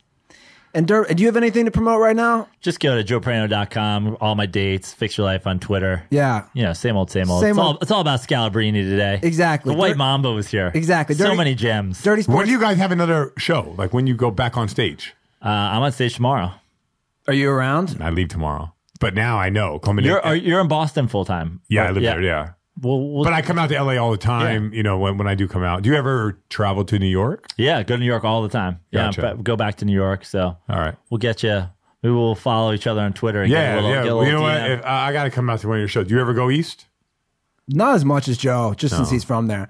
And 0.73 0.87
Dirt, 0.87 1.15
do 1.15 1.21
you 1.21 1.27
have 1.27 1.35
anything 1.37 1.65
to 1.65 1.71
promote 1.71 1.99
right 1.99 2.15
now? 2.15 2.47
Just 2.61 2.79
go 2.79 3.01
to 3.01 3.03
joeprano.com, 3.03 4.17
all 4.21 4.35
my 4.35 4.45
dates, 4.45 4.93
fix 4.93 5.17
your 5.17 5.25
life 5.25 5.47
on 5.47 5.59
Twitter. 5.59 6.03
Yeah. 6.11 6.45
You 6.53 6.63
know, 6.63 6.73
same 6.73 6.95
old, 6.95 7.09
same 7.09 7.29
old. 7.31 7.41
Same 7.41 7.51
it's, 7.51 7.59
all, 7.59 7.67
old. 7.69 7.77
it's 7.81 7.91
all 7.91 8.01
about 8.01 8.19
Scalabrine 8.21 8.73
today. 8.73 9.19
Exactly. 9.23 9.73
The 9.73 9.79
White 9.79 9.89
Dirt- 9.89 9.97
Mamba 9.97 10.31
was 10.31 10.47
here. 10.47 10.71
Exactly. 10.75 11.15
So 11.15 11.25
Dirty- 11.25 11.37
many 11.37 11.55
gems. 11.55 12.01
Dirty 12.03 12.19
When 12.19 12.23
Sports. 12.23 12.45
do 12.47 12.51
you 12.51 12.59
guys 12.59 12.77
have 12.77 12.91
another 12.91 13.33
show? 13.37 13.73
Like 13.77 13.93
when 13.93 14.05
you 14.07 14.13
go 14.15 14.29
back 14.31 14.57
on 14.57 14.67
stage? 14.67 15.15
Uh, 15.43 15.47
I'm 15.49 15.81
on 15.81 15.91
stage 15.91 16.15
tomorrow. 16.15 16.51
Are 17.27 17.33
you 17.33 17.49
around? 17.49 17.97
I 17.99 18.09
leave 18.11 18.29
tomorrow. 18.29 18.73
But 18.99 19.13
now 19.15 19.37
I 19.39 19.49
know 19.49 19.79
coming 19.79 20.03
You're 20.05 20.17
in. 20.19 20.25
are, 20.25 20.35
you're 20.35 20.59
in 20.61 20.67
Boston 20.67 21.07
full 21.07 21.25
time. 21.25 21.61
yeah, 21.69 21.85
I 21.85 21.91
live 21.91 22.03
there. 22.03 22.21
Yeah. 22.21 22.49
Well, 22.81 23.13
we'll 23.13 23.23
But 23.23 23.33
I 23.33 23.41
come 23.41 23.57
out 23.59 23.69
to 23.69 23.81
LA 23.83 23.93
all 23.97 24.11
the 24.11 24.17
time, 24.17 24.73
you 24.73 24.83
know, 24.83 24.97
when, 24.99 25.17
when 25.17 25.27
I 25.27 25.35
do 25.35 25.47
come 25.47 25.63
out. 25.63 25.81
Do 25.81 25.89
you 25.89 25.95
ever 25.95 26.39
travel 26.49 26.85
to 26.85 26.99
New 26.99 27.07
York? 27.07 27.47
yeah, 27.57 27.83
go 27.83 27.95
to 27.95 27.99
New 27.99 28.05
York 28.05 28.23
all 28.23 28.41
the 28.43 28.49
time. 28.49 28.79
Yeah, 28.91 29.05
Gotcha. 29.07 29.21
but 29.21 29.43
go 29.43 29.55
back 29.55 29.75
to 29.77 29.85
New 29.85 29.93
York. 29.93 30.25
So 30.25 30.57
All 30.69 30.79
right. 30.79 30.95
we'll 31.09 31.17
get 31.17 31.43
you. 31.43 31.63
We 32.01 32.11
will 32.11 32.35
follow 32.35 32.71
each 32.73 32.87
other 32.87 33.01
on 33.01 33.13
Twitter. 33.13 33.41
And 33.41 33.49
get 33.49 33.57
Yeah, 33.61 33.73
a 33.73 33.75
little, 33.75 33.89
yeah. 33.89 34.03
Get 34.03 34.11
a 34.11 34.15
Well, 34.15 34.25
you 34.25 34.31
little 34.39 34.47
know 34.47 34.61
what? 34.61 34.71
If, 34.71 34.85
uh, 34.85 34.87
I 34.87 35.11
got 35.13 35.23
to 35.25 35.29
come 35.29 35.49
out 35.49 35.59
to 35.59 35.67
one 35.67 35.77
of 35.77 35.81
your 35.81 35.87
shows. 35.89 36.07
Do 36.07 36.15
you 36.15 36.21
ever 36.21 36.33
go 36.33 36.49
east? 36.49 36.85
Not 37.67 37.95
as 37.95 38.05
much 38.05 38.27
as 38.27 38.37
Joe, 38.37 38.73
just 38.75 38.95
since 38.95 39.09
he's 39.11 39.23
from 39.23 39.47
there. 39.47 39.69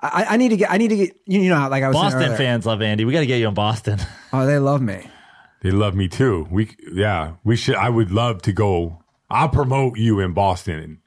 I, 0.00 0.26
I 0.30 0.36
need 0.36 0.50
to 0.50 0.56
get. 0.56 0.70
I 0.70 0.76
need 0.76 0.88
to 0.88 0.96
get. 0.96 1.16
You 1.26 1.48
know, 1.48 1.56
how, 1.56 1.70
like 1.70 1.82
I 1.82 1.88
was 1.88 1.96
saying 1.96 2.12
Boston 2.12 2.36
fans 2.36 2.66
love 2.66 2.82
Andy. 2.82 3.04
We 3.04 3.12
got 3.12 3.20
to 3.20 3.26
get 3.26 3.38
you 3.38 3.48
in 3.48 3.54
Boston. 3.54 3.98
Oh, 4.32 4.44
they 4.44 4.58
love 4.58 4.82
me. 4.82 5.08
They 5.62 5.70
love 5.70 5.94
me 5.94 6.06
too. 6.06 6.46
We, 6.50 6.76
yeah, 6.92 7.32
we 7.44 7.56
should. 7.56 7.76
I 7.76 7.88
would 7.88 8.10
love 8.12 8.42
to 8.42 8.52
go. 8.52 9.02
I'll 9.30 9.48
promote 9.48 9.96
you 9.98 10.20
in 10.20 10.34
Boston. 10.34 11.00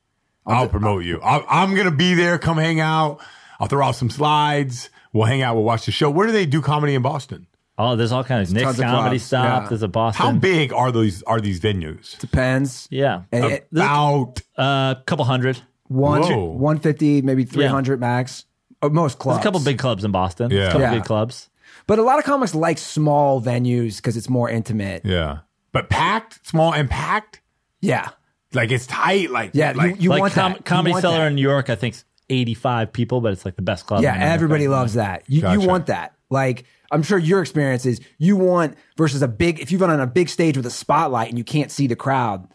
I'll 0.46 0.68
promote 0.70 1.04
you. 1.04 1.22
I, 1.22 1.62
I'm 1.62 1.76
gonna 1.76 1.92
be 1.92 2.14
there. 2.14 2.38
Come 2.38 2.58
hang 2.58 2.80
out. 2.80 3.20
I'll 3.60 3.68
throw 3.68 3.86
out 3.86 3.96
some 3.96 4.10
slides. 4.10 4.90
We'll 5.14 5.26
hang 5.26 5.42
out. 5.42 5.56
We'll 5.56 5.64
watch 5.64 5.86
the 5.86 5.92
show. 5.92 6.10
Where 6.10 6.26
do 6.28 6.34
they 6.34 6.46
do 6.46 6.62
comedy 6.62 6.96
in 6.96 7.02
Boston? 7.02 7.48
Oh, 7.78 7.96
there's 7.96 8.12
all 8.12 8.24
kinds 8.24 8.50
of 8.50 8.56
Nick's 8.56 8.66
tons 8.66 8.80
of 8.80 8.86
comedy 8.86 9.18
clubs, 9.18 9.24
stop. 9.24 9.64
yeah. 9.64 9.70
There's 9.70 9.82
a 9.82 9.88
Boston. 9.88 10.26
How 10.26 10.32
big 10.34 10.72
are 10.74 10.92
those? 10.92 11.24
Are 11.24 11.40
these 11.42 11.60
venues? 11.60 12.18
Depends. 12.20 12.88
Yeah, 12.92 13.24
And 13.32 13.46
a 13.46 13.48
it- 13.50 13.68
About 13.72 14.42
uh, 14.58 14.96
couple 15.06 15.26
hundred. 15.26 15.62
One, 15.88 16.22
one 16.60 16.80
fifty, 16.80 17.22
maybe 17.22 17.44
300 17.44 18.00
max. 18.00 18.46
Or 18.82 18.90
most 18.90 19.20
clubs. 19.20 19.38
There's 19.38 19.44
a 19.44 19.48
couple 19.48 19.60
big 19.60 19.78
clubs 19.78 20.04
in 20.06 20.12
Boston. 20.12 20.50
Yeah. 20.50 20.58
There's 20.58 20.68
a 20.68 20.72
couple 20.72 20.82
Yeah. 20.88 20.94
big 20.96 21.04
clubs. 21.04 21.50
But 21.88 22.00
a 22.00 22.04
lot 22.04 22.18
of 22.20 22.26
comics 22.26 22.56
like 22.56 22.78
small 22.78 23.42
venues 23.42 23.98
because 23.98 24.16
it's 24.16 24.30
more 24.30 24.50
intimate. 24.50 25.04
yeah, 25.06 25.40
but 25.74 25.90
packed, 25.90 26.48
small 26.48 26.74
and 26.74 26.90
packed. 26.90 27.42
Yeah. 27.82 28.10
Like 28.54 28.72
it's 28.72 28.88
tight. 28.88 29.32
Like 29.32 29.52
Yeah. 29.54 29.74
like, 29.76 29.96
you 29.98 30.04
you 30.04 30.10
like 30.10 30.22
want 30.22 30.34
com- 30.34 30.52
that. 30.54 30.58
You 30.60 30.64
Comedy 30.64 30.92
want 30.92 31.02
Cellar 31.02 31.18
that. 31.20 31.28
in 31.28 31.36
New 31.36 31.42
York, 31.42 31.70
I 31.70 31.76
think 31.76 31.96
85 32.30 32.94
people, 32.94 33.22
but 33.22 33.34
it's 33.34 33.46
like 33.46 33.56
the 33.56 33.62
best 33.62 33.86
club. 33.86 34.02
Yeah, 34.04 34.12
in 34.12 34.16
America. 34.18 34.34
everybody 34.34 34.68
loves 34.68 34.94
that. 34.96 35.24
You, 35.28 35.50
you 35.52 35.62
want 35.62 35.88
that. 35.88 36.14
Like, 36.30 36.64
I'm 36.92 37.04
sure 37.04 37.18
your 37.18 37.42
experience 37.42 37.86
is 37.86 38.00
you 38.18 38.36
want 38.38 38.76
versus 38.98 39.22
a 39.22 39.28
big, 39.28 39.60
if 39.60 39.72
you've 39.72 39.82
run 39.82 39.90
on 39.90 40.00
a 40.00 40.08
big 40.08 40.30
stage 40.30 40.56
with 40.58 40.66
a 40.66 40.70
spotlight 40.72 41.30
and 41.30 41.38
you 41.38 41.44
can't 41.44 41.72
see 41.72 41.88
the 41.88 41.96
crowd, 41.96 42.48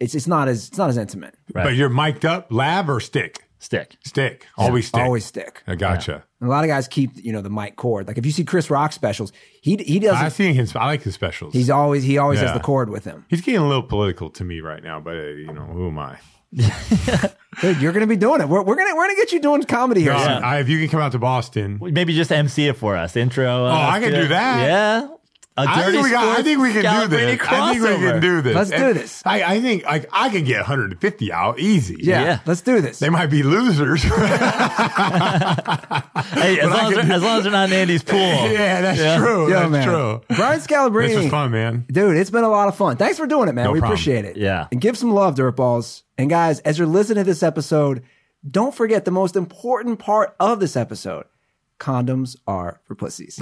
it's, 0.00 0.14
it's 0.14 0.26
not 0.26 0.48
as, 0.48 0.68
it's 0.68 0.78
not 0.78 0.90
as 0.90 0.96
intimate. 0.98 1.34
Right. 1.54 1.64
But 1.64 1.76
you're 1.76 1.88
mic'd 1.88 2.24
up, 2.24 2.48
lav 2.52 2.88
or 2.90 3.00
stick? 3.00 3.44
Stick. 3.58 3.96
Stick. 4.04 4.46
Always 4.58 4.88
stick. 4.88 5.00
Always 5.00 5.24
stick. 5.24 5.62
I 5.66 5.76
gotcha. 5.76 6.24
And 6.42 6.48
a 6.48 6.50
lot 6.52 6.64
of 6.64 6.68
guys 6.68 6.88
keep, 6.88 7.12
you 7.24 7.32
know, 7.32 7.40
the 7.40 7.50
mic 7.50 7.76
cord. 7.76 8.08
Like 8.08 8.18
if 8.18 8.26
you 8.26 8.32
see 8.32 8.42
Chris 8.42 8.68
Rock 8.68 8.92
specials, 8.92 9.30
he, 9.60 9.76
he 9.76 10.00
doesn't, 10.00 10.26
I 10.26 10.28
see 10.28 10.52
his. 10.52 10.74
I 10.74 10.86
like 10.86 11.02
his 11.02 11.14
specials. 11.14 11.52
he's 11.52 11.70
always, 11.70 12.02
he 12.02 12.18
always 12.18 12.40
has 12.40 12.52
the 12.52 12.58
cord 12.58 12.90
with 12.90 13.04
him. 13.04 13.24
He's 13.28 13.42
getting 13.42 13.60
a 13.60 13.68
little 13.68 13.84
political 13.84 14.28
to 14.30 14.42
me 14.42 14.60
right 14.60 14.82
now, 14.82 14.98
but 14.98 15.16
uh, 15.16 15.22
you 15.22 15.52
know 15.52 15.66
who 15.66 15.86
am 15.86 16.00
I? 16.00 16.18
Dude, 17.60 17.80
you're 17.80 17.92
going 17.92 18.00
to 18.00 18.08
be 18.08 18.16
doing 18.16 18.40
it. 18.40 18.48
We're, 18.48 18.60
we're 18.60 18.74
going 18.74 18.88
to, 18.88 18.94
we're 18.96 19.04
going 19.04 19.14
to 19.14 19.22
get 19.22 19.30
you 19.30 19.38
doing 19.38 19.62
comedy 19.62 20.00
here. 20.00 20.14
No, 20.14 20.18
soon. 20.18 20.42
I, 20.42 20.58
if 20.58 20.68
you 20.68 20.80
can 20.80 20.88
come 20.88 20.98
out 21.00 21.12
to 21.12 21.20
Boston, 21.20 21.78
Maybe 21.80 22.12
just 22.12 22.32
MC 22.32 22.66
it 22.66 22.76
for 22.76 22.96
us. 22.96 23.14
Intro. 23.14 23.46
Oh, 23.46 23.70
I 23.70 24.00
can 24.00 24.12
do 24.12 24.26
that. 24.26 24.62
Yeah. 24.66 25.08
A 25.54 25.60
I 25.62 25.82
dirty 25.82 25.92
think, 25.92 26.04
we 26.04 26.10
got, 26.12 26.38
I 26.38 26.42
think 26.42 26.60
we 26.62 26.72
can 26.72 26.80
do 26.82 26.88
Scalabrine 26.88 27.10
this. 27.10 27.40
I 27.46 27.72
think 27.74 27.82
we 27.84 27.96
can 28.10 28.20
do 28.22 28.40
this. 28.40 28.54
Let's 28.54 28.70
do 28.70 28.94
this. 28.94 29.22
I, 29.26 29.42
I 29.42 29.60
think 29.60 29.84
like 29.84 30.08
I 30.10 30.30
can 30.30 30.44
get 30.44 30.60
150 30.60 31.30
out 31.32 31.58
easy. 31.58 31.98
Yeah, 32.00 32.22
Yeah. 32.24 32.38
let's 32.46 32.62
do 32.62 32.80
this. 32.80 32.98
They 33.00 33.10
might 33.10 33.26
be 33.26 33.42
losers. 33.42 34.02
Hey, 36.32 36.58
as 36.60 36.70
long 36.70 36.92
as, 36.92 36.98
can 36.98 37.08
they're, 37.08 37.16
as 37.16 37.22
long 37.22 37.36
as 37.38 37.42
they're 37.44 37.52
not 37.52 37.68
in 37.68 37.74
Andy's 37.74 38.02
pool. 38.02 38.18
yeah, 38.18 38.80
that's 38.80 38.98
Yeah. 38.98 39.18
true. 39.18 39.42
Yo, 39.50 39.68
that's 39.68 39.70
man. 39.70 39.86
true. 39.86 40.20
Brian 40.36 40.60
Scalabrine. 40.60 41.08
This 41.08 41.16
was 41.18 41.28
fun, 41.28 41.50
man. 41.50 41.84
Dude, 41.90 42.16
it's 42.16 42.30
been 42.30 42.44
a 42.44 42.48
lot 42.48 42.68
of 42.68 42.76
fun. 42.76 42.96
Thanks 42.96 43.18
for 43.18 43.26
doing 43.26 43.48
it, 43.48 43.52
man. 43.52 43.64
No 43.66 43.72
we 43.72 43.78
problem. 43.80 43.94
appreciate 43.94 44.24
it. 44.24 44.36
Yeah. 44.36 44.68
And 44.72 44.80
give 44.80 44.96
some 44.96 45.12
love, 45.12 45.34
Dirtballs. 45.34 46.02
And 46.18 46.30
guys, 46.30 46.60
as 46.60 46.78
you're 46.78 46.86
listening 46.86 47.24
to 47.24 47.28
this 47.30 47.42
episode, 47.42 48.02
don't 48.48 48.74
forget 48.74 49.04
the 49.04 49.10
most 49.10 49.36
important 49.36 49.98
part 49.98 50.34
of 50.40 50.58
this 50.60 50.76
episode 50.76 51.24
condoms 51.78 52.36
are 52.46 52.80
for 52.84 52.94
pussies. 52.94 53.40